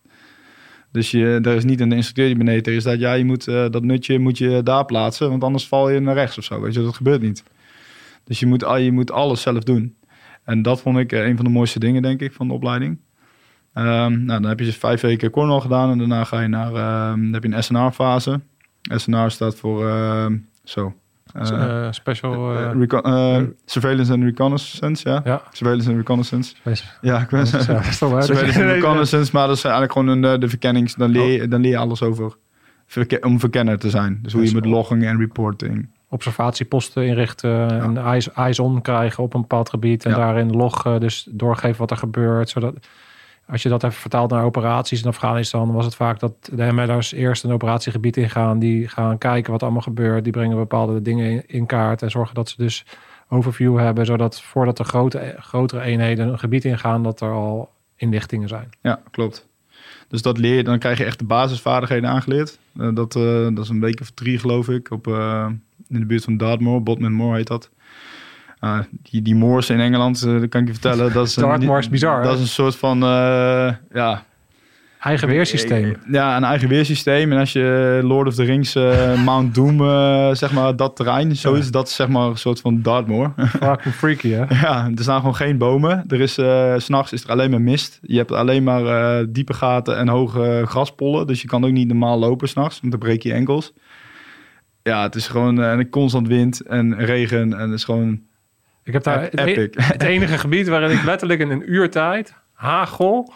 Dus 0.92 1.10
je, 1.10 1.40
er 1.42 1.56
is 1.56 1.64
niet 1.64 1.80
een 1.80 1.92
instructeur 1.92 2.26
die 2.26 2.36
beneden 2.36 2.74
is 2.74 2.84
dat 2.84 2.98
ja, 2.98 3.12
je 3.12 3.24
moet 3.24 3.48
eh, 3.48 3.70
dat 3.70 3.82
nutje 3.82 4.18
moet 4.18 4.38
je 4.38 4.62
daar 4.62 4.84
plaatsen, 4.84 5.28
want 5.28 5.44
anders 5.44 5.68
val 5.68 5.90
je 5.90 6.00
naar 6.00 6.14
rechts 6.14 6.38
of 6.38 6.44
zo. 6.44 6.60
Weet 6.60 6.74
je, 6.74 6.82
dat 6.82 6.94
gebeurt 6.94 7.22
niet. 7.22 7.42
Dus 8.24 8.40
je 8.40 8.46
moet, 8.46 8.60
je 8.60 8.92
moet 8.92 9.10
alles 9.10 9.42
zelf 9.42 9.62
doen. 9.62 9.96
En 10.44 10.62
dat 10.62 10.80
vond 10.80 10.98
ik 10.98 11.12
eh, 11.12 11.26
een 11.26 11.36
van 11.36 11.44
de 11.44 11.50
mooiste 11.50 11.78
dingen, 11.78 12.02
denk 12.02 12.20
ik, 12.20 12.32
van 12.32 12.48
de 12.48 12.54
opleiding. 12.54 12.98
Ehm, 13.72 14.24
nou, 14.24 14.40
dan 14.40 14.44
heb 14.44 14.58
je 14.58 14.64
dus 14.64 14.76
vijf 14.76 15.00
weken 15.00 15.30
Cornwall 15.30 15.60
gedaan 15.60 15.90
en 15.90 15.98
daarna 15.98 16.24
ga 16.24 16.40
je 16.40 16.48
naar 16.48 16.74
ehm, 16.74 17.22
dan 17.22 17.32
heb 17.32 17.44
je 17.44 17.52
een 17.52 17.62
SNR-fase. 17.62 18.40
SNR 18.82 19.30
staat 19.30 19.56
voor 19.56 19.90
zo. 20.64 20.94
Eh, 21.34 21.84
Eh, 21.86 21.92
special... 21.92 22.52
eh, 23.04 23.42
surveillance 23.64 24.12
and 24.12 24.22
reconnaissance, 24.22 25.08
ja. 25.08 25.20
ja. 25.24 25.42
Surveillance 25.52 25.88
and 25.90 25.98
reconnaissance. 25.98 26.54
special- 26.56 26.88
Ja, 27.00 27.18
ik 27.20 27.28
ben 27.28 27.38
Ja, 27.38 27.82
surveillance 27.82 28.62
and 28.62 28.70
reconnaissance, 28.80 29.30
maar 29.32 29.46
dat 29.46 29.56
is 29.56 29.62
eigenlijk 29.64 29.92
gewoon 29.92 30.08
een, 30.08 30.40
de 30.40 30.48
verkennings. 30.48 30.94
Dan 30.94 31.10
leer, 31.10 31.40
je, 31.42 31.48
dan 31.48 31.60
leer 31.60 31.70
je 31.70 31.76
alles 31.78 32.02
over 32.02 32.32
verke- 32.86 33.20
om 33.20 33.40
verkenner 33.40 33.78
te 33.78 33.90
zijn. 33.90 34.18
Dus 34.22 34.32
hoe 34.32 34.44
je 34.44 34.54
met 34.54 34.64
logging 34.66 35.04
en 35.04 35.18
reporting. 35.18 35.88
observatieposten 36.08 37.06
inrichten 37.06 37.80
en 37.80 37.96
eyes, 37.96 38.32
eyes 38.32 38.58
on 38.58 38.82
krijgen 38.82 39.22
op 39.22 39.34
een 39.34 39.40
bepaald 39.40 39.68
gebied 39.70 40.04
en 40.04 40.12
daarin 40.12 40.50
loggen, 40.50 41.00
dus 41.00 41.28
doorgeven 41.30 41.78
wat 41.78 41.90
er 41.90 41.96
gebeurt. 41.96 42.48
Zodat 42.48 42.74
als 43.50 43.62
je 43.62 43.68
dat 43.68 43.84
even 43.84 44.00
vertaalt 44.00 44.30
naar 44.30 44.44
operaties 44.44 45.02
in 45.02 45.08
Afghanistan, 45.08 45.72
was 45.72 45.84
het 45.84 45.94
vaak 45.94 46.20
dat 46.20 46.32
de 46.52 46.72
ML'ers 46.72 47.12
eerst 47.12 47.44
een 47.44 47.52
operatiegebied 47.52 48.16
ingaan, 48.16 48.58
die 48.58 48.88
gaan 48.88 49.18
kijken 49.18 49.52
wat 49.52 49.62
allemaal 49.62 49.80
gebeurt, 49.80 50.24
die 50.24 50.32
brengen 50.32 50.56
bepaalde 50.56 51.02
dingen 51.02 51.48
in, 51.48 51.66
kaart 51.66 52.02
en 52.02 52.10
zorgen 52.10 52.34
dat 52.34 52.48
ze 52.48 52.54
dus 52.56 52.84
overview 53.28 53.78
hebben, 53.78 54.06
zodat 54.06 54.42
voordat 54.42 54.76
de 54.76 54.84
grote, 54.84 55.36
grotere 55.38 55.82
eenheden 55.82 56.28
een 56.28 56.38
gebied 56.38 56.64
ingaan, 56.64 57.02
dat 57.02 57.20
er 57.20 57.30
al 57.30 57.70
inlichtingen 57.96 58.48
zijn. 58.48 58.68
Ja, 58.80 59.00
klopt. 59.10 59.46
Dus 60.08 60.22
dat 60.22 60.38
leer 60.38 60.54
je, 60.56 60.64
dan 60.64 60.78
krijg 60.78 60.98
je 60.98 61.04
echt 61.04 61.18
de 61.18 61.24
basisvaardigheden 61.24 62.10
aangeleerd. 62.10 62.58
Eh, 62.78 62.94
dat, 62.94 63.16
eh, 63.16 63.48
dat 63.54 63.58
is 63.58 63.68
een 63.68 63.80
week 63.80 64.00
of 64.00 64.10
drie, 64.10 64.38
geloof 64.38 64.68
ik, 64.68 64.90
op, 64.90 65.06
eh, 65.06 65.46
in 65.88 66.00
de 66.00 66.06
buurt 66.06 66.24
van 66.24 66.36
Dartmoor. 66.36 66.82
Bodmin 66.82 67.12
Moor 67.12 67.34
heet 67.34 67.46
dat. 67.46 67.70
Ah, 68.60 68.78
die, 69.02 69.22
die 69.22 69.34
moors 69.34 69.70
in 69.70 69.80
Engeland, 69.80 70.22
eh, 70.22 70.40
dat 70.40 70.48
kan 70.48 70.60
ik 70.60 70.66
je 70.66 70.72
vertellen. 70.72 71.12
Dat 71.12 71.26
is 71.26 71.36
een- 71.36 71.42
Dartmoor 71.42 71.78
is 71.78 71.88
bizar, 71.88 72.22
Dat 72.22 72.34
is 72.34 72.40
een 72.40 72.46
soort 72.46 72.76
van, 72.76 73.02
eh, 73.02 73.72
ja... 73.92 74.26
Eigen 74.98 75.28
weersysteem. 75.28 75.96
Ja, 76.10 76.36
een 76.36 76.44
eigen 76.44 76.68
weersysteem. 76.68 77.32
En 77.32 77.38
als 77.38 77.52
je 77.52 78.00
Lord 78.02 78.26
of 78.28 78.34
the 78.34 78.42
Rings, 78.44 78.74
eh, 78.74 79.22
Mount 79.24 79.54
Doom, 79.54 79.78
zeg 80.36 80.52
maar, 80.52 80.76
dat 80.76 80.96
terrein, 80.96 81.36
zoiets, 81.36 81.64
Ja. 81.66 81.72
dat 81.72 81.88
is 81.88 81.94
zeg 81.94 82.08
maar 82.08 82.26
een 82.28 82.36
soort 82.36 82.60
van 82.60 82.82
Dartmoor. 82.82 83.32
Fucking 83.62 83.94
freaky, 83.94 84.28
hè? 84.30 84.44
Ja, 84.60 84.90
er 84.96 85.02
staan 85.02 85.18
gewoon 85.18 85.34
geen 85.34 85.58
bomen. 85.58 86.04
Er 86.08 86.20
is, 86.20 86.32
s 86.32 86.84
s'nachts 86.84 87.12
is 87.12 87.24
er 87.24 87.30
alleen 87.30 87.50
maar 87.50 87.60
mist. 87.60 87.98
Je 88.02 88.16
hebt 88.16 88.32
alleen 88.32 88.62
maar 88.62 89.24
diepe 89.32 89.52
gaten 89.54 89.96
en 89.96 90.08
hoge 90.08 90.62
graspollen. 90.66 91.26
Dus 91.26 91.42
je 91.42 91.48
kan 91.48 91.64
ook 91.64 91.70
niet 91.72 91.88
normaal 91.88 92.18
lopen 92.18 92.48
s'nachts, 92.48 92.80
want 92.80 92.92
dan 92.92 93.00
breek 93.00 93.22
je 93.22 93.32
enkels. 93.32 93.72
Ja, 94.82 95.02
het 95.02 95.14
is 95.14 95.26
gewoon 95.28 95.56
een 95.56 95.88
constant 95.90 96.26
wind 96.28 96.60
en 96.66 96.96
regen. 96.96 97.52
En 97.52 97.58
het 97.70 97.78
is 97.78 97.84
gewoon 97.84 98.20
Ik 98.88 98.94
heb 98.94 99.02
daar 99.02 99.20
het, 99.22 99.38
e- 99.38 99.42
epic. 99.42 99.74
het 99.92 100.02
enige 100.02 100.38
gebied 100.38 100.68
waarin 100.68 100.90
ik 100.90 101.04
letterlijk 101.04 101.40
in 101.40 101.50
een 101.50 101.72
uur 101.72 101.90
tijd 101.90 102.34
hagel, 102.52 103.32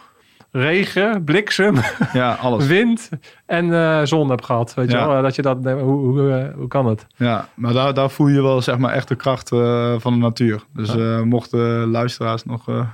regen, 0.51 1.25
bliksem, 1.25 1.75
ja, 2.13 2.33
alles. 2.33 2.67
wind 2.67 3.09
en 3.47 3.73
eh, 3.75 4.01
zon 4.05 4.31
heb 4.31 4.43
gehad. 4.43 4.75
Weet 4.75 4.91
je 4.91 4.97
Ja. 4.97 5.09
wel? 5.09 5.23
Dat 5.23 5.35
je 5.35 5.43
dat, 5.43 5.59
hoe, 5.65 5.81
hoe, 6.07 6.31
eh, 6.33 6.55
hoe 6.55 6.69
kan 6.69 6.87
het? 6.87 7.07
Ja, 7.17 7.49
maar 7.55 7.73
daar, 7.73 7.95
daar 7.95 8.11
voel 8.11 8.29
je 8.29 8.43
wel 8.43 8.63
zeg 8.63 8.79
maar 8.79 8.93
echt 8.93 9.09
de 9.09 9.15
kracht 9.17 9.53
eh, 9.53 9.95
van 9.99 10.13
de 10.13 10.19
natuur. 10.19 10.63
Dus 10.75 10.97
eh, 10.97 11.21
mochten 11.23 11.87
luisteraars 11.91 12.45
nog 12.45 12.69
eh, 12.69 12.87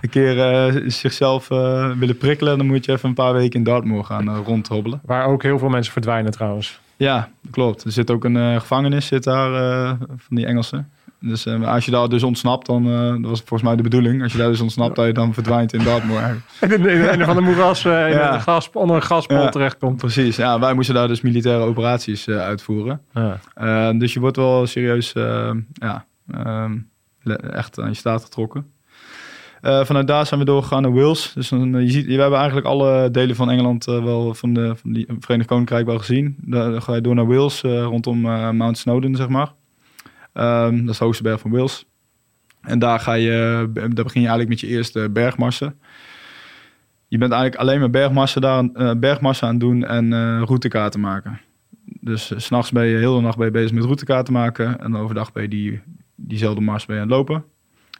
een 0.00 0.08
keer 0.10 0.40
eh, 0.40 0.82
zichzelf 0.86 1.50
eh, 1.50 1.90
willen 1.98 2.16
prikkelen... 2.16 2.58
dan 2.58 2.66
moet 2.66 2.84
je 2.84 2.92
even 2.92 3.08
een 3.08 3.14
paar 3.14 3.32
weken 3.32 3.58
in 3.58 3.64
Dartmoor 3.64 4.04
gaan 4.04 4.28
eh, 4.28 4.38
rondhobbelen. 4.44 5.00
Waar 5.04 5.26
ook 5.26 5.42
heel 5.42 5.58
veel 5.58 5.68
mensen 5.68 5.92
verdwijnen 5.92 6.32
trouwens. 6.32 6.80
Ja, 6.96 7.28
klopt. 7.50 7.84
Er 7.84 7.92
zit 7.92 8.10
ook 8.10 8.24
een 8.24 8.36
eh, 8.36 8.60
gevangenis 8.60 9.06
zit 9.06 9.24
daar 9.24 9.54
eh, 9.54 9.92
van 10.16 10.36
die 10.36 10.46
Engelsen. 10.46 10.90
Dus 11.20 11.46
eh, 11.46 11.72
als 11.72 11.84
je 11.84 11.90
daar 11.90 12.08
dus 12.08 12.22
ontsnapt, 12.22 12.66
dan 12.66 12.86
uh, 12.86 13.08
dat 13.08 13.20
was 13.30 13.38
volgens 13.38 13.62
mij 13.62 13.76
de 13.76 13.82
bedoeling. 13.82 14.22
Als 14.22 14.32
je 14.32 14.38
daar 14.38 14.48
dus 14.48 14.60
ontsnapt, 14.60 14.96
dat 14.96 15.06
je 15.06 15.12
dan 15.12 15.34
verdwijnt 15.34 15.72
in 15.72 15.84
Dartmoor. 15.84 16.18
En 16.20 16.42
in, 16.70 17.20
een 17.20 17.24
van 17.24 17.34
de 17.36 17.40
moeras 17.42 17.84
uh, 17.84 17.92
in 18.08 18.12
Ja. 18.14 18.34
een 18.34 18.40
gas, 18.40 18.70
onder 18.72 18.96
een 18.96 19.02
gaspol 19.02 19.36
Ja. 19.36 19.48
terechtkomt. 19.48 19.96
Precies, 19.96 20.36
ja, 20.36 20.58
wij 20.60 20.74
moesten 20.74 20.94
daar 20.94 21.08
dus 21.08 21.20
militaire 21.20 21.64
operaties 21.64 22.26
eh, 22.26 22.38
uitvoeren. 22.38 23.00
Ja. 23.14 23.38
Eh, 23.54 23.98
dus 23.98 24.12
je 24.12 24.20
wordt 24.20 24.36
wel 24.36 24.66
serieus 24.66 25.12
eh, 25.12 25.50
ja, 25.72 26.04
ehm, 26.32 26.76
echt 27.52 27.80
aan 27.80 27.88
je 27.88 27.94
staat 27.94 28.22
getrokken. 28.24 28.66
Eh, 29.60 29.84
vanuit 29.84 30.06
daar 30.06 30.26
zijn 30.26 30.40
we 30.40 30.46
doorgegaan 30.46 30.82
naar 30.82 30.92
Wales. 30.94 31.32
Dus 31.34 31.48
dan, 31.48 31.74
eh, 31.76 31.82
je 31.82 31.90
ziet, 31.90 32.06
we 32.06 32.12
hebben 32.20 32.38
eigenlijk 32.38 32.66
alle 32.66 33.10
delen 33.10 33.36
van 33.36 33.50
Engeland 33.50 33.86
eh, 33.86 34.04
wel 34.04 34.34
van 34.34 34.52
de 34.54 34.72
van 34.76 34.92
die 34.92 35.06
Verenigd 35.18 35.48
Koninkrijk 35.48 35.86
wel 35.86 35.98
gezien. 35.98 36.36
Dan 36.40 36.82
ga 36.82 36.94
je 36.94 37.00
door 37.00 37.14
naar 37.14 37.26
Wales, 37.26 37.62
eh, 37.62 37.82
rondom 37.82 38.26
eh, 38.26 38.50
Mount 38.50 38.78
Snowdon, 38.78 39.14
zeg 39.16 39.28
maar. 39.28 39.52
Ehm, 40.40 40.80
dat 40.80 40.88
is 40.88 40.98
de 40.98 41.04
hoogste 41.04 41.22
berg 41.22 41.40
van 41.40 41.50
Wales. 41.50 41.86
En 42.60 42.78
daar, 42.78 43.00
ga 43.00 43.12
je, 43.12 43.70
daar 43.72 44.04
begin 44.04 44.20
je 44.20 44.28
eigenlijk 44.28 44.48
met 44.48 44.60
je 44.60 44.66
eerste 44.66 45.08
bergmarsen. 45.10 45.80
Je 47.08 47.18
bent 47.18 47.32
eigenlijk 47.32 47.62
alleen 47.62 47.80
maar 47.80 47.90
bergmarsen, 47.90 48.40
daar, 48.40 48.64
eh, 48.74 48.90
bergmarsen 48.96 49.46
aan 49.46 49.52
het 49.52 49.60
doen 49.60 49.84
en 49.84 50.12
eh, 50.12 50.42
routekaarten 50.44 51.00
maken. 51.00 51.40
Dus 51.84 52.26
s 52.26 52.44
s'nachts 52.44 52.72
ben 52.72 52.86
je 52.86 52.96
heel 52.96 53.14
de 53.14 53.20
nacht 53.20 53.36
ben 53.36 53.46
je 53.46 53.52
bezig 53.52 53.72
met 53.72 53.84
routekaarten 53.84 54.32
maken. 54.32 54.80
En 54.80 54.96
overdag 54.96 55.32
ben 55.32 55.42
je 55.42 55.48
die, 55.48 55.80
diezelfde 56.14 56.60
mars 56.60 56.86
ben 56.86 56.96
je 56.96 57.02
aan 57.02 57.08
het 57.08 57.16
lopen. 57.16 57.44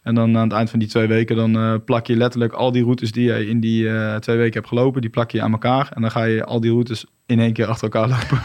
En 0.03 0.15
dan 0.15 0.37
aan 0.37 0.43
het 0.43 0.53
eind 0.53 0.71
van 0.71 0.79
die 0.79 0.89
twee 0.89 1.07
weken, 1.07 1.37
dan 1.37 1.57
eh, 1.57 1.75
plak 1.85 2.07
je 2.07 2.17
letterlijk 2.17 2.53
al 2.53 2.73
die 2.73 2.83
routes 2.83 3.13
die 3.13 3.25
je 3.25 3.49
in 3.49 3.61
die 3.61 3.89
eh, 3.89 4.17
twee 4.17 4.37
weken 4.37 4.55
hebt 4.55 4.69
gelopen, 4.69 5.01
die 5.01 5.11
plak 5.11 5.31
je 5.31 5.43
aan 5.43 5.53
elkaar. 5.53 5.91
En 5.95 6.01
dan 6.01 6.11
ga 6.11 6.23
je 6.23 6.45
al 6.45 6.61
die 6.61 6.71
routes 6.71 7.07
in 7.27 7.41
één 7.41 7.53
keer 7.53 7.67
achter 7.67 7.93
elkaar 7.93 8.09
lopen. 8.09 8.43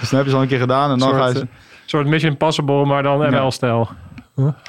dus 0.00 0.10
dan 0.10 0.18
heb 0.18 0.24
je 0.24 0.30
ze 0.30 0.36
al 0.36 0.42
een 0.42 0.48
keer 0.48 0.58
gedaan 0.58 0.90
en 0.90 0.98
dan 0.98 1.08
Soort, 1.08 1.22
ga 1.22 1.28
je... 1.28 1.46
soort 1.86 2.06
Mission 2.06 2.30
Impossible, 2.30 2.84
maar 2.84 3.02
dan. 3.02 3.18
ML-stijl. 3.30 3.88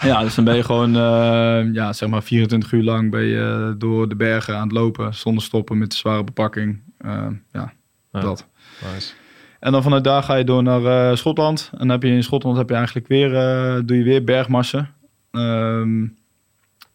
Ja, 0.02 0.22
dus 0.22 0.36
dan 0.36 0.44
ben 0.46 0.56
je 0.56 0.64
gewoon, 0.64 0.96
eh, 0.96 1.74
ja, 1.74 1.94
zeg 1.94 2.10
maar 2.10 2.24
24 2.24 2.72
uur 2.72 2.84
lang 2.84 3.12
ben 3.12 3.24
je 3.24 3.76
door 3.78 4.10
de 4.10 4.16
bergen 4.16 4.56
aan 4.56 4.64
het 4.68 4.72
lopen, 4.72 5.14
zonder 5.14 5.44
stoppen, 5.44 5.78
met 5.78 5.94
zware 5.94 6.24
bepakking. 6.24 6.80
Eh, 6.98 7.28
ja, 7.54 7.74
Ja. 8.12 8.20
dat. 8.20 8.48
Nice. 8.94 9.14
En 9.60 9.72
dan 9.72 9.84
vanuit 9.84 10.04
daar 10.04 10.24
ga 10.24 10.36
je 10.36 10.44
door 10.44 10.64
naar 10.64 10.86
eh, 11.10 11.16
Schotland. 11.16 11.70
En 11.72 11.78
dan 11.78 11.90
heb 11.90 12.04
je 12.04 12.10
in 12.10 12.24
Schotland 12.24 12.58
heb 12.58 12.70
je 12.70 12.76
eigenlijk 12.76 13.08
weer, 13.08 13.36
eh, 13.36 13.82
doe 13.86 13.98
je 13.98 14.04
weer 14.04 14.24
bergmarsen. 14.24 14.90
Ehm, 15.32 16.00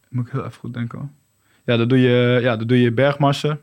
moet 0.09 0.25
ik 0.25 0.31
heel 0.31 0.45
even 0.45 0.59
goed 0.59 0.73
denken 0.73 0.99
hoor. 0.99 1.07
Ja, 1.65 1.77
dan 1.77 1.87
doe 1.87 1.99
je, 1.99 2.39
ja, 2.41 2.55
dan 2.57 2.67
doe 2.67 2.81
je 2.81 2.91
bergmarsen 2.91 3.59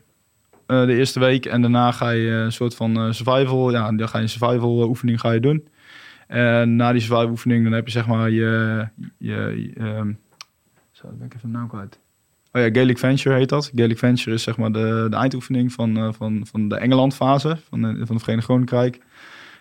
eh, 0.67 0.85
de 0.85 0.95
eerste 0.95 1.19
week. 1.19 1.45
En 1.45 1.61
daarna 1.61 1.91
ga 1.91 2.09
je 2.09 2.29
een 2.29 2.51
soort 2.51 2.75
van 2.75 3.13
survival, 3.13 3.71
ja, 3.71 3.91
dan 3.91 4.07
ga 4.09 4.17
je 4.17 4.23
een 4.23 4.29
survival 4.29 4.87
oefening 4.87 5.19
ga 5.19 5.31
je 5.31 5.39
doen. 5.39 5.67
En 6.31 6.75
na 6.75 6.91
die 6.91 7.01
survival 7.01 7.29
oefening, 7.29 7.63
dan 7.63 7.73
heb 7.73 7.85
je 7.85 7.91
zeg 7.91 8.07
maar 8.07 8.29
je, 8.29 8.87
je, 9.17 9.71
ehm, 9.77 10.11
zo, 10.91 11.07
ben 11.17 11.25
ik 11.25 11.33
even 11.35 11.51
de 11.51 11.57
naam 11.57 11.67
kwijt. 11.67 11.99
Oh 12.51 12.61
ja, 12.61 12.69
Gaelic 12.71 12.97
Venture 12.97 13.35
heet 13.35 13.49
dat. 13.49 13.71
Gaelic 13.75 13.97
Venture 13.97 14.35
is 14.35 14.43
zeg 14.43 14.57
maar 14.57 14.71
de, 14.71 15.07
de 15.09 15.15
eindoefening 15.15 15.71
van, 15.73 15.97
eh, 15.97 16.09
van, 16.13 16.45
van 16.51 16.67
de 16.67 16.75
Engeland 16.75 17.15
fase 17.15 17.57
van, 17.69 17.81
de, 17.81 18.05
van 18.05 18.15
het 18.15 18.23
Verenigd 18.23 18.47
Koninkrijk. 18.47 18.99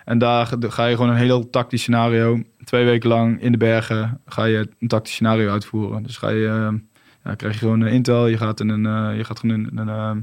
En 0.04 0.18
daar 0.18 0.46
ga- 0.46 0.86
je 0.86 0.94
gewoon 0.96 1.10
een 1.10 1.16
heel 1.16 1.50
tactisch 1.50 1.80
scenario, 1.80 2.42
twee 2.64 2.84
weken 2.84 3.08
lang 3.08 3.42
in 3.42 3.52
de 3.52 3.58
bergen, 3.58 4.20
ga 4.26 4.44
je 4.44 4.68
een 4.78 4.88
tactisch 4.88 5.12
scenario 5.12 5.50
uitvoeren. 5.50 6.02
Dus 6.02 6.16
ga 6.16 6.28
je, 6.28 6.46
eh, 6.46 6.78
ja, 7.24 7.34
krijg 7.34 7.52
je 7.52 7.58
gewoon 7.58 7.80
een 7.80 7.92
intel, 7.92 8.26
je 8.26 8.36
gaat, 8.36 8.60
in 8.60 8.68
een, 8.68 8.86
eh, 8.86 9.16
je 9.16 9.24
gaat 9.24 9.38
gewoon 9.38 9.56
in, 9.56 9.78
een, 9.78 9.88
eh, 9.88 10.16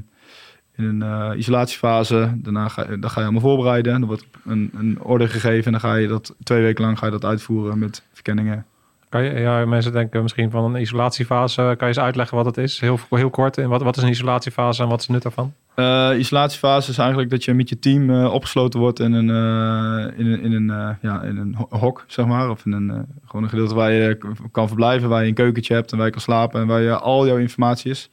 in 0.78 0.84
een 0.84 1.02
eh, 1.02 1.38
isolatiefase. 1.38 2.32
Daarna 2.36 2.68
ga, 2.68 2.84
je- 2.90 2.98
dan 2.98 3.10
ga 3.10 3.18
je 3.20 3.24
allemaal 3.26 3.42
voorbereiden. 3.48 4.00
Er 4.00 4.06
wordt 4.06 4.26
een, 4.46 4.70
een 4.78 4.98
orde 5.02 5.28
gegeven 5.28 5.64
en 5.64 5.72
dan 5.72 5.80
ga 5.80 5.94
je 5.94 6.08
dat 6.08 6.34
twee 6.42 6.62
weken 6.62 6.84
lang 6.84 6.98
ga 6.98 7.06
je 7.06 7.12
dat 7.12 7.24
uitvoeren 7.24 7.78
met 7.78 8.02
verkenningen. 8.12 8.66
Kan 9.08 9.22
je, 9.24 9.40
ja, 9.40 9.64
mensen 9.66 9.92
denken 9.92 10.22
misschien 10.22 10.50
van 10.50 10.74
een 10.74 10.80
isolatiefase. 10.80 11.62
Kan 11.62 11.76
je 11.78 11.84
eens 11.86 11.98
uitleggen 11.98 12.36
wat 12.36 12.46
het 12.46 12.56
is? 12.56 12.80
Heel, 12.80 12.98
heel 13.10 13.30
kort. 13.30 13.58
En 13.58 13.68
wat, 13.68 13.82
wat 13.82 13.96
is 13.96 14.02
een 14.02 14.08
isolatiefase 14.08 14.82
en 14.82 14.88
wat 14.88 15.00
is 15.00 15.04
het 15.06 15.12
nut 15.14 15.22
daarvan? 15.22 15.52
Eh, 15.74 16.18
isolatiefase 16.18 16.90
is 16.90 16.98
eigenlijk 16.98 17.30
dat 17.30 17.44
je 17.44 17.54
met 17.54 17.68
je 17.68 17.78
team 17.78 18.10
eh, 18.10 18.32
opgesloten 18.32 18.80
wordt 18.80 19.00
in 19.00 19.12
een, 19.12 19.30
eh, 19.30 20.18
in 20.18 20.26
een, 20.32 20.40
in 20.40 20.52
een, 20.52 20.70
eh, 20.70 20.88
ja, 21.02 21.22
in 21.22 21.36
een 21.36 21.54
ho- 21.54 21.66
hok, 21.78 22.04
zeg 22.06 22.26
maar. 22.26 22.50
Of 22.50 22.66
in 22.66 22.72
een, 22.72 22.90
eh, 22.90 22.96
gewoon 23.26 23.42
een 23.42 23.48
gedeelte 23.48 23.74
waar 23.74 23.92
je 23.92 24.18
kan 24.52 24.66
verblijven, 24.68 25.08
waar 25.08 25.22
je 25.22 25.28
een 25.28 25.34
keukentje 25.34 25.74
hebt 25.74 25.90
en 25.92 25.96
waar 25.96 26.06
je 26.06 26.12
kan 26.12 26.20
slapen 26.22 26.60
en 26.60 26.66
waar 26.66 26.80
je 26.82 26.98
al 26.98 27.26
jouw 27.26 27.36
informatie 27.36 27.90
is. 27.90 28.10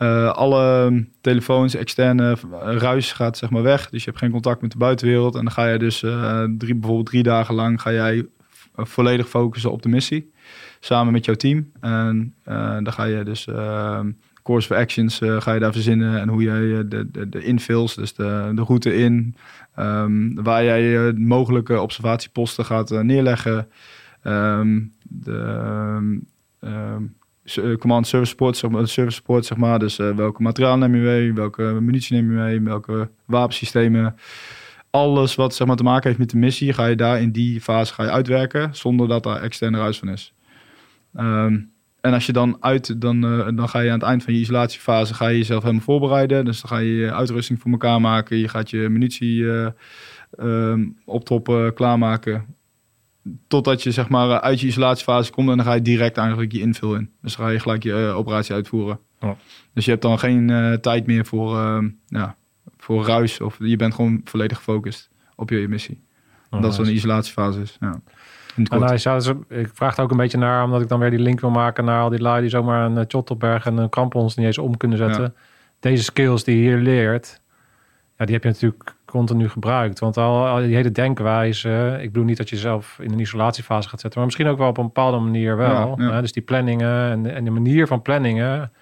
Eh, 0.00 0.30
alle 0.30 1.04
telefoons, 1.20 1.74
externe 1.74 2.30
eh, 2.32 2.76
ruis 2.76 3.12
gaat 3.12 3.36
zeg 3.36 3.50
maar 3.50 3.62
weg. 3.62 3.90
Dus 3.90 4.04
je 4.04 4.08
hebt 4.08 4.22
geen 4.22 4.30
contact 4.30 4.62
met 4.62 4.70
de 4.70 4.78
buitenwereld. 4.78 5.34
En 5.34 5.44
dan 5.44 5.52
ga 5.52 5.66
je 5.66 5.78
dus 5.78 6.02
eh, 6.02 6.44
drie, 6.58 6.74
bijvoorbeeld 6.74 7.06
drie 7.06 7.22
dagen 7.22 7.54
lang 7.54 7.80
ga 7.80 7.92
jij 7.92 8.26
volledig 8.74 9.28
focussen 9.28 9.72
op 9.72 9.82
de 9.82 9.88
missie. 9.88 10.32
Samen 10.80 11.12
met 11.12 11.24
jouw 11.24 11.34
team. 11.34 11.72
En 11.80 12.34
dan 12.82 12.92
ga 12.92 13.04
je 13.04 13.22
dus 13.24 13.46
eh, 13.46 14.00
course 14.42 14.72
of 14.72 14.78
actions 14.78 15.20
ga 15.38 15.52
je 15.52 15.60
daar 15.60 15.72
verzinnen. 15.72 16.20
En 16.20 16.28
hoe 16.28 16.42
jij 16.42 16.88
de, 16.88 17.10
de, 17.10 17.28
de 17.28 17.54
dus 17.96 18.14
de, 18.14 18.52
de 18.54 18.62
route 18.62 18.94
in. 18.94 19.36
ehm, 19.74 20.34
waar 20.34 20.64
jij 20.64 21.12
mogelijke 21.12 21.80
observatieposten 21.80 22.64
gaat 22.64 22.90
neerleggen. 22.90 23.68
Ehm, 24.22 24.80
de 25.02 25.38
ehm, 25.38 26.18
ehm, 26.60 27.02
command 27.78 28.06
service 28.06 28.30
support, 28.30 28.56
zeg 28.56 28.70
maar, 28.70 28.88
service 28.88 29.16
support, 29.16 29.46
zeg 29.46 29.58
maar. 29.58 29.78
Dus 29.78 29.98
eh, 29.98 30.10
welke 30.10 30.42
materiaal 30.42 30.78
neem 30.78 30.94
je 30.94 31.00
mee, 31.00 31.32
welke 31.32 31.62
munitie 31.62 32.16
neem 32.16 32.32
je 32.32 32.38
mee, 32.38 32.60
welke 32.60 33.10
wapensystemen. 33.24 34.14
Alles 34.90 35.34
wat 35.34 35.54
zeg 35.54 35.66
maar, 35.66 35.76
te 35.76 35.82
maken 35.82 36.06
heeft 36.06 36.18
met 36.18 36.30
de 36.30 36.36
missie, 36.36 36.72
ga 36.72 36.86
je 36.86 36.96
daar 36.96 37.20
in 37.20 37.30
die 37.32 37.60
fase 37.60 37.94
ga 37.94 38.02
je 38.02 38.10
uitwerken, 38.10 38.74
zonder 38.74 39.08
dat 39.08 39.22
daar 39.22 39.42
externe 39.42 39.78
ruis 39.78 39.98
van 39.98 40.08
is. 40.08 40.32
Ehm, 41.14 41.58
En 42.00 42.12
als 42.12 42.26
je 42.26 42.32
dan 42.32 42.56
uit, 42.60 43.00
dan, 43.00 43.24
eh, 43.24 43.48
dan 43.54 43.68
ga 43.68 43.80
je 43.80 43.88
aan 43.90 43.98
het 43.98 44.08
eind 44.08 44.22
van 44.22 44.34
je 44.34 44.40
isolatiefase 44.40 45.14
ga 45.14 45.28
je 45.28 45.36
jezelf 45.38 45.62
helemaal 45.62 45.84
voorbereiden. 45.84 46.44
Dus 46.44 46.60
dan 46.60 46.70
ga 46.70 46.78
je 46.78 47.12
uitrusting 47.12 47.60
voor 47.60 47.70
elkaar 47.70 48.00
maken. 48.00 48.36
Je 48.36 48.48
gaat 48.48 48.70
je 48.70 48.88
munitie 48.88 49.50
eh 49.50 49.68
ehm, 50.38 50.88
optoppen, 51.04 51.74
klaarmaken. 51.74 52.44
Totdat 53.48 53.82
je 53.82 53.90
zeg 53.90 54.08
maar 54.08 54.40
uit 54.40 54.60
je 54.60 54.66
isolatiefase 54.66 55.30
komt 55.30 55.48
en 55.48 55.56
dan 55.56 55.66
ga 55.66 55.72
je 55.72 55.82
direct 55.82 56.16
eigenlijk 56.16 56.52
je 56.52 56.60
invul 56.60 56.94
in. 56.94 57.10
Dus 57.22 57.36
dan 57.36 57.46
ga 57.46 57.52
je 57.52 57.60
gelijk 57.60 57.82
je 57.82 58.06
eh, 58.06 58.16
operatie 58.16 58.54
uitvoeren. 58.54 58.98
Dus 59.72 59.84
je 59.84 59.90
hebt 59.90 60.02
dan 60.02 60.18
geen 60.18 60.50
eh, 60.50 60.72
tijd 60.72 61.06
meer 61.06 61.26
voor, 61.26 61.56
ehm, 61.56 61.88
ja, 62.06 62.36
voor 62.76 63.06
ruis. 63.06 63.40
Of 63.40 63.56
je 63.58 63.76
bent 63.76 63.94
gewoon 63.94 64.20
volledig 64.24 64.56
gefocust 64.56 65.10
op 65.34 65.50
je 65.50 65.68
missie. 65.68 66.02
Oh, 66.50 66.62
dat 66.62 66.70
is 66.70 66.76
dan 66.76 66.86
de 66.86 66.92
isolatiefase 66.92 67.60
is. 67.60 67.76
Ja. 67.80 68.00
Het 68.54 68.68
En 68.68 68.82
hij 68.82 68.98
zou, 68.98 69.44
ik 69.48 69.70
vraag 69.72 69.96
er 69.96 70.02
ook 70.02 70.10
een 70.10 70.16
beetje 70.16 70.38
naar, 70.38 70.64
omdat 70.64 70.80
ik 70.80 70.88
dan 70.88 71.00
weer 71.00 71.10
die 71.10 71.18
link 71.18 71.40
wil 71.40 71.50
maken 71.50 71.84
naar 71.84 72.02
al 72.02 72.08
die 72.08 72.20
lui 72.20 72.40
die 72.40 72.50
zomaar 72.50 72.84
een 72.84 72.98
eh, 72.98 73.04
Chottelberg 73.08 73.66
en 73.66 73.76
een 73.76 73.88
krampons 73.88 74.36
niet 74.36 74.46
eens 74.46 74.58
om 74.58 74.76
kunnen 74.76 74.98
zetten. 74.98 75.34
Deze 75.80 76.02
skills 76.02 76.44
die 76.44 76.56
je 76.56 76.62
hier 76.62 76.76
leert, 76.78 77.40
ja, 78.20 78.26
die 78.26 78.34
heb 78.34 78.44
je 78.44 78.50
natuurlijk 78.50 78.94
continu 79.04 79.48
gebruikt. 79.48 79.98
Want 79.98 80.16
al, 80.16 80.46
al 80.46 80.58
die 80.58 80.74
hele 80.74 80.92
denkwijze, 80.92 81.98
ik 82.00 82.12
bedoel 82.12 82.24
niet 82.24 82.36
dat 82.36 82.48
je 82.48 82.56
zelf 82.56 82.98
in 83.02 83.12
een 83.12 83.18
isolatiefase 83.18 83.88
gaat 83.88 84.00
zetten, 84.00 84.18
maar 84.18 84.28
misschien 84.28 84.48
ook 84.48 84.58
wel 84.58 84.68
op 84.68 84.78
een 84.78 84.84
bepaalde 84.84 85.18
manier 85.18 85.56
wel. 85.56 85.94
Ja, 85.98 86.04
ja. 86.04 86.12
Hè? 86.12 86.20
Dus 86.20 86.32
die 86.32 86.42
planningen 86.42 87.10
en, 87.10 87.34
en 87.34 87.44
de 87.44 87.50
manier 87.50 87.86
van 87.86 88.02
planningen, 88.02 88.72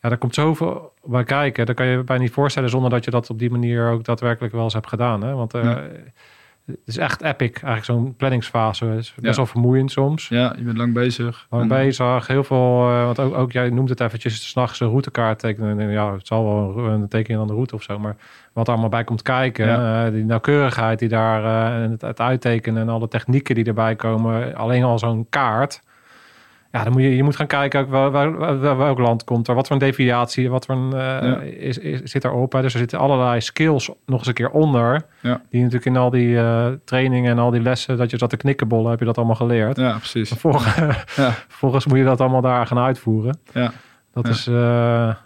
ja, 0.00 0.08
daar 0.08 0.18
komt 0.18 0.34
zoveel 0.34 0.92
bij 1.04 1.24
kijken. 1.24 1.66
Dat 1.66 1.76
kan 1.76 1.86
je 1.86 1.96
je 1.96 2.04
bijna 2.04 2.22
niet 2.22 2.32
voorstellen 2.32 2.70
zonder 2.70 2.90
dat 2.90 3.04
je 3.04 3.10
dat 3.10 3.30
op 3.30 3.38
die 3.38 3.50
manier 3.50 3.90
ook 3.90 4.04
daadwerkelijk 4.04 4.52
wel 4.52 4.64
eens 4.64 4.74
hebt 4.74 4.88
gedaan. 4.88 5.22
Hè? 5.22 5.34
Want 5.34 5.54
eh. 5.54 5.76
Het 6.70 6.88
is 6.88 6.96
echt 6.96 7.22
epic, 7.22 7.50
eigenlijk 7.52 7.84
zo'n 7.84 8.14
planningsfase. 8.16 8.84
Het 8.84 8.98
is 8.98 9.14
best 9.20 9.36
wel 9.36 9.46
vermoeiend 9.46 9.90
soms. 9.90 10.28
Ja, 10.28 10.54
je 10.56 10.62
bent 10.62 10.76
lang 10.76 10.92
bezig. 10.92 11.46
Lang 11.50 11.62
En- 11.62 11.68
bezig, 11.68 12.26
heel 12.26 12.44
veel, 12.44 12.88
eh, 12.90 13.04
want 13.04 13.18
ook, 13.18 13.34
ook 13.34 13.52
jij 13.52 13.70
noemt 13.70 13.88
het 13.88 14.00
eventjes, 14.00 14.48
s'nachts 14.48 14.80
een 14.80 14.88
routekaart 14.88 15.38
tekenen. 15.38 15.80
En 15.80 15.90
Ja, 15.90 16.12
het 16.12 16.26
zal 16.26 16.44
wel 16.44 16.84
een, 16.84 16.90
een 17.00 17.08
teken 17.08 17.38
aan 17.38 17.46
de 17.46 17.52
route 17.52 17.74
of 17.74 17.82
zo, 17.82 17.98
maar 17.98 18.16
wat 18.52 18.66
er 18.66 18.72
allemaal 18.72 18.90
bij 18.90 19.04
komt 19.04 19.22
kijken, 19.22 19.66
Ja. 19.66 20.06
eh, 20.06 20.12
die 20.12 20.24
nauwkeurigheid 20.24 20.98
die 20.98 21.08
daar, 21.08 21.44
eh, 21.44 21.82
en 21.84 21.90
het, 21.90 22.00
het 22.00 22.20
uittekenen 22.20 22.82
en 22.82 22.88
alle 22.88 23.08
technieken 23.08 23.54
die 23.54 23.64
erbij 23.64 23.96
komen, 23.96 24.54
alleen 24.54 24.84
al 24.84 24.98
zo'n 24.98 25.26
kaart. 25.30 25.82
Ja, 26.72 26.84
dan 26.84 26.92
moet 26.92 27.02
je, 27.02 27.16
je 27.16 27.22
moet 27.22 27.36
gaan 27.36 27.46
kijken 27.46 27.80
ook 27.80 27.90
wel, 27.90 28.10
waar, 28.10 28.58
waar- 28.58 28.76
welk 28.76 28.98
land 28.98 29.24
komt 29.24 29.48
er, 29.48 29.54
wat 29.54 29.66
voor 29.66 29.76
een 29.76 29.82
deviatie, 29.82 30.50
wat 30.50 30.66
voor 30.66 30.74
een, 30.74 30.90
Ja. 30.90 31.40
is, 31.40 31.78
is, 31.78 32.00
zit 32.02 32.24
erop. 32.24 32.52
Dus 32.52 32.72
er 32.72 32.78
zitten 32.78 32.98
allerlei 32.98 33.40
skills 33.40 33.90
nog 34.06 34.18
eens 34.18 34.28
een 34.28 34.34
keer 34.34 34.50
onder, 34.50 35.02
Ja. 35.20 35.40
die 35.50 35.58
natuurlijk 35.60 35.86
in 35.86 35.96
al 35.96 36.10
die 36.10 36.38
eh, 36.38 36.66
trainingen 36.84 37.30
en 37.30 37.38
al 37.38 37.50
die 37.50 37.60
lessen, 37.62 37.96
dat 37.96 38.10
je 38.10 38.18
zat 38.18 38.30
te 38.30 38.36
knikkenbollen, 38.36 38.90
heb 38.90 38.98
je 38.98 39.04
dat 39.04 39.16
allemaal 39.16 39.34
geleerd. 39.36 39.76
Ja, 39.76 39.96
precies. 39.96 40.28
Vervolgens, 40.28 40.74
Ja, 41.16 41.34
moet 41.88 41.98
je 41.98 42.04
dat 42.04 42.20
allemaal 42.20 42.40
daar 42.40 42.66
gaan 42.66 42.78
uitvoeren. 42.78 43.38
ja. 43.52 43.72
Dat 44.12 44.28
is, 44.28 44.46
eh, 44.46 44.54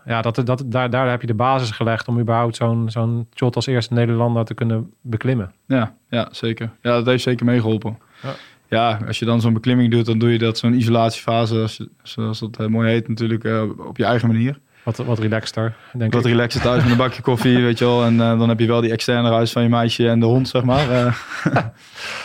ja, 0.05 0.22
dat, 0.22 0.42
dat, 0.45 0.62
daar, 0.66 0.90
daar 0.90 1.11
heb 1.11 1.20
je 1.20 1.26
de 1.26 1.34
basis 1.34 1.70
gelegd 1.70 2.09
om 2.09 2.18
überhaupt 2.20 2.57
zo'n 2.57 2.90
zo'n 2.90 3.28
shot 3.34 3.57
als 3.57 3.66
eerste 3.66 3.95
Nederlander 3.95 4.45
te 4.45 4.55
kunnen 4.55 4.92
beklimmen. 5.01 5.53
Ja, 5.66 5.95
ja, 6.09 6.28
zeker. 6.30 6.70
Ja, 6.82 6.90
dat 6.92 7.07
heeft 7.07 7.22
zeker 7.22 7.47
meegeholpen. 7.47 7.99
Ja. 8.22 8.28
Ja, 8.75 9.01
als 9.07 9.18
je 9.18 9.25
dan 9.25 9.41
zo'n 9.41 9.53
beklimming 9.53 9.91
doet, 9.91 10.07
dan 10.07 10.18
doe 10.18 10.33
je 10.33 10.39
dat 10.39 10.59
zo'n 10.59 10.75
isolatiefase, 10.75 11.89
zoals 12.03 12.39
dat 12.39 12.57
eh, 12.57 12.66
mooi 12.66 12.91
heet 12.91 13.09
natuurlijk, 13.09 13.45
eh, 13.45 13.62
op 13.87 13.97
je 13.97 14.05
eigen 14.05 14.29
manier. 14.29 14.59
Wat, 14.83 14.97
wat 14.97 15.18
relaxter, 15.18 15.77
denk 15.93 16.12
Wat 16.12 16.27
ik. 16.27 16.51
thuis 16.51 16.83
met 16.83 16.91
een 16.91 16.97
bakje 16.97 17.22
koffie, 17.22 17.59
weet 17.59 17.79
je 17.79 17.85
wel. 17.85 18.05
En 18.05 18.20
eh, 18.20 18.39
dan 18.39 18.49
heb 18.49 18.61
je 18.61 18.66
wel 18.66 18.81
die 18.81 18.91
externe 18.91 19.29
ruis 19.29 19.53
van 19.53 19.62
je 19.62 19.68
meisje 19.68 20.09
en 20.09 20.20
de 20.20 20.27
hond, 20.27 20.49
zeg 20.49 20.64
maar. 20.64 20.87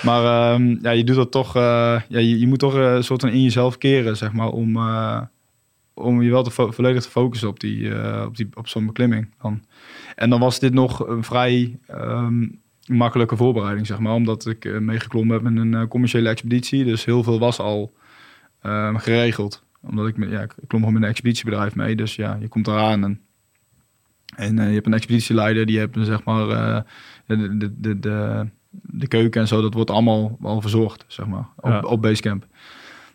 Maar 0.03 0.51
ehm, 0.53 0.77
ja, 0.81 0.91
je 0.91 1.03
doet 1.03 1.15
dat 1.15 1.31
toch, 1.31 1.53
ja, 1.53 2.03
je, 2.07 2.39
je 2.39 2.47
moet 2.47 2.59
toch 2.59 2.73
een 2.73 3.03
soort 3.03 3.21
van 3.21 3.29
in 3.29 3.43
jezelf 3.43 3.77
keren, 3.77 4.17
zeg 4.17 4.33
maar, 4.33 4.49
om, 4.49 4.77
om 5.93 6.21
je 6.21 6.29
wel 6.29 6.43
te 6.43 6.51
volledig 6.51 7.03
te 7.03 7.09
focussen 7.09 7.47
op, 7.47 7.59
die, 7.59 7.91
op, 8.25 8.37
die, 8.37 8.49
op 8.53 8.67
zo'n 8.67 8.85
beklimming. 8.85 9.33
Dan. 9.41 9.63
En 10.15 10.29
dan 10.29 10.39
was 10.39 10.59
dit 10.59 10.73
nog 10.73 11.07
een 11.07 11.23
vrij 11.23 11.77
ehm, 11.87 12.45
makkelijke 12.89 13.35
voorbereiding, 13.35 13.87
zeg 13.87 13.99
maar. 13.99 14.13
Omdat 14.13 14.45
ik 14.45 14.65
eh, 14.65 14.77
meegeklommen 14.77 15.37
heb 15.37 15.45
in 15.51 15.57
een 15.57 15.73
eh, 15.73 15.87
commerciële 15.87 16.29
expeditie. 16.29 16.83
Dus 16.85 17.05
heel 17.05 17.23
veel 17.23 17.39
was 17.39 17.59
al 17.59 17.93
ehm, 18.61 18.95
geregeld. 18.95 19.63
Omdat 19.81 20.07
ik, 20.07 20.17
met- 20.17 20.29
ja, 20.29 20.41
ik 20.41 20.53
klom 20.67 20.79
gewoon 20.79 20.93
met 20.93 21.03
een 21.03 21.09
expeditiebedrijf 21.09 21.75
mee. 21.75 21.95
Dus 21.95 22.15
ja, 22.15 22.37
je 22.41 22.47
komt 22.47 22.67
eraan 22.67 23.03
en, 23.03 23.21
en 24.35 24.59
eh, 24.59 24.67
je 24.67 24.73
hebt 24.73 24.85
een 24.85 24.93
expeditieleider. 24.93 25.65
Die 25.65 25.77
heeft 25.77 25.95
zeg 25.99 26.23
maar 26.23 26.47
de, 27.25 27.57
de, 27.57 27.79
de, 27.79 27.99
de, 27.99 28.47
de 28.71 29.07
keuken 29.07 29.41
en 29.41 29.47
zo. 29.47 29.61
Dat 29.61 29.73
wordt 29.73 29.89
allemaal 29.89 30.37
al 30.41 30.61
verzorgd, 30.61 31.05
zeg 31.07 31.25
maar. 31.27 31.47
Op, 31.55 31.69
Ja. 31.69 31.79
op 31.79 32.01
Basecamp. 32.01 32.45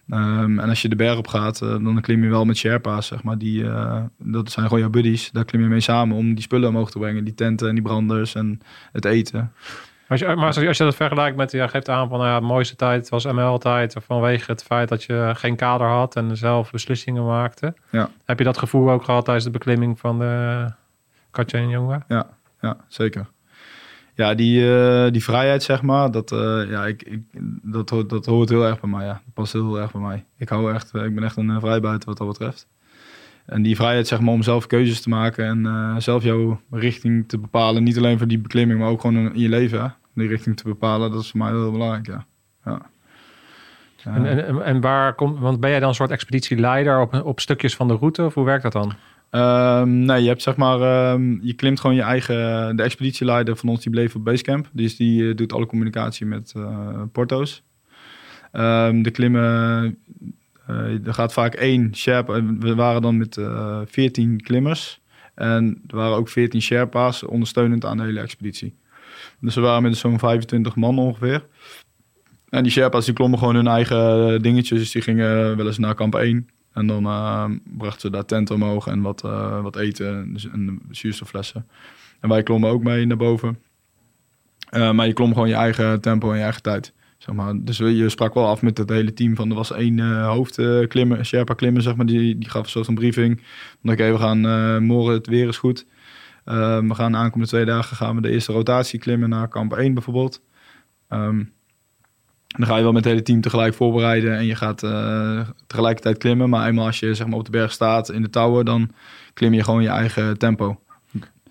Ehm, 0.09 0.59
en 0.59 0.69
als 0.69 0.83
je 0.83 0.89
de 0.89 0.97
berg 0.97 1.19
op 1.19 1.27
gaat, 1.27 1.63
eh, 1.63 1.69
dan 1.69 2.01
klim 2.01 2.23
je 2.23 2.31
wel 2.31 2.45
met 2.45 2.57
Sherpa's, 2.57 3.07
zeg 3.07 3.23
maar. 3.23 3.39
Die, 3.39 3.69
eh, 3.69 4.03
dat 4.19 4.51
zijn 4.51 4.65
gewoon 4.65 4.81
jouw 4.81 4.91
buddies. 4.91 5.31
Daar 5.31 5.45
klim 5.45 5.63
je 5.63 5.69
mee 5.69 5.81
samen 5.81 6.17
om 6.17 6.35
die 6.35 6.43
spullen 6.43 6.69
omhoog 6.69 6.91
te 6.91 6.99
brengen. 6.99 7.25
Die 7.25 7.35
tenten 7.35 7.69
en 7.69 7.75
die 7.75 7.83
branders 7.83 8.35
en 8.35 8.61
het 8.93 9.05
eten. 9.05 9.53
Als 10.09 10.21
je, 10.21 10.27
maar 10.27 10.47
als 10.47 10.57
je, 10.57 10.69
als 10.69 10.77
je 10.77 10.85
dat 10.85 10.95
vergelijkt 10.95 11.37
met, 11.37 11.53
ja, 11.53 11.67
geeft 11.67 11.89
aan 11.89 12.09
van, 12.09 12.19
nou 12.19 12.31
ja, 12.31 12.41
de 12.41 12.47
mooiste 12.47 12.77
tijd 12.77 13.09
was 13.09 13.25
ML-tijd. 13.25 13.97
Vanwege 14.07 14.51
het 14.51 14.63
feit 14.63 14.89
dat 14.89 15.05
je 15.05 15.33
geen 15.35 15.57
kader 15.57 15.87
had 15.87 16.17
en 16.17 16.37
zelf 16.37 16.71
beslissingen 16.71 17.25
maakte. 17.25 17.75
Ja. 17.91 18.09
Heb 18.25 18.39
je 18.39 18.45
dat 18.45 18.59
gevoel 18.59 18.91
ook 18.91 19.05
gehad 19.05 19.25
tijdens 19.25 19.45
de 19.45 19.51
beklimming 19.51 19.99
van 19.99 20.19
de 20.19 20.67
Katja 21.31 21.59
en 21.59 21.69
Jonga? 21.69 22.05
Ja, 22.09 22.27
ja 22.61 22.77
zeker. 22.89 23.27
Ja, 24.15 24.35
die, 24.35 24.77
eh, 24.77 25.13
die 25.13 25.25
vrijheid, 25.25 25.63
zeg 25.63 25.83
maar, 25.83 26.11
dat, 26.11 26.33
eh, 26.33 26.71
ja, 26.71 26.87
ik, 26.87 27.03
ik, 27.03 27.21
dat, 27.63 27.91
hoort, 27.91 28.09
dat 28.09 28.27
hoort 28.27 28.49
heel 28.49 28.65
erg 28.65 28.81
bij 28.81 28.91
mij. 28.91 29.05
Ja. 29.05 29.13
Dat 29.13 29.35
past 29.35 29.53
heel 29.53 29.81
erg 29.81 29.93
bij 29.93 30.01
mij. 30.01 30.25
Ik, 30.39 30.49
hou 30.49 30.75
echt, 30.75 30.91
eh, 30.93 31.05
ik 31.05 31.15
ben 31.15 31.25
echt 31.25 31.37
een 31.37 31.61
vrijbuiter 31.61 32.09
wat 32.09 32.19
dat 32.19 32.29
betreft. 32.29 32.69
En 33.47 33.63
die 33.63 33.77
vrijheid, 33.77 34.07
zeg 34.07 34.21
maar, 34.21 34.33
om 34.33 34.43
zelf 34.43 34.67
keuzes 34.67 35.01
te 35.01 35.09
maken 35.09 35.67
en 35.67 36.03
zelf 36.03 36.23
jouw 36.23 36.61
richting 36.71 37.29
te 37.29 37.39
bepalen. 37.39 37.83
Niet 37.83 37.97
alleen 37.97 38.19
voor 38.19 38.27
die 38.27 38.39
beklimming, 38.39 38.81
maar 38.81 38.89
ook 38.89 39.01
gewoon 39.01 39.33
in 39.33 39.41
je 39.41 39.49
leven. 39.49 39.95
Die 40.15 40.29
richting 40.29 40.57
te 40.57 40.65
bepalen, 40.65 41.11
dat 41.11 41.21
is 41.21 41.31
voor 41.31 41.41
mij 41.41 41.51
heel 41.51 41.71
belangrijk, 41.71 42.07
ja. 42.07 42.27
ja. 42.65 42.81
En, 44.05 44.65
en 44.65 44.81
waar 44.81 45.15
komt, 45.15 45.39
want 45.39 45.61
ben 45.61 45.71
jij 45.71 45.81
dan 45.81 45.89
een 45.89 45.95
soort 45.95 46.11
expeditieleider 46.11 47.01
op, 47.01 47.23
op 47.25 47.41
stukjes 47.41 47.77
van 47.77 47.89
de 47.89 47.95
route? 47.95 48.25
Of 48.25 48.35
hoe 48.35 48.45
werkt 48.45 48.63
dat 48.63 48.73
dan? 48.73 48.93
Ehm, 49.35 50.05
nee, 50.05 50.23
je 50.23 50.29
hebt 50.29 50.43
zeg 50.43 50.57
maar, 50.57 50.81
ehm, 50.81 51.37
je 51.41 51.55
klimt 51.55 51.81
gewoon 51.81 51.97
je 51.97 52.03
eigen, 52.03 52.77
de 52.77 52.83
expeditieleider 52.83 53.57
van 53.57 53.69
ons, 53.69 53.83
die 53.83 53.91
bleef 53.91 54.15
op 54.15 54.25
Basecamp. 54.25 54.69
Dus 54.73 54.97
die 54.97 55.29
eh, 55.29 55.37
doet 55.37 55.53
alle 55.53 55.67
communicatie 55.67 56.27
met 56.27 56.53
eh, 56.57 57.03
porto's. 57.13 57.63
Ehm, 58.53 59.03
de 59.03 59.11
klimmen, 59.11 59.99
eh, 60.67 61.07
er 61.07 61.15
gaat 61.15 61.33
vaak 61.33 61.55
één 61.55 61.97
Sherpa. 61.97 62.45
We 62.59 62.75
waren 62.75 63.03
dan 63.03 63.17
met 63.17 63.39
14 63.87 64.41
klimmers. 64.43 65.01
En 65.35 65.83
er 65.87 65.97
waren 65.97 66.17
ook 66.17 66.29
14 66.29 66.63
Sherpa's 66.63 67.27
ondersteunend 67.27 67.85
aan 67.85 67.97
de 67.97 68.03
hele 68.03 68.21
expeditie. 68.21 68.75
Dus 69.41 69.55
we 69.55 69.61
waren 69.61 69.83
met 69.83 69.97
zo'n 69.97 70.19
25 70.19 70.77
man 70.77 70.99
ongeveer. 70.99 71.47
En 72.49 72.63
die 72.63 72.73
Sherpa's 72.73 73.05
die 73.05 73.15
klommen 73.15 73.39
gewoon 73.39 73.55
hun 73.55 73.67
eigen 73.67 74.43
dingetjes. 74.43 74.79
Dus 74.79 74.91
die 74.91 75.03
gingen 75.03 75.57
wel 75.57 75.67
eens 75.67 75.79
naar 75.79 75.95
kamp 75.95 76.15
1. 76.15 76.49
En 76.75 76.87
dan 76.87 77.05
eh, 77.05 77.45
brachten 77.65 78.01
ze 78.01 78.11
daar 78.11 78.25
tenten 78.25 78.55
omhoog 78.55 78.87
en 78.87 79.01
wat, 79.01 79.25
eh, 79.25 79.63
wat 79.63 79.77
eten 79.77 80.33
dus- 80.33 80.49
en 80.49 80.81
zuurstofflessen. 80.91 81.67
En 82.21 82.29
wij 82.29 82.43
klommen 82.43 82.71
ook 82.71 82.83
mee 82.83 83.07
naar 83.07 83.17
boven. 83.17 83.59
Eh, 84.69 84.93
maar 84.93 85.07
je 85.07 85.13
klom 85.13 85.33
gewoon 85.33 85.49
je 85.49 85.55
eigen 85.55 86.01
tempo 86.01 86.31
en 86.31 86.37
je 86.37 86.43
eigen 86.43 86.63
tijd. 86.63 86.93
Zeg 87.19 87.35
maar. 87.35 87.55
Dus 87.59 87.79
je 87.79 88.09
sprak 88.09 88.35
wel 88.35 88.47
af 88.47 88.63
met 88.63 88.79
het 88.79 88.89
hele 88.89 89.13
team. 89.13 89.37
Van, 89.37 89.49
er 89.51 89.55
was 89.55 89.73
één 89.73 90.23
hoofdklimmer, 90.23 91.27
Sherpa 91.27 91.55
klimmer, 91.55 91.83
zeg 91.83 91.97
maar, 91.97 92.07
die, 92.07 92.39
die 92.39 92.51
gaf 92.51 92.63
een 92.63 92.71
soort 92.71 92.85
van 92.85 92.95
briefing. 92.95 93.41
Oké, 93.85 94.13
we 94.13 94.19
gaan 94.19 94.41
morgen, 94.85 95.13
het 95.13 95.27
weer 95.27 95.49
is 95.49 95.59
goed. 95.59 95.87
We 96.45 96.91
gaan 96.95 97.13
de 97.13 97.19
aankomende 97.19 97.47
twee 97.47 97.65
dagen 97.65 97.97
gaan 97.97 98.15
we 98.15 98.23
de 98.23 98.31
eerste 98.31 98.53
rotatie 98.53 98.99
klimmen 98.99 99.29
naar 99.29 99.49
kamp 99.49 99.73
1 99.73 99.95
bijvoorbeeld. 99.95 100.43
Dan 102.59 102.67
ga 102.67 102.77
je 102.77 102.83
wel 102.83 102.93
met 102.93 103.05
het 103.05 103.13
hele 103.13 103.25
team 103.25 103.41
tegelijk 103.41 103.75
voorbereiden 103.75 104.37
en 104.37 104.47
je 104.47 104.55
gaat 104.55 104.83
eh, 104.83 105.41
tegelijkertijd 105.67 106.19
klimmen. 106.19 106.49
Maar 106.49 106.69
eenmaal 106.69 106.87
als 106.87 107.01
je 107.01 107.15
zeg 107.15 107.27
maar, 107.27 107.39
op 107.39 107.45
de 107.45 107.51
berg 107.51 107.73
staat 107.73 108.11
in 108.11 108.23
de 108.23 108.31
touwen, 108.31 108.65
dan 108.65 108.91
klim 109.33 109.53
je 109.53 109.65
gewoon 109.65 109.83
je 109.83 109.89
eigen 109.89 110.39
tempo. 110.39 110.79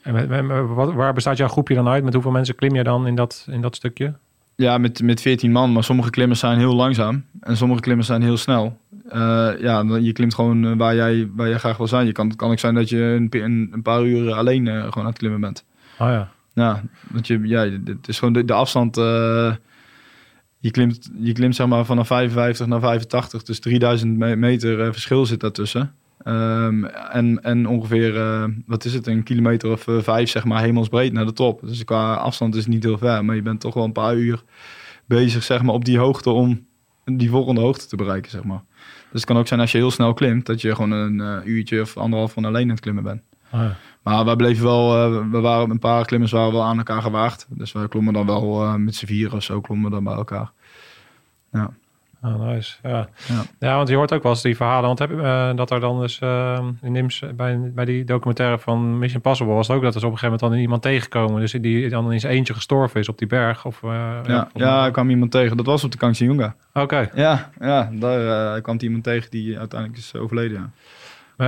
En 0.01 0.75
wat, 0.75 0.93
waar 0.93 1.13
bestaat 1.13 1.38
jouw 1.38 1.47
groepje 1.47 1.75
dan 1.75 1.88
uit? 1.88 2.03
Met 2.03 2.13
hoeveel 2.13 2.31
mensen 2.31 2.55
klim 2.55 2.75
je 2.75 2.84
dan 2.84 3.07
in 3.07 3.15
dat, 3.15 3.47
in 3.49 3.61
dat 3.61 3.75
stukje? 3.75 4.13
Ja, 4.55 4.77
met, 4.77 5.01
met 5.01 5.21
14 5.21 5.51
man, 5.51 5.71
maar 5.71 5.84
sommige 5.84 6.09
klimmers 6.09 6.39
zijn 6.39 6.57
heel 6.57 6.75
langzaam 6.75 7.25
en 7.39 7.57
sommige 7.57 7.81
klimmers 7.81 8.07
zijn 8.07 8.21
heel 8.21 8.38
snel. 8.38 8.77
Eh, 9.09 9.51
ja, 9.59 9.84
je 9.99 10.11
klimt 10.11 10.34
gewoon 10.34 10.65
eh, 10.65 10.77
waar 10.77 10.95
jij, 10.95 11.30
waar 11.35 11.49
jij 11.49 11.57
graag 11.57 11.77
wil 11.77 11.88
zijn. 11.88 12.05
Je 12.05 12.11
kan, 12.11 12.27
het 12.27 12.35
kan 12.35 12.51
ook 12.51 12.59
zijn 12.59 12.75
dat 12.75 12.89
je 12.89 12.97
een, 12.97 13.69
een, 13.71 13.81
paar 13.81 14.03
uur 14.03 14.34
alleen 14.34 14.67
gewoon 14.67 14.93
aan 14.95 15.05
het 15.05 15.17
klimmen 15.17 15.41
bent. 15.41 15.65
Oh 15.99 16.07
ja. 16.07 16.31
Ja, 16.53 16.84
want 17.09 17.27
je, 17.27 17.39
ja, 17.43 17.69
het 17.85 18.07
is 18.07 18.19
gewoon 18.19 18.34
de, 18.34 18.45
de 18.45 18.53
afstand. 18.53 18.97
Je, 20.64 20.72
klimt, 20.72 21.10
je 21.19 21.31
klimt 21.31 21.56
zeg 21.56 21.68
maar 21.68 21.85
vanaf 21.85 22.07
55 22.07 22.68
naar 22.68 22.80
85, 22.80 23.44
dus 23.44 23.60
3000 23.60 24.18
me- 24.18 24.35
meter 24.35 24.81
eh, 24.81 24.91
verschil 24.91 25.26
zit 25.26 25.40
daartussen. 25.40 25.94
Ehm, 26.23 26.84
en, 26.85 27.44
en 27.44 27.68
ongeveer, 27.68 28.18
eh, 28.18 28.44
wat 28.65 28.85
is 28.85 28.94
het, 28.94 29.07
een 29.07 29.23
kilometer 29.23 29.72
of 29.72 29.88
eh, 29.88 29.98
vijf, 30.02 30.30
zeg 30.30 30.45
maar, 30.45 30.61
hemelsbreed 30.61 31.14
naar 31.14 31.26
de 31.26 31.34
top. 31.34 31.61
Dus 31.61 31.84
qua 31.84 32.14
afstand 32.14 32.56
is 32.56 32.64
het 32.64 32.73
niet 32.73 32.84
heel 32.84 32.98
ver, 32.98 33.26
maar 33.26 33.35
je 33.35 33.41
bent 33.41 33.60
toch 33.60 33.73
wel 33.73 33.84
een 33.84 33.91
paar 33.91 34.15
uur 34.15 34.44
bezig, 35.06 35.44
zeg 35.44 35.61
maar, 35.61 35.73
op 35.76 35.85
die 35.85 35.98
hoogte 35.98 36.30
om 36.30 36.65
die 37.06 37.30
volgende 37.30 37.61
hoogte 37.61 37.88
te 37.88 37.95
bereiken, 37.95 38.31
zeg 38.31 38.44
maar. 38.44 38.64
Dus 39.11 39.22
het 39.22 39.26
kan 39.26 39.38
ook 39.38 39.48
zijn 39.48 39.60
als 39.60 39.72
je 39.72 39.77
heel 39.77 39.91
snel 39.91 40.14
klimt, 40.14 40.45
dat 40.45 40.61
je 40.61 40.76
gewoon 40.76 40.91
een 40.91 41.49
uurtje 41.49 41.81
of 41.81 41.98
anderhalf 41.98 42.31
van 42.34 42.45
alleen 42.45 42.64
aan 42.64 42.69
het 42.69 42.80
klimmen 42.80 43.03
bent. 43.03 43.22
Ah, 43.49 43.61
ja. 43.61 43.77
Maar 44.03 44.25
wij 44.25 44.35
bleven 44.35 44.63
wel, 44.63 44.95
eh, 44.95 45.31
we 45.31 45.39
waren 45.39 45.69
een 45.69 45.80
paar 45.80 46.05
klimmers 46.05 46.31
waren 46.31 46.51
wel 46.51 46.63
aan 46.63 46.77
elkaar 46.77 47.01
gewaagd. 47.01 47.45
Dus 47.49 47.71
wij 47.71 47.88
klommen 47.88 48.13
dan 48.13 48.25
wel 48.25 48.63
eh, 48.63 48.75
met 48.75 48.95
z'n 48.95 49.05
vier 49.05 49.34
of 49.34 49.43
zo 49.43 49.61
klommen 49.61 49.89
we 49.89 49.95
dan 49.95 50.03
bij 50.03 50.13
elkaar. 50.13 50.51
Ja. 51.51 51.69
Ah, 52.23 52.39
nice. 52.39 52.75
Ja. 52.84 53.07
Ja. 53.27 53.43
Ja. 53.59 53.75
want 53.75 53.89
je 53.89 53.95
hoort 53.95 54.13
ook 54.13 54.23
wel 54.23 54.31
eens 54.31 54.41
die 54.41 54.55
verhalen. 54.55 54.85
Want 54.85 54.99
heb, 54.99 55.09
je, 55.09 55.21
eh, 55.21 55.55
dat 55.55 55.71
er 55.71 55.80
dan 55.80 55.99
dus 55.99 56.19
eh, 56.19 56.67
in 56.81 56.91
Nims, 56.91 57.23
bij, 57.35 57.71
bij 57.75 57.85
die 57.85 58.03
documentaire 58.03 58.59
van 58.59 58.97
Mission 58.97 59.15
Impossible 59.15 59.53
was 59.53 59.67
het 59.67 59.75
ook 59.77 59.84
dat 59.84 59.95
er 59.95 60.05
op 60.05 60.11
een 60.11 60.17
gegeven 60.17 60.31
moment 60.31 60.51
dan 60.51 60.61
iemand 60.61 60.81
tegenkomen. 60.81 61.41
Dus 61.41 61.51
die 61.51 61.89
dan 61.89 62.11
in 62.11 62.19
zijn 62.19 62.34
eentje 62.34 62.53
gestorven 62.53 62.99
is 62.99 63.09
op 63.09 63.17
die 63.17 63.27
berg. 63.27 63.65
Of, 63.65 63.81
Ja, 63.81 64.47
ja, 64.53 64.85
ik 64.85 64.93
kwam 64.93 65.09
iemand 65.09 65.31
tegen. 65.31 65.57
Dat 65.57 65.65
was 65.65 65.84
op 65.84 65.91
de 65.91 65.97
Kangchenjunga. 65.97 66.55
Oké. 66.73 67.09
Ja, 67.15 67.49
ja, 67.59 67.89
daar 67.93 68.61
kwam 68.61 68.77
iemand 68.80 69.03
tegen 69.03 69.31
die 69.31 69.59
uiteindelijk 69.59 69.99
is 69.99 70.15
overleden. 70.15 70.57
Ja. 70.57 70.69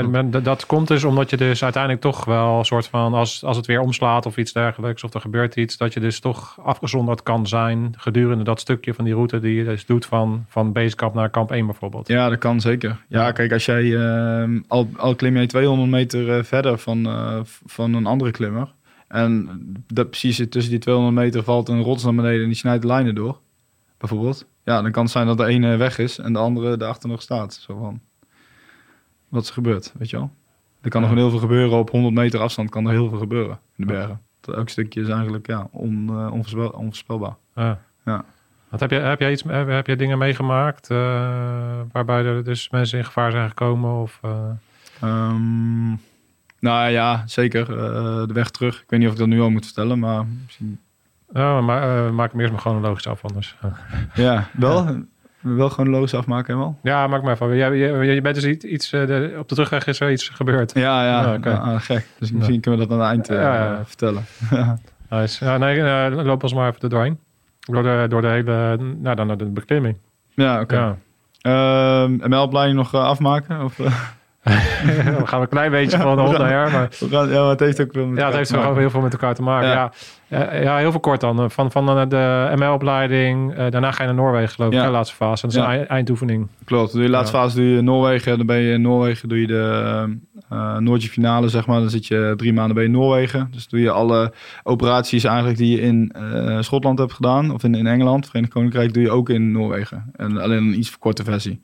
Maar, 0.03 0.43
dat- 0.43 0.65
komt 0.65 0.87
dus 0.87 1.03
omdat 1.03 1.29
je 1.29 1.37
dus 1.37 1.63
uiteindelijk 1.63 2.01
toch 2.01 2.25
wel 2.25 2.57
een 2.57 2.65
soort 2.65 2.87
van, 2.87 3.13
als, 3.13 3.43
als 3.43 3.57
het 3.57 3.65
weer 3.65 3.79
omslaat 3.79 4.25
of 4.25 4.37
iets 4.37 4.53
dergelijks, 4.53 5.03
of 5.03 5.13
er 5.13 5.21
gebeurt 5.21 5.55
iets, 5.55 5.77
dat 5.77 5.93
je 5.93 5.99
dus 5.99 6.19
toch 6.19 6.57
afgezonderd 6.63 7.23
kan 7.23 7.47
zijn 7.47 7.93
gedurende 7.97 8.43
dat 8.43 8.59
stukje 8.59 8.93
van 8.93 9.05
die 9.05 9.13
route 9.13 9.39
die 9.39 9.55
je 9.55 9.63
dus 9.63 9.85
doet 9.85 10.05
van, 10.05 10.45
van 10.47 10.71
basecamp 10.71 11.13
naar 11.13 11.29
kamp 11.29 11.51
1 11.51 11.65
bijvoorbeeld. 11.65 12.07
Ja, 12.07 12.29
dat 12.29 12.39
kan 12.39 12.61
zeker. 12.61 13.03
Ja, 13.07 13.31
kijk, 13.31 13.51
als 13.51 13.65
jij 13.65 13.95
ehm, 13.95 14.59
al, 14.67 14.89
al 14.97 15.15
klim 15.15 15.35
jij 15.35 15.47
200 15.47 15.89
meter 15.89 16.37
eh, 16.37 16.43
verder 16.43 16.77
van, 16.77 17.05
eh, 17.05 17.39
van 17.65 17.93
een 17.93 18.05
andere 18.05 18.31
klimmer. 18.31 18.73
En 19.07 19.49
dat, 19.87 20.09
precies 20.09 20.37
tussen 20.49 20.71
die 20.71 20.79
200 20.79 21.15
meter 21.15 21.43
valt 21.43 21.69
een 21.69 21.81
rots 21.81 22.03
naar 22.03 22.15
beneden 22.15 22.41
en 22.41 22.47
die 22.47 22.55
snijdt 22.55 22.81
de 22.81 22.87
lijnen 22.87 23.15
door. 23.15 23.39
Bijvoorbeeld. 23.97 24.45
Ja, 24.63 24.81
dan 24.81 24.91
kan 24.91 25.03
het 25.03 25.11
zijn 25.11 25.27
dat 25.27 25.37
de 25.37 25.45
ene 25.45 25.75
weg 25.77 25.97
is 25.97 26.17
en 26.17 26.33
de 26.33 26.39
andere 26.39 26.77
daarachter 26.77 27.09
nog 27.09 27.21
staat. 27.21 27.53
Zo 27.53 27.77
van. 27.77 27.99
Wat 29.35 29.43
is 29.43 29.49
er 29.49 29.55
gebeurd, 29.55 29.93
weet 29.97 30.09
je 30.09 30.17
wel? 30.17 30.31
Er 30.81 30.89
kan 30.89 31.01
Ja. 31.01 31.07
nog 31.07 31.17
heel 31.17 31.29
veel 31.29 31.39
gebeuren. 31.39 31.77
Op 31.77 31.89
100 31.89 32.13
meter 32.15 32.39
afstand 32.39 32.69
kan 32.69 32.85
er 32.85 32.91
heel 32.91 33.09
veel 33.09 33.17
gebeuren 33.17 33.59
in 33.75 33.85
de 33.87 33.93
bergen. 33.93 34.21
Dat 34.41 34.55
elk 34.55 34.69
stukje 34.69 35.01
is 35.01 35.07
eigenlijk 35.07 35.47
ja, 35.47 35.67
on, 35.71 36.07
eh, 36.09 36.31
onvoorspel- 36.33 36.69
onvoorspelbaar. 36.69 37.35
Ja. 37.55 37.79
Ja. 38.05 38.23
Wat 38.69 38.79
heb, 38.79 38.89
je, 38.91 38.95
heb, 38.99 39.19
jij 39.19 39.31
iets, 39.31 39.43
heb, 39.43 39.67
heb 39.67 39.87
je 39.87 39.95
dingen 39.95 40.17
meegemaakt 40.17 40.89
eh, 40.89 40.97
waarbij 41.91 42.25
er 42.25 42.43
dus 42.43 42.69
mensen 42.69 42.97
in 42.97 43.05
gevaar 43.05 43.31
zijn 43.31 43.47
gekomen? 43.49 44.01
Of, 44.01 44.19
eh, 44.21 44.49
Ehm, 45.01 45.87
nou 46.59 46.89
ja, 46.89 47.23
zeker. 47.25 47.65
De 48.27 48.33
weg 48.33 48.49
terug. 48.49 48.81
Ik 48.81 48.89
weet 48.89 48.99
niet 48.99 49.07
of 49.07 49.13
ik 49.13 49.19
dat 49.19 49.27
nu 49.29 49.41
al 49.41 49.49
moet 49.49 49.65
vertellen, 49.65 49.99
maar 49.99 50.25
misschien... 50.43 50.79
ja, 51.33 51.61
maar 51.61 52.13
maak 52.13 52.31
hem 52.31 52.39
eerst 52.39 52.51
maar 52.51 52.61
chronologisch 52.61 53.07
af 53.07 53.25
anders. 53.25 53.55
Ja, 54.13 54.47
wel. 54.53 55.03
Wel 55.45 55.69
gewoon 55.69 55.89
loos 55.89 56.13
afmaken 56.13 56.53
helemaal. 56.53 56.79
Ja, 56.83 57.07
maak 57.07 57.21
maar 57.23 57.31
even. 57.33 57.55
Je, 57.55 57.65
je, 58.05 58.13
je 58.13 58.21
bent 58.21 58.35
dus 58.35 58.45
iets, 58.45 58.65
iets 58.65 58.91
eh, 58.93 59.05
de- 59.07 59.35
op 59.39 59.49
de 59.49 59.55
terugweg 59.55 59.87
is 59.87 59.99
er 59.99 60.11
iets 60.11 60.29
gebeurd. 60.29 60.71
Ja, 60.73 61.05
ja. 61.05 61.33
Oké. 61.33 61.49
Ah, 61.51 61.79
gek. 61.81 62.07
Dus 62.19 62.31
misschien 62.31 62.59
kunnen 62.61 62.79
we 62.79 62.87
dat 62.87 62.99
aan 62.99 63.03
het 63.03 63.09
eind 63.13 63.29
eh, 63.29 63.35
Ja, 63.45 63.55
ja. 63.65 63.85
vertellen. 63.85 64.23
Nice. 65.09 65.45
Ja, 65.45 65.57
nee, 65.57 65.81
eh, 65.81 66.23
loop 66.25 66.43
ons 66.43 66.53
maar 66.53 66.67
even 66.69 66.81
er 66.81 66.89
doorheen. 66.89 67.19
Door 67.59 67.83
de, 67.83 68.05
door 68.09 68.21
de 68.21 68.27
hele, 68.27 68.77
nou 68.97 69.15
dan 69.15 69.27
naar 69.27 69.37
de 69.37 69.45
beklimming. 69.45 69.97
ja, 70.33 70.61
oké. 70.61 70.75
Ja. 70.75 70.97
Ehm, 71.41 72.29
ML-opleiding 72.29 72.77
nog 72.77 72.93
eh, 72.93 73.03
afmaken? 73.03 73.63
Of, 73.63 73.79
we 75.19 75.21
gaan 75.27 75.41
een 75.41 75.47
klein 75.49 75.71
beetje 75.71 75.97
van 75.97 76.15
de 76.15 76.21
hond 76.21 76.37
naar 76.37 76.49
her, 76.49 76.71
maar 76.71 76.87
we 76.99 77.09
gaan- 77.09 77.29
ja, 77.29 77.39
maar 77.41 77.49
het 77.49 77.59
heeft 77.59 77.81
ook 77.81 77.89
veel 77.91 78.05
met 78.05 78.19
ja, 78.19 78.25
het 78.25 78.35
heeft 78.35 78.49
wel 78.49 78.75
heel 78.75 78.89
veel 78.89 79.01
met 79.01 79.11
elkaar 79.13 79.35
te 79.35 79.41
maken. 79.41 79.67
Ja, 79.67 79.91
Ja. 80.27 80.53
ja. 80.53 80.61
ja 80.61 80.77
heel 80.77 80.91
veel 80.91 80.99
kort 80.99 81.21
dan. 81.21 81.51
Van, 81.51 81.71
van 81.71 81.85
de, 81.85 82.07
de 82.07 82.51
ML-opleiding, 82.55 83.53
eh, 83.55 83.65
daarna 83.71 83.91
ga 83.91 84.03
je 84.03 84.07
naar 84.13 84.17
Noorwegen 84.17 84.49
geloof 84.49 84.71
ik, 84.71 84.77
Ja. 84.79 84.85
de 84.85 84.91
laatste 84.91 85.15
fase. 85.15 85.41
Dat 85.41 85.51
is 85.55 85.57
een 85.61 85.65
ei- 85.67 85.83
eindoefening. 85.83 86.47
Klopt. 86.65 86.91
Doe 86.91 87.01
je 87.01 87.07
de 87.07 87.13
laatste 87.13 87.37
fase 87.37 87.55
doe 87.55 87.65
je 87.65 87.77
in 87.77 87.83
Noorwegen. 87.83 88.37
Dan 88.37 88.45
ben 88.45 88.57
je 88.57 88.73
in 88.73 88.81
Noorwegen 88.81 89.29
doe 89.29 89.41
je 89.41 89.47
de 89.47 89.83
eh 90.49 90.77
Noordje 90.77 91.09
finale, 91.09 91.47
zeg 91.47 91.65
maar. 91.67 91.79
Dan 91.79 91.89
zit 91.89 92.07
je 92.07 92.33
drie 92.37 92.53
maanden 92.53 92.75
bij 92.75 92.87
Noorwegen. 92.87 93.47
Dus 93.51 93.67
doe 93.67 93.79
je 93.79 93.91
alle 93.91 94.33
operaties 94.63 95.23
eigenlijk 95.23 95.57
die 95.57 95.75
je 95.75 95.81
in 95.81 96.11
eh, 96.33 96.57
Schotland 96.59 96.99
hebt 96.99 97.13
gedaan. 97.13 97.51
Of 97.51 97.63
in, 97.63 97.75
in 97.75 97.87
Engeland, 97.87 98.25
Verenigd 98.25 98.53
Koninkrijk, 98.53 98.93
doe 98.93 99.03
je 99.03 99.11
ook 99.11 99.29
in 99.29 99.51
Noorwegen. 99.51 100.11
En 100.15 100.37
alleen 100.41 100.57
een 100.63 100.77
iets 100.79 100.89
verkorte 100.89 101.23
versie. 101.23 101.61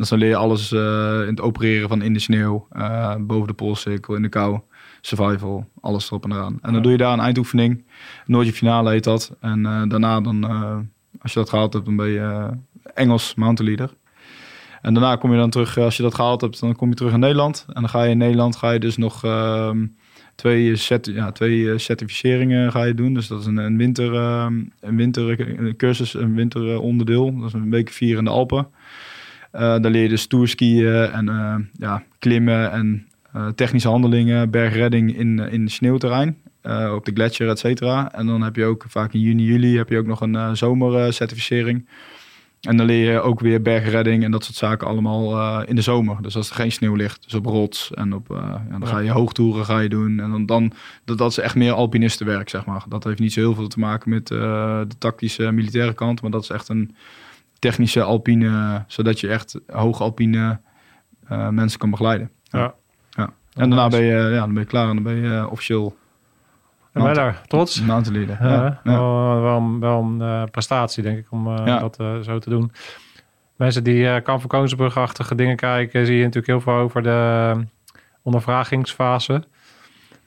Dus 0.00 0.08
dan 0.08 0.18
leer 0.18 0.28
je 0.28 0.36
alles 0.36 0.72
eh, 0.72 1.20
in 1.22 1.28
het 1.28 1.40
opereren 1.40 1.88
van 1.88 2.02
in 2.02 2.12
de 2.12 2.18
sneeuw, 2.18 2.66
eh, 2.70 3.14
boven 3.18 3.46
de 3.46 3.52
poolcirkel, 3.54 4.14
in 4.14 4.22
de 4.22 4.28
kou, 4.28 4.60
survival, 5.00 5.68
alles 5.80 6.06
erop 6.06 6.24
en 6.24 6.32
eraan. 6.32 6.52
En 6.52 6.58
dan 6.62 6.74
Ja. 6.74 6.80
doe 6.80 6.92
je 6.92 6.98
daar 6.98 7.12
een 7.12 7.20
eindoefening. 7.20 7.84
Noordje 8.26 8.52
finale 8.52 8.90
heet 8.90 9.04
dat. 9.04 9.36
En 9.40 9.66
eh, 9.66 9.82
daarna 9.88 10.20
dan, 10.20 10.44
als 11.22 11.32
je 11.32 11.38
dat 11.38 11.48
gehaald 11.48 11.72
hebt, 11.72 11.84
dan 11.84 11.96
ben 11.96 12.08
je 12.08 12.48
Engels 12.94 13.34
mountain 13.34 13.74
leader. 13.74 13.96
En 14.82 14.94
daarna 14.94 15.16
kom 15.16 15.30
je 15.32 15.36
dan 15.38 15.50
terug, 15.50 15.78
als 15.78 15.96
je 15.96 16.02
dat 16.02 16.14
gehaald 16.14 16.40
hebt, 16.40 16.60
dan 16.60 16.76
kom 16.76 16.88
je 16.88 16.94
terug 16.94 17.12
in 17.12 17.20
Nederland. 17.20 17.64
En 17.68 17.80
dan 17.80 17.88
ga 17.90 18.02
je 18.02 18.10
in 18.10 18.18
Nederland 18.18 18.56
ga 18.56 18.70
je 18.70 18.78
dus 18.80 18.96
nog 18.96 19.24
ehm, 19.24 19.86
twee, 20.34 20.76
cert 20.76 21.06
ja, 21.06 21.32
twee 21.32 21.78
certificeringen 21.78 22.72
ga 22.72 22.82
je 22.84 22.94
doen. 22.94 23.14
Dus 23.14 23.26
dat 23.26 23.40
is 23.40 23.46
een, 23.46 23.56
een 23.56 23.76
winter, 23.76 24.14
ehm, 24.14 24.62
een 24.80 24.96
wintercursus, 24.96 26.14
een 26.14 26.34
winteronderdeel. 26.34 27.36
Dat 27.38 27.46
is 27.46 27.52
een 27.52 27.70
week 27.70 27.88
vier 27.88 28.18
in 28.18 28.24
de 28.24 28.30
Alpen. 28.30 28.66
Eh 29.50 29.60
daar 29.60 29.90
leer 29.90 30.02
je 30.02 30.08
dus 30.08 30.26
tourskiën 30.26 30.86
en 31.12 31.28
eh, 31.28 31.54
ja, 31.72 32.02
klimmen 32.18 32.72
en 32.72 33.06
eh, 33.32 33.48
technische 33.48 33.88
handelingen, 33.88 34.50
bergredding 34.50 35.16
in, 35.16 35.38
in 35.38 35.68
sneeuwterrein. 35.68 36.36
op 36.94 37.04
de 37.04 37.12
gletsjer, 37.14 37.48
et 37.48 37.58
cetera. 37.58 38.12
En 38.12 38.26
dan 38.26 38.42
heb 38.42 38.56
je 38.56 38.64
ook 38.64 38.84
vaak 38.88 39.12
in 39.12 39.20
juni, 39.20 39.44
juli 39.44 39.76
heb 39.76 39.88
je 39.88 39.98
ook 39.98 40.06
nog 40.06 40.20
een 40.20 40.56
zomercertificering. 40.56 41.88
En 42.60 42.76
dan 42.76 42.86
leer 42.86 43.12
je 43.12 43.20
ook 43.20 43.40
weer 43.40 43.62
bergredding 43.62 44.24
en 44.24 44.30
dat 44.30 44.44
soort 44.44 44.56
zaken 44.56 44.86
allemaal 44.86 45.62
in 45.64 45.74
de 45.74 45.82
zomer. 45.82 46.22
Dus 46.22 46.36
als 46.36 46.48
er 46.48 46.54
geen 46.54 46.72
sneeuw 46.72 46.94
ligt, 46.94 47.22
dus 47.22 47.34
op 47.34 47.46
rots 47.46 47.90
en 47.94 48.14
op, 48.14 48.26
ja, 48.28 48.66
dan 48.70 48.86
ga 48.86 48.98
je 48.98 49.10
hoogtoeren 49.10 49.64
ga 49.64 49.78
je 49.78 49.88
doen. 49.88 50.20
En 50.20 50.30
dan, 50.30 50.46
dan 50.46 50.72
dat, 51.04 51.18
dat 51.18 51.30
is 51.30 51.38
echt 51.38 51.54
meer 51.54 51.72
alpinistenwerk, 51.72 52.48
zeg 52.48 52.64
maar. 52.64 52.84
Dat 52.88 53.04
heeft 53.04 53.18
niet 53.18 53.32
zo 53.32 53.40
heel 53.40 53.54
veel 53.54 53.68
te 53.68 53.78
maken 53.78 54.10
met 54.10 54.26
de 54.26 54.96
tactische 54.98 55.50
militaire 55.50 55.94
kant, 55.94 56.22
maar 56.22 56.30
dat 56.30 56.42
is 56.42 56.50
echt 56.50 56.68
een 56.68 56.94
technische 57.60 58.02
alpine, 58.02 58.84
zodat 58.86 59.20
je 59.20 59.28
echt 59.28 59.60
hoog 59.66 60.00
alpine 60.00 60.60
eh, 61.28 61.48
mensen 61.48 61.78
kan 61.78 61.90
begeleiden. 61.90 62.30
Ja. 62.42 62.74
ja. 63.10 63.30
En 63.54 63.70
daarna 63.70 63.88
ben 63.88 64.02
je, 64.02 64.14
ja, 64.16 64.38
dan 64.40 64.52
ben 64.54 64.62
je 64.62 64.68
klaar 64.68 64.88
en 64.88 64.94
dan 64.94 65.02
ben 65.04 65.16
je 65.16 65.36
eh, 65.36 65.46
officieel 65.52 65.96
En 66.92 67.14
daar 67.14 67.40
trots? 67.46 67.80
mountain 67.82 68.18
leader. 68.26 68.46
Ja, 68.48 68.54
Ja, 68.64 68.80
ja. 68.84 68.98
Wel, 69.40 69.56
een- 69.56 69.80
wel 69.80 70.00
een 70.02 70.20
eh, 70.20 70.42
prestatie, 70.50 71.02
denk 71.02 71.18
ik, 71.18 71.26
om 71.32 71.56
eh, 71.56 71.80
dat 71.80 71.98
eh, 71.98 72.18
zo 72.18 72.38
te 72.38 72.50
doen. 72.50 72.72
Mensen 73.56 73.84
die 73.84 74.02
uh, 74.02 74.16
Kamp 74.22 74.40
van 74.40 74.48
Koningsbrug-achtige 74.48 75.34
dingen 75.34 75.56
kijken, 75.56 76.06
zie 76.06 76.16
je 76.16 76.20
natuurlijk 76.24 76.46
heel 76.46 76.60
veel 76.60 76.72
over 76.82 77.02
de 77.02 77.52
eh, 77.56 77.62
ondervragingsfase. 78.22 79.44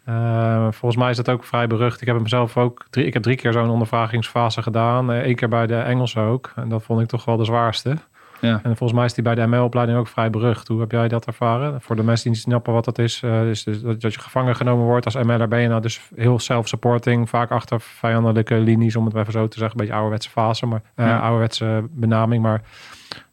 Eh, 0.05 0.67
volgens 0.71 0.95
mij 1.01 1.09
is 1.09 1.17
dat 1.17 1.29
ook 1.29 1.43
vrij 1.43 1.67
berucht. 1.67 2.01
Ik 2.01 2.07
heb 2.07 2.15
hem 2.15 2.27
zelf 2.27 2.57
ook 2.57 2.85
drie, 2.89 3.05
ik 3.05 3.13
heb 3.13 3.23
drie 3.23 3.35
keer 3.35 3.51
zo'n 3.53 3.69
ondervragingsfase 3.69 4.61
gedaan. 4.61 5.09
Eén 5.09 5.35
keer 5.35 5.49
bij 5.49 5.67
de 5.67 5.75
Engelsen 5.77 6.21
ook. 6.21 6.51
En 6.55 6.69
dat 6.69 6.83
vond 6.83 7.01
ik 7.01 7.07
toch 7.07 7.25
wel 7.25 7.37
de 7.37 7.45
zwaarste. 7.45 7.97
Ja. 8.41 8.59
En 8.63 8.77
volgens 8.77 8.93
mij 8.93 9.05
is 9.05 9.13
die 9.13 9.23
bij 9.23 9.35
de 9.35 9.47
ML-opleiding 9.47 9.97
ook 9.99 10.07
vrij 10.07 10.29
berucht. 10.29 10.67
Hoe 10.67 10.79
heb 10.79 10.91
jij 10.91 11.07
dat 11.07 11.25
ervaren? 11.25 11.81
Voor 11.81 11.95
de 11.95 12.03
mensen 12.03 12.23
die 12.23 12.33
niet 12.33 12.41
snappen 12.41 12.73
wat 12.73 12.85
dat 12.85 12.97
is. 12.99 13.21
eh, 13.23 13.49
is 13.49 13.63
dus 13.63 13.81
dat, 13.81 14.01
dat 14.01 14.13
je 14.13 14.19
gevangen 14.19 14.55
genomen 14.55 14.85
wordt 14.85 15.05
als 15.05 15.15
ML'er 15.15 15.47
ben 15.47 15.59
je 15.59 15.67
nou 15.67 15.81
dus 15.81 16.01
heel 16.15 16.39
self-supporting. 16.39 17.29
Vaak 17.29 17.51
achter 17.51 17.81
vijandelijke 17.81 18.55
linies, 18.55 18.95
om 18.95 19.05
het 19.05 19.15
even 19.15 19.31
zo 19.31 19.47
te 19.47 19.57
zeggen. 19.57 19.71
Een 19.71 19.77
beetje 19.85 19.93
ouderwetse 19.93 20.29
fase, 20.29 20.65
maar 20.65 20.81
eh, 20.95 21.05
Ja. 21.05 21.19
ouderwetse 21.19 21.83
benaming. 21.89 22.41
Maar 22.43 22.61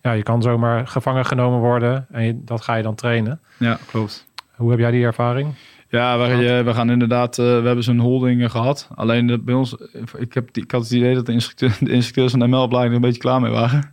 ja, 0.01 0.13
je 0.13 0.23
kan 0.23 0.43
zomaar 0.43 0.87
gevangen 0.87 1.25
genomen 1.25 1.59
worden. 1.59 2.07
En 2.11 2.25
je- 2.25 2.45
dat 2.45 2.61
ga 2.63 2.75
je 2.75 2.83
dan 2.83 2.95
trainen. 2.95 3.41
ja, 3.57 3.79
klopt. 3.87 4.29
Hoe 4.57 4.71
heb 4.71 4.79
jij 4.79 4.91
die 4.91 5.05
ervaring? 5.05 5.55
Ja, 5.91 6.19
we, 6.19 6.63
we 6.65 6.75
gaan 6.75 6.91
inderdaad, 6.91 7.39
eh, 7.39 7.45
we 7.45 7.67
hebben 7.67 7.85
zo'n 7.85 7.99
holding 7.99 8.43
eh, 8.43 8.51
gehad. 8.51 8.89
Alleen 8.95 9.27
de, 9.27 9.39
bij 9.39 9.55
ons, 9.55 9.77
ik, 10.19 10.35
heb, 10.35 10.49
die- 10.53 10.63
ik 10.63 10.71
had 10.71 10.83
het 10.83 10.91
idee 10.93 11.15
dat 11.15 11.27
de, 11.27 11.33
instructeur, 11.33 11.77
de 11.89 11.91
instructeurs 11.93 12.31
van 12.31 12.41
de 12.41 12.47
ML-opleiding 12.47 12.91
er 12.97 13.01
een 13.03 13.07
beetje 13.09 13.21
klaar 13.23 13.41
mee 13.41 13.51
waren. 13.53 13.93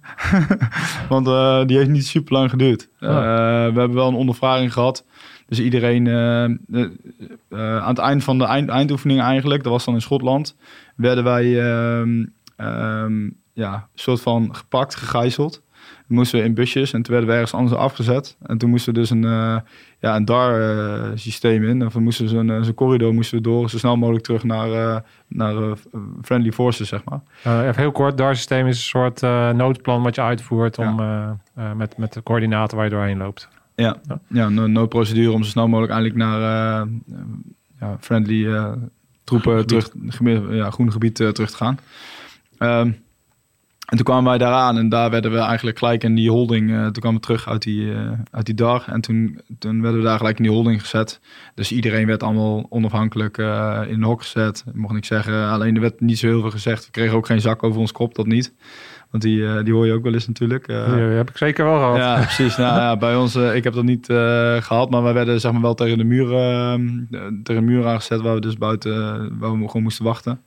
Want 1.10 1.28
eh, 1.28 1.66
die 1.66 1.78
heeft 1.78 1.90
niet 1.90 2.08
super 2.08 2.34
lang 2.34 2.50
geduurd. 2.50 2.90
Oh. 3.00 3.10
Eh, 3.10 3.16
we 3.74 3.80
hebben 3.80 3.94
wel 3.94 4.08
een 4.08 4.14
ondervraging 4.16 4.74
gehad. 4.74 5.06
Dus 5.48 5.60
iedereen, 5.60 6.08
eh, 6.08 6.44
eh, 6.44 6.50
eh, 7.50 7.78
aan 7.78 7.90
het 7.90 7.98
eind 7.98 8.24
van 8.24 8.38
de 8.38 8.46
eind, 8.46 8.70
eindoefening 8.70 9.22
eigenlijk, 9.22 9.64
dat 9.64 9.72
was 9.72 9.86
dan 9.86 9.94
in 9.94 10.02
Schotland, 10.02 10.56
werden 10.96 11.24
wij 11.24 11.46
ehm, 12.58 13.30
ja, 13.54 13.74
een 13.74 13.82
soort 13.94 14.22
van 14.22 14.56
gepakt, 14.56 14.96
gegijzeld. 14.96 15.62
Moesten 16.08 16.40
we 16.40 16.46
in 16.46 16.54
busjes 16.54 16.94
en 16.94 17.02
toen 17.02 17.12
werden 17.14 17.30
we 17.30 17.36
ergens 17.40 17.60
anders 17.60 17.76
afgezet. 17.80 18.38
En 18.46 18.58
toen 18.58 18.70
moesten 18.70 18.94
we 18.94 19.00
dus 19.00 19.10
een, 19.10 19.24
eh, 19.24 19.58
ja, 20.00 20.16
een 20.16 20.26
DAR-systeem 20.26 21.64
in. 21.64 21.86
Of 21.86 21.94
we 21.94 22.00
moesten 22.00 22.30
zo'n 22.30 22.50
eh, 22.50 22.62
zo'n 22.62 22.74
corridor 22.74 23.14
moesten 23.14 23.38
we 23.38 23.44
door, 23.44 23.70
zo 23.70 23.78
snel 23.78 23.98
mogelijk 23.98 24.24
terug 24.24 24.44
naar, 24.44 24.72
eh, 24.72 24.98
naar 25.28 25.56
eh, 25.56 25.72
friendly 26.22 26.52
forces, 26.52 26.88
zeg 26.88 27.04
maar. 27.04 27.20
Eh, 27.44 27.68
even 27.68 27.82
heel 27.82 27.92
kort, 27.92 28.18
DAR-systeem 28.18 28.68
is 28.68 28.78
een 28.78 28.84
soort 28.84 29.24
eh, 29.24 29.50
noodplan 29.52 30.04
wat 30.04 30.16
je 30.16 30.22
uitvoert 30.22 30.78
om, 30.78 31.00
eh, 31.00 31.30
eh, 31.56 31.72
met, 31.74 31.98
met 31.98 32.14
de 32.14 32.24
coördinaten 32.24 32.76
waar 32.78 32.86
je 32.86 32.92
doorheen 32.92 33.18
loopt. 33.18 33.48
Ja, 33.76 33.98
Ja. 34.08 34.20
ja 34.28 34.50
no- 34.50 34.68
noodprocedure 34.68 35.32
om 35.32 35.44
zo 35.44 35.50
snel 35.50 35.68
mogelijk 35.68 35.94
eigenlijk 35.94 36.24
naar 36.24 36.42
eh, 36.42 36.82
eh, 36.82 37.18
ja, 37.80 37.98
friendly 38.00 38.48
eh, 38.54 38.72
troepen 39.24 39.52
Groen 39.54 39.66
terug, 39.66 39.90
geme- 40.08 40.56
ja, 40.56 40.70
groen 40.72 40.92
gebied 40.92 41.20
eh, 41.20 41.28
terug 41.30 41.50
te 41.50 41.58
gaan. 41.58 41.80
Ehm, 42.58 42.92
En 43.88 43.96
toen 43.96 44.06
kwamen 44.06 44.24
wij 44.30 44.38
daaraan 44.38 44.78
en 44.78 44.90
daar 44.90 45.10
werden 45.10 45.32
we 45.32 45.38
eigenlijk 45.38 45.78
gelijk 45.78 46.04
in 46.04 46.16
die 46.16 46.30
holding. 46.30 46.72
eh, 46.72 46.82
toen 46.84 46.92
kwamen 46.92 47.20
we 47.20 47.26
terug 47.26 47.48
uit 47.50 47.62
die, 47.62 47.94
eh, 47.94 48.12
uit 48.32 48.46
die 48.46 48.56
dag. 48.56 48.88
En 48.88 49.02
toen, 49.02 49.40
toen 49.60 49.82
werden 49.82 50.00
we 50.02 50.08
daar 50.08 50.18
gelijk 50.18 50.38
in 50.38 50.44
die 50.44 50.52
holding 50.52 50.82
gezet. 50.82 51.20
Dus 51.56 51.72
iedereen 51.72 52.08
werd 52.08 52.24
allemaal 52.24 52.66
onafhankelijk 52.70 53.38
eh, 53.38 53.82
in 53.88 53.94
een 53.94 54.04
hok 54.04 54.22
gezet. 54.22 54.64
Ik 54.68 54.76
mocht 54.76 54.94
niks 54.94 55.08
zeggen. 55.08 55.50
Alleen 55.50 55.76
er 55.76 55.82
werd 55.82 56.00
niet 56.02 56.20
zo 56.20 56.28
heel 56.28 56.42
veel 56.42 56.52
gezegd. 56.52 56.86
We 56.86 56.92
kregen 56.92 57.16
ook 57.16 57.26
geen 57.26 57.42
zak 57.42 57.64
over 57.64 57.80
ons 57.80 57.92
kop, 57.92 58.16
dat 58.16 58.26
niet. 58.26 58.54
Want 59.12 59.24
die, 59.24 59.64
die 59.64 59.74
hoor 59.74 59.86
je 59.86 59.94
ook 59.94 60.04
wel 60.04 60.14
eens 60.14 60.28
natuurlijk. 60.28 60.66
Die 60.68 60.76
heb 60.78 61.30
ik 61.30 61.38
zeker 61.38 61.66
wel 61.66 61.78
gehad. 61.78 61.98
ja, 61.98 62.16
precies. 62.34 62.58
Nou, 62.58 62.76
ja, 62.80 62.98
bij 62.98 63.16
ons, 63.16 63.36
ik 63.36 63.64
heb 63.64 63.74
dat 63.74 63.84
niet 63.84 64.10
eh, 64.10 64.56
gehad, 64.62 64.90
maar 64.90 65.04
wij 65.04 65.14
werden 65.14 65.40
zeg 65.40 65.52
maar 65.52 65.62
wel 65.62 65.74
tegen 65.74 65.98
de 65.98 66.04
muur, 66.04 66.28
tegen 67.44 67.66
de 67.66 67.72
muur 67.72 67.88
aangezet 67.88 68.22
waar 68.22 68.34
we 68.34 68.42
dus 68.42 68.58
buiten, 68.58 68.94
waar 69.40 69.52
we 69.60 69.68
gewoon 69.68 69.84
moesten 69.84 70.06
wachten. 70.06 70.42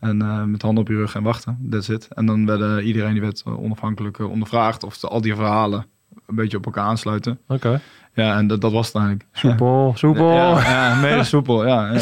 En 0.00 0.22
eh, 0.22 0.42
met 0.42 0.62
handen 0.62 0.82
op 0.82 0.88
je 0.88 0.96
rug 0.96 1.14
en 1.14 1.22
wachten, 1.22 1.66
that's 1.70 1.88
it. 1.88 2.08
En 2.14 2.26
dan 2.26 2.46
werden 2.46 2.82
iedereen 2.82 3.12
die 3.12 3.20
werd 3.20 3.42
onafhankelijk 3.46 4.18
eh, 4.18 4.30
ondervraagd 4.30 4.84
of 4.84 5.04
al 5.04 5.20
die 5.20 5.34
verhalen 5.34 5.86
een 6.26 6.34
beetje 6.34 6.56
op 6.56 6.64
elkaar 6.66 6.84
aansluiten. 6.84 7.38
Oké. 7.48 7.80
Ja, 8.14 8.36
en 8.36 8.46
dat, 8.46 8.60
dat 8.60 8.72
was 8.72 8.86
het 8.86 8.96
eigenlijk. 8.96 9.26
Soepel, 9.38 9.92
soepel. 9.96 10.32
Ja. 10.32 10.62
Ja, 10.62 10.88
ja, 10.88 10.94
mede 10.94 11.24
soepel, 11.24 11.66
ja. 11.66 11.92
ja, 11.92 12.00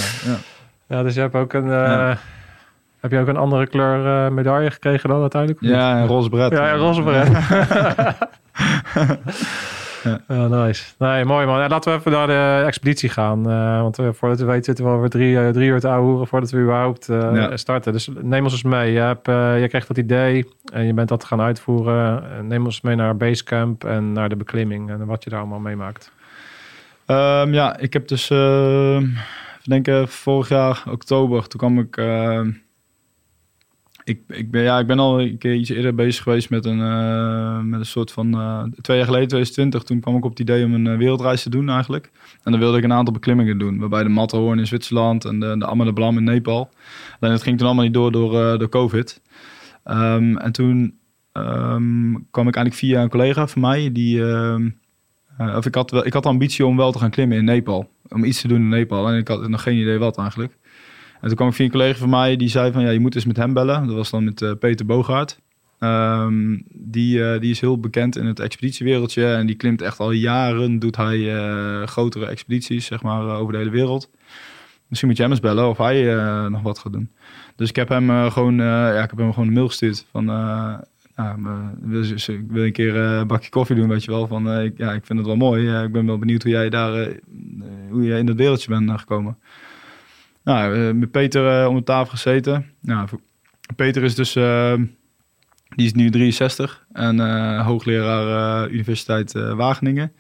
ja. 0.88 1.02
dus 1.02 1.14
je 1.14 1.20
hebt 1.20 1.34
ook 1.34 1.52
een... 1.52 1.70
eh. 1.72 2.16
Heb 3.00 3.10
je 3.10 3.18
ook 3.18 3.28
een 3.28 3.36
andere 3.36 3.66
kleur 3.66 4.24
eh, 4.26 4.32
medaille 4.32 4.70
gekregen 4.70 5.08
dan 5.08 5.20
uiteindelijk? 5.20 5.62
Ja, 5.62 5.98
en 5.98 6.06
roze 6.06 6.28
bret. 6.28 6.52
Ja, 6.52 6.72
een 6.72 6.78
roze 6.78 7.02
beret. 7.02 7.28
ja. 10.28 10.46
nice. 10.48 10.84
Nee, 10.98 11.24
mooi 11.24 11.46
man. 11.46 11.58
Ja, 11.60 11.68
laten 11.68 11.92
we 11.92 11.98
even 11.98 12.12
naar 12.12 12.26
de 12.26 12.64
expeditie 12.66 13.08
gaan. 13.08 13.50
eh, 13.50 13.80
want 13.80 13.98
eh, 13.98 14.08
voordat 14.12 14.38
we 14.38 14.44
weten 14.44 14.64
zitten 14.64 14.84
we 14.84 14.90
alweer 14.90 15.08
drie, 15.08 15.38
eh, 15.38 15.48
drie 15.48 15.68
uur 15.68 15.80
te 15.80 15.88
ouwehoeren 15.88 16.26
voordat 16.26 16.50
we 16.50 16.58
überhaupt 16.58 17.06
Ja. 17.06 17.56
starten. 17.56 17.92
Dus 17.92 18.08
neem 18.20 18.42
ons 18.44 18.52
eens 18.52 18.62
mee. 18.62 18.92
Je, 18.92 18.98
hebt, 19.00 19.26
je 19.60 19.66
kreeg 19.68 19.86
dat 19.86 19.96
idee 19.98 20.48
en 20.72 20.84
je 20.86 20.94
bent 20.94 21.08
dat 21.08 21.24
gaan 21.24 21.40
uitvoeren. 21.40 22.22
Neem 22.46 22.64
ons 22.64 22.80
mee 22.80 22.94
naar 22.96 23.16
Basecamp 23.16 23.84
en 23.84 24.12
naar 24.12 24.28
de 24.28 24.36
beklimming 24.36 24.90
en 24.90 25.06
wat 25.06 25.24
je 25.24 25.30
daar 25.30 25.38
allemaal 25.38 25.58
meemaakt. 25.58 26.12
Ehm, 27.06 27.52
ja, 27.52 27.76
ik 27.78 27.92
heb 27.92 28.08
dus, 28.08 28.30
uh, 28.30 29.02
denk 29.64 29.86
ik, 29.88 30.08
vorig 30.08 30.48
jaar 30.48 30.82
oktober, 30.90 31.46
toen 31.48 31.60
kwam 31.60 31.78
ik, 31.78 31.96
ehm, 31.96 32.50
ik, 34.08 34.20
ik, 34.28 34.50
ben, 34.50 34.62
ja, 34.62 34.78
ik 34.78 34.86
ben 34.86 34.98
al 34.98 35.20
een 35.20 35.38
keer 35.38 35.54
iets 35.54 35.70
eerder 35.70 35.94
bezig 35.94 36.22
geweest 36.22 36.50
met 36.50 36.64
een, 36.64 36.80
eh, 36.80 37.60
met 37.60 37.80
een 37.80 37.86
soort 37.86 38.12
van, 38.12 38.34
eh, 38.34 38.62
twee 38.80 38.96
jaar 38.96 39.06
geleden, 39.06 39.28
2020, 39.28 39.82
toen 39.82 40.00
kwam 40.00 40.16
ik 40.16 40.24
op 40.24 40.30
het 40.30 40.40
idee 40.40 40.64
om 40.64 40.74
een 40.74 40.86
eh, 40.86 40.96
wereldreis 40.96 41.42
te 41.42 41.50
doen 41.50 41.68
eigenlijk. 41.68 42.10
En 42.42 42.50
dan 42.50 42.60
wilde 42.60 42.78
ik 42.78 42.84
een 42.84 42.92
aantal 42.92 43.12
beklimmingen 43.12 43.58
doen, 43.58 43.78
waarbij 43.78 44.02
de 44.02 44.08
Matterhorn 44.08 44.58
in 44.58 44.66
Zwitserland 44.66 45.24
en 45.24 45.40
de, 45.40 45.56
de 45.58 46.12
in 46.14 46.24
Nepal. 46.24 46.70
Alleen 47.20 47.34
dat 47.34 47.42
ging 47.42 47.58
toen 47.58 47.66
allemaal 47.66 47.84
niet 47.84 47.94
door 47.94 48.12
door, 48.12 48.58
door 48.58 48.68
COVID. 48.68 49.20
Ehm, 49.84 50.36
en 50.36 50.52
toen 50.52 50.98
ehm, 51.32 52.14
kwam 52.30 52.48
ik 52.48 52.56
eigenlijk 52.56 52.74
via 52.74 53.02
een 53.02 53.08
collega 53.08 53.46
van 53.46 53.60
mij, 53.60 53.92
die... 53.92 54.24
ehm, 54.24 54.68
of 55.56 55.66
ik 55.66 55.74
had, 55.74 56.06
ik 56.06 56.12
had 56.12 56.22
de 56.22 56.28
ambitie 56.28 56.66
om 56.66 56.76
wel 56.76 56.92
te 56.92 56.98
gaan 56.98 57.10
klimmen 57.10 57.36
in 57.36 57.44
Nepal. 57.44 57.90
Om 58.08 58.24
iets 58.24 58.40
te 58.40 58.48
doen 58.48 58.60
in 58.60 58.68
Nepal. 58.68 59.08
En 59.08 59.18
ik 59.18 59.28
had 59.28 59.48
nog 59.48 59.62
geen 59.62 59.76
idee 59.76 59.98
wat 59.98 60.18
eigenlijk. 60.18 60.58
En 61.20 61.26
toen 61.28 61.36
kwam 61.36 61.48
ik 61.48 61.58
een 61.58 61.70
collega 61.70 61.98
van 61.98 62.08
mij 62.10 62.36
die 62.36 62.48
zei 62.48 62.72
van 62.72 62.82
ja, 62.82 62.90
je 62.90 63.00
moet 63.00 63.14
eens 63.14 63.24
met 63.24 63.36
hem 63.36 63.52
bellen. 63.52 63.86
Dat 63.86 63.96
was 63.96 64.10
dan 64.10 64.24
met 64.24 64.42
eh, 64.42 64.52
Peter 64.58 64.86
Bogaert. 64.86 65.40
Ehm, 65.78 66.58
die, 66.72 67.24
eh, 67.24 67.40
die 67.40 67.50
is 67.50 67.60
heel 67.60 67.80
bekend 67.80 68.16
in 68.16 68.26
het 68.26 68.40
expeditiewereldje. 68.40 69.26
En 69.26 69.46
die 69.46 69.56
klimt 69.56 69.82
echt 69.82 69.98
al 69.98 70.10
jaren. 70.10 70.78
Doet 70.78 70.96
hij 70.96 71.36
eh, 71.36 71.86
grotere 71.86 72.26
expedities, 72.26 72.86
zeg 72.86 73.02
maar, 73.02 73.22
over 73.38 73.52
de 73.52 73.58
hele 73.58 73.70
wereld. 73.70 74.10
Misschien 74.86 75.08
moet 75.08 75.16
je 75.18 75.22
hem 75.24 75.32
eens 75.32 75.42
bellen 75.42 75.68
of 75.68 75.78
hij 75.78 76.14
nog 76.48 76.62
wat 76.62 76.78
gaat 76.78 76.92
doen. 76.92 77.10
Dus 77.56 77.68
ik 77.68 77.76
heb 77.76 77.88
hem 77.88 78.30
gewoon, 78.30 78.54
ja, 78.56 79.02
ik 79.02 79.10
heb 79.10 79.18
hem 79.18 79.32
gewoon 79.32 79.48
een 79.48 79.54
mail 79.54 79.66
gestuurd 79.68 80.06
van. 80.10 80.24
ze- 82.16 82.32
ik 82.32 82.44
wil 82.50 82.64
een 82.64 82.72
keer 82.72 82.96
een 82.96 83.26
bakje 83.26 83.50
koffie 83.50 83.76
doen, 83.76 83.88
weet 83.88 84.04
je 84.04 84.10
wel. 84.10 84.26
Van, 84.26 84.60
ik, 84.60 84.78
ja, 84.78 84.92
ik 84.92 85.06
vind 85.06 85.18
het 85.18 85.28
wel 85.28 85.36
mooi. 85.36 85.82
Ik 85.82 85.92
ben 85.92 86.06
wel 86.06 86.18
benieuwd 86.18 86.42
hoe 86.42 86.52
jij 86.52 86.68
daar, 86.68 87.08
hoe 87.90 88.04
jij 88.04 88.18
in 88.18 88.26
dat 88.26 88.36
wereldje 88.36 88.68
bent 88.68 89.00
gekomen. 89.00 89.36
Nou, 90.48 90.88
eh, 90.88 90.94
met 90.94 91.10
Peter 91.10 91.62
eh, 91.62 91.68
om 91.68 91.76
de 91.76 91.82
tafel 91.82 92.10
gezeten. 92.10 92.66
Nou, 92.80 93.08
Peter 93.76 94.02
is 94.04 94.14
dus, 94.14 94.36
eh, 94.36 94.74
die 95.68 95.86
is 95.86 95.92
nu 95.92 96.10
63 96.10 96.86
en 96.92 97.20
eh, 97.20 97.66
hoogleraar 97.66 98.68
Universiteit 98.68 99.32
Wageningen. 99.32 100.12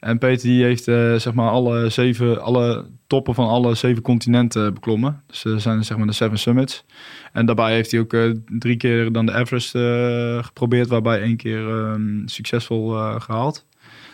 En 0.00 0.18
Peter 0.18 0.48
die 0.48 0.64
heeft 0.64 0.84
zeg 1.22 1.32
maar 1.32 1.50
alle 1.50 1.88
zeven, 1.88 2.42
alle 2.42 2.86
toppen 3.06 3.34
van 3.34 3.48
alle 3.48 3.74
zeven 3.74 4.02
continenten 4.02 4.74
beklommen. 4.74 5.22
Dus 5.26 5.44
er 5.44 5.60
zijn 5.60 5.84
zeg 5.84 5.96
maar 5.96 6.06
de 6.06 6.12
Seven 6.12 6.38
Summits. 6.38 6.84
En 7.32 7.46
daarbij 7.46 7.74
heeft 7.74 7.90
hij 7.90 8.00
ook 8.00 8.16
drie 8.46 8.76
keer 8.76 9.12
dan 9.12 9.26
de 9.26 9.34
Everest 9.34 9.70
geprobeerd, 10.46 10.88
waarbij 10.88 11.20
één 11.20 11.36
keer 11.36 11.68
ehm, 11.68 12.26
succesvol 12.26 12.96
eh, 12.96 13.20
gehaald. 13.20 13.66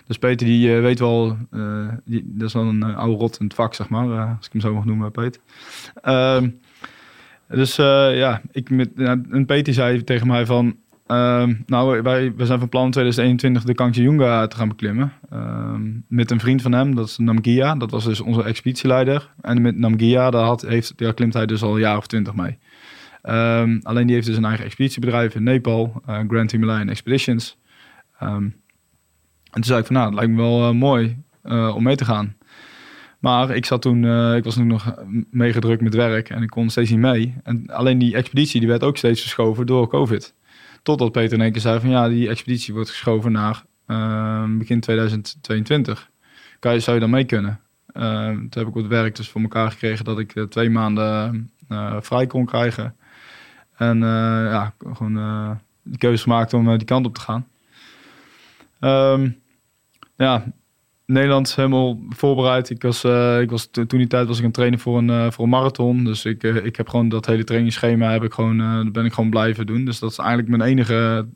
Dus 0.06 0.18
Peter 0.18 0.46
die 0.46 0.74
eh, 0.74 0.80
weet 0.80 0.98
wel, 0.98 1.36
eh, 1.50 1.88
die, 2.04 2.22
dat 2.26 2.48
is 2.48 2.54
wel 2.54 2.64
een 2.64 2.82
eh, 2.82 2.96
oude 2.96 3.16
rot 3.16 3.38
in 3.40 3.44
het 3.46 3.54
vak, 3.54 3.74
zeg 3.74 3.88
maar, 3.88 4.36
als 4.36 4.46
ik 4.46 4.52
hem 4.52 4.60
zo 4.60 4.74
mag 4.74 4.84
noemen, 4.84 5.10
Peter. 5.10 5.40
Ehm, 6.02 6.48
dus 7.48 7.76
ja, 7.76 8.42
ik 8.52 8.70
met, 8.70 8.90
ja, 8.96 9.20
en 9.30 9.46
Peter 9.46 9.74
zei 9.74 10.04
tegen 10.04 10.26
mij 10.26 10.46
van, 10.46 10.76
ehm, 11.06 11.54
nou 11.66 12.02
wij, 12.02 12.34
wij 12.34 12.46
zijn 12.46 12.58
van 12.58 12.68
plan 12.68 12.90
2021 12.90 13.64
de 13.64 13.74
Kanchenjunga 13.74 14.46
te 14.46 14.56
gaan 14.56 14.68
beklimmen. 14.68 15.12
Ehm, 15.30 15.82
met 16.08 16.30
een 16.30 16.40
vriend 16.40 16.62
van 16.62 16.72
hem, 16.72 16.94
dat 16.94 17.06
is 17.06 17.18
Namgia, 17.18 17.74
dat 17.74 17.90
was 17.90 18.04
dus 18.04 18.20
onze 18.20 18.42
expeditieleider. 18.42 19.30
En 19.40 19.62
met 19.62 19.76
Namgia, 19.78 20.30
daar, 20.30 20.44
had, 20.44 20.62
heeft, 20.62 20.98
daar 20.98 21.14
klimt 21.14 21.34
hij 21.34 21.46
dus 21.46 21.62
al 21.62 21.74
een 21.74 21.80
jaar 21.80 21.96
of 21.96 22.06
twintig 22.06 22.34
mee. 22.34 22.58
Alleen 23.82 24.06
die 24.06 24.14
heeft 24.14 24.26
dus 24.26 24.36
een 24.36 24.44
eigen 24.44 24.64
expeditiebedrijf 24.64 25.34
in 25.34 25.42
Nepal, 25.42 26.02
Grand 26.28 26.50
Himalayan 26.50 26.88
Expeditions. 26.88 27.58
Ehm, 29.54 29.60
en 29.60 29.60
toen 29.60 29.64
zei 29.64 29.78
ik 29.80 29.86
van, 29.86 29.94
nou, 29.94 30.06
het 30.06 30.14
lijkt 30.14 30.32
me 30.32 30.36
wel 30.36 30.68
eh, 30.68 30.74
mooi 30.74 31.22
eh, 31.42 31.74
om 31.76 31.82
mee 31.82 31.96
te 31.96 32.04
gaan. 32.04 32.36
Maar 33.24 33.56
ik 33.56 33.64
zat 33.64 33.82
toen, 33.82 34.04
eh, 34.04 34.36
ik 34.36 34.44
was 34.44 34.54
toen 34.54 34.66
nog 34.66 34.94
meegedrukt 35.30 35.82
met 35.82 35.94
werk 35.94 36.30
en 36.30 36.42
ik 36.42 36.48
kon 36.48 36.70
steeds 36.70 36.90
niet 36.90 36.98
mee. 36.98 37.34
En 37.42 37.66
alleen 37.66 37.98
die 37.98 38.14
expeditie 38.14 38.60
die 38.60 38.68
werd 38.68 38.82
ook 38.82 38.96
steeds 38.96 39.20
verschoven 39.20 39.66
door 39.66 39.88
COVID. 39.88 40.34
Totdat 40.82 41.12
Peter 41.12 41.32
in 41.32 41.40
één 41.40 41.52
keer 41.52 41.60
zei 41.60 41.80
van, 41.80 41.90
ja, 41.90 42.08
die 42.08 42.28
expeditie 42.28 42.74
wordt 42.74 42.90
geschoven 42.90 43.32
naar 43.32 43.64
eh, 43.86 44.44
begin 44.48 44.80
2022. 44.80 46.10
Kan 46.58 46.72
je, 46.72 46.80
zou 46.80 46.94
je 46.94 47.02
dan 47.02 47.10
mee 47.10 47.24
kunnen? 47.24 47.60
Eh, 47.86 48.26
toen 48.26 48.48
heb 48.50 48.66
ik 48.66 48.74
wat 48.74 48.86
werk 48.86 49.16
dus 49.16 49.28
voor 49.28 49.40
elkaar 49.40 49.70
gekregen 49.70 50.04
dat 50.04 50.18
ik 50.18 50.46
twee 50.48 50.70
maanden 50.70 51.50
vrij 52.00 52.26
kon 52.26 52.44
krijgen. 52.46 52.96
En 53.76 53.98
ja, 53.98 54.74
gewoon 54.92 55.14
de 55.82 55.98
keuze 55.98 56.22
gemaakt 56.22 56.54
om 56.54 56.78
die 56.78 56.86
kant 56.86 57.06
op 57.06 57.14
te 57.14 57.20
gaan. 57.20 57.46
Ehm, 58.80 59.30
ja, 60.16 60.52
Nederland 61.06 61.54
helemaal 61.56 61.98
voorbereid. 62.08 62.70
Ik 62.70 62.82
was, 62.82 63.04
eh, 63.04 63.40
ik 63.40 63.50
was 63.50 63.66
to- 63.70 63.86
toen 63.86 63.98
die 63.98 64.08
tijd 64.08 64.26
was 64.26 64.34
ik 64.36 64.40
aan 64.40 64.46
het 64.46 64.54
trainen 64.54 64.78
voor 64.78 64.98
een, 64.98 65.10
eh, 65.10 65.30
voor 65.30 65.44
een 65.44 65.50
marathon. 65.50 66.04
Dus 66.04 66.24
ik, 66.24 66.42
eh, 66.42 66.64
ik 66.64 66.76
heb 66.76 66.88
gewoon 66.88 67.08
dat 67.08 67.26
hele 67.26 67.44
trainingsschema 67.44 68.10
heb 68.12 68.22
ik 68.22 68.32
gewoon, 68.32 68.92
ben 68.92 69.04
ik 69.04 69.12
gewoon 69.12 69.30
blijven 69.30 69.66
doen. 69.66 69.84
Dus 69.84 69.98
dat 69.98 70.10
is 70.10 70.18
eigenlijk 70.18 70.48
mijn 70.48 70.62
enige 70.70 71.26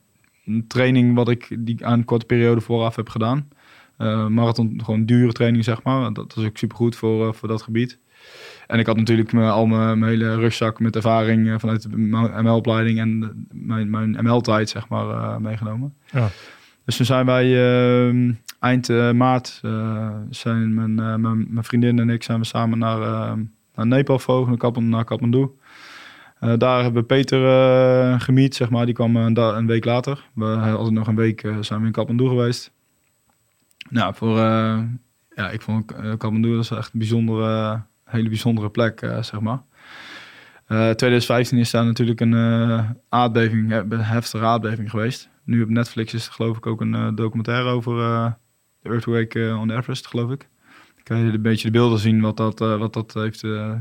training 0.68 1.14
wat 1.14 1.28
ik 1.28 1.56
die 1.58 1.86
aan 1.86 1.98
een 1.98 2.04
korte 2.04 2.26
periode 2.26 2.60
vooraf 2.60 2.96
heb 2.96 3.08
gedaan. 3.08 3.48
Marathon, 4.28 4.80
gewoon 4.84 5.04
dure 5.04 5.32
training 5.32 5.64
zeg 5.64 5.82
maar. 5.82 6.12
Dat 6.12 6.36
is 6.36 6.44
ook 6.44 6.56
supergoed 6.56 6.96
voor, 6.96 7.34
voor 7.34 7.48
dat 7.48 7.62
gebied. 7.62 7.98
En 8.66 8.78
ik 8.78 8.86
had 8.86 8.96
natuurlijk 8.96 9.32
mijn, 9.32 9.50
al 9.50 9.66
mijn, 9.66 9.98
mijn 9.98 10.12
hele 10.12 10.34
rugzak 10.34 10.80
met 10.80 10.96
ervaring 10.96 11.60
vanuit 11.60 11.82
de 11.90 11.96
ML-opleiding 12.42 12.98
en 12.98 13.46
mijn, 13.52 13.90
mijn 13.90 14.16
ML-tijd 14.20 14.68
zeg 14.68 14.88
maar 14.88 15.40
meegenomen. 15.40 15.94
Ja. 16.12 16.28
Dus 16.84 16.96
toen 16.96 17.06
zijn 17.06 17.26
wij 17.26 17.44
eh, 17.44 18.34
eind 18.58 18.88
eh, 18.88 19.12
maart, 19.12 19.60
eh, 19.62 20.16
zijn 20.30 20.74
mijn, 20.74 20.98
eh, 20.98 21.14
mijn, 21.14 21.46
mijn 21.50 21.64
vriendin 21.64 21.98
en 21.98 22.10
ik 22.10 22.22
zijn 22.22 22.38
we 22.38 22.44
samen 22.44 22.78
naar, 22.78 22.98
naar 23.74 23.86
Nepal 23.86 24.16
gevlogen, 24.16 24.48
naar, 24.48 24.58
Kathmandu- 24.58 24.90
naar 24.90 25.04
Kathmandu. 25.04 25.48
Daar 26.40 26.82
hebben 26.82 27.00
we 27.00 27.06
Peter 27.06 28.20
gemiet, 28.20 28.54
zeg 28.54 28.70
maar. 28.70 28.84
Die 28.84 28.94
kwam 28.94 29.16
een, 29.16 29.66
week 29.66 29.84
later. 29.84 30.28
We 30.34 30.44
hadden 30.44 30.92
nog 30.92 31.06
een 31.06 31.16
week 31.16 31.40
zijn 31.60 31.80
we 31.80 31.86
in 31.86 31.92
Kathmandu 31.92 32.28
geweest. 32.28 32.72
Nou, 33.90 34.14
voor, 34.14 34.36
ja, 35.34 35.50
ik 35.50 35.62
vond 35.62 35.92
Kathmandu 36.16 36.54
dat 36.54 36.64
is 36.64 36.70
echt 36.70 36.92
een 36.92 36.98
bijzondere, 36.98 37.82
hele 38.04 38.28
bijzondere 38.28 38.70
plek, 38.70 38.98
zeg 39.20 39.40
maar. 39.40 39.62
Eh 40.66 40.90
2015 40.90 41.58
is 41.58 41.70
daar 41.70 41.84
natuurlijk 41.84 42.20
een 42.20 42.34
aardbeving, 43.08 43.72
een 43.72 44.00
heftige 44.00 44.44
aardbeving 44.44 44.90
geweest. 44.90 45.28
Nu 45.44 45.62
op 45.62 45.68
Netflix 45.68 46.14
is 46.14 46.26
er 46.26 46.32
geloof 46.32 46.56
ik 46.56 46.66
ook 46.66 46.80
een 46.80 47.14
documentaire 47.14 47.68
over 47.68 48.36
de 48.82 48.88
Earthquake 48.88 49.46
eh, 49.48 49.60
on 49.60 49.70
Everest, 49.70 50.06
geloof 50.06 50.30
ik. 50.30 50.48
Dan 50.94 51.02
kan 51.04 51.18
je 51.18 51.32
een 51.32 51.42
beetje 51.42 51.70
de 51.70 51.78
beelden 51.78 51.98
zien 51.98 52.20
wat 52.20 52.36
dat, 52.36 52.60
eh, 52.60 52.78
wat 52.78 52.92
dat 52.92 53.14
heeft 53.14 53.44
eh, 53.44 53.74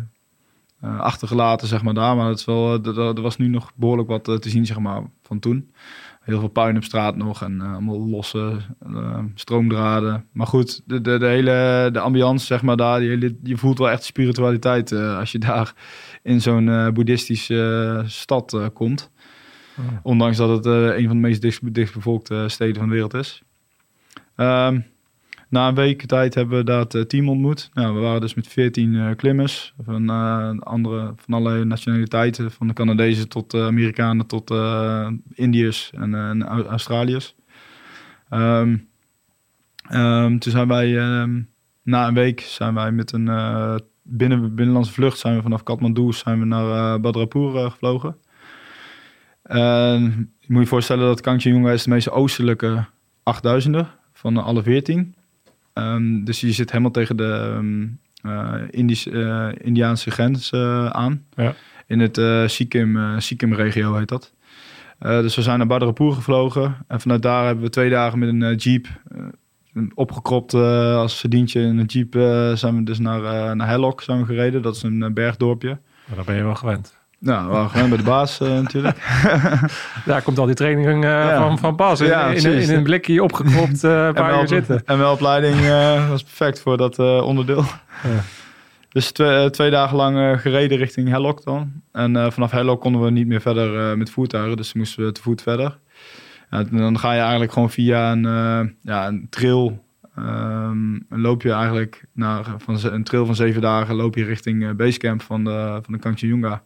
achtergelaten, 0.82 1.68
zeg 1.68 1.84
maar, 1.84 1.94
daar. 1.94 2.16
Maar 2.16 2.30
het 2.30 2.40
is 2.40 2.46
wel, 2.46 2.84
er- 2.84 3.22
was 3.22 3.38
nu 3.38 3.48
nog 3.48 3.72
behoorlijk 3.76 4.08
wat 4.08 4.24
te 4.24 4.50
zien, 4.50 4.66
zeg 4.66 4.80
maar, 4.80 5.02
van 5.24 5.40
toen. 5.40 5.72
Heel 6.22 6.40
veel 6.40 6.48
puin 6.50 6.78
op 6.78 6.84
straat 6.84 7.16
nog 7.16 7.42
en 7.42 7.62
allemaal 7.62 8.10
losse 8.10 8.58
stroomdraden. 9.36 10.26
Maar 10.32 10.48
goed, 10.48 10.82
de, 10.86 11.02
de, 11.02 11.18
de 11.18 11.26
hele 11.26 11.90
de 11.92 12.00
ambiance, 12.00 12.46
zeg 12.46 12.62
maar, 12.62 12.76
daar, 12.78 13.00
die 13.00 13.10
hele, 13.10 13.38
je 13.44 13.58
voelt 13.58 13.78
wel 13.78 13.90
echt 13.90 14.04
spiritualiteit 14.04 14.92
als 14.92 15.32
je 15.32 15.40
daar 15.40 15.74
in 16.24 16.42
zo'n 16.42 16.94
boeddhistische 16.94 18.04
stad 18.06 18.70
komt. 18.74 19.12
Ondanks 20.04 20.38
dat 20.38 20.50
het 20.50 20.66
een 20.66 21.08
van 21.08 21.16
de 21.16 21.28
meest 21.28 21.42
dicht, 21.42 21.74
dichtbevolkte 21.74 22.44
steden 22.48 22.76
van 22.76 22.86
de 22.88 22.92
wereld 22.94 23.14
is. 23.14 23.42
Ehm, 24.38 24.80
na 25.50 25.68
een 25.68 25.76
week 25.76 26.06
tijd 26.06 26.34
hebben 26.36 26.58
we 26.58 26.64
dat 26.64 26.96
eh, 26.96 27.02
team 27.02 27.30
ontmoet. 27.30 27.70
Nou, 27.74 27.96
we 27.96 28.00
waren 28.00 28.22
dus 28.22 28.34
met 28.34 28.48
14 28.48 28.96
eh, 28.96 29.16
klimmers 29.16 29.74
van, 29.84 30.10
eh, 30.10 30.60
andere, 30.60 31.14
van 31.16 31.34
allerlei 31.34 31.66
nationaliteiten. 31.66 32.52
Van 32.52 32.68
de 32.68 32.74
Canadezen 32.74 33.30
tot 33.30 33.54
Amerikanen 33.54 34.28
tot 34.28 34.54
Indiërs 35.34 35.92
en, 35.94 36.16
en 36.16 36.44
Au- 36.44 36.66
Australiërs. 36.66 37.36
Ehm, 38.30 38.78
ehm, 39.90 40.38
toen 40.38 40.52
zijn 40.52 40.68
wij 40.68 40.96
na 41.88 42.08
een 42.08 42.14
week 42.14 42.40
zijn 42.40 42.74
wij 42.74 42.92
met 42.92 43.12
een 43.12 43.28
eh, 43.28 43.76
binnen, 44.02 44.56
binnenlandse 44.56 44.94
vlucht 44.94 45.18
zijn 45.20 45.36
we 45.36 45.42
vanaf 45.42 45.64
Kathmandu 45.64 46.14
zijn 46.14 46.40
we 46.40 46.46
naar 46.46 47.00
Badrapur 47.00 47.56
eh, 47.56 47.72
gevlogen. 47.72 48.18
En 49.44 50.02
je 50.40 50.54
moet 50.54 50.62
je 50.62 50.68
voorstellen 50.68 51.06
dat 51.06 51.22
Kanchenjunga 51.22 51.72
is 51.72 51.84
de 51.84 51.90
meest 51.90 52.10
oostelijke 52.10 52.86
8000er 53.20 53.97
van 54.18 54.38
alle 54.38 54.64
14. 54.64 55.16
Ehm, 55.74 56.24
dus 56.24 56.40
je 56.40 56.52
zit 56.52 56.72
helemaal 56.72 56.92
tegen 56.92 57.18
de 57.18 57.54
ehm, 57.56 57.86
eh, 58.22 58.54
Indisch, 58.70 59.08
eh, 59.08 59.50
Indiaanse 59.58 60.12
grens 60.12 60.52
eh, 60.52 60.86
aan. 60.86 61.24
Ja. 61.36 61.54
In 61.88 62.00
het 62.00 62.22
Sikkim, 62.52 63.20
Sikkim-regio 63.20 63.96
heet 63.96 64.08
dat. 64.08 64.34
Dus 65.00 65.36
we 65.36 65.42
zijn 65.42 65.58
naar 65.58 65.68
Badrapur 65.68 66.12
gevlogen. 66.12 66.76
En 66.88 67.02
vanuit 67.02 67.22
daar 67.22 67.46
hebben 67.46 67.64
we 67.64 67.70
twee 67.70 67.90
dagen 67.90 68.20
met 68.20 68.30
een 68.30 68.56
jeep... 68.56 68.88
opgekropt 69.94 70.54
als 70.54 71.20
verdientje 71.20 71.62
in 71.62 71.78
een 71.78 71.86
jeep 71.86 72.14
zijn 72.58 72.76
we 72.76 72.84
dus 72.84 73.00
naar, 73.00 73.56
naar 73.56 73.68
Hellok 73.68 74.02
zijn 74.02 74.20
we 74.20 74.26
gereden. 74.26 74.62
Dat 74.62 74.76
is 74.76 74.84
een 74.84 75.14
bergdorpje. 75.14 75.80
Maar 76.06 76.16
daar 76.16 76.26
ben 76.26 76.36
je 76.36 76.44
wel 76.44 76.56
gewend. 76.56 76.97
Nou, 77.20 77.64
we 77.64 77.70
gewoon 77.70 77.90
bij 77.90 77.98
de 77.98 78.04
baas 78.04 78.40
eh, 78.40 78.48
natuurlijk. 78.48 78.98
Daar 80.06 80.22
komt 80.22 80.38
al 80.40 80.46
die 80.46 80.56
training 80.56 81.04
eh, 81.04 81.10
Ja. 81.10 81.38
van, 81.38 81.60
van 81.60 81.76
pas. 81.76 82.00
In, 82.00 82.08
Ja, 82.08 82.26
in, 82.26 82.42
precies. 82.42 82.70
in 82.70 82.76
een 82.76 82.84
blikje 82.84 83.24
opgekropt 83.24 83.82
paar 84.14 84.42
uur 84.42 84.48
zitten. 84.48 84.82
En 84.86 84.98
mijn 84.98 85.10
opleiding 85.10 85.56
eh, 85.56 86.10
was 86.10 86.24
perfect 86.24 86.62
voor 86.62 86.78
dat 86.78 87.00
onderdeel. 87.00 87.64
Ja. 88.04 88.10
Dus 88.90 89.12
twee, 89.12 89.50
twee 89.50 89.70
dagen 89.70 89.98
lang 89.98 90.42
gereden 90.42 90.78
richting 90.78 91.10
Hellok 91.10 91.44
dan. 91.44 91.72
En 91.92 92.32
vanaf 92.34 92.52
Hellok 92.52 92.82
konden 92.82 93.02
we 93.02 93.10
niet 93.12 93.28
meer 93.28 93.42
verder 93.42 93.98
met 93.98 94.10
voertuigen. 94.10 94.58
Dus 94.58 94.74
moesten 94.74 95.06
we 95.06 95.12
te 95.12 95.22
voet 95.22 95.42
verder. 95.42 95.78
En 96.50 96.68
dan 96.72 97.00
ga 97.00 97.14
je 97.14 97.20
eigenlijk 97.20 97.52
gewoon 97.52 97.70
via 97.70 98.12
een, 98.12 98.24
ja, 98.82 99.08
een 99.08 99.28
trail. 99.30 99.84
ehm, 100.16 100.98
loop 101.10 101.42
je 101.42 101.52
eigenlijk 101.52 102.04
naar 102.14 102.44
van 102.58 102.78
een 102.82 103.04
trail 103.04 103.26
van 103.26 103.36
zeven 103.36 103.62
dagen. 103.62 103.96
Loop 103.96 104.16
je 104.16 104.24
richting 104.24 104.76
basecamp 104.76 105.22
van 105.22 105.44
de, 105.44 105.80
van 105.84 105.94
de 105.94 106.00
Kanchenjunga. 106.00 106.62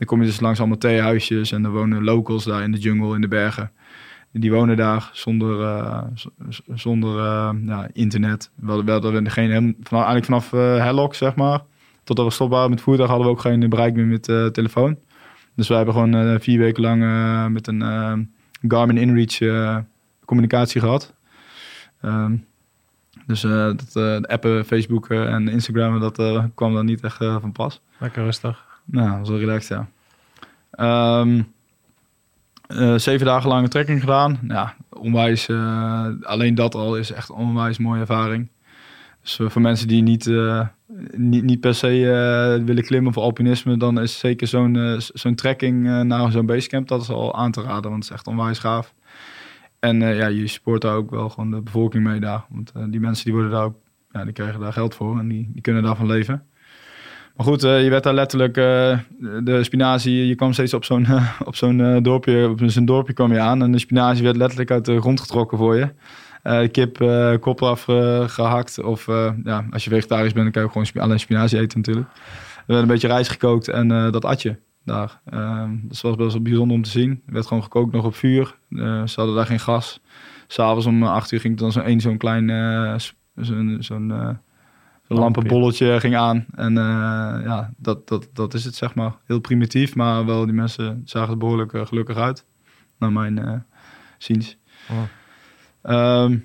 Dan 0.00 0.08
kom 0.08 0.20
je 0.20 0.26
dus 0.26 0.40
langs 0.40 0.58
allemaal 0.58 0.78
theehuisjes. 0.78 1.52
En 1.52 1.64
er 1.64 1.70
wonen 1.70 2.04
locals 2.04 2.44
daar 2.44 2.62
in 2.62 2.72
de 2.72 2.78
jungle, 2.78 3.14
in 3.14 3.20
de 3.20 3.28
bergen. 3.28 3.70
Die 4.32 4.52
wonen 4.52 4.76
daar 4.76 5.10
zonder, 5.12 5.82
z- 6.14 6.58
zonder 6.74 7.18
eh, 7.18 7.50
ja, 7.66 7.88
internet. 7.92 8.50
We 8.54 8.66
hadden, 8.66 8.84
we 8.86 8.92
hadden 8.92 9.30
geen, 9.30 9.76
vanaf, 9.82 10.04
eigenlijk 10.06 10.24
vanaf 10.24 10.50
Hellok, 10.82 11.14
zeg 11.14 11.34
maar, 11.34 11.60
totdat 12.04 12.26
we 12.26 12.32
stop 12.32 12.50
waren 12.50 12.70
met 12.70 12.80
voertuig, 12.80 13.08
hadden 13.08 13.26
we 13.26 13.32
ook 13.32 13.40
geen 13.40 13.68
bereik 13.68 13.94
meer 13.94 14.06
met 14.06 14.24
telefoon. 14.54 14.98
Dus 15.54 15.68
wij 15.68 15.76
hebben 15.76 15.94
gewoon 15.94 16.40
vier 16.40 16.58
weken 16.58 16.82
lang 16.82 17.52
met 17.52 17.66
een 17.66 18.30
Garmin 18.68 18.96
InReach 18.98 19.82
communicatie 20.24 20.80
gehad. 20.80 21.14
Ehm, 22.00 22.36
dus 23.26 23.44
eh, 23.44 23.50
dat, 23.50 23.90
de 23.92 24.24
appen, 24.28 24.64
Facebook 24.64 25.08
en 25.08 25.48
Instagram, 25.48 26.00
dat 26.00 26.22
kwam 26.54 26.74
dan 26.74 26.84
niet 26.84 27.00
echt 27.00 27.16
van 27.16 27.52
pas. 27.52 27.80
Lekker 27.98 28.24
rustig. 28.24 28.68
Nou, 28.90 29.22
wel 29.24 29.38
relaxed, 29.38 29.68
ja. 29.78 29.88
Ehm, 30.70 31.42
eh, 32.66 32.94
zeven 32.94 33.26
dagen 33.26 33.48
lang 33.48 33.62
een 33.62 33.70
trekking 33.70 34.00
gedaan. 34.00 34.38
Ja, 34.48 34.74
onwijs. 34.88 35.48
eh, 35.48 36.06
alleen 36.22 36.54
dat 36.54 36.74
al 36.74 36.96
is 36.96 37.12
echt 37.12 37.28
een 37.28 37.34
onwijs 37.34 37.78
mooie 37.78 38.00
ervaring. 38.00 38.48
Dus 39.22 39.38
eh, 39.38 39.48
voor 39.48 39.62
mensen 39.62 39.88
die 39.88 40.02
niet, 40.02 40.30
niet, 41.16 41.44
niet 41.44 41.60
per 41.60 41.74
se 41.74 42.62
willen 42.64 42.84
klimmen 42.84 43.10
of 43.10 43.16
alpinisme, 43.16 43.76
dan 43.76 44.00
is 44.00 44.18
zeker 44.18 44.46
zo'n 44.46 44.96
zo'n 44.98 45.34
trekking 45.34 46.04
naar 46.04 46.30
zo'n 46.30 46.46
basecamp, 46.46 46.88
dat 46.88 47.02
is 47.02 47.10
al 47.10 47.34
aan 47.34 47.52
te 47.52 47.62
raden, 47.62 47.90
want 47.90 48.02
het 48.02 48.04
is 48.04 48.10
echt 48.10 48.26
onwijs 48.26 48.58
gaaf. 48.58 48.94
En 49.78 50.00
ja, 50.00 50.26
je 50.26 50.46
support 50.46 50.82
daar 50.82 50.94
ook 50.94 51.10
wel 51.10 51.28
gewoon 51.28 51.50
de 51.50 51.60
bevolking 51.60 52.04
mee 52.04 52.20
daar. 52.20 52.44
Want 52.48 52.72
die 52.90 53.00
mensen 53.00 53.24
die 53.24 53.32
worden 53.34 53.50
daar 53.50 53.64
ook, 53.64 53.76
ja, 54.10 54.24
die 54.24 54.32
krijgen 54.32 54.60
daar 54.60 54.72
geld 54.72 54.94
voor 54.94 55.18
en 55.18 55.28
die, 55.28 55.50
die 55.52 55.62
kunnen 55.62 55.82
daarvan 55.82 56.06
leven. 56.06 56.46
Maar 57.36 57.46
goed, 57.46 57.64
eh, 57.64 57.82
je 57.84 57.90
werd 57.90 58.02
daar 58.02 58.14
letterlijk, 58.14 58.56
eh, 58.56 58.98
de 59.44 59.64
spinazie, 59.64 60.26
je 60.26 60.34
kwam 60.34 60.52
steeds 60.52 60.74
op 60.74 60.84
zo'n 60.84 61.04
eh, 61.16 61.40
op 61.44 61.56
zo'n 61.56 62.02
dorpje, 62.02 62.48
op 62.48 62.60
zo'n 62.64 62.84
dorpje 62.84 63.12
kwam 63.12 63.32
je 63.32 63.40
aan 63.40 63.62
en 63.62 63.72
de 63.72 63.78
spinazie 63.78 64.24
werd 64.24 64.36
letterlijk 64.36 64.70
uit 64.70 64.84
de 64.84 65.00
grond 65.00 65.20
getrokken 65.20 65.58
voor 65.58 65.76
je. 65.76 65.88
Kip 66.70 67.00
eh, 67.00 67.34
kop 67.40 67.60
eraf 67.60 67.88
eh, 67.88 68.28
gehakt 68.28 68.82
of 68.82 69.06
ja, 69.44 69.66
als 69.70 69.84
je 69.84 69.90
vegetarisch 69.90 70.32
bent 70.32 70.44
dan 70.44 70.52
kan 70.52 70.62
je 70.62 70.88
gewoon 70.88 71.04
alleen 71.04 71.20
spinazie 71.20 71.58
eten 71.58 71.78
natuurlijk. 71.78 72.08
Er 72.56 72.64
werd 72.66 72.82
een 72.82 72.88
beetje 72.88 73.08
rijst 73.08 73.30
gekookt 73.30 73.68
en 73.68 73.88
dat 73.88 74.24
at 74.24 74.42
je 74.42 74.56
daar. 74.84 75.20
Eh, 75.24 75.68
dat 75.82 76.00
was 76.00 76.16
best 76.16 76.32
wel 76.32 76.42
bijzonder 76.42 76.76
om 76.76 76.82
te 76.82 76.90
zien. 76.90 77.10
Er 77.26 77.32
werd 77.32 77.46
gewoon 77.46 77.62
gekookt 77.62 77.92
nog 77.92 78.04
op 78.04 78.14
vuur. 78.14 78.56
Ze 79.04 79.12
hadden 79.14 79.34
daar 79.34 79.46
geen 79.46 79.60
gas. 79.60 80.00
S'avonds 80.46 80.86
om 80.86 81.02
acht 81.02 81.32
uur 81.32 81.40
ging 81.40 81.54
er 81.54 81.60
dan 81.60 81.72
zo'n 81.72 81.82
één 81.82 82.00
zo'n 82.00 82.16
klein 82.16 82.48
zo'n 83.34 83.76
zo'n 83.80 84.38
zo'n 85.10 85.18
lampenbolletje 85.18 86.00
ging 86.00 86.16
aan. 86.16 86.46
En 86.54 86.78
eh, 86.78 87.44
ja, 87.44 87.72
dat, 87.76 88.08
dat, 88.08 88.28
dat 88.32 88.54
is 88.54 88.64
het 88.64 88.74
zeg 88.74 88.94
maar. 88.94 89.12
Heel 89.24 89.40
primitief, 89.40 89.94
maar 89.94 90.26
wel 90.26 90.44
die 90.44 90.54
mensen 90.54 91.02
zagen 91.04 91.30
er 91.30 91.38
behoorlijk 91.38 91.72
eh, 91.72 91.86
gelukkig 91.86 92.16
uit. 92.16 92.46
Naar 92.98 93.12
mijn 93.12 93.38
eh 93.38 93.54
ziens. 94.18 94.56
Oh. 94.90 94.96
Ehm, 95.82 96.38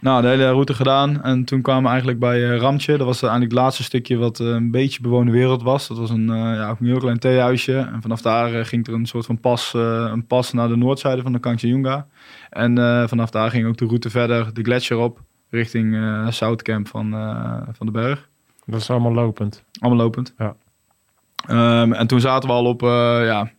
nou, 0.00 0.22
de 0.22 0.28
hele 0.28 0.50
route 0.50 0.74
gedaan. 0.74 1.22
En 1.22 1.44
toen 1.44 1.62
kwamen 1.62 1.82
we 1.82 1.88
eigenlijk 1.88 2.18
bij 2.18 2.50
eh, 2.50 2.58
Ramtje. 2.58 2.96
Dat 2.96 3.06
was 3.06 3.22
eigenlijk 3.22 3.52
het 3.52 3.60
laatste 3.60 3.82
stukje 3.82 4.16
wat 4.16 4.38
een 4.38 4.70
beetje 4.70 5.00
bewoonde 5.00 5.32
wereld 5.32 5.62
was. 5.62 5.88
Dat 5.88 5.98
was 5.98 6.10
een, 6.10 6.26
ja, 6.26 6.70
ook 6.70 6.80
een 6.80 6.86
heel 6.86 6.98
klein 6.98 7.18
theehuisje. 7.18 7.78
En 7.78 8.02
vanaf 8.02 8.22
daar 8.22 8.66
ging 8.66 8.86
er 8.86 8.92
een 8.92 9.06
soort 9.06 9.26
van 9.26 9.40
pas, 9.40 9.72
een 9.74 10.26
pas 10.26 10.52
naar 10.52 10.68
de 10.68 10.76
noordzijde 10.76 11.22
van 11.22 11.32
de 11.32 11.38
Kanchenjunga. 11.38 12.06
En 12.50 13.08
vanaf 13.08 13.30
daar 13.30 13.50
ging 13.50 13.66
ook 13.66 13.76
de 13.76 13.86
route 13.86 14.10
verder, 14.10 14.54
de 14.54 14.62
gletsjer 14.62 14.98
op, 14.98 15.20
richting 15.50 15.94
eh 15.94 16.30
Southcamp 16.30 16.88
van, 16.88 17.14
eh, 17.14 17.62
van 17.72 17.86
de 17.86 17.92
berg. 17.92 18.28
Dat 18.64 18.80
is 18.80 18.90
allemaal 18.90 19.12
lopend. 19.12 19.64
Allemaal 19.80 20.04
lopend. 20.04 20.34
Ja. 20.38 20.56
Ehm, 21.46 21.92
en 21.92 22.06
toen 22.06 22.20
zaten 22.20 22.48
we 22.48 22.54
al 22.54 22.64
op, 22.64 22.82
eh 22.82 22.88
ja, 23.24 23.50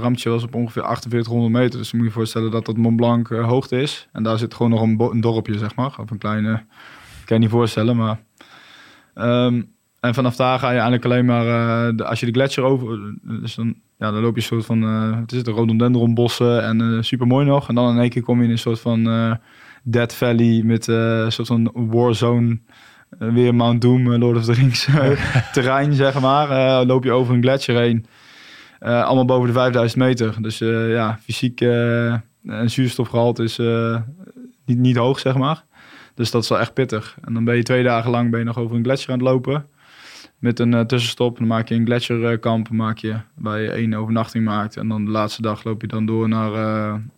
Ramtje 0.00 0.30
was 0.30 0.42
op 0.42 0.54
ongeveer 0.54 0.82
4800 0.82 1.52
meter. 1.52 1.78
Dus 1.78 1.90
dan 1.90 2.00
moet 2.00 2.08
je 2.08 2.14
je 2.14 2.18
voorstellen 2.18 2.50
dat 2.50 2.66
dat 2.66 2.76
Mont 2.76 2.96
Blanc 2.96 3.28
hoogte 3.28 3.80
is. 3.80 4.08
En 4.12 4.22
daar 4.22 4.38
zit 4.38 4.54
gewoon 4.54 4.70
nog 4.70 5.10
een, 5.12 5.20
dorpje, 5.20 5.58
zeg 5.58 5.74
maar. 5.74 5.94
Of 5.98 6.10
een 6.10 6.18
kleine, 6.18 6.64
kan 7.24 7.36
je 7.36 7.42
niet 7.42 7.50
voorstellen, 7.50 7.96
maar... 7.96 8.18
Ehm, 9.14 9.62
en 10.00 10.14
vanaf 10.14 10.36
daar 10.36 10.58
ga 10.58 10.66
je 10.66 10.72
eigenlijk 10.72 11.04
alleen 11.04 11.24
maar, 11.24 11.44
de, 11.96 12.04
als 12.04 12.20
je 12.20 12.26
de 12.26 12.32
gletsjer 12.32 12.64
over, 12.64 13.14
dus 13.22 13.54
dan, 13.54 13.74
ja, 13.98 14.10
dan 14.10 14.20
loop 14.20 14.34
je 14.34 14.40
een 14.40 14.46
soort 14.46 14.64
van, 14.64 14.82
eh 14.82 15.20
het 15.20 15.32
is 15.32 15.38
het, 15.38 15.46
rhododendronbossen 15.46 16.62
en 16.62 16.80
eh 16.80 17.02
super 17.02 17.26
mooi 17.26 17.46
nog. 17.46 17.68
En 17.68 17.74
dan 17.74 17.90
in 17.94 18.00
één 18.00 18.10
keer 18.10 18.22
kom 18.22 18.38
je 18.38 18.44
in 18.44 18.50
een 18.50 18.58
soort 18.58 18.80
van 18.80 19.08
Dead 19.82 20.14
Valley 20.14 20.62
met 20.64 20.88
eh, 20.88 20.96
een 20.96 21.32
soort 21.32 21.48
van 21.48 21.70
warzone, 21.74 22.58
eh, 23.18 23.32
weer 23.32 23.54
Mount 23.54 23.80
Doom, 23.80 24.12
eh, 24.12 24.18
Lord 24.18 24.36
of 24.36 24.44
the 24.44 24.52
Rings 24.52 24.88
terrein, 25.52 25.92
zeg 25.92 26.20
maar. 26.20 26.50
Eh, 26.50 26.86
loop 26.86 27.04
je 27.04 27.12
over 27.12 27.34
een 27.34 27.42
gletsjer 27.42 27.80
heen. 27.80 28.06
Allemaal 28.80 29.24
boven 29.24 29.46
de 29.46 29.52
5000 29.52 30.02
meter. 30.02 30.42
Dus 30.42 30.58
ja, 30.88 31.18
fysiek 31.22 31.60
en 31.60 32.70
zuurstofgehalte 32.70 33.42
is 33.42 33.58
niet, 34.64 34.78
niet 34.78 34.96
hoog, 34.96 35.18
zeg 35.18 35.36
maar. 35.36 35.64
Dus 36.14 36.30
dat 36.30 36.42
is 36.42 36.48
wel 36.48 36.60
echt 36.60 36.74
pittig. 36.74 37.16
En 37.24 37.34
dan 37.34 37.44
ben 37.44 37.56
je 37.56 37.62
twee 37.62 37.82
dagen 37.82 38.10
lang 38.10 38.30
ben 38.30 38.38
je 38.38 38.44
nog 38.44 38.58
over 38.58 38.76
een 38.76 38.82
gletsjer 38.82 39.12
aan 39.12 39.18
het 39.18 39.28
lopen. 39.28 39.66
Met 40.38 40.58
een 40.58 40.86
tussenstop. 40.86 41.38
Dan 41.38 41.46
maak 41.46 41.68
je 41.68 41.74
een 41.74 41.84
gletsjerkamp 41.84 42.70
maak 42.70 42.98
je, 42.98 43.16
waar 43.34 43.60
je 43.60 43.70
één 43.70 43.94
overnachting 43.94 44.44
maakt. 44.44 44.76
En 44.76 44.88
dan 44.88 45.04
de 45.04 45.10
laatste 45.10 45.42
dag 45.42 45.64
loop 45.64 45.80
je 45.80 45.86
dan 45.86 46.06
door 46.06 46.28
naar, 46.28 46.50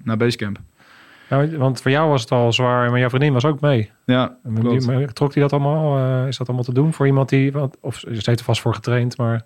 naar 0.03 0.17
Basecamp. 0.17 0.61
Nou, 1.33 1.57
want 1.59 1.81
voor 1.83 1.91
jou 1.91 2.09
was 2.09 2.21
het 2.21 2.31
al 2.31 2.53
zwaar, 2.53 2.91
maar 2.91 2.99
jouw 2.99 3.09
vriendin 3.09 3.33
was 3.33 3.45
ook 3.45 3.61
mee. 3.61 3.91
Ja, 4.07 4.37
klopt. 4.55 4.87
die- 4.89 5.13
Trok 5.13 5.33
hij 5.35 5.43
dat 5.43 5.53
allemaal? 5.53 5.99
eh, 6.23 6.27
is 6.29 6.37
dat 6.37 6.47
allemaal 6.47 6.65
te 6.65 6.75
doen 6.75 6.93
voor 6.93 7.07
iemand 7.07 7.29
die... 7.29 7.53
Of 7.81 7.99
ze 7.99 8.09
heeft 8.11 8.39
er 8.39 8.45
vast 8.45 8.61
voor 8.61 8.75
getraind, 8.75 9.17
maar 9.17 9.45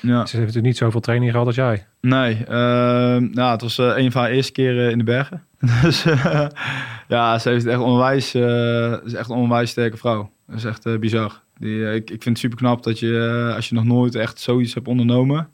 Ja. 0.00 0.08
ze 0.10 0.16
heeft 0.20 0.32
natuurlijk 0.32 0.64
niet 0.64 0.76
zoveel 0.76 1.00
training 1.00 1.30
gehad 1.30 1.46
als 1.46 1.56
jij. 1.56 1.86
Nee, 2.00 2.44
ehm, 2.44 3.28
nou, 3.30 3.50
het 3.52 3.60
was 3.60 3.78
eh, 3.78 3.92
een 3.96 4.12
van 4.12 4.20
haar 4.22 4.30
eerste 4.30 4.52
keren 4.52 4.90
in 4.90 4.98
de 4.98 5.04
bergen. 5.04 5.42
dus 5.82 6.04
eh, 6.04 6.46
ja, 7.08 7.38
ze 7.38 7.48
heeft 7.48 7.66
echt 7.66 7.80
onwijs, 7.80 8.34
is 9.04 9.14
echt 9.14 9.30
een 9.30 9.36
onwijs 9.36 9.70
sterke 9.70 9.96
vrouw. 9.96 10.30
Dat 10.46 10.56
is 10.56 10.64
echt 10.64 11.00
bizar. 11.00 11.40
Die, 11.58 11.84
ik, 11.94 12.10
ik 12.10 12.22
vind 12.22 12.24
het 12.24 12.38
super 12.38 12.56
knap 12.58 12.82
dat 12.82 12.98
je, 12.98 13.52
als 13.56 13.68
je 13.68 13.74
nog 13.74 13.84
nooit 13.84 14.14
echt 14.14 14.40
zoiets 14.40 14.74
hebt 14.74 14.88
ondernomen. 14.88 15.48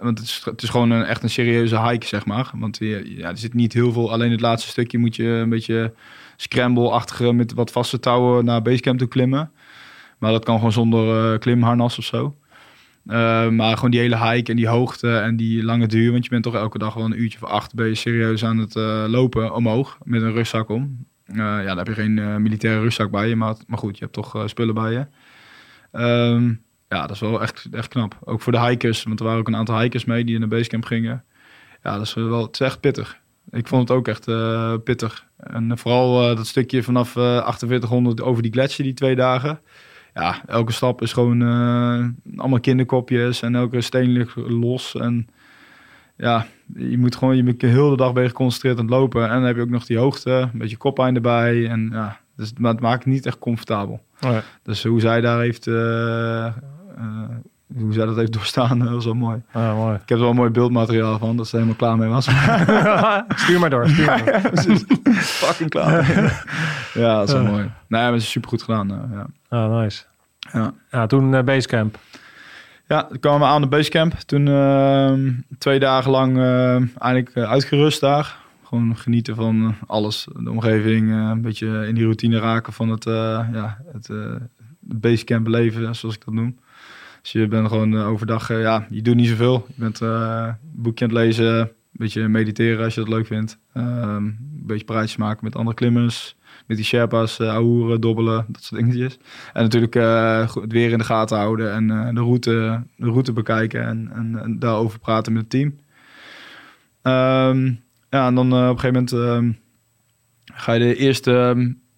Want 0.00 0.44
het 0.44 0.62
is, 0.62 0.68
gewoon 0.68 0.90
een, 0.90 1.04
echt 1.04 1.22
een 1.22 1.30
serieuze 1.30 1.88
hike, 1.88 2.06
zeg 2.06 2.26
maar. 2.26 2.50
Want 2.54 2.76
je, 2.76 3.16
ja, 3.16 3.28
er 3.28 3.38
zit 3.38 3.54
niet 3.54 3.72
heel 3.72 3.92
veel, 3.92 4.12
alleen 4.12 4.30
het 4.30 4.40
laatste 4.40 4.68
stukje 4.68 4.98
moet 4.98 5.16
je 5.16 5.24
een 5.24 5.48
beetje 5.48 5.92
scramble-achtige 6.36 7.32
met 7.32 7.52
wat 7.52 7.70
vaste 7.70 8.00
touwen 8.00 8.44
naar 8.44 8.62
basecamp 8.62 8.98
toe 8.98 9.08
klimmen. 9.08 9.52
Maar 10.18 10.32
dat 10.32 10.44
kan 10.44 10.56
gewoon 10.56 10.72
zonder 10.72 11.32
eh, 11.32 11.38
klimharnas 11.38 11.98
of 11.98 12.04
zo. 12.04 12.36
Uh, 13.06 13.48
maar 13.48 13.74
gewoon 13.74 13.90
die 13.90 14.00
hele 14.00 14.30
hike 14.30 14.50
en 14.50 14.56
die 14.56 14.68
hoogte 14.68 15.16
en 15.16 15.36
die 15.36 15.62
lange 15.62 15.86
duur. 15.86 16.12
Want 16.12 16.24
je 16.24 16.30
bent 16.30 16.42
toch 16.42 16.54
elke 16.54 16.78
dag 16.78 16.94
wel 16.94 17.04
een 17.04 17.20
uurtje 17.20 17.38
of 17.42 17.48
acht 17.48 17.74
ben 17.74 17.86
je 17.86 17.94
serieus 17.94 18.44
aan 18.44 18.58
het 18.58 18.74
lopen 19.10 19.54
omhoog 19.54 19.98
met 20.04 20.22
een 20.22 20.32
rugzak 20.32 20.68
om. 20.68 21.06
Ja, 21.24 21.64
dan 21.64 21.78
heb 21.78 21.86
je 21.86 21.94
geen 21.94 22.42
militaire 22.42 22.80
rugzak 22.80 23.10
bij 23.10 23.28
je, 23.28 23.36
maar, 23.36 23.54
maar 23.66 23.78
goed, 23.78 23.98
je 23.98 24.04
hebt 24.04 24.16
toch 24.16 24.42
spullen 24.46 24.74
bij 24.74 24.92
je. 24.92 25.06
Um, 25.92 26.62
ja, 26.90 27.00
dat 27.00 27.10
is 27.10 27.20
wel 27.20 27.42
echt, 27.42 27.68
echt 27.70 27.88
knap. 27.88 28.18
Ook 28.24 28.40
voor 28.40 28.52
de 28.52 28.60
hikers, 28.60 29.02
want 29.02 29.18
er 29.18 29.24
waren 29.24 29.40
ook 29.40 29.48
een 29.48 29.56
aantal 29.56 29.80
hikers 29.80 30.04
mee 30.04 30.24
die 30.24 30.34
in 30.34 30.40
de 30.40 30.46
basecamp 30.46 30.84
gingen. 30.84 31.24
Ja, 31.82 31.96
dat 31.96 32.06
is 32.06 32.14
wel, 32.14 32.42
het 32.42 32.60
is 32.60 32.66
echt 32.66 32.80
pittig. 32.80 33.18
Ik 33.50 33.66
vond 33.66 33.88
het 33.88 33.98
ook 33.98 34.08
echt 34.08 34.24
pittig. 34.84 35.26
En 35.36 35.78
vooral 35.78 36.34
dat 36.36 36.46
stukje 36.46 36.82
vanaf 36.82 37.08
4800 37.10 38.20
over 38.20 38.42
die 38.42 38.52
gletsjer, 38.52 38.84
die 38.84 38.94
twee 38.94 39.16
dagen 39.16 39.60
ja, 40.14 40.42
elke 40.46 40.72
stap 40.72 41.02
is 41.02 41.12
gewoon 41.12 41.42
allemaal 42.36 42.60
kinderkopjes 42.60 43.42
en 43.42 43.54
elke 43.54 43.80
steen 43.80 44.10
ligt 44.10 44.36
los. 44.36 44.94
En 44.94 45.28
ja, 46.16 46.46
je 46.74 46.98
moet 46.98 47.16
gewoon, 47.16 47.36
je 47.36 47.42
bent 47.42 47.62
heel 47.62 47.90
de 47.90 47.96
dag 47.96 48.12
ben 48.12 48.22
je 48.22 48.28
geconcentreerd 48.28 48.78
aan 48.78 48.84
het 48.84 48.94
lopen. 48.94 49.22
En 49.22 49.30
dan 49.30 49.42
heb 49.42 49.56
je 49.56 49.62
ook 49.62 49.68
nog 49.68 49.86
die 49.86 49.98
hoogte, 49.98 50.30
een 50.30 50.58
beetje 50.58 50.76
koppijn 50.76 51.14
erbij. 51.14 51.68
En 51.68 51.88
ja, 51.92 52.20
dus, 52.36 52.52
maar 52.58 52.72
het 52.72 52.80
maakt 52.80 53.04
het 53.04 53.12
niet 53.12 53.26
echt 53.26 53.38
comfortabel. 53.38 54.02
Oh 54.20 54.30
ja. 54.30 54.42
Dus 54.62 54.84
hoe 54.84 55.00
zij 55.00 55.20
daar 55.20 55.40
heeft, 55.40 55.64
hoe 57.76 57.92
zij 57.92 58.06
dat 58.06 58.16
heeft 58.16 58.32
doorstaan, 58.32 58.78
dat 58.78 58.88
was 58.88 59.04
wel 59.04 59.14
mooi. 59.14 59.42
Ah, 59.52 59.76
mooi. 59.76 59.94
Ik 59.94 60.08
heb 60.08 60.18
er 60.18 60.24
wel 60.24 60.32
mooi 60.32 60.50
beeldmateriaal 60.50 61.18
van, 61.18 61.36
dat 61.36 61.48
ze 61.48 61.56
helemaal 61.56 61.76
klaar 61.76 61.96
mee 61.96 62.08
was. 62.08 62.24
stuur 63.42 63.58
maar 63.60 63.70
door, 63.70 63.88
stuur 63.88 64.06
maar 64.06 64.24
door. 64.24 64.76
Fucking 65.22 65.70
klaar. 65.70 66.06
ja, 66.94 67.18
dat 67.18 67.28
is 67.28 67.34
wel 67.34 67.44
mooi. 67.44 67.62
Nee, 67.62 68.02
maar 68.02 68.12
het 68.12 68.22
is 68.22 68.30
super 68.30 68.48
goed 68.48 68.62
gedaan. 68.62 69.10
ja. 69.12 69.26
Ah, 69.48 69.80
nice. 69.80 70.04
Ja, 70.52 70.72
ja 70.90 71.06
toen 71.06 71.32
uh, 71.32 71.42
Basecamp. 71.42 71.98
Ja, 72.86 73.04
toen 73.04 73.18
kwamen 73.18 73.40
we 73.40 73.46
aan 73.46 73.60
de 73.60 73.68
Basecamp. 73.68 74.12
Toen 74.12 74.46
uh, 74.46 75.12
twee 75.58 75.78
dagen 75.78 76.10
lang 76.10 76.38
eigenlijk 76.98 77.36
uitgerust 77.36 78.00
daar. 78.00 78.36
Gewoon 78.64 78.96
genieten 78.96 79.34
van 79.34 79.74
alles. 79.86 80.28
De 80.36 80.50
omgeving, 80.50 81.10
een 81.10 81.42
beetje 81.42 81.86
in 81.86 81.94
die 81.94 82.04
routine 82.04 82.38
raken 82.38 82.72
van 82.72 82.88
het, 82.88 83.04
ja, 83.04 83.78
het, 83.92 84.10
Basecamp 84.80 85.44
beleven, 85.44 85.94
zoals 85.94 86.14
ik 86.14 86.24
dat 86.24 86.34
noem. 86.34 86.56
Dus 87.22 87.32
je 87.32 87.48
bent 87.48 87.68
gewoon 87.68 87.96
overdag, 87.96 88.48
ja, 88.48 88.86
je 88.90 89.02
doet 89.02 89.14
niet 89.14 89.28
zoveel. 89.28 89.66
Je 89.68 89.80
bent 89.80 90.00
een 90.00 90.56
boekje 90.72 91.04
aan 91.04 91.10
het 91.10 91.18
lezen, 91.18 91.58
een 91.58 91.68
beetje 91.92 92.28
mediteren 92.28 92.84
als 92.84 92.94
je 92.94 93.00
dat 93.00 93.08
leuk 93.08 93.26
vindt. 93.26 93.58
Ehm, 93.72 94.24
een 94.24 94.62
beetje 94.66 94.84
praatjes 94.84 95.16
maken 95.16 95.44
met 95.44 95.56
andere 95.56 95.76
klimmers 95.76 96.36
met 96.70 96.78
die 96.78 96.86
Sherpa's 96.86 97.38
uh, 97.38 97.48
ahoeren, 97.48 98.00
dobbelen, 98.00 98.44
dat 98.48 98.62
soort 98.62 98.80
dingetjes. 98.80 99.18
En 99.52 99.62
natuurlijk 99.62 99.94
het 99.94 100.72
weer 100.72 100.90
in 100.90 100.98
de 100.98 101.04
gaten 101.04 101.36
houden 101.36 101.72
en 101.72 101.86
de, 102.14 102.20
route, 102.20 102.82
de 102.96 103.06
route 103.06 103.32
bekijken 103.32 103.86
en, 103.86 104.10
en, 104.42 104.58
daarover 104.58 104.98
praten 104.98 105.32
met 105.32 105.42
het 105.42 105.50
team. 105.50 105.68
Um, 107.02 107.80
ja, 108.10 108.26
en 108.26 108.34
dan 108.34 108.52
op 108.52 108.58
een 108.58 108.80
gegeven 108.80 108.92
moment 108.92 109.12
um, 109.12 109.58
ga 110.54 110.72
je 110.72 110.80
de 110.80 110.96
eerste, 110.96 111.30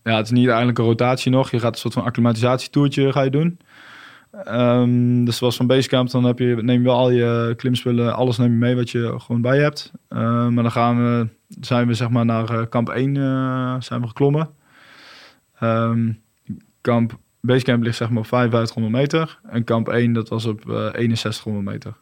ja, 0.02 0.16
het 0.16 0.24
is 0.24 0.32
niet 0.32 0.46
eigenlijk 0.46 0.78
een 0.78 0.84
rotatie 0.84 1.30
nog, 1.30 1.50
je 1.50 1.60
gaat 1.60 1.72
een 1.72 1.80
soort 1.80 1.94
van 1.94 2.04
acclimatisatietoertje 2.04 3.12
ga 3.12 3.22
je 3.22 3.30
doen. 3.30 3.58
Um, 4.48 5.24
dus 5.24 5.36
zoals 5.36 5.56
van 5.56 5.66
Basecamp, 5.66 6.10
dan 6.10 6.24
heb 6.24 6.38
je, 6.38 6.56
neem 6.62 6.78
je 6.78 6.86
wel 6.86 6.96
al 6.96 7.10
je 7.10 7.54
klimspullen, 7.56 8.14
alles 8.14 8.38
neem 8.38 8.50
je 8.50 8.56
mee 8.56 8.74
wat 8.74 8.90
je 8.90 9.14
gewoon 9.18 9.40
bij 9.40 9.58
hebt. 9.58 9.92
Uh, 10.08 10.18
maar 10.48 10.62
dan 10.62 10.72
gaan 10.72 10.96
we, 10.96 11.28
zijn 11.60 11.86
we 11.86 11.94
zeg 11.94 12.10
maar 12.10 12.24
naar 12.24 12.66
kamp 12.66 12.88
1 12.88 13.14
uh, 13.14 13.76
zijn 13.78 14.00
we 14.00 14.06
geklommen. 14.06 14.50
Um, 15.62 16.20
kamp, 16.80 17.18
Basecamp 17.40 17.82
ligt 17.82 17.96
zeg 17.96 18.08
maar 18.08 18.18
op 18.18 18.26
5500 18.26 19.02
meter. 19.02 19.40
En 19.50 19.64
kamp 19.64 19.88
1 19.88 20.12
dat 20.12 20.28
was 20.28 20.46
op 20.46 20.64
uh, 20.66 20.74
6100 20.74 21.64
meter. 21.64 21.94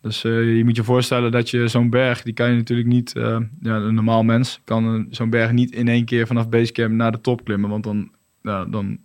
Dus 0.00 0.22
je 0.22 0.62
moet 0.64 0.76
je 0.76 0.84
voorstellen 0.84 1.32
dat 1.32 1.50
je 1.50 1.68
zo'n 1.68 1.90
berg, 1.90 2.22
die 2.22 2.34
kan 2.34 2.50
je 2.50 2.56
natuurlijk 2.56 2.88
niet, 2.88 3.12
ja, 3.14 3.76
een 3.76 3.94
normaal 3.94 4.22
mens 4.22 4.60
kan 4.64 5.06
zo'n 5.10 5.30
berg 5.30 5.52
niet 5.52 5.70
in 5.70 5.88
één 5.88 6.04
keer 6.04 6.26
vanaf 6.26 6.48
Basecamp 6.48 6.94
naar 6.94 7.12
de 7.12 7.20
top 7.20 7.44
klimmen. 7.44 7.70
Want 7.70 7.84
dan, 7.84 8.10
ja, 8.42 8.64
dan, 8.64 8.98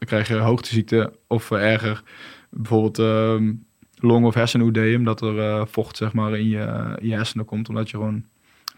dan 0.00 0.08
krijg 0.08 0.28
je 0.28 0.34
hoogteziekte 0.34 1.12
of 1.26 1.50
uh, 1.50 1.72
erger, 1.72 2.02
bijvoorbeeld 2.50 2.98
ehm, 2.98 3.52
long- 3.94 4.24
of 4.24 4.34
hersenoedeum, 4.34 5.04
dat 5.04 5.20
er 5.20 5.68
vocht 5.68 5.96
zeg 5.96 6.12
maar 6.12 6.38
in 6.38 6.48
je, 6.48 6.94
in 7.00 7.08
je 7.08 7.14
hersenen 7.14 7.44
komt, 7.44 7.68
omdat 7.68 7.90
je 7.90 7.96
gewoon 7.96 8.24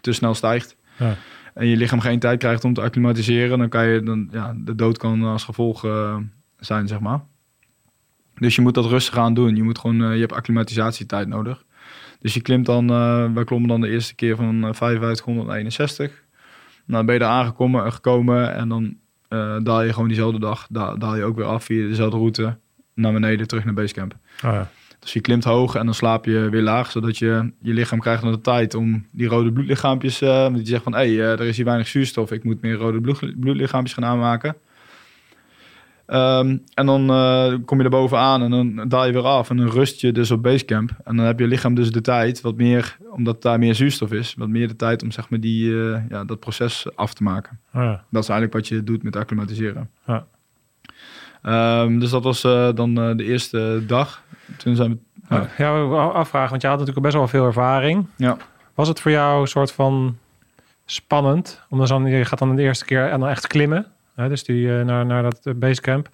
te 0.01 0.11
snel 0.13 0.33
stijgt. 0.33 0.75
Ja 0.97 1.15
en 1.53 1.67
je 1.67 1.77
lichaam 1.77 1.99
geen 1.99 2.19
tijd 2.19 2.39
krijgt 2.39 2.63
om 2.63 2.73
te 2.73 2.81
acclimatiseren, 2.81 3.57
dan 3.57 3.69
kan 3.69 3.87
je 3.87 4.03
dan, 4.03 4.27
ja, 4.31 4.53
de 4.57 4.75
dood 4.75 4.97
kan 4.97 5.23
als 5.23 5.43
gevolg 5.43 5.85
uh, 5.85 6.17
zijn, 6.57 6.87
zeg 6.87 6.99
maar. 6.99 7.21
Dus 8.35 8.55
je 8.55 8.61
moet 8.61 8.73
dat 8.73 8.85
rustig 8.85 9.17
aan 9.17 9.33
doen. 9.33 9.55
Je 9.55 9.63
moet 9.63 9.79
gewoon, 9.79 10.01
uh, 10.01 10.13
je 10.13 10.19
hebt 10.19 10.33
acclimatisatietijd 10.33 11.27
nodig. 11.27 11.65
Dus 12.19 12.33
je 12.33 12.41
klimt 12.41 12.65
dan, 12.65 12.91
uh, 12.91 13.33
wij 13.33 13.43
klommen 13.43 13.69
dan 13.69 13.81
de 13.81 13.89
eerste 13.89 14.15
keer 14.15 14.35
van 14.35 14.75
5561. 14.75 16.23
Nou, 16.85 17.05
ben 17.05 17.13
je 17.13 17.19
daar 17.19 17.29
aangekomen 17.29 17.91
gekomen 17.93 18.53
en 18.55 18.69
dan 18.69 18.97
daal 19.63 19.83
je 19.83 19.93
gewoon 19.93 20.07
diezelfde 20.07 20.39
dag, 20.39 20.67
daal, 20.69 20.97
daal 20.97 21.15
je 21.15 21.23
ook 21.23 21.35
weer 21.35 21.45
af 21.45 21.63
via 21.63 21.87
dezelfde 21.87 22.17
route 22.17 22.57
naar 22.93 23.13
beneden 23.13 23.47
terug 23.47 23.65
naar 23.65 23.73
Basecamp. 23.73 24.15
Oh 24.45 24.51
ja. 24.51 24.69
Dus 24.99 25.13
je 25.13 25.21
klimt 25.21 25.43
hoog 25.43 25.75
en 25.75 25.85
dan 25.85 25.93
slaap 25.93 26.25
je 26.25 26.49
weer 26.49 26.61
laag, 26.61 26.91
zodat 26.91 27.17
je 27.17 27.51
je 27.61 27.73
lichaam 27.73 27.99
krijgt 27.99 28.23
nog 28.23 28.35
de 28.35 28.41
tijd 28.41 28.75
om 28.75 29.07
die 29.11 29.27
rode 29.27 29.51
bloedlichaampjes, 29.51 30.21
uh, 30.21 30.29
dat 30.29 30.59
je 30.59 30.65
zegt 30.65 30.83
van 30.83 30.93
hé, 30.93 30.99
hey, 30.99 31.09
uh, 31.09 31.31
er 31.31 31.41
is 31.41 31.55
hier 31.55 31.65
weinig 31.65 31.87
zuurstof, 31.87 32.31
ik 32.31 32.43
moet 32.43 32.61
meer 32.61 32.73
rode 32.73 33.01
bloed, 33.01 33.39
bloedlichaampjes 33.39 33.93
gaan 33.93 34.05
aanmaken. 34.05 34.55
Um, 36.07 36.63
en 36.73 36.85
dan 36.85 37.11
uh, 37.11 37.53
kom 37.65 37.77
je 37.77 37.83
er 37.83 37.89
bovenaan 37.89 38.41
en 38.41 38.49
dan 38.49 38.87
daal 38.87 39.05
je 39.05 39.11
weer 39.13 39.21
af 39.21 39.49
en 39.49 39.57
dan 39.57 39.69
rust 39.69 40.01
je 40.01 40.11
dus 40.11 40.31
op 40.31 40.43
basecamp. 40.43 40.91
En 41.03 41.15
dan 41.15 41.25
heb 41.25 41.39
je 41.39 41.47
lichaam 41.47 41.75
dus 41.75 41.91
de 41.91 42.01
tijd, 42.01 42.41
wat 42.41 42.55
meer, 42.55 42.97
omdat 43.09 43.41
daar 43.41 43.59
meer 43.59 43.75
zuurstof 43.75 44.11
is, 44.11 44.33
wat 44.37 44.47
meer 44.47 44.67
de 44.67 44.75
tijd 44.75 45.03
om 45.03 45.11
zeg 45.11 45.29
maar 45.29 45.39
die, 45.39 45.75
ja, 46.09 46.23
dat 46.25 46.39
proces 46.39 46.87
af 46.95 47.13
te 47.13 47.23
maken. 47.23 47.59
Oh 47.73 47.81
ja. 47.81 48.03
Dat 48.09 48.23
is 48.23 48.29
eigenlijk 48.29 48.53
wat 48.53 48.67
je 48.67 48.83
doet 48.83 49.03
met 49.03 49.15
acclimatiseren. 49.15 49.89
Ja. 50.05 50.25
Um, 51.81 51.99
dus 51.99 52.09
dat 52.09 52.23
was 52.23 52.41
dan 52.75 52.95
de 52.95 53.23
eerste 53.23 53.83
dag. 53.87 54.23
Toen 54.57 54.75
zijn 54.75 54.89
we... 54.91 54.97
Ja, 55.29 55.47
ja 55.57 55.71
afvragen, 55.93 56.49
want 56.49 56.61
je 56.61 56.67
had 56.67 56.77
natuurlijk 56.77 57.05
best 57.05 57.17
wel 57.17 57.27
veel 57.27 57.45
ervaring. 57.45 58.05
Ja. 58.15 58.37
Was 58.73 58.87
het 58.87 58.99
voor 58.99 59.11
jou 59.11 59.41
een 59.41 59.47
soort 59.47 59.71
van 59.71 60.17
spannend? 60.85 61.61
Omdat 61.69 61.87
dan, 61.87 62.05
je 62.05 62.25
gaat 62.25 62.39
dan 62.39 62.55
de 62.55 62.61
eerste 62.61 62.85
keer 62.85 63.09
en 63.09 63.19
dan 63.19 63.29
echt 63.29 63.47
klimmen. 63.47 63.85
Dus 64.15 64.43
die, 64.43 64.65
uh, 64.65 64.81
naar, 64.81 65.05
naar 65.05 65.23
dat 65.23 65.59
basecamp. 65.59 66.09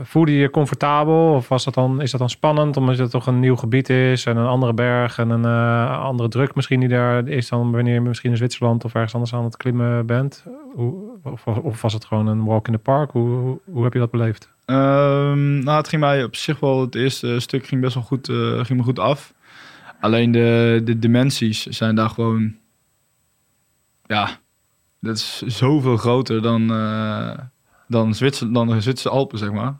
Voelde 0.00 0.32
je 0.32 0.38
je 0.38 0.50
comfortabel? 0.50 1.34
Of 1.34 1.48
was 1.48 1.64
dat 1.64 1.74
dan, 1.74 2.02
is 2.02 2.10
dat 2.10 2.20
dan 2.20 2.30
spannend 2.30 2.76
omdat 2.76 2.98
het 2.98 3.10
toch 3.10 3.26
een 3.26 3.40
nieuw 3.40 3.56
gebied 3.56 3.88
is 3.88 4.26
en 4.26 4.36
een 4.36 4.46
andere 4.46 4.74
berg 4.74 5.18
en 5.18 5.30
een 5.30 5.44
uh, 5.44 6.00
andere 6.00 6.28
druk 6.28 6.54
misschien 6.54 6.80
die 6.80 6.88
daar 6.88 7.28
is 7.28 7.48
dan 7.48 7.72
wanneer 7.72 7.94
je 7.94 8.00
misschien 8.00 8.30
in 8.30 8.36
Zwitserland 8.36 8.84
of 8.84 8.94
ergens 8.94 9.14
anders 9.14 9.34
aan 9.34 9.44
het 9.44 9.56
klimmen 9.56 10.06
bent? 10.06 10.44
Hoe, 10.74 11.18
of, 11.62 11.82
was 11.82 11.92
het 11.92 12.04
gewoon 12.04 12.26
een 12.26 12.44
walk 12.44 12.66
in 12.66 12.72
the 12.72 12.78
park? 12.78 13.10
Hoe, 13.10 13.58
hoe, 13.64 13.84
heb 13.84 13.92
je 13.92 13.98
dat 13.98 14.10
beleefd? 14.10 14.50
Um, 14.66 15.58
nou, 15.58 15.76
het 15.76 15.88
ging 15.88 16.02
mij 16.02 16.24
op 16.24 16.36
zich 16.36 16.60
wel, 16.60 16.80
het 16.80 16.94
eerste 16.94 17.40
stuk 17.40 17.66
ging 17.66 17.80
best 17.80 17.94
wel 17.94 18.02
goed, 18.02 18.26
ging 18.66 18.78
me 18.78 18.82
goed 18.82 18.98
af. 18.98 19.32
Alleen 20.00 20.32
de, 20.32 20.80
de 20.84 20.98
dimensies 20.98 21.66
zijn 21.66 21.94
daar 21.94 22.10
gewoon, 22.10 22.56
ja, 24.06 24.28
dat 25.00 25.16
is 25.16 25.42
zoveel 25.46 25.96
groter 25.96 26.42
dan, 26.42 26.62
uh, 26.62 27.30
dan, 27.86 28.14
Zwitser, 28.14 28.52
dan 28.52 28.66
de 28.66 28.80
Zwitserse 28.80 29.16
Alpen, 29.16 29.38
zeg 29.38 29.52
maar. 29.52 29.76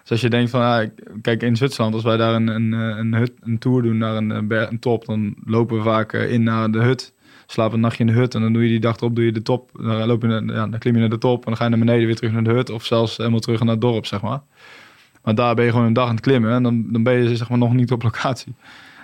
Dus 0.00 0.10
als 0.10 0.20
je 0.20 0.30
denkt 0.30 0.50
van, 0.50 0.60
ja, 0.60 0.90
kijk 1.22 1.42
in 1.42 1.56
Zwitserland, 1.56 1.94
als 1.94 2.04
wij 2.04 2.16
daar 2.16 2.34
een, 2.34 2.48
een, 2.48 2.72
een, 2.72 3.14
hut, 3.14 3.32
een 3.40 3.58
tour 3.58 3.82
doen 3.82 3.98
naar 3.98 4.16
een, 4.16 4.50
een 4.50 4.78
top, 4.78 5.04
dan 5.04 5.34
lopen 5.44 5.76
we 5.76 5.82
vaak 5.82 6.12
eh, 6.12 6.32
in 6.32 6.42
naar 6.42 6.70
de 6.70 6.78
hut 6.78 7.12
slaap 7.52 7.72
een 7.72 7.80
nachtje 7.80 8.04
in 8.04 8.06
de 8.06 8.18
hut 8.18 8.34
en 8.34 8.40
dan 8.40 8.52
doe 8.52 8.62
je 8.62 8.68
die 8.68 8.80
dag 8.80 8.96
erop, 8.96 9.14
doe 9.14 9.24
je 9.24 9.32
de 9.32 9.42
top. 9.42 9.70
Dan, 9.72 10.06
loop 10.06 10.22
je 10.22 10.28
ja, 10.28 10.66
dan 10.66 10.78
klim 10.78 10.94
je 10.94 11.00
naar 11.00 11.08
de 11.08 11.18
top 11.18 11.38
en 11.38 11.44
dan 11.44 11.56
ga 11.56 11.64
je 11.64 11.70
naar 11.70 11.78
beneden 11.78 12.06
weer 12.06 12.16
terug 12.16 12.32
naar 12.32 12.44
de 12.44 12.50
hut 12.50 12.70
of 12.70 12.84
zelfs 12.84 13.16
helemaal 13.16 13.40
terug 13.40 13.60
naar 13.60 13.72
het 13.72 13.80
dorp, 13.80 14.06
zeg 14.06 14.20
maar. 14.20 14.40
Maar 15.22 15.34
daar 15.34 15.54
ben 15.54 15.64
je 15.64 15.70
gewoon 15.70 15.86
een 15.86 15.92
dag 15.92 16.08
aan 16.08 16.14
het 16.14 16.24
klimmen 16.24 16.52
en 16.52 16.62
dan, 16.62 16.84
dan 16.90 17.02
ben 17.02 17.14
je 17.14 17.36
zeg 17.36 17.48
maar 17.48 17.58
nog 17.58 17.72
niet 17.72 17.92
op 17.92 18.02
locatie. 18.02 18.54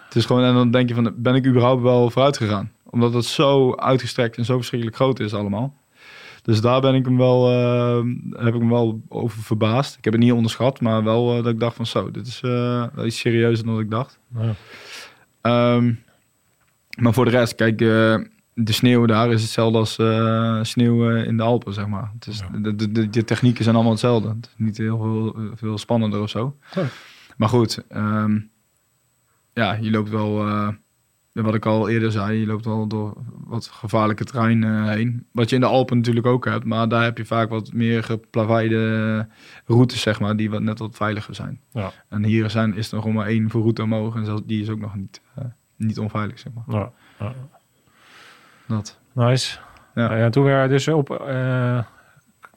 Het 0.05 0.17
is 0.17 0.25
gewoon, 0.27 0.45
en 0.45 0.55
dan 0.55 0.71
denk 0.71 0.89
je 0.89 0.95
van, 0.95 1.13
ben 1.17 1.35
ik 1.35 1.47
überhaupt 1.47 1.83
wel 1.83 2.11
vooruit 2.11 2.37
gegaan? 2.37 2.71
Omdat 2.91 3.15
het 3.15 3.25
zo 3.25 3.75
uitgestrekt 3.75 4.37
en 4.37 4.45
zo 4.45 4.57
verschrikkelijk 4.57 4.97
groot 4.97 5.21
is 5.21 5.35
allemaal. 5.35 5.77
Dus 6.43 6.61
daar 6.61 6.81
ben 6.81 6.95
ik 6.95 7.05
hem 7.05 7.17
wel, 7.17 7.53
uh, 7.53 8.05
heb 8.45 8.55
ik 8.55 8.63
me 8.63 8.69
wel 8.69 9.03
over 9.09 9.43
verbaasd. 9.43 9.97
Ik 9.97 10.05
heb 10.05 10.13
het 10.13 10.23
niet 10.23 10.33
onderschat, 10.33 10.81
maar 10.81 11.05
wel 11.05 11.37
uh, 11.37 11.45
dat 11.45 11.53
ik 11.53 11.61
dacht 11.61 11.77
van 11.77 11.87
zo, 11.87 12.11
dit 12.11 12.27
is 12.27 12.43
uh, 12.45 12.85
iets 13.05 13.19
serieuzer 13.19 13.67
dan 13.67 13.81
ik 13.81 13.91
dacht. 13.91 14.19
Ja. 14.35 15.75
Um, 15.75 16.03
maar 16.99 17.13
voor 17.13 17.25
de 17.25 17.31
rest, 17.31 17.55
kijk, 17.55 17.79
de 17.79 18.29
sneeuw 18.65 19.07
daar 19.07 19.33
is 19.33 19.43
hetzelfde 19.43 19.79
als 19.79 19.93
sneeuw 20.71 21.11
in 21.11 21.37
de 21.37 21.43
Alpen, 21.43 21.73
zeg 21.73 21.87
maar. 21.87 22.11
Het 22.15 22.27
is, 22.27 22.43
de, 22.53 22.75
de, 22.75 22.93
de, 22.93 23.11
de, 23.11 23.25
technieken 23.25 23.65
zijn 23.65 23.75
allemaal 23.75 23.93
hetzelfde. 23.93 24.29
Het 24.29 24.47
is 24.47 24.55
niet 24.57 24.79
heel 24.79 24.99
veel, 24.99 25.51
veel 25.55 25.79
spannender 25.79 26.21
of 26.21 26.31
zo. 26.31 26.57
Maar 27.37 27.49
goed, 27.49 27.85
um, 27.95 28.51
ja, 29.53 29.73
je 29.73 29.91
loopt 29.91 30.11
wel... 30.11 30.47
Uh, 31.33 31.45
wat 31.45 31.55
ik 31.55 31.67
al 31.67 31.89
eerder 31.89 32.13
zei, 32.13 32.39
je 32.39 32.47
loopt 32.47 32.67
al 32.67 32.87
door 32.87 33.17
wat 33.45 33.67
gevaarlijke 33.67 34.25
terrein 34.25 34.65
eh, 34.65 34.85
heen. 34.89 35.27
Wat 35.33 35.49
je 35.49 35.55
in 35.55 35.61
de 35.61 35.67
Alpen 35.67 35.97
natuurlijk 35.97 36.27
ook 36.27 36.45
hebt, 36.45 36.65
maar 36.65 36.89
daar 36.89 37.05
heb 37.05 37.19
je 37.19 37.25
vaak 37.25 37.49
wat 37.49 37.73
meer 37.73 38.05
geplaveide 38.05 39.27
routes, 39.67 40.01
zeg 40.01 40.21
maar, 40.21 40.37
die 40.37 40.51
wat 40.51 40.63
net 40.63 40.79
wat 40.79 40.97
veiliger 40.97 41.35
zijn. 41.35 41.61
Ja. 41.73 41.93
En 42.09 42.25
hier 42.25 42.51
zijn, 42.51 42.77
is 42.77 42.93
er 42.93 42.97
nog 42.97 43.13
maar 43.13 43.27
één 43.27 43.51
voor 43.51 43.61
route 43.61 43.83
omhoog 43.83 44.15
en 44.17 44.25
zelfs 44.25 44.43
die 44.45 44.63
is 44.63 44.69
ook 44.69 44.81
nog 44.81 44.95
niet, 44.95 45.21
eh, 45.35 45.45
niet 45.77 45.99
onveilig, 45.99 46.39
zeg 46.39 46.53
maar. 46.53 46.81
Ja. 46.81 46.93
ja. 47.19 47.35
Dat. 48.67 48.99
Nice. 49.13 49.59
Ja. 49.95 50.17
Ja. 50.17 50.31
toen 50.31 50.45
weer 50.45 50.69
dus 50.69 50.89
op 50.89 51.11
eh 51.11 51.79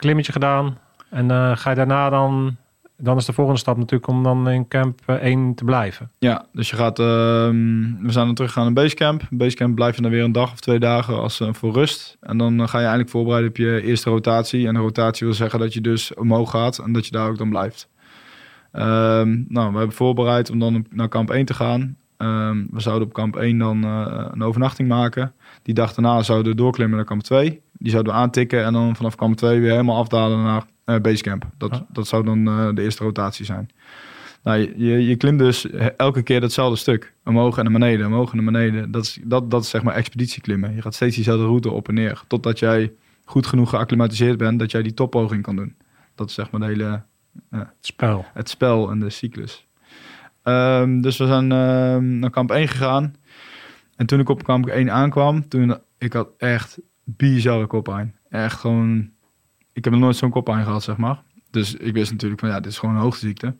klimmetje 0.02 0.32
gedaan. 0.32 0.78
En 1.10 1.30
eh, 1.30 1.56
ga 1.56 1.70
je 1.70 1.76
daarna 1.76 2.10
dan... 2.10 2.56
Dan 3.02 3.16
is 3.16 3.24
de 3.24 3.32
volgende 3.32 3.60
stap 3.60 3.76
natuurlijk 3.76 4.06
om 4.06 4.22
dan 4.22 4.48
in 4.48 4.68
camp 4.68 5.00
eh, 5.06 5.14
1 5.14 5.54
te 5.54 5.64
blijven. 5.64 6.10
Ja, 6.18 6.46
dus 6.52 6.70
je 6.70 6.76
gaat, 6.76 6.98
ehm, 6.98 7.82
we 8.00 8.12
zijn 8.12 8.26
dan 8.26 8.34
teruggegaan 8.34 8.64
naar 8.64 8.84
Basecamp. 8.84 9.22
Basecamp 9.30 9.74
blijf 9.74 9.96
je 9.96 10.02
dan 10.02 10.10
weer 10.10 10.24
een 10.24 10.32
dag 10.32 10.52
of 10.52 10.60
twee 10.60 10.78
dagen 10.78 11.20
als, 11.20 11.40
eh, 11.40 11.48
voor 11.52 11.72
rust. 11.72 12.16
En 12.20 12.38
dan 12.38 12.60
eh, 12.60 12.68
ga 12.68 12.76
je 12.76 12.82
eigenlijk 12.84 13.10
voorbereiden 13.10 13.50
op 13.50 13.56
je 13.56 13.82
eerste 13.82 14.10
rotatie. 14.10 14.66
En 14.66 14.74
de 14.74 14.80
rotatie 14.80 15.26
wil 15.26 15.36
zeggen 15.36 15.58
dat 15.58 15.74
je 15.74 15.80
dus 15.80 16.14
omhoog 16.14 16.50
gaat 16.50 16.78
en 16.78 16.92
dat 16.92 17.04
je 17.04 17.12
daar 17.12 17.28
ook 17.28 17.38
dan 17.38 17.50
blijft. 17.50 17.88
Ehm, 18.72 19.42
nou, 19.48 19.72
we 19.72 19.78
hebben 19.78 19.96
voorbereid 19.96 20.50
om 20.50 20.58
dan 20.58 20.86
naar 20.90 21.08
kamp 21.08 21.30
1 21.30 21.44
te 21.44 21.54
gaan. 21.54 21.96
Ehm, 22.16 22.64
we 22.70 22.80
zouden 22.80 23.08
op 23.08 23.14
kamp 23.14 23.36
1 23.36 23.58
dan 23.58 23.84
eh, 23.84 24.26
een 24.30 24.42
overnachting 24.42 24.88
maken. 24.88 25.32
Die 25.62 25.74
dag 25.74 25.94
daarna 25.94 26.22
zouden 26.22 26.52
we 26.52 26.58
doorklimmen 26.58 26.96
naar 26.96 27.06
kamp 27.06 27.22
2. 27.22 27.60
Die 27.72 27.90
zouden 27.90 28.12
we 28.12 28.18
aantikken 28.18 28.64
en 28.64 28.72
dan 28.72 28.96
vanaf 28.96 29.14
kamp 29.14 29.36
2 29.36 29.60
weer 29.60 29.70
helemaal 29.70 29.96
afdalen 29.96 30.42
naar 30.42 30.62
eh, 30.84 31.00
Basecamp. 31.00 31.46
Dat, 31.58 31.70
Ah. 31.70 31.80
dat 31.88 32.06
zou 32.06 32.24
dan 32.24 32.46
eh, 32.48 32.68
de 32.74 32.82
eerste 32.82 33.04
rotatie 33.04 33.44
zijn. 33.44 33.70
Nou, 34.42 34.58
je, 34.76 35.06
je, 35.06 35.16
klimt 35.16 35.38
dus 35.38 35.70
elke 35.96 36.22
keer 36.22 36.40
datzelfde 36.40 36.76
stuk. 36.78 37.14
Omhoog 37.24 37.56
en 37.58 37.62
naar 37.64 37.72
beneden, 37.72 38.06
omhoog 38.06 38.30
en 38.30 38.36
naar 38.36 38.52
beneden. 38.52 38.90
Dat 38.90 39.04
is, 39.04 39.18
dat, 39.24 39.50
dat 39.50 39.62
is 39.62 39.70
zeg 39.70 39.82
maar 39.82 39.94
expeditieklimmen. 39.94 40.74
Je 40.74 40.82
gaat 40.82 40.94
steeds 40.94 41.14
diezelfde 41.14 41.44
route 41.44 41.70
op 41.70 41.88
en 41.88 41.94
neer. 41.94 42.22
Totdat 42.26 42.58
jij 42.58 42.92
goed 43.24 43.46
genoeg 43.46 43.70
geacclimatiseerd 43.70 44.38
bent 44.38 44.58
dat 44.58 44.70
jij 44.70 44.82
die 44.82 44.94
toppoging 44.94 45.42
kan 45.42 45.56
doen. 45.56 45.76
Dat 46.14 46.28
is 46.28 46.34
zeg 46.34 46.50
maar 46.50 46.60
de 46.60 46.66
hele, 46.66 47.02
Het 47.50 47.66
spel. 47.80 48.24
het 48.34 48.48
spel 48.48 48.90
en 48.90 49.00
de 49.00 49.10
cyclus. 49.10 49.66
Ehm, 50.42 51.00
dus 51.00 51.16
we 51.18 51.26
zijn 51.26 51.52
ehm, 51.52 52.18
naar 52.18 52.30
kamp 52.30 52.50
1 52.50 52.68
gegaan. 52.68 53.14
En 53.96 54.06
toen 54.06 54.20
ik 54.20 54.28
op 54.28 54.44
kamp 54.44 54.66
1 54.66 54.90
aankwam, 54.90 55.48
toen 55.48 55.78
ik 55.98 56.12
had 56.12 56.28
echt 56.38 56.78
bizarre 57.04 57.66
koppijn. 57.66 58.16
Echt 58.28 58.60
gewoon, 58.60 59.10
ik 59.72 59.84
heb 59.84 59.92
nog 59.92 60.02
nooit 60.02 60.16
zo'n 60.16 60.30
koppijn 60.30 60.64
gehad, 60.64 60.82
zeg 60.82 60.96
maar. 60.96 61.22
Dus 61.50 61.74
ik 61.74 61.92
wist 61.92 62.12
natuurlijk 62.12 62.40
van 62.40 62.48
ja, 62.48 62.60
dit 62.60 62.72
is 62.72 62.78
gewoon 62.78 62.94
een 62.94 63.00
hoogteziekte. 63.00 63.54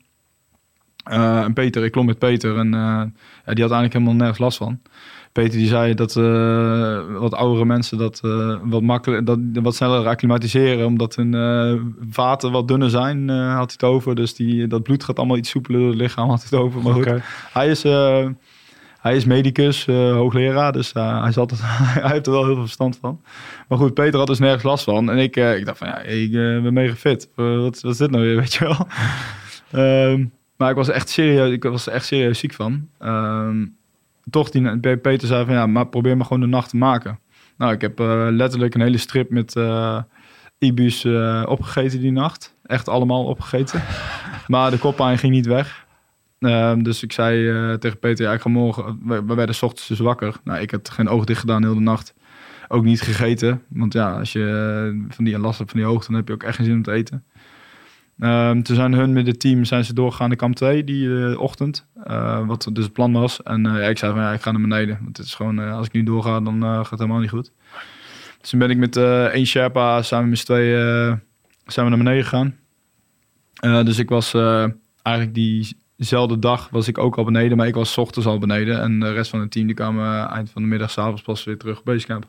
Eh, 1.05 1.43
en 1.43 1.53
Peter, 1.53 1.85
ik 1.85 1.93
klom 1.93 2.07
met 2.07 2.19
Peter 2.19 2.59
en 2.59 2.75
eh, 2.75 2.81
ja, 3.45 3.53
die 3.55 3.63
had 3.63 3.73
eigenlijk 3.73 3.93
helemaal 3.93 4.15
nergens 4.15 4.39
last 4.39 4.57
van. 4.59 4.81
Peter 5.33 5.59
die 5.59 5.69
zei 5.69 5.95
dat 5.95 6.17
eh, 6.17 7.19
wat 7.19 7.35
oudere 7.35 7.65
mensen 7.65 7.99
dat 7.99 8.21
wat 8.63 8.83
makkelijker, 8.83 9.25
dat 9.25 9.63
wat 9.63 9.75
sneller 9.75 10.07
acclimatiseren, 10.07 10.87
omdat 10.87 11.17
hun 11.17 11.33
vaten 12.11 12.53
wat 12.53 12.69
dunner 12.69 12.91
zijn, 12.91 13.29
had 13.29 13.55
hij 13.55 13.63
het 13.63 13.83
over. 13.83 14.15
Dus 14.15 14.35
die, 14.35 14.67
dat 14.67 14.83
bloed 14.83 15.05
gaat 15.05 15.19
allemaal 15.19 15.37
iets 15.37 15.51
soepeler 15.51 15.81
door 15.81 15.89
het 15.89 15.99
lichaam, 15.99 16.29
had 16.29 16.49
hij 16.49 16.59
het 16.59 16.67
over. 16.67 16.83
Maar 16.83 16.93
goed, 16.93 17.23
hij 17.53 17.69
is, 17.69 17.83
hij 19.03 19.17
is 19.17 19.25
medicus, 19.25 19.87
eh, 19.87 20.13
hoogleraar, 20.13 20.73
dus 20.73 20.93
eh, 20.93 21.23
hij, 21.23 21.33
zal 21.33 21.47
het, 21.47 21.61
hij 22.03 22.11
heeft 22.11 22.27
er 22.27 22.33
wel 22.33 22.45
heel 22.45 22.55
veel 22.55 22.63
verstand 22.63 22.99
van. 23.01 23.21
Maar 23.69 23.79
goed, 23.79 23.95
Peter 23.95 24.19
had 24.19 24.27
dus 24.27 24.39
nergens 24.39 24.63
last 24.63 24.85
van. 24.85 25.11
En 25.11 25.19
ik, 25.19 25.37
eh, 25.37 25.57
ik 25.57 25.65
dacht 25.65 25.79
van, 25.79 25.89
ja, 25.89 25.99
ik 25.99 26.33
ben 26.33 26.73
mega 26.73 26.95
fit. 26.95 27.29
Wat, 27.35 27.85
is 27.85 27.97
dit 27.97 28.11
nou 28.11 28.25
weer, 28.25 28.37
weet 28.43 28.55
je 28.55 28.65
wel? 28.65 28.87
Ehm, 29.71 30.25
maar 30.57 30.71
ik 30.71 30.77
was 30.77 30.89
echt 30.89 31.09
serieus, 31.09 31.53
ik 31.53 31.63
was 31.63 31.89
echt 31.89 32.07
serieus 32.07 32.39
ziek 32.39 32.53
van. 32.53 32.89
Ehm, 32.99 33.67
toch, 34.31 34.51
die, 34.51 34.97
Peter 34.99 35.29
zei 35.29 35.45
van, 35.45 35.55
ja, 35.55 35.67
maar 35.67 35.87
probeer 35.87 36.17
maar 36.17 36.27
gewoon 36.27 36.43
de 36.43 36.49
nacht 36.49 36.69
te 36.69 36.77
maken. 36.77 37.19
Nou, 37.57 37.73
ik 37.73 37.81
heb 37.81 37.99
letterlijk 38.31 38.75
een 38.75 38.81
hele 38.81 38.99
strip 38.99 39.31
met 39.31 39.57
Ibus 40.59 41.05
opgegeten 41.45 42.01
die 42.01 42.13
nacht. 42.13 42.57
Echt 42.63 42.89
allemaal 42.89 43.25
opgegeten. 43.25 43.83
maar 44.47 44.71
de 44.71 44.79
koppijn 44.79 45.19
ging 45.19 45.33
niet 45.33 45.47
weg. 45.47 45.82
Ehm, 46.43 46.83
dus 46.83 47.03
ik 47.03 47.13
zei 47.13 47.49
eh, 47.49 47.75
tegen 47.75 47.99
Peter, 47.99 48.25
ja, 48.25 48.33
ik 48.33 48.41
ga 48.41 48.49
morgen... 48.49 49.01
We, 49.05 49.25
we 49.25 49.35
werden 49.35 49.63
ochtends 49.63 49.89
dus 49.89 49.99
wakker. 49.99 50.37
Nou, 50.45 50.61
ik 50.61 50.71
had 50.71 50.91
geen 50.91 51.09
oog 51.09 51.25
dicht 51.25 51.41
gedaan 51.41 51.63
heel 51.63 51.75
de 51.75 51.81
nacht. 51.81 52.15
Ook 52.69 52.85
niet 52.85 53.01
gegeten. 53.01 53.63
Want 53.69 53.93
ja, 53.93 54.19
als 54.19 54.33
je 54.33 54.45
eh, 54.45 55.15
van 55.15 55.25
die 55.25 55.39
last 55.39 55.59
hebt 55.59 55.71
van 55.71 55.81
die 55.81 55.89
hoogte... 55.89 56.07
dan 56.07 56.17
heb 56.17 56.29
je 56.29 56.35
ook 56.35 56.43
echt 56.43 56.57
geen 56.57 56.67
zin 56.67 56.75
om 56.75 56.83
te 56.83 56.93
eten. 56.93 57.25
Ehm, 58.19 58.63
toen 58.63 58.77
zijn 58.77 58.93
hun 58.93 59.13
met 59.13 59.27
het 59.27 59.41
team 59.41 59.65
zijn 59.65 59.85
ze 59.85 59.95
doorgegaan 59.95 60.29
naar 60.29 60.37
kamp 60.37 60.55
2 60.55 60.85
die 60.85 61.27
eh, 61.27 61.41
ochtend. 61.41 61.87
wat 62.47 62.69
dus 62.73 62.85
het 62.85 62.93
plan 62.93 63.13
was. 63.13 63.43
En 63.43 63.63
ja, 63.63 63.89
ik 63.89 63.99
zei 63.99 64.13
van 64.13 64.21
ja, 64.23 64.33
ik 64.33 64.43
ga 64.43 64.51
naar 64.51 64.61
beneden. 64.61 64.99
Want 65.03 65.17
het 65.17 65.27
is 65.27 65.35
gewoon, 65.35 65.59
als 65.59 65.87
ik 65.87 65.93
nu 65.93 66.03
doorga, 66.03 66.41
dan 66.41 66.63
gaat 66.63 66.91
het 66.91 66.99
helemaal 66.99 67.21
niet 67.21 67.31
goed. 67.31 67.53
Dus 68.41 68.51
toen 68.51 68.59
ben 68.59 68.71
ik 68.71 68.77
met 68.77 68.97
één 69.33 69.47
Sherpa 69.47 70.03
samen 70.03 70.29
met 70.29 70.45
twee 70.45 70.75
zijn 71.67 71.89
naar 71.89 71.99
beneden 71.99 72.25
gegaan. 72.25 72.55
Dus 73.85 73.99
ik 73.99 74.09
was 74.09 74.35
eigenlijk 75.03 75.35
diezelfde 75.97 76.39
dag 76.39 76.69
was 76.71 76.89
ik 76.89 76.99
ook 76.99 77.17
al 77.17 77.25
beneden. 77.25 77.57
Maar 77.57 77.67
ik 77.67 77.75
was 77.75 77.93
's 77.93 77.97
ochtends 77.97 78.29
al 78.29 78.39
beneden. 78.39 78.81
En 78.81 79.01
de 79.01 79.13
rest 79.13 79.31
van 79.31 79.41
het 79.41 79.51
team 79.51 79.67
die 79.67 79.75
kwamen 79.75 80.29
eind 80.29 80.51
van 80.51 80.63
de 80.63 80.69
middag, 80.69 80.91
s'avonds 80.91 81.23
pas 81.23 81.45
weer 81.45 81.59
terug 81.59 81.79
op 81.79 81.85
Basecamp. 81.85 82.29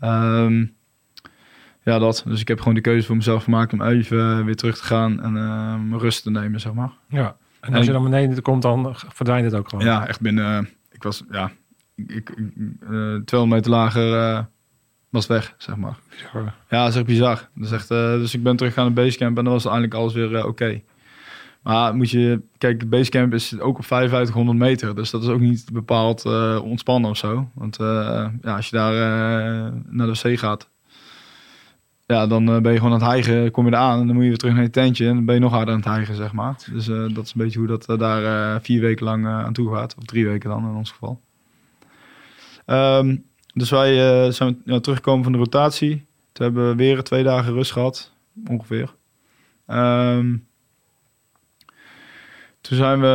Ehm 0.00 0.64
ja, 1.84 1.98
dat. 1.98 2.22
Dus 2.26 2.40
ik 2.40 2.48
heb 2.48 2.58
gewoon 2.58 2.74
de 2.74 2.80
keuze 2.80 3.06
voor 3.06 3.16
mezelf 3.16 3.44
gemaakt 3.44 3.72
om 3.72 3.82
even 3.82 4.44
weer 4.44 4.56
terug 4.56 4.78
te 4.78 4.84
gaan 4.84 5.22
en 5.22 5.32
mijn 5.32 5.98
rust 5.98 6.22
te 6.22 6.30
nemen, 6.30 6.60
zeg 6.60 6.72
maar. 6.72 6.90
Ja. 7.08 7.36
En 7.60 7.74
als 7.74 7.86
je 7.86 7.92
dan 7.92 8.02
beneden 8.02 8.42
komt, 8.42 8.62
dan 8.62 8.94
verdwijnt 8.96 9.44
het 9.44 9.54
ook 9.54 9.68
gewoon. 9.68 9.84
Ja, 9.84 10.06
echt 10.06 10.20
binnen. 10.20 10.68
ik 10.90 11.02
was, 11.02 11.24
ja, 11.30 11.50
ik, 11.96 12.10
ik, 12.10 12.30
ik, 12.30 12.48
eh, 12.80 13.16
200 13.24 13.48
meter 13.48 13.70
lager 13.70 14.18
eh, 14.18 14.44
was 15.08 15.26
weg, 15.26 15.54
zeg 15.58 15.76
maar. 15.76 15.98
Bizar. 16.10 16.54
Ja, 16.68 16.82
dat 16.82 16.88
is 16.88 16.96
echt 16.96 17.06
bizar. 17.06 17.48
Dat 17.54 17.64
is 17.64 17.72
echt, 17.72 17.90
eh, 17.90 18.12
dus 18.12 18.34
ik 18.34 18.42
ben 18.42 18.56
terug 18.56 18.74
gaan 18.74 18.84
naar 18.84 19.04
Basecamp 19.04 19.38
en 19.38 19.44
dan 19.44 19.52
was 19.52 19.64
eigenlijk 19.64 19.94
alles 19.94 20.12
weer 20.12 20.46
oké. 20.46 20.82
Maar 21.62 21.96
moet 21.96 22.10
je, 22.10 22.40
kijk, 22.58 22.80
de 22.80 22.86
Basecamp 22.86 23.34
is 23.34 23.60
ook 23.60 23.78
op 23.78 23.84
5500 23.84 24.58
meter, 24.58 24.94
dus 24.94 25.10
dat 25.10 25.22
is 25.22 25.28
ook 25.28 25.40
niet 25.40 25.64
bepaald 25.72 26.24
eh, 26.24 26.60
ontspannen 26.64 27.10
of 27.10 27.16
zo. 27.16 27.48
Want 27.54 27.78
eh, 27.78 28.28
ja, 28.42 28.56
als 28.56 28.68
je 28.68 28.76
daar 28.76 28.92
eh, 28.92 29.72
naar 29.88 30.06
de 30.06 30.14
zee 30.14 30.36
gaat, 30.36 30.68
ja, 32.06 32.26
dan 32.26 32.44
ben 32.44 32.72
je 32.72 32.78
gewoon 32.78 32.92
aan 32.92 33.00
het 33.00 33.08
hijgen, 33.08 33.50
kom 33.50 33.66
je 33.66 33.72
eraan 33.72 34.00
en 34.00 34.06
dan 34.06 34.14
moet 34.14 34.22
je 34.22 34.28
weer 34.28 34.38
terug 34.38 34.54
naar 34.54 34.62
je 34.62 34.70
tentje 34.70 35.08
en 35.08 35.14
dan 35.14 35.24
ben 35.24 35.34
je 35.34 35.40
nog 35.40 35.52
harder 35.52 35.74
aan 35.74 35.80
het 35.80 35.88
hijgen, 35.88 36.14
zeg 36.14 36.32
maar. 36.32 36.56
Dus 36.72 36.86
dat 36.86 37.24
is 37.24 37.32
een 37.34 37.42
beetje 37.42 37.58
hoe 37.58 37.68
dat 37.68 37.98
daar 37.98 38.62
vier 38.62 38.80
weken 38.80 39.04
lang 39.04 39.26
aan 39.26 39.52
toe 39.52 39.74
gaat, 39.74 39.94
of 39.98 40.04
drie 40.04 40.26
weken 40.26 40.50
dan 40.50 40.68
in 40.68 40.74
ons 40.74 40.90
geval. 40.90 41.20
Ehm, 42.64 43.16
dus 43.54 43.70
wij 43.70 44.30
zijn 44.32 44.62
teruggekomen 44.64 45.22
van 45.22 45.32
de 45.32 45.38
rotatie. 45.38 46.06
Toen 46.32 46.44
hebben 46.46 46.68
we 46.68 46.76
weer 46.76 47.02
twee 47.02 47.22
dagen 47.22 47.52
rust 47.52 47.72
gehad, 47.72 48.12
ongeveer. 48.46 48.94
Ehm, 49.66 50.34
toen 52.62 52.76
zijn 52.76 53.00
we, 53.00 53.06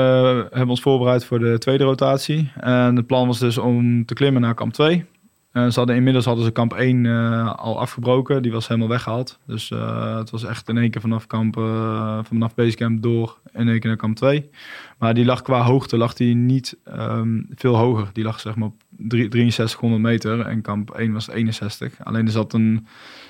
hebben 0.50 0.70
ons 0.70 0.82
voorbereid 0.82 1.26
voor 1.26 1.40
de 1.40 1.58
tweede 1.58 1.84
rotatie. 1.84 2.52
En 2.56 2.96
het 2.96 3.08
plan 3.08 3.28
was 3.28 3.40
dus 3.40 3.58
om 3.58 4.06
te 4.06 4.14
klimmen 4.14 4.42
naar 4.42 4.54
kamp 4.54 4.74
2. 4.74 5.06
En 5.52 5.72
ze 5.72 5.78
hadden, 5.80 5.96
inmiddels 5.96 6.26
hadden 6.26 6.46
ze 6.46 6.52
kamp 6.52 6.74
1 6.74 7.06
eh, 7.06 7.56
al 7.56 7.80
afgebroken. 7.80 8.42
Die 8.42 8.52
was 8.52 8.68
helemaal 8.68 8.90
weggehaald. 8.90 9.40
Dus 9.46 9.72
eh, 9.72 10.18
het 10.18 10.30
was 10.30 10.44
echt 10.44 10.70
in 10.70 10.78
één 10.78 10.90
keer 10.90 11.02
vanaf, 11.02 11.28
kamp, 11.28 11.58
eh, 11.58 12.20
vanaf 12.24 12.56
basecamp 12.56 13.02
door 13.02 13.40
in 13.54 13.68
één 13.68 13.80
keer 13.80 13.90
naar 13.90 14.00
kamp 14.00 14.16
2. 14.16 14.50
Maar 14.98 15.14
die 15.14 15.26
lag 15.26 15.42
qua 15.42 15.62
hoogte 15.62 15.98
lag 15.98 16.14
die 16.14 16.36
niet 16.36 16.78
ehm, 16.84 17.42
veel 17.56 17.76
hoger. 17.76 18.10
Die 18.14 18.24
lag 18.24 18.40
zeg 18.40 18.56
maar 18.56 18.68
op 18.68 18.82
drie- 18.98 19.30
6300 19.30 20.02
meter 20.02 20.40
en 20.40 20.62
kamp 20.62 20.92
1 20.92 21.14
was 21.14 21.30
61. 21.30 21.94
Alleen 22.04 22.26
er 22.26 22.32
zat 22.32 22.54
een, 22.54 22.88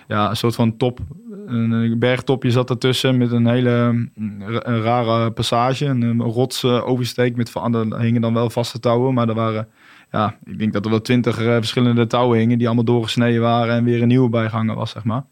ja, 0.08 0.30
een 0.30 0.38
soort 0.38 0.56
van 0.56 0.78
top, 0.78 1.00
een, 1.48 1.72
een 1.72 2.00
bergtopje 2.00 2.52
zat 2.52 2.70
ertussen 2.70 3.18
met 3.18 3.32
een 3.32 3.48
hele 3.48 3.92
mm, 3.92 4.42
een 4.42 4.82
rare 4.82 5.32
passage. 5.32 5.86
Een, 5.86 6.02
een 6.02 6.22
rots 6.22 6.64
eh, 6.64 6.88
oversteek 6.88 7.36
met 7.36 7.56
er 7.56 8.00
hingen 8.00 8.22
dan 8.22 8.34
wel 8.34 8.50
vaste 8.50 8.80
touwen, 8.80 9.14
maar 9.14 9.30
er 9.30 9.36
waren, 9.36 9.68
ja, 10.12 10.38
ik 10.46 10.60
denk 10.60 10.74
dat 10.74 10.86
er 10.86 10.92
wel 10.92 11.02
twintig 11.02 11.40
eh, 11.40 11.54
verschillende 11.56 12.08
touwen 12.08 12.40
hingen 12.40 12.58
die 12.58 12.68
allemaal 12.68 12.86
doorgesneden 12.86 13.42
waren 13.42 13.76
en 13.76 13.84
weer 13.84 14.02
een 14.02 14.08
nieuwe 14.08 14.30
bijgehangen 14.30 14.76
was, 14.76 14.92
zeg 14.92 15.04
maar. 15.04 15.24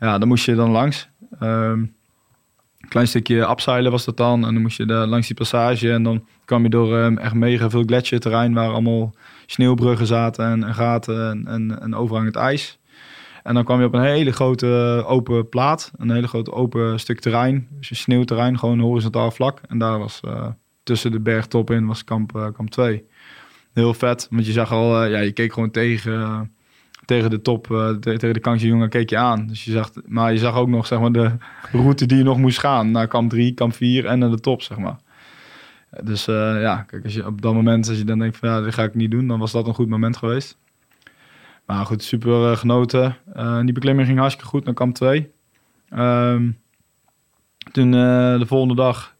Ja, 0.00 0.18
dan 0.18 0.28
moest 0.28 0.44
je 0.44 0.54
dan 0.54 0.70
langs. 0.70 1.08
Een 1.38 2.88
klein 2.88 3.08
stukje 3.08 3.44
abseilen 3.44 3.90
was 3.90 4.04
dat 4.04 4.16
dan. 4.16 4.46
En 4.46 4.52
dan 4.52 4.62
moest 4.62 4.76
je 4.76 4.86
daar 4.86 5.06
langs 5.06 5.26
die 5.26 5.36
passage. 5.36 5.92
En 5.92 6.02
dan 6.02 6.24
kwam 6.44 6.62
je 6.62 6.68
door 6.68 6.98
ehm, 6.98 7.16
echt 7.16 7.34
mega 7.34 7.70
veel 7.70 7.82
gletsjerterrein 7.82 8.54
waar 8.54 8.70
allemaal 8.70 9.14
sneeuwbruggen 9.46 10.06
zaten 10.06 10.46
en, 10.46 10.64
en 10.64 10.74
gaten 10.74 11.30
en, 11.30 11.46
en, 11.46 11.80
en 11.82 11.94
overhangend 11.94 12.36
ijs. 12.36 12.78
En 13.42 13.54
dan 13.54 13.64
kwam 13.64 13.80
je 13.80 13.86
op 13.86 13.94
een 13.94 14.02
hele 14.02 14.32
grote 14.32 14.98
eh, 15.04 15.10
open 15.10 15.48
plaat. 15.48 15.92
Een 15.96 16.10
hele 16.10 16.28
grote 16.28 16.52
open 16.52 17.00
stuk 17.00 17.20
terrein. 17.20 17.68
Dus 17.78 17.90
een 17.90 17.96
sneeuwterrein, 17.96 18.58
gewoon 18.58 18.80
horizontaal 18.80 19.30
vlak. 19.30 19.60
En 19.68 19.78
daar 19.78 19.98
was 19.98 20.20
eh, 20.24 20.46
tussen 20.82 21.10
de 21.10 21.20
bergtop 21.20 21.70
in 21.70 21.86
was 21.86 22.04
kamp, 22.04 22.36
eh, 22.36 22.46
kamp 22.52 22.70
2. 22.70 23.04
Heel 23.72 23.94
vet, 23.94 24.26
want 24.30 24.46
je 24.46 24.52
zag 24.52 24.72
al, 24.72 25.04
ja, 25.04 25.18
je 25.18 25.32
keek 25.32 25.52
gewoon 25.52 25.70
tegen, 25.70 26.50
tegen 27.04 27.30
de 27.30 27.42
top, 27.42 27.66
te- 27.66 27.96
tegen 28.00 28.32
de 28.32 28.40
kansje 28.40 28.66
jongen 28.66 28.88
keek 28.88 29.10
je 29.10 29.16
aan. 29.16 29.46
Dus 29.46 29.64
je 29.64 29.70
zag, 29.70 29.90
maar 30.06 30.32
je 30.32 30.38
zag 30.38 30.56
ook 30.56 30.68
nog 30.68 30.86
zeg 30.86 31.00
maar, 31.00 31.12
de 31.12 31.30
route 31.72 32.06
die 32.06 32.16
je 32.18 32.24
nog 32.24 32.38
moest 32.38 32.58
gaan. 32.58 32.90
Naar 32.90 33.08
kamp 33.08 33.30
3, 33.30 33.52
kamp 33.54 33.74
4 33.74 34.04
en 34.04 34.18
naar 34.18 34.30
de 34.30 34.40
top, 34.40 34.62
zeg 34.62 34.78
maar. 34.78 34.96
Dus 36.02 36.24
ja, 36.24 36.82
kijk, 36.82 37.04
als 37.04 37.14
je 37.14 37.26
op 37.26 37.42
dat 37.42 37.54
moment, 37.54 37.88
als 37.88 37.98
je 37.98 38.04
dan 38.04 38.18
denkt 38.18 38.36
van 38.36 38.48
ja, 38.48 38.60
dit 38.60 38.74
ga 38.74 38.82
ik 38.82 38.94
niet 38.94 39.10
doen, 39.10 39.26
dan 39.26 39.38
was 39.38 39.52
dat 39.52 39.66
een 39.66 39.74
goed 39.74 39.88
moment 39.88 40.16
geweest. 40.16 40.58
Maar 41.66 41.86
goed, 41.86 42.02
super 42.02 42.50
eh, 42.50 42.56
genoten. 42.56 43.16
Eh, 43.32 43.60
die 43.60 43.72
beklimming 43.72 44.06
ging 44.06 44.18
hartstikke 44.18 44.50
goed 44.50 44.64
naar 44.64 44.74
kamp 44.74 44.94
2. 44.94 45.30
Ehm, 45.88 46.50
toen 47.72 47.94
eh, 47.94 48.38
de 48.38 48.46
volgende 48.46 48.74
dag 48.74 49.16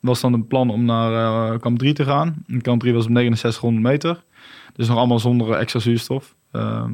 was 0.00 0.20
dan 0.20 0.32
het 0.32 0.48
plan 0.48 0.70
om 0.70 0.84
naar 0.84 1.58
kamp 1.58 1.78
3 1.78 1.92
te 1.92 2.04
gaan. 2.04 2.44
En 2.46 2.60
kamp 2.60 2.80
3 2.80 2.94
was 2.94 3.06
op 3.06 3.10
6900 3.12 3.84
meter. 3.84 4.24
Dus 4.74 4.88
nog 4.88 4.96
allemaal 4.96 5.18
zonder 5.18 5.52
extra 5.52 5.80
zuurstof. 5.80 6.34
Ehm, 6.52 6.92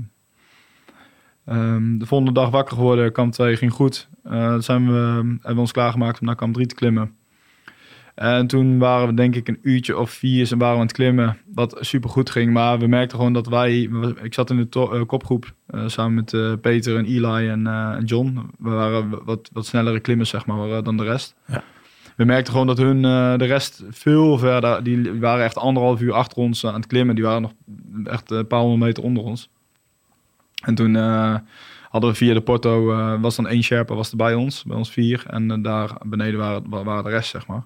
ehm, 1.45 1.99
de 1.99 2.07
volgende 2.07 2.33
dag 2.33 2.51
wakker 2.51 2.77
geworden, 2.77 3.13
kamp 3.13 3.33
2 3.33 3.57
ging 3.57 3.73
goed. 3.73 4.09
Toen 4.23 4.63
zijn 4.63 4.87
we, 4.87 4.99
hebben 4.99 5.55
we 5.55 5.61
ons 5.61 5.73
klaargemaakt 5.73 6.21
om 6.21 6.27
naar 6.27 6.37
kamp 6.37 6.55
3 6.55 6.67
te 6.67 6.75
klimmen. 6.75 7.18
En 8.19 8.47
toen 8.47 8.79
waren 8.79 9.07
we 9.09 9.15
denk 9.15 9.35
ik 9.35 9.49
een 9.49 9.59
uurtje 9.63 9.99
of 9.99 10.11
vier 10.11 10.53
en 10.53 10.59
waren 10.59 10.75
we 10.75 10.81
aan 10.81 10.87
het 10.87 10.97
klimmen. 10.97 11.37
Wat 11.55 11.77
super 11.81 12.11
goed 12.11 12.31
ging. 12.31 12.53
Maar 12.53 12.79
we 12.79 12.87
merkten 12.87 13.19
gewoon 13.19 13.33
dat 13.33 13.47
wij... 13.47 13.91
Ik 14.23 14.35
zat 14.35 14.51
in 14.51 14.57
de 14.57 14.69
to- 14.69 14.93
eh, 14.93 15.03
kopgroep 15.07 15.53
eh, 15.67 15.83
samen 15.87 16.15
met 16.15 16.33
eh, 16.33 16.53
Peter 16.61 16.97
en 16.97 17.05
Eli 17.05 17.49
en, 17.49 17.67
en 17.67 18.05
John. 18.05 18.51
We 18.59 18.71
waren 18.71 19.25
wat, 19.25 19.51
wat 19.53 19.67
snellere 19.67 20.01
klimmers 20.01 20.31
zeg 20.31 20.47
maar 20.47 20.83
dan 20.83 20.97
de 20.97 21.03
rest. 21.05 21.35
Ja. 21.47 21.63
We 22.17 22.25
merkten 22.25 22.53
gewoon 22.53 22.67
dat 22.67 22.79
hun 22.79 23.03
de 23.39 23.45
rest 23.45 23.85
veel 23.91 24.39
verder... 24.39 24.83
Die 24.83 25.13
waren 25.21 25.45
echt 25.45 25.57
anderhalf 25.57 26.01
uur 26.01 26.13
achter 26.13 26.39
ons 26.39 26.67
aan 26.67 26.75
het 26.75 26.87
klimmen. 26.87 27.15
Die 27.15 27.25
waren 27.25 27.43
nog 27.43 27.53
echt 28.05 28.31
een 28.31 28.47
paar 28.47 28.61
honderd 28.61 28.81
meter 28.83 29.03
onder 29.03 29.23
ons. 29.23 29.49
En 30.65 30.75
toen 30.75 30.95
hadden 31.89 32.11
we 32.11 32.15
via 32.17 32.35
de 32.35 32.41
Porto... 32.41 32.85
was 33.21 33.37
dan 33.37 33.49
één 33.49 33.63
Sherpa 33.63 33.95
was 33.95 34.11
er 34.11 34.17
bij 34.17 34.35
ons. 34.35 34.65
Bij 34.65 34.77
ons 34.77 34.91
vier. 34.91 35.25
En 35.27 35.63
daar 35.63 35.91
beneden 36.07 36.39
waren, 36.39 36.63
wa- 36.69 36.85
waren 36.85 37.05
de 37.05 37.11
rest 37.11 37.31
zeg 37.31 37.47
maar. 37.47 37.65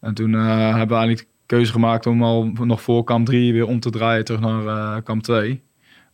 En 0.00 0.14
toen 0.14 0.34
eh, 0.34 0.40
hebben 0.46 0.88
we 0.88 0.94
eigenlijk 0.94 1.18
de 1.18 1.26
keuze 1.46 1.72
gemaakt 1.72 2.06
om 2.06 2.22
al 2.22 2.44
nog 2.44 2.82
voor 2.82 3.04
kamp 3.04 3.26
3 3.26 3.52
weer 3.52 3.66
om 3.66 3.80
te 3.80 3.90
draaien 3.90 4.24
terug 4.24 4.40
naar 4.40 4.66
eh, 4.66 5.02
kamp 5.04 5.22
2. 5.22 5.62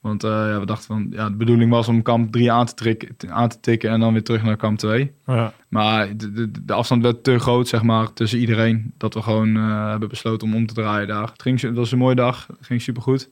Want 0.00 0.24
eh, 0.24 0.30
ja, 0.30 0.60
we 0.60 0.66
dachten 0.66 0.86
van, 0.86 1.06
ja, 1.10 1.28
de 1.28 1.36
bedoeling 1.36 1.70
was 1.70 1.88
om 1.88 2.02
kamp 2.02 2.32
3 2.32 2.52
aan 2.52 2.66
te, 2.66 2.74
trikken, 2.74 3.32
aan 3.32 3.48
te 3.48 3.60
tikken 3.60 3.90
en 3.90 4.00
dan 4.00 4.12
weer 4.12 4.22
terug 4.22 4.42
naar 4.42 4.56
kamp 4.56 4.78
2. 4.78 5.12
Ja. 5.26 5.52
Maar 5.68 6.16
de, 6.16 6.32
de, 6.32 6.50
de 6.64 6.72
afstand 6.72 7.02
werd 7.02 7.24
te 7.24 7.38
groot, 7.38 7.68
zeg 7.68 7.82
maar, 7.82 8.12
tussen 8.12 8.38
iedereen. 8.38 8.92
Dat 8.96 9.14
we 9.14 9.22
gewoon 9.22 9.54
hebben 9.54 10.08
besloten 10.08 10.48
om 10.48 10.54
om 10.54 10.66
te 10.66 10.74
draaien 10.74 11.08
daar. 11.08 11.30
Het, 11.30 11.42
ging, 11.42 11.60
het 11.60 11.76
was 11.76 11.92
een 11.92 11.98
mooie 11.98 12.14
dag, 12.14 12.46
het 12.46 12.66
ging 12.66 12.82
supergoed. 12.82 13.30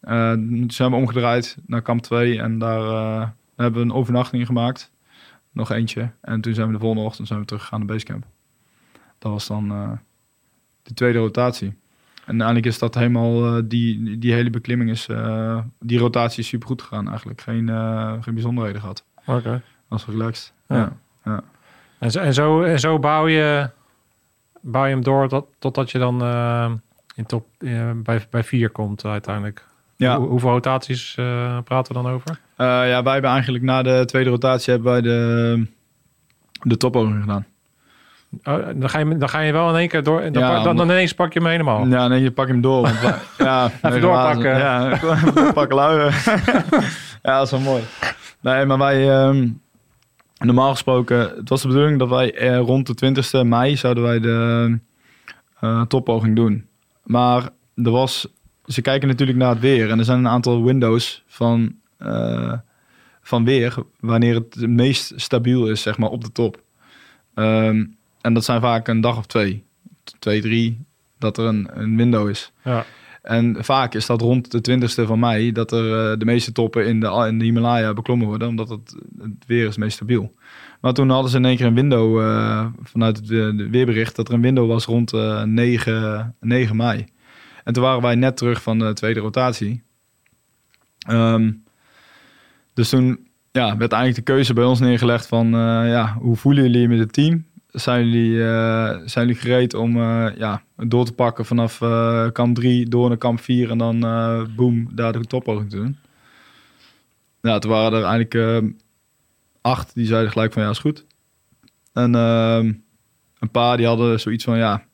Toen 0.00 0.64
zijn 0.68 0.90
we 0.90 0.96
omgedraaid 0.96 1.56
naar 1.66 1.82
kamp 1.82 2.02
2 2.02 2.40
en 2.40 2.58
daar 2.58 3.34
hebben 3.56 3.80
we 3.80 3.86
een 3.86 3.92
overnachting 3.92 4.46
gemaakt. 4.46 4.92
Nog 5.52 5.70
eentje. 5.70 6.10
En 6.20 6.40
toen 6.40 6.54
zijn 6.54 6.66
we 6.66 6.72
de 6.72 6.78
volgende 6.78 7.04
ochtend 7.04 7.28
zijn 7.28 7.40
we 7.40 7.46
teruggegaan 7.46 7.78
naar 7.78 7.88
Basecamp. 7.88 8.26
Dat 9.22 9.32
was 9.32 9.46
dan 9.46 9.70
eh, 9.70 9.90
de 10.82 10.94
tweede 10.94 11.18
rotatie. 11.18 11.68
En 12.24 12.34
eigenlijk 12.36 12.66
is 12.66 12.78
dat 12.78 12.94
helemaal, 12.94 13.46
eh, 13.56 13.62
die, 13.64 14.18
die 14.18 14.32
hele 14.32 14.50
beklimming 14.50 14.90
is, 14.90 15.06
eh, 15.08 15.58
die 15.80 15.98
rotatie 15.98 16.42
is 16.42 16.48
super 16.48 16.68
goed 16.68 16.82
gegaan 16.82 17.08
eigenlijk. 17.08 17.40
Geen, 17.40 17.68
geen 18.22 18.34
bijzonderheden 18.34 18.80
gehad. 18.80 19.04
Oké. 19.26 19.62
Was 19.88 20.06
relaxed. 20.06 20.52
Ja. 20.68 20.96
Ja. 21.24 21.42
En, 21.98 22.10
zo, 22.10 22.18
en, 22.18 22.34
zo, 22.34 22.62
en 22.62 22.80
zo 22.80 22.98
bouw 22.98 23.26
je, 23.28 23.70
bouw 24.60 24.84
je 24.84 24.90
hem 24.90 25.02
door 25.02 25.28
tot, 25.28 25.46
totdat 25.58 25.90
je 25.90 25.98
dan 25.98 26.22
in 27.14 27.26
top, 27.26 27.46
bij, 27.96 28.26
bij 28.30 28.44
vier 28.44 28.70
komt 28.70 29.04
uiteindelijk. 29.04 29.68
Ja. 29.96 30.18
Hoe- 30.18 30.28
hoeveel 30.28 30.50
rotaties 30.50 31.12
praten 31.64 31.94
we 31.94 32.02
dan 32.02 32.12
over? 32.12 32.40
Ja, 32.56 33.02
wij 33.02 33.12
hebben 33.12 33.30
eigenlijk 33.30 33.64
na 33.64 33.82
de 33.82 34.02
tweede 34.06 34.30
rotatie 34.30 34.72
hebben 34.72 34.92
wij 34.92 35.00
de, 35.00 35.66
de 36.62 36.76
toppoging 36.76 37.20
gedaan. 37.20 37.46
Oh, 38.44 38.66
dan, 38.74 38.88
ga 38.90 38.98
je, 38.98 39.16
dan 39.16 39.28
ga 39.28 39.40
je 39.40 39.52
wel 39.52 39.68
in 39.68 39.74
één 39.76 39.88
keer 39.88 40.02
door. 40.02 40.20
Dan, 40.20 40.42
Ja, 40.42 40.54
pak- 40.54 40.64
dan, 40.64 40.76
dan 40.76 40.90
ineens 40.90 41.14
pak 41.14 41.32
je 41.32 41.38
hem 41.38 41.48
helemaal. 41.48 41.86
Ja, 41.86 42.08
nee, 42.08 42.22
je 42.22 42.30
pak 42.30 42.48
hem 42.48 42.60
door. 42.60 42.82
Want 42.82 42.98
ja, 43.38 43.70
Even 43.82 44.00
doorpakken. 44.00 44.56
Ja, 44.58 44.98
pakken 45.54 45.76
luien. 45.76 46.12
ja, 47.22 47.36
dat 47.38 47.44
is 47.44 47.50
wel 47.50 47.60
mooi. 47.60 47.82
Nee, 48.40 48.64
maar 48.66 48.78
wij... 48.78 49.10
ehm, 49.10 49.48
normaal 50.38 50.70
gesproken, 50.70 51.18
het 51.18 51.48
was 51.48 51.62
de 51.62 51.68
bedoeling 51.68 51.98
dat 51.98 52.08
wij 52.08 52.34
eh, 52.34 52.58
rond 52.58 52.98
de 53.00 53.14
20e 53.42 53.46
mei 53.46 53.76
zouden 53.76 54.02
wij 54.02 54.20
de 54.20 54.78
eh 55.60 55.82
toppoging 55.82 56.36
doen. 56.36 56.66
Maar 57.04 57.48
er 57.74 57.90
was... 57.90 58.26
Ze 58.66 58.82
kijken 58.82 59.08
natuurlijk 59.08 59.38
naar 59.38 59.48
het 59.50 59.60
weer. 59.60 59.90
En 59.90 59.98
er 59.98 60.04
zijn 60.04 60.18
een 60.18 60.28
aantal 60.28 60.64
windows 60.64 61.22
van, 61.26 61.74
eh, 61.98 62.52
van 63.22 63.44
weer 63.44 63.74
wanneer 64.00 64.34
het 64.34 64.54
het 64.54 64.70
meest 64.70 65.12
stabiel 65.16 65.66
is, 65.66 65.82
zeg 65.82 65.98
maar, 65.98 66.08
op 66.10 66.24
de 66.24 66.32
top. 66.32 66.60
Ehm, 67.34 67.84
en 68.22 68.34
dat 68.34 68.44
zijn 68.44 68.60
vaak 68.60 68.88
een 68.88 69.00
dag 69.00 69.16
of 69.16 69.26
twee. 69.26 69.64
Twee, 70.18 70.40
drie, 70.40 70.84
dat 71.18 71.38
er 71.38 71.44
een, 71.44 71.68
een 71.72 71.96
window 71.96 72.28
is. 72.28 72.52
Ja. 72.64 72.84
En 73.22 73.56
vaak 73.64 73.94
is 73.94 74.06
dat 74.06 74.20
rond 74.20 74.50
de 74.50 74.70
20ste 74.70 75.06
van 75.06 75.18
mei 75.18 75.52
dat 75.52 75.72
er 75.72 76.10
eh, 76.12 76.18
de 76.18 76.24
meeste 76.24 76.52
toppen 76.52 76.86
in 76.86 77.00
de, 77.00 77.26
in 77.28 77.38
de 77.38 77.44
Himalaya 77.44 77.92
beklommen 77.92 78.26
worden, 78.26 78.48
omdat 78.48 78.68
het, 78.68 78.96
het 79.18 79.46
weer 79.46 79.66
is 79.66 79.76
meest 79.76 79.94
stabiel. 79.94 80.34
Maar 80.80 80.92
toen 80.92 81.10
hadden 81.10 81.30
ze 81.30 81.36
in 81.36 81.44
één 81.44 81.56
keer 81.56 81.66
een 81.66 81.74
window 81.74 82.20
eh, 82.20 82.66
vanuit 82.82 83.16
het 83.16 83.30
eh, 83.30 83.56
de 83.56 83.68
weerbericht 83.70 84.16
dat 84.16 84.28
er 84.28 84.34
een 84.34 84.40
window 84.40 84.68
was 84.68 84.84
rond 84.84 85.12
eh 85.12 85.42
9, 85.42 86.36
9 86.40 86.76
mei. 86.76 87.06
En 87.64 87.72
toen 87.72 87.82
waren 87.82 88.02
wij 88.02 88.14
net 88.14 88.36
terug 88.36 88.62
van 88.62 88.78
de 88.78 88.92
tweede 88.92 89.20
rotatie. 89.20 89.82
Ehm, 90.98 91.52
dus 92.74 92.88
toen 92.88 93.28
ja, 93.52 93.76
werd 93.76 93.92
eigenlijk 93.92 94.26
de 94.26 94.32
keuze 94.32 94.54
bij 94.54 94.64
ons 94.64 94.80
neergelegd 94.80 95.26
van 95.26 95.48
ja, 95.86 96.16
hoe 96.20 96.36
voelen 96.36 96.62
jullie 96.62 96.88
met 96.88 96.98
het 96.98 97.12
team? 97.12 97.44
Zijn 97.72 98.08
jullie, 98.08 98.42
eh, 98.44 98.98
zijn 99.04 99.26
jullie 99.26 99.40
gereed 99.40 99.74
om 99.74 99.96
eh, 99.96 100.36
ja, 100.36 100.62
door 100.76 101.04
te 101.04 101.12
pakken 101.12 101.44
vanaf 101.44 101.80
eh, 101.80 102.30
kamp 102.32 102.54
3 102.54 102.88
door 102.88 103.08
naar 103.08 103.18
kamp 103.18 103.40
4 103.40 103.70
en 103.70 103.78
dan 103.78 104.00
boom, 104.56 104.88
daar 104.94 105.12
de 105.12 105.24
toppoging 105.24 105.70
te 105.70 105.76
doen? 105.76 105.98
Ja, 107.40 107.58
toen 107.58 107.70
waren 107.70 107.98
er 107.98 108.04
eigenlijk 108.04 108.64
acht 109.60 109.94
die 109.94 110.06
zeiden 110.06 110.32
gelijk 110.32 110.52
van 110.52 110.62
ja, 110.62 110.70
is 110.70 110.78
goed. 110.78 111.06
En 111.92 112.14
ehm, 112.14 112.72
een 113.38 113.50
paar 113.50 113.76
die 113.76 113.86
hadden 113.86 114.20
zoiets 114.20 114.44
van 114.44 114.58
ja, 114.58 114.84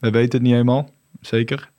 we 0.00 0.10
weten 0.10 0.32
het 0.32 0.42
niet 0.42 0.52
helemaal, 0.52 0.90
zeker. 1.20 1.70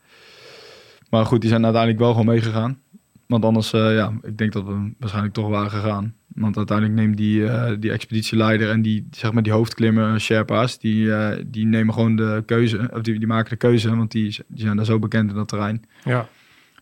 Maar 1.10 1.26
goed, 1.26 1.42
die 1.42 1.50
zijn 1.50 1.64
uiteindelijk 1.64 2.02
wel 2.02 2.12
gewoon 2.12 2.34
meegegaan. 2.34 2.82
Want 3.28 3.46
anders, 3.46 3.72
ja, 3.72 4.14
ik 4.22 4.38
denk 4.38 4.54
dat 4.54 4.64
we 4.64 4.94
waarschijnlijk 5.00 5.36
toch 5.36 5.48
waren 5.48 5.72
gegaan. 5.72 6.16
Want 6.36 6.58
uiteindelijk 6.58 7.00
neemt 7.00 7.18
die, 7.18 7.48
eh, 7.48 7.76
die 7.80 7.92
expeditieleider 7.92 8.70
en 8.70 8.82
die, 8.82 9.08
zeg 9.12 9.32
maar, 9.32 9.44
die 9.44 9.52
hoofdklimmer, 9.52 10.22
Sherpa's, 10.22 10.80
die, 10.80 11.14
eh, 11.14 11.44
die 11.48 11.66
nemen 11.66 11.94
gewoon 11.94 12.16
de 12.16 12.44
keuze. 12.46 12.90
Of 12.94 13.02
die, 13.02 13.20
die 13.20 13.28
maken 13.28 13.50
de 13.50 13.56
keuze, 13.56 13.96
want 13.96 14.12
die, 14.12 14.38
die 14.48 14.64
zijn 14.64 14.76
daar 14.76 14.86
zo 14.86 15.00
bekend 15.00 15.30
in 15.30 15.36
dat 15.36 15.48
terrein. 15.48 15.86
Ja. 16.04 16.28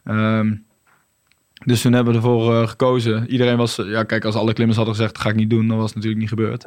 Ehm, 0.04 0.56
dus 1.66 1.82
toen 1.82 1.94
hebben 1.94 2.14
we 2.14 2.20
ervoor 2.20 2.62
eh, 2.62 2.68
gekozen. 2.68 3.30
Iedereen 3.30 3.58
was, 3.58 3.76
ja, 3.76 4.04
kijk, 4.04 4.26
als 4.26 4.36
alle 4.36 4.54
klimmers 4.54 4.78
hadden 4.78 4.96
gezegd, 4.96 5.14
dat 5.14 5.24
ga 5.24 5.30
ik 5.30 5.36
niet 5.36 5.50
doen, 5.50 5.68
dan 5.68 5.78
was 5.78 5.86
het 5.86 5.96
natuurlijk 5.96 6.22
niet 6.22 6.30
gebeurd. 6.30 6.66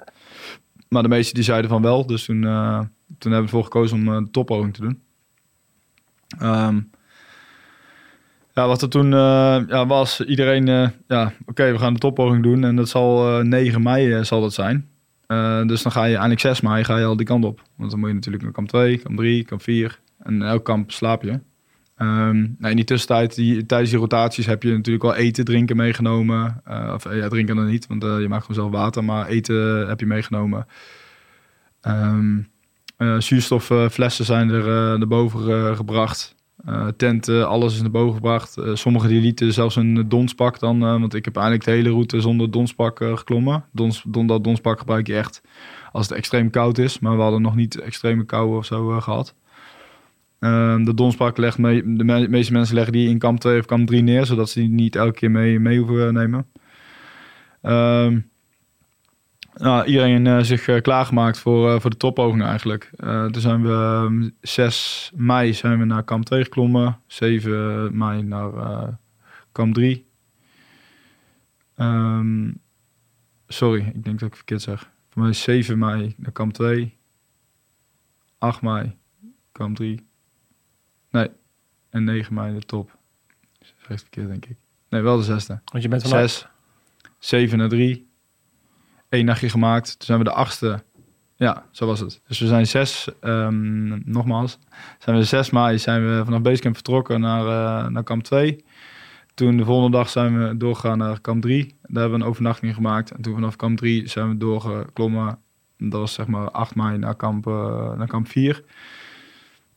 Maar 0.89 1.03
de 1.03 1.09
meesten 1.09 1.35
die 1.35 1.45
zeiden 1.45 1.71
van 1.71 1.83
wel. 1.83 2.07
Dus 2.07 2.25
toen, 2.25 2.41
toen 2.41 2.51
hebben 3.19 3.31
we 3.31 3.37
ervoor 3.37 3.65
gekozen 3.65 3.97
om 3.97 4.25
de 4.25 4.31
toppoging 4.31 4.75
te 4.75 4.81
doen. 4.81 5.03
Ehm, 6.39 6.81
ja, 8.57 8.67
wat 8.67 8.83
er 8.83 8.89
toen 8.89 9.13
eh, 9.13 9.63
ja, 9.69 9.87
was, 9.87 10.21
iedereen, 10.21 10.69
eh, 10.69 10.89
ja, 11.07 11.33
oké, 11.47 11.73
we 11.73 11.79
gaan 11.79 11.93
de 11.93 11.99
toppoging 11.99 12.43
doen. 12.43 12.65
En 12.65 12.77
dat 12.77 12.89
zal 12.89 13.39
eh 13.39 13.45
9 13.45 13.83
mei 13.83 14.13
eh, 14.13 14.23
zal 14.23 14.41
dat 14.41 14.53
zijn. 14.53 14.89
Dus 15.67 15.83
dan 15.83 15.93
ga 15.93 16.05
je 16.05 16.13
eindelijk 16.13 16.41
6 16.41 16.61
mei 16.61 16.85
ga 16.85 16.99
je 16.99 17.05
al 17.05 17.17
die 17.17 17.27
kant 17.27 17.45
op. 17.45 17.63
Want 17.77 17.91
dan 17.91 18.01
moet 18.01 18.09
je 18.09 18.15
natuurlijk 18.15 18.43
naar 18.43 18.53
kamp 18.53 18.69
2, 18.69 18.99
kamp 18.99 19.17
3, 19.17 19.45
kamp 19.45 19.63
4. 19.63 20.01
En 20.19 20.43
elk 20.43 20.65
kamp 20.65 20.91
slaap 20.93 21.23
je. 21.23 21.41
Ehm, 21.97 22.37
nou, 22.37 22.71
in 22.71 22.77
die 22.77 22.85
tussentijd, 22.85 23.35
die, 23.35 23.67
tijdens 23.67 23.91
die 23.91 23.99
rotaties, 23.99 24.47
heb 24.47 24.63
je 24.63 24.73
natuurlijk 24.73 25.05
wel 25.05 25.15
eten, 25.15 25.45
drinken 25.45 25.77
meegenomen. 25.77 26.63
Of 26.95 27.15
ja, 27.15 27.29
drinken 27.29 27.57
dan 27.57 27.67
niet, 27.67 27.87
want 27.87 28.03
je 28.03 28.27
maakt 28.29 28.45
gewoon 28.45 28.71
zelf 28.71 28.83
water. 28.83 29.05
Maar 29.05 29.27
eten 29.27 29.89
heb 29.89 30.01
je 30.01 30.07
meegenomen. 30.07 30.67
Ehm 31.81 32.39
eh, 32.97 33.21
zuurstofflessen 33.21 34.25
zijn 34.25 34.51
er 34.51 34.69
erboven 35.01 35.69
eh, 35.69 35.77
gebracht. 35.77 36.35
Eh, 36.67 36.87
tenten, 36.97 37.49
alles 37.49 37.75
is 37.75 37.81
naar 37.81 37.91
boven 37.91 38.15
gebracht. 38.15 38.57
Eh, 38.57 38.75
sommigen 38.75 39.09
die 39.09 39.21
lieten 39.21 39.53
zelfs 39.53 39.77
een 39.77 40.09
donspak 40.09 40.59
dan. 40.59 40.83
eh, 40.83 41.01
want 41.01 41.15
ik 41.15 41.25
heb 41.25 41.35
eigenlijk 41.37 41.65
de 41.65 41.71
hele 41.71 41.89
route 41.91 42.21
zonder 42.21 42.51
donspak 42.51 42.99
geklommen. 42.99 43.65
Dons, 43.73 44.03
don, 44.07 44.27
dat 44.27 44.45
donspak 44.45 44.79
gebruik 44.79 45.07
je 45.07 45.17
echt 45.17 45.43
als 45.93 46.09
het 46.09 46.19
extreem 46.19 46.51
koud 46.51 46.79
is. 46.79 46.99
Maar 46.99 47.17
we 47.17 47.23
hadden 47.23 47.43
nog 47.43 47.55
niet 47.57 47.81
extreme 47.81 48.25
kou 48.25 48.57
of 48.57 48.65
zo 48.65 48.91
eh, 48.91 49.03
gehad. 49.03 49.35
Ehm, 50.39 50.85
de 50.85 50.95
donspak 50.95 51.37
legt 51.37 51.59
mee, 51.59 51.97
de 51.97 52.05
me- 52.05 52.29
meeste 52.29 52.53
mensen 52.53 52.75
leggen 52.75 52.93
die 52.93 53.09
in 53.09 53.19
kamp 53.19 53.41
2 53.41 53.59
of 53.59 53.67
kamp 53.67 53.87
3 53.87 54.03
neer. 54.03 54.27
Zodat 54.27 54.51
ze 54.51 54.61
die 54.61 54.69
niet 54.69 54.97
elke 54.97 55.13
keer 55.19 55.31
mee, 55.31 55.59
mee 55.61 55.79
hoeven 55.79 56.15
nemen. 56.15 56.47
Ehm, 57.63 58.19
nou, 59.57 59.87
iedereen 59.87 60.27
eh, 60.27 60.41
zich 60.41 60.69
eh, 60.69 60.81
klaargemaakt 60.81 61.39
voor, 61.39 61.75
eh, 61.75 61.81
voor 61.81 61.91
de 61.91 61.97
toppoging 61.97 62.43
eigenlijk. 62.43 62.91
Toen 62.97 63.41
zijn 63.41 63.63
we 63.63 63.73
ehm, 63.73 64.31
6 64.41 65.13
mei 65.15 65.55
zijn 65.55 65.79
we 65.79 65.85
naar 65.85 66.05
kamp 66.05 66.25
2 66.25 66.43
geklommen. 66.43 67.01
7 67.07 67.97
mei 67.97 68.23
naar 68.23 68.51
kamp 69.53 69.75
3. 69.75 70.07
Ehm, 71.75 72.53
sorry, 73.49 73.93
ik 73.95 74.05
denk 74.05 74.19
dat 74.21 74.29
ik 74.29 74.37
verkeerd 74.37 74.63
zeg. 74.63 74.91
Voor 75.11 75.23
mij 75.23 75.31
is 75.31 75.43
7 75.43 75.79
mei 75.79 76.15
naar 76.17 76.33
kamp 76.33 76.53
2. 76.53 76.97
8 78.39 78.63
mei 78.63 78.97
kamp 79.53 79.77
3. 79.77 80.07
Nee, 81.11 81.31
en 81.91 82.05
9 82.05 82.35
mei 82.35 82.55
de 82.55 82.67
top. 82.67 82.99
Zeg 83.61 83.89
het 83.89 84.01
verkeerd, 84.01 84.29
denk 84.29 84.47
ik. 84.47 84.57
Nee, 84.89 85.03
wel 85.03 85.17
de 85.17 85.23
zesde. 85.23 85.61
Want 85.65 85.83
je 85.83 85.89
bent 85.89 86.03
vanaf... 86.03 86.21
6, 86.21 86.47
7 87.19 87.61
en 87.61 87.69
3. 87.69 88.06
Eén 89.09 89.25
nachtje 89.25 89.49
gemaakt. 89.49 89.87
Toen 89.99 90.07
zijn 90.07 90.19
we 90.19 90.25
de 90.25 90.33
achtste. 90.33 90.83
Ja, 91.37 91.65
zo 91.71 91.87
was 91.87 92.01
het. 92.01 92.21
Dus 92.27 92.39
we 92.39 92.47
zijn 92.47 92.67
zes, 92.67 93.09
ehm, 93.21 94.11
nogmaals, 94.11 94.59
zijn 94.99 95.17
we 95.17 95.25
6 95.25 95.51
mei 95.51 95.79
zijn 95.79 96.07
we 96.07 96.23
vanaf 96.25 96.41
Basecamp 96.43 96.75
vertrokken 96.75 97.21
naar, 97.21 97.41
eh, 97.41 97.91
naar 97.91 98.03
kamp 98.03 98.23
2. 98.23 98.65
Toen 99.35 99.57
de 99.57 99.65
volgende 99.65 99.97
dag 99.97 100.09
zijn 100.09 100.49
we 100.49 100.57
doorgegaan 100.57 100.99
naar 100.99 101.21
kamp 101.21 101.43
3. 101.43 101.75
Daar 101.83 102.01
hebben 102.01 102.19
we 102.19 102.25
een 102.25 102.31
overnachting 102.31 102.75
gemaakt. 102.75 103.11
En 103.11 103.23
toen 103.23 103.35
vanaf 103.35 103.57
kamp 103.57 103.79
3 103.79 104.09
zijn 104.09 104.29
we 104.29 104.37
doorgeklommen. 104.37 105.39
Dat 105.79 106.01
was 106.01 106.13
zeg 106.13 106.27
maar 106.27 106.51
8 106.51 106.75
mei 106.75 106.99
naar 106.99 107.17
kamp, 107.17 107.47
eh, 107.47 107.93
naar 107.93 108.07
kamp 108.07 108.29
4. 108.29 108.63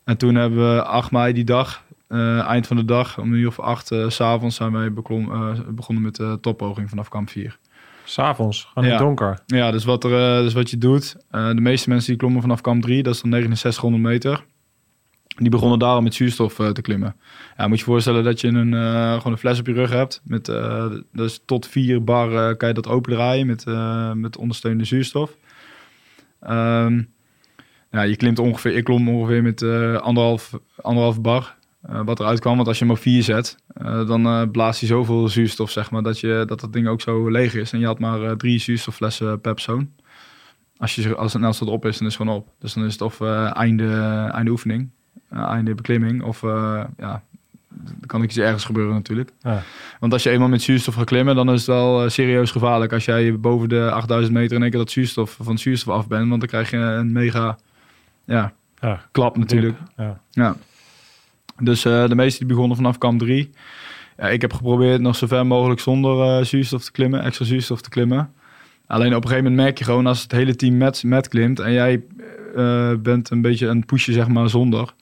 En 0.03 0.17
toen 0.17 0.35
hebben 0.35 0.75
we 0.75 0.83
8 0.83 1.11
mei 1.11 1.33
die 1.33 1.43
dag, 1.43 1.83
eh, 2.07 2.39
eind 2.39 2.67
van 2.67 2.77
de 2.77 2.85
dag, 2.85 3.19
om 3.19 3.33
een 3.33 3.39
uur 3.39 3.47
of 3.47 3.59
acht 3.59 3.87
s 3.87 4.15
s'avonds 4.15 4.55
zijn 4.55 4.71
wij 4.71 4.93
begonnen 4.93 6.01
met 6.01 6.15
de 6.15 6.37
toppoging 6.41 6.89
vanaf 6.89 7.09
kamp 7.09 7.29
4. 7.29 7.59
S'avonds, 8.09 8.65
gewoon 8.65 8.83
in 8.83 8.89
het 8.89 8.99
donker. 8.99 9.39
Ja, 9.45 9.71
dus 9.71 9.83
wat, 9.83 10.03
er, 10.03 10.37
eh, 10.37 10.43
dus 10.43 10.53
wat 10.53 10.69
je 10.69 10.77
doet. 10.77 11.15
eh, 11.31 11.47
de 11.49 11.61
meeste 11.61 11.89
mensen 11.89 12.09
die 12.09 12.17
klommen 12.17 12.41
vanaf 12.41 12.61
kamp 12.61 12.81
3, 12.81 13.03
dat 13.03 13.13
is 13.13 13.21
dan 13.21 13.31
6900 13.31 14.03
meter. 14.03 14.43
Die 15.37 15.49
begonnen 15.49 15.79
daarom 15.79 16.03
met 16.03 16.13
zuurstof 16.13 16.59
eh, 16.59 16.69
te 16.69 16.81
klimmen. 16.81 17.15
Ja, 17.57 17.67
moet 17.67 17.79
je 17.79 17.85
voorstellen 17.85 18.23
dat 18.23 18.41
je 18.41 18.47
een, 18.47 18.73
gewoon 19.17 19.31
een 19.31 19.37
fles 19.37 19.59
op 19.59 19.67
je 19.67 19.73
rug 19.73 19.89
hebt. 19.89 20.21
Met, 20.23 20.47
eh, 20.47 20.85
dus 21.11 21.41
tot 21.45 21.67
4 21.67 22.03
bar 22.03 22.55
kan 22.55 22.67
je 22.67 22.73
dat 22.73 22.87
opendraaien 22.87 23.47
met, 23.47 23.65
met 24.15 24.37
ondersteunende 24.37 24.85
zuurstof. 24.85 25.37
Ehm, 26.39 27.01
ja, 27.91 28.01
je 28.01 28.15
klimt 28.15 28.39
ongeveer, 28.39 28.75
ik 28.75 28.83
klom 28.83 29.09
ongeveer 29.09 29.41
met 29.43 29.63
anderhalf, 30.01 30.59
anderhalf 30.81 31.21
bar. 31.21 31.57
Eh, 31.81 32.01
wat 32.05 32.19
eruit 32.19 32.39
kwam, 32.39 32.55
want 32.55 32.67
als 32.67 32.79
je 32.79 32.85
hem 32.85 32.93
op 32.93 32.99
4 32.99 33.23
zet, 33.23 33.57
eh, 33.73 34.07
dan 34.07 34.25
eh, 34.25 34.41
blaast 34.51 34.79
hij 34.79 34.89
zoveel 34.89 35.27
zuurstof, 35.27 35.71
zeg 35.71 35.91
maar, 35.91 36.01
dat, 36.01 36.19
je, 36.19 36.43
dat 36.47 36.59
dat 36.59 36.73
ding 36.73 36.87
ook 36.87 37.01
zo 37.01 37.29
leeg 37.29 37.53
is. 37.55 37.71
En 37.71 37.79
je 37.79 37.85
had 37.85 37.99
maar 37.99 38.37
drie 38.37 38.59
zuurstofflessen 38.59 39.41
per 39.41 39.53
persoon. 39.53 39.91
Als, 40.77 40.95
je, 40.95 41.15
als 41.15 41.33
het 41.33 41.41
snelste 41.41 41.65
op 41.65 41.85
is, 41.85 41.97
dan 41.97 42.07
is 42.07 42.13
het 42.13 42.21
gewoon 42.21 42.37
op. 42.37 42.47
Dus 42.59 42.73
dan 42.73 42.85
is 42.85 42.91
het 42.91 43.01
of 43.01 43.21
einde, 43.21 44.29
einde 44.31 44.51
oefening, 44.51 44.89
einde 45.29 45.75
beklimming, 45.75 46.23
of 46.23 46.41
ja, 46.97 47.23
dan 47.69 48.05
kan 48.05 48.21
ik 48.21 48.29
iets 48.29 48.37
ergens 48.37 48.65
gebeuren 48.65 48.93
natuurlijk. 48.93 49.31
Ja. 49.41 49.63
Want 49.99 50.13
als 50.13 50.23
je 50.23 50.29
eenmaal 50.29 50.47
met 50.47 50.61
zuurstof 50.61 50.95
gaat 50.95 51.05
klimmen, 51.05 51.35
dan 51.35 51.51
is 51.51 51.59
het 51.59 51.67
wel 51.67 52.09
serieus 52.09 52.51
gevaarlijk. 52.51 52.93
Als 52.93 53.05
jij 53.05 53.39
boven 53.39 53.69
de 53.69 53.91
8000 53.91 54.33
meter 54.33 54.55
in 54.55 54.61
één 54.61 54.71
keer 54.71 54.79
dat 54.79 54.91
zuurstof, 54.91 55.31
van 55.31 55.51
het 55.51 55.59
zuurstof 55.59 55.93
af 55.93 56.07
bent, 56.07 56.29
want 56.29 56.39
dan 56.39 56.49
krijg 56.49 56.69
je 56.71 56.77
een 56.77 57.11
mega 57.11 57.57
ja, 58.25 58.53
Ja, 58.81 59.01
klap 59.11 59.37
natuurlijk. 59.37 59.77
Ja. 59.97 60.21
Ja. 60.31 60.55
Dus 61.59 61.85
eh, 61.85 62.07
de 62.07 62.15
meesten 62.15 62.39
die 62.39 62.55
begonnen 62.55 62.77
vanaf 62.77 62.97
kamp 62.97 63.19
3. 63.19 63.49
Ja, 64.17 64.27
ik 64.27 64.41
heb 64.41 64.53
geprobeerd 64.53 65.01
nog 65.01 65.15
zo 65.15 65.27
ver 65.27 65.45
mogelijk 65.47 65.79
zonder 65.79 66.37
eh, 66.39 66.45
zuurstof 66.45 66.83
te 66.83 66.91
klimmen, 66.91 67.23
extra 67.23 67.45
zuurstof 67.45 67.81
te 67.81 67.89
klimmen. 67.89 68.31
Alleen 68.87 69.15
op 69.15 69.23
een 69.23 69.29
gegeven 69.29 69.49
moment 69.49 69.65
merk 69.65 69.77
je 69.77 69.83
gewoon 69.83 70.07
als 70.07 70.21
het 70.21 70.31
hele 70.31 70.55
team 70.55 70.77
met, 70.77 71.03
met 71.03 71.27
klimt 71.27 71.59
en 71.59 71.71
jij 71.71 72.03
eh, 72.55 72.93
bent 72.99 73.29
een 73.29 73.41
beetje 73.41 73.67
een 73.67 73.85
pushen 73.85 74.13
zeg 74.13 74.27
maar 74.27 74.49
zonder. 74.49 74.93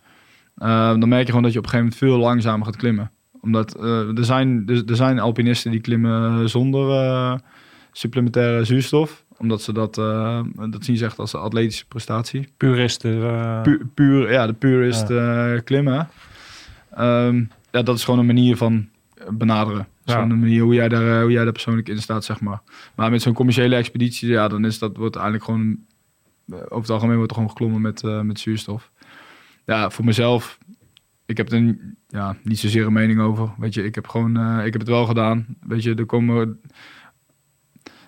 dan 0.55 1.07
merk 1.07 1.21
je 1.21 1.27
gewoon 1.27 1.43
dat 1.43 1.53
je 1.53 1.59
op 1.59 1.65
een 1.65 1.69
gegeven 1.69 1.77
moment 1.77 1.95
veel 1.95 2.17
langzamer 2.17 2.65
gaat 2.65 2.75
klimmen. 2.75 3.11
Omdat 3.41 3.84
er, 3.84 4.25
zijn, 4.25 4.63
er, 4.67 4.84
er 4.85 4.95
zijn 4.95 5.19
alpinisten 5.19 5.71
die 5.71 5.81
klimmen 5.81 6.49
zonder 6.49 7.41
supplementaire 7.91 8.63
zuurstof. 8.63 9.25
Omdat 9.38 9.61
ze 9.61 9.73
dat, 9.73 9.95
dat 10.69 10.85
zien 10.85 10.97
ze 10.97 11.05
echt 11.05 11.19
als 11.19 11.34
een 11.34 11.39
atletische 11.39 11.85
prestatie 11.85 12.47
Puristen. 12.57 13.19
pu 13.63 13.85
puur, 13.93 14.31
ja, 14.31 14.47
de 14.47 14.53
purist 14.53 15.05
klimmen. 15.63 16.07
Ehm, 16.98 17.44
ja, 17.72 17.82
dat 17.82 17.95
is 17.98 18.03
gewoon 18.03 18.19
een 18.19 18.26
manier 18.26 18.57
van 18.57 18.90
benaderen. 19.30 19.78
Dat 19.78 19.88
is 20.06 20.14
Ja. 20.14 20.22
een 20.22 20.40
manier 20.40 20.61
hoe 20.61 20.74
jij, 20.74 20.90
daar, 20.90 21.15
eh, 21.15 21.22
hoe 21.22 21.32
jij 21.32 21.44
daar 21.44 21.52
persoonlijk 21.52 21.90
in 21.90 22.02
staat, 22.02 22.26
zeg 22.26 22.41
maar. 22.41 22.61
Maar 22.95 23.11
met 23.11 23.22
zo'n 23.22 23.34
commerciële 23.34 23.76
expeditie, 23.76 24.30
ja, 24.30 24.48
dan 24.48 24.65
is 24.65 24.80
dat 24.80 24.98
wordt 24.98 25.15
eigenlijk 25.15 25.45
gewoon... 25.45 25.78
eh, 26.49 26.56
Over 26.57 26.78
het 26.82 26.90
algemeen 26.90 27.15
wordt 27.15 27.30
er 27.32 27.36
gewoon 27.38 27.52
geklommen 27.52 27.82
met, 27.82 28.03
eh, 28.03 28.22
met 28.22 28.40
zuurstof. 28.40 28.91
Ja, 29.65 29.90
voor 29.90 30.06
mezelf, 30.06 30.57
ik 31.26 31.38
heb 31.38 31.52
er 31.52 31.78
ja, 32.07 32.36
niet 32.44 32.60
zozeer 32.60 32.86
een 32.86 32.94
mening 32.94 33.19
over. 33.19 33.49
Weet 33.57 33.74
je, 33.74 33.84
ik 33.84 33.95
heb 33.95 34.07
gewoon, 34.07 34.38
eh, 34.38 34.65
ik 34.65 34.72
heb 34.72 34.82
het 34.82 34.90
wel 34.90 35.06
gedaan. 35.06 35.45
Weet 35.68 35.84
je, 35.84 35.95
er 35.95 36.06
komen... 36.06 36.60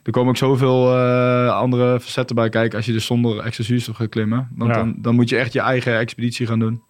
Er 0.04 0.12
komen 0.12 0.30
ook 0.30 0.38
zoveel 0.38 0.96
eh, 0.98 1.50
andere 1.56 2.00
facetten 2.00 2.36
bij 2.36 2.50
kijken 2.50 2.78
als 2.78 2.86
je 2.86 2.92
dus 2.92 3.06
zonder 3.06 3.40
extra 3.40 3.64
zuurstof 3.64 3.96
gaat 3.96 4.10
klimmen. 4.10 4.50
Want 4.56 4.72
Ja. 4.72 4.78
dan, 4.78 4.96
dan 4.98 5.16
moet 5.16 5.30
je 5.30 5.38
echt 5.38 5.54
je 5.54 5.60
eigen 5.60 5.98
expeditie 5.98 6.48
gaan 6.48 6.60
doen. 6.60 6.82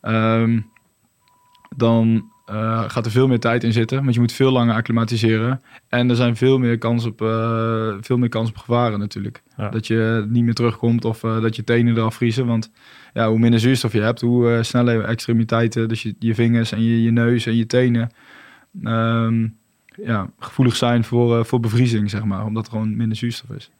Ehm, 0.00 0.60
dan 1.80 2.30
eh, 2.44 2.84
gaat 2.86 3.06
er 3.06 3.10
veel 3.10 3.28
meer 3.28 3.40
tijd 3.40 3.64
in 3.64 3.72
zitten, 3.72 4.02
want 4.02 4.14
je 4.14 4.20
moet 4.20 4.32
veel 4.32 4.50
langer 4.50 4.74
acclimatiseren. 4.74 5.62
En 5.88 6.10
er 6.10 6.16
zijn 6.16 6.36
veel 6.36 6.58
meer 6.58 6.78
kans 6.78 7.04
op, 7.04 7.22
eh, 7.22 7.94
veel 8.00 8.18
meer 8.18 8.28
kans 8.28 8.48
op 8.48 8.56
gevaren 8.56 8.98
natuurlijk. 8.98 9.42
Ja. 9.56 9.68
Dat 9.68 9.86
je 9.86 10.26
niet 10.28 10.44
meer 10.44 10.54
terugkomt 10.54 11.04
of 11.04 11.24
eh, 11.24 11.40
dat 11.40 11.56
je 11.56 11.64
tenen 11.64 11.96
eraf 11.96 12.14
vriezen. 12.14 12.46
Want 12.46 12.72
ja, 13.12 13.28
hoe 13.28 13.38
minder 13.38 13.60
zuurstof 13.60 13.92
je 13.92 14.00
hebt, 14.00 14.20
hoe 14.20 14.58
sneller 14.62 14.94
je 14.94 15.02
extremiteiten, 15.02 15.88
dus 15.88 16.02
je, 16.02 16.14
je 16.18 16.34
vingers 16.34 16.72
en 16.72 16.82
je, 16.82 17.02
je 17.02 17.10
neus 17.10 17.46
en 17.46 17.56
je 17.56 17.66
tenen, 17.66 18.10
ehm, 18.82 19.48
ja, 20.04 20.30
gevoelig 20.38 20.76
zijn 20.76 21.04
voor, 21.04 21.46
voor 21.46 21.60
bevriezing, 21.60 22.10
zeg 22.10 22.24
maar. 22.24 22.44
Omdat 22.44 22.66
er 22.66 22.72
gewoon 22.72 22.96
minder 22.96 23.16
zuurstof 23.16 23.50
is. 23.50 23.70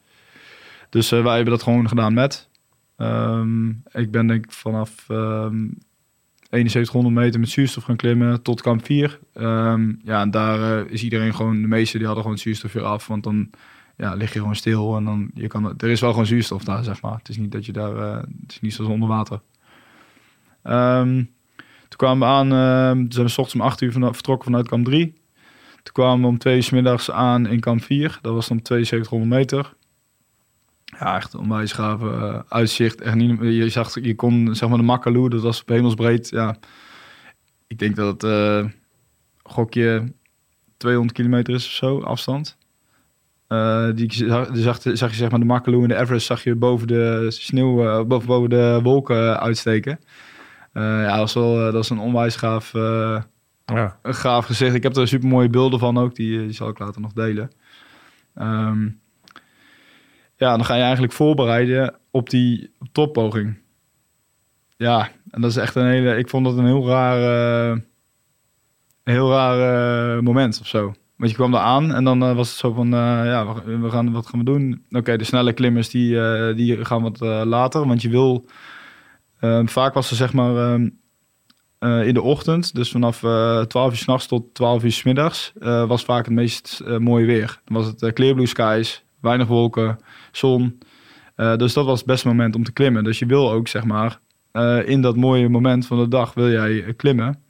Dus 0.90 1.10
wij 1.10 1.34
hebben 1.34 1.52
dat 1.52 1.62
gewoon 1.62 1.88
gedaan 1.88 2.14
met. 2.14 2.48
Ehm, 2.96 3.68
ik 3.92 4.10
ben 4.10 4.26
denk 4.26 4.44
ik 4.44 4.52
vanaf 4.52 5.04
ehm 5.08 5.64
7100 6.50 7.14
meter 7.14 7.40
met 7.40 7.48
zuurstof 7.48 7.84
gaan 7.84 7.96
klimmen 7.96 8.42
tot 8.42 8.60
kamp 8.60 8.84
4. 8.84 9.18
Ehm, 9.32 9.92
ja, 10.04 10.20
en 10.20 10.30
daar 10.30 10.78
eh, 10.78 10.92
is 10.92 11.02
iedereen 11.02 11.34
gewoon, 11.34 11.62
de 11.62 11.68
meeste 11.68 11.96
die 11.96 12.06
hadden 12.06 12.22
gewoon 12.22 12.36
het 12.36 12.46
zuurstof 12.46 12.72
weer 12.72 12.82
af. 12.82 13.06
Want 13.06 13.22
dan 13.22 13.50
ja, 13.96 14.14
lig 14.14 14.32
je 14.32 14.38
gewoon 14.38 14.56
stil 14.56 14.96
en 14.96 15.04
dan 15.04 15.30
je 15.34 15.46
kan, 15.46 15.74
er 15.78 15.88
is 15.88 16.00
wel 16.00 16.10
gewoon 16.10 16.26
zuurstof 16.26 16.64
daar, 16.64 16.84
zeg 16.84 17.02
maar. 17.02 17.16
Het 17.16 17.28
is 17.28 17.36
niet 17.36 17.52
dat 17.52 17.66
je 17.66 17.72
daar, 17.72 17.96
eh, 17.96 18.16
het 18.16 18.50
is 18.52 18.60
niet 18.60 18.74
zoals 18.74 18.90
onder 18.90 19.08
water. 19.08 19.40
Ehm, 20.62 21.14
toen 21.88 21.96
kwamen 21.96 22.28
we 22.28 22.34
aan, 22.34 22.48
toen 22.98 23.12
zijn 23.12 23.26
we 23.26 23.32
ochtends 23.32 23.54
om 23.54 23.60
8 23.60 23.80
uur 23.80 23.92
vanaf, 23.92 24.14
vertrokken 24.14 24.44
vanuit 24.44 24.68
kamp 24.68 24.84
3. 24.84 25.14
Toen 25.82 25.92
kwamen 25.92 26.20
we 26.20 26.26
om 26.26 26.38
2 26.38 26.56
uur 26.56 26.62
's 26.62 26.70
middags 26.70 27.10
aan 27.10 27.46
in 27.46 27.60
kamp 27.60 27.82
4. 27.82 28.18
Dat 28.22 28.34
was 28.34 28.48
dan 28.48 28.60
7200 28.62 29.30
meter. 29.30 29.74
Ja, 31.00 31.16
echt 31.16 31.34
onwijs 31.34 31.72
gave 31.72 32.10
eh, 32.10 32.40
uitzicht. 32.48 33.00
Echt 33.00 33.14
niet, 33.14 33.40
je, 33.40 33.68
zag, 33.68 33.94
je 34.00 34.14
kon, 34.14 34.54
zeg 34.54 34.68
maar, 34.68 34.78
de 34.78 34.84
Makkaloo, 34.84 35.28
dat 35.28 35.42
was 35.42 35.60
op 35.60 35.68
hemelsbreed. 35.68 36.28
Ja, 36.28 36.56
ik 37.66 37.78
denk 37.78 37.96
dat 37.96 38.22
het, 38.22 38.22
eh, 38.22 38.70
gokje, 39.42 40.12
200 40.76 41.16
kilometer 41.16 41.54
is 41.54 41.64
of 41.66 41.70
zo, 41.70 42.00
afstand. 42.00 42.56
Eh, 43.46 43.88
die 43.94 44.12
zag, 44.12 44.50
die 44.50 44.62
zag, 44.62 44.78
zag 44.82 45.10
je 45.10 45.16
zeg 45.16 45.30
maar 45.30 45.38
de 45.40 45.46
Makkaloo 45.46 45.82
en 45.82 45.88
de 45.88 45.96
Everest 45.96 46.26
zag 46.26 46.44
je 46.44 46.54
boven 46.54 46.86
de 46.86 47.26
sneeuw, 47.28 48.04
boven, 48.04 48.28
boven 48.28 48.50
de 48.50 48.80
wolken 48.82 49.40
uitsteken. 49.40 50.00
Ja, 50.72 51.06
dat 51.06 51.18
was 51.18 51.34
wel 51.34 51.54
dat 51.54 51.72
was 51.72 51.90
een 51.90 51.98
onwijs 51.98 52.36
gaaf, 52.36 52.72
ja. 52.72 53.98
een 54.02 54.14
gaaf 54.14 54.46
gezicht. 54.46 54.74
Ik 54.74 54.82
heb 54.82 54.96
er 54.96 55.08
super 55.08 55.28
mooie 55.28 55.48
beelden 55.48 55.78
van 55.78 55.98
ook, 55.98 56.14
die, 56.14 56.38
die 56.38 56.52
zal 56.52 56.68
ik 56.68 56.78
later 56.78 57.00
nog 57.00 57.12
delen. 57.12 57.50
Ehm, 58.34 58.88
ja, 60.40 60.56
dan 60.56 60.64
ga 60.64 60.74
je 60.74 60.82
eigenlijk 60.82 61.12
voorbereiden 61.12 61.94
op 62.10 62.30
die 62.30 62.70
toppoging. 62.92 63.58
Ja, 64.76 65.08
en 65.30 65.40
dat 65.40 65.50
is 65.50 65.56
echt 65.56 65.74
een 65.74 65.86
hele. 65.86 66.16
Ik 66.16 66.28
vond 66.28 66.44
dat 66.44 66.56
een 66.58 66.66
heel 66.66 66.88
raar, 66.88 67.18
een 69.04 69.12
heel 69.12 69.30
raar 69.30 70.22
moment 70.22 70.58
of 70.60 70.66
zo. 70.66 70.92
Want 71.16 71.30
je 71.30 71.36
kwam 71.38 71.50
daar 71.52 71.62
aan 71.62 71.94
en 71.94 72.04
dan 72.04 72.22
eh, 72.22 72.34
was 72.34 72.48
het 72.48 72.58
zo 72.58 72.72
van, 72.72 72.86
eh, 72.86 73.00
ja, 73.24 73.54
we, 73.64 73.78
we 73.78 73.90
gaan, 73.90 74.12
wat 74.12 74.26
gaan 74.26 74.38
we 74.38 74.44
doen? 74.44 74.84
Oké, 74.90 75.16
de 75.16 75.24
snelle 75.24 75.52
klimmers 75.52 75.88
die, 75.88 76.20
eh, 76.20 76.56
die 76.56 76.84
gaan 76.84 77.02
wat 77.02 77.20
later, 77.46 77.86
want 77.86 78.02
je 78.02 78.08
wil. 78.08 78.44
eh, 79.40 79.60
vaak 79.66 79.94
was 79.94 80.10
er 80.10 80.16
zeg 80.16 80.32
maar 80.32 80.56
ehm, 80.72 80.88
eh, 81.78 82.06
in 82.06 82.14
de 82.14 82.22
ochtend, 82.22 82.74
dus 82.74 82.90
vanaf 82.90 83.22
eh 83.22 83.60
12 83.62 83.90
uur 83.90 83.96
s'nachts 83.98 84.26
tot 84.26 84.54
12 84.54 84.84
uur 84.84 84.92
's 84.92 85.02
middags, 85.02 85.52
was 85.86 86.04
vaak 86.04 86.24
het 86.24 86.34
meest 86.34 86.82
mooie 86.98 87.26
weer. 87.26 87.60
Dan 87.64 87.76
was 87.76 87.86
het 87.86 88.12
clear 88.12 88.34
blue 88.34 88.46
skies, 88.46 89.04
weinig 89.20 89.46
wolken, 89.46 89.98
zon. 90.32 90.78
Eh, 91.40 91.56
dus 91.56 91.72
dat 91.72 91.84
was 91.84 91.98
het 91.98 92.06
beste 92.06 92.28
moment 92.28 92.56
om 92.56 92.64
te 92.64 92.72
klimmen. 92.72 93.04
Dus 93.04 93.18
je 93.18 93.26
wil 93.26 93.52
ook, 93.52 93.68
zeg 93.68 93.84
maar, 93.84 94.20
eh, 94.52 94.88
in 94.88 95.00
dat 95.00 95.16
mooie 95.16 95.48
moment 95.48 95.86
van 95.86 95.98
de 95.98 96.08
dag 96.08 96.34
wil 96.34 96.50
jij 96.50 96.84
eh, 96.84 96.92
klimmen 96.96 97.42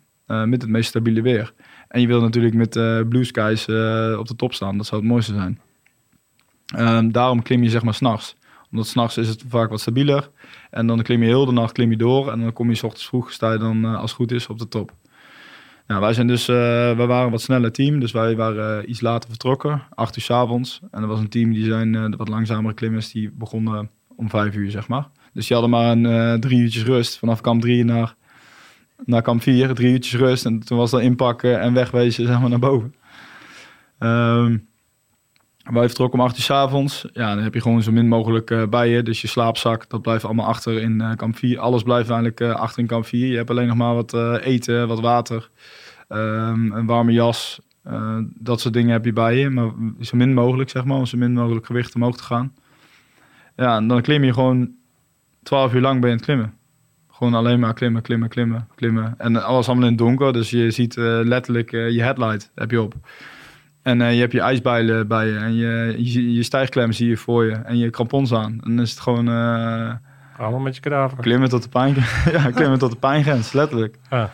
met 0.44 0.62
het 0.62 0.70
meest 0.70 0.88
stabiele 0.88 1.22
weer. 1.22 1.52
En 1.88 2.01
je 2.01 2.06
wil 2.06 2.20
natuurlijk 2.20 2.55
met 2.55 2.72
blue 3.09 3.24
skies 3.24 3.62
op 4.18 4.28
de 4.28 4.36
top 4.36 4.55
staan. 4.55 4.76
Dat 4.76 4.86
zou 4.86 5.01
het 5.01 5.10
mooiste 5.10 5.34
zijn. 5.34 5.60
Ehm, 6.66 7.10
daarom 7.10 7.42
klim 7.42 7.62
je 7.62 7.70
zeg 7.70 7.82
maar 7.82 7.94
s'nachts. 7.94 8.36
Omdat 8.70 8.86
s'nachts 8.86 9.16
is 9.16 9.28
het 9.28 9.44
vaak 9.48 9.70
wat 9.70 9.80
stabieler. 9.80 10.30
En 10.70 10.86
dan 10.86 11.02
klim 11.02 11.22
je 11.22 11.26
heel 11.26 11.44
de 11.44 11.52
nacht 11.52 11.72
klim 11.72 11.90
je 11.90 11.97
door. 11.97 12.32
En 12.32 12.40
dan 12.40 12.52
kom 12.52 12.68
je 12.68 12.74
s 12.74 12.82
ochtends 12.82 13.06
vroeg, 13.06 13.32
sta 13.32 13.52
je 13.52 13.59
dan 13.59 13.84
als 13.84 14.10
het 14.10 14.20
goed 14.20 14.32
is 14.32 14.47
op 14.47 14.59
de 14.59 14.68
top. 14.68 14.92
Nou, 15.90 16.02
wij 16.02 16.12
zijn 16.12 16.26
dus, 16.26 16.48
eh, 16.48 16.56
wij 16.96 17.06
waren 17.06 17.24
een 17.24 17.30
wat 17.30 17.40
sneller 17.40 17.72
team. 17.72 18.00
Dus 18.00 18.12
wij 18.12 18.36
waren 18.36 18.82
eh, 18.82 18.88
iets 18.88 19.00
later 19.00 19.28
vertrokken. 19.28 19.82
Acht 19.94 20.16
uur 20.16 20.22
's 20.22 20.30
avonds. 20.30 20.80
En 20.90 21.02
er 21.02 21.08
was 21.08 21.18
een 21.18 21.28
team 21.28 21.52
die 21.52 21.64
zijn, 21.64 21.94
eh, 21.94 22.04
wat 22.16 22.28
langzamere 22.28 22.74
klimmers, 22.74 23.12
die 23.12 23.30
begonnen 23.30 23.90
om 24.16 24.30
vijf 24.30 24.54
uur, 24.54 24.70
zeg 24.70 24.88
maar. 24.88 25.08
Dus 25.32 25.46
die 25.46 25.56
hadden 25.56 25.78
maar 25.78 25.90
een 25.90 26.40
drie 26.40 26.60
uurtjes 26.60 26.84
rust. 26.84 27.18
Vanaf 27.18 27.40
kamp 27.40 27.60
drie 27.60 27.84
naar, 27.84 28.14
naar 29.04 29.22
kamp 29.22 29.42
vier, 29.42 29.74
drie 29.74 29.92
uurtjes 29.92 30.20
rust. 30.20 30.44
En 30.44 30.58
toen 30.58 30.78
was 30.78 30.90
dat 30.90 31.00
inpakken 31.00 31.60
en 31.60 31.74
wegwezen 31.74 32.26
zeg 32.26 32.40
maar, 32.40 32.50
naar 32.50 32.58
boven. 32.58 32.94
Ehm 33.98 34.56
wij 35.64 35.86
vertrokken 35.86 36.18
om 36.18 36.24
acht 36.24 36.36
uur 36.36 36.44
's 36.44 36.50
avonds. 36.50 37.06
Ja, 37.12 37.34
dan 37.34 37.44
heb 37.44 37.54
je 37.54 37.60
gewoon 37.60 37.82
zo 37.82 37.92
min 37.92 38.08
mogelijk 38.08 38.70
bij 38.70 38.88
je. 38.88 39.02
Dus 39.02 39.20
je 39.20 39.28
slaapzak, 39.28 39.88
dat 39.88 40.02
blijft 40.02 40.24
allemaal 40.24 40.46
achter 40.46 40.80
in 40.80 41.14
kamp 41.16 41.36
4. 41.36 41.58
Alles 41.58 41.82
blijft 41.82 42.10
eigenlijk 42.10 42.40
achter 42.40 42.78
in 42.78 42.86
kamp 42.86 43.06
4. 43.06 43.26
Je 43.26 43.36
hebt 43.36 43.50
alleen 43.50 43.66
nog 43.66 43.76
maar 43.76 43.94
wat 43.94 44.14
eten, 44.42 44.88
wat 44.88 45.00
water, 45.00 45.50
ehm, 46.10 46.72
een 46.72 46.86
warme 46.86 47.12
jas. 47.12 47.60
eh, 47.82 48.18
dat 48.34 48.60
soort 48.60 48.74
dingen 48.74 48.92
heb 48.92 49.04
je 49.04 49.12
bij 49.12 49.36
je. 49.38 49.50
Maar 49.50 49.70
zo 50.00 50.16
min 50.16 50.34
mogelijk, 50.34 50.70
zeg 50.70 50.84
maar, 50.84 50.96
om 50.96 51.06
zo 51.06 51.18
min 51.18 51.32
mogelijk 51.32 51.66
gewicht 51.66 51.94
omhoog 51.94 52.16
te 52.16 52.22
gaan. 52.22 52.52
Ja, 53.56 53.76
en 53.76 53.88
dan 53.88 54.02
klim 54.02 54.24
je 54.24 54.32
gewoon 54.32 54.70
12 55.42 55.74
uur 55.74 55.80
lang 55.80 56.00
ben 56.00 56.08
je 56.10 56.14
aan 56.14 56.16
het 56.16 56.24
klimmen. 56.26 56.54
Gewoon 57.10 57.34
alleen 57.34 57.60
maar 57.60 57.74
klimmen, 57.74 58.02
klimmen, 58.02 58.28
klimmen, 58.28 58.68
klimmen. 58.74 59.14
En 59.18 59.44
alles 59.44 59.66
allemaal 59.66 59.84
in 59.84 59.90
het 59.90 59.98
donker. 60.00 60.32
Dus 60.32 60.50
je 60.50 60.70
ziet 60.70 60.96
eh, 60.96 61.04
letterlijk 61.04 61.72
eh, 61.72 61.90
je 61.90 62.02
headlight 62.02 62.50
heb 62.54 62.70
je 62.70 62.82
op. 62.82 62.94
En 63.82 63.98
je 64.14 64.20
hebt 64.20 64.32
je 64.32 64.40
ijsbijlen 64.40 65.08
bij 65.08 65.26
je. 65.26 65.36
En 65.36 65.54
je, 65.54 65.94
je, 65.98 66.32
je 66.32 66.42
stijgklem 66.42 66.92
zie 66.92 67.08
je 67.08 67.16
voor 67.16 67.44
je. 67.44 67.52
En 67.52 67.78
je 67.78 67.90
krampons 67.90 68.32
aan. 68.34 68.52
En 68.52 68.76
dan 68.76 68.80
is 68.80 68.90
het 68.90 69.00
gewoon 69.00 69.28
Allemaal 70.38 70.60
met 70.60 70.74
je 70.74 70.80
kadaver. 70.80 71.18
klimmen 71.18 71.48
tot 71.48 71.62
de 71.62 71.68
pijn. 71.68 71.94
ja, 72.36 72.50
klimmen 72.50 72.78
tot 72.78 72.90
de 72.90 72.96
pijngrens, 72.96 73.52
letterlijk. 73.52 73.96
Ja. 74.10 74.30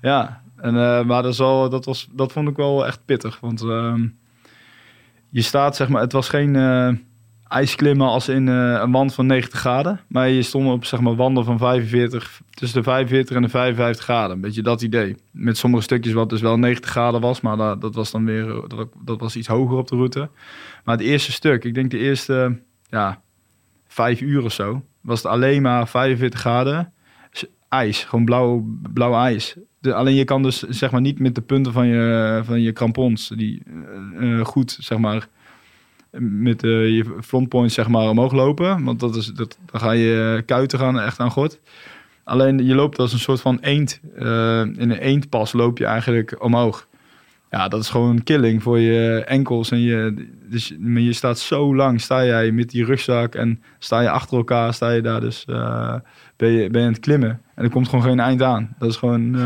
Ja, 0.00 0.40
en, 0.56 0.76
eh, 0.76 1.04
maar 1.04 1.22
dat, 1.22 1.36
dat, 1.70 1.84
was, 1.84 2.08
dat 2.12 2.32
vond 2.32 2.48
ik 2.48 2.56
wel 2.56 2.86
echt 2.86 3.04
pittig. 3.04 3.40
Want 3.40 3.62
ehm, 3.62 4.06
je 5.30 5.42
staat, 5.42 5.76
zeg 5.76 5.88
maar, 5.88 6.00
het 6.00 6.12
was 6.12 6.28
geen 6.28 6.56
eh, 6.56 6.92
ijsklimmen 7.48 8.06
als 8.06 8.28
in 8.28 8.48
eh, 8.48 8.78
een 8.82 8.90
wand 8.90 9.14
van 9.14 9.26
90 9.26 9.58
graden. 9.58 10.00
Maar 10.08 10.28
je 10.28 10.42
stond 10.42 10.68
op, 10.68 10.84
zeg 10.84 11.00
maar, 11.00 11.16
wanden 11.16 11.44
van 11.44 11.58
45, 11.58 12.40
tussen 12.50 12.78
de 12.78 12.84
45 12.84 13.36
en 13.36 13.42
de 13.42 13.48
55 13.48 14.04
graden. 14.04 14.36
Een 14.36 14.40
beetje 14.40 14.62
dat 14.62 14.82
idee. 14.82 15.16
Met 15.30 15.56
sommige 15.56 15.82
stukjes 15.82 16.12
wat 16.12 16.28
dus 16.28 16.40
wel 16.40 16.58
90 16.58 16.90
graden 16.90 17.20
was, 17.20 17.40
maar 17.40 17.56
dat, 17.56 17.80
dat 17.80 17.94
was 17.94 18.10
dan 18.10 18.24
weer, 18.24 18.46
dat, 18.68 18.88
dat 19.04 19.20
was 19.20 19.36
iets 19.36 19.48
hoger 19.48 19.76
op 19.76 19.88
de 19.88 19.96
route. 19.96 20.30
Maar 20.84 20.96
het 20.96 21.06
eerste 21.06 21.32
stuk, 21.32 21.64
ik 21.64 21.74
denk 21.74 21.90
de 21.90 21.98
eerste, 21.98 22.62
ja, 22.88 23.22
vijf 23.86 24.20
uur 24.20 24.44
of 24.44 24.52
zo, 24.52 24.82
was 25.00 25.22
het 25.22 25.32
alleen 25.32 25.62
maar 25.62 25.88
45 25.88 26.40
graden. 26.40 26.92
Ijs, 27.68 28.04
gewoon 28.04 28.24
blauw, 28.24 28.64
blauw 28.92 29.14
ijs. 29.14 29.56
Alleen 29.94 30.14
je 30.14 30.24
kan 30.24 30.42
dus 30.42 30.62
zeg 30.62 30.90
maar 30.90 31.00
niet 31.00 31.18
met 31.18 31.34
de 31.34 31.40
punten 31.40 31.72
van 31.72 31.86
je, 31.86 32.40
van 32.44 32.60
je 32.60 32.72
krampons 32.72 33.28
die 33.28 33.62
eh, 34.18 34.38
eh, 34.38 34.44
goed 34.44 34.76
zeg 34.80 34.98
maar 34.98 35.28
met 36.18 36.62
eh, 36.62 36.70
je 36.70 37.04
frontpoint 37.22 37.72
zeg 37.72 37.88
maar 37.88 38.08
omhoog 38.08 38.32
lopen, 38.32 38.84
want 38.84 39.00
dat 39.00 39.16
is 39.16 39.26
dat 39.26 39.58
dan 39.64 39.80
ga 39.80 39.90
je 39.90 40.42
kuiten 40.46 40.78
gaan 40.78 41.00
echt 41.00 41.20
aan 41.20 41.30
god. 41.30 41.60
Alleen 42.24 42.66
je 42.66 42.74
loopt 42.74 42.98
als 42.98 43.12
een 43.12 43.18
soort 43.18 43.40
van 43.40 43.58
eend 43.60 44.00
in 44.14 44.90
een 44.90 44.98
eendpas 44.98 45.52
loop 45.52 45.78
je 45.78 45.84
eigenlijk 45.84 46.42
omhoog. 46.42 46.86
Ja, 47.50 47.68
dat 47.68 47.80
is 47.80 47.88
gewoon 47.88 48.22
killing 48.22 48.62
voor 48.62 48.78
je 48.78 49.24
enkels 49.24 49.70
en 49.70 49.80
je 49.80 50.26
dus 50.48 50.76
maar 50.78 51.00
je 51.00 51.12
staat 51.12 51.38
zo 51.38 51.74
lang 51.74 52.00
sta 52.00 52.24
jij 52.24 52.50
met 52.50 52.70
die 52.70 52.84
rugzak 52.84 53.34
en 53.34 53.62
sta 53.78 54.00
je 54.00 54.10
achter 54.10 54.36
elkaar 54.36 54.74
sta 54.74 54.90
je 54.90 55.02
daar 55.02 55.20
dus 55.20 55.44
ben 56.36 56.50
je 56.50 56.70
ben 56.70 56.80
je 56.80 56.86
aan 56.86 56.92
het 56.92 57.00
klimmen 57.00 57.40
en 57.54 57.64
er 57.64 57.70
komt 57.70 57.88
gewoon 57.88 58.04
geen 58.04 58.20
eind 58.20 58.42
aan. 58.42 58.74
Dat 58.78 58.90
is 58.90 58.96
gewoon 58.96 59.36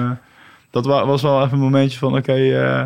dat 0.71 0.87
wa- 0.87 1.07
was 1.07 1.23
wel 1.23 1.41
even 1.45 1.53
een 1.53 1.59
momentje 1.65 1.99
van 1.99 2.17
oké 2.17 2.33
eh, 2.33 2.83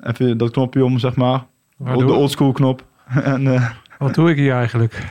even 0.00 0.38
dat 0.38 0.50
knopje 0.50 0.84
om 0.84 0.98
zeg 0.98 1.14
maar 1.16 1.44
op 1.78 1.98
de 1.98 2.12
oldschool 2.12 2.52
knop 2.52 2.84
en 3.22 3.54
eh, 3.54 3.70
Wat 3.98 4.14
doe 4.14 4.30
ik 4.30 4.36
hier 4.36 4.52
eigenlijk? 4.54 5.06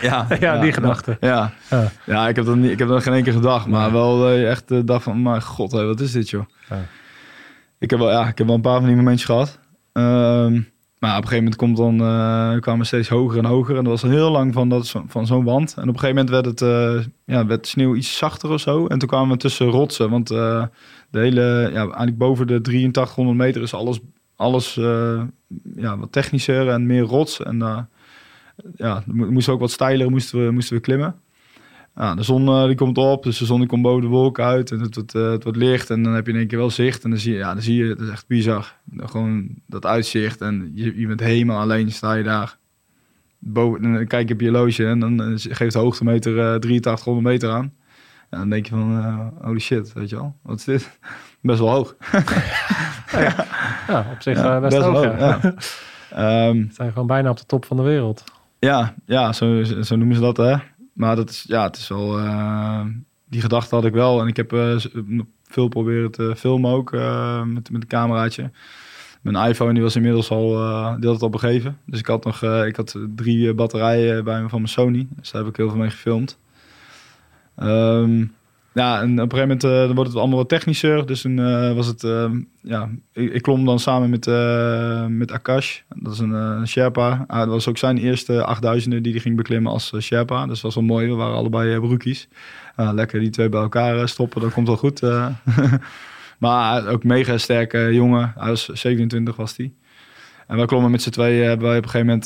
ja, 0.00 0.26
Ja, 0.40 0.60
die 0.60 0.72
gedachte. 0.72 1.16
Ja. 1.20 1.52
Ja. 1.70 1.90
Ja. 2.06 2.28
ik 2.28 2.36
heb 2.36 2.44
dat 2.44 2.56
niet, 2.56 2.70
ik 2.70 2.78
heb 2.78 2.88
dat 2.88 3.02
geen 3.02 3.12
één 3.14 3.22
keer 3.22 3.32
gedacht, 3.32 3.66
maar 3.66 3.92
wel 3.92 4.28
eh, 4.28 4.50
echt 4.50 4.68
de 4.68 4.84
dag 4.84 5.02
van, 5.02 5.22
maar 5.22 5.42
god, 5.42 5.72
wat 5.72 6.00
is 6.00 6.12
dit 6.12 6.30
joh? 6.30 6.44
Ja. 6.68 6.76
Ik 7.78 7.90
heb 7.90 7.98
wel, 7.98 8.10
ja, 8.10 8.28
ik 8.28 8.38
heb 8.38 8.46
wel 8.46 8.56
een 8.56 8.62
paar 8.62 8.78
van 8.78 8.86
die 8.86 8.96
momentjes 8.96 9.24
gehad. 9.26 9.58
Ehm, 9.92 10.60
maar 10.98 11.16
op 11.16 11.22
een 11.22 11.28
gegeven 11.28 11.44
moment 11.44 11.56
komt 11.56 11.76
dan, 11.76 11.94
eh, 11.94 12.60
kwamen 12.60 12.80
we 12.80 12.86
steeds 12.86 13.08
hoger 13.08 13.38
en 13.38 13.44
hoger. 13.44 13.76
En 13.76 13.84
dat 13.84 14.00
was 14.00 14.10
heel 14.10 14.30
lang 14.30 14.52
van, 14.52 14.68
dat, 14.68 14.94
van 15.06 15.26
zo'n 15.26 15.44
wand. 15.44 15.74
En 15.74 15.88
op 15.88 15.94
een 15.94 16.00
gegeven 16.00 16.26
moment 16.26 16.30
werd 16.30 16.44
het, 16.44 16.62
eh, 16.62 17.06
ja, 17.24 17.46
werd 17.46 17.66
sneeuw 17.66 17.94
iets 17.94 18.16
zachter 18.16 18.50
of 18.50 18.60
zo. 18.60 18.86
En 18.86 18.98
toen 18.98 19.08
kwamen 19.08 19.30
we 19.30 19.36
tussen 19.36 19.66
rotsen, 19.66 20.10
want 20.10 20.30
eh, 20.30 20.64
de 21.10 21.18
hele, 21.18 21.68
ja, 21.72 21.80
eigenlijk 21.80 22.18
boven 22.18 22.46
de 22.46 22.60
8300 22.60 23.38
meter 23.38 23.62
is 23.62 23.74
alles, 23.74 24.00
alles 24.36 24.74
ja, 25.76 25.98
wat 25.98 26.12
technischer 26.12 26.68
en 26.68 26.86
meer 26.86 27.02
rots. 27.02 27.42
En 27.42 27.88
ja, 28.76 28.96
er 29.06 29.14
mo- 29.14 29.30
moest 29.30 29.48
ook 29.48 29.60
wat 29.60 29.70
steiler 29.70 30.10
moesten 30.10 30.44
we, 30.44 30.50
moesten 30.50 30.76
we 30.76 30.82
klimmen. 30.82 31.14
Ja, 31.98 32.14
de 32.14 32.22
zon 32.22 32.48
eh, 32.48 32.64
die 32.64 32.74
komt 32.74 32.98
op, 32.98 33.22
dus 33.22 33.38
de 33.38 33.44
zon 33.44 33.58
die 33.58 33.68
komt 33.68 33.82
boven 33.82 34.00
de 34.00 34.06
wolken 34.08 34.44
uit 34.44 34.70
en 34.70 34.80
het 34.80 34.94
wordt, 34.94 35.14
eh, 35.14 35.30
het 35.30 35.42
wordt 35.42 35.58
licht 35.58 35.90
en 35.90 36.02
dan 36.02 36.14
heb 36.14 36.26
je 36.26 36.32
in 36.32 36.38
één 36.38 36.46
keer 36.46 36.58
wel 36.58 36.70
zicht 36.70 37.04
en 37.04 37.10
dan 37.10 37.18
zie 37.18 37.32
je, 37.32 37.38
ja, 37.38 37.52
dan 37.52 37.62
zie 37.62 37.84
je, 37.84 37.88
het 37.88 38.00
is 38.00 38.08
echt 38.08 38.26
bizar. 38.26 38.74
Gewoon 38.96 39.48
dat 39.66 39.86
uitzicht 39.86 40.40
en 40.40 40.70
je, 40.74 41.00
je 41.00 41.06
bent 41.06 41.20
helemaal 41.20 41.60
alleen, 41.60 41.90
sta 41.90 42.12
je 42.14 42.22
daar. 42.22 42.56
Boven, 43.38 43.84
en 43.84 43.92
dan 43.94 44.06
kijk 44.06 44.28
je 44.28 44.34
op 44.34 44.40
je 44.40 44.50
horloge 44.50 44.86
en 44.86 44.98
dan 44.98 45.22
eh, 45.22 45.32
geeft 45.36 45.72
de 45.72 45.78
hoogtemeter 45.78 46.38
eh 46.38 46.44
8300 46.44 47.26
meter 47.26 47.50
aan. 47.50 47.72
En 48.30 48.38
dan 48.38 48.50
denk 48.50 48.66
je 48.66 48.70
van, 48.70 49.32
holy 49.42 49.58
shit, 49.58 49.92
weet 49.92 50.08
je 50.08 50.16
wel, 50.16 50.34
wat 50.42 50.58
is 50.58 50.64
dit? 50.64 50.98
Best 51.40 51.58
wel 51.58 51.70
hoog. 51.70 51.96
Ja, 53.88 54.06
op 54.12 54.22
zich 54.22 54.36
Ja, 54.38 54.54
eh, 54.56 54.62
best, 54.62 54.76
hoog. 54.76 55.02
ja. 55.02 55.40
Ehm, 56.10 56.64
zijn 56.70 56.92
gewoon 56.92 57.06
bijna 57.06 57.30
op 57.30 57.36
de 57.36 57.46
top 57.46 57.64
van 57.64 57.76
de 57.76 57.82
wereld. 57.82 58.24
Ja, 58.58 58.94
ja 59.06 59.32
zo, 59.32 59.62
zo 59.62 59.96
noemen 59.96 60.16
ze 60.16 60.22
dat, 60.22 60.36
hè. 60.36 60.56
Maar 60.98 61.16
dat 61.16 61.30
is, 61.30 61.44
ja, 61.48 61.62
het 61.62 61.76
is 61.76 61.88
wel... 61.88 62.18
eh, 62.18 62.84
die 63.28 63.40
gedachte 63.40 63.74
had 63.74 63.84
ik 63.84 63.92
wel. 63.92 64.20
En 64.20 64.26
ik 64.26 64.36
heb 64.36 64.52
eh, 64.52 64.76
veel 65.44 65.68
proberen 65.68 66.10
te 66.10 66.34
filmen 66.36 66.70
ook 66.70 66.92
eh, 66.92 67.42
met, 67.42 67.70
met 67.70 67.82
een 67.82 67.88
cameraatje. 67.88 68.50
Mijn 69.20 69.48
iPhone 69.48 69.72
die 69.72 69.82
was 69.82 69.96
inmiddels 69.96 70.30
al, 70.30 70.48
die 70.96 71.04
had 71.04 71.14
het 71.14 71.22
al 71.22 71.30
begeven. 71.30 71.78
Dus 71.86 71.98
ik 71.98 72.06
had 72.06 72.24
nog 72.24 72.42
ik 72.42 72.76
had 72.76 72.98
drie 73.14 73.54
batterijen 73.54 74.24
bij 74.24 74.42
me 74.42 74.48
van 74.48 74.58
mijn 74.58 74.72
Sony. 74.72 75.06
Dus 75.16 75.30
daar 75.30 75.42
heb 75.42 75.50
ik 75.50 75.56
heel 75.56 75.68
veel 75.68 75.78
mee 75.78 75.90
gefilmd. 75.90 76.38
Ehm, 77.56 78.24
ja, 78.78 79.00
en 79.00 79.10
op 79.20 79.32
een 79.32 79.38
gegeven 79.38 79.40
moment 79.40 79.64
eh, 79.64 79.70
dan 79.70 79.94
wordt 79.94 80.10
het 80.10 80.18
allemaal 80.18 80.38
wat 80.38 80.48
technischer. 80.48 81.06
Dus 81.06 81.20
toen 81.20 81.38
eh, 81.38 81.74
was 81.74 81.86
het, 81.86 82.04
eh, 82.04 82.30
ja, 82.62 82.90
ik, 83.12 83.42
klom 83.42 83.64
dan 83.64 83.78
samen 83.78 84.10
met, 84.10 84.26
met 85.18 85.32
Akash. 85.32 85.80
Dat 85.94 86.12
is 86.12 86.18
een 86.18 86.66
Sherpa. 86.66 87.24
Ah, 87.26 87.38
dat 87.38 87.48
was 87.48 87.68
ook 87.68 87.78
zijn 87.78 87.98
eerste 87.98 88.44
8000 88.44 89.04
die 89.04 89.12
hij 89.12 89.20
ging 89.20 89.36
beklimmen 89.36 89.72
als 89.72 89.92
Sherpa. 89.98 90.46
Dus 90.46 90.60
dat 90.60 90.62
was 90.62 90.74
wel 90.74 90.84
mooi. 90.84 91.08
We 91.08 91.14
waren 91.14 91.36
allebei 91.36 91.80
broekies. 91.80 92.28
Ah, 92.76 92.94
lekker 92.94 93.20
die 93.20 93.30
twee 93.30 93.48
bij 93.48 93.60
elkaar 93.60 94.08
stoppen, 94.08 94.40
dat 94.40 94.52
komt 94.52 94.66
wel 94.66 94.76
goed. 94.76 95.00
maar 96.38 96.86
ook 96.86 97.04
mega 97.04 97.38
sterke 97.38 97.88
jongen. 97.92 98.32
Hij 98.36 98.48
was 98.48 98.66
27 98.66 99.36
was 99.36 99.56
hij. 99.56 99.72
En 100.46 100.56
wij 100.56 100.66
klommen 100.66 100.90
met 100.90 101.02
z'n 101.02 101.10
tweeën. 101.10 101.58
Wij 101.58 101.76
op 101.76 101.84
een 101.84 101.90
gegeven 101.90 102.06
moment 102.06 102.24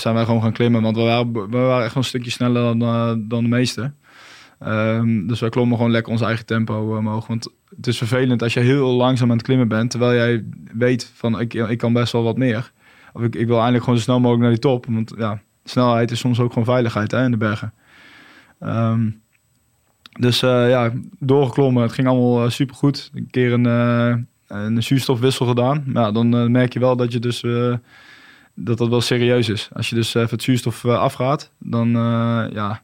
zijn 0.00 0.14
wij 0.14 0.24
gewoon 0.24 0.42
gaan 0.42 0.52
klimmen. 0.52 0.82
Want 0.82 0.96
we 0.96 1.02
waren, 1.02 1.32
we 1.32 1.56
waren 1.56 1.84
echt 1.84 1.94
een 1.94 2.04
stukje 2.04 2.30
sneller 2.30 2.78
dan, 2.78 3.28
dan 3.28 3.42
de 3.42 3.48
meesten. 3.48 3.96
Ehm, 4.58 5.26
dus 5.26 5.40
wij 5.40 5.48
klommen 5.48 5.76
gewoon 5.76 5.92
lekker 5.92 6.12
ons 6.12 6.20
eigen 6.20 6.46
tempo 6.46 6.90
eh, 6.90 6.98
omhoog. 6.98 7.26
Want 7.26 7.48
het 7.76 7.86
is 7.86 7.98
vervelend 7.98 8.42
als 8.42 8.54
je 8.54 8.60
heel 8.60 8.88
langzaam 8.88 9.30
aan 9.30 9.36
het 9.36 9.46
klimmen 9.46 9.68
bent. 9.68 9.90
Terwijl 9.90 10.14
jij 10.14 10.44
weet 10.72 11.12
van 11.14 11.40
ik, 11.40 11.54
ik 11.54 11.78
kan 11.78 11.92
best 11.92 12.12
wel 12.12 12.22
wat 12.22 12.36
meer. 12.36 12.72
Of 13.12 13.22
ik, 13.22 13.34
ik 13.34 13.46
wil 13.46 13.54
eigenlijk 13.54 13.84
gewoon 13.84 13.98
zo 13.98 14.04
snel 14.04 14.20
mogelijk 14.20 14.42
naar 14.42 14.52
die 14.52 14.60
top. 14.60 14.86
Want 14.88 15.12
ja, 15.16 15.40
snelheid 15.64 16.10
is 16.10 16.18
soms 16.18 16.40
ook 16.40 16.48
gewoon 16.48 16.64
veiligheid 16.64 17.10
hè, 17.10 17.24
in 17.24 17.30
de 17.30 17.36
bergen. 17.36 17.72
Ehm, 18.60 19.10
dus 20.18 20.42
eh, 20.42 20.68
ja, 20.68 20.92
doorgeklommen. 21.18 21.82
Het 21.82 21.92
ging 21.92 22.08
allemaal 22.08 22.44
uh, 22.44 22.50
super 22.50 22.76
goed. 22.76 23.10
Een 23.14 23.28
keer 23.30 23.52
een, 23.52 23.64
een 24.46 24.82
zuurstofwissel 24.82 25.46
gedaan. 25.46 25.84
Maar 25.86 26.12
dan 26.12 26.50
merk 26.50 26.72
je 26.72 26.78
wel 26.78 26.96
dat 26.96 27.12
je 27.12 27.18
dus 27.18 27.40
dat 28.54 28.78
dat 28.78 28.88
wel 28.88 29.00
serieus 29.00 29.48
is. 29.48 29.68
Als 29.72 29.88
je 29.88 29.94
dus 29.94 30.14
even 30.14 30.30
het 30.30 30.42
zuurstof 30.42 30.84
afgaat, 30.84 31.50
dan 31.58 31.88
ja. 32.52 32.82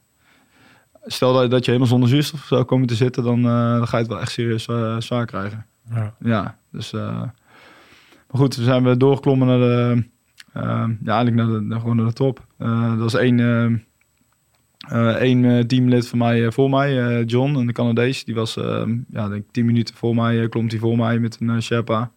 Stel 1.05 1.33
dat, 1.33 1.51
dat 1.51 1.59
je 1.65 1.71
helemaal 1.71 1.91
zonder 1.91 2.09
zuurstof 2.09 2.45
zou 2.45 2.63
komen 2.63 2.87
te 2.87 2.95
zitten, 2.95 3.23
dan, 3.23 3.39
uh, 3.39 3.77
dan 3.77 3.87
ga 3.87 3.97
je 3.97 4.03
het 4.03 4.11
wel 4.11 4.21
echt 4.21 4.31
serieus 4.31 4.67
uh, 4.67 4.99
zwaar 4.99 5.25
krijgen. 5.25 5.65
Ja, 5.89 6.15
ja 6.19 6.57
dus. 6.71 6.93
Uh, 6.93 7.01
maar 7.01 8.41
goed, 8.41 8.55
we 8.55 8.63
zijn 8.63 8.83
we 8.83 8.97
doorgeklommen 8.97 9.47
naar 9.47 9.59
de. 9.59 10.03
ja, 11.03 11.13
eigenlijk 11.13 11.35
naar 11.35 11.47
de, 11.47 11.61
naar, 11.61 11.79
gewoon 11.79 11.95
naar 11.95 12.05
de 12.05 12.13
top. 12.13 12.45
Dat 12.57 12.97
was 12.97 13.13
één 13.13 13.39
uh, 14.91 15.15
één 15.15 15.67
teamlid 15.67 16.07
van 16.07 16.17
mij 16.17 16.51
voor 16.51 16.69
mij, 16.69 17.23
John, 17.23 17.55
een 17.55 17.73
Canadees. 17.73 18.23
Die 18.23 18.35
was, 18.35 18.53
ja, 19.09 19.29
denk 19.29 19.43
tien 19.51 19.65
minuten 19.65 19.95
voor 19.95 20.15
mij, 20.15 20.49
klomt 20.49 20.71
hij 20.71 20.79
voor 20.79 20.97
mij 20.97 21.19
met 21.19 21.37
een 21.39 21.61
Sherpa. 21.61 22.11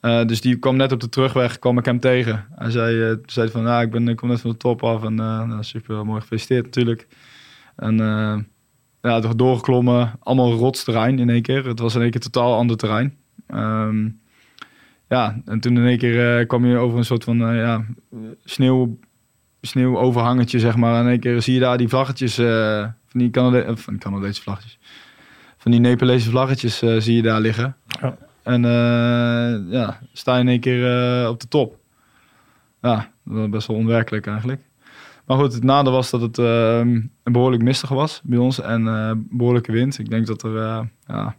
dus 0.00 0.40
die 0.40 0.56
kwam 0.56 0.76
net 0.76 0.92
op 0.92 1.00
de 1.00 1.08
terugweg, 1.08 1.58
kwam 1.58 1.78
ik 1.78 1.84
hem 1.84 2.00
tegen. 2.00 2.46
Hij 2.54 2.70
zei, 2.70 3.18
zei 3.26 3.48
van, 3.48 3.62
ja, 3.62 3.80
ik, 3.80 3.90
ben, 3.90 4.08
ik 4.08 4.16
kom 4.16 4.28
net 4.28 4.40
van 4.40 4.50
de 4.50 4.56
top 4.56 4.82
af 4.82 5.04
en 5.04 5.14
nou, 5.14 5.62
super 5.62 6.06
mooi 6.06 6.20
gefeliciteerd 6.20 6.64
natuurlijk. 6.64 7.06
En 7.76 7.96
ja, 9.02 9.20
toch 9.20 9.34
doorgeklommen, 9.34 10.12
allemaal 10.20 10.52
rotsterrein 10.52 11.18
in 11.18 11.30
één 11.30 11.42
keer. 11.42 11.66
Het 11.66 11.78
was 11.78 11.94
in 11.94 12.00
één 12.00 12.10
keer 12.10 12.20
totaal 12.20 12.54
ander 12.54 12.76
terrein. 12.76 13.16
Um, 13.54 14.20
ja, 15.08 15.40
en 15.44 15.60
toen 15.60 15.76
in 15.76 15.86
één 15.86 15.98
keer 15.98 16.46
kwam 16.46 16.66
je 16.66 16.76
over 16.76 16.98
een 16.98 17.04
soort 17.04 17.24
van 17.24 17.38
ja, 17.38 17.84
sneeuw 18.44 18.98
sneeuwoverhangetje, 19.60 20.58
zeg 20.58 20.76
maar. 20.76 20.94
En 20.94 21.04
in 21.04 21.10
één 21.10 21.20
keer 21.20 21.42
zie 21.42 21.54
je 21.54 21.60
daar 21.60 21.78
die 21.78 21.88
vlaggetjes, 21.88 22.38
eh, 22.38 22.80
van 23.06 23.20
die 23.20 23.30
Canade 23.30 23.62
eh, 23.62 23.76
van 23.76 23.92
die 23.92 24.02
Canadese 24.02 24.42
vlaggetjes. 24.42 24.78
Van 25.56 25.70
die 25.70 25.80
Nepalese 25.80 26.30
vlaggetjes 26.30 26.82
eh, 26.82 26.96
zie 26.98 27.16
je 27.16 27.22
daar 27.22 27.40
liggen. 27.40 27.76
Ja. 28.00 28.16
En 28.42 28.64
eh, 28.64 29.72
ja, 29.72 30.00
sta 30.12 30.34
je 30.34 30.40
in 30.40 30.48
één 30.48 30.60
keer 30.60 31.00
eh, 31.22 31.28
op 31.28 31.40
de 31.40 31.48
top. 31.48 31.76
Ja, 32.82 33.10
dat 33.24 33.36
was 33.36 33.48
best 33.48 33.66
wel 33.66 33.76
onwerkelijk 33.76 34.26
eigenlijk. 34.26 34.60
Maar 35.26 35.38
goed, 35.38 35.52
het 35.52 35.62
nadeel 35.62 35.92
was 35.92 36.10
dat 36.10 36.20
het 36.20 36.38
ehm, 36.38 37.00
behoorlijk 37.22 37.62
mistig 37.62 37.88
was 37.88 38.20
bij 38.24 38.38
ons 38.38 38.60
en 38.60 38.86
eh, 38.88 39.12
behoorlijke 39.16 39.72
wind. 39.72 39.98
Ik 39.98 40.10
denk 40.10 40.26
dat 40.26 40.42
er 40.42 40.56
eh, 40.56 40.84
ja, 41.06 41.36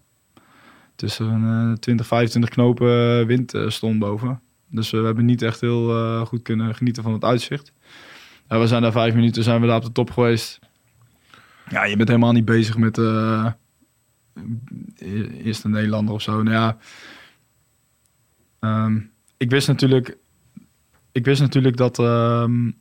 tussen 0.96 1.44
eh 1.44 1.74
20, 1.80 2.08
25 2.08 2.50
knopen 2.50 3.26
wind 3.28 3.54
eh, 3.54 3.70
stond 3.70 4.00
boven. 4.00 4.42
Dus 4.70 4.94
eh, 4.94 5.00
we 5.00 5.06
hebben 5.06 5.26
niet 5.26 5.42
echt 5.42 5.62
heel 5.62 5.96
eh, 5.96 6.22
goed 6.26 6.42
kunnen 6.42 6.76
genieten 6.76 7.04
van 7.04 7.14
het 7.14 7.24
uitzicht. 7.24 7.74
We 8.48 8.68
zijn 8.68 8.82
daar 8.82 8.92
vijf 8.92 9.14
minuten 9.14 9.44
zijn 9.44 9.62
we 9.62 9.68
daar 9.68 9.78
op 9.78 9.84
de 9.84 9.92
top 9.92 10.12
geweest. 10.12 10.60
Ja, 11.70 11.86
je 11.86 11.96
bent 11.96 12.08
helemaal 12.08 12.32
niet 12.32 12.46
bezig 12.46 12.78
met 12.78 12.98
eh 12.98 13.52
e- 14.96 15.42
eerste 15.44 15.70
Nederlander 15.70 16.14
of 16.14 16.22
zo. 16.22 16.44
Nou 16.44 16.56
ja, 16.56 16.78
ehm, 18.60 19.00
ik 19.38 19.50
wist 19.50 19.68
natuurlijk, 19.68 20.18
ik 21.12 21.26
wist 21.26 21.42
natuurlijk 21.42 21.78
dat 21.78 22.00
ehm, 22.00 22.72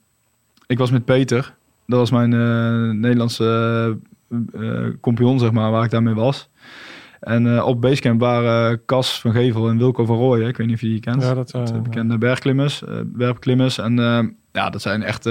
ik 0.67 0.79
was 0.79 0.91
met 0.91 1.05
Peter. 1.05 1.55
Dat 1.87 1.99
was 1.99 2.11
mijn 2.11 2.33
eh, 2.33 2.91
Nederlandse 3.01 3.99
eh, 4.53 4.87
compagnon, 5.01 5.39
zeg 5.39 5.53
maar, 5.53 5.71
waar 5.71 5.85
ik 5.85 5.91
daarmee 5.91 6.15
was. 6.15 6.49
En 7.21 7.63
op 7.63 7.81
Basecamp 7.81 8.21
waren 8.21 8.85
Cas 8.85 9.21
van 9.21 9.33
Gevel 9.33 9.69
en 9.69 9.79
Wilco 9.79 10.05
van 10.05 10.17
Rooyen. 10.17 10.49
Ik 10.49 10.57
weet 10.57 10.67
niet 10.67 10.77
of 10.77 10.83
je 10.83 10.89
die 10.89 11.01
kent. 11.01 11.23
Ja, 11.23 11.35
dat, 11.35 11.49
De 11.49 11.81
bekende 11.83 12.19
bergklimmers, 12.19 12.83
bergklimmers. 13.05 13.79
En 13.79 13.97
ja, 14.53 14.71
dat 14.71 14.83
zijn 14.83 15.03
echt 15.03 15.29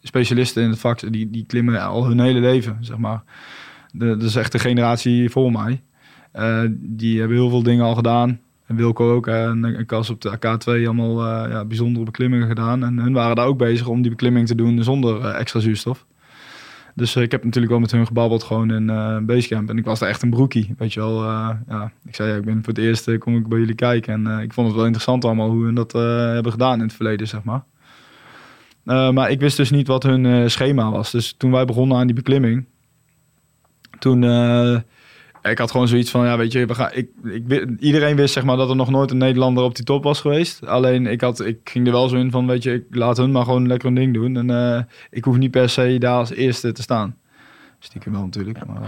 specialisten 0.00 0.62
in 0.62 0.70
het 0.70 0.78
vak. 0.78 1.12
Die, 1.12 1.30
die 1.30 1.44
klimmen 1.46 1.80
al 1.80 2.06
hun 2.06 2.20
hele 2.20 2.40
leven, 2.40 2.76
zeg 2.80 2.96
maar. 2.96 3.22
De, 3.92 4.06
dat 4.06 4.22
is 4.22 4.36
echt 4.36 4.52
de 4.52 4.58
generatie 4.58 5.30
voor 5.30 5.52
mij. 5.52 5.82
Die 6.76 7.18
hebben 7.18 7.36
heel 7.36 7.50
veel 7.50 7.62
dingen 7.62 7.84
al 7.84 7.94
gedaan. 7.94 8.40
En 8.66 8.76
Wilco 8.76 9.14
ook. 9.14 9.26
En, 9.26 9.64
en 9.64 9.86
Cas 9.86 10.10
op 10.10 10.20
de 10.20 10.36
AK2 10.36 10.64
allemaal 10.64 11.20
eh, 11.20 11.50
ja, 11.50 11.64
bijzondere 11.64 12.04
beklimmingen 12.04 12.46
gedaan. 12.46 12.84
En 12.84 12.98
hun 12.98 13.12
waren 13.12 13.36
daar 13.36 13.46
ook 13.46 13.58
bezig 13.58 13.86
om 13.86 14.02
die 14.02 14.10
beklimming 14.10 14.46
te 14.46 14.54
doen 14.54 14.82
zonder 14.82 15.20
eh, 15.20 15.40
extra 15.40 15.60
zuurstof. 15.60 16.06
Dus 16.94 17.16
eh, 17.16 17.22
ik 17.22 17.30
heb 17.30 17.44
natuurlijk 17.44 17.72
wel 17.72 17.80
met 17.80 17.90
hun 17.90 18.06
gebabbeld 18.06 18.42
gewoon 18.42 18.70
in 18.70 18.90
eh 18.90 19.18
Basecamp. 19.18 19.68
En 19.68 19.78
ik 19.78 19.84
was 19.84 19.98
daar 19.98 20.08
echt 20.08 20.22
een 20.22 20.30
broekie, 20.30 20.74
weet 20.78 20.92
je 20.92 21.00
wel. 21.00 21.24
ja, 21.24 21.92
ik 22.04 22.14
zei, 22.14 22.30
ja, 22.30 22.36
ik 22.36 22.44
ben 22.44 22.54
voor 22.54 22.72
het 22.72 22.82
eerst 22.82 23.18
kom 23.18 23.36
ik 23.36 23.48
bij 23.48 23.58
jullie 23.58 23.74
kijken. 23.74 24.26
En 24.26 24.42
ik 24.42 24.52
vond 24.52 24.66
het 24.66 24.76
wel 24.76 24.84
interessant 24.84 25.24
allemaal 25.24 25.50
hoe 25.50 25.64
hun 25.64 25.74
dat 25.74 25.92
hebben 25.92 26.52
gedaan 26.52 26.78
in 26.78 26.84
het 26.84 26.92
verleden, 26.92 27.28
zeg 27.28 27.42
maar. 27.42 27.64
Maar 29.12 29.30
ik 29.30 29.40
wist 29.40 29.56
dus 29.56 29.70
niet 29.70 29.86
wat 29.86 30.02
hun 30.02 30.50
schema 30.50 30.90
was. 30.90 31.10
Dus 31.10 31.32
toen 31.32 31.50
wij 31.50 31.64
begonnen 31.64 31.96
aan 31.96 32.06
die 32.06 32.16
beklimming, 32.16 32.64
toen... 33.98 34.22
ik 35.50 35.58
had 35.58 35.70
gewoon 35.70 35.88
zoiets 35.88 36.10
van, 36.10 36.26
ja, 36.26 36.36
weet 36.36 36.52
je, 36.52 36.66
we 36.66 36.74
gaan, 36.74 36.90
ik, 36.92 37.08
ik, 37.24 37.70
iedereen 37.78 38.16
wist 38.16 38.32
zeg 38.32 38.44
maar 38.44 38.56
dat 38.56 38.68
er 38.68 38.76
nog 38.76 38.90
nooit 38.90 39.10
een 39.10 39.18
Nederlander 39.18 39.64
op 39.64 39.74
die 39.74 39.84
top 39.84 40.04
was 40.04 40.20
geweest. 40.20 40.66
Alleen 40.66 41.06
ik, 41.06 41.20
had, 41.20 41.40
ik 41.40 41.58
ging 41.64 41.86
er 41.86 41.92
wel 41.92 42.08
zo 42.08 42.16
in 42.16 42.30
van, 42.30 42.46
weet 42.46 42.62
je, 42.62 42.72
ik 42.72 42.84
laat 42.90 43.16
hun 43.16 43.32
maar 43.32 43.44
gewoon 43.44 43.66
lekker 43.66 43.88
hun 43.88 43.96
ding 43.96 44.14
doen. 44.14 44.36
En 44.36 44.50
eh, 44.50 44.82
ik 45.10 45.24
hoef 45.24 45.36
niet 45.36 45.50
per 45.50 45.68
se 45.68 45.98
daar 45.98 46.18
als 46.18 46.30
eerste 46.30 46.72
te 46.72 46.82
staan. 46.82 47.16
Stiekem 47.84 48.12
wel 48.12 48.22
natuurlijk. 48.22 48.66
Maar, 48.66 48.82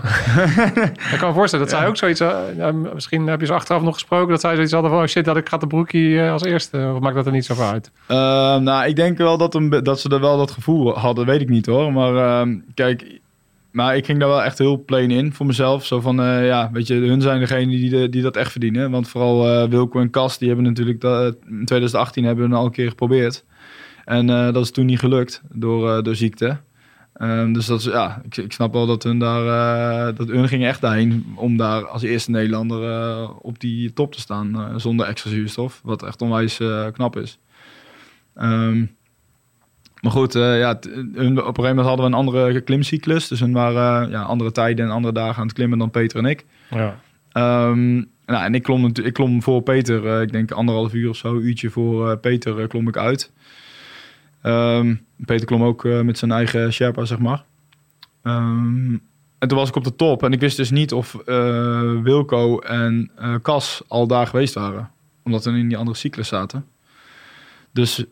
Ik 1.12 1.18
kan 1.18 1.28
me 1.28 1.34
voorstellen 1.34 1.66
dat 1.66 1.74
zij 1.74 1.86
ook 1.86 1.96
zoiets... 1.96 2.20
eh, 2.20 2.70
misschien 2.94 3.26
heb 3.26 3.40
je 3.40 3.46
ze 3.46 3.52
achteraf 3.52 3.82
nog 3.82 3.94
gesproken... 3.94 4.28
dat 4.28 4.40
zij 4.40 4.54
zoiets 4.54 4.72
hadden 4.72 4.90
van... 4.90 5.00
Oh 5.00 5.06
shit, 5.06 5.24
dat 5.24 5.36
ik 5.36 5.48
ga 5.48 5.56
de 5.56 5.66
broekie 5.66 6.20
eh, 6.20 6.32
als 6.32 6.42
eerste. 6.42 6.92
Of 6.94 7.00
maakt 7.00 7.14
dat 7.14 7.26
er 7.26 7.32
niet 7.32 7.44
zoveel 7.44 7.64
uit? 7.64 7.90
Eh, 8.06 8.16
nou, 8.56 8.86
ik 8.86 8.96
denk 8.96 9.18
wel 9.18 9.38
dat, 9.38 9.54
een, 9.54 9.70
dat 9.70 10.00
ze 10.00 10.08
er 10.08 10.20
wel 10.20 10.36
dat 10.36 10.50
gevoel 10.50 10.98
hadden, 10.98 11.26
weet 11.26 11.40
ik 11.40 11.48
niet 11.48 11.66
hoor. 11.66 11.92
Maar 11.92 12.16
ehm, 12.16 12.58
kijk, 12.74 13.20
maar 13.76 13.96
ik 13.96 14.04
ging 14.04 14.18
daar 14.18 14.28
wel 14.28 14.42
echt 14.42 14.58
heel 14.58 14.84
plain 14.84 15.10
in 15.10 15.32
voor 15.32 15.46
mezelf. 15.46 15.86
Zo 15.86 16.00
van, 16.00 16.20
eh, 16.20 16.46
ja, 16.46 16.70
weet 16.72 16.86
je, 16.86 16.94
hun 16.94 17.20
zijn 17.20 17.40
degene 17.40 17.66
die, 17.66 18.08
die 18.08 18.22
dat 18.22 18.36
echt 18.36 18.50
verdienen. 18.50 18.90
Want 18.90 19.08
vooral 19.08 19.48
eh, 19.48 19.68
Wilco 19.68 20.00
en 20.00 20.10
Kas, 20.10 20.38
die 20.38 20.48
hebben 20.48 20.66
natuurlijk 20.66 21.00
dat, 21.00 21.36
in 21.46 21.64
2018 21.64 22.24
hebben 22.24 22.50
we 22.50 22.56
al 22.56 22.64
een 22.64 22.70
keer 22.70 22.88
geprobeerd. 22.88 23.44
En 24.04 24.30
eh, 24.30 24.52
dat 24.52 24.64
is 24.64 24.70
toen 24.70 24.86
niet 24.86 24.98
gelukt 24.98 25.42
door, 25.52 25.90
eh, 25.90 26.02
door 26.02 26.14
ziekte. 26.14 26.60
Ehm, 27.16 27.52
dus 27.52 27.66
dat 27.66 27.78
is, 27.78 27.84
ja, 27.84 28.22
ik, 28.24 28.36
ik 28.36 28.52
snap 28.52 28.72
wel 28.72 28.86
dat 28.86 29.02
hun 29.02 29.18
daar, 29.18 29.46
eh, 30.08 30.16
dat 30.16 30.28
hun 30.28 30.48
gingen 30.48 30.68
echt 30.68 30.80
daarheen 30.80 31.32
om 31.34 31.56
daar 31.56 31.86
als 31.86 32.02
eerste 32.02 32.30
Nederlander 32.30 32.90
eh, 32.90 33.30
op 33.40 33.60
die 33.60 33.92
top 33.92 34.12
te 34.12 34.20
staan 34.20 34.54
eh, 34.54 34.74
zonder 34.76 35.06
extra 35.06 35.30
zuurstof. 35.30 35.80
Wat 35.84 36.02
echt 36.02 36.22
onwijs 36.22 36.60
eh, 36.60 36.86
knap 36.92 37.16
is. 37.16 37.38
Ehm, 38.34 38.84
maar 40.02 40.12
goed, 40.12 40.34
eh, 40.34 40.58
ja, 40.58 40.74
t- 40.78 40.84
hun, 40.94 41.02
op 41.02 41.18
een 41.18 41.34
gegeven 41.34 41.62
moment 41.62 41.86
hadden 41.86 42.04
we 42.06 42.12
een 42.12 42.18
andere 42.18 42.60
klimcyclus. 42.60 43.28
Dus 43.28 43.40
hun 43.40 43.52
waren 43.52 44.06
eh, 44.06 44.10
ja, 44.12 44.22
andere 44.22 44.52
tijden 44.52 44.84
en 44.84 44.90
andere 44.90 45.14
dagen 45.14 45.36
aan 45.40 45.46
het 45.46 45.56
klimmen 45.56 45.78
dan 45.78 45.90
Peter 45.90 46.18
en 46.18 46.24
ik. 46.24 46.44
Ja. 46.70 46.98
Ehm, 47.32 47.94
nou, 48.26 48.44
en 48.44 48.54
ik 48.54 48.62
klom, 48.62 48.86
ik 49.02 49.12
klom 49.12 49.42
voor 49.42 49.62
Peter, 49.62 50.06
eh, 50.06 50.20
ik 50.20 50.32
denk 50.32 50.50
anderhalf 50.50 50.92
uur 50.94 51.08
of 51.08 51.16
zo, 51.16 51.38
uurtje 51.38 51.70
voor 51.70 52.16
Peter 52.18 52.66
klom 52.66 52.88
ik 52.88 52.96
uit. 52.96 53.32
Ehm, 54.42 54.94
Peter 55.24 55.46
klom 55.46 55.62
ook 55.62 55.84
met 55.84 56.18
zijn 56.18 56.30
eigen 56.32 56.72
Sherpa, 56.72 57.04
zeg 57.04 57.18
maar. 57.18 57.44
Ehm, 58.22 58.92
en 59.38 59.48
toen 59.48 59.58
was 59.58 59.68
ik 59.68 59.76
op 59.76 59.84
de 59.84 59.96
top 59.96 60.22
en 60.22 60.32
ik 60.32 60.40
wist 60.40 60.56
dus 60.56 60.70
niet 60.70 60.92
of 60.92 61.16
Wilco 62.02 62.58
en 62.58 63.10
Cas 63.42 63.82
al 63.88 64.06
daar 64.06 64.26
geweest 64.26 64.54
waren. 64.54 64.90
Omdat 65.24 65.44
we 65.44 65.50
in 65.50 65.68
die 65.68 65.76
andere 65.76 65.96
cyclus 65.96 66.28
zaten. 66.28 66.64
Dus 67.72 68.04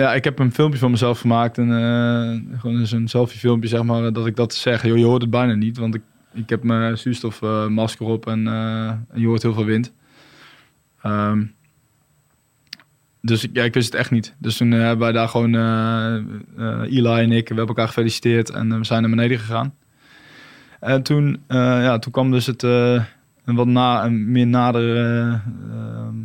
ja, 0.00 0.14
ik 0.14 0.24
heb 0.24 0.38
een 0.38 0.52
filmpje 0.52 0.78
van 0.78 0.90
mezelf 0.90 1.20
gemaakt. 1.20 1.58
En 1.58 1.70
eh, 1.70 2.60
gewoon 2.60 2.78
eens 2.78 2.92
een 2.92 3.08
selfie 3.08 3.38
filmpje, 3.38 3.68
zeg 3.68 3.82
maar, 3.82 4.12
dat 4.12 4.26
ik 4.26 4.36
dat 4.36 4.54
zeg. 4.54 4.82
Joh, 4.82 4.98
je 4.98 5.04
hoort 5.04 5.22
het 5.22 5.30
bijna 5.30 5.54
niet, 5.54 5.78
want 5.78 5.94
ik, 5.94 6.02
ik 6.32 6.48
heb 6.48 6.62
mijn 6.62 6.98
zuurstofmasker 6.98 8.06
op 8.06 8.26
en, 8.26 8.46
eh, 8.46 8.92
je 9.14 9.26
hoort 9.26 9.42
heel 9.42 9.54
veel 9.54 9.64
wind. 9.64 9.92
Ehm, 11.02 11.44
dus 13.20 13.46
ja, 13.52 13.64
ik 13.64 13.74
wist 13.74 13.92
het 13.92 14.00
echt 14.00 14.10
niet. 14.10 14.34
Dus 14.38 14.56
toen 14.56 14.72
eh, 14.72 14.78
hebben 14.78 14.98
wij 14.98 15.12
daar 15.12 15.28
gewoon, 15.28 15.54
Eli 16.84 17.20
en 17.20 17.32
ik, 17.32 17.48
we 17.48 17.54
hebben 17.54 17.66
elkaar 17.66 17.88
gefeliciteerd 17.88 18.50
en 18.50 18.78
we 18.78 18.84
zijn 18.84 19.00
naar 19.00 19.10
beneden 19.10 19.38
gegaan. 19.38 19.74
En 20.80 21.02
toen, 21.02 21.42
ja, 21.48 21.98
toen 21.98 22.12
kwam 22.12 22.30
dus 22.30 22.46
het 22.46 22.62
een 23.44 23.54
wat 23.54 23.66
na, 23.66 24.04
een 24.04 24.30
meer 24.30 24.46
nader 24.46 24.96
eh, 24.96 25.32
ehm, 25.70 26.16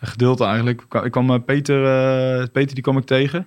gedeelte 0.00 0.44
eigenlijk. 0.44 0.82
Ik 1.04 1.10
kwam- 1.10 1.30
eh, 1.30 1.38
Peter, 1.44 1.84
eh, 1.84 2.46
Peter 2.52 2.74
die 2.74 2.82
kwam 2.82 2.96
ik 2.96 3.04
tegen. 3.04 3.46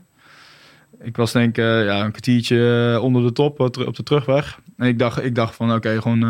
Ik 1.01 1.15
was 1.17 1.31
denk 1.31 1.57
ik 1.57 1.63
eh, 1.63 1.85
ja, 1.85 2.03
een 2.03 2.11
kwartiertje 2.11 2.99
onder 3.01 3.21
de 3.23 3.31
top 3.31 3.59
op 3.59 3.95
de 3.95 4.03
terugweg. 4.03 4.59
En 4.77 4.88
ik 4.88 4.99
dacht, 4.99 5.23
ik 5.23 5.35
dacht 5.35 5.55
van 5.55 5.73
oké, 5.73 6.01
gewoon 6.01 6.23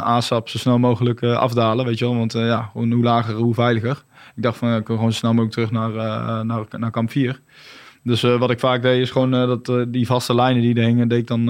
ASAP 0.00 0.48
zo 0.48 0.58
snel 0.58 0.78
mogelijk 0.78 1.22
afdalen, 1.22 1.84
weet 1.84 1.98
je 1.98 2.04
wel. 2.04 2.16
Want 2.16 2.32
ja, 2.32 2.70
hoe 2.72 2.86
lager, 2.86 3.34
hoe 3.34 3.54
veiliger. 3.54 4.02
Ik 4.36 4.42
dacht 4.42 4.58
van 4.58 4.76
ik 4.76 4.86
wil 4.86 4.96
gewoon 4.96 5.12
zo 5.12 5.18
snel 5.18 5.30
mogelijk 5.34 5.54
terug 5.54 5.70
naar, 5.70 5.90
naar, 6.44 6.64
naar 6.70 6.90
kamp 6.90 7.10
4. 7.10 7.40
Dus 8.02 8.22
wat 8.22 8.50
ik 8.50 8.60
vaak 8.60 8.82
deed 8.82 9.00
is 9.00 9.10
gewoon 9.10 9.30
dat 9.30 9.72
die 9.88 10.06
vaste 10.06 10.34
lijnen 10.34 10.62
die 10.62 10.74
er 10.74 10.84
hingen, 10.84 11.08
deed 11.08 11.18
ik 11.18 11.26
dan 11.26 11.46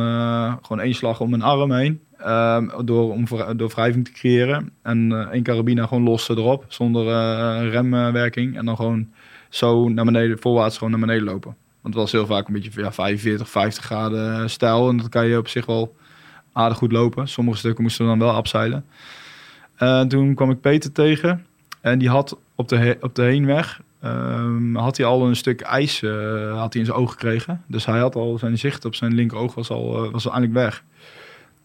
gewoon 0.62 0.80
één 0.80 0.94
slag 0.94 1.20
om 1.20 1.30
mijn 1.30 1.42
arm 1.42 1.72
heen. 1.72 2.00
Ehm, 2.22 2.84
door, 2.84 3.12
om 3.12 3.24
door 3.56 3.68
wrijving 3.68 4.04
te 4.04 4.12
creëren. 4.12 4.70
En 4.82 5.12
eh, 5.12 5.32
één 5.32 5.42
carabina 5.42 5.86
gewoon 5.86 6.02
los 6.02 6.28
erop, 6.28 6.64
zonder 6.68 7.06
eh, 7.06 7.70
remwerking. 7.70 8.56
En 8.56 8.64
dan 8.64 8.76
gewoon 8.76 9.08
zo 9.48 9.88
naar 9.88 10.04
beneden, 10.04 10.38
voorwaarts 10.38 10.78
gewoon 10.78 10.90
naar 10.90 11.00
beneden 11.06 11.24
lopen. 11.24 11.54
Want 11.80 11.94
het 11.94 12.02
was 12.02 12.12
heel 12.12 12.26
vaak 12.26 12.46
een 12.46 12.52
beetje 12.52 12.80
ja, 12.82 12.92
45, 12.92 13.48
50 13.48 13.84
graden 13.84 14.50
stijl. 14.50 14.88
En 14.88 14.96
dat 14.96 15.08
kan 15.08 15.26
je 15.26 15.38
op 15.38 15.48
zich 15.48 15.66
wel 15.66 15.96
aardig 16.52 16.78
goed 16.78 16.92
lopen. 16.92 17.28
Sommige 17.28 17.58
stukken 17.58 17.82
moesten 17.82 18.04
we 18.04 18.10
dan 18.10 18.18
wel 18.18 18.34
afzeilen. 18.34 18.84
En 19.76 20.08
toen 20.08 20.34
kwam 20.34 20.50
ik 20.50 20.60
Peter 20.60 20.92
tegen. 20.92 21.46
En 21.80 21.98
die 21.98 22.08
had 22.08 22.38
op 22.54 22.68
de, 22.68 22.96
op 23.00 23.14
de 23.14 23.22
heenweg... 23.22 23.80
ehm, 24.00 24.74
had 24.74 24.96
hij 24.96 25.06
al 25.06 25.26
een 25.26 25.36
stuk 25.36 25.60
ijs 25.60 26.02
eh, 26.02 26.58
had 26.58 26.72
hij 26.72 26.82
in 26.82 26.88
zijn 26.88 26.98
oog 26.98 27.10
gekregen. 27.10 27.62
Dus 27.66 27.86
hij 27.86 27.98
had 27.98 28.14
al 28.14 28.38
zijn 28.38 28.58
zicht 28.58 28.84
op 28.84 28.94
zijn 28.94 29.14
linkeroog 29.14 29.54
was 29.54 29.70
al, 29.70 30.04
eh, 30.04 30.10
was 30.10 30.26
al 30.26 30.32
eindelijk 30.32 30.60
weg. 30.60 30.84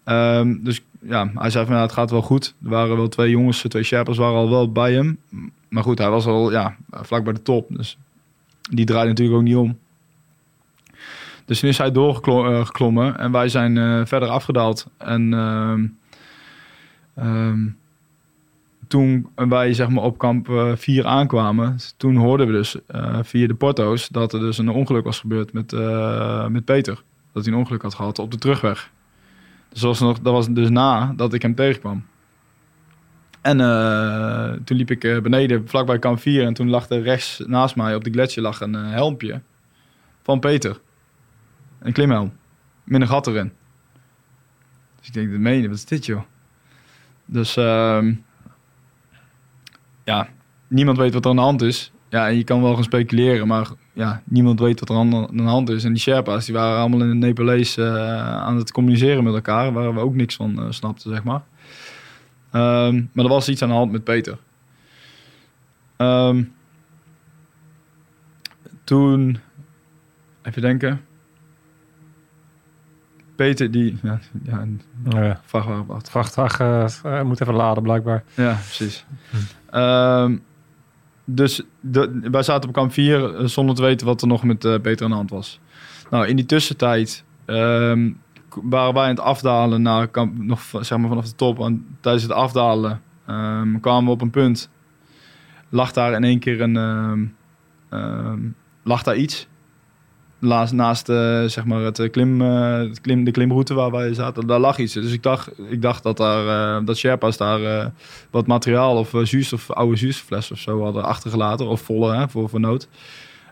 Ehm, 0.05 0.55
dus 0.63 0.81
ja, 1.01 1.31
hij 1.33 1.49
zei 1.49 1.65
van 1.65 1.75
ja, 1.75 1.81
het 1.81 1.91
gaat 1.91 2.11
wel 2.11 2.21
goed. 2.21 2.55
Er 2.63 2.69
waren 2.69 2.97
wel 2.97 3.07
twee 3.07 3.29
jongens, 3.29 3.65
twee 3.67 3.83
Sherpas 3.83 4.17
waren 4.17 4.37
al 4.37 4.49
wel 4.49 4.71
bij 4.71 4.93
hem. 4.93 5.19
Maar 5.69 5.83
goed, 5.83 5.97
hij 5.97 6.09
was 6.09 6.25
al 6.25 6.51
ja, 6.51 6.75
vlak 6.89 7.23
bij 7.23 7.33
de 7.33 7.41
top. 7.41 7.67
Dus 7.69 7.97
die 8.69 8.85
draaide 8.85 9.09
natuurlijk 9.09 9.37
ook 9.37 9.43
niet 9.43 9.55
om. 9.55 9.77
Dus 11.45 11.59
toen 11.59 11.69
is 11.69 11.77
hij 11.77 11.91
doorgeklommen 11.91 13.17
en 13.17 13.31
wij 13.31 13.49
zijn 13.49 13.77
eh, 13.77 14.01
verder 14.05 14.29
afgedaald. 14.29 14.87
En 14.97 15.33
ehm, 15.33 15.87
ehm, 17.15 17.67
toen 18.87 19.27
wij 19.35 19.73
zeg 19.73 19.89
maar, 19.89 20.03
op 20.03 20.17
kamp 20.17 20.47
4 20.75 21.05
aankwamen, 21.05 21.77
toen 21.97 22.15
hoorden 22.15 22.47
we 22.47 22.53
dus 22.53 22.85
eh, 22.87 23.19
via 23.21 23.47
de 23.47 23.53
porto's 23.53 24.07
dat 24.07 24.33
er 24.33 24.39
dus 24.39 24.57
een 24.57 24.69
ongeluk 24.69 25.03
was 25.03 25.19
gebeurd 25.19 25.53
met, 25.53 25.73
eh, 25.73 26.47
met 26.47 26.65
Peter. 26.65 27.03
Dat 27.31 27.45
hij 27.45 27.53
een 27.53 27.59
ongeluk 27.59 27.81
had 27.81 27.93
gehad 27.93 28.19
op 28.19 28.31
de 28.31 28.37
terugweg. 28.37 28.91
Was, 29.81 29.99
nog, 29.99 30.19
dat 30.19 30.33
was 30.33 30.49
dus 30.49 30.69
na 30.69 31.13
dat 31.15 31.33
ik 31.33 31.41
hem 31.41 31.55
tegenkwam. 31.55 32.05
En 33.45 33.61
eh, 33.61 34.51
toen 34.63 34.77
liep 34.77 34.91
ik 34.91 35.03
eh, 35.03 35.19
beneden, 35.21 35.67
vlakbij 35.69 35.99
kamp 35.99 36.19
4. 36.19 36.45
En 36.45 36.53
toen 36.53 36.69
lag 36.69 36.89
er 36.89 37.01
rechts 37.01 37.41
naast 37.45 37.75
mij 37.75 37.95
op 37.95 38.03
de 38.03 38.11
gletsjer 38.11 38.43
lag 38.43 38.61
een 38.61 38.75
eh, 38.75 38.89
helmpje 38.89 39.41
van 40.23 40.39
Peter. 40.39 40.79
Een 41.79 41.93
klimhelm. 41.93 42.33
Met 42.83 43.01
een 43.01 43.07
gat 43.07 43.27
erin. 43.27 43.51
Dus 44.99 45.07
ik 45.07 45.13
denk, 45.13 45.31
dat 45.31 45.39
meen 45.39 45.61
je, 45.61 45.67
wat 45.67 45.77
is 45.77 45.85
dit 45.85 46.05
joh? 46.05 46.21
Dus 47.25 47.57
ehm, 47.57 48.13
ja, 50.03 50.27
niemand 50.67 50.97
weet 50.97 51.13
wat 51.13 51.23
er 51.23 51.29
aan 51.29 51.35
de 51.35 51.41
hand 51.41 51.61
is. 51.61 51.91
Ja, 52.09 52.27
en 52.27 52.35
je 52.37 52.43
kan 52.43 52.61
wel 52.61 52.73
gaan 52.73 52.83
speculeren, 52.83 53.47
maar 53.47 53.67
ja, 53.95 54.21
niemand 54.23 54.59
weet 54.59 54.79
wat 54.79 54.89
er 54.89 54.95
aan, 54.95 55.09
de 55.31 55.41
hand 55.43 55.69
is. 55.69 55.83
En 55.83 55.93
die 55.93 56.01
Sherpa's, 56.01 56.45
die 56.45 56.53
waren 56.53 56.79
allemaal 56.79 57.01
in 57.01 57.07
het 57.09 57.17
Nepalees 57.17 57.77
eh, 57.77 58.17
aan 58.41 58.57
het 58.57 58.71
communiceren 58.71 59.23
met 59.23 59.33
elkaar, 59.33 59.73
waar 59.73 59.93
we 59.93 59.99
ook 59.99 60.15
niks 60.15 60.35
van 60.35 60.59
eh, 60.59 60.65
snapten, 60.69 61.11
zeg 61.11 61.23
maar. 61.23 61.43
Ehm, 62.51 63.03
maar 63.13 63.25
er 63.25 63.31
was 63.31 63.49
iets 63.49 63.61
aan 63.61 63.69
de 63.69 63.75
hand 63.75 63.91
met 63.91 64.03
Peter. 64.03 64.37
Ehm, 65.97 66.43
toen, 68.83 69.39
even 70.43 70.61
denken. 70.61 71.01
Peter, 73.35 73.71
die, 73.71 73.97
ja, 74.03 74.19
ja, 74.43 74.65
Ja. 75.09 75.41
vrachtwagen. 75.45 76.01
Vrachtwagen 76.09 76.87
eh, 77.03 77.21
moet 77.21 77.41
even 77.41 77.53
laden, 77.53 77.83
blijkbaar. 77.83 78.23
Ja, 78.35 78.53
precies. 78.53 79.05
Ehm, 79.69 80.37
dus 81.25 81.61
wij 82.31 82.43
zaten 82.43 82.69
op 82.69 82.75
kamp 82.75 82.91
4 82.93 83.35
eh, 83.35 83.45
zonder 83.45 83.75
te 83.75 83.81
weten 83.81 84.07
wat 84.07 84.21
er 84.21 84.27
nog 84.27 84.43
met 84.43 84.65
eh, 84.65 84.79
Peter 84.81 85.03
aan 85.05 85.09
de 85.11 85.15
hand 85.17 85.29
was. 85.29 85.59
Nou, 86.09 86.27
in 86.27 86.35
die 86.35 86.45
tussentijd 86.45 87.23
k- 87.45 88.59
waren 88.61 88.93
wij 88.93 89.03
aan 89.03 89.09
het 89.09 89.19
afdalen 89.19 89.81
naar 89.81 90.07
kamp, 90.07 90.37
nog 90.43 90.61
zeg 90.81 90.97
maar 90.97 91.07
vanaf 91.09 91.25
de 91.29 91.35
top. 91.35 91.59
En 91.59 91.85
tijdens 92.01 92.23
het 92.23 92.31
afdalen 92.33 93.01
ehm, 93.27 93.79
kwamen 93.79 94.05
we 94.05 94.11
op 94.11 94.21
een 94.21 94.29
punt. 94.29 94.69
Lag 95.69 95.91
daar 95.91 96.13
in 96.13 96.23
één 96.23 96.39
keer 96.39 96.61
een, 96.61 97.35
lag 98.83 99.03
daar 99.03 99.15
iets. 99.15 99.47
Naast, 100.45 100.73
naast 100.73 101.09
eh, 101.09 101.43
zeg 101.43 101.65
maar 101.65 101.81
het, 101.81 101.99
eh, 101.99 102.11
klim, 102.11 102.41
eh, 102.41 102.77
het 102.77 103.01
klim, 103.01 103.23
de 103.23 103.31
klimroute 103.31 103.73
waar 103.73 103.91
wij 103.91 104.13
zaten, 104.13 104.47
daar 104.47 104.59
lag 104.59 104.77
iets. 104.77 104.93
Dus 104.93 105.11
ik 105.11 105.23
dacht, 105.23 105.51
ik 105.69 105.81
dacht 105.81 106.03
dat, 106.03 106.17
daar, 106.17 106.85
dat 106.85 106.97
Sherpa's 106.97 107.37
daar 107.37 107.91
wat 108.29 108.47
materiaal 108.47 108.97
of 108.97 109.13
uh, 109.13 109.25
zuurstof, 109.25 109.71
oude 109.71 109.95
zuurstoffles 109.95 110.51
of 110.51 110.59
zo 110.59 110.83
hadden 110.83 111.03
achtergelaten. 111.03 111.67
Of 111.67 111.81
volle, 111.81 112.15
hè, 112.15 112.29
voor, 112.29 112.49
voor 112.49 112.59
nood. 112.59 112.87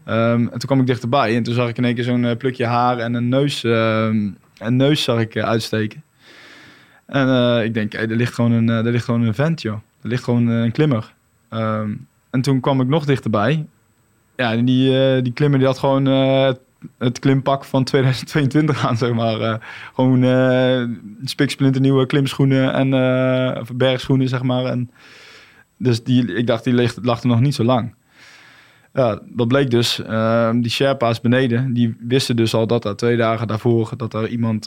Ehm, 0.06 0.42
en 0.42 0.50
toen 0.50 0.60
kwam 0.60 0.80
ik 0.80 0.88
dichterbij 0.88 1.36
en 1.36 1.44
toen 1.44 1.54
zag 1.54 1.70
ik 1.70 1.78
in 1.78 1.86
één 1.86 1.96
keer 1.96 2.04
zo'n 2.04 2.38
plukje 2.38 2.66
haar 2.66 2.98
en 2.98 3.14
een 3.14 3.30
neus, 3.30 3.64
ehm, 3.64 4.30
een 4.58 4.76
neus 4.76 5.04
zag 5.04 5.20
ik 5.20 5.38
uitsteken. 5.38 6.04
En 7.06 7.64
ik 7.64 7.74
denk, 7.74 7.94
hey, 7.94 8.08
er, 8.08 8.16
ligt 8.16 8.34
gewoon 8.34 8.52
een, 8.52 8.70
er 8.70 8.92
ligt 8.92 9.06
gewoon 9.06 9.22
een 9.22 9.34
vent, 9.34 9.62
joh. 9.62 9.80
Er 10.02 10.10
ligt 10.10 10.24
gewoon 10.24 10.48
een 10.48 10.72
klimmer. 10.72 11.14
Ehm, 11.50 11.92
en 12.30 12.42
toen 12.42 12.60
kwam 12.60 12.82
ik 12.82 12.88
nog 12.88 13.06
dichterbij. 13.06 13.66
Ja, 14.36 14.52
en 14.52 14.66
die, 14.66 15.00
eh, 15.00 15.24
die 15.24 15.34
klimmer 15.34 15.60
die 15.60 15.68
had 15.68 15.78
gewoon 15.78 16.08
het 16.98 17.20
klimpak 17.20 17.66
van 17.66 17.84
2022 17.84 18.86
aan, 18.86 18.98
zeg 18.98 19.14
maar. 19.14 19.42
Eh, 19.42 19.56
gewoon 19.94 20.24
eh 20.24 20.84
spiksplinternieuwe 21.24 22.06
klimschoenen 22.06 22.74
en 22.74 22.94
eh, 22.94 23.62
bergschoenen, 23.76 24.28
zeg 24.28 24.44
maar. 24.44 24.66
En 24.66 24.92
dus 25.78 26.04
die, 26.04 26.36
ik 26.36 26.48
dacht, 26.48 26.64
die 26.64 26.74
ligt, 26.74 27.00
lag 27.02 27.22
er 27.22 27.28
nog 27.28 27.40
niet 27.40 27.56
zo 27.56 27.64
lang. 27.64 27.96
Ja, 28.94 29.20
dat 29.26 29.48
bleek 29.48 29.70
dus. 29.70 30.02
die 30.56 30.72
Sherpa's 30.72 31.22
beneden, 31.22 31.74
die 31.74 31.96
wisten 32.00 32.36
dus 32.36 32.54
al 32.54 32.68
dat 32.68 32.86
er 32.86 32.96
twee 32.96 33.18
dagen 33.18 33.48
daarvoor 33.48 33.92
dat 33.98 34.14
er 34.14 34.28
iemand 34.28 34.66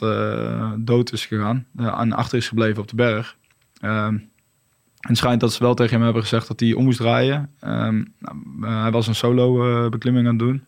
dood 0.77 1.11
is 1.11 1.25
gegaan. 1.25 1.65
en 1.75 2.13
achter 2.13 2.37
is 2.37 2.47
gebleven 2.47 2.81
op 2.81 2.87
de 2.87 2.95
berg. 2.95 3.35
Ehm, 3.79 4.13
en 4.13 4.29
het 5.13 5.17
schijnt 5.17 5.39
dat 5.39 5.53
ze 5.53 5.63
wel 5.63 5.73
tegen 5.73 5.93
hem 5.93 6.03
hebben 6.03 6.21
gezegd 6.21 6.47
dat 6.47 6.59
hij 6.59 6.73
om 6.73 6.83
moest 6.83 6.97
draaien. 6.97 7.49
Ehm, 7.59 8.03
nou, 8.19 8.81
hij 8.81 8.91
was 8.91 9.07
een 9.07 9.15
solo 9.15 9.89
beklimming 9.89 10.27
aan 10.27 10.35
het 10.37 10.47
doen. 10.47 10.63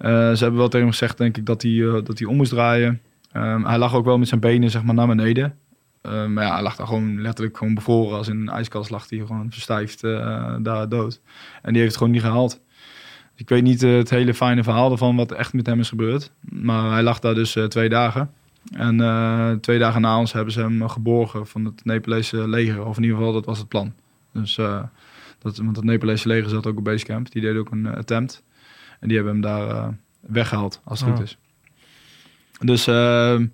Eh, 0.00 0.10
ze 0.10 0.42
hebben 0.42 0.56
wel 0.56 0.68
tegen 0.68 0.86
hem 0.86 0.90
gezegd, 0.90 1.18
denk 1.18 1.36
ik, 1.36 1.46
dat 1.46 1.62
hij, 1.62 1.70
eh, 1.70 1.92
dat 1.92 2.18
hij 2.18 2.28
om 2.28 2.36
moest 2.36 2.50
draaien. 2.50 3.00
Ehm, 3.32 3.64
hij 3.64 3.78
lag 3.78 3.94
ook 3.94 4.04
wel 4.04 4.18
met 4.18 4.28
zijn 4.28 4.40
benen 4.40 4.70
zeg 4.70 4.82
maar, 4.82 4.94
naar 4.94 5.06
beneden. 5.06 5.56
Ehm, 6.02 6.32
maar 6.32 6.44
ja, 6.44 6.52
hij 6.52 6.62
lag 6.62 6.76
daar 6.76 6.86
gewoon 6.86 7.20
letterlijk 7.20 7.56
gewoon 7.56 7.74
bevroren. 7.74 8.16
Als 8.16 8.28
in 8.28 8.40
een 8.40 8.48
ijskast 8.48 8.90
lag 8.90 9.08
hij 9.08 9.18
gewoon 9.18 9.50
verstijfd 9.50 10.04
eh, 10.04 10.54
daar 10.62 10.88
dood. 10.88 11.20
En 11.62 11.72
die 11.72 11.80
heeft 11.82 11.92
het 11.92 11.96
gewoon 11.96 12.12
niet 12.12 12.22
gehaald. 12.22 12.60
Ik 13.34 13.48
weet 13.48 13.62
niet 13.62 13.80
het 13.80 14.10
hele 14.10 14.34
fijne 14.34 14.62
verhaal 14.62 14.90
ervan 14.90 15.16
wat 15.16 15.32
echt 15.32 15.52
met 15.52 15.66
hem 15.66 15.80
is 15.80 15.88
gebeurd. 15.88 16.32
Maar 16.40 16.92
hij 16.92 17.02
lag 17.02 17.18
daar 17.18 17.34
dus 17.34 17.58
twee 17.68 17.88
dagen. 17.88 18.30
En 18.72 18.96
twee 19.60 19.78
dagen 19.78 20.00
na 20.00 20.18
ons 20.18 20.32
hebben 20.32 20.52
ze 20.52 20.60
hem 20.60 20.88
geborgen 20.88 21.46
van 21.46 21.64
het 21.64 21.84
Nepalese 21.84 22.48
leger. 22.48 22.84
Of 22.84 22.96
in 22.96 23.02
ieder 23.02 23.18
geval, 23.18 23.32
dat 23.32 23.44
was 23.44 23.58
het 23.58 23.68
plan. 23.68 23.92
Dus, 24.32 24.54
dat, 25.38 25.56
want 25.56 25.76
het 25.76 25.84
Nepalese 25.84 26.28
leger 26.28 26.50
zat 26.50 26.66
ook 26.66 26.78
op 26.78 26.84
basecamp. 26.84 27.32
Die 27.32 27.42
deden 27.42 27.60
ook 27.60 27.70
een 27.70 27.86
attempt. 27.86 28.42
En 29.00 29.08
die 29.08 29.16
hebben 29.16 29.32
hem 29.32 29.42
daar 29.42 29.68
eh, 29.68 29.88
weggehaald, 30.20 30.80
als 30.84 31.00
het 31.00 31.08
Oh. 31.08 31.14
goed 31.16 31.24
is. 31.24 31.38
Dus 32.60 32.86
ehm, 32.86 33.46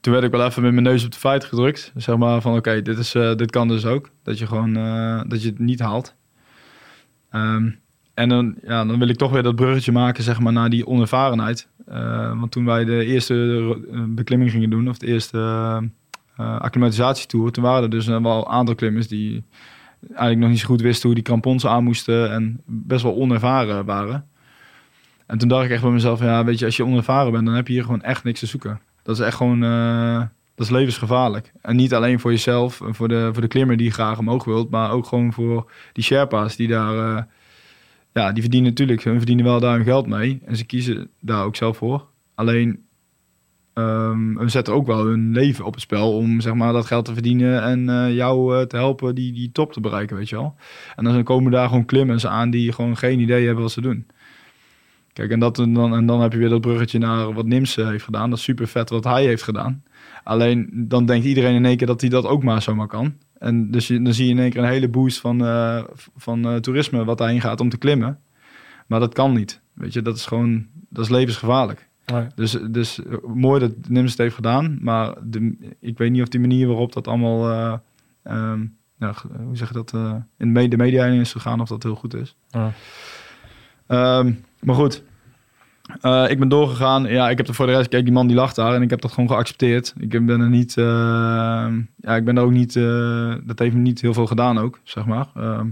toen 0.00 0.12
werd 0.12 0.24
ik 0.24 0.30
wel 0.30 0.46
even 0.46 0.62
met 0.62 0.72
mijn 0.72 0.84
neus 0.84 1.04
op 1.04 1.12
de 1.12 1.18
feit 1.18 1.44
gedrukt. 1.44 1.92
Zeg 1.96 2.16
maar 2.16 2.40
van 2.40 2.56
oké, 2.56 2.82
dit 2.82 3.12
dit, 3.12 3.38
dit 3.38 3.50
kan 3.50 3.68
dus 3.68 3.86
ook. 3.86 4.10
Dat 4.22 4.38
je 4.38 4.46
gewoon 4.46 4.76
eh, 4.76 5.22
dat 5.26 5.42
je 5.42 5.48
het 5.48 5.58
niet 5.58 5.80
haalt. 5.80 6.14
Ehm, 7.30 7.70
en 8.14 8.28
dan, 8.28 8.54
ja, 8.62 8.84
dan 8.84 8.98
wil 8.98 9.08
ik 9.08 9.16
toch 9.16 9.32
weer 9.32 9.42
dat 9.42 9.56
bruggetje 9.56 9.92
maken 9.92 10.22
zeg 10.24 10.40
maar, 10.40 10.52
naar 10.52 10.70
die 10.70 10.86
onervarenheid. 10.86 11.68
Eh, 11.86 12.38
want 12.38 12.50
toen 12.50 12.64
wij 12.64 12.84
de 12.84 13.04
eerste 13.04 13.34
eh, 13.92 14.04
beklimming 14.08 14.50
gingen 14.50 14.70
doen, 14.70 14.88
of 14.88 14.98
de 14.98 15.06
eerste 15.06 15.38
eh 15.38 15.78
eh, 16.36 16.60
acclimatisatietour, 16.60 17.50
toen 17.50 17.64
waren 17.64 17.82
er 17.82 17.90
dus 17.90 18.06
eh, 18.06 18.22
wel 18.22 18.36
een 18.38 18.52
aantal 18.52 18.74
klimmers 18.74 19.08
die 19.08 19.44
eigenlijk 20.08 20.40
nog 20.40 20.48
niet 20.48 20.58
zo 20.58 20.66
goed 20.66 20.80
wisten 20.80 21.06
hoe 21.06 21.14
die 21.14 21.24
krampons 21.24 21.66
aan 21.66 21.84
moesten 21.84 22.32
en 22.32 22.60
best 22.66 23.02
wel 23.02 23.16
onervaren 23.16 23.84
waren. 23.84 24.28
En 25.26 25.38
toen 25.38 25.48
dacht 25.48 25.64
ik 25.64 25.70
echt 25.70 25.82
bij 25.82 25.90
mezelf, 25.90 26.20
ja, 26.20 26.44
weet 26.44 26.58
je, 26.58 26.64
als 26.64 26.76
je 26.76 26.84
onervaren 26.84 27.32
bent, 27.32 27.46
dan 27.46 27.54
heb 27.54 27.66
je 27.66 27.72
hier 27.72 27.82
gewoon 27.82 28.02
echt 28.02 28.24
niks 28.24 28.40
te 28.40 28.46
zoeken. 28.46 28.80
Dat 29.02 29.18
is 29.18 29.24
echt 29.24 29.36
gewoon, 29.36 29.64
eh, 29.64 30.18
dat 30.54 30.66
is 30.66 30.70
levensgevaarlijk. 30.70 31.52
En 31.62 31.76
niet 31.76 31.94
alleen 31.94 32.20
voor 32.20 32.30
jezelf, 32.30 32.80
en 32.80 32.94
voor 32.94 33.08
de, 33.08 33.30
voor 33.32 33.42
de 33.42 33.48
klimmer 33.48 33.76
die 33.76 33.90
graag 33.90 34.18
omhoog 34.18 34.44
wilt, 34.44 34.70
maar 34.70 34.90
ook 34.90 35.06
gewoon 35.06 35.32
voor 35.32 35.70
die 35.92 36.04
Sherpa's 36.04 36.56
die 36.56 36.68
daar, 36.68 37.16
eh, 37.16 37.22
ja, 38.12 38.32
die 38.32 38.42
verdienen 38.42 38.70
natuurlijk, 38.70 39.04
hun 39.04 39.16
verdienen 39.16 39.44
wel 39.44 39.60
daar 39.60 39.74
hun 39.74 39.84
geld 39.84 40.06
mee. 40.06 40.40
En 40.44 40.56
ze 40.56 40.64
kiezen 40.64 41.10
daar 41.20 41.44
ook 41.44 41.56
zelf 41.56 41.76
voor. 41.76 42.06
Alleen, 42.34 42.84
ehm 43.80 44.38
we 44.38 44.48
zetten 44.48 44.74
ook 44.74 44.86
wel 44.86 45.06
hun 45.06 45.32
leven 45.32 45.64
op 45.64 45.72
het 45.72 45.82
spel 45.82 46.16
om 46.16 46.40
zeg 46.40 46.54
maar 46.54 46.72
dat 46.72 46.86
geld 46.86 47.04
te 47.04 47.12
verdienen 47.12 47.62
en 47.62 47.88
eh, 47.88 48.14
jou 48.14 48.56
eh, 48.56 48.66
te 48.66 48.76
helpen 48.76 49.14
die, 49.14 49.32
die 49.32 49.52
top 49.52 49.72
te 49.72 49.80
bereiken, 49.80 50.16
weet 50.16 50.28
je 50.28 50.36
wel. 50.36 50.54
En 50.96 51.04
dan 51.04 51.22
komen 51.22 51.52
daar 51.52 51.68
gewoon 51.68 51.84
klimmers 51.84 52.26
aan 52.26 52.50
die 52.50 52.72
gewoon 52.72 52.96
geen 52.96 53.20
idee 53.20 53.44
hebben 53.44 53.62
wat 53.62 53.72
ze 53.72 53.80
doen. 53.80 54.06
Kijk, 55.12 55.30
en, 55.30 55.40
dat, 55.40 55.56
dan, 55.56 55.94
en 55.94 56.06
dan 56.06 56.20
heb 56.20 56.32
je 56.32 56.38
weer 56.38 56.48
dat 56.48 56.60
bruggetje 56.60 56.98
naar 56.98 57.32
wat 57.32 57.46
Nims 57.46 57.76
eh, 57.76 57.88
heeft 57.88 58.04
gedaan. 58.04 58.30
Dat 58.30 58.38
is 58.38 58.44
super 58.44 58.68
vet 58.68 58.90
wat 58.90 59.04
hij 59.04 59.24
heeft 59.24 59.42
gedaan. 59.42 59.82
Alleen 60.24 60.70
dan 60.72 61.06
denkt 61.06 61.26
iedereen 61.26 61.54
in 61.54 61.64
één 61.64 61.76
keer 61.76 61.86
dat 61.86 62.00
hij 62.00 62.10
dat 62.10 62.26
ook 62.26 62.42
maar 62.42 62.62
zomaar 62.62 62.86
kan. 62.86 63.14
En 63.38 63.70
dus 63.70 63.86
je, 63.86 64.02
dan 64.02 64.14
zie 64.14 64.26
je 64.26 64.30
in 64.30 64.38
één 64.38 64.50
keer 64.50 64.62
een 64.62 64.68
hele 64.68 64.88
boost 64.88 65.20
van, 65.20 65.38
van 66.16 66.60
toerisme 66.60 67.04
wat 67.04 67.18
daarheen 67.18 67.40
gaat 67.40 67.60
om 67.60 67.68
te 67.68 67.78
klimmen. 67.78 68.18
Maar 68.86 69.00
dat 69.00 69.14
kan 69.14 69.32
niet. 69.32 69.60
Weet 69.72 69.92
je, 69.92 70.02
dat 70.02 70.16
is 70.16 70.26
gewoon, 70.26 70.66
dat 70.88 71.04
is 71.04 71.10
levensgevaarlijk. 71.10 71.89
Nee. 72.12 72.26
Dus, 72.34 72.58
dus 72.70 73.02
eh, 73.04 73.16
mooi 73.34 73.60
dat 73.60 73.72
Nims 73.88 74.10
het 74.10 74.18
heeft 74.18 74.34
gedaan. 74.34 74.78
Maar 74.80 75.14
de, 75.22 75.56
ik 75.80 75.98
weet 75.98 76.10
niet 76.10 76.22
of 76.22 76.28
die 76.28 76.40
manier 76.40 76.66
waarop 76.66 76.92
dat 76.92 77.08
allemaal, 77.08 77.50
eh, 77.50 77.74
ehm, 78.22 78.64
ja, 78.98 79.14
hoe 79.44 79.56
zeg 79.56 79.68
je 79.68 79.74
dat, 79.74 79.94
eh, 79.94 80.14
in 80.38 80.46
de 80.54 80.60
me- 80.60 80.68
de 80.68 80.76
media 80.76 81.04
in 81.04 81.20
is 81.20 81.32
gegaan, 81.32 81.60
of 81.60 81.68
dat 81.68 81.82
heel 81.82 81.94
goed 81.94 82.14
is. 82.14 82.36
Ja. 82.48 82.72
Ehm, 83.86 84.32
maar 84.62 84.74
goed, 84.74 85.02
ik 86.30 86.38
ben 86.38 86.48
doorgegaan. 86.48 87.04
Ja, 87.04 87.30
ik 87.30 87.36
heb 87.36 87.48
er 87.48 87.54
voor 87.54 87.66
de 87.66 87.72
rest, 87.72 87.88
kijk, 87.88 88.04
die 88.04 88.12
man 88.12 88.26
die 88.26 88.36
lag 88.36 88.52
daar 88.54 88.74
en 88.74 88.82
ik 88.82 88.90
heb 88.90 89.00
dat 89.00 89.12
gewoon 89.12 89.28
geaccepteerd. 89.28 89.94
Ik 89.98 90.26
ben 90.26 90.40
er 90.40 90.48
niet, 90.48 90.76
eh, 90.76 90.84
ja, 91.96 92.16
ik 92.16 92.24
ben 92.24 92.36
er 92.36 92.42
ook 92.42 92.50
niet, 92.50 92.72
dat 93.44 93.58
heeft 93.58 93.74
me 93.74 93.80
niet 93.80 94.00
heel 94.00 94.14
veel 94.14 94.26
gedaan 94.26 94.58
ook, 94.58 94.80
zeg 94.82 95.06
maar. 95.06 95.28
Ehm, 95.34 95.68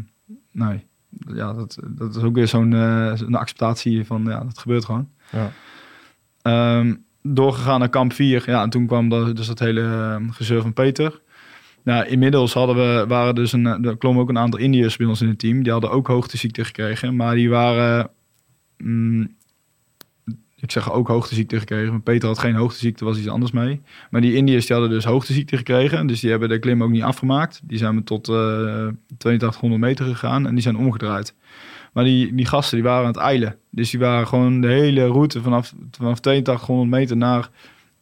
nee, 0.53 0.87
ja, 1.35 1.53
dat, 1.53 1.79
dat 1.89 2.17
is 2.17 2.23
ook 2.23 2.35
weer 2.35 2.49
zo'n 2.49 2.71
zo'n 3.15 3.35
acceptatie 3.35 4.05
van, 4.07 4.25
ja, 4.25 4.41
dat 4.45 4.59
gebeurt 4.59 4.85
gewoon. 4.85 5.09
Ja. 5.33 5.51
Ehm, 6.49 6.95
doorgegaan 7.23 7.79
naar 7.79 7.89
kamp 7.89 8.13
4. 8.13 8.43
Ja, 8.47 8.63
en 8.63 8.71
toen 8.71 8.87
kwam 8.87 9.09
dat, 9.09 9.37
dus 9.37 9.47
dat 9.47 9.59
hele 9.59 9.81
uh, 9.81 10.17
gezeur 10.31 10.63
van 10.63 10.73
Peter. 10.73 11.21
Nou, 11.83 12.07
inmiddels 12.07 12.53
hadden 12.53 12.77
we, 12.77 13.05
waren 13.09 13.35
dus 13.35 13.53
een, 13.53 13.67
er 13.67 13.97
klommen 13.97 14.23
ook 14.23 14.29
een 14.29 14.39
aantal 14.39 14.61
Indiërs 14.61 14.97
bij 14.97 15.07
ons 15.07 15.21
in 15.21 15.29
het 15.29 15.39
team. 15.39 15.63
Die 15.63 15.73
hadden 15.73 15.91
ook 15.91 16.07
hoogteziekte 16.07 16.65
gekregen, 16.65 17.17
maar 17.17 17.35
die 17.35 17.51
waren, 17.51 18.11
mm, 18.77 19.35
ik 20.57 20.71
zeg 20.71 20.93
ook 20.93 21.09
hoogteziekte 21.09 21.59
gekregen. 21.59 21.91
Maar 21.91 22.01
Peter 22.01 22.29
had 22.29 22.39
geen 22.39 22.55
hoogteziekte, 22.55 23.05
was 23.05 23.19
iets 23.19 23.29
anders 23.29 23.53
mee. 23.53 23.81
Maar 24.11 24.21
die 24.21 24.35
Indiërs 24.35 24.67
die 24.67 24.77
hadden 24.77 24.95
dus 24.95 25.05
hoogteziekte 25.05 25.57
gekregen, 25.57 26.07
dus 26.07 26.21
die 26.21 26.31
hebben 26.31 26.49
de 26.49 26.59
klim 26.59 26.83
ook 26.83 26.91
niet 26.91 27.03
afgemaakt. 27.03 27.61
Die 27.65 27.79
zijn 27.79 27.95
we 27.95 28.05
tot 28.05 28.29
uh, 28.29 28.37
8200 28.37 29.81
meter 29.81 30.05
gegaan 30.05 30.47
en 30.47 30.55
die 30.55 30.63
zijn 30.63 30.77
omgedraaid. 30.77 31.35
Maar 31.99 32.07
die, 32.07 32.35
die 32.35 32.47
gasten 32.47 32.77
die 32.77 32.87
waren 32.87 33.01
aan 33.01 33.13
het 33.13 33.21
eilen. 33.21 33.57
Dus 33.71 33.91
die 33.91 34.01
waren 34.01 34.27
gewoon 34.27 34.61
de 34.61 34.69
hele 34.69 35.07
route 35.07 35.43
vanaf, 35.43 35.75
vanaf 35.91 36.21
8200 36.21 36.91
meter 36.91 37.17
naar 37.17 37.51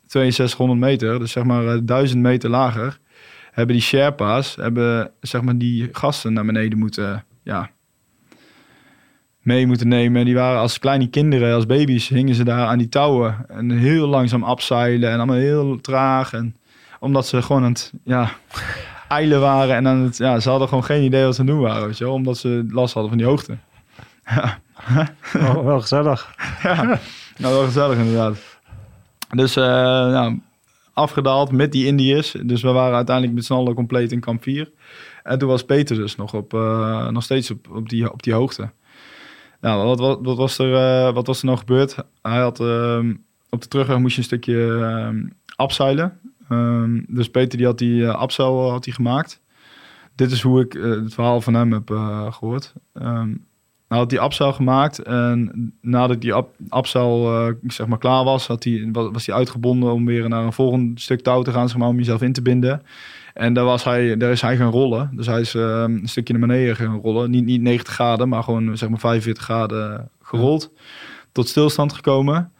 6200 0.06 0.80
meter. 0.80 1.18
Dus 1.18 1.32
zeg 1.32 1.44
maar 1.44 1.64
uh, 1.64 1.80
1000 1.82 2.22
meter 2.22 2.50
lager. 2.50 2.98
Hebben 3.50 3.74
die 3.74 3.84
Sherpa's, 3.84 4.56
hebben 4.56 5.10
zeg 5.20 5.42
maar 5.42 5.58
die 5.58 5.88
gasten 5.92 6.32
naar 6.32 6.44
beneden 6.44 6.78
moeten, 6.78 7.24
ja, 7.42 7.70
mee 9.40 9.66
moeten 9.66 9.88
nemen. 9.88 10.24
Die 10.24 10.34
waren 10.34 10.60
als 10.60 10.78
kleine 10.78 11.08
kinderen, 11.08 11.54
als 11.54 11.66
baby's, 11.66 12.08
hingen 12.08 12.34
ze 12.34 12.44
daar 12.44 12.66
aan 12.66 12.78
die 12.78 12.88
touwen. 12.88 13.46
En 13.48 13.70
heel 13.70 14.06
langzaam 14.06 14.42
afzeilen 14.42 15.10
en 15.10 15.16
allemaal 15.16 15.36
heel 15.36 15.80
traag. 15.80 16.32
En 16.32 16.56
omdat 17.00 17.26
ze 17.26 17.42
gewoon 17.42 17.64
aan 17.64 17.72
het 17.72 17.92
ja, 18.04 18.30
eilen 19.08 19.40
waren. 19.40 19.74
En 19.74 19.88
aan 19.88 20.00
het, 20.00 20.16
ja, 20.16 20.40
ze 20.40 20.48
hadden 20.48 20.68
gewoon 20.68 20.84
geen 20.84 21.02
idee 21.02 21.24
wat 21.24 21.34
ze 21.34 21.44
doen 21.44 21.60
waren, 21.60 21.86
weet 21.86 21.98
je. 21.98 22.08
Omdat 22.08 22.38
ze 22.38 22.66
last 22.68 22.94
hadden 22.94 23.10
van 23.10 23.18
die 23.18 23.28
hoogte. 23.28 23.56
Ja, 25.32 25.62
wel 25.64 25.80
gezellig. 25.80 26.34
ja. 26.62 26.82
nou 27.36 27.54
wel 27.54 27.64
gezellig 27.64 27.98
inderdaad. 27.98 28.38
Dus 29.28 29.56
eh, 29.56 29.64
nou, 29.64 30.40
afgedaald 30.92 31.52
met 31.52 31.72
die 31.72 31.86
Indiërs. 31.86 32.36
Dus 32.42 32.62
we 32.62 32.70
waren 32.70 32.96
uiteindelijk 32.96 33.36
met 33.36 33.44
z'n 33.44 33.52
allen 33.52 33.74
compleet 33.74 34.12
in 34.12 34.20
kamp 34.20 34.42
4. 34.42 34.70
En 35.22 35.38
toen 35.38 35.48
was 35.48 35.64
Peter 35.64 35.96
dus 35.96 36.16
nog, 36.16 36.34
op, 36.34 36.54
eh, 36.54 37.08
nog 37.08 37.22
steeds 37.22 37.50
op, 37.50 37.70
op, 37.70 37.88
die, 37.88 38.12
op 38.12 38.22
die 38.22 38.32
hoogte. 38.32 38.70
Nou, 39.60 39.86
wat, 39.86 39.98
wat, 39.98 40.18
wat, 40.22 40.36
was 40.36 40.58
er, 40.58 40.74
eh, 40.74 41.14
wat 41.14 41.26
was 41.26 41.38
er 41.38 41.46
nou 41.46 41.58
gebeurd? 41.58 41.96
Hij 42.22 42.40
had, 42.40 42.60
ehm, 42.60 43.14
op 43.50 43.62
de 43.62 43.68
terugweg 43.68 43.98
moest 43.98 44.14
je 44.14 44.18
een 44.18 44.26
stukje 44.26 44.78
ehm 44.80 45.24
abzeilen. 45.56 46.20
Ehm, 46.48 47.00
dus 47.08 47.30
Peter 47.30 47.58
die 47.58 47.66
had 47.66 47.78
die 47.78 48.00
uh, 48.00 48.28
had 48.70 48.84
die 48.84 48.92
gemaakt. 48.92 49.40
Dit 50.14 50.30
is 50.30 50.42
hoe 50.42 50.60
ik 50.60 50.72
het 50.72 51.14
verhaal 51.14 51.40
van 51.40 51.54
hem 51.54 51.72
heb 51.72 51.90
eh, 51.90 52.32
gehoord. 52.32 52.72
Hij 52.92 53.38
had 53.88 54.10
die 54.10 54.20
abzeil 54.20 54.52
gemaakt 54.52 54.98
en 54.98 55.72
nadat 55.80 56.20
die 56.20 56.34
abzeil 56.68 57.46
eh, 57.46 57.54
zeg 57.66 57.86
maar 57.86 57.98
klaar 57.98 58.24
was, 58.24 58.46
had 58.46 58.62
die, 58.62 58.88
was, 58.92 59.08
was 59.12 59.26
hij 59.26 59.34
uitgebonden 59.34 59.92
om 59.92 60.06
weer 60.06 60.28
naar 60.28 60.44
een 60.44 60.52
volgend 60.52 61.00
stuk 61.00 61.20
touw 61.20 61.42
te 61.42 61.52
gaan, 61.52 61.68
zeg 61.68 61.78
maar, 61.78 61.88
om 61.88 61.96
jezelf 61.96 62.22
in 62.22 62.32
te 62.32 62.42
binden. 62.42 62.82
En 63.34 63.52
daar, 63.52 63.64
was 63.64 63.84
hij, 63.84 64.16
daar 64.16 64.30
is 64.30 64.40
hij 64.40 64.56
gaan 64.56 64.70
rollen. 64.70 65.10
Dus 65.12 65.26
hij 65.26 65.40
is 65.40 65.54
eh, 65.54 65.84
een 65.86 66.08
stukje 66.08 66.32
naar 66.38 66.48
beneden 66.48 66.76
gaan 66.76 67.00
rollen. 67.00 67.30
Niet, 67.30 67.44
niet 67.44 67.60
90 67.60 67.94
graden, 67.94 68.28
maar 68.28 68.42
gewoon 68.42 68.76
zeg 68.76 68.88
maar 68.88 68.98
45 68.98 69.44
graden 69.44 70.08
gerold. 70.22 70.72
Tot 71.32 71.48
stilstand 71.48 71.92
gekomen. 71.92 72.52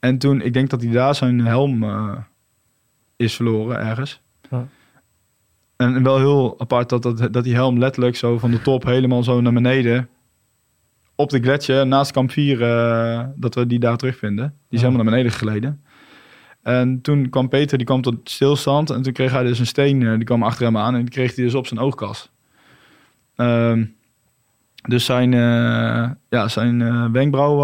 En 0.00 0.18
toen, 0.18 0.40
ik 0.40 0.52
denk 0.52 0.70
dat 0.70 0.82
hij 0.82 0.90
daar 0.90 1.14
zijn 1.14 1.46
helm 1.46 1.82
eh, 1.82 2.16
is 3.16 3.36
verloren 3.36 3.78
ergens. 3.78 4.20
Ja. 4.50 4.66
En 5.76 6.02
wel 6.02 6.18
heel 6.18 6.54
apart 6.60 6.88
dat, 6.88 7.02
dat, 7.02 7.32
dat 7.32 7.44
die 7.44 7.54
helm 7.54 7.78
letterlijk 7.78 8.16
zo 8.16 8.38
van 8.38 8.50
de 8.50 8.62
top 8.62 8.84
helemaal 8.84 9.22
zo 9.22 9.40
naar 9.40 9.52
beneden. 9.52 10.08
Op 11.20 11.30
de 11.30 11.40
gletsjer, 11.40 11.86
naast 11.86 12.10
kamp 12.10 12.30
4, 12.30 12.62
eh, 12.62 13.24
dat 13.36 13.54
we 13.54 13.66
die 13.66 13.78
daar 13.78 13.96
terugvinden. 13.96 14.44
Die 14.46 14.54
is 14.78 14.80
Ja. 14.80 14.86
helemaal 14.86 15.04
naar 15.04 15.12
beneden 15.14 15.32
geleden. 15.38 15.82
En 16.62 17.00
toen 17.00 17.28
kwam 17.28 17.48
Peter, 17.48 17.78
die 17.78 17.86
kwam 17.86 18.02
tot 18.02 18.14
stilstand. 18.30 18.90
En 18.90 19.02
toen 19.02 19.12
kreeg 19.12 19.32
hij 19.32 19.42
dus 19.42 19.58
een 19.58 19.66
steen, 19.66 20.02
eh, 20.06 20.14
die 20.14 20.24
kwam 20.24 20.42
achter 20.42 20.64
hem 20.64 20.76
aan. 20.76 20.94
En 20.94 21.00
die 21.00 21.10
kreeg 21.10 21.34
hij 21.34 21.44
dus 21.44 21.54
op 21.54 21.66
zijn 21.66 21.80
oogkas. 21.80 22.30
Ehm, 23.36 23.84
dus 24.88 25.04
zijn, 25.04 25.34
eh, 25.34 26.10
ja, 26.28 26.48
zijn 26.48 27.12
wenkbrauw 27.12 27.56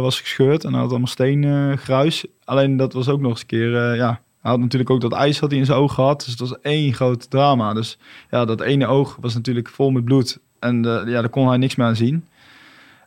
was 0.00 0.20
gescheurd. 0.20 0.64
En 0.64 0.70
hij 0.70 0.80
had 0.80 0.90
allemaal 0.90 1.06
steengruis. 1.08 2.26
Alleen 2.44 2.76
dat 2.76 2.92
was 2.92 3.08
ook 3.08 3.20
nog 3.20 3.30
eens 3.30 3.40
een 3.40 3.46
keer... 3.46 3.94
ja, 3.94 4.20
hij 4.40 4.50
had 4.50 4.60
natuurlijk 4.60 4.90
ook 4.90 5.00
dat 5.00 5.12
ijs 5.12 5.40
had 5.40 5.50
hij 5.50 5.58
in 5.58 5.66
zijn 5.66 5.78
oog 5.78 5.94
gehad. 5.94 6.18
Dus 6.20 6.28
het 6.30 6.40
was 6.40 6.60
één 6.60 6.92
groot 6.94 7.30
drama. 7.30 7.74
Dus 7.74 7.98
ja, 8.30 8.44
dat 8.44 8.60
ene 8.60 8.86
oog 8.86 9.16
was 9.20 9.34
natuurlijk 9.34 9.68
vol 9.68 9.90
met 9.90 10.04
bloed. 10.04 10.38
En 10.58 10.82
ja, 10.82 11.04
daar 11.04 11.28
kon 11.28 11.48
hij 11.48 11.56
niks 11.56 11.76
meer 11.76 11.86
aan 11.86 11.96
zien. 11.96 12.24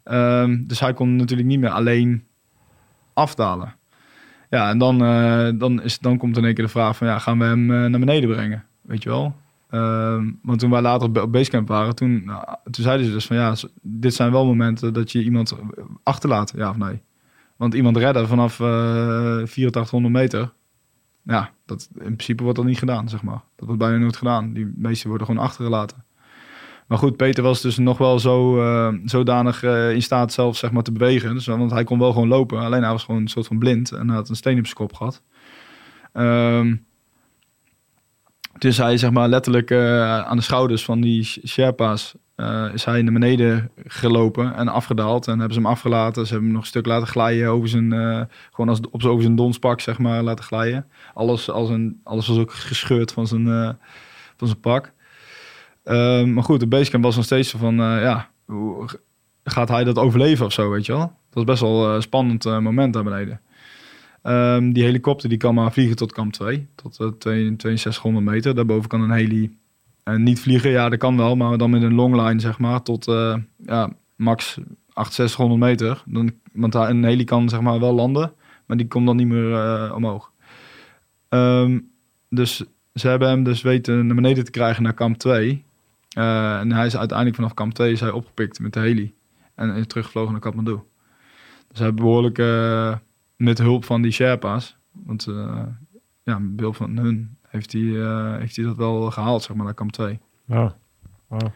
Ehm, 0.05 0.63
dus 0.65 0.79
hij 0.79 0.93
kon 0.93 1.15
natuurlijk 1.15 1.47
niet 1.47 1.59
meer 1.59 1.69
alleen 1.69 2.23
afdalen. 3.13 3.75
Ja, 4.49 4.69
en 4.69 4.77
dan, 4.77 5.03
eh, 5.03 5.49
dan, 5.55 5.81
is, 5.81 5.99
dan 5.99 6.17
komt 6.17 6.37
in 6.37 6.45
één 6.45 6.53
keer 6.53 6.63
de 6.63 6.69
vraag 6.69 6.97
van... 6.97 7.07
Ja, 7.07 7.19
gaan 7.19 7.39
we 7.39 7.45
hem 7.45 7.71
eh, 7.71 7.89
naar 7.89 7.99
beneden 7.99 8.29
brengen? 8.29 8.65
Weet 8.81 9.03
je 9.03 9.09
wel? 9.09 9.35
Ehm, 9.69 10.31
want 10.41 10.59
toen 10.59 10.69
wij 10.69 10.81
later 10.81 11.07
op 11.21 11.31
basecamp 11.31 11.67
waren... 11.67 11.95
Toen, 11.95 12.25
nou, 12.25 12.45
toen 12.63 12.83
zeiden 12.83 13.05
ze 13.05 13.11
dus 13.11 13.25
van... 13.25 13.35
Ja, 13.35 13.55
dit 13.81 14.13
zijn 14.13 14.31
wel 14.31 14.45
momenten 14.45 14.93
dat 14.93 15.11
je 15.11 15.23
iemand 15.23 15.55
achterlaat. 16.03 16.53
Ja 16.55 16.69
of 16.69 16.77
nee? 16.77 17.01
Want 17.55 17.73
iemand 17.73 17.97
redden 17.97 18.27
vanaf 18.27 18.59
eh 18.59 19.41
8400 19.41 20.13
meter... 20.13 20.53
Ja, 21.23 21.51
dat, 21.65 21.89
in 21.93 22.01
principe 22.01 22.43
wordt 22.43 22.57
dat 22.57 22.67
niet 22.67 22.77
gedaan, 22.77 23.09
zeg 23.09 23.23
maar. 23.23 23.41
Dat 23.55 23.65
wordt 23.65 23.81
bijna 23.81 23.97
nooit 23.97 24.17
gedaan. 24.17 24.53
Die 24.53 24.73
meesten 24.75 25.09
worden 25.09 25.27
gewoon 25.27 25.43
achtergelaten. 25.43 26.03
Maar 26.87 26.97
goed, 26.97 27.17
Peter 27.17 27.43
was 27.43 27.61
dus 27.61 27.77
nog 27.77 27.97
wel 27.97 28.19
zo 28.19 28.61
eh, 28.61 28.93
zodanig 29.05 29.63
eh, 29.63 29.91
in 29.91 30.01
staat 30.01 30.33
zelf 30.33 30.57
zeg 30.57 30.71
maar, 30.71 30.83
te 30.83 30.91
bewegen. 30.91 31.33
Dus, 31.33 31.45
want 31.45 31.71
hij 31.71 31.83
kon 31.83 31.99
wel 31.99 32.11
gewoon 32.11 32.27
lopen. 32.27 32.59
Alleen 32.59 32.81
hij 32.81 32.91
was 32.91 33.03
gewoon 33.03 33.21
een 33.21 33.27
soort 33.27 33.47
van 33.47 33.59
blind. 33.59 33.91
En 33.91 34.09
had 34.09 34.29
een 34.29 34.35
steen 34.35 34.57
op 34.57 34.65
zijn 34.65 34.77
kop 34.77 34.93
gehad. 34.93 35.21
Ehm, 36.13 36.75
dus 38.57 38.77
hij 38.77 38.97
zeg 38.97 39.11
maar 39.11 39.27
letterlijk 39.27 39.71
eh, 39.71 40.19
aan 40.19 40.37
de 40.37 40.43
schouders 40.43 40.85
van 40.85 41.01
die 41.01 41.23
Sherpa's... 41.23 42.15
is 42.73 42.85
hij 42.85 43.01
naar 43.01 43.13
beneden 43.13 43.71
gelopen 43.85 44.55
en 44.55 44.67
afgedaald. 44.67 45.27
En 45.27 45.37
hebben 45.37 45.53
ze 45.53 45.59
hem 45.59 45.69
afgelaten. 45.69 46.25
Ze 46.25 46.31
hebben 46.31 46.43
hem 46.43 46.53
nog 46.53 46.61
een 46.61 46.67
stuk 46.67 46.85
laten 46.85 47.07
glijden 47.07 47.49
over 47.49 47.69
zijn... 47.69 47.91
gewoon 48.51 48.69
als, 48.69 48.79
op, 48.91 49.03
over 49.03 49.21
zijn 49.21 49.35
donspak, 49.35 49.81
zeg 49.81 49.97
maar, 49.97 50.23
laten 50.23 50.45
glijden. 50.45 50.87
Alles, 51.13 51.49
als 51.49 51.69
een, 51.69 51.99
alles 52.03 52.27
was 52.27 52.37
ook 52.37 52.53
gescheurd 52.53 53.11
van 53.11 53.27
zijn, 53.27 53.45
van 54.37 54.47
zijn 54.47 54.59
pak. 54.59 54.93
Ehm, 55.85 56.33
maar 56.33 56.43
goed, 56.43 56.59
de 56.59 56.67
basecamp 56.67 57.03
was 57.03 57.15
nog 57.15 57.25
steeds 57.25 57.51
van, 57.51 57.79
eh, 57.79 58.01
ja, 58.01 58.29
hoe 58.45 58.87
gaat 59.43 59.69
hij 59.69 59.83
dat 59.83 59.97
overleven 59.97 60.45
of 60.45 60.53
zo, 60.53 60.69
weet 60.69 60.85
je 60.85 60.91
wel? 60.91 61.01
Dat 61.01 61.33
was 61.33 61.43
best 61.43 61.61
wel 61.61 61.95
een 61.95 62.01
spannend 62.01 62.45
eh, 62.45 62.59
moment 62.59 62.93
daar 62.93 63.03
beneden. 63.03 63.41
Ehm, 64.21 64.71
die 64.71 64.83
helikopter 64.83 65.29
die 65.29 65.37
kan 65.37 65.53
maar 65.53 65.71
vliegen 65.71 65.95
tot 65.95 66.11
kamp 66.11 66.33
2, 66.33 66.67
tot 66.75 66.99
eh, 66.99 67.07
2 67.07 67.55
6200 67.57 68.25
meter. 68.25 68.55
Daarboven 68.55 68.89
kan 68.89 69.01
een 69.01 69.11
heli 69.11 69.57
eh, 70.05 70.15
niet 70.15 70.39
vliegen. 70.39 70.69
Ja, 70.69 70.89
dat 70.89 70.99
kan 70.99 71.17
wel, 71.17 71.35
maar 71.35 71.57
dan 71.57 71.69
met 71.69 71.81
een 71.81 71.93
longline, 71.93 72.39
zeg 72.39 72.59
maar, 72.59 72.81
tot 72.81 73.07
eh, 73.07 73.35
ja, 73.57 73.89
max 74.15 74.53
6800 74.93 75.59
meter. 75.59 76.03
Dan, 76.05 76.31
want 76.53 76.75
een 76.75 77.03
heli 77.03 77.23
kan 77.23 77.49
zeg 77.49 77.61
maar 77.61 77.79
wel 77.79 77.93
landen, 77.93 78.33
maar 78.65 78.77
die 78.77 78.87
komt 78.87 79.05
dan 79.05 79.15
niet 79.15 79.27
meer 79.27 79.53
eh, 79.53 79.95
omhoog. 79.95 80.31
Ehm, 81.29 81.79
dus 82.29 82.63
ze 82.93 83.07
hebben 83.07 83.27
hem 83.27 83.43
dus 83.43 83.61
weten 83.61 84.05
naar 84.07 84.15
beneden 84.15 84.43
te 84.45 84.51
krijgen 84.51 84.83
naar 84.83 84.93
kamp 84.93 85.17
2. 85.17 85.64
Eh, 86.15 86.59
en 86.59 86.71
hij 86.71 86.85
is 86.85 86.97
uiteindelijk 86.97 87.37
vanaf 87.37 87.53
kamp 87.53 87.73
2 87.73 87.91
is 87.91 87.99
hij 87.99 88.11
opgepikt 88.11 88.59
met 88.59 88.73
de 88.73 88.79
heli. 88.79 89.13
En 89.55 89.75
is 89.75 89.87
teruggevlogen 89.87 90.31
naar 90.31 90.41
Kathmandu. 90.41 90.79
Dus 91.67 91.79
hij 91.79 91.93
behoorlijk 91.93 92.37
eh, 92.37 92.95
met 93.35 93.57
hulp 93.57 93.85
van 93.85 94.01
die 94.01 94.11
Sherpa's. 94.11 94.77
Want 94.91 95.27
eh, 95.27 95.63
ja, 96.23 96.39
met 96.39 96.59
hulp 96.59 96.75
van 96.75 96.97
hun 96.97 97.37
heeft 97.47 97.71
hij, 97.71 97.81
heeft 98.39 98.55
hij 98.55 98.65
dat 98.65 98.75
wel 98.75 99.11
gehaald, 99.11 99.43
zeg 99.43 99.55
maar, 99.55 99.65
naar 99.65 99.73
kamp 99.73 99.91
2. 99.91 100.19
Ja. 100.45 100.75
Wow. 101.27 101.47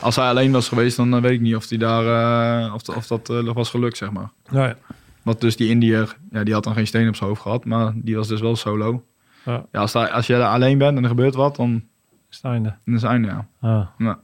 Als 0.00 0.16
hij 0.16 0.28
alleen 0.28 0.52
was 0.52 0.68
geweest, 0.68 0.96
dan 0.96 1.20
weet 1.20 1.32
ik 1.32 1.40
niet 1.40 1.56
of, 1.56 1.68
hij 1.68 1.78
daar, 1.78 2.74
of, 2.74 2.88
of 2.88 3.06
dat 3.06 3.28
was 3.54 3.70
gelukt, 3.70 3.96
zeg 3.96 4.12
maar. 4.12 4.30
Ja, 4.50 4.66
ja. 4.66 4.76
Want 5.22 5.40
dus 5.40 5.56
die 5.56 5.68
Indiër, 5.68 6.16
ja, 6.30 6.44
die 6.44 6.54
had 6.54 6.64
dan 6.64 6.74
geen 6.74 6.86
steen 6.86 7.08
op 7.08 7.16
zijn 7.16 7.28
hoofd 7.28 7.42
gehad. 7.42 7.64
Maar 7.64 7.92
die 7.96 8.16
was 8.16 8.28
dus 8.28 8.40
wel 8.40 8.56
solo. 8.56 9.04
Ja. 9.44 9.66
Ja, 9.72 9.80
als, 9.80 9.92
daar, 9.92 10.10
als 10.10 10.26
je 10.26 10.32
daar 10.32 10.52
alleen 10.52 10.78
bent 10.78 10.96
en 10.96 11.02
er 11.02 11.08
gebeurt 11.08 11.34
wat, 11.34 11.56
dan, 11.56 11.84
Is 12.30 12.36
het 12.36 12.44
einde. 12.52 12.74
is 12.84 13.02
het 13.02 13.10
einde, 13.10 13.28
ja. 13.60 13.88
Ja. 13.98 14.18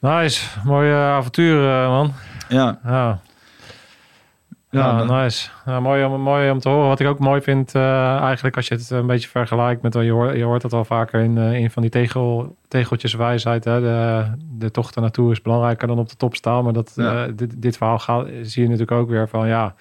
Nice. 0.00 0.58
Mooie 0.64 0.94
avontuur, 0.94 1.68
eh, 1.82 1.88
man. 1.88 2.12
Ja, 2.48 2.78
Ja. 2.84 3.18
ja, 4.70 5.04
nice. 5.22 5.50
Ja, 5.66 5.80
mooi, 5.80 6.04
om, 6.04 6.20
mooi 6.20 6.50
om 6.50 6.58
te 6.58 6.68
horen. 6.68 6.88
Wat 6.88 7.00
ik 7.00 7.06
ook 7.06 7.18
mooi 7.18 7.40
vind, 7.42 7.74
eh, 7.74 8.16
eigenlijk 8.16 8.56
als 8.56 8.68
je 8.68 8.74
het 8.74 8.90
een 8.90 9.06
beetje 9.06 9.28
vergelijkt 9.28 9.82
met, 9.82 9.94
je 9.94 10.10
hoort, 10.10 10.36
je 10.36 10.44
hoort 10.44 10.62
het 10.62 10.72
al 10.72 10.84
vaker 10.84 11.20
in, 11.20 11.36
in 11.38 11.70
van 11.70 11.82
die 11.82 11.90
tegel, 11.90 12.56
tegeltjeswijsheid. 12.68 13.64
Hè? 13.64 13.80
De, 13.80 14.24
de 14.58 14.70
tocht 14.70 14.94
er 14.94 15.00
naartoe 15.00 15.30
is 15.32 15.42
belangrijker 15.42 15.88
dan 15.88 15.98
op 15.98 16.08
de 16.08 16.16
top 16.16 16.34
staan. 16.34 16.64
Maar 16.64 16.72
dat, 16.72 16.92
Ja. 16.96 17.26
dit, 17.26 17.62
dit 17.62 17.76
verhaal 17.76 17.98
gaat, 17.98 18.26
zie 18.42 18.62
je 18.62 18.68
natuurlijk 18.68 19.00
ook 19.00 19.08
weer 19.08 19.28
van 19.28 19.48
ja. 19.48 19.74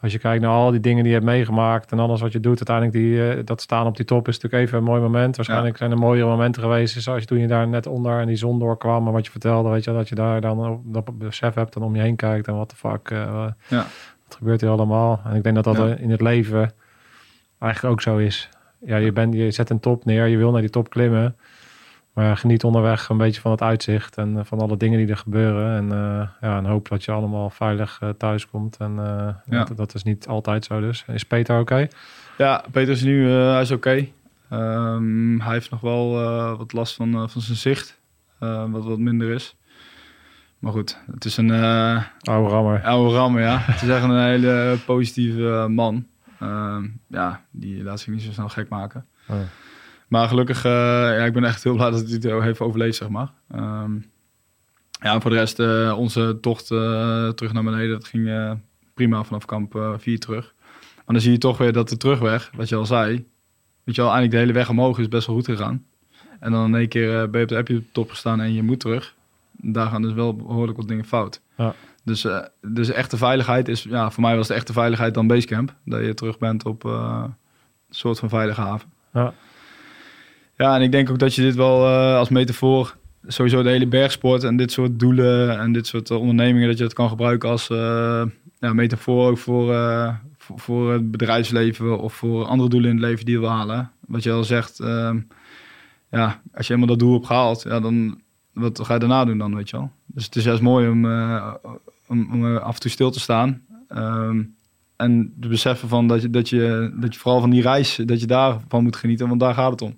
Als 0.00 0.12
je 0.12 0.18
kijkt 0.18 0.42
naar 0.42 0.50
al 0.50 0.70
die 0.70 0.80
dingen 0.80 1.02
die 1.02 1.12
je 1.12 1.18
hebt 1.18 1.30
meegemaakt 1.30 1.92
en 1.92 1.98
alles 1.98 2.20
wat 2.20 2.32
je 2.32 2.40
doet, 2.40 2.68
uiteindelijk 2.68 2.96
die, 2.96 3.30
eh, 3.30 3.44
dat 3.44 3.60
staan 3.60 3.86
op 3.86 3.96
die 3.96 4.04
top 4.04 4.28
is 4.28 4.34
natuurlijk 4.34 4.62
even 4.62 4.78
een 4.78 4.84
mooi 4.84 5.00
moment. 5.00 5.36
Waarschijnlijk 5.36 5.76
zijn 5.76 5.90
er 5.90 5.98
mooiere 5.98 6.28
momenten 6.28 6.62
geweest, 6.62 7.02
zoals 7.02 7.20
je 7.20 7.26
toen 7.26 7.38
je 7.38 7.46
daar 7.46 7.68
net 7.68 7.86
onder 7.86 8.20
en 8.20 8.26
die 8.26 8.36
zon 8.36 8.58
doorkwam 8.58 9.06
en 9.06 9.12
wat 9.12 9.24
je 9.24 9.30
vertelde, 9.30 9.68
weet 9.68 9.84
je, 9.84 9.92
dat 9.92 10.08
je 10.08 10.14
daar 10.14 10.40
dan 10.40 10.68
op 10.70 10.80
dat 10.84 11.18
besef 11.18 11.54
hebt 11.54 11.76
en 11.76 11.82
om 11.82 11.94
je 11.96 12.02
heen 12.02 12.16
kijkt 12.16 12.48
en 12.48 12.56
wat 12.56 12.70
de 12.70 12.76
fuck, 12.76 13.10
eh, 13.10 13.46
Ja. 13.68 13.86
wat 14.26 14.36
gebeurt 14.38 14.60
hier 14.60 14.70
allemaal? 14.70 15.20
En 15.24 15.34
ik 15.36 15.42
denk 15.42 15.54
dat 15.54 15.64
dat 15.64 15.76
Ja. 15.76 15.94
in 15.94 16.10
het 16.10 16.20
leven 16.20 16.70
eigenlijk 17.58 17.92
ook 17.94 18.00
zo 18.02 18.16
is. 18.16 18.48
Ja, 18.80 18.96
je, 18.96 19.12
bent, 19.12 19.34
je 19.34 19.50
zet 19.50 19.70
een 19.70 19.80
top 19.80 20.04
neer, 20.04 20.26
je 20.26 20.36
wil 20.36 20.50
naar 20.50 20.60
die 20.60 20.70
top 20.70 20.90
klimmen. 20.90 21.36
Maar 22.16 22.36
geniet 22.36 22.64
onderweg 22.64 23.08
een 23.08 23.16
beetje 23.16 23.40
van 23.40 23.50
het 23.50 23.62
uitzicht 23.62 24.16
en 24.16 24.38
eh, 24.38 24.44
van 24.44 24.58
alle 24.58 24.76
dingen 24.76 24.98
die 24.98 25.08
er 25.08 25.16
gebeuren. 25.16 25.76
En 25.76 25.92
eh, 25.92 26.28
ja, 26.40 26.56
en 26.56 26.64
hoop 26.64 26.88
dat 26.88 27.04
je 27.04 27.12
allemaal 27.12 27.50
veilig 27.50 27.98
eh, 28.00 28.08
thuis 28.08 28.48
komt. 28.48 28.76
En 28.76 28.94
Ja. 29.46 29.64
dat, 29.64 29.76
dat 29.76 29.94
is 29.94 30.02
niet 30.02 30.26
altijd 30.26 30.64
zo 30.64 30.80
dus. 30.80 31.04
Is 31.06 31.24
Peter 31.24 31.58
oké? 31.60 31.88
Ja, 32.38 32.64
Peter 32.70 32.92
is 32.92 33.02
nu 33.02 33.26
uh, 33.28 33.52
hij 33.52 33.60
is 33.60 33.70
oké. 33.70 34.06
Um, 34.52 35.40
hij 35.40 35.52
heeft 35.52 35.70
nog 35.70 35.80
wel 35.80 36.22
uh, 36.22 36.58
wat 36.58 36.72
last 36.72 36.94
van, 36.94 37.08
uh, 37.08 37.28
van 37.28 37.40
zijn 37.40 37.56
zicht, 37.56 38.00
uh, 38.40 38.64
wat 38.70 38.84
wat 38.84 38.98
minder 38.98 39.30
is. 39.30 39.56
Maar 40.58 40.72
goed, 40.72 40.98
het 41.12 41.24
is 41.24 41.36
een 41.36 41.48
uh, 41.48 42.02
oude 42.22 42.48
rammer. 42.48 42.82
Oude 42.82 43.14
rammer, 43.14 43.42
ja. 43.42 43.58
het 43.58 43.82
is 43.82 43.88
echt 43.88 44.02
een 44.02 44.24
hele 44.24 44.76
positieve 44.86 45.66
man. 45.70 46.06
Uh, 46.42 46.78
ja, 47.06 47.40
die 47.50 47.82
laat 47.82 48.00
zich 48.00 48.12
niet 48.12 48.22
zo 48.22 48.32
snel 48.32 48.48
gek 48.48 48.68
maken. 48.68 49.06
Oh. 49.28 49.36
Maar 50.08 50.28
gelukkig, 50.28 50.64
uh, 50.64 50.72
ja, 50.72 51.24
ik 51.24 51.32
ben 51.32 51.44
echt 51.44 51.64
heel 51.64 51.74
blij 51.74 51.90
dat 51.90 52.00
hij 52.00 52.32
het 52.32 52.42
heeft 52.42 52.60
overleefd, 52.60 52.96
zeg 52.96 53.08
maar. 53.08 53.32
Um, 53.54 54.10
Ja, 55.00 55.20
voor 55.20 55.30
de 55.30 55.36
rest, 55.36 55.58
eh, 55.58 55.94
onze 55.98 56.38
tocht 56.40 56.70
eh, 56.70 57.28
terug 57.28 57.52
naar 57.52 57.64
beneden, 57.64 57.90
dat 57.90 58.06
ging 58.06 58.28
eh, 58.28 58.52
prima 58.94 59.24
vanaf 59.24 59.44
kamp 59.44 59.94
4 59.98 60.18
terug. 60.18 60.54
Maar 60.94 61.14
dan 61.14 61.20
zie 61.20 61.32
je 61.32 61.38
toch 61.38 61.58
weer 61.58 61.72
dat 61.72 61.88
de 61.88 61.96
terugweg, 61.96 62.50
wat 62.54 62.68
je 62.68 62.76
al 62.76 62.86
zei, 62.86 63.26
weet 63.84 63.94
je 63.94 64.02
wel, 64.02 64.10
eigenlijk 64.10 64.30
de 64.30 64.36
hele 64.36 64.52
weg 64.52 64.68
omhoog 64.68 64.98
is 64.98 65.08
best 65.08 65.26
wel 65.26 65.36
goed 65.36 65.44
gegaan. 65.44 65.84
En 66.40 66.52
dan 66.52 66.66
in 66.66 66.74
één 66.74 66.88
keer 66.88 67.30
ben 67.30 67.40
je 67.40 67.42
op 67.42 67.48
de, 67.48 67.54
heb 67.54 67.68
je 67.68 67.76
op 67.76 67.82
de 67.82 67.92
top 67.92 68.10
gestaan 68.10 68.40
en 68.40 68.52
je 68.52 68.62
moet 68.62 68.80
terug. 68.80 69.14
Daar 69.52 69.86
gaan 69.86 70.02
dus 70.02 70.12
wel 70.12 70.36
behoorlijk 70.36 70.78
wat 70.78 70.88
dingen 70.88 71.04
fout. 71.04 71.40
Ja. 71.56 71.74
Dus, 72.04 72.24
uh, 72.24 72.38
dus 72.60 72.88
echte 72.88 73.16
veiligheid 73.16 73.68
is, 73.68 73.82
ja, 73.82 74.10
voor 74.10 74.22
mij 74.22 74.36
was 74.36 74.48
de 74.48 74.54
echte 74.54 74.72
veiligheid 74.72 75.14
dan 75.14 75.26
Basecamp. 75.26 75.74
Dat 75.84 76.04
je 76.04 76.14
terug 76.14 76.38
bent 76.38 76.64
op 76.64 76.84
uh, 76.84 77.24
een 77.88 77.94
soort 77.94 78.18
van 78.18 78.28
veilige 78.28 78.60
haven. 78.60 78.92
Ja. 79.12 79.34
Ja, 80.56 80.76
en 80.76 80.82
ik 80.82 80.92
denk 80.92 81.10
ook 81.10 81.18
dat 81.18 81.34
je 81.34 81.42
dit 81.42 81.54
wel 81.54 81.80
uh, 81.80 82.16
als 82.16 82.28
metafoor, 82.28 82.96
sowieso 83.26 83.62
de 83.62 83.68
hele 83.68 83.86
bergsport 83.86 84.44
en 84.44 84.56
dit 84.56 84.72
soort 84.72 84.98
doelen 84.98 85.58
en 85.58 85.72
dit 85.72 85.86
soort 85.86 86.10
ondernemingen, 86.10 86.68
dat 86.68 86.78
je 86.78 86.84
het 86.84 86.92
kan 86.92 87.08
gebruiken 87.08 87.48
als 87.48 87.66
ja, 88.58 88.72
metafoor 88.72 89.30
ook 89.30 89.38
voor, 89.38 89.74
voor, 90.38 90.92
het 90.92 91.10
bedrijfsleven 91.10 91.98
of 91.98 92.14
voor 92.14 92.44
andere 92.44 92.68
doelen 92.68 92.90
in 92.90 92.96
het 92.96 93.04
leven 93.04 93.24
die 93.24 93.38
wil 93.38 93.48
halen. 93.48 93.90
Wat 94.06 94.22
je 94.22 94.32
al 94.32 94.44
zegt, 94.44 94.80
ehm, 94.80 95.20
ja, 96.10 96.40
als 96.54 96.66
je 96.66 96.72
helemaal 96.72 96.96
dat 96.96 96.98
doel 96.98 97.12
hebt 97.12 97.26
gehaald, 97.26 97.62
ja, 97.62 97.80
dan 97.80 98.20
wat 98.52 98.80
ga 98.84 98.92
je 98.92 98.98
daarna 98.98 99.24
doen 99.24 99.38
dan, 99.38 99.54
weet 99.54 99.70
je 99.70 99.76
wel? 99.76 99.90
Dus 100.06 100.24
het 100.24 100.36
is 100.36 100.44
juist 100.44 100.62
mooi 100.62 100.88
om, 100.88 101.04
uh, 101.04 101.54
om, 102.06 102.32
om, 102.32 102.56
af 102.56 102.74
en 102.74 102.80
toe 102.80 102.90
stil 102.90 103.10
te 103.10 103.20
staan. 103.20 103.62
Um, 103.88 104.54
en 104.96 105.34
te 105.40 105.48
beseffen 105.48 105.88
van 105.88 106.08
dat 106.08 106.22
je, 106.22 106.30
dat, 106.30 106.48
je, 106.48 106.92
dat 107.00 107.14
je 107.14 107.20
vooral 107.20 107.40
van 107.40 107.50
die 107.50 107.62
reis, 107.62 108.00
dat 108.04 108.20
je 108.20 108.26
daarvan 108.26 108.82
moet 108.82 108.96
genieten, 108.96 109.28
want 109.28 109.40
daar 109.40 109.54
gaat 109.54 109.70
het 109.70 109.82
om. 109.82 109.96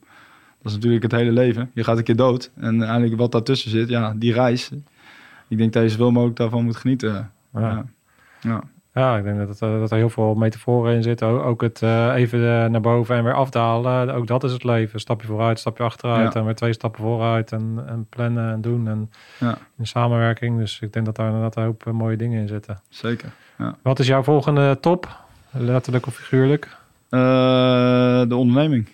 Dat 0.63 0.67
is 0.67 0.73
natuurlijk 0.73 1.03
het 1.03 1.13
hele 1.13 1.31
leven. 1.31 1.71
Je 1.75 1.85
gaat 1.85 1.99
een 1.99 2.05
keer 2.05 2.17
dood. 2.17 2.51
En 2.57 2.83
eigenlijk 2.83 3.17
wat 3.17 3.33
daartussen 3.33 3.71
zit, 3.71 3.89
ja, 3.89 4.15
die 4.17 4.33
reis. 4.33 4.71
Ik 5.49 5.59
denk 5.59 5.73
dat 5.73 5.83
je 5.83 5.89
zoveel 5.89 6.11
mogelijk 6.11 6.37
daarvan 6.37 6.65
moet 6.65 6.77
genieten. 6.77 7.31
Ja. 7.53 7.85
ja. 8.93 9.17
ik 9.17 9.25
denk 9.25 9.39
dat, 9.39 9.59
dat 9.59 9.91
er 9.91 9.97
heel 9.97 10.11
veel 10.11 10.35
metaforen 10.35 10.95
in 10.95 11.03
zitten. 11.03 11.45
Ook, 11.45 11.61
het 11.61 11.83
uh, 11.83 12.15
even 12.15 12.39
uh, 12.39 12.65
naar 12.67 12.81
boven 12.81 13.17
en 13.17 13.25
weer 13.25 13.35
afdalen. 13.35 14.15
Ook 14.15 14.27
dat 14.27 14.45
is 14.45 14.53
het 14.53 14.65
leven. 14.65 15.01
Stapje 15.01 15.27
vooruit, 15.27 15.59
stapje 15.59 15.85
achteruit. 15.85 16.33
Ja. 16.33 16.41
En 16.41 16.45
weer 16.47 16.55
twee 16.55 16.73
stappen 16.73 17.01
vooruit. 17.01 17.53
En, 17.53 17.85
en 17.87 18.07
plannen 18.09 18.53
en 18.53 18.61
doen. 18.61 18.89
En 18.89 19.11
ja. 19.39 19.59
in 19.79 19.87
samenwerking. 19.87 20.59
Dus 20.59 20.81
ik 20.81 20.93
denk 20.93 21.07
dat 21.07 21.17
daar 21.17 21.27
inderdaad 21.27 21.57
een 21.57 21.63
hoop 21.63 21.85
mooie 21.93 22.17
dingen 22.17 22.41
in 22.41 22.49
zitten. 22.49 22.81
Zeker. 22.89 23.33
Ja. 23.59 23.77
Wat 23.83 23.99
is 23.99 24.07
jouw 24.07 24.23
volgende 24.23 24.81
top? 24.81 25.27
Letterlijk 25.51 26.07
of 26.07 26.15
figuurlijk? 26.15 26.77
Uh, 27.11 27.21
de 28.29 28.37
onderneming. 28.37 28.89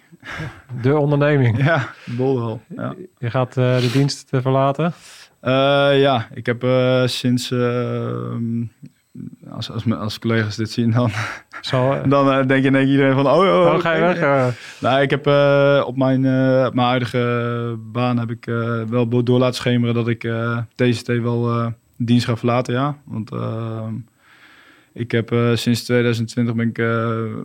De 0.83 0.97
onderneming? 0.97 1.65
Ja, 1.65 1.89
bolderhal. 2.05 2.61
Ja. 2.77 2.95
Je 3.19 3.31
gaat 3.31 3.55
de 3.55 3.91
dienst 3.93 4.29
verlaten? 4.31 4.93
ja, 6.01 6.29
ik 6.35 6.47
heb 6.47 6.63
sinds 7.09 7.53
als, 9.51 9.71
als, 9.71 9.93
als 9.93 10.19
collega's 10.19 10.57
dit 10.57 10.71
zien, 10.71 10.91
dan, 10.91 11.11
Zo, 11.61 12.01
dan 12.09 12.47
denk 12.47 12.65
je 12.65 12.71
denk 12.71 12.89
iedereen 12.89 13.15
van, 13.15 13.27
oh, 13.27 13.39
oh, 13.39 13.75
oh 13.75 13.79
ga 13.81 13.95
je 13.95 14.01
weg? 14.01 14.55
Nou, 14.81 15.03
ik 15.03 15.11
heb 15.11 15.27
op 15.87 15.97
mijn, 15.97 16.21
mijn 16.21 16.79
huidige 16.79 17.79
baan 17.93 18.19
heb 18.19 18.31
ik 18.31 18.45
wel 18.89 19.25
door 19.25 19.39
laten 19.39 19.55
schemeren 19.55 19.95
dat 19.95 20.09
ik 20.09 20.29
TCT 20.75 21.07
wel 21.07 21.73
dienst 21.97 22.27
ga 22.27 22.37
verlaten, 22.37 22.75
ja. 22.75 22.97
Want 23.05 23.31
ik 24.93 25.11
heb 25.11 25.35
sinds 25.55 25.85
2020 25.85 26.55
ben 26.55 26.69
ik 26.69 26.83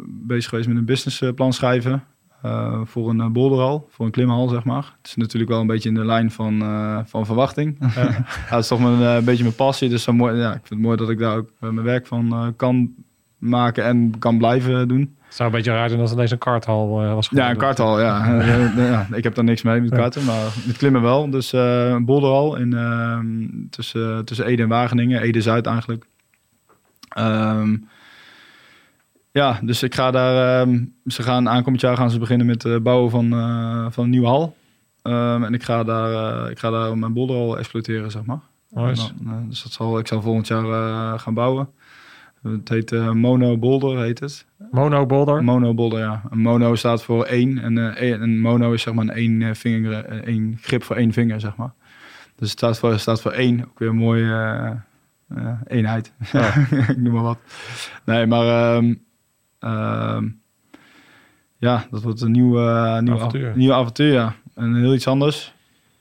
bezig 0.05 0.49
geweest 0.49 0.67
met 0.67 0.77
een 0.77 0.85
businessplan 0.85 1.53
schrijven. 1.53 2.03
Uh, 2.45 2.79
voor 2.83 3.09
een 3.09 3.17
uh, 3.17 3.27
boulderhal, 3.27 3.87
voor 3.91 4.05
een 4.05 4.11
klimhal, 4.11 4.47
zeg 4.47 4.63
maar. 4.63 4.95
Het 4.97 5.07
is 5.07 5.15
natuurlijk 5.15 5.51
wel 5.51 5.59
een 5.59 5.67
beetje 5.67 5.89
in 5.89 5.95
de 5.95 6.05
lijn 6.05 6.31
van, 6.31 6.61
uh, 6.61 6.99
van 7.05 7.25
verwachting. 7.25 7.77
Ja. 7.95 8.25
dat 8.49 8.59
is 8.59 8.67
toch 8.67 8.79
mijn, 8.79 9.01
een 9.01 9.23
beetje 9.23 9.43
mijn 9.43 9.55
passie. 9.55 9.89
Dus 9.89 10.03
zo 10.03 10.13
mooi, 10.13 10.35
ja, 10.35 10.47
ik 10.47 10.53
vind 10.53 10.69
het 10.69 10.79
mooi 10.79 10.97
dat 10.97 11.09
ik 11.09 11.19
daar 11.19 11.37
ook 11.37 11.49
mijn 11.59 11.83
werk 11.83 12.07
van 12.07 12.53
kan 12.55 12.93
maken 13.37 13.83
en 13.83 14.19
kan 14.19 14.37
blijven 14.37 14.87
doen. 14.87 15.17
Het 15.25 15.35
zou 15.35 15.49
een 15.49 15.55
beetje 15.55 15.71
raar 15.71 15.89
zijn 15.89 16.01
als 16.01 16.09
het 16.09 16.19
deze 16.19 16.33
een 16.33 16.39
karthal 16.39 16.89
was 16.89 17.27
geworden. 17.27 17.47
Ja, 17.47 17.49
een 17.49 17.57
karthal, 17.57 17.99
ja. 18.07 18.41
ja. 18.77 19.07
Ik 19.11 19.23
heb 19.23 19.35
daar 19.35 19.43
niks 19.43 19.61
mee 19.61 19.81
met 19.81 19.89
karten, 19.89 20.25
maar 20.25 20.53
met 20.65 20.77
klimmen 20.77 21.01
wel. 21.01 21.29
Dus 21.29 21.51
een 21.51 22.05
boulderhal 22.05 22.55
in, 22.55 22.73
ehm, 22.73 23.47
tussen, 23.69 24.25
tussen 24.25 24.45
Ede 24.45 24.61
en 24.61 24.69
Wageningen. 24.69 25.21
Ede-Zuid 25.21 25.65
eigenlijk. 25.65 26.05
Um, 27.17 27.87
ja, 29.39 29.59
dus 29.63 29.83
ik 29.83 29.95
ga 29.95 30.11
daar. 30.11 30.67
Uh, 30.67 30.77
ze 31.05 31.23
gaan 31.23 31.49
aankomend 31.49 31.81
jaar 31.81 31.97
gaan 31.97 32.11
ze 32.11 32.19
beginnen 32.19 32.47
met 32.47 32.63
het 32.63 32.83
bouwen 32.83 33.11
van, 33.11 33.33
uh, 33.33 33.85
van 33.89 34.03
een 34.03 34.09
nieuwe 34.09 34.27
hal. 34.27 34.55
Um, 35.03 35.43
en 35.43 35.53
ik 35.53 35.63
ga 35.63 35.83
daar, 35.83 36.43
uh, 36.45 36.51
ik 36.51 36.59
ga 36.59 36.69
daar 36.69 36.97
mijn 36.97 37.13
bolderhal 37.13 37.57
exploiteren, 37.57 38.11
zeg 38.11 38.25
maar. 38.25 38.39
Nice. 38.69 39.11
Dan, 39.17 39.33
uh, 39.33 39.49
dus 39.49 39.63
dat 39.63 39.71
zal, 39.71 39.99
ik 39.99 40.07
zal 40.07 40.21
volgend 40.21 40.47
jaar 40.47 41.19
gaan 41.19 41.33
bouwen. 41.33 41.69
Het 42.41 42.69
heet 42.69 42.91
Mono 43.13 43.57
Boulder, 43.57 43.99
heet 43.99 44.19
het. 44.19 44.45
Mono 44.71 45.05
Boulder? 45.05 45.43
Mono 45.43 45.73
Boulder, 45.73 45.99
ja. 45.99 46.21
Een 46.29 46.39
mono 46.39 46.75
staat 46.75 47.03
voor 47.03 47.23
één. 47.23 47.57
En 47.57 47.77
een 48.21 48.39
mono 48.39 48.71
is 48.71 48.81
zeg 48.81 48.93
maar 48.93 49.03
een 49.03 49.13
één, 49.13 49.55
vinger, 49.55 50.05
één 50.05 50.57
grip 50.61 50.83
voor 50.83 50.95
één 50.95 51.13
vinger, 51.13 51.39
zeg 51.39 51.55
maar. 51.55 51.73
Dus 52.35 52.49
het 52.49 52.57
staat 52.57 52.79
voor, 52.79 52.99
staat 52.99 53.21
voor 53.21 53.31
één. 53.31 53.61
Ook 53.63 53.79
weer 53.79 53.89
een 53.89 53.95
mooie 53.95 54.81
eenheid. 55.67 56.13
Ja. 56.31 56.53
ik 56.93 56.97
noem 56.97 57.13
maar 57.13 57.23
wat. 57.23 57.39
Nee, 58.05 58.25
maar... 58.25 58.75
Um, 58.75 58.87
uh, 58.87 58.95
ja, 61.57 61.85
dat 61.91 62.01
wordt 62.01 62.21
een 62.21 62.31
nieuw, 62.31 62.59
uh, 62.59 62.99
nieuw 62.99 63.15
avontuur. 63.15 63.49
Av 63.49 63.55
nieuw 63.55 63.73
avontuur, 63.73 64.11
ja. 64.11 64.35
En 64.55 64.75
heel 64.75 64.93
iets 64.93 65.07
anders, 65.07 65.53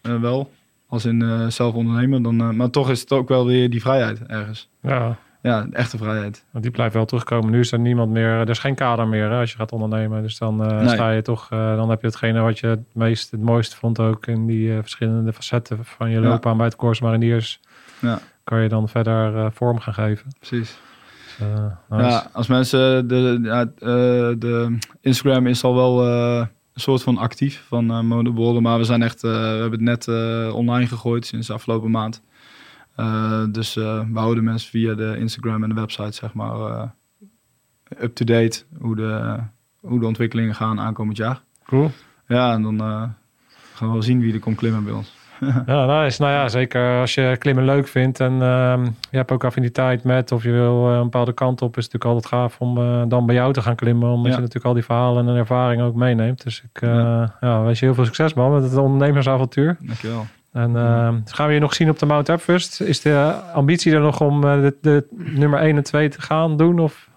uh, 0.02 0.20
wel. 0.20 0.51
Als 0.86 1.05
in 1.05 1.20
uh, 1.20 1.47
zelf 1.47 1.74
ondernemen. 1.74 2.22
Dan, 2.22 2.56
maar 2.56 2.70
toch 2.70 2.90
is 2.90 3.01
het 3.01 3.12
ook 3.12 3.28
wel 3.28 3.47
weer 3.47 3.70
die 3.70 3.80
vrijheid 3.80 4.26
ergens. 4.26 4.68
Ja. 4.82 5.18
Ja, 5.43 5.66
echte 5.72 5.98
vrijheid. 5.98 6.44
Want 6.51 6.64
die 6.64 6.72
blijft 6.72 6.94
wel 6.94 7.05
terugkomen. 7.05 7.51
Nu 7.51 7.59
is 7.59 7.72
er 7.72 7.78
niemand 7.78 8.10
meer, 8.10 8.28
er 8.28 8.48
is 8.48 8.59
geen 8.59 8.74
kader 8.74 9.09
meer 9.09 9.30
hè, 9.30 9.39
als 9.39 9.51
je 9.51 9.56
gaat 9.56 9.72
ondernemen. 9.72 10.22
Dus 10.22 10.39
dan 10.39 10.56
nee. 10.56 10.89
sta 10.89 11.10
je 11.10 11.22
toch, 11.22 11.48
dan 11.48 11.90
heb 11.90 12.01
je 12.01 12.06
hetgene 12.06 12.40
wat 12.40 12.59
je 12.59 12.66
het 12.66 12.80
meest, 12.93 13.30
het 13.30 13.40
mooiste 13.40 13.76
vond 13.76 14.01
ook 14.01 14.26
in 14.26 14.47
die 14.47 14.72
verschillende 14.72 15.32
facetten 15.32 15.85
van 15.85 16.10
je 16.10 16.20
loopbaan 16.20 16.52
ja. 16.52 16.59
bij 16.59 16.66
het 16.66 16.76
Corps 16.76 17.01
Mariniers. 17.01 17.60
Ja. 18.01 18.18
Kan 18.44 18.60
je 18.60 18.68
dan 18.68 18.89
verder 18.89 19.52
vorm 19.52 19.78
gaan 19.78 19.94
geven. 19.94 20.32
Precies. 20.39 20.78
Nice. 21.39 22.02
Ja, 22.02 22.31
als 22.32 22.47
mensen 22.47 23.09
de, 23.09 23.39
ja, 23.43 23.60
uh, 23.60 23.69
de 24.39 24.78
Instagram 25.01 25.47
is 25.47 25.65
al 25.65 25.74
wel 25.74 26.06
uh, 26.06 26.47
een 26.73 26.81
soort 26.81 27.02
van 27.02 27.19
actief 27.19 27.65
van 27.69 27.90
uh, 27.90 28.01
Monobollen, 28.01 28.62
maar 28.62 28.78
we 28.78 28.85
zijn 28.85 29.02
echt, 29.02 29.23
we 29.23 29.28
hebben 29.60 29.86
het 29.86 30.06
net 30.06 30.09
online 30.52 30.86
gegooid 30.86 31.27
sinds 31.27 31.47
de 31.47 31.52
afgelopen 31.52 31.90
maand. 31.90 32.23
dus 33.52 33.74
we 33.74 34.06
houden 34.15 34.44
mensen 34.44 34.70
via 34.70 34.94
de 34.94 35.16
Instagram 35.19 35.62
en 35.62 35.69
de 35.69 35.74
website 35.74 36.12
zeg 36.12 36.35
maar 36.35 36.93
up 38.01 38.15
to 38.15 38.24
date 38.24 38.62
hoe 38.78 38.97
de, 38.97 39.39
hoe 39.81 40.01
de 40.01 40.06
ontwikkelingen 40.06 40.55
gaan 40.55 40.81
aankomend 40.81 41.16
jaar. 41.16 41.43
Cool. 41.65 41.90
Ja, 42.27 42.52
en 42.52 42.62
dan 42.62 42.78
gaan 43.74 43.86
we 43.86 43.93
wel 43.93 44.02
zien 44.02 44.20
wie 44.20 44.32
er 44.32 44.40
komt 44.40 44.56
klimmen 44.56 44.85
bij 44.85 44.93
ons. 44.93 45.17
ja, 45.66 46.02
nice. 46.02 46.23
Nou 46.23 46.32
ja, 46.32 46.48
zeker 46.48 47.01
als 47.01 47.15
je 47.15 47.36
klimmen 47.39 47.65
leuk 47.65 47.89
vindt 47.89 48.20
en 48.20 48.32
uh, 48.32 48.78
je 49.10 49.16
hebt 49.16 49.31
ook 49.31 49.44
affiniteit 49.44 50.05
met 50.05 50.32
of 50.32 50.43
je 50.43 50.51
wil 50.51 50.90
uh, 50.90 50.97
een 50.97 51.02
bepaalde 51.02 51.32
kant 51.32 51.62
op, 51.62 51.77
is 51.77 51.85
het 51.85 51.93
natuurlijk 51.93 52.23
altijd 52.23 52.43
gaaf 52.43 52.60
om 52.60 52.78
uh, 52.78 53.02
dan 53.09 53.27
bij 53.27 53.35
jou 53.35 53.52
te 53.52 53.62
gaan 53.62 53.74
klimmen, 53.74 54.09
omdat 54.09 54.27
ja. 54.27 54.31
je 54.31 54.39
natuurlijk 54.39 54.65
al 54.65 54.74
die 54.74 54.85
verhalen 54.85 55.28
en 55.28 55.35
ervaring 55.35 55.82
ook 55.82 55.94
meeneemt. 55.94 56.44
Dus 56.44 56.62
ik 56.62 56.81
ja. 56.81 57.35
ja, 57.40 57.62
wens 57.62 57.78
je 57.78 57.85
heel 57.85 57.94
veel 57.94 58.05
succes 58.05 58.35
man 58.35 58.52
met 58.52 58.62
het 58.62 58.77
ondernemersavontuur. 58.77 59.77
Dankjewel. 59.81 60.27
En 60.52 60.74
gaan 61.24 61.48
we 61.48 61.55
je 61.55 61.60
nog 61.60 61.74
zien 61.74 61.90
op 61.90 61.98
de 61.98 62.06
Mount 62.06 62.28
Everest? 62.28 62.81
Is 62.81 63.01
de 63.01 63.32
ambitie 63.52 63.93
er 63.93 64.01
nog 64.01 64.20
om 64.20 64.40
de, 64.40 64.77
de, 64.81 65.06
nummer 65.10 65.60
1 65.60 65.77
en 65.77 65.82
2 65.82 66.09
te 66.09 66.20
gaan 66.20 66.56
doen? 66.56 66.78
Of? 66.78 67.09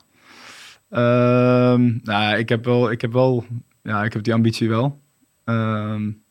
Um, 0.89 1.99
nou, 2.03 2.37
ik 2.37 2.49
heb 2.49 2.65
wel, 2.65 2.91
ik 2.91 3.01
heb 3.01 3.13
wel, 3.13 3.45
ja, 3.83 4.03
ik 4.03 4.13
heb 4.13 4.23
die 4.23 4.33
ambitie 4.33 4.69
wel. 4.69 4.99
Um, 5.45 6.23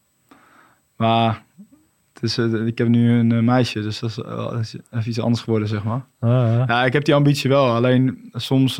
maar 0.96 1.42
dus, 2.20 2.38
uh, 2.38 2.66
ik 2.66 2.78
heb 2.78 2.88
nu 2.88 3.12
een 3.12 3.30
uh, 3.30 3.40
meisje, 3.40 3.80
dus 3.80 3.98
dat 3.98 4.10
is, 4.10 4.18
uh, 4.18 4.80
even 4.90 5.08
iets 5.08 5.20
anders 5.20 5.42
geworden, 5.42 5.68
zeg 5.68 5.84
maar. 5.84 6.04
Ah, 6.20 6.30
ja. 6.30 6.64
ja. 6.66 6.84
ik 6.84 6.92
heb 6.92 7.04
die 7.04 7.14
ambitie 7.14 7.50
wel. 7.50 7.74
Alleen 7.74 8.30
soms... 8.32 8.78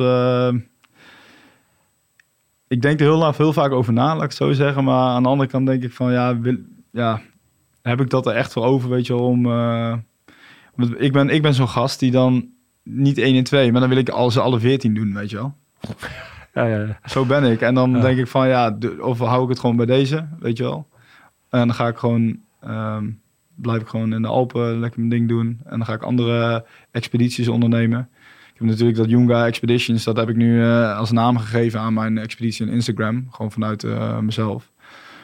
ik 2.67 2.81
denk 2.81 2.99
er 2.99 3.05
heel, 3.05 3.33
heel 3.33 3.53
vaak 3.53 3.71
over 3.71 3.93
na, 3.93 4.05
laat 4.05 4.15
ik 4.15 4.21
het 4.21 4.33
zo 4.33 4.51
zeggen. 4.51 4.83
Maar 4.83 5.09
aan 5.09 5.23
de 5.23 5.29
andere 5.29 5.49
kant 5.49 5.65
denk 5.65 5.83
ik 5.83 5.93
van, 5.93 6.11
ja, 6.11 6.39
wil, 6.39 6.57
ja 6.91 7.21
heb 7.81 8.01
ik 8.01 8.09
dat 8.09 8.25
er 8.25 8.35
echt 8.35 8.53
voor 8.53 8.63
over, 8.63 8.89
weet 8.89 9.07
je 9.07 9.13
wel, 9.13 9.25
om... 9.25 9.45
ik 10.97 11.11
ben, 11.11 11.29
ik 11.29 11.41
ben 11.41 11.53
zo'n 11.53 11.67
gast 11.67 11.99
die 11.99 12.11
dan 12.11 12.49
niet 12.83 13.17
1 13.17 13.35
en 13.35 13.43
2, 13.43 13.71
maar 13.71 13.81
dan 13.81 13.89
wil 13.89 13.97
ik 13.99 14.09
al 14.09 14.31
ze 14.31 14.41
alle 14.41 14.59
14 14.59 14.93
doen, 14.93 15.13
weet 15.13 15.29
je 15.29 15.35
wel. 15.35 15.53
Ja, 16.53 16.65
ja, 16.65 16.79
ja. 16.79 16.99
Zo 17.05 17.25
ben 17.25 17.43
ik. 17.43 17.61
En 17.61 17.73
dan 17.73 18.01
denk 18.01 18.17
ik 18.17 18.27
van, 18.27 18.47
ja, 18.47 18.77
of 18.99 19.19
hou 19.19 19.43
ik 19.43 19.49
het 19.49 19.59
gewoon 19.59 19.75
bij 19.75 19.85
deze, 19.85 20.27
weet 20.39 20.57
je 20.57 20.63
wel. 20.63 20.87
En 21.49 21.67
dan 21.67 21.73
ga 21.73 21.87
ik 21.87 21.97
gewoon... 21.97 22.39
Um, 22.67 23.21
blijf 23.61 23.81
ik 23.81 23.87
gewoon 23.87 24.13
in 24.13 24.21
de 24.21 24.27
Alpen 24.27 24.79
lekker 24.79 24.99
mijn 24.99 25.11
ding 25.11 25.27
doen. 25.27 25.59
En 25.63 25.77
dan 25.77 25.85
ga 25.85 25.93
ik 25.93 26.01
andere 26.01 26.65
expedities 26.91 27.47
ondernemen. 27.47 28.09
Ik 28.53 28.57
heb 28.57 28.67
natuurlijk 28.67 28.97
dat 28.97 29.09
Junga 29.09 29.45
Expeditions, 29.45 30.03
dat 30.03 30.17
heb 30.17 30.29
ik 30.29 30.35
nu 30.35 30.61
uh, 30.61 30.97
als 30.97 31.11
naam 31.11 31.37
gegeven 31.37 31.79
aan 31.79 31.93
mijn 31.93 32.17
expeditie 32.17 32.65
in 32.65 32.73
Instagram. 32.73 33.27
Gewoon 33.31 33.51
vanuit 33.51 33.83
uh, 33.83 34.19
mezelf. 34.19 34.71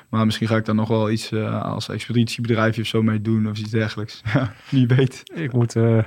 Maar 0.10 0.26
misschien 0.26 0.48
ga 0.48 0.56
ik 0.56 0.66
daar 0.66 0.76
nog 0.76 0.88
wel 0.88 1.12
iets 1.12 1.32
eh, 1.32 1.64
als 1.64 1.90
expeditiebedrijfje 1.90 2.82
of 2.82 2.88
zo 2.88 3.04
mee 3.04 3.22
doen 3.22 3.50
of 3.50 3.58
iets 3.58 3.70
dergelijks. 3.70 4.22
Wie 4.70 4.88
weet. 4.88 5.24
Ik 5.34 5.54
moet, 5.54 5.76
eh, 5.76 6.04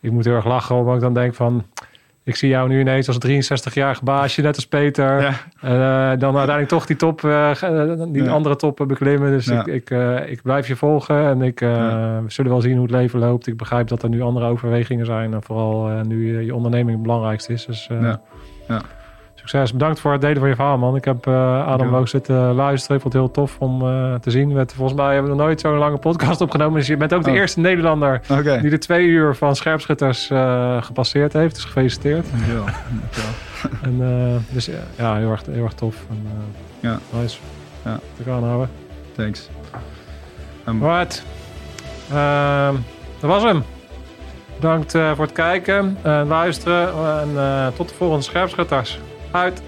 ik 0.00 0.10
moet 0.10 0.24
heel 0.24 0.34
erg 0.34 0.46
lachen, 0.46 0.76
omdat 0.76 0.94
ik 0.94 1.00
dan 1.00 1.14
denk 1.14 1.34
van... 1.34 1.66
Ik 2.26 2.36
zie 2.36 2.48
jou 2.48 2.68
nu 2.68 2.80
ineens 2.80 3.08
als 3.08 3.18
63-jarige 3.18 4.04
baasje, 4.04 4.42
net 4.42 4.54
als 4.56 4.66
Peter. 4.66 5.20
Ja. 5.20 5.28
En 5.60 5.72
eh, 6.12 6.18
dan 6.18 6.36
uiteindelijk 6.36 6.68
toch 6.68 6.86
die 6.86 6.96
top, 6.96 7.24
eh, 7.24 7.50
ge- 7.54 8.06
die 8.12 8.22
Ja. 8.24 8.30
andere 8.30 8.56
top 8.56 8.84
beklimmen. 8.88 9.30
Dus 9.30 9.46
Ja. 9.46 9.60
ik, 9.60 9.66
ik, 9.66 9.90
eh, 9.90 10.30
ik 10.30 10.42
blijf 10.42 10.66
je 10.68 10.76
volgen 10.76 11.24
en 11.26 11.42
ik, 11.42 11.60
eh, 11.60 11.68
we 12.18 12.30
zullen 12.30 12.50
wel 12.50 12.60
zien 12.60 12.72
hoe 12.72 12.82
het 12.82 12.90
leven 12.90 13.18
loopt. 13.18 13.46
Ik 13.46 13.56
begrijp 13.56 13.88
dat 13.88 14.02
er 14.02 14.08
nu 14.08 14.20
andere 14.22 14.46
overwegingen 14.46 15.06
zijn. 15.06 15.34
En 15.34 15.42
vooral 15.42 15.88
eh, 15.90 16.00
nu 16.00 16.36
eh, 16.38 16.44
je 16.44 16.54
onderneming 16.54 16.92
het 16.96 17.02
belangrijkste 17.02 17.52
is. 17.52 17.66
Dus 17.66 17.88
eh, 17.90 18.00
Ja. 18.68 18.82
Succes. 19.48 19.72
Bedankt 19.72 20.00
voor 20.00 20.12
het 20.12 20.20
delen 20.20 20.38
van 20.38 20.48
je 20.48 20.54
verhaal, 20.54 20.78
man. 20.78 20.96
Ik 20.96 21.04
heb 21.04 21.26
eh 21.26 21.66
Adam 21.66 21.94
ook 21.94 22.08
zitten 22.08 22.54
luisteren. 22.54 22.96
Ik 22.96 23.02
vond 23.02 23.14
het 23.14 23.22
heel 23.22 23.32
tof 23.32 23.56
om 23.58 23.82
eh, 23.88 24.14
te 24.14 24.30
zien. 24.30 24.52
Met, 24.52 24.72
volgens 24.74 24.98
mij 24.98 25.12
hebben 25.12 25.30
we 25.30 25.36
nog 25.36 25.46
nooit 25.46 25.60
zo'n 25.60 25.78
lange 25.78 25.96
podcast 25.96 26.40
opgenomen. 26.40 26.78
Dus 26.78 26.86
je 26.86 26.96
bent 26.96 27.14
ook 27.14 27.24
de 27.24 27.30
Oh. 27.30 27.36
eerste 27.36 27.60
Nederlander 27.60 28.20
die 28.60 28.70
de 28.70 28.78
twee 28.78 29.06
uur 29.06 29.34
van 29.34 29.56
scherpschutters 29.56 30.30
eh, 30.30 30.82
gepasseerd 30.82 31.32
heeft. 31.32 31.54
Dus 31.54 31.64
gefeliciteerd. 31.64 32.26
Dankjewel. 32.30 32.64
Dankjewel. 32.64 33.30
En, 33.82 33.96
eh, 34.00 34.54
dus 34.54 34.68
ja, 34.96 35.16
heel, 35.16 35.30
erg, 35.30 35.42
heel 35.50 35.64
erg 35.64 35.72
tof. 35.72 35.96
En, 36.10 36.26
Ja. 36.80 36.98
Nice. 37.10 37.38
Ja. 37.84 37.98
Te 38.16 38.22
gaan 38.22 38.44
houden. 38.44 38.68
Thanks. 39.16 39.48
Um, 40.68 40.82
Right. 40.84 41.24
Ehm, 42.12 42.74
dat 43.20 43.30
was 43.30 43.42
hem. 43.42 43.62
Bedankt 44.54 44.92
voor 44.92 45.24
het 45.24 45.32
kijken 45.32 45.96
en 46.02 46.26
luisteren. 46.26 46.88
En 47.20 47.72
tot 47.74 47.88
de 47.88 47.94
volgende 47.94 48.22
scherpschutters. 48.24 48.98
Uit. 49.36 49.60